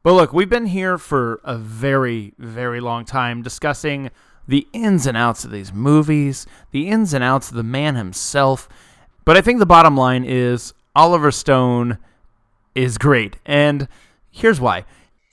But 0.05 0.13
look, 0.15 0.33
we've 0.33 0.49
been 0.49 0.67
here 0.67 0.99
for 0.99 1.41
a 1.43 1.59
very, 1.59 2.33
very 2.39 2.81
long 2.81 3.05
time 3.05 3.43
discussing 3.43 4.11
the 4.47 4.69
ins 4.73 5.05
and 5.05 5.17
outs 5.17 5.45
of 5.45 5.51
these 5.51 5.73
movies, 5.73 6.47
the 6.71 6.89
ins 6.89 7.13
and 7.13 7.25
outs 7.25 7.51
of 7.51 7.57
the 7.57 7.65
man 7.65 7.97
himself. 7.97 8.69
But 9.25 9.37
I 9.37 9.41
think 9.41 9.59
the 9.59 9.67
bottom 9.67 9.97
line 9.97 10.23
is 10.25 10.73
Oliver 10.95 11.33
Stone 11.33 11.99
is 12.77 12.99
great. 12.99 13.37
And 13.45 13.89
here's 14.31 14.61
why. 14.61 14.85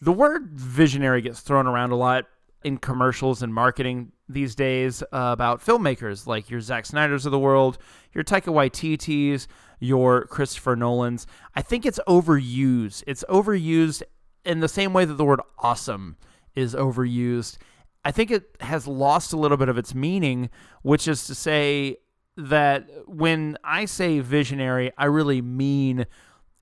The 0.01 0.11
word 0.11 0.49
visionary 0.53 1.21
gets 1.21 1.41
thrown 1.41 1.67
around 1.67 1.91
a 1.91 1.95
lot 1.95 2.25
in 2.63 2.77
commercials 2.77 3.43
and 3.43 3.53
marketing 3.53 4.11
these 4.27 4.55
days 4.55 5.03
uh, 5.03 5.07
about 5.11 5.63
filmmakers 5.63 6.25
like 6.25 6.49
your 6.49 6.61
Zack 6.61 6.85
Snyder's 6.85 7.25
of 7.25 7.31
the 7.31 7.39
world, 7.39 7.77
your 8.13 8.23
Taika 8.23 8.53
Waititi's, 8.53 9.47
your 9.79 10.25
Christopher 10.25 10.75
Nolan's. 10.75 11.27
I 11.55 11.61
think 11.61 11.85
it's 11.85 11.99
overused. 12.07 13.03
It's 13.05 13.23
overused 13.29 14.01
in 14.45 14.59
the 14.61 14.67
same 14.67 14.93
way 14.93 15.05
that 15.05 15.15
the 15.15 15.25
word 15.25 15.41
awesome 15.59 16.17
is 16.55 16.73
overused, 16.75 17.57
I 18.05 18.11
think 18.11 18.31
it 18.31 18.55
has 18.59 18.87
lost 18.87 19.33
a 19.33 19.37
little 19.37 19.57
bit 19.57 19.69
of 19.69 19.77
its 19.77 19.95
meaning, 19.95 20.49
which 20.81 21.07
is 21.07 21.25
to 21.27 21.35
say 21.35 21.97
that 22.35 22.89
when 23.07 23.57
I 23.63 23.85
say 23.85 24.19
visionary, 24.19 24.91
I 24.97 25.05
really 25.05 25.41
mean 25.41 26.05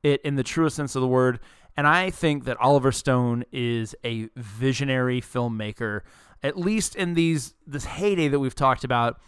it 0.03 0.21
in 0.21 0.35
the 0.35 0.43
truest 0.43 0.75
sense 0.75 0.95
of 0.95 1.01
the 1.01 1.07
word. 1.07 1.39
And 1.77 1.87
I 1.87 2.09
think 2.09 2.43
that 2.45 2.59
Oliver 2.59 2.91
Stone 2.91 3.45
is 3.51 3.95
a 4.03 4.29
visionary 4.35 5.21
filmmaker, 5.21 6.01
at 6.43 6.57
least 6.57 6.95
in 6.95 7.13
these 7.13 7.53
this 7.65 7.85
heyday 7.85 8.27
that 8.27 8.39
we've 8.39 8.55
talked 8.55 8.83
about. 8.83 9.19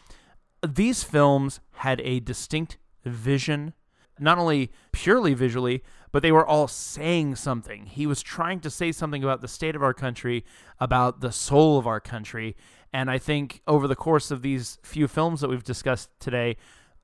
These 0.67 1.03
films 1.03 1.59
had 1.71 2.01
a 2.01 2.19
distinct 2.19 2.77
vision, 3.05 3.73
not 4.19 4.37
only 4.37 4.71
purely 4.91 5.33
visually, 5.33 5.83
but 6.11 6.21
they 6.21 6.31
were 6.31 6.45
all 6.45 6.67
saying 6.67 7.35
something. 7.35 7.87
He 7.87 8.05
was 8.05 8.21
trying 8.21 8.59
to 8.61 8.69
say 8.69 8.91
something 8.91 9.23
about 9.23 9.41
the 9.41 9.47
state 9.47 9.75
of 9.75 9.83
our 9.83 9.93
country, 9.93 10.45
about 10.79 11.21
the 11.21 11.31
soul 11.31 11.77
of 11.77 11.87
our 11.87 11.99
country. 11.99 12.55
And 12.93 13.09
I 13.09 13.17
think 13.17 13.61
over 13.67 13.87
the 13.87 13.95
course 13.95 14.29
of 14.29 14.43
these 14.43 14.77
few 14.83 15.07
films 15.07 15.41
that 15.41 15.49
we've 15.49 15.63
discussed 15.63 16.09
today, 16.19 16.57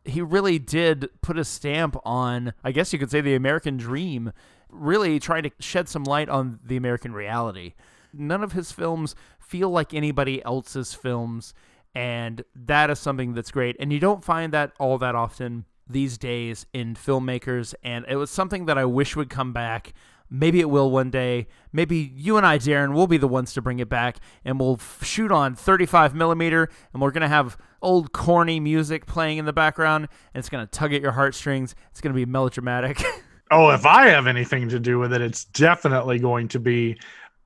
he 0.06 0.22
really 0.22 0.60
did 0.60 1.10
put 1.22 1.38
a 1.38 1.44
stamp 1.44 1.98
on, 2.06 2.54
I 2.64 2.72
guess 2.72 2.94
you 2.94 3.00
could 3.00 3.12
say, 3.12 3.22
the 3.22 3.36
American 3.36 3.78
dream, 3.78 4.32
really 4.70 5.20
trying 5.20 5.44
to 5.44 5.52
shed 5.60 5.90
some 5.90 6.04
light 6.04 6.30
on 6.30 6.60
the 6.64 6.78
American 6.78 7.14
reality. 7.14 7.74
None 8.14 8.44
of 8.44 8.54
his 8.54 8.72
films 8.72 9.16
feel 9.40 9.70
like 9.70 9.94
anybody 9.94 10.44
else's 10.44 10.94
films, 10.94 11.54
and 11.94 12.44
that 12.56 12.90
is 12.90 13.00
something 13.00 13.34
that's 13.34 13.52
great. 13.52 13.76
And 13.80 13.92
you 13.92 14.00
don't 14.00 14.24
find 14.24 14.54
that 14.54 14.74
all 14.80 14.98
that 15.00 15.16
often 15.16 15.66
these 15.88 16.18
days 16.18 16.66
in 16.72 16.96
filmmakers, 16.96 17.74
and 17.84 18.06
it 18.08 18.16
was 18.16 18.30
something 18.30 18.66
that 18.66 18.78
I 18.78 18.86
wish 18.86 19.16
would 19.16 19.30
come 19.30 19.54
back. 19.54 19.94
Maybe 20.30 20.60
it 20.60 20.70
will 20.70 20.92
one 20.92 21.10
day. 21.10 21.48
Maybe 21.72 22.12
you 22.16 22.38
and 22.38 22.46
I, 22.46 22.58
Darren, 22.58 22.94
will 22.94 23.08
be 23.08 23.18
the 23.18 23.28
ones 23.28 23.54
to 23.54 23.62
bring 23.62 23.80
it 23.80 23.90
back, 23.90 24.18
and 24.46 24.60
we'll 24.60 24.76
f- 24.76 25.04
shoot 25.04 25.32
on 25.32 25.56
35 25.56 26.14
millimeter, 26.14 26.70
and 26.94 27.02
we're 27.02 27.12
gonna 27.12 27.28
have 27.28 27.58
old 27.82 28.12
corny 28.12 28.60
music 28.60 29.06
playing 29.06 29.38
in 29.38 29.46
the 29.46 29.54
background, 29.54 30.08
and 30.34 30.40
it's 30.40 30.50
gonna 30.50 30.68
tug 30.68 30.94
at 30.94 31.02
your 31.02 31.12
heartstrings. 31.12 31.76
It's 31.92 32.02
gonna 32.02 32.16
be 32.16 32.26
melodramatic. 32.26 33.02
oh, 33.52 33.72
if 33.72 33.86
I 33.86 34.08
have 34.08 34.28
anything 34.28 34.70
to 34.70 34.80
do 34.80 35.00
with 35.00 35.14
it, 35.14 35.22
it's 35.22 35.46
definitely 35.46 36.20
going 36.20 36.48
to 36.50 36.60
be 36.60 37.00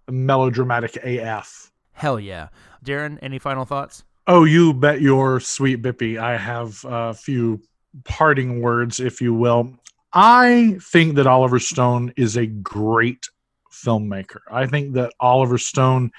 melodramatic 0.10 0.98
AF. 0.98 1.72
Hell 1.94 2.20
yeah, 2.20 2.50
Darren. 2.84 3.20
Any 3.22 3.40
final 3.40 3.66
thoughts? 3.66 4.04
Oh, 4.28 4.46
you 4.46 4.74
bet 4.74 5.02
your 5.02 5.40
sweet 5.40 5.82
Bippy. 5.82 6.18
I 6.18 6.38
have 6.38 6.84
a 6.88 7.14
few 7.14 7.62
parting 8.06 8.62
words, 8.62 9.00
if 9.00 9.22
you 9.22 9.34
will. 9.34 9.74
I 10.14 10.78
think 10.80 11.16
that 11.16 11.26
Oliver 11.26 11.60
Stone 11.60 12.14
is 12.16 12.38
a 12.38 12.46
great 12.46 13.28
filmmaker. 13.72 14.42
I 14.52 14.68
think 14.68 14.94
that 14.94 15.12
Oliver 15.20 15.58
Stone 15.58 16.12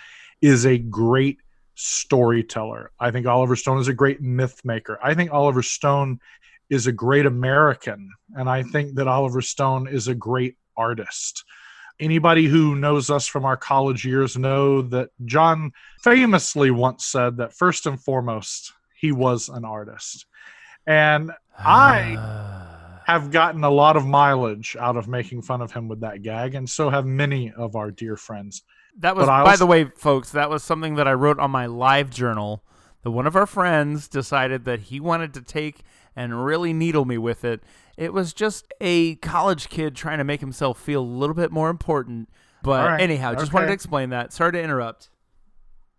is 0.43 0.67
a 0.67 0.79
great 0.79 1.39
storyteller. 1.77 2.91
I 2.99 3.13
think 3.13 3.27
Oliver 3.27 3.55
Stone 3.55 3.79
is 3.79 3.89
a 3.89 3.95
great 3.95 4.21
myth 4.21 4.61
maker. 4.65 4.99
I 5.03 5.15
think 5.15 5.33
Oliver 5.33 5.63
Stone 5.63 6.21
is 6.71 6.87
a 6.89 6.93
great 6.93 7.25
American. 7.25 8.11
And 8.35 8.49
I 8.49 8.65
think 8.65 8.97
that 8.97 9.07
Oliver 9.07 9.43
Stone 9.43 9.87
is 9.87 10.09
a 10.09 10.15
great 10.15 10.57
artist. 10.77 11.45
Anybody 12.01 12.47
who 12.47 12.75
knows 12.75 13.11
us 13.11 13.29
from 13.29 13.45
our 13.45 13.57
college 13.57 14.05
years 14.05 14.37
know 14.37 14.83
that 14.83 15.11
John 15.25 15.73
famously 16.03 16.73
once 16.73 17.07
said 17.07 17.37
that 17.37 17.55
first 17.55 17.87
and 17.87 18.03
foremost, 18.03 18.73
he 18.97 19.13
was 19.13 19.49
an 19.49 19.65
artist. 19.65 20.27
And 20.87 21.31
I 21.57 22.17
ah. 22.19 22.64
Have 23.05 23.31
gotten 23.31 23.65
a 23.65 23.71
lot 23.71 23.97
of 23.97 24.07
mileage 24.07 24.77
out 24.79 24.97
of 24.97 25.09
making 25.09 25.43
fun 25.43 25.61
of 25.61 25.73
him 25.73 25.89
with 25.89 26.01
that 26.01 26.23
gag, 26.23 26.55
and 26.55 26.69
so 26.69 26.91
have 26.91 27.07
many 27.07 27.53
of 27.53 27.77
our 27.77 27.91
dear 27.91 28.17
friends. 28.17 28.63
That 28.99 29.17
was, 29.17 29.27
by 29.27 29.57
the 29.57 29.67
way, 29.67 29.85
folks, 29.97 30.31
that 30.31 30.51
was 30.51 30.63
something 30.63 30.95
that 30.97 31.09
I 31.09 31.13
wrote 31.13 31.39
on 31.39 31.51
my 31.51 31.67
live 31.67 32.11
journal. 32.11 32.65
That 33.03 33.11
one 33.11 33.27
of 33.27 33.37
our 33.37 33.47
friends 33.47 34.09
decided 34.09 34.65
that 34.65 34.81
he 34.81 35.01
wanted 35.01 35.35
to 35.35 35.43
take 35.43 35.83
and 36.17 36.45
really 36.45 36.73
needle 36.73 37.05
me 37.05 37.19
with 37.19 37.45
it. 37.45 37.63
It 37.97 38.13
was 38.13 38.33
just 38.33 38.67
a 38.81 39.17
college 39.17 39.69
kid 39.69 39.95
trying 39.95 40.19
to 40.19 40.25
make 40.25 40.41
himself 40.41 40.81
feel 40.81 41.03
a 41.03 41.05
little 41.05 41.35
bit 41.35 41.51
more 41.51 41.71
important. 41.71 42.29
But 42.63 42.87
right. 42.87 43.01
anyhow, 43.01 43.35
just 43.35 43.47
okay. 43.47 43.55
wanted 43.55 43.67
to 43.67 43.73
explain 43.75 44.11
that. 44.11 44.33
Sorry 44.33 44.53
to 44.53 44.63
interrupt 44.63 45.11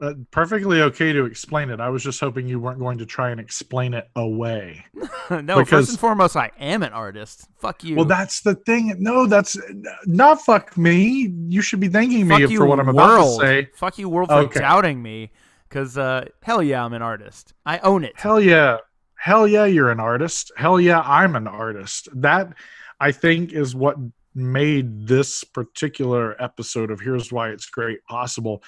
uh, 0.01 0.13
perfectly 0.31 0.81
okay 0.81 1.13
to 1.13 1.25
explain 1.25 1.69
it. 1.69 1.79
I 1.79 1.89
was 1.89 2.03
just 2.03 2.19
hoping 2.19 2.47
you 2.47 2.59
weren't 2.59 2.79
going 2.79 2.97
to 2.97 3.05
try 3.05 3.29
and 3.29 3.39
explain 3.39 3.93
it 3.93 4.09
away. 4.15 4.85
no, 5.29 5.41
because, 5.41 5.69
first 5.69 5.89
and 5.91 5.99
foremost, 5.99 6.35
I 6.35 6.51
am 6.59 6.83
an 6.83 6.91
artist. 6.91 7.47
Fuck 7.59 7.83
you. 7.83 7.95
Well, 7.95 8.05
that's 8.05 8.41
the 8.41 8.55
thing. 8.55 8.95
No, 8.99 9.25
that's 9.25 9.57
not 10.05 10.41
fuck 10.41 10.77
me. 10.77 11.33
You 11.47 11.61
should 11.61 11.79
be 11.79 11.87
thanking 11.87 12.27
me 12.27 12.55
for 12.55 12.65
what 12.65 12.79
I'm 12.79 12.87
world. 12.87 13.39
about 13.39 13.41
to 13.41 13.47
say. 13.47 13.69
Fuck 13.75 13.97
you, 13.97 14.09
world, 14.09 14.29
for 14.29 14.35
okay. 14.35 14.59
doubting 14.59 15.01
me. 15.01 15.31
Because 15.69 15.97
uh, 15.97 16.25
hell 16.41 16.61
yeah, 16.61 16.83
I'm 16.83 16.93
an 16.93 17.01
artist. 17.01 17.53
I 17.65 17.79
own 17.79 18.03
it. 18.03 18.13
Hell 18.15 18.39
yeah. 18.39 18.77
hell 19.15 19.47
yeah, 19.47 19.65
you're 19.65 19.91
an 19.91 19.99
artist. 19.99 20.51
Hell 20.57 20.79
yeah, 20.79 21.01
I'm 21.01 21.35
an 21.35 21.47
artist. 21.47 22.09
That 22.13 22.53
I 22.99 23.11
think 23.11 23.53
is 23.53 23.75
what 23.75 23.97
made 24.35 25.07
this 25.07 25.43
particular 25.43 26.41
episode 26.41 26.91
of 26.91 26.99
Here's 26.99 27.31
Why 27.31 27.49
It's 27.49 27.65
Great 27.65 28.03
possible 28.05 28.61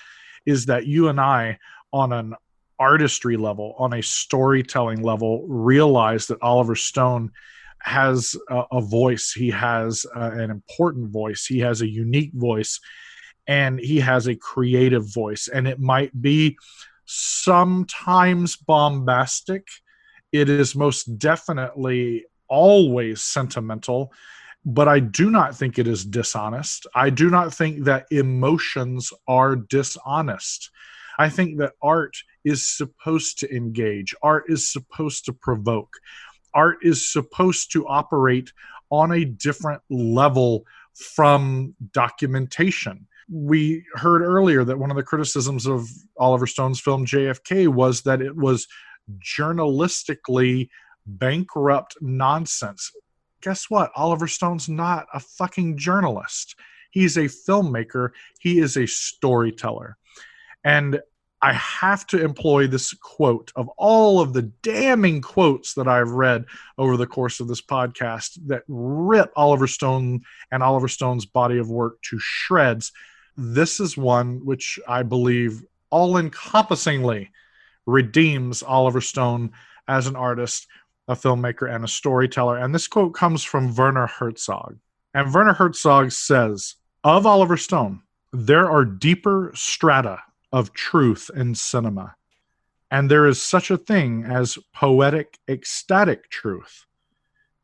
is 0.47 0.65
that 0.65 0.87
you 0.87 1.09
and 1.09 1.21
I, 1.21 1.59
on 1.93 2.11
an 2.11 2.33
artistry 2.79 3.37
level, 3.37 3.75
on 3.77 3.93
a 3.93 4.01
storytelling 4.01 5.03
level, 5.03 5.45
realize 5.47 6.25
that 6.27 6.41
Oliver 6.41 6.75
Stone 6.75 7.31
has 7.79 8.35
a, 8.49 8.63
a 8.71 8.81
voice. 8.81 9.31
He 9.31 9.51
has 9.51 10.05
an 10.15 10.49
important 10.49 11.11
voice. 11.11 11.45
He 11.45 11.59
has 11.59 11.81
a 11.81 11.87
unique 11.87 12.31
voice, 12.33 12.79
and 13.47 13.79
he 13.79 13.99
has 13.99 14.27
a 14.27 14.35
creative 14.35 15.13
voice. 15.13 15.47
And 15.47 15.67
it 15.67 15.79
might 15.79 16.19
be 16.19 16.57
sometimes 17.05 18.55
bombastic. 18.55 19.67
It 20.31 20.49
is 20.49 20.75
most 20.75 21.19
definitely 21.19 22.25
always 22.47 23.21
sentimental, 23.21 24.11
but 24.69 24.89
I 24.89 24.99
do 24.99 25.31
not 25.31 25.55
think 25.55 25.79
it 25.79 25.87
is 25.87 26.03
dishonest. 26.03 26.87
I 26.93 27.09
do 27.09 27.29
not 27.29 27.53
think 27.53 27.85
that 27.85 28.05
emotions 28.11 29.13
are 29.25 29.55
dishonest. 29.55 30.71
I 31.17 31.29
think 31.29 31.57
that 31.59 31.71
art 31.81 32.17
is 32.43 32.67
supposed 32.67 33.39
to 33.39 33.55
engage, 33.55 34.13
art 34.21 34.43
is 34.49 34.69
supposed 34.69 35.23
to 35.25 35.33
provoke, 35.33 35.93
art 36.53 36.79
is 36.81 37.09
supposed 37.09 37.71
to 37.71 37.87
operate 37.87 38.51
on 38.89 39.13
a 39.13 39.23
different 39.23 39.81
level 39.89 40.65
from 40.93 41.73
documentation. 41.93 43.07
We 43.31 43.85
heard 43.93 44.21
earlier 44.21 44.65
that 44.65 44.79
one 44.79 44.91
of 44.91 44.97
the 44.97 45.03
criticisms 45.03 45.65
of 45.65 45.87
Oliver 46.17 46.45
Stone's 46.45 46.81
film 46.81 47.05
JFK 47.05 47.69
was 47.69 48.01
that 48.01 48.21
it 48.21 48.35
was 48.35 48.67
journalistically 49.19 50.67
bankrupt 51.05 51.95
nonsense. 52.01 52.91
Guess 53.41 53.69
what? 53.69 53.91
Oliver 53.95 54.27
Stone's 54.27 54.67
not 54.67 55.07
a 55.13 55.19
fucking 55.19 55.77
journalist. 55.77 56.55
He's 56.91 57.17
a 57.17 57.25
filmmaker, 57.25 58.11
he 58.39 58.59
is 58.59 58.77
a 58.77 58.87
storyteller. 58.87 59.97
And 60.63 60.99
I 61.41 61.53
have 61.53 62.07
to 62.07 62.23
employ 62.23 62.65
this 62.65 62.93
quote 62.93 63.51
of 63.55 63.69
all 63.77 64.19
of 64.19 64.33
the 64.33 64.41
damning 64.41 65.21
quotes 65.21 65.75
that 65.75 65.87
I've 65.87 66.09
read 66.09 66.45
over 66.79 66.97
the 66.97 67.05
course 67.05 67.39
of 67.39 67.47
this 67.47 67.61
podcast 67.61 68.39
that 68.47 68.63
rip 68.67 69.31
Oliver 69.35 69.67
Stone 69.67 70.21
and 70.51 70.63
Oliver 70.63 70.87
Stone's 70.87 71.27
body 71.27 71.59
of 71.59 71.69
work 71.69 72.01
to 72.09 72.17
shreds. 72.19 72.91
This 73.35 73.79
is 73.79 73.95
one 73.95 74.45
which 74.45 74.79
I 74.87 75.03
believe 75.03 75.63
all 75.91 76.17
encompassingly 76.17 77.29
redeems 77.85 78.63
Oliver 78.63 79.01
Stone 79.01 79.51
as 79.87 80.07
an 80.07 80.15
artist, 80.15 80.67
a 81.07 81.15
filmmaker, 81.15 81.73
and 81.73 81.83
a 81.83 81.87
storyteller. 81.87 82.57
And 82.57 82.73
this 82.73 82.87
quote 82.87 83.13
comes 83.13 83.43
from 83.43 83.73
Werner 83.75 84.07
Herzog. 84.07 84.77
And 85.13 85.33
Werner 85.33 85.53
Herzog 85.53 86.11
says 86.11 86.75
of 87.03 87.25
Oliver 87.25 87.57
Stone, 87.57 88.01
there 88.33 88.69
are 88.69 88.85
deeper 88.85 89.51
strata 89.55 90.19
of 90.51 90.73
truth 90.73 91.29
in 91.35 91.55
cinema. 91.55 92.15
And 92.91 93.11
there 93.11 93.27
is 93.27 93.41
such 93.41 93.71
a 93.71 93.77
thing 93.77 94.23
as 94.23 94.57
poetic, 94.73 95.37
ecstatic 95.49 96.29
truth. 96.29 96.85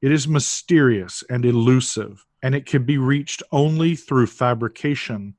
It 0.01 0.11
is 0.11 0.27
mysterious 0.27 1.23
and 1.30 1.45
elusive, 1.45 2.25
and 2.41 2.53
it 2.53 2.65
can 2.65 2.83
be 2.83 2.97
reached 2.97 3.41
only 3.51 3.95
through 3.95 4.27
fabrication 4.27 5.35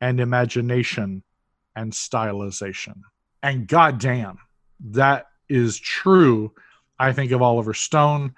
and 0.00 0.20
imagination 0.20 1.22
and 1.76 1.92
stylization. 1.92 3.02
And 3.42 3.68
goddamn, 3.68 4.38
that 4.80 5.26
is 5.48 5.78
true. 5.78 6.52
I 6.98 7.12
think 7.12 7.32
of 7.32 7.42
Oliver 7.42 7.74
Stone. 7.74 8.34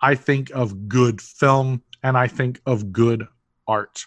I 0.00 0.14
think 0.14 0.50
of 0.50 0.88
good 0.88 1.20
film, 1.20 1.82
and 2.02 2.16
I 2.16 2.26
think 2.28 2.60
of 2.66 2.92
good 2.92 3.26
art. 3.66 4.06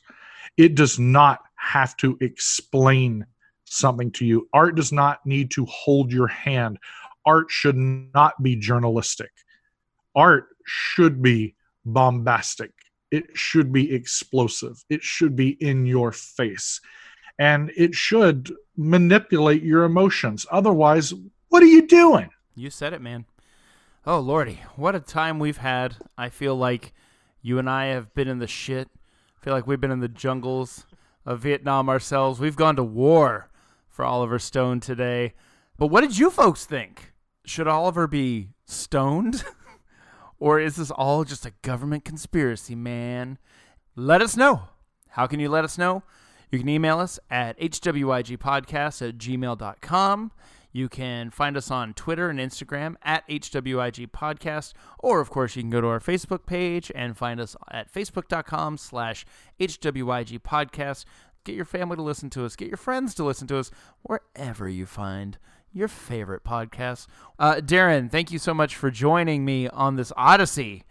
It 0.57 0.75
does 0.75 0.99
not 0.99 1.39
have 1.55 1.97
to 1.97 2.17
explain 2.21 3.25
something 3.65 4.11
to 4.11 4.25
you. 4.25 4.47
Art 4.53 4.75
does 4.75 4.91
not 4.91 5.25
need 5.25 5.51
to 5.51 5.65
hold 5.65 6.11
your 6.11 6.27
hand. 6.27 6.77
Art 7.25 7.47
should 7.49 7.75
not 7.75 8.41
be 8.41 8.55
journalistic. 8.55 9.31
Art 10.15 10.47
should 10.65 11.21
be 11.21 11.55
bombastic. 11.85 12.71
It 13.11 13.25
should 13.33 13.71
be 13.71 13.93
explosive. 13.93 14.83
It 14.89 15.03
should 15.03 15.35
be 15.35 15.49
in 15.61 15.85
your 15.85 16.11
face. 16.11 16.81
And 17.39 17.71
it 17.75 17.93
should 17.93 18.53
manipulate 18.75 19.63
your 19.63 19.83
emotions. 19.83 20.45
Otherwise, 20.51 21.13
what 21.49 21.63
are 21.63 21.67
you 21.67 21.87
doing? 21.87 22.29
You 22.55 22.69
said 22.69 22.93
it, 22.93 23.01
man. 23.01 23.25
Oh, 24.09 24.21
Lordy, 24.21 24.61
what 24.77 24.95
a 24.95 25.01
time 25.01 25.37
we've 25.37 25.57
had. 25.57 25.97
I 26.17 26.29
feel 26.29 26.55
like 26.55 26.93
you 27.41 27.59
and 27.59 27.69
I 27.69 27.87
have 27.87 28.13
been 28.13 28.29
in 28.29 28.39
the 28.39 28.47
shit. 28.47 28.87
I 29.35 29.43
feel 29.43 29.53
like 29.53 29.67
we've 29.67 29.81
been 29.81 29.91
in 29.91 29.99
the 29.99 30.07
jungles 30.07 30.85
of 31.25 31.41
Vietnam 31.41 31.89
ourselves. 31.89 32.39
We've 32.39 32.55
gone 32.55 32.77
to 32.77 32.85
war 32.85 33.49
for 33.89 34.05
Oliver 34.05 34.39
Stone 34.39 34.79
today. 34.79 35.33
But 35.77 35.87
what 35.87 35.99
did 35.99 36.17
you 36.17 36.29
folks 36.29 36.63
think? 36.63 37.11
Should 37.43 37.67
Oliver 37.67 38.07
be 38.07 38.51
stoned? 38.63 39.43
or 40.39 40.57
is 40.57 40.77
this 40.77 40.89
all 40.89 41.25
just 41.25 41.45
a 41.45 41.51
government 41.61 42.05
conspiracy, 42.05 42.75
man? 42.75 43.37
Let 43.97 44.21
us 44.21 44.37
know. 44.37 44.69
How 45.09 45.27
can 45.27 45.41
you 45.41 45.49
let 45.49 45.65
us 45.65 45.77
know? 45.77 46.01
You 46.49 46.59
can 46.59 46.69
email 46.69 46.99
us 46.99 47.19
at 47.29 47.59
hwigpodcast 47.59 49.05
at 49.05 49.17
gmail.com. 49.17 50.31
You 50.77 50.89
can 50.89 51.31
find 51.31 51.57
us 51.57 51.72
on 51.72 51.95
Twitter 51.95 52.30
and 52.30 52.38
Instagram 52.38 52.97
at 53.01 53.27
HWIG 53.27 54.11
Podcast. 54.11 54.73
Or, 54.99 55.19
of 55.19 55.31
course, 55.31 55.56
you 55.56 55.64
can 55.64 55.72
go 55.72 55.81
to 55.81 55.88
our 55.88 55.99
Facebook 55.99 56.45
page 56.45 56.91
and 56.93 57.17
find 57.17 57.39
us 57.39 57.56
at 57.72 57.91
facebook.com 57.91 58.77
slash 58.77 59.25
HWIG 59.59 60.39
Podcast. 60.43 61.06
Get 61.45 61.56
your 61.56 61.65
family 61.65 61.95
to 61.95 62.03
listen 62.03 62.30
to 62.30 62.45
us. 62.45 62.56
Get 62.56 62.67
your 62.67 62.77
friends 62.77 63.15
to 63.15 63.23
listen 63.23 63.47
to 63.47 63.57
us 63.57 63.72
wherever 64.03 64.69
you 64.69 64.85
find 64.85 65.39
your 65.73 65.88
favorite 65.88 66.43
podcasts. 66.43 67.07
Uh, 67.39 67.56
Darren, 67.56 68.11
thank 68.11 68.31
you 68.31 68.38
so 68.38 68.53
much 68.53 68.75
for 68.75 68.91
joining 68.91 69.43
me 69.43 69.67
on 69.69 69.95
this 69.95 70.14
Odyssey. 70.15 70.83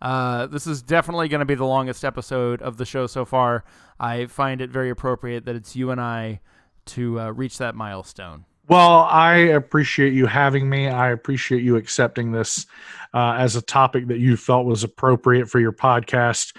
Uh, 0.00 0.46
this 0.46 0.68
is 0.68 0.82
definitely 0.82 1.26
going 1.26 1.40
to 1.40 1.44
be 1.44 1.56
the 1.56 1.64
longest 1.64 2.04
episode 2.04 2.62
of 2.62 2.76
the 2.76 2.86
show 2.86 3.08
so 3.08 3.24
far. 3.24 3.64
I 3.98 4.26
find 4.26 4.60
it 4.60 4.70
very 4.70 4.88
appropriate 4.88 5.46
that 5.46 5.56
it's 5.56 5.74
you 5.74 5.90
and 5.90 6.00
I 6.00 6.40
to 6.86 7.18
uh, 7.18 7.30
reach 7.30 7.58
that 7.58 7.74
milestone. 7.74 8.44
Well, 8.68 9.00
I 9.02 9.34
appreciate 9.34 10.12
you 10.12 10.26
having 10.26 10.68
me. 10.68 10.88
I 10.88 11.10
appreciate 11.10 11.62
you 11.62 11.76
accepting 11.76 12.32
this 12.32 12.66
uh, 13.12 13.34
as 13.36 13.56
a 13.56 13.62
topic 13.62 14.06
that 14.06 14.18
you 14.18 14.36
felt 14.36 14.66
was 14.66 14.84
appropriate 14.84 15.48
for 15.50 15.58
your 15.60 15.72
podcast 15.72 16.52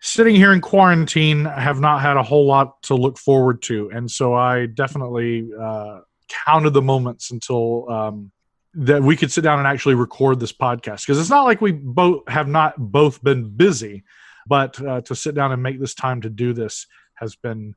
sitting 0.00 0.34
here 0.34 0.52
in 0.52 0.60
quarantine, 0.60 1.46
I 1.46 1.60
have 1.60 1.80
not 1.80 2.00
had 2.00 2.16
a 2.16 2.22
whole 2.22 2.46
lot 2.46 2.82
to 2.84 2.94
look 2.94 3.18
forward 3.18 3.62
to, 3.62 3.90
and 3.92 4.10
so 4.10 4.34
I 4.34 4.66
definitely 4.66 5.50
uh, 5.58 6.00
counted 6.28 6.70
the 6.70 6.82
moments 6.82 7.30
until 7.30 7.88
um, 7.90 8.32
that 8.74 9.02
we 9.02 9.16
could 9.16 9.30
sit 9.30 9.42
down 9.42 9.58
and 9.58 9.68
actually 9.68 9.94
record 9.94 10.40
this 10.40 10.52
podcast 10.52 11.02
because 11.02 11.18
it's 11.18 11.30
not 11.30 11.44
like 11.44 11.60
we 11.60 11.72
both 11.72 12.26
have 12.28 12.48
not 12.48 12.74
both 12.78 13.22
been 13.22 13.48
busy, 13.48 14.04
but 14.46 14.80
uh, 14.82 15.00
to 15.02 15.14
sit 15.14 15.34
down 15.34 15.52
and 15.52 15.62
make 15.62 15.78
this 15.78 15.94
time 15.94 16.20
to 16.22 16.30
do 16.30 16.52
this 16.52 16.86
has 17.14 17.36
been 17.36 17.74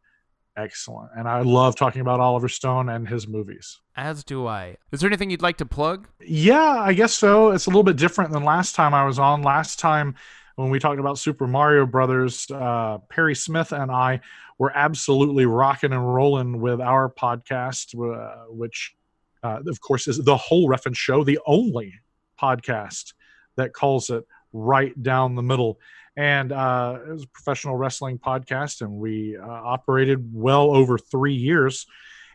excellent, 0.58 1.12
and 1.16 1.28
I 1.28 1.42
love 1.42 1.76
talking 1.76 2.02
about 2.02 2.20
Oliver 2.20 2.50
Stone 2.50 2.90
and 2.90 3.08
his 3.08 3.28
movies. 3.28 3.80
As 3.96 4.24
do 4.24 4.48
I. 4.48 4.78
Is 4.92 5.00
there 5.00 5.08
anything 5.08 5.30
you'd 5.30 5.42
like 5.42 5.58
to 5.58 5.66
plug? 5.66 6.08
Yeah, 6.20 6.78
I 6.80 6.94
guess 6.94 7.14
so. 7.14 7.52
It's 7.52 7.66
a 7.66 7.70
little 7.70 7.84
bit 7.84 7.98
different 7.98 8.32
than 8.32 8.44
last 8.44 8.76
time 8.76 8.94
I 8.94 9.06
was 9.06 9.20
on. 9.20 9.42
Last 9.42 9.80
time 9.80 10.16
when 10.56 10.70
we 10.70 10.80
talked 10.80 11.00
about 11.00 11.18
Super 11.18 11.48
Mario 11.48 11.86
Brothers, 11.86 12.50
uh, 12.52 13.00
Perry 13.10 13.36
Smith 13.36 13.72
and 13.72 13.92
I 13.92 14.22
were 14.58 14.72
absolutely 14.76 15.46
rocking 15.46 15.94
and 15.94 16.14
rolling 16.14 16.62
with 16.62 16.80
our 16.80 17.10
podcast, 17.10 17.96
uh, 17.96 18.46
which, 18.50 18.96
uh, 19.44 19.60
of 19.68 19.82
course, 19.82 20.08
is 20.08 20.18
the 20.20 20.38
whole 20.38 20.68
reference 20.68 20.98
show, 20.98 21.24
the 21.24 21.40
only 21.46 21.94
podcast 22.40 23.14
that 23.56 23.74
calls 23.74 24.10
it 24.10 24.26
right 24.52 25.02
down 25.02 25.36
the 25.36 25.44
middle. 25.44 25.80
And 26.16 26.52
uh, 26.52 27.00
it 27.08 27.12
was 27.12 27.24
a 27.24 27.28
professional 27.28 27.76
wrestling 27.76 28.20
podcast, 28.20 28.82
and 28.82 28.92
we 28.92 29.36
uh, 29.38 29.46
operated 29.46 30.30
well 30.32 30.76
over 30.76 30.98
three 30.98 31.34
years. 31.34 31.88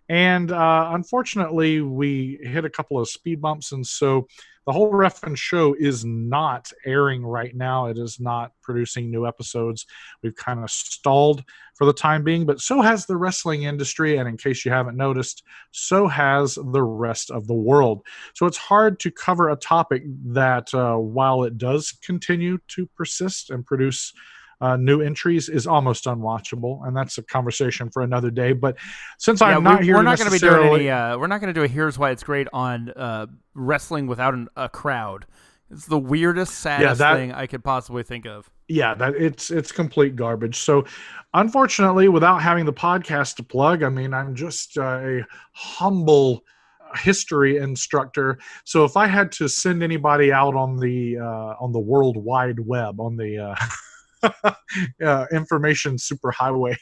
And 0.09 0.53
uh, 0.53 0.91
unfortunately, 0.95 1.81
we 1.83 2.39
hit 2.43 2.65
a 2.65 2.71
couple 2.71 2.99
of 2.99 3.09
speed 3.09 3.41
bumps, 3.41 3.73
and 3.73 3.87
so 3.87 4.27
the 4.69 4.73
whole 4.75 4.93
Refn 4.93 5.35
show 5.35 5.75
is 5.79 6.05
not 6.05 6.71
airing 6.85 7.25
right 7.25 7.57
now. 7.57 7.87
It 7.87 7.97
is 7.97 8.21
not 8.21 8.53
producing 8.63 9.11
new 9.11 9.27
episodes. 9.27 9.87
We've 10.23 10.37
kind 10.37 10.63
of 10.63 10.71
stalled 10.71 11.43
for 11.75 11.87
the 11.87 11.93
time 11.95 12.23
being, 12.23 12.45
but 12.45 12.61
so 12.61 12.83
has 12.83 13.07
the 13.07 13.17
wrestling 13.17 13.63
industry. 13.63 14.19
And 14.19 14.29
in 14.29 14.37
case 14.37 14.67
you 14.67 14.71
haven't 14.71 14.99
noticed, 14.99 15.43
so 15.71 16.07
has 16.07 16.57
the 16.57 16.83
rest 16.83 17.31
of 17.31 17.47
the 17.47 17.55
world. 17.55 18.03
So 18.35 18.45
it's 18.45 18.59
hard 18.59 19.01
to 19.01 19.11
cover 19.11 19.49
a 19.49 19.57
topic 19.57 20.03
that, 20.27 20.75
uh, 20.75 20.97
while 20.97 21.45
it 21.45 21.57
does 21.57 21.97
continue 22.03 22.59
to 22.69 22.87
persist 22.95 23.49
and 23.49 23.65
produce 23.65 24.13
uh, 24.61 24.77
new 24.77 25.01
entries 25.01 25.49
is 25.49 25.67
almost 25.67 26.05
unwatchable, 26.07 26.87
and 26.87 26.97
that's 26.97 27.19
a 27.19 27.23
conversation 27.23 27.91
for 27.91 28.03
another 28.03 28.31
day. 28.31 28.53
But 28.53 28.77
since 29.19 29.41
yeah, 29.41 29.49
I'm 29.49 29.63
not 29.63 29.81
we, 29.81 29.87
here, 29.87 29.97
we're 29.97 30.03
not 30.03 30.19
going 30.19 30.31
to 30.31 30.33
be 30.35 30.39
doing 30.39 30.75
any. 30.75 30.91
Uh, 30.91 31.17
we're 31.19 31.27
not 31.29 31.41
going 31.41 31.53
to 31.53 31.59
do 31.59 31.65
a 31.65 31.69
here's 31.69 31.99
why 31.99 32.11
it's 32.11 32.23
great 32.25 32.49
on 32.53 32.91
uh, 32.91 33.27
wrestling 33.55 34.07
without 34.07 34.35
an, 34.35 34.49
a 34.57 34.69
crowd 34.69 35.27
It's 35.71 35.87
the 35.87 35.99
weirdest, 35.99 36.55
saddest 36.55 36.99
that- 36.99 37.17
thing 37.17 37.33
I 37.33 37.47
could 37.47 37.63
possibly 37.63 38.03
think 38.03 38.27
of. 38.27 38.51
yeah 38.69 38.95
that 38.95 39.15
it's 39.17 39.51
it's 39.51 39.73
complete 39.73 40.15
garbage 40.17 40.57
so 40.57 40.85
unfortunately 41.35 42.09
without 42.09 42.43
having 42.43 42.65
the 42.67 42.73
podcast 42.73 43.37
to 43.37 43.43
plug 43.43 43.83
i 43.83 43.89
mean 43.89 44.13
i'm 44.13 44.35
just 44.35 44.77
uh, 44.77 44.83
a 45.03 45.25
humble 45.53 46.43
history 46.97 47.57
instructor 47.59 48.39
so 48.65 48.85
if 48.85 48.97
i 48.97 49.07
had 49.07 49.31
to 49.33 49.49
send 49.49 49.83
anybody 49.83 50.33
out 50.33 50.55
on 50.55 50.77
the 50.79 51.17
uh, 51.19 51.55
on 51.65 51.73
the 51.73 51.79
world 51.79 52.17
wide 52.17 52.59
web 52.61 53.01
on 53.01 53.17
the 53.17 53.39
uh, 53.39 53.55
uh, 55.05 55.27
information 55.33 55.97
superhighway. 55.97 56.77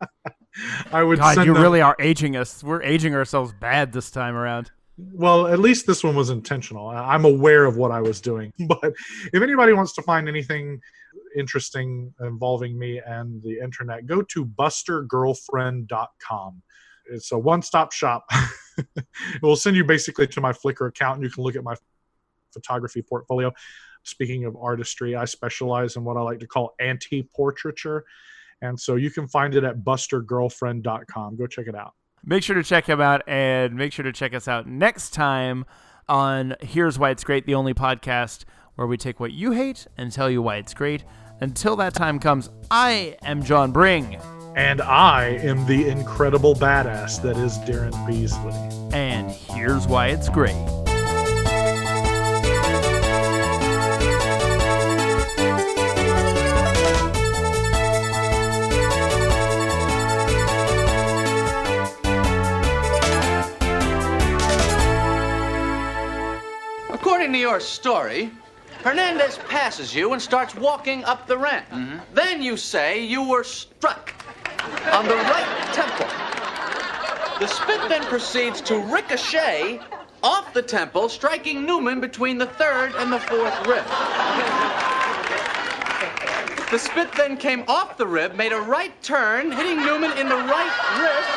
I 0.92 1.02
would 1.02 1.18
God, 1.18 1.46
you 1.46 1.54
them- 1.54 1.62
really 1.62 1.80
are 1.80 1.96
aging 1.98 2.36
us. 2.36 2.62
We're 2.62 2.82
aging 2.82 3.14
ourselves 3.14 3.54
bad 3.60 3.92
this 3.92 4.10
time 4.10 4.36
around. 4.36 4.70
well 4.96 5.48
at 5.48 5.58
least 5.58 5.86
this 5.86 6.04
one 6.04 6.14
was 6.14 6.30
intentional. 6.30 6.88
I'm 6.88 7.24
aware 7.24 7.64
of 7.64 7.76
what 7.76 7.90
i 7.90 8.00
was 8.00 8.20
doing. 8.20 8.52
But 8.68 8.94
if 9.32 9.42
anybody 9.42 9.72
wants 9.72 9.94
to 9.94 10.02
find 10.02 10.28
anything 10.28 10.80
interesting 11.36 12.14
involving 12.20 12.78
me 12.78 13.00
and 13.04 13.42
the 13.42 13.58
internet 13.58 14.06
go 14.06 14.22
to 14.22 14.46
bustergirlfriend.com 14.46 16.62
it's 17.06 17.32
a 17.32 17.38
one-stop 17.38 17.92
shop. 17.92 18.26
It 18.76 19.42
will 19.42 19.56
send 19.56 19.76
you 19.76 19.84
basically 19.84 20.26
to 20.28 20.40
my 20.40 20.52
flickr 20.52 20.88
account 20.88 21.16
and 21.16 21.24
you 21.24 21.30
can 21.30 21.44
look 21.44 21.54
at 21.54 21.62
my 21.62 21.76
photography 22.52 23.02
portfolio 23.02 23.52
speaking 24.04 24.44
of 24.44 24.56
artistry 24.56 25.16
i 25.16 25.24
specialize 25.24 25.96
in 25.96 26.04
what 26.04 26.16
i 26.16 26.20
like 26.20 26.38
to 26.38 26.46
call 26.46 26.74
anti-portraiture 26.80 28.04
and 28.62 28.78
so 28.78 28.94
you 28.96 29.10
can 29.10 29.26
find 29.26 29.54
it 29.54 29.64
at 29.64 29.78
bustergirlfriend.com 29.84 31.36
go 31.36 31.46
check 31.46 31.66
it 31.66 31.74
out 31.74 31.92
Make 32.26 32.42
sure 32.42 32.56
to 32.56 32.62
check 32.62 32.86
him 32.86 33.02
out 33.02 33.20
and 33.28 33.74
make 33.74 33.92
sure 33.92 34.02
to 34.02 34.12
check 34.12 34.32
us 34.32 34.48
out 34.48 34.66
next 34.66 35.10
time 35.10 35.66
on 36.08 36.54
Here's 36.62 36.98
Why 36.98 37.10
It's 37.10 37.22
Great, 37.22 37.44
the 37.44 37.54
only 37.54 37.74
podcast 37.74 38.44
where 38.76 38.86
we 38.86 38.96
take 38.96 39.20
what 39.20 39.32
you 39.32 39.52
hate 39.52 39.86
and 39.98 40.10
tell 40.10 40.30
you 40.30 40.40
why 40.40 40.56
it's 40.56 40.72
great. 40.72 41.04
Until 41.40 41.76
that 41.76 41.92
time 41.92 42.18
comes, 42.18 42.48
I 42.70 43.18
am 43.24 43.42
John 43.44 43.72
Bring, 43.72 44.16
And 44.56 44.80
I 44.80 45.32
am 45.42 45.66
the 45.66 45.86
incredible 45.86 46.54
badass 46.54 47.20
that 47.20 47.36
is 47.36 47.58
Darren 47.58 48.06
Beasley. 48.06 48.54
and 48.98 49.30
here's 49.30 49.86
why 49.86 50.06
it's 50.08 50.30
great. 50.30 50.83
To 67.34 67.40
your 67.40 67.58
story, 67.58 68.30
Hernandez 68.84 69.38
passes 69.48 69.92
you 69.94 70.12
and 70.12 70.22
starts 70.22 70.54
walking 70.54 71.04
up 71.04 71.26
the 71.26 71.36
ramp. 71.36 71.66
Mm-hmm. 71.70 71.98
Then 72.14 72.42
you 72.42 72.56
say 72.56 73.04
you 73.04 73.28
were 73.28 73.42
struck 73.42 74.14
on 74.92 75.06
the 75.08 75.16
right 75.16 75.72
temple. 75.72 76.06
The 77.40 77.48
spit 77.48 77.80
then 77.88 78.02
proceeds 78.04 78.60
to 78.62 78.78
ricochet 78.78 79.80
off 80.22 80.54
the 80.54 80.62
temple, 80.62 81.08
striking 81.08 81.66
Newman 81.66 82.00
between 82.00 82.38
the 82.38 82.46
third 82.46 82.94
and 82.98 83.12
the 83.12 83.18
fourth 83.18 83.66
rib. 83.66 83.84
The 86.70 86.78
spit 86.78 87.10
then 87.16 87.36
came 87.36 87.64
off 87.66 87.96
the 87.96 88.06
rib, 88.06 88.36
made 88.36 88.52
a 88.52 88.60
right 88.60 88.94
turn, 89.02 89.50
hitting 89.50 89.78
Newman 89.78 90.16
in 90.18 90.28
the 90.28 90.36
right 90.36 90.72
wrist, 91.00 91.28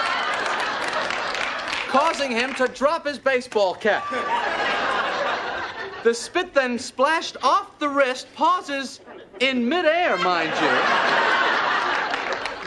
causing 1.90 2.30
him 2.30 2.54
to 2.56 2.68
drop 2.68 3.08
his 3.08 3.18
baseball 3.18 3.74
cap. 3.74 4.06
The 6.08 6.14
spit 6.14 6.54
then 6.54 6.80
splashed 6.80 7.36
off 7.44 7.78
the 7.80 7.90
wrist, 7.90 8.28
pauses 8.34 9.02
in 9.42 9.68
midair, 9.68 10.16
mind 10.16 10.54
you, 10.62 10.72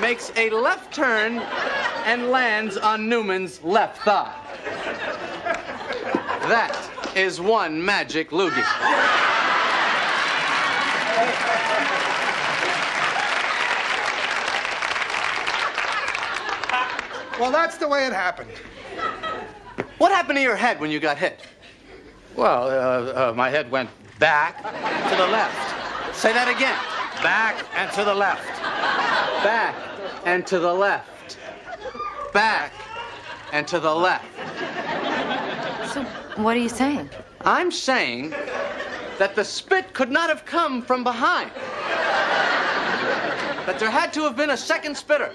makes 0.02 0.30
a 0.36 0.50
left 0.50 0.92
turn, 0.92 1.38
and 2.04 2.28
lands 2.28 2.76
on 2.76 3.08
Newman's 3.08 3.64
left 3.64 4.02
thigh. 4.02 4.36
That 6.50 6.76
is 7.16 7.40
one 7.40 7.82
magic 7.82 8.28
loogie. 8.28 8.62
Well, 17.40 17.50
that's 17.50 17.78
the 17.78 17.88
way 17.88 18.04
it 18.04 18.12
happened. 18.12 18.50
What 19.96 20.12
happened 20.12 20.36
to 20.36 20.42
your 20.42 20.56
head 20.56 20.78
when 20.78 20.90
you 20.90 21.00
got 21.00 21.16
hit? 21.16 21.40
Well, 22.36 22.64
uh, 22.64 23.30
uh, 23.30 23.32
my 23.34 23.50
head 23.50 23.70
went 23.70 23.90
back 24.18 24.62
to 24.62 25.16
the 25.16 25.26
left. 25.26 26.16
Say 26.16 26.32
that 26.32 26.48
again. 26.48 26.78
Back 27.22 27.64
and 27.74 27.90
to 27.92 28.04
the 28.04 28.14
left. 28.14 28.46
Back 29.44 29.74
and 30.24 30.46
to 30.46 30.58
the 30.58 30.72
left. 30.72 31.38
Back 32.32 32.72
and 33.52 33.66
to 33.68 33.80
the 33.80 33.94
left. 33.94 34.24
So, 35.92 36.04
what 36.36 36.56
are 36.56 36.60
you 36.60 36.68
saying? 36.68 37.10
I'm 37.42 37.70
saying 37.70 38.30
that 39.18 39.34
the 39.34 39.44
spit 39.44 39.92
could 39.92 40.10
not 40.10 40.28
have 40.28 40.44
come 40.44 40.82
from 40.82 41.02
behind. 41.02 41.50
That 43.66 43.78
there 43.78 43.90
had 43.90 44.12
to 44.14 44.22
have 44.22 44.36
been 44.36 44.50
a 44.50 44.56
second 44.56 44.96
spitter. 44.96 45.32